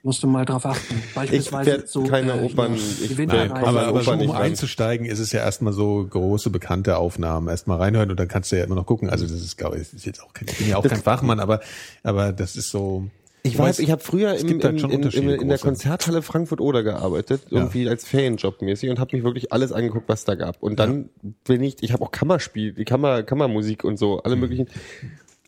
Musst 0.02 0.24
du 0.24 0.28
mal 0.28 0.46
drauf 0.46 0.66
achten. 0.66 0.96
Ich 1.10 1.14
Beispielsweise 1.14 1.72
werde 1.72 1.88
so 1.88 2.04
keine 2.06 2.40
äh, 2.40 2.46
Opern, 2.46 2.74
ich 2.76 3.18
komme 3.18 3.52
aber, 3.52 3.86
aber 3.88 4.02
schon, 4.02 4.20
nicht 4.20 4.30
um 4.30 4.36
einzusteigen, 4.36 5.06
ist 5.06 5.20
es 5.20 5.34
ja 5.34 5.42
erstmal 5.42 5.74
so 5.74 6.08
große, 6.10 6.50
bekannte 6.52 6.96
Aufnahmen. 6.98 7.50
Erstmal 7.50 7.80
reinhören 7.80 8.10
und 8.10 8.18
dann 8.18 8.30
kannst 8.30 8.50
du 8.54 8.58
ja 8.58 8.64
immer 8.64 8.76
noch 8.76 8.86
gucken. 8.86 9.10
Also 9.10 9.26
das 9.26 9.34
ist, 9.42 9.58
glaube 9.58 9.76
ich, 9.78 9.94
ist 9.94 10.06
jetzt 10.06 10.24
auch 10.24 10.34
kein, 10.34 10.48
ich 10.48 10.58
bin 10.58 10.70
ja 10.70 10.78
auch 10.78 10.88
kein 10.88 11.02
Fachmann, 11.02 11.42
aber, 11.42 11.60
aber 12.02 12.32
das 12.32 12.56
ist 12.56 12.72
so. 12.72 13.10
Ich 13.44 13.58
weißt, 13.58 13.80
ich 13.80 13.92
habe 13.92 14.02
früher 14.02 14.34
es 14.34 14.44
im, 14.44 14.62
halt 14.62 14.74
im, 14.74 14.80
schon 14.80 14.92
in, 14.92 15.30
in, 15.30 15.50
der. 15.50 15.58
Konzerthalle 15.58 16.22
Frankfurt 16.22 16.60
Oder 16.60 16.84
gearbeitet, 16.84 17.44
irgendwie 17.50 17.88
als 17.88 18.06
Ferienjob 18.06 18.62
mäßig 18.62 18.90
und 18.90 19.00
habe 19.00 19.16
mich 19.16 19.24
wirklich 19.24 19.52
alles 19.54 19.72
angeguckt, 19.72 20.10
was 20.10 20.26
da 20.26 20.36
gab. 20.36 20.62
Und 20.62 20.80
dann 20.80 21.10
bin 21.46 21.64
ich, 21.64 21.78
ich 21.82 21.94
habe 21.94 22.04
auch 22.04 22.12
Kammerspiel, 22.12 22.74
Kammer, 22.86 23.24
Kammermusik 23.24 23.84
und 23.84 23.98
so, 23.98 24.22
alle 24.24 24.36
möglichen. 24.36 24.68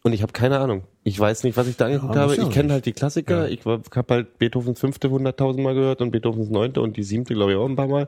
Und 0.04 0.14
ich 0.14 0.22
habe 0.22 0.34
keine 0.34 0.60
Ahnung. 0.60 0.84
Ich 1.04 1.20
weiß 1.20 1.44
nicht, 1.44 1.58
was 1.58 1.68
ich 1.68 1.78
da 1.78 1.86
angeguckt 1.86 2.16
Ja, 2.16 2.22
habe. 2.22 2.36
ja 2.36 2.44
Ich 2.44 2.50
kenne 2.50 2.74
halt 2.74 2.86
die 2.86 2.94
Klassiker. 2.94 3.50
Ich 3.50 3.66
habe 3.66 4.06
halt 4.10 4.40
Beethovens 4.40 4.80
fünfte 4.80 5.10
hunderttausend 5.10 5.64
Mal 5.64 5.76
gehört 5.76 6.02
und 6.02 6.12
Beethovens 6.12 6.50
neunte 6.50 6.82
und 6.82 6.98
die 6.98 7.04
siebte, 7.04 7.34
glaube 7.34 7.52
ich, 7.52 7.58
auch 7.58 7.70
ein 7.70 7.76
paar 7.76 7.88
Mal. 7.88 8.08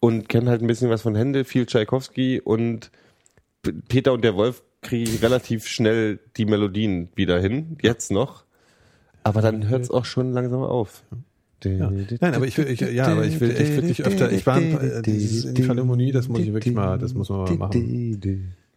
Und 0.00 0.28
kenne 0.28 0.50
halt 0.50 0.62
ein 0.62 0.66
bisschen 0.66 0.90
was 0.90 1.02
von 1.02 1.14
Händel, 1.14 1.44
viel 1.44 1.66
Tchaikovsky 1.66 2.40
und 2.40 2.90
Peter 3.88 4.12
und 4.12 4.24
der 4.24 4.34
Wolf 4.34 4.62
kriege 4.80 5.10
ich 5.10 5.22
relativ 5.22 5.66
schnell 5.66 6.18
die 6.36 6.46
Melodien 6.46 7.10
wieder 7.14 7.38
hin. 7.38 7.76
Jetzt 7.82 8.10
noch. 8.10 8.44
Aber 9.22 9.42
dann 9.42 9.68
hört 9.68 9.82
es 9.82 9.90
auch 9.90 10.04
schon 10.04 10.32
langsam 10.32 10.62
auf. 10.62 11.02
Ja. 11.62 11.90
Nein, 11.90 12.34
aber 12.34 12.46
ich 12.46 12.56
will, 12.56 12.68
ich, 12.68 12.80
ja, 12.80 13.06
aber 13.06 13.26
ich 13.26 13.38
will 13.38 13.50
echt 13.50 13.74
wirklich 13.76 14.04
öfter, 14.06 14.32
ich 14.32 14.46
war 14.46 14.58
äh, 14.60 15.02
dieses 15.02 15.44
in 15.44 15.54
die 15.54 15.62
Philharmonie, 15.62 16.10
das 16.10 16.26
muss 16.28 16.40
ich 16.40 16.52
wirklich 16.54 16.74
mal, 16.74 16.98
das 16.98 17.12
muss 17.12 17.28
man 17.28 17.44
mal 17.44 17.54
machen. 17.56 18.20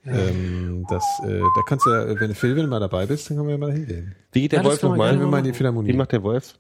Ähm, 0.06 0.86
das, 0.90 1.04
äh, 1.26 1.40
da 1.40 1.62
kannst 1.66 1.86
du, 1.86 1.92
ja, 1.92 2.20
wenn 2.20 2.36
Phil, 2.36 2.58
wenn 2.58 2.64
du 2.64 2.68
mal 2.70 2.82
dabei 2.82 3.06
bist, 3.06 3.30
dann 3.30 3.38
können 3.38 3.48
wir 3.48 3.58
mal 3.58 3.72
hingehen. 3.72 4.16
Wie 4.34 4.42
geht 4.42 4.52
der 4.52 4.60
Ja, 4.60 4.64
das 4.64 4.72
Wolf 4.84 4.84
nochmal? 4.84 5.18
wir 5.18 5.28
mal 5.28 5.38
in 5.38 5.46
die 5.46 5.52
Wie 5.52 5.54
Philharmonie. 5.54 5.94
macht 5.94 6.12
der 6.12 6.24
Wolf? 6.24 6.60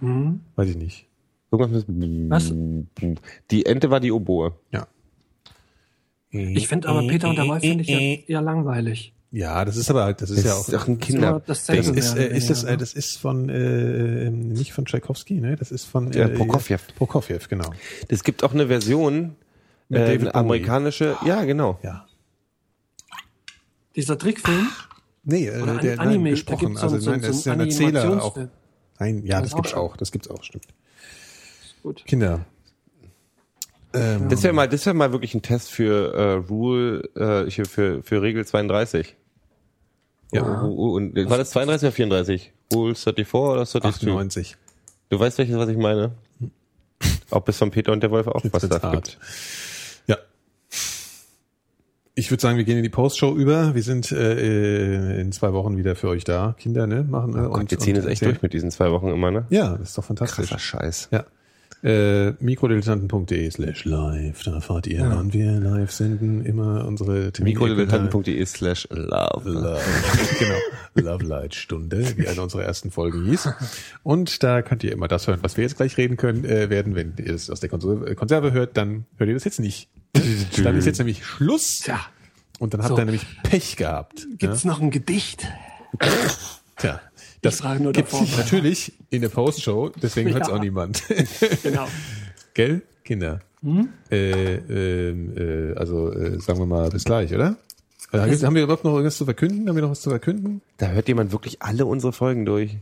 Weiß 0.00 0.68
ich 0.68 0.76
nicht. 0.76 1.06
Irgendwas 1.52 1.86
mit 1.86 2.30
Was? 2.30 2.52
Die 3.52 3.66
Ente 3.66 3.90
war 3.90 4.00
die 4.00 4.10
Oboe. 4.10 4.54
Ja. 4.72 4.88
Ich 6.30 6.66
finde 6.66 6.88
aber 6.88 7.06
Peter 7.06 7.28
und 7.28 7.36
der 7.36 7.46
Wolf 7.46 7.60
finde 7.60 7.82
ich 7.84 7.88
ja 7.88 7.98
eher 8.26 8.42
langweilig. 8.42 9.12
Ja, 9.34 9.64
das 9.64 9.76
ist 9.78 9.88
aber 9.90 10.04
halt, 10.04 10.20
das 10.20 10.28
ist 10.28 10.40
Das 10.40 10.44
ja 10.44 10.52
auch. 10.54 10.60
ist 10.68 10.72
doch 10.74 10.86
ein 10.88 10.98
Kinder. 10.98 11.42
Das 11.46 11.66
ist, 11.68 12.16
äh, 12.16 12.36
ist 12.36 12.50
das, 12.50 12.64
äh, 12.64 12.76
das 12.76 12.92
ist 12.92 13.16
von 13.18 13.48
äh, 13.48 14.26
ähm, 14.26 14.50
nicht 14.50 14.74
von 14.74 14.84
Tchaikovsky, 14.84 15.40
ne? 15.40 15.56
Das 15.56 15.72
ist 15.72 15.84
von 15.86 16.12
Ja, 16.12 16.26
äh, 16.26 16.28
Prokofjew. 16.28 16.76
Prokofjew, 16.96 17.38
genau. 17.48 17.70
Es 18.08 18.24
gibt 18.24 18.44
auch 18.44 18.52
eine 18.52 18.66
Version, 18.66 19.34
Mit 19.88 20.00
äh, 20.02 20.04
David 20.04 20.20
eine 20.20 20.30
Bowie. 20.32 20.38
amerikanische, 20.38 21.16
ja 21.24 21.44
genau. 21.44 21.78
Ja. 21.82 22.06
Dieser 23.96 24.18
Trickfilm 24.18 24.68
Nee, 25.24 25.46
äh, 25.48 25.62
oder 25.62 25.78
der 25.78 25.92
ein 25.94 26.00
Anime, 26.00 26.24
nein, 26.24 26.30
gesprochen. 26.32 26.76
also 26.76 26.98
so, 26.98 27.10
nein, 27.10 27.20
das 27.22 27.30
so 27.30 27.38
ist 27.38 27.44
ja 27.46 27.52
ein 27.54 27.60
Erzähler 27.60 28.22
auch. 28.22 28.36
Nein, 28.98 29.24
ja, 29.24 29.40
Das 29.40 29.50
das 29.50 29.52
auch 29.54 29.56
gibt's 29.62 29.74
auch. 29.74 29.96
Das 29.96 30.12
gibt's 30.12 30.28
auch, 30.28 30.42
stimmt. 30.44 30.66
Gut. 31.82 32.04
Kinder. 32.06 32.44
Ähm, 33.94 34.28
Das 34.28 34.42
wäre 34.42 34.52
mal, 34.52 34.68
das 34.68 34.84
wäre 34.84 34.94
mal 34.94 35.12
wirklich 35.12 35.34
ein 35.34 35.42
Test 35.42 35.70
für 35.70 36.12
äh, 36.14 36.32
Rule, 36.48 37.08
äh, 37.46 37.50
hier 37.50 37.64
für 37.66 38.02
für 38.02 38.20
Regel 38.22 38.44
32. 38.46 39.16
Ja. 40.32 40.62
Und 40.62 41.14
war 41.28 41.38
das 41.38 41.50
32 41.50 41.86
oder 41.86 41.92
34? 41.92 42.52
Rule 42.72 42.94
34 42.94 43.34
oder 43.34 43.66
32? 43.66 44.08
98. 44.08 44.56
Du 45.10 45.20
weißt 45.20 45.38
welches, 45.38 45.56
was 45.56 45.68
ich 45.68 45.76
meine? 45.76 46.12
Ob 47.30 47.48
es 47.48 47.58
von 47.58 47.70
Peter 47.70 47.92
und 47.92 48.02
der 48.02 48.10
Wolf 48.10 48.26
auch 48.26 48.42
was 48.50 48.66
da 48.66 48.78
gibt. 48.92 49.18
Ja. 50.06 50.16
Ich 52.14 52.30
würde 52.30 52.40
sagen, 52.40 52.56
wir 52.56 52.64
gehen 52.64 52.78
in 52.78 52.82
die 52.82 52.88
Postshow 52.88 53.34
über. 53.34 53.74
Wir 53.74 53.82
sind 53.82 54.10
äh, 54.12 55.20
in 55.20 55.32
zwei 55.32 55.52
Wochen 55.52 55.76
wieder 55.76 55.96
für 55.96 56.08
euch 56.08 56.24
da. 56.24 56.54
Kinder, 56.58 56.86
ne? 56.86 57.04
Machen, 57.04 57.32
ne? 57.32 57.48
Oh 57.48 57.52
Gott, 57.52 57.70
wir 57.70 57.78
ziehen 57.78 57.96
es 57.96 58.06
echt 58.06 58.24
durch 58.24 58.42
mit 58.42 58.52
diesen 58.52 58.70
zwei 58.70 58.90
Wochen 58.90 59.08
immer, 59.08 59.30
ne? 59.30 59.46
Ja, 59.50 59.76
das 59.76 59.90
ist 59.90 59.98
doch 59.98 60.04
fantastisch. 60.04 60.48
Krasser 60.48 60.58
Scheiß. 60.58 61.08
Ja. 61.10 61.24
Äh, 61.82 62.32
mikrodilettanten.de 62.38 63.50
slash 63.50 63.84
live. 63.84 64.40
Da 64.44 64.54
erfahrt 64.54 64.86
ihr, 64.86 65.00
wann 65.00 65.32
wir 65.32 65.50
live 65.58 65.90
senden. 65.90 66.44
Immer 66.44 66.86
unsere 66.86 67.32
Termine. 67.32 67.54
mikrodilettanten.de 67.58 68.44
slash 68.46 68.86
love. 68.90 69.50
Love, 69.50 69.80
genau. 70.38 70.54
Love 71.10 71.24
Light 71.24 71.54
Stunde, 71.56 72.16
wie 72.16 72.28
eine 72.28 72.40
unserer 72.40 72.62
ersten 72.62 72.90
Folgen 72.92 73.24
hieß. 73.24 73.48
Und 74.04 74.42
da 74.44 74.62
könnt 74.62 74.84
ihr 74.84 74.92
immer 74.92 75.08
das 75.08 75.26
hören, 75.26 75.40
was 75.42 75.56
wir 75.56 75.64
jetzt 75.64 75.76
gleich 75.76 75.96
reden 75.96 76.16
können, 76.16 76.44
äh, 76.44 76.70
werden. 76.70 76.94
Wenn 76.94 77.14
ihr 77.18 77.34
es 77.34 77.50
aus 77.50 77.58
der 77.58 77.68
Konserve, 77.68 78.14
Konserve 78.14 78.52
hört, 78.52 78.76
dann 78.76 79.06
hört 79.16 79.28
ihr 79.28 79.34
das 79.34 79.44
jetzt 79.44 79.58
nicht. 79.58 79.88
dann 80.62 80.76
ist 80.76 80.86
jetzt 80.86 80.98
nämlich 80.98 81.24
Schluss. 81.26 81.80
Tja, 81.80 81.98
Und 82.60 82.74
dann 82.74 82.82
habt 82.82 82.90
So. 82.90 82.98
ihr 82.98 83.04
nämlich 83.06 83.26
Pech 83.42 83.76
gehabt. 83.76 84.26
gibt's 84.38 84.64
noch 84.64 84.80
ein 84.80 84.90
Gedicht? 84.92 85.48
Tja. 86.76 87.00
Das 87.42 87.60
frage 87.60 87.82
nur 87.82 87.92
gibt's 87.92 88.12
davor. 88.12 88.26
natürlich 88.38 88.92
in 89.10 89.20
der 89.22 89.28
Postshow, 89.28 89.90
deswegen 90.00 90.30
hört's 90.34 90.48
Ja. 90.48 90.54
auch 90.54 90.60
niemand. 90.60 91.02
Genau. 91.62 91.86
Gell, 92.54 92.82
Kinder? 93.04 93.40
Hm? 93.62 93.88
Äh, 94.10 94.54
ähm, 95.10 95.36
äh, 95.36 95.74
also 95.78 96.12
äh, 96.12 96.40
sagen 96.40 96.58
wir 96.58 96.66
mal 96.66 96.88
bis 96.90 97.04
gleich, 97.04 97.32
oder? 97.34 97.56
Äh, 98.12 98.18
haben 98.18 98.54
wir 98.54 98.62
überhaupt 98.64 98.84
noch 98.84 98.92
irgendwas 98.92 99.16
zu 99.16 99.24
verkünden? 99.24 99.68
Haben 99.68 99.76
wir 99.76 99.82
noch 99.82 99.90
was 99.90 100.00
zu 100.02 100.10
verkünden? 100.10 100.60
Da 100.78 100.88
hört 100.88 101.08
jemand 101.08 101.32
wirklich 101.32 101.62
alle 101.62 101.86
unsere 101.86 102.12
Folgen 102.12 102.44
durch. 102.44 102.76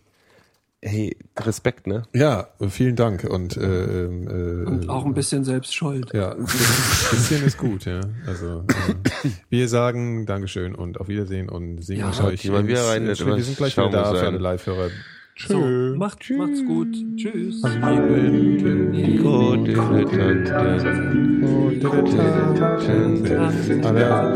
Hey, 0.83 1.15
Respekt, 1.39 1.87
ne? 1.87 2.05
Ja, 2.15 2.49
vielen 2.71 2.97
Dank 2.97 3.25
und, 3.25 3.55
äh, 3.59 4.05
ähm, 4.07 4.27
äh, 4.29 4.67
Und 4.67 4.89
auch 4.89 5.05
ein 5.05 5.13
bisschen 5.13 5.45
selbst 5.45 5.75
schuld. 5.75 6.11
ja, 6.15 6.33
ein 6.33 6.45
bisschen 6.47 7.45
ist 7.45 7.59
gut, 7.59 7.85
ja. 7.85 8.01
Also 8.27 8.65
äh, 8.67 9.29
wir 9.51 9.69
sagen 9.69 10.25
Dankeschön 10.25 10.75
und 10.75 10.99
auf 10.99 11.09
Wiedersehen 11.09 11.51
und 11.51 11.85
singen 11.85 12.01
Ja, 12.01 12.25
euch. 12.25 12.49
mal 12.49 12.67
wieder 12.67 12.87
rein, 12.87 13.07
ins- 13.07 13.25
wir 13.25 13.43
sind 13.45 13.59
gleich 13.59 13.77
wieder 13.77 13.91
da 13.91 14.15
für 14.15 14.27
alle 14.27 14.39
Live-Hörer. 14.39 14.89
So, 15.49 15.59
macht, 15.97 16.31
macht's 16.37 16.65
gut. 16.65 16.95
Tschüss. 17.17 17.65
Aber 17.65 17.97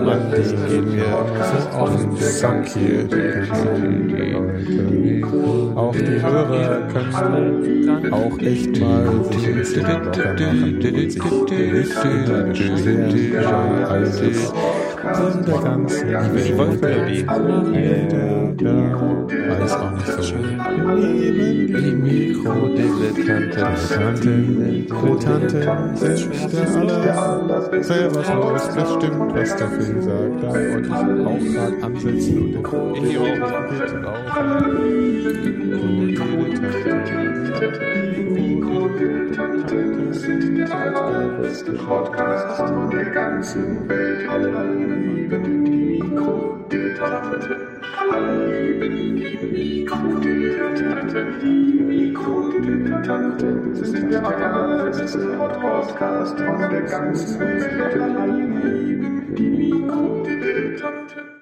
Mann, 0.03 0.33
die 0.35 0.43
gehen 0.73 0.89
mir 0.95 1.15
auf 1.75 1.97
den 1.97 2.17
Sack 2.17 2.67
hier. 2.69 3.05
Auch 5.77 5.95
die 5.95 6.23
Hörer 6.23 6.89
können 6.89 8.13
auch 8.13 8.39
echt 8.39 8.81
mal 8.81 9.25
sich 9.31 9.47
ein 9.47 9.55
bisschen 9.57 9.83
locker 9.83 10.35
machen 15.51 15.89
sich 15.89 16.55
nicht 17.05 17.21
in 17.21 17.27
der 17.27 17.35
ganzen 17.37 17.73
Welt. 17.73 18.13
Weiß 19.49 19.73
auch 19.75 19.91
nicht 19.93 20.07
so. 20.07 20.35
Neben 20.97 21.75
die 21.75 21.93
Mikrodilettanten, 21.93 24.87
Dilettanten 24.87 25.97
sind 25.97 26.31
der 26.91 27.19
aller 27.19 27.83
selber 27.83 28.23
los. 28.35 28.71
Das 28.75 28.95
stimmt, 28.95 29.35
was 29.35 29.57
der 29.57 29.69
Film 29.69 30.03
sagt. 30.03 30.43
Da 30.43 30.49
wollte 30.49 30.89
ich 30.89 30.95
auch 30.95 31.39
gerade 31.53 31.83
ansetzen 31.83 32.39
und 32.39 32.53
der 32.53 32.63
ich 33.11 33.19
auch 33.19 33.25
bitte 38.89 40.67
auch. 40.97 41.41
beste 41.41 41.73
Podcast 41.73 42.57
von 42.57 42.91
der 42.91 43.05
ganzen 43.07 43.89
Welt. 43.89 44.29
Alle 44.29 44.65
lieben 44.73 45.65
die 45.65 46.01
Mikrodilettanten. 46.01 47.57
Alle 47.99 48.73
lieben 48.73 49.17
die 49.17 49.83
Mikrodilettanten. 49.83 51.41
Die 51.41 51.81
Mikrodilettanten 51.83 53.75
sind 53.75 54.13
der 54.13 54.27
allerbeste 54.27 55.19
Podcast 55.61 56.39
von 56.39 56.59
der 56.59 56.83
ganzen 56.83 57.41
Welt. 57.41 58.01
Alle 58.01 58.67
lieben 58.67 59.35
die 59.35 59.73
Mikrodilettanten. 59.73 61.34